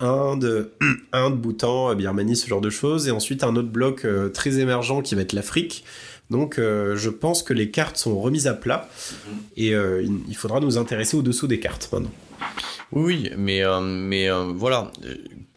Inde, 0.00 0.70
Inde, 1.12 1.36
Bhoutan, 1.40 1.94
Birmanie, 1.94 2.36
ce 2.36 2.46
genre 2.46 2.60
de 2.60 2.70
choses. 2.70 3.08
Et 3.08 3.10
ensuite 3.10 3.44
un 3.44 3.56
autre 3.56 3.68
bloc 3.68 4.06
très 4.32 4.58
émergent 4.58 5.02
qui 5.02 5.14
va 5.14 5.22
être 5.22 5.32
l'Afrique. 5.32 5.84
Donc 6.30 6.56
je 6.58 7.08
pense 7.08 7.42
que 7.42 7.52
les 7.52 7.70
cartes 7.70 7.96
sont 7.96 8.18
remises 8.20 8.46
à 8.46 8.54
plat 8.54 8.88
mhm. 9.28 9.36
et 9.56 9.74
il 10.28 10.36
faudra 10.36 10.60
nous 10.60 10.76
intéresser 10.76 11.16
au-dessous 11.16 11.46
des 11.46 11.60
cartes 11.60 11.88
maintenant. 11.92 12.12
Oui, 12.92 13.30
mais, 13.36 13.64
euh, 13.64 13.80
mais 13.80 14.30
euh, 14.30 14.52
voilà, 14.54 14.92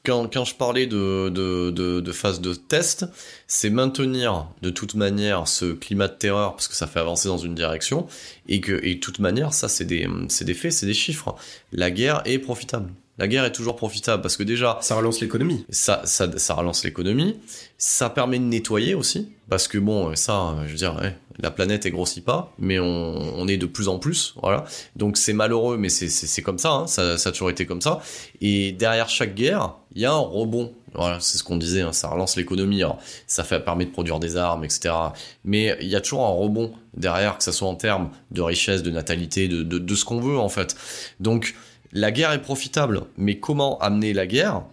quand, 0.03 0.31
quand, 0.31 0.45
je 0.45 0.55
parlais 0.55 0.87
de, 0.87 1.29
de, 1.29 1.69
de, 1.69 1.99
de 1.99 2.11
phase 2.11 2.41
de 2.41 2.53
test, 2.53 3.05
c'est 3.47 3.69
maintenir 3.69 4.47
de 4.61 4.69
toute 4.69 4.95
manière 4.95 5.47
ce 5.47 5.73
climat 5.73 6.07
de 6.07 6.13
terreur 6.13 6.53
parce 6.53 6.67
que 6.67 6.73
ça 6.73 6.87
fait 6.87 6.99
avancer 6.99 7.27
dans 7.27 7.37
une 7.37 7.53
direction 7.53 8.07
et 8.47 8.61
que 8.61 8.83
et 8.83 8.95
de 8.95 8.99
toute 8.99 9.19
manière, 9.19 9.53
ça 9.53 9.69
c'est 9.69 9.85
des, 9.85 10.07
des 10.41 10.53
faits, 10.53 10.71
c'est 10.71 10.87
des 10.87 10.93
chiffres. 10.93 11.35
La 11.71 11.91
guerre 11.91 12.21
est 12.25 12.39
profitable. 12.39 12.89
La 13.19 13.27
guerre 13.27 13.43
est 13.43 13.51
toujours 13.51 13.75
profitable 13.75 14.21
parce 14.21 14.37
que 14.37 14.43
déjà. 14.43 14.79
Ça 14.81 14.95
relance 14.95 15.19
l'économie. 15.19 15.65
Ça, 15.69 16.01
ça, 16.05 16.29
ça 16.37 16.53
relance 16.53 16.85
l'économie. 16.85 17.35
Ça 17.77 18.09
permet 18.09 18.39
de 18.39 18.45
nettoyer 18.45 18.95
aussi. 18.95 19.27
Parce 19.49 19.67
que 19.67 19.77
bon, 19.77 20.15
ça, 20.15 20.55
je 20.65 20.71
veux 20.71 20.77
dire, 20.77 20.97
la 21.37 21.51
planète 21.51 21.85
est 21.85 21.91
grossit 21.91 22.23
pas, 22.23 22.53
mais 22.59 22.79
on, 22.79 22.85
on, 22.85 23.47
est 23.47 23.57
de 23.57 23.65
plus 23.65 23.89
en 23.89 23.99
plus. 23.99 24.35
Voilà. 24.41 24.63
Donc 24.95 25.17
c'est 25.17 25.33
malheureux, 25.33 25.77
mais 25.77 25.89
c'est 25.89 26.41
comme 26.41 26.59
ça, 26.59 26.71
hein, 26.71 26.87
ça. 26.87 27.17
Ça 27.17 27.29
a 27.29 27.31
toujours 27.33 27.49
été 27.49 27.65
comme 27.65 27.81
ça. 27.81 27.99
Et 28.39 28.71
derrière 28.71 29.09
chaque 29.09 29.35
guerre, 29.35 29.73
il 29.95 30.01
y 30.01 30.05
a 30.05 30.13
un 30.13 30.17
rebond. 30.17 30.71
Voilà, 30.93 31.19
c'est 31.19 31.37
ce 31.37 31.43
qu'on 31.43 31.57
disait, 31.57 31.81
hein, 31.81 31.91
ça 31.91 32.07
relance 32.07 32.37
l'économie. 32.37 32.83
Ça 33.27 33.43
fait, 33.43 33.59
permet 33.59 33.85
de 33.85 33.91
produire 33.91 34.19
des 34.19 34.37
armes, 34.37 34.63
etc. 34.63 34.93
Mais 35.43 35.77
il 35.81 35.87
y 35.87 35.95
a 35.95 36.01
toujours 36.01 36.25
un 36.25 36.31
rebond 36.31 36.71
derrière, 36.95 37.37
que 37.37 37.43
ce 37.43 37.51
soit 37.51 37.67
en 37.67 37.75
termes 37.75 38.11
de 38.31 38.41
richesse, 38.41 38.81
de 38.81 38.91
natalité, 38.91 39.49
de, 39.49 39.61
de, 39.61 39.77
de 39.77 39.95
ce 39.95 40.05
qu'on 40.05 40.21
veut, 40.21 40.37
en 40.37 40.49
fait. 40.49 40.75
Donc, 41.19 41.55
la 41.91 42.11
guerre 42.11 42.31
est 42.31 42.41
profitable, 42.41 43.03
mais 43.17 43.39
comment 43.39 43.77
amener 43.79 44.13
la 44.13 44.27
guerre? 44.27 44.63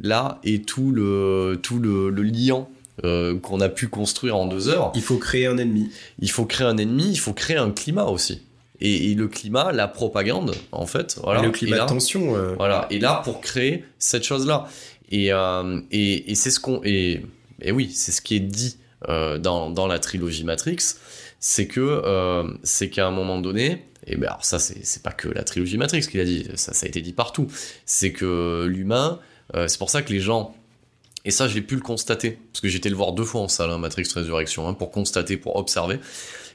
Là 0.00 0.40
est 0.42 0.66
tout 0.66 0.90
le, 0.90 1.60
tout 1.62 1.78
le, 1.78 2.10
liant 2.10 2.68
euh, 3.04 3.38
qu'on 3.38 3.60
a 3.60 3.68
pu 3.68 3.86
construire 3.86 4.36
en 4.36 4.46
deux 4.46 4.68
heures. 4.68 4.90
Il 4.96 5.02
faut 5.02 5.18
créer 5.18 5.46
un 5.46 5.56
ennemi. 5.58 5.90
Il 6.18 6.30
faut 6.30 6.46
créer 6.46 6.66
un 6.66 6.76
ennemi, 6.76 7.10
il 7.10 7.18
faut 7.18 7.32
créer 7.32 7.56
un 7.56 7.70
climat 7.70 8.04
aussi. 8.04 8.42
Et, 8.80 9.14
le 9.14 9.28
climat, 9.28 9.72
la 9.72 9.86
propagande, 9.86 10.54
en 10.72 10.84
fait. 10.84 11.18
Voilà, 11.22 11.42
le 11.42 11.50
climat 11.50 11.78
de 11.78 11.86
tension. 11.86 12.36
Euh. 12.36 12.54
Voilà, 12.56 12.86
et 12.90 12.98
là 12.98 13.22
pour 13.24 13.40
créer 13.40 13.84
cette 13.98 14.24
chose-là. 14.24 14.66
Et, 15.10 15.32
euh, 15.32 15.80
et, 15.92 16.34
c'est 16.34 16.50
ce 16.50 16.58
qu'on. 16.58 16.80
Et, 16.82 17.22
et, 17.62 17.70
oui, 17.70 17.90
c'est 17.94 18.12
ce 18.12 18.20
qui 18.20 18.34
est 18.34 18.40
dit 18.40 18.76
dans, 19.06 19.70
dans 19.70 19.86
la 19.86 19.98
trilogie 19.98 20.44
Matrix 20.44 20.96
c'est 21.38 21.66
que 21.66 22.02
c'est 22.62 22.88
qu'à 22.88 23.06
un 23.06 23.10
moment 23.10 23.38
donné, 23.38 23.84
et 24.06 24.16
ben 24.16 24.26
alors 24.26 24.44
ça, 24.44 24.58
c'est 24.58 25.02
pas 25.02 25.12
que 25.12 25.28
la 25.28 25.44
trilogie 25.44 25.78
Matrix 25.78 26.02
qu'il 26.02 26.20
a 26.20 26.24
dit, 26.24 26.46
ça, 26.56 26.72
a 26.80 26.86
été 26.86 27.00
dit 27.00 27.12
partout. 27.12 27.46
C'est 27.86 28.12
que 28.12 28.66
l'humain, 28.68 29.18
euh, 29.54 29.68
c'est 29.68 29.78
pour 29.78 29.90
ça 29.90 30.02
que 30.02 30.12
les 30.12 30.20
gens, 30.20 30.54
et 31.24 31.30
ça 31.30 31.48
j'ai 31.48 31.62
pu 31.62 31.74
le 31.74 31.80
constater, 31.80 32.38
parce 32.52 32.60
que 32.60 32.68
j'étais 32.68 32.90
le 32.90 32.96
voir 32.96 33.12
deux 33.12 33.24
fois 33.24 33.40
en 33.40 33.48
salle, 33.48 33.70
hein, 33.70 33.78
Matrix 33.78 34.08
Résurrection, 34.14 34.68
hein, 34.68 34.74
pour 34.74 34.90
constater, 34.90 35.36
pour 35.36 35.56
observer, 35.56 36.00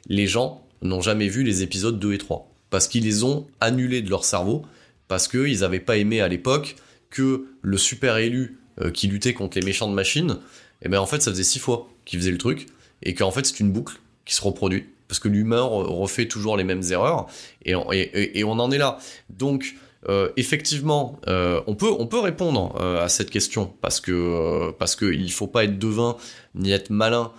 les 0.07 0.27
gens 0.27 0.63
n'ont 0.81 1.01
jamais 1.01 1.27
vu 1.27 1.43
les 1.43 1.63
épisodes 1.63 1.99
2 1.99 2.13
et 2.13 2.17
3, 2.17 2.49
parce 2.69 2.88
qu'ils 2.88 3.03
les 3.03 3.23
ont 3.23 3.47
annulés 3.59 4.01
de 4.01 4.09
leur 4.09 4.26
cerveau, 4.26 4.65
parce 5.07 5.27
qu'ils 5.27 5.59
n'avaient 5.59 5.80
pas 5.80 5.97
aimé 5.97 6.21
à 6.21 6.27
l'époque 6.27 6.76
que 7.09 7.47
le 7.61 7.77
super 7.77 8.17
élu 8.17 8.59
euh, 8.81 8.91
qui 8.91 9.07
luttait 9.07 9.34
contre 9.34 9.57
les 9.59 9.65
méchants 9.65 9.89
de 9.89 9.95
machines, 9.95 10.38
et 10.84 10.89
ben 10.89 10.99
en 10.99 11.07
fait 11.07 11.21
ça 11.21 11.31
faisait 11.31 11.43
six 11.43 11.59
fois 11.59 11.89
qu'il 12.05 12.19
faisait 12.19 12.31
le 12.31 12.38
truc, 12.38 12.67
et 13.01 13.15
qu'en 13.15 13.31
fait 13.31 13.45
c'est 13.45 13.59
une 13.59 13.71
boucle 13.71 13.99
qui 14.26 14.35
se 14.35 14.41
reproduit 14.41 14.85
parce 15.10 15.19
que 15.19 15.27
l'humain 15.27 15.64
refait 15.64 16.27
toujours 16.27 16.56
les 16.56 16.64
mêmes 16.64 16.84
erreurs, 16.90 17.26
et, 17.65 17.76
on 17.76 18.60
en 18.60 18.72
est 18.72 18.77
là. 18.77 18.99
Donc, 19.30 19.76
euh, 20.07 20.30
effectivement, 20.38 21.19
euh, 21.27 21.60
on 21.68 21.76
peut 21.76 21.91
on 21.91 22.07
peut 22.07 22.19
répondre 22.19 22.73
euh, 22.80 23.03
à 23.03 23.10
cette 23.10 23.30
question 23.30 23.73
parce 23.81 23.99
que 23.99 24.72
parce 24.80 24.95
que 24.95 25.11
il 25.11 25.30
faut 25.30 25.48
pas 25.48 25.65
être 25.65 25.77
devin 25.77 26.15
ni 26.56 26.72
être 26.72 26.90
malin 26.90 27.31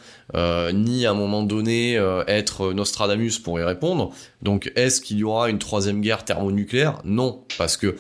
ni 0.75 1.07
à 1.07 1.11
un 1.11 1.15
moment 1.15 1.43
donné 1.43 1.95
être 2.29 2.73
Nostradamus 2.73 3.41
pour 3.43 3.59
y 3.59 3.65
répondre. 3.65 4.13
Donc 4.43 4.71
est-ce 4.77 5.01
qu'il 5.01 5.19
y 5.19 5.25
aura 5.25 5.51
une 5.51 5.59
troisième 5.59 6.01
guerre 6.01 6.25
thermonucléaire? 6.25 7.01
Non, 7.05 7.45
parce 7.59 7.77
que 7.77 7.97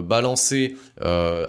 balancer, 0.00 0.76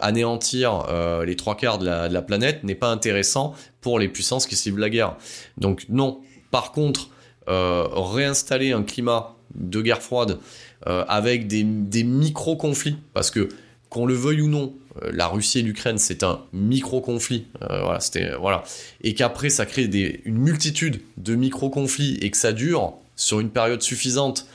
anéantir 0.01 0.83
les 1.25 1.37
trois 1.37 1.55
quarts 1.55 1.77
de 1.77 1.85
la, 1.85 2.21
planète 2.21 2.65
n'est 2.65 2.75
pas 2.75 2.89
intéressant 2.89 3.55
pour 3.79 3.99
les 3.99 4.09
puissances 4.09 4.47
qui 4.47 4.57
ciblent 4.57 4.81
la 4.81 4.89
guerre. 4.89 5.15
Donc 5.57 5.85
non. 5.87 6.19
Par 6.51 6.73
contre, 6.73 7.09
réinstaller 7.47 8.71
un 8.71 8.83
climat 8.83 9.37
de 9.55 9.81
guerre 9.81 10.01
froide 10.01 10.39
euh, 10.87 11.03
avec 11.07 11.47
des, 11.47 11.63
micro-conflits, 11.63 12.97
parce 13.13 13.31
que 13.31 13.49
qu'on 13.89 14.05
le 14.05 14.13
veuille 14.13 14.41
ou 14.41 14.49
non, 14.49 14.73
euh, 15.01 15.11
la 15.13 15.27
Russie 15.27 15.59
et 15.59 15.61
l'Ukraine, 15.61 15.97
c'est 15.97 16.23
un 16.23 16.41
micro-conflit, 16.53 17.45
voilà, 17.61 17.99
c'était 17.99 18.35
voilà, 18.35 18.63
et 19.01 19.13
qu'après 19.13 19.49
ça 19.49 19.65
crée 19.65 19.87
des, 19.87 20.21
une 20.25 20.37
multitude 20.37 21.01
de 21.17 21.35
micro-conflits 21.35 22.17
et 22.21 22.29
que 22.29 22.37
ça 22.37 22.51
dure 22.51 22.93
sur 23.15 23.39
une 23.39 23.49
période 23.49 23.81
suffisante 23.81 24.45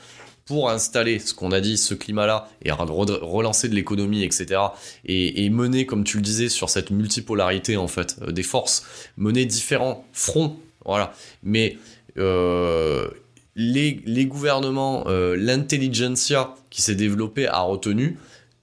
pour 0.45 0.69
installer 0.69 1.19
ce 1.19 1.33
qu'on 1.33 1.51
a 1.51 1.61
dit, 1.61 1.77
ce 1.77 1.93
climat-là, 1.93 2.49
et 2.63 2.71
relancer 2.71 3.69
de 3.69 3.75
l'économie, 3.75 4.23
etc., 4.23 4.59
et, 5.05 5.45
et, 5.45 5.49
mener, 5.49 5.85
comme 5.85 6.03
tu 6.03 6.17
le 6.17 6.23
disais, 6.23 6.49
sur 6.49 6.69
cette 6.69 6.89
multipolarité 6.89 7.77
en 7.77 7.87
fait 7.87 8.21
des 8.29 8.43
forces, 8.43 8.85
mener 9.17 9.45
différents 9.45 10.05
fronts, 10.11 10.57
voilà. 10.85 11.13
Mais 11.43 11.77
euh, 11.77 11.92
les, 12.15 14.01
les, 14.05 14.25
gouvernements, 14.25 15.05
euh, 15.07 15.35
l'intelligentsia 15.37 16.55
qui 16.69 16.81
s'est 16.81 16.95
développée 16.95 17.47
a 17.47 17.61
retenu 17.61 18.17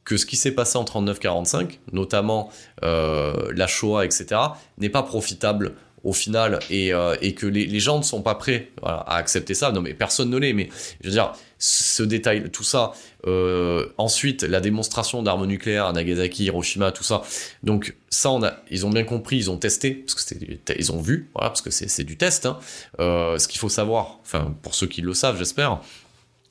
que 0.04 0.16
ce 0.16 0.26
qui 0.26 0.36
s'est 0.36 0.52
passé 0.52 0.76
en 0.78 0.84
39-45, 0.84 1.78
notamment 1.92 2.50
euh, 2.82 3.52
la 3.54 3.66
Shoah, 3.66 4.04
etc., 4.04 4.40
n'est 4.78 4.88
pas 4.88 5.02
profitable 5.02 5.74
au 6.02 6.12
final 6.12 6.58
et, 6.70 6.92
euh, 6.92 7.14
que 7.36 7.46
les, 7.46 7.78
gens 7.78 7.98
ne 7.98 8.02
sont 8.02 8.22
pas 8.22 8.34
prêts 8.34 8.70
à 8.82 9.16
accepter 9.16 9.54
ça. 9.54 9.70
Non, 9.70 9.82
mais 9.82 9.94
personne 9.94 10.30
ne 10.30 10.38
l'est. 10.38 10.54
Mais 10.54 10.68
je 11.02 11.08
veux 11.08 11.12
dire, 11.12 11.32
ce 11.60 12.02
détail, 12.02 12.50
tout 12.50 12.64
ça. 12.64 12.92
Euh, 13.26 13.86
ensuite, 13.98 14.42
la 14.42 14.60
démonstration 14.60 15.22
d'armes 15.22 15.46
nucléaires 15.46 15.86
à 15.86 15.92
Nagasaki, 15.92 16.44
Hiroshima, 16.44 16.90
tout 16.90 17.04
ça. 17.04 17.22
Donc 17.62 17.94
ça, 18.08 18.30
a, 18.30 18.56
ils 18.70 18.86
ont 18.86 18.90
bien 18.90 19.04
compris, 19.04 19.36
ils 19.36 19.50
ont 19.50 19.58
testé, 19.58 19.92
parce 19.92 20.14
que 20.14 20.34
ils 20.78 20.90
ont 20.90 21.02
vu, 21.02 21.28
parce 21.34 21.60
que 21.60 21.70
c'est 21.70 22.04
du 22.04 22.16
test. 22.16 22.46
Hein. 22.46 22.58
Euh, 22.98 23.38
ce 23.38 23.46
qu'il 23.46 23.60
faut 23.60 23.68
savoir, 23.68 24.18
enfin 24.22 24.54
pour 24.62 24.74
ceux 24.74 24.86
qui 24.86 25.02
le 25.02 25.12
savent, 25.12 25.38
j'espère, 25.38 25.80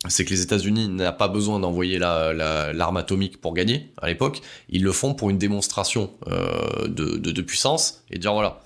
c'est 0.07 0.23
que 0.23 0.29
les 0.29 0.41
États-Unis 0.41 0.87
n'ont 0.87 1.11
pas 1.11 1.27
besoin 1.27 1.59
d'envoyer 1.59 1.99
l'arme 1.99 2.37
la, 2.37 2.99
atomique 2.99 3.41
pour 3.41 3.53
gagner 3.53 3.89
à 4.01 4.07
l'époque. 4.07 4.41
Ils 4.69 4.83
le 4.83 4.93
font 4.93 5.13
pour 5.13 5.29
une 5.29 5.37
démonstration 5.37 6.11
euh, 6.27 6.87
de, 6.87 7.17
de, 7.17 7.31
de, 7.31 7.41
puissance 7.41 8.01
et 8.09 8.17
dire 8.17 8.31
voilà, 8.31 8.61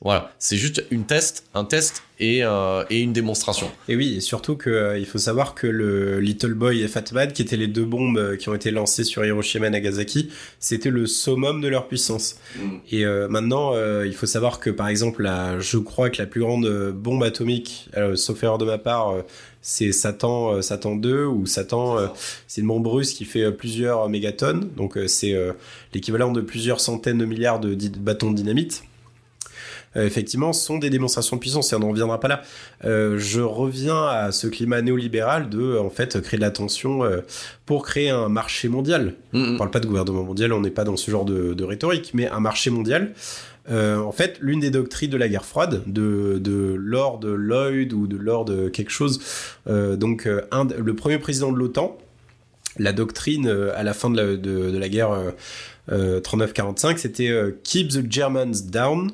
voilà, 0.00 0.32
c'est 0.38 0.56
juste 0.56 0.84
une 0.92 1.04
test, 1.04 1.44
un 1.54 1.64
test 1.64 2.04
et, 2.20 2.44
euh, 2.44 2.84
et 2.88 3.00
une 3.00 3.12
démonstration. 3.12 3.68
Et 3.88 3.96
oui, 3.96 4.14
et 4.16 4.20
surtout 4.20 4.56
qu'il 4.56 4.72
euh, 4.72 4.96
il 4.96 5.06
faut 5.06 5.18
savoir 5.18 5.56
que 5.56 5.66
le 5.66 6.20
Little 6.20 6.54
Boy 6.54 6.82
et 6.82 6.88
Fat 6.88 7.10
Man, 7.12 7.32
qui 7.32 7.42
étaient 7.42 7.56
les 7.56 7.66
deux 7.66 7.84
bombes 7.84 8.36
qui 8.36 8.48
ont 8.48 8.54
été 8.54 8.70
lancées 8.70 9.02
sur 9.02 9.24
Hiroshima 9.24 9.66
et 9.66 9.70
Nagasaki, 9.70 10.30
c'était 10.60 10.90
le 10.90 11.06
summum 11.06 11.60
de 11.60 11.66
leur 11.66 11.88
puissance. 11.88 12.36
Mm. 12.56 12.76
Et 12.92 13.04
maintenant, 13.28 13.72
il 14.04 14.14
faut 14.14 14.26
savoir 14.26 14.60
que 14.60 14.70
par 14.70 14.86
exemple, 14.86 15.24
la, 15.24 15.58
je 15.58 15.78
crois 15.78 16.10
que 16.10 16.22
la 16.22 16.26
plus 16.26 16.42
grande 16.42 16.92
bombe 16.92 17.24
atomique, 17.24 17.90
sauf 18.14 18.40
erreur 18.44 18.58
de 18.58 18.66
ma 18.66 18.78
part, 18.78 19.16
c'est 19.68 19.90
Satan, 19.90 20.62
Satan 20.62 20.94
2 20.94 21.24
ou 21.24 21.46
Satan, 21.46 21.96
c'est 22.46 22.60
une 22.60 22.68
bombe 22.68 22.86
russe 22.86 23.12
qui 23.12 23.24
fait 23.24 23.50
plusieurs 23.50 24.08
mégatonnes, 24.08 24.68
donc 24.76 24.96
c'est 25.08 25.34
l'équivalent 25.92 26.30
de 26.30 26.40
plusieurs 26.40 26.80
centaines 26.80 27.18
de 27.18 27.24
milliards 27.24 27.58
de 27.58 27.74
bâtons 27.98 28.30
de 28.30 28.36
dynamite. 28.36 28.84
Euh, 29.96 30.04
effectivement, 30.04 30.52
sont 30.52 30.78
des 30.78 30.90
démonstrations 30.90 31.36
de 31.36 31.40
puissance 31.40 31.72
et 31.72 31.76
on 31.76 31.80
n'en 31.80 31.90
reviendra 31.90 32.20
pas 32.20 32.28
là. 32.28 32.42
Euh, 32.84 33.18
je 33.18 33.40
reviens 33.40 34.04
à 34.06 34.32
ce 34.32 34.46
climat 34.46 34.82
néolibéral 34.82 35.48
de, 35.48 35.78
en 35.78 35.90
fait, 35.90 36.20
créer 36.20 36.38
de 36.38 36.44
la 36.44 36.50
tension 36.50 37.04
euh, 37.04 37.20
pour 37.64 37.84
créer 37.84 38.10
un 38.10 38.28
marché 38.28 38.68
mondial. 38.68 39.14
On 39.32 39.38
ne 39.38 39.54
On 39.54 39.58
parle 39.58 39.70
pas 39.70 39.80
de 39.80 39.86
gouvernement 39.86 40.22
mondial, 40.22 40.52
on 40.52 40.60
n'est 40.60 40.70
pas 40.70 40.84
dans 40.84 40.96
ce 40.96 41.10
genre 41.10 41.24
de, 41.24 41.64
rhétorique, 41.64 42.10
mais 42.14 42.28
un 42.28 42.40
marché 42.40 42.70
mondial. 42.70 43.12
En 43.70 44.12
fait, 44.12 44.38
l'une 44.40 44.60
des 44.60 44.70
doctrines 44.70 45.10
de 45.10 45.16
la 45.16 45.28
guerre 45.28 45.44
froide, 45.44 45.82
de, 45.86 46.38
de 46.38 46.74
Lord 46.78 47.20
Lloyd 47.24 47.92
ou 47.92 48.06
de 48.06 48.16
Lord 48.16 48.50
quelque 48.72 48.90
chose, 48.90 49.20
donc 49.66 50.24
le 50.26 50.94
premier 50.94 51.18
président 51.18 51.52
de 51.52 51.58
l'OTAN, 51.58 51.98
la 52.78 52.92
doctrine 52.92 53.48
à 53.48 53.82
la 53.82 53.94
fin 53.94 54.10
de 54.10 54.16
la, 54.16 54.36
de 54.36 54.78
la 54.78 54.88
guerre 54.88 55.10
39-45, 55.90 56.98
c'était 56.98 57.32
Keep 57.64 57.88
the 57.88 58.12
Germans 58.12 58.62
down 58.70 59.10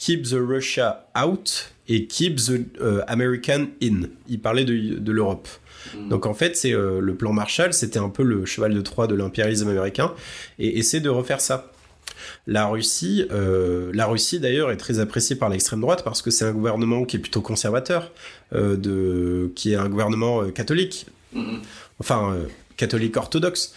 Keep 0.00 0.22
the 0.22 0.38
Russia 0.40 1.06
out 1.14 1.74
et 1.86 2.06
Keep 2.06 2.36
the 2.36 2.80
euh, 2.80 3.02
American 3.06 3.66
in. 3.82 4.08
Il 4.28 4.40
parlait 4.40 4.64
de, 4.64 4.98
de 4.98 5.12
l'Europe. 5.12 5.46
Donc 6.08 6.24
en 6.24 6.32
fait, 6.32 6.56
c'est 6.56 6.72
euh, 6.72 7.00
le 7.00 7.14
plan 7.14 7.32
Marshall, 7.32 7.74
c'était 7.74 7.98
un 7.98 8.08
peu 8.08 8.22
le 8.22 8.46
cheval 8.46 8.72
de 8.72 8.80
Troie 8.80 9.06
de 9.06 9.14
l'impérialisme 9.14 9.68
américain, 9.68 10.14
et 10.58 10.78
essaie 10.78 11.00
de 11.00 11.10
refaire 11.10 11.40
ça. 11.40 11.69
La 12.46 12.66
Russie, 12.66 13.26
euh, 13.30 13.90
la 13.94 14.06
Russie 14.06 14.40
d'ailleurs 14.40 14.70
est 14.70 14.76
très 14.76 14.98
appréciée 14.98 15.36
par 15.36 15.48
l'extrême 15.48 15.80
droite 15.80 16.02
parce 16.04 16.22
que 16.22 16.30
c'est 16.30 16.44
un 16.44 16.52
gouvernement 16.52 17.04
qui 17.04 17.16
est 17.16 17.20
plutôt 17.20 17.42
conservateur, 17.42 18.12
euh, 18.54 18.76
de, 18.76 19.52
qui 19.54 19.72
est 19.72 19.76
un 19.76 19.88
gouvernement 19.88 20.42
euh, 20.42 20.50
catholique, 20.50 21.06
enfin 22.00 22.32
euh, 22.32 22.46
catholique 22.76 23.16
orthodoxe, 23.16 23.74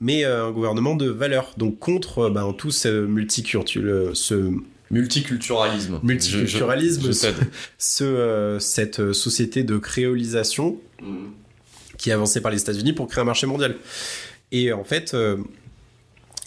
mais 0.00 0.24
euh, 0.24 0.46
un 0.48 0.50
gouvernement 0.50 0.96
de 0.96 1.08
valeurs, 1.08 1.52
donc 1.56 1.78
contre 1.78 2.28
ben, 2.30 2.52
tout 2.52 2.72
ce 2.72 3.06
multiculturel, 3.06 4.10
ce 4.14 4.52
Multiculturalisme. 4.90 6.00
multiculturalisme, 6.02 7.06
Je, 7.06 7.12
je 7.12 7.28
ce, 7.78 8.04
euh, 8.04 8.58
cette 8.58 9.12
société 9.12 9.62
de 9.62 9.78
créolisation 9.78 10.78
qui 11.96 12.10
est 12.10 12.12
avancée 12.12 12.40
par 12.40 12.50
les 12.50 12.60
États-Unis 12.60 12.92
pour 12.92 13.06
créer 13.06 13.22
un 13.22 13.26
marché 13.26 13.46
mondial. 13.46 13.76
Et 14.52 14.72
en 14.72 14.82
fait, 14.82 15.14
euh, 15.14 15.36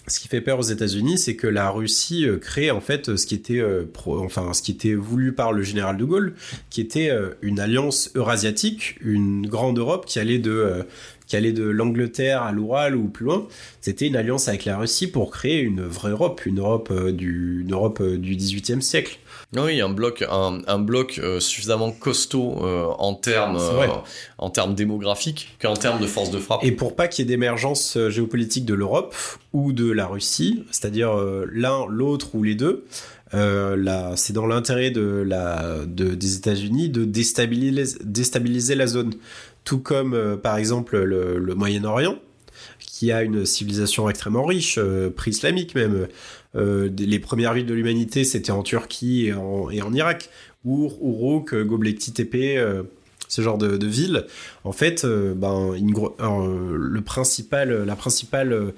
ce 0.06 0.20
qui 0.20 0.28
fait 0.28 0.40
peur 0.42 0.58
aux 0.58 0.62
États-Unis, 0.62 1.16
c'est 1.18 1.34
que 1.34 1.46
la 1.46 1.70
Russie 1.70 2.26
euh, 2.26 2.36
crée 2.38 2.70
en 2.70 2.80
fait 2.80 3.16
ce 3.16 3.26
qui 3.26 3.34
était, 3.34 3.60
euh, 3.60 3.84
pro- 3.90 4.22
enfin 4.22 4.52
ce 4.52 4.60
qui 4.62 4.72
était 4.72 4.94
voulu 4.94 5.32
par 5.32 5.52
le 5.52 5.62
général 5.62 5.96
de 5.96 6.04
Gaulle, 6.04 6.34
qui 6.70 6.80
était 6.82 7.08
euh, 7.10 7.30
une 7.40 7.58
alliance 7.58 8.10
eurasiatique, 8.14 8.96
une 9.00 9.46
grande 9.46 9.78
Europe 9.78 10.04
qui 10.06 10.18
allait 10.18 10.38
de 10.38 10.50
euh, 10.50 10.82
qui 11.26 11.36
allait 11.36 11.52
de 11.52 11.64
l'Angleterre 11.64 12.42
à 12.42 12.52
l'Oural 12.52 12.94
ou 12.96 13.08
plus 13.08 13.24
loin. 13.24 13.48
C'était 13.80 14.06
une 14.06 14.16
alliance 14.16 14.46
avec 14.48 14.66
la 14.66 14.76
Russie 14.76 15.06
pour 15.06 15.30
créer 15.30 15.60
une 15.60 15.80
vraie 15.80 16.10
Europe, 16.10 16.42
une 16.44 16.58
Europe 16.58 16.90
euh, 16.90 17.12
du, 17.12 17.62
une 17.62 17.72
Europe 17.72 18.00
euh, 18.02 18.18
du 18.18 18.36
XVIIIe 18.36 18.82
siècle. 18.82 19.18
Oui, 19.56 19.80
un 19.80 19.88
bloc, 19.88 20.24
un, 20.28 20.60
un 20.66 20.78
bloc 20.78 21.20
euh, 21.22 21.38
suffisamment 21.38 21.92
costaud 21.92 22.58
euh, 22.62 22.86
en 22.98 23.14
termes, 23.14 23.58
euh, 23.60 23.86
en 24.38 24.50
termes 24.50 24.74
démographiques 24.74 25.56
qu'en 25.60 25.74
termes 25.74 26.00
de 26.00 26.06
force 26.06 26.30
de 26.30 26.38
frappe. 26.38 26.64
Et 26.64 26.72
pour 26.72 26.96
pas 26.96 27.06
qu'il 27.08 27.24
y 27.24 27.28
ait 27.28 27.28
d'émergence 27.28 27.96
géopolitique 28.08 28.64
de 28.64 28.74
l'Europe 28.74 29.14
ou 29.52 29.72
de 29.72 29.90
la 29.90 30.06
Russie, 30.06 30.64
c'est-à-dire 30.70 31.14
l'un, 31.52 31.86
l'autre 31.88 32.34
ou 32.34 32.42
les 32.42 32.54
deux, 32.54 32.84
c'est 33.32 34.32
dans 34.32 34.46
l'intérêt 34.46 34.90
de 34.90 35.24
la, 35.26 35.84
de, 35.86 36.14
des 36.14 36.36
États-Unis 36.36 36.88
de 36.88 37.04
déstabiliser, 37.04 37.98
déstabiliser 38.02 38.74
la 38.74 38.86
zone. 38.86 39.14
Tout 39.64 39.78
comme, 39.78 40.38
par 40.42 40.56
exemple, 40.56 40.98
le, 40.98 41.38
le 41.38 41.54
Moyen-Orient, 41.54 42.16
qui 42.94 43.10
a 43.10 43.24
une 43.24 43.44
civilisation 43.44 44.08
extrêmement 44.08 44.44
riche, 44.44 44.78
euh, 44.78 45.10
pré-islamique 45.10 45.74
même. 45.74 46.06
Euh, 46.54 46.88
les 46.96 47.18
premières 47.18 47.52
villes 47.52 47.66
de 47.66 47.74
l'humanité, 47.74 48.22
c'était 48.22 48.52
en 48.52 48.62
Turquie 48.62 49.26
et 49.26 49.32
en, 49.32 49.68
et 49.68 49.82
en 49.82 49.92
Irak. 49.92 50.30
Our, 50.64 50.96
Uruk, 51.02 51.52
Göbekli 51.54 52.56
ce 53.26 53.42
genre 53.42 53.58
de, 53.58 53.76
de 53.76 53.86
villes. 53.88 54.26
En 54.62 54.70
fait, 54.70 55.04
euh, 55.04 55.34
ben, 55.34 55.74
le 55.76 57.00
principal, 57.00 57.82
la 57.82 57.96
principale 57.96 58.72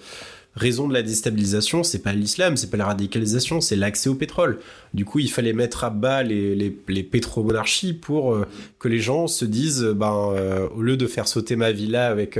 raison 0.54 0.88
de 0.88 0.94
la 0.94 1.02
déstabilisation, 1.02 1.82
c'est 1.82 1.98
pas 1.98 2.14
l'islam, 2.14 2.56
c'est 2.56 2.70
pas 2.70 2.78
la 2.78 2.86
radicalisation, 2.86 3.60
c'est 3.60 3.76
l'accès 3.76 4.08
au 4.08 4.14
pétrole. 4.14 4.60
Du 4.94 5.04
coup, 5.04 5.18
il 5.18 5.30
fallait 5.30 5.52
mettre 5.52 5.84
à 5.84 5.90
bas 5.90 6.22
les, 6.22 6.54
les, 6.54 6.74
les 6.88 7.02
pétromonarchies 7.02 7.92
pour 7.92 8.34
que 8.78 8.88
les 8.88 8.98
gens 8.98 9.26
se 9.26 9.44
disent, 9.44 9.84
ben, 9.84 10.32
au 10.74 10.80
lieu 10.80 10.96
de 10.96 11.06
faire 11.06 11.28
sauter 11.28 11.54
ma 11.54 11.70
villa 11.70 12.08
avec 12.08 12.38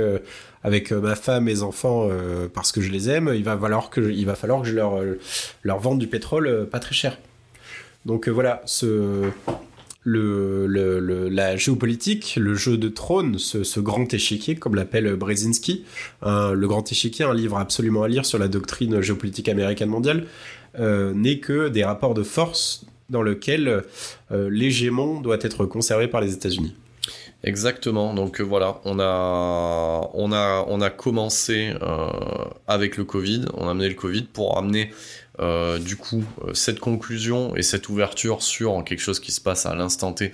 avec 0.63 0.91
euh, 0.91 0.99
ma 0.99 1.15
femme, 1.15 1.45
mes 1.45 1.61
enfants, 1.61 2.07
euh, 2.09 2.47
parce 2.51 2.71
que 2.71 2.81
je 2.81 2.91
les 2.91 3.09
aime, 3.09 3.31
il 3.35 3.43
va 3.43 3.57
falloir 3.57 3.89
que 3.89 4.03
je 4.03 4.73
leur 4.73 4.97
euh, 4.97 5.19
leur 5.63 5.79
vende 5.79 5.99
du 5.99 6.07
pétrole 6.07 6.67
pas 6.71 6.79
très 6.79 6.93
cher. 6.93 7.17
Donc 8.05 8.29
voilà, 8.29 8.63
le, 10.03 11.27
la 11.29 11.57
géopolitique, 11.57 12.37
le 12.39 12.55
jeu 12.55 12.77
de 12.77 12.87
trône, 12.87 13.37
ce, 13.37 13.79
grand 13.81 14.13
échiquier, 14.13 14.55
comme 14.55 14.75
l'appelle 14.75 15.13
Brzezinski, 15.17 15.83
le 16.23 16.65
grand 16.67 16.89
échiquier, 16.89 17.25
un 17.25 17.33
livre 17.33 17.57
absolument 17.57 18.03
à 18.03 18.07
lire 18.07 18.25
sur 18.25 18.39
la 18.39 18.47
doctrine 18.47 19.01
géopolitique 19.01 19.49
américaine 19.49 19.89
mondiale, 19.89 20.25
n'est 20.79 21.39
que 21.39 21.67
des 21.67 21.83
rapports 21.83 22.13
de 22.13 22.23
force 22.23 22.85
dans 23.09 23.23
lesquels 23.23 23.83
euh, 24.31 24.49
l'hégémon 24.49 25.21
doit 25.21 25.37
être 25.41 25.65
conservé 25.65 26.07
par 26.07 26.21
les 26.21 26.33
États-Unis. 26.33 26.75
Exactement. 27.47 28.13
Donc 28.13 28.41
euh, 28.41 28.43
voilà, 28.43 28.81
on 28.83 28.99
a, 28.99 30.09
on 30.13 30.33
a, 30.33 30.65
on 30.67 30.81
a 30.81 30.89
commencé 30.89 31.73
euh, 31.81 32.09
avec 32.67 32.97
le 32.97 33.05
Covid, 33.05 33.45
on 33.53 33.69
a 33.69 33.71
amené 33.71 33.87
le 33.87 33.95
Covid 33.95 34.23
pour 34.23 34.57
amener 34.57 34.91
euh, 35.39 35.79
du 35.79 35.95
coup 35.95 36.25
cette 36.53 36.81
conclusion 36.81 37.55
et 37.55 37.63
cette 37.63 37.87
ouverture 37.87 38.43
sur 38.43 38.83
quelque 38.83 38.99
chose 38.99 39.21
qui 39.21 39.31
se 39.31 39.39
passe 39.39 39.65
à 39.65 39.75
l'instant 39.75 40.11
T 40.11 40.33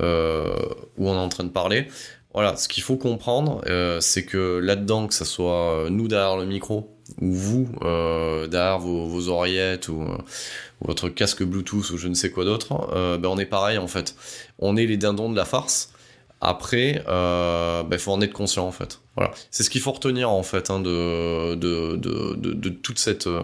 où 0.00 0.02
on 0.02 1.14
est 1.14 1.16
en 1.16 1.28
train 1.28 1.44
de 1.44 1.50
parler. 1.50 1.86
Voilà, 2.34 2.56
ce 2.56 2.66
qu'il 2.66 2.82
faut 2.82 2.96
comprendre, 2.96 3.62
c'est 4.00 4.24
que 4.24 4.58
là-dedans, 4.58 5.06
que 5.06 5.14
ce 5.14 5.24
soit 5.24 5.86
nous 5.90 6.08
derrière 6.08 6.36
le 6.36 6.44
micro 6.44 6.96
ou 7.20 7.32
vous 7.32 7.68
derrière 8.50 8.80
vos, 8.80 9.06
vos 9.06 9.28
oreillettes 9.28 9.88
ou, 9.88 10.02
ou 10.02 10.86
votre 10.86 11.08
casque 11.08 11.44
Bluetooth 11.44 11.90
ou 11.90 11.98
je 11.98 12.08
ne 12.08 12.14
sais 12.14 12.30
quoi 12.30 12.44
d'autre, 12.44 13.16
ben 13.18 13.28
on 13.28 13.38
est 13.38 13.46
pareil 13.46 13.78
en 13.78 13.86
fait. 13.86 14.16
On 14.58 14.76
est 14.76 14.86
les 14.86 14.96
dindons 14.96 15.30
de 15.30 15.36
la 15.36 15.44
farce. 15.44 15.92
Après, 16.40 17.02
euh, 17.08 17.82
ben, 17.82 17.98
faut 17.98 18.12
en 18.12 18.20
être 18.20 18.32
conscient 18.32 18.66
en 18.66 18.72
fait. 18.72 19.00
Voilà, 19.16 19.32
c'est 19.50 19.64
ce 19.64 19.70
qu'il 19.70 19.80
faut 19.80 19.90
retenir 19.90 20.30
en 20.30 20.44
fait 20.44 20.70
hein, 20.70 20.78
de, 20.78 21.56
de, 21.56 21.96
de, 21.96 22.34
de, 22.52 22.68
toute 22.68 23.00
cette, 23.00 23.26
euh, 23.26 23.42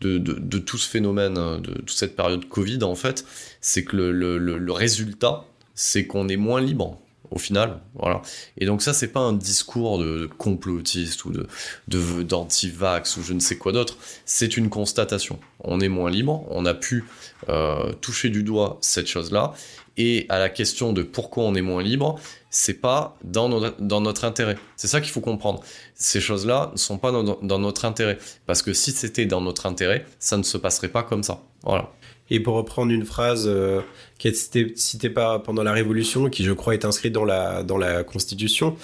de, 0.00 0.58
tout 0.58 0.78
ce 0.78 0.88
phénomène, 0.88 1.36
euh, 1.36 1.58
de 1.58 1.72
toute 1.74 1.90
cette 1.90 2.16
période 2.16 2.48
Covid 2.48 2.82
en 2.82 2.94
fait, 2.94 3.26
c'est 3.60 3.84
que 3.84 3.96
le, 3.96 4.12
le, 4.38 4.38
le 4.38 4.72
résultat, 4.72 5.44
c'est 5.74 6.06
qu'on 6.06 6.28
est 6.28 6.38
moins 6.38 6.62
libre 6.62 6.98
au 7.30 7.38
final, 7.38 7.80
voilà. 7.94 8.22
Et 8.58 8.66
donc 8.66 8.82
ça, 8.82 8.92
c'est 8.92 9.08
pas 9.08 9.20
un 9.20 9.32
discours 9.32 9.98
de, 9.98 10.28
complotiste 10.38 11.24
ou 11.24 11.30
de 11.30 11.46
de- 11.88 12.22
d'anti-vax 12.22 13.16
ou 13.16 13.22
je 13.22 13.32
ne 13.32 13.40
sais 13.40 13.56
quoi 13.56 13.72
d'autre. 13.72 13.96
C'est 14.24 14.56
une 14.56 14.68
constatation. 14.68 15.38
On 15.62 15.80
est 15.80 15.88
moins 15.88 16.10
libre. 16.10 16.44
On 16.50 16.66
a 16.66 16.74
pu 16.74 17.04
euh, 17.48 17.92
toucher 18.00 18.28
du 18.30 18.42
doigt 18.42 18.78
cette 18.80 19.06
chose-là. 19.06 19.52
Et 19.96 20.26
à 20.28 20.38
la 20.38 20.48
question 20.48 20.92
de 20.92 21.02
pourquoi 21.02 21.44
on 21.44 21.54
est 21.54 21.62
moins 21.62 21.82
libre, 21.82 22.18
c'est 22.50 22.80
pas 22.80 23.16
dans 23.22 23.48
notre, 23.48 24.24
intérêt. 24.24 24.56
C'est 24.76 24.88
ça 24.88 25.00
qu'il 25.00 25.12
faut 25.12 25.20
comprendre. 25.20 25.62
Ces 25.94 26.20
choses-là 26.20 26.70
ne 26.72 26.78
sont 26.78 26.98
pas 26.98 27.12
dans, 27.12 27.58
notre 27.58 27.84
intérêt. 27.84 28.18
Parce 28.46 28.60
que 28.62 28.72
si 28.72 28.90
c'était 28.90 29.24
dans 29.24 29.40
notre 29.40 29.66
intérêt, 29.66 30.04
ça 30.18 30.36
ne 30.36 30.42
se 30.42 30.58
passerait 30.58 30.88
pas 30.88 31.04
comme 31.04 31.22
ça. 31.22 31.42
Voilà. 31.62 31.92
Et 32.28 32.40
pour 32.40 32.54
reprendre 32.54 32.92
une 32.92 33.04
phrase 33.04 33.44
euh, 33.46 33.80
qui 34.18 34.28
est 34.28 34.34
citée, 34.34 34.72
citée 34.76 35.10
pendant 35.10 35.62
la 35.62 35.72
Révolution, 35.72 36.28
qui 36.28 36.44
je 36.44 36.52
crois 36.52 36.74
est 36.74 36.84
inscrite 36.84 37.12
dans 37.12 37.24
la, 37.24 38.04
Constitution, 38.04 38.76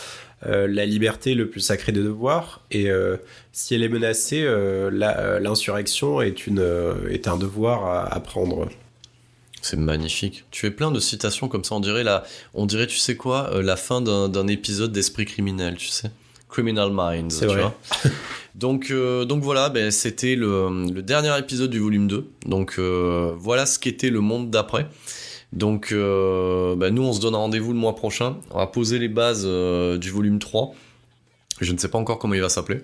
euh, 0.46 0.66
la 0.68 0.84
liberté 0.84 1.34
le 1.34 1.48
plus 1.48 1.60
sacré 1.60 1.92
des 1.92 2.02
devoirs, 2.02 2.62
et 2.70 2.90
euh, 2.90 3.16
si 3.52 3.74
elle 3.74 3.82
est 3.82 3.88
menacée, 3.88 4.42
euh, 4.44 4.90
l'insurrection 5.40 6.20
est, 6.20 6.36
est 7.10 7.28
un 7.28 7.36
devoir 7.36 8.12
à 8.12 8.20
prendre. 8.20 8.68
C'est 9.66 9.76
magnifique. 9.76 10.44
Tu 10.52 10.60
fais 10.60 10.70
plein 10.70 10.92
de 10.92 11.00
citations 11.00 11.48
comme 11.48 11.64
ça. 11.64 11.74
On 11.74 11.80
dirait, 11.80 12.04
la, 12.04 12.22
on 12.54 12.66
dirait 12.66 12.86
tu 12.86 12.98
sais 12.98 13.16
quoi, 13.16 13.50
euh, 13.52 13.62
la 13.62 13.74
fin 13.74 14.00
d'un 14.00 14.46
épisode 14.46 14.92
d'Esprit 14.92 15.24
criminel, 15.24 15.74
tu 15.76 15.88
sais. 15.88 16.12
Criminal 16.48 16.92
Minds, 16.92 17.36
tu 17.36 17.46
vrai. 17.46 17.62
vois. 17.62 17.74
donc, 18.54 18.92
euh, 18.92 19.24
donc 19.24 19.42
voilà, 19.42 19.68
ben, 19.68 19.90
c'était 19.90 20.36
le, 20.36 20.68
le 20.88 21.02
dernier 21.02 21.36
épisode 21.36 21.70
du 21.70 21.80
volume 21.80 22.06
2. 22.06 22.30
Donc 22.46 22.76
euh, 22.78 23.32
voilà 23.38 23.66
ce 23.66 23.80
qu'était 23.80 24.10
le 24.10 24.20
monde 24.20 24.50
d'après. 24.50 24.86
Donc 25.52 25.88
ben, 25.90 26.90
nous, 26.90 27.02
on 27.02 27.12
se 27.12 27.20
donne 27.20 27.34
rendez-vous 27.34 27.72
le 27.72 27.78
mois 27.78 27.96
prochain. 27.96 28.36
On 28.52 28.58
va 28.58 28.68
poser 28.68 29.00
les 29.00 29.08
bases 29.08 29.44
du 29.44 30.10
volume 30.10 30.38
3. 30.38 30.74
Je 31.60 31.72
ne 31.72 31.78
sais 31.78 31.88
pas 31.88 31.96
encore 31.98 32.18
comment 32.18 32.34
il 32.34 32.42
va 32.42 32.48
s'appeler. 32.50 32.80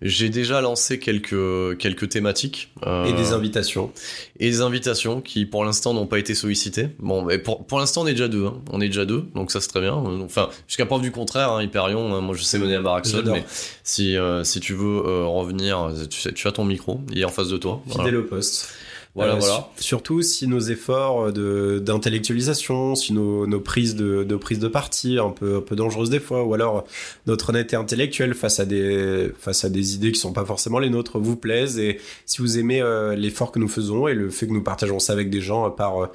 J'ai 0.00 0.30
déjà 0.30 0.60
lancé 0.60 0.98
quelques, 0.98 1.76
quelques 1.78 2.08
thématiques. 2.08 2.72
euh, 2.86 3.04
Et 3.04 3.12
des 3.12 3.32
invitations. 3.32 3.92
et 4.40 4.50
des 4.50 4.60
invitations 4.62 5.20
qui 5.20 5.44
pour 5.44 5.64
l'instant 5.64 5.92
n'ont 5.92 6.06
pas 6.06 6.18
été 6.18 6.34
sollicitées. 6.34 6.88
Bon, 6.98 7.22
mais 7.22 7.38
pour, 7.38 7.66
pour 7.66 7.78
l'instant 7.78 8.02
on 8.02 8.06
est 8.06 8.12
déjà 8.12 8.28
deux, 8.28 8.46
hein. 8.46 8.54
on 8.70 8.80
est 8.80 8.86
déjà 8.88 9.04
deux, 9.04 9.26
donc 9.34 9.50
ça 9.50 9.60
c'est 9.60 9.68
très 9.68 9.80
bien. 9.80 9.94
Enfin, 9.94 10.48
jusqu'à 10.66 10.86
preuve 10.86 11.02
du 11.02 11.10
contraire, 11.12 11.52
hein, 11.52 11.62
Hyperion, 11.62 12.14
hein, 12.14 12.20
moi 12.20 12.34
je 12.34 12.42
sais 12.42 12.58
mener 12.58 12.76
seul, 13.04 13.20
J'adore. 13.20 13.34
mais 13.36 13.44
si, 13.82 14.16
euh, 14.16 14.42
si 14.44 14.60
tu 14.60 14.72
veux 14.74 15.02
euh, 15.06 15.24
revenir, 15.26 15.92
tu, 16.08 16.20
sais, 16.20 16.32
tu 16.32 16.48
as 16.48 16.52
ton 16.52 16.64
micro, 16.64 17.00
il 17.12 17.20
est 17.20 17.24
en 17.24 17.28
face 17.30 17.48
de 17.48 17.56
toi. 17.58 17.82
Voilà, 17.86 18.04
Fidèle 18.04 18.20
au 18.20 18.24
poste. 18.24 18.68
Voilà. 19.14 19.34
Euh, 19.34 19.38
voilà. 19.38 19.68
su- 19.76 19.84
Surtout 19.84 20.22
si 20.22 20.46
nos 20.48 20.60
efforts 20.60 21.32
de- 21.32 21.78
d'intellectualisation, 21.84 22.94
si 22.94 23.12
nos, 23.12 23.46
nos 23.46 23.60
prises 23.60 23.94
de, 23.94 24.24
de 24.24 24.36
prise 24.36 24.58
de 24.58 24.68
parti 24.68 25.18
un 25.18 25.30
peu, 25.30 25.56
un 25.56 25.60
peu 25.60 25.76
dangereuses 25.76 26.10
des 26.10 26.20
fois, 26.20 26.44
ou 26.44 26.54
alors 26.54 26.84
notre 27.26 27.50
honnêteté 27.50 27.76
intellectuelle 27.76 28.34
face 28.34 28.60
à 28.60 28.64
des 28.64 29.30
face 29.38 29.64
à 29.64 29.68
des 29.70 29.94
idées 29.94 30.12
qui 30.12 30.18
sont 30.20 30.32
pas 30.32 30.44
forcément 30.44 30.78
les 30.78 30.90
nôtres 30.90 31.18
vous 31.18 31.36
plaisent 31.36 31.78
et 31.78 31.98
si 32.26 32.40
vous 32.40 32.58
aimez 32.58 32.80
euh, 32.80 33.14
l'effort 33.14 33.52
que 33.52 33.58
nous 33.58 33.68
faisons 33.68 34.08
et 34.08 34.14
le 34.14 34.30
fait 34.30 34.46
que 34.46 34.52
nous 34.52 34.62
partageons 34.62 34.98
ça 34.98 35.12
avec 35.12 35.30
des 35.30 35.40
gens 35.40 35.66
euh, 35.66 35.70
par 35.70 36.02
euh, 36.04 36.06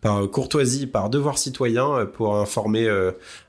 par 0.00 0.30
courtoisie, 0.30 0.86
par 0.86 1.08
devoir 1.08 1.38
citoyen, 1.38 2.04
pour 2.04 2.36
informer, 2.36 2.86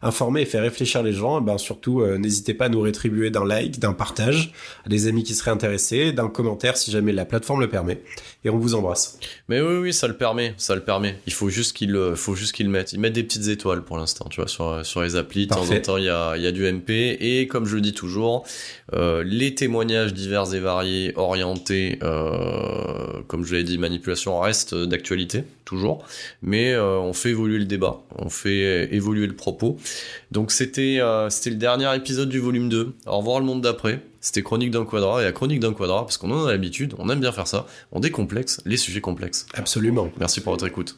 informer 0.01 0.43
et 0.43 0.45
faire 0.45 0.61
réfléchir 0.61 1.03
les 1.03 1.11
gens, 1.11 1.41
ben 1.41 1.57
surtout 1.57 2.01
n'hésitez 2.17 2.53
pas 2.53 2.67
à 2.67 2.69
nous 2.69 2.79
rétribuer 2.79 3.29
d'un 3.29 3.43
like, 3.43 3.77
d'un 3.77 3.91
partage 3.91 4.53
à 4.85 4.87
des 4.87 5.07
amis 5.07 5.23
qui 5.23 5.35
seraient 5.35 5.51
intéressés, 5.51 6.13
d'un 6.13 6.29
commentaire 6.29 6.77
si 6.77 6.91
jamais 6.91 7.11
la 7.11 7.25
plateforme 7.25 7.59
le 7.59 7.67
permet. 7.67 8.01
Et 8.45 8.49
on 8.51 8.59
vous 8.59 8.75
embrasse. 8.75 9.17
Mais 9.49 9.59
oui, 9.59 9.77
oui, 9.77 9.93
ça 9.93 10.07
le 10.07 10.15
permet, 10.15 10.53
ça 10.57 10.75
le 10.75 10.81
permet. 10.81 11.17
Il 11.25 11.33
faut 11.33 11.49
juste 11.49 11.75
qu'il, 11.75 11.97
faut 12.15 12.35
juste 12.35 12.57
mettent, 12.63 12.93
ils 12.93 12.99
mettent 12.99 13.13
des 13.13 13.23
petites 13.23 13.47
étoiles 13.47 13.83
pour 13.83 13.97
l'instant, 13.97 14.27
tu 14.29 14.39
vois, 14.39 14.47
sur 14.47 14.85
sur 14.85 15.01
les 15.01 15.15
applis. 15.15 15.47
De 15.47 15.55
temps 15.55 15.67
en 15.67 15.79
temps, 15.81 15.97
il 15.97 16.05
y 16.05 16.09
a, 16.09 16.37
y 16.37 16.45
a 16.45 16.51
du 16.51 16.71
MP 16.71 17.17
et 17.19 17.47
comme 17.47 17.65
je 17.65 17.73
le 17.73 17.81
dis 17.81 17.93
toujours, 17.93 18.45
euh, 18.93 19.23
les 19.25 19.55
témoignages 19.55 20.13
divers 20.13 20.53
et 20.53 20.59
variés, 20.59 21.13
orientés, 21.15 21.97
euh, 22.03 23.21
comme 23.27 23.45
je 23.45 23.55
l'ai 23.55 23.63
dit, 23.63 23.79
manipulation 23.79 24.39
reste 24.39 24.75
d'actualité, 24.75 25.43
toujours, 25.65 26.05
mais 26.43 26.73
euh, 26.73 26.99
on 26.99 27.13
fait 27.13 27.29
évoluer 27.31 27.57
le 27.57 27.65
débat, 27.65 28.03
on 28.15 28.29
fait 28.29 28.93
évoluer 28.93 29.25
le 29.25 29.35
propos. 29.35 29.77
Donc 30.31 30.51
c'était 30.51 30.99
c'était 31.29 31.49
le 31.49 31.55
dernier 31.55 31.95
épisode 31.95 32.29
du 32.29 32.39
volume 32.39 32.69
2. 32.69 32.93
Au 33.07 33.17
revoir 33.17 33.39
le 33.39 33.45
monde 33.45 33.61
d'après. 33.61 34.01
C'était 34.25 34.41
Chronique 34.41 34.71
d'un 34.71 34.85
quadra 34.85 35.21
et 35.21 35.27
à 35.27 35.31
Chronique 35.31 35.59
d'un 35.59 35.75
quadra, 35.75 36.03
parce 36.03 36.17
qu'on 36.17 36.31
en 36.31 36.47
a 36.47 36.51
l'habitude, 36.51 36.95
on 36.97 37.11
aime 37.11 37.19
bien 37.19 37.31
faire 37.31 37.45
ça, 37.45 37.67
on 37.91 37.99
décomplexe 37.99 38.59
les 38.65 38.75
sujets 38.75 38.99
complexes. 38.99 39.45
Absolument. 39.53 40.09
Merci 40.17 40.41
pour 40.41 40.53
votre 40.53 40.65
écoute. 40.65 40.97